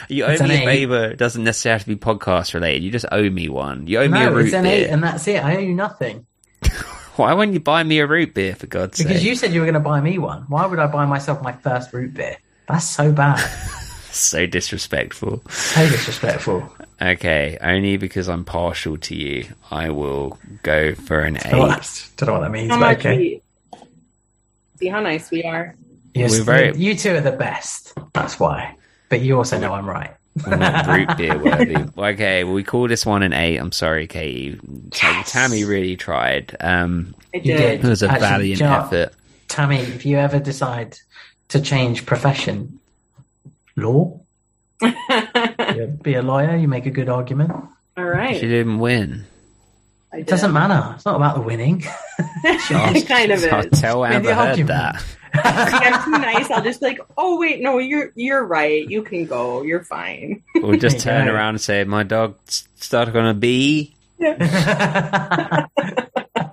you 0.09 0.25
owe 0.25 0.31
It's 0.31 0.43
me 0.43 0.63
a 0.63 0.65
favor? 0.65 1.05
It 1.07 1.17
doesn't 1.19 1.45
necessarily 1.45 1.75
have 1.75 1.83
to 1.83 1.89
be 1.89 1.97
podcast 1.97 2.55
related. 2.55 2.83
You 2.83 2.91
just 2.91 3.07
owe 3.13 3.29
me 3.31 3.49
one. 3.49 3.87
You 3.87 4.01
owe 4.01 4.09
me 4.09 4.23
a 4.23 4.31
root 4.31 4.47
it's 4.47 4.55
an 4.55 4.65
beer. 4.65 4.73
eight, 4.73 4.87
and 4.89 5.03
that's 5.03 5.27
it. 5.29 5.43
I 5.45 5.57
owe 5.57 5.61
you 5.61 5.75
nothing 5.75 6.27
Why 7.17 7.33
won't 7.35 7.53
you 7.53 7.61
buy 7.61 7.83
me 7.83 7.99
a 7.99 8.07
root 8.07 8.33
beer 8.35 8.55
for 8.55 8.67
God's 8.69 8.93
because 8.93 8.99
sake? 8.99 9.07
Because 9.09 9.25
you 9.25 9.35
said 9.35 9.53
you 9.53 9.61
were 9.61 9.67
going 9.67 9.75
to 9.75 9.81
buy 9.81 10.01
me 10.01 10.19
one. 10.19 10.43
Why 10.49 10.67
would 10.67 10.79
I 10.79 10.87
buy 10.87 11.05
myself 11.07 11.43
my 11.43 11.53
first 11.53 11.93
root 11.93 12.15
beer? 12.15 12.37
That's 12.69 12.85
so 12.89 13.11
bad, 13.13 13.39
So 14.13 14.47
disrespectful. 14.47 15.43
so 15.49 15.89
disrespectful. 15.89 16.73
Okay, 17.01 17.57
only 17.61 17.97
because 17.97 18.29
I'm 18.29 18.45
partial 18.45 18.97
to 18.99 19.15
you, 19.15 19.47
I 19.71 19.91
will 19.91 20.39
go 20.63 20.95
for 20.95 21.21
an 21.21 21.35
Don't 21.35 21.47
eight. 21.55 21.59
what, 21.59 22.09
don't 22.17 22.27
know 22.29 22.33
what 22.35 22.41
that 22.43 22.51
means, 22.51 22.71
How 22.71 22.77
but 22.81 22.87
much 22.87 22.99
okay. 23.01 23.17
we 23.17 23.43
see 24.79 24.89
how 24.89 25.01
nice 25.01 25.31
we 25.31 25.43
are. 25.45 25.75
Yes, 26.15 26.33
We're 26.39 26.45
very- 26.45 26.77
you 26.77 26.95
two 26.97 27.15
are 27.17 27.21
the 27.21 27.33
best. 27.33 27.93
That's 28.13 28.39
why. 28.41 28.75
But 29.09 29.21
you 29.23 29.37
also 29.37 29.59
know 29.59 29.73
I'm 29.73 29.89
right. 29.89 30.15
We're 30.47 30.57
not 30.57 30.87
root 30.87 31.17
beer 31.17 31.37
worthy. 31.39 31.77
Okay, 31.97 32.45
well, 32.45 32.53
we 32.55 32.63
call 32.63 32.87
this 32.89 33.05
one 33.05 33.23
an 33.23 33.33
eight. 33.33 33.57
I'm 33.57 33.73
sorry, 33.73 34.07
Katie. 34.07 34.61
Ta- 34.93 35.25
Tammy 35.27 35.65
really 35.65 35.97
tried. 35.97 36.57
Um, 36.61 37.15
I 37.35 37.39
You 37.39 37.57
did. 37.57 37.85
it 37.85 37.89
was 37.89 38.03
a 38.03 38.09
Actually, 38.11 38.21
valiant 38.29 38.59
do 38.59 38.65
you 38.65 38.71
know 38.71 38.77
what? 38.79 38.87
effort. 38.93 39.13
Tammy, 39.49 39.79
if 39.79 40.07
you 40.07 40.17
ever 40.19 40.39
decide 40.39 40.97
to 41.49 41.61
change 41.61 42.07
profession, 42.07 42.79
law, 43.77 44.21
be 46.03 46.15
a 46.15 46.23
lawyer, 46.23 46.57
you 46.57 46.69
make 46.69 46.87
a 46.87 46.91
good 46.91 47.09
argument. 47.09 47.51
All 47.97 48.05
right. 48.05 48.35
She 48.39 48.47
didn't 48.47 48.79
win. 48.79 49.25
I 50.13 50.19
It 50.19 50.27
doesn't 50.27 50.53
matter. 50.53 50.95
It's 50.95 51.05
not 51.05 51.17
about 51.17 51.35
the 51.37 51.43
winning. 51.43 51.83
it 52.45 53.07
kind 53.09 53.33
of 53.33 53.45
I'll 53.45 53.67
is. 53.67 53.81
tell 53.81 54.05
Amber 54.05 54.33
heard 54.35 54.67
that. 54.69 55.05
See, 55.35 55.41
I'm 55.45 56.05
too 56.05 56.11
nice. 56.19 56.51
I'll 56.51 56.63
just 56.63 56.81
be 56.81 56.87
like, 56.89 57.01
oh 57.17 57.39
wait, 57.39 57.61
no, 57.61 57.79
you're 57.79 58.11
you're 58.15 58.45
right. 58.45 58.89
You 58.89 59.03
can 59.03 59.27
go. 59.27 59.63
You're 59.63 59.85
fine. 59.85 60.43
We'll 60.55 60.79
just 60.79 61.01
turn 61.05 61.27
go. 61.27 61.35
around 61.35 61.51
and 61.51 61.61
say, 61.61 61.85
"My 61.85 62.03
dog 62.03 62.37
s- 62.47 62.67
started 62.77 63.17
on 63.17 63.27
a 63.27 63.35
bee." 63.35 63.95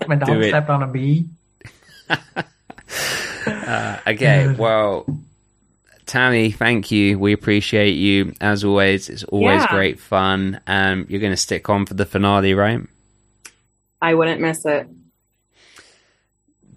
My 0.07 0.15
dog 0.19 0.29
it. 0.43 0.49
stepped 0.49 0.69
on 0.69 0.83
a 0.83 0.87
bee. 0.87 1.25
Uh, 3.47 3.97
okay, 4.07 4.53
well, 4.57 5.05
Tammy, 6.07 6.51
thank 6.51 6.89
you. 6.91 7.17
We 7.19 7.31
appreciate 7.33 7.91
you 7.93 8.33
as 8.41 8.63
always. 8.63 9.07
It's 9.09 9.23
always 9.23 9.61
Yeah. 9.61 9.67
great 9.69 9.99
fun. 9.99 10.59
Um, 10.67 11.05
you're 11.09 11.19
going 11.19 11.31
to 11.33 11.37
stick 11.37 11.69
on 11.69 11.85
for 11.85 11.93
the 11.93 12.05
finale, 12.07 12.53
right? 12.55 12.79
I 14.01 14.13
wouldn't 14.15 14.41
miss 14.41 14.65
it. 14.65 14.87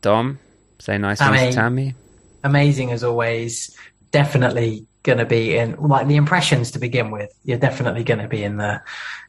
Dom, 0.02 0.38
say 0.78 0.98
nice 0.98 1.18
things 1.18 1.30
Tammy. 1.30 1.50
to 1.50 1.54
Tammy. 1.56 1.94
Amazing 2.44 2.92
as 2.92 3.04
always. 3.04 3.76
Definitely 4.10 4.86
going 5.02 5.18
to 5.18 5.26
be 5.26 5.56
in 5.56 5.76
like 5.76 6.06
the 6.06 6.16
impressions 6.16 6.70
to 6.72 6.78
begin 6.78 7.10
with. 7.10 7.30
You're 7.44 7.58
definitely 7.58 8.04
going 8.04 8.20
to 8.20 8.28
be 8.28 8.42
in 8.42 8.56
the 8.56 8.80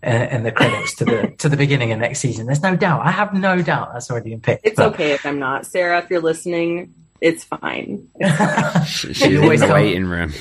uh, 0.06 0.10
in 0.32 0.44
the 0.44 0.52
credits 0.52 0.96
to 0.96 1.06
the 1.06 1.34
to 1.40 1.50
the 1.50 1.58
beginning 1.58 1.92
of 1.92 2.00
next 2.00 2.20
season. 2.20 2.46
There's 2.46 2.62
no 2.64 2.76
doubt. 2.76 3.06
I 3.06 3.12
have 3.12 3.34
no 3.34 3.62
doubt 3.62 3.90
that's 3.94 4.10
already 4.10 4.30
been 4.32 4.42
picked. 4.42 4.66
It's 4.66 4.76
But 4.78 4.94
okay 4.94 5.12
if 5.12 5.26
I'm 5.26 5.40
not. 5.40 5.66
Sarah, 5.66 6.00
if 6.00 6.10
you're 6.10 6.22
listening, 6.22 6.94
It's 7.22 7.44
fine. 7.44 8.08
She's 8.86 9.20
You 9.22 9.40
in 9.40 9.44
always 9.44 9.60
the 9.62 9.68
waiting 9.74 10.06
room. 10.06 10.32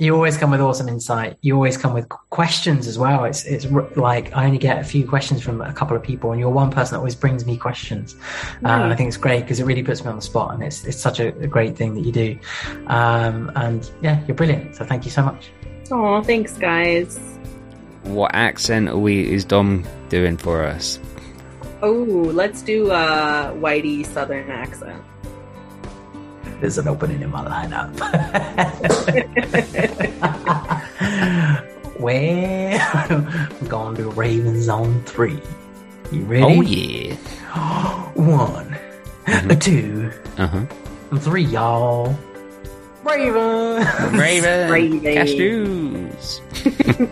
You 0.00 0.14
always 0.14 0.36
come 0.36 0.52
with 0.52 0.60
awesome 0.60 0.88
insight. 0.88 1.38
You 1.40 1.56
always 1.56 1.76
come 1.76 1.92
with 1.92 2.08
questions 2.08 2.86
as 2.86 2.96
well. 2.98 3.24
It's 3.24 3.44
it's 3.44 3.66
like 3.96 4.32
I 4.36 4.46
only 4.46 4.58
get 4.58 4.78
a 4.78 4.84
few 4.84 5.06
questions 5.06 5.42
from 5.42 5.60
a 5.60 5.72
couple 5.72 5.96
of 5.96 6.04
people, 6.04 6.30
and 6.30 6.38
you're 6.40 6.50
one 6.50 6.70
person 6.70 6.92
that 6.94 6.98
always 6.98 7.16
brings 7.16 7.44
me 7.44 7.56
questions. 7.56 8.14
Uh, 8.64 8.68
and 8.68 8.92
I 8.92 8.94
think 8.94 9.08
it's 9.08 9.16
great 9.16 9.40
because 9.40 9.58
it 9.58 9.64
really 9.64 9.82
puts 9.82 10.04
me 10.04 10.10
on 10.10 10.16
the 10.16 10.22
spot, 10.22 10.54
and 10.54 10.62
it's 10.62 10.84
it's 10.84 10.98
such 10.98 11.18
a, 11.18 11.36
a 11.38 11.48
great 11.48 11.76
thing 11.76 11.94
that 11.94 12.02
you 12.02 12.12
do. 12.12 12.38
Um, 12.86 13.50
and 13.56 13.90
yeah, 14.00 14.22
you're 14.26 14.36
brilliant. 14.36 14.76
So 14.76 14.84
thank 14.84 15.04
you 15.04 15.10
so 15.10 15.22
much. 15.22 15.50
Oh, 15.90 16.22
thanks, 16.22 16.56
guys. 16.58 17.18
What 18.04 18.32
accent 18.34 18.88
are 18.88 18.98
we? 18.98 19.28
Is 19.32 19.44
Dom 19.44 19.84
doing 20.10 20.36
for 20.36 20.64
us? 20.64 21.00
Oh, 21.82 21.90
let's 22.34 22.62
do 22.62 22.90
a 22.92 23.52
whitey 23.56 24.06
southern 24.06 24.48
accent. 24.48 25.02
There's 26.60 26.78
an 26.78 26.88
opening 26.88 27.22
in 27.22 27.30
my 27.30 27.44
lineup. 27.44 27.94
well, 31.98 32.80
I'm 33.60 33.68
gonna 33.68 33.96
do 33.96 34.10
Ravens 34.10 34.68
on 34.68 35.02
three. 35.04 35.40
You 36.10 36.22
ready? 36.24 36.44
Oh 36.44 36.60
yeah. 36.62 37.14
One, 38.14 38.76
a 39.26 39.56
two, 39.56 40.10
Uh 40.36 40.46
huh. 40.46 40.64
three, 41.18 41.44
y'all. 41.44 42.16
Raven. 43.04 43.86
Raven. 44.18 44.70
Raven. 44.70 45.00
Cashews. 45.00 46.40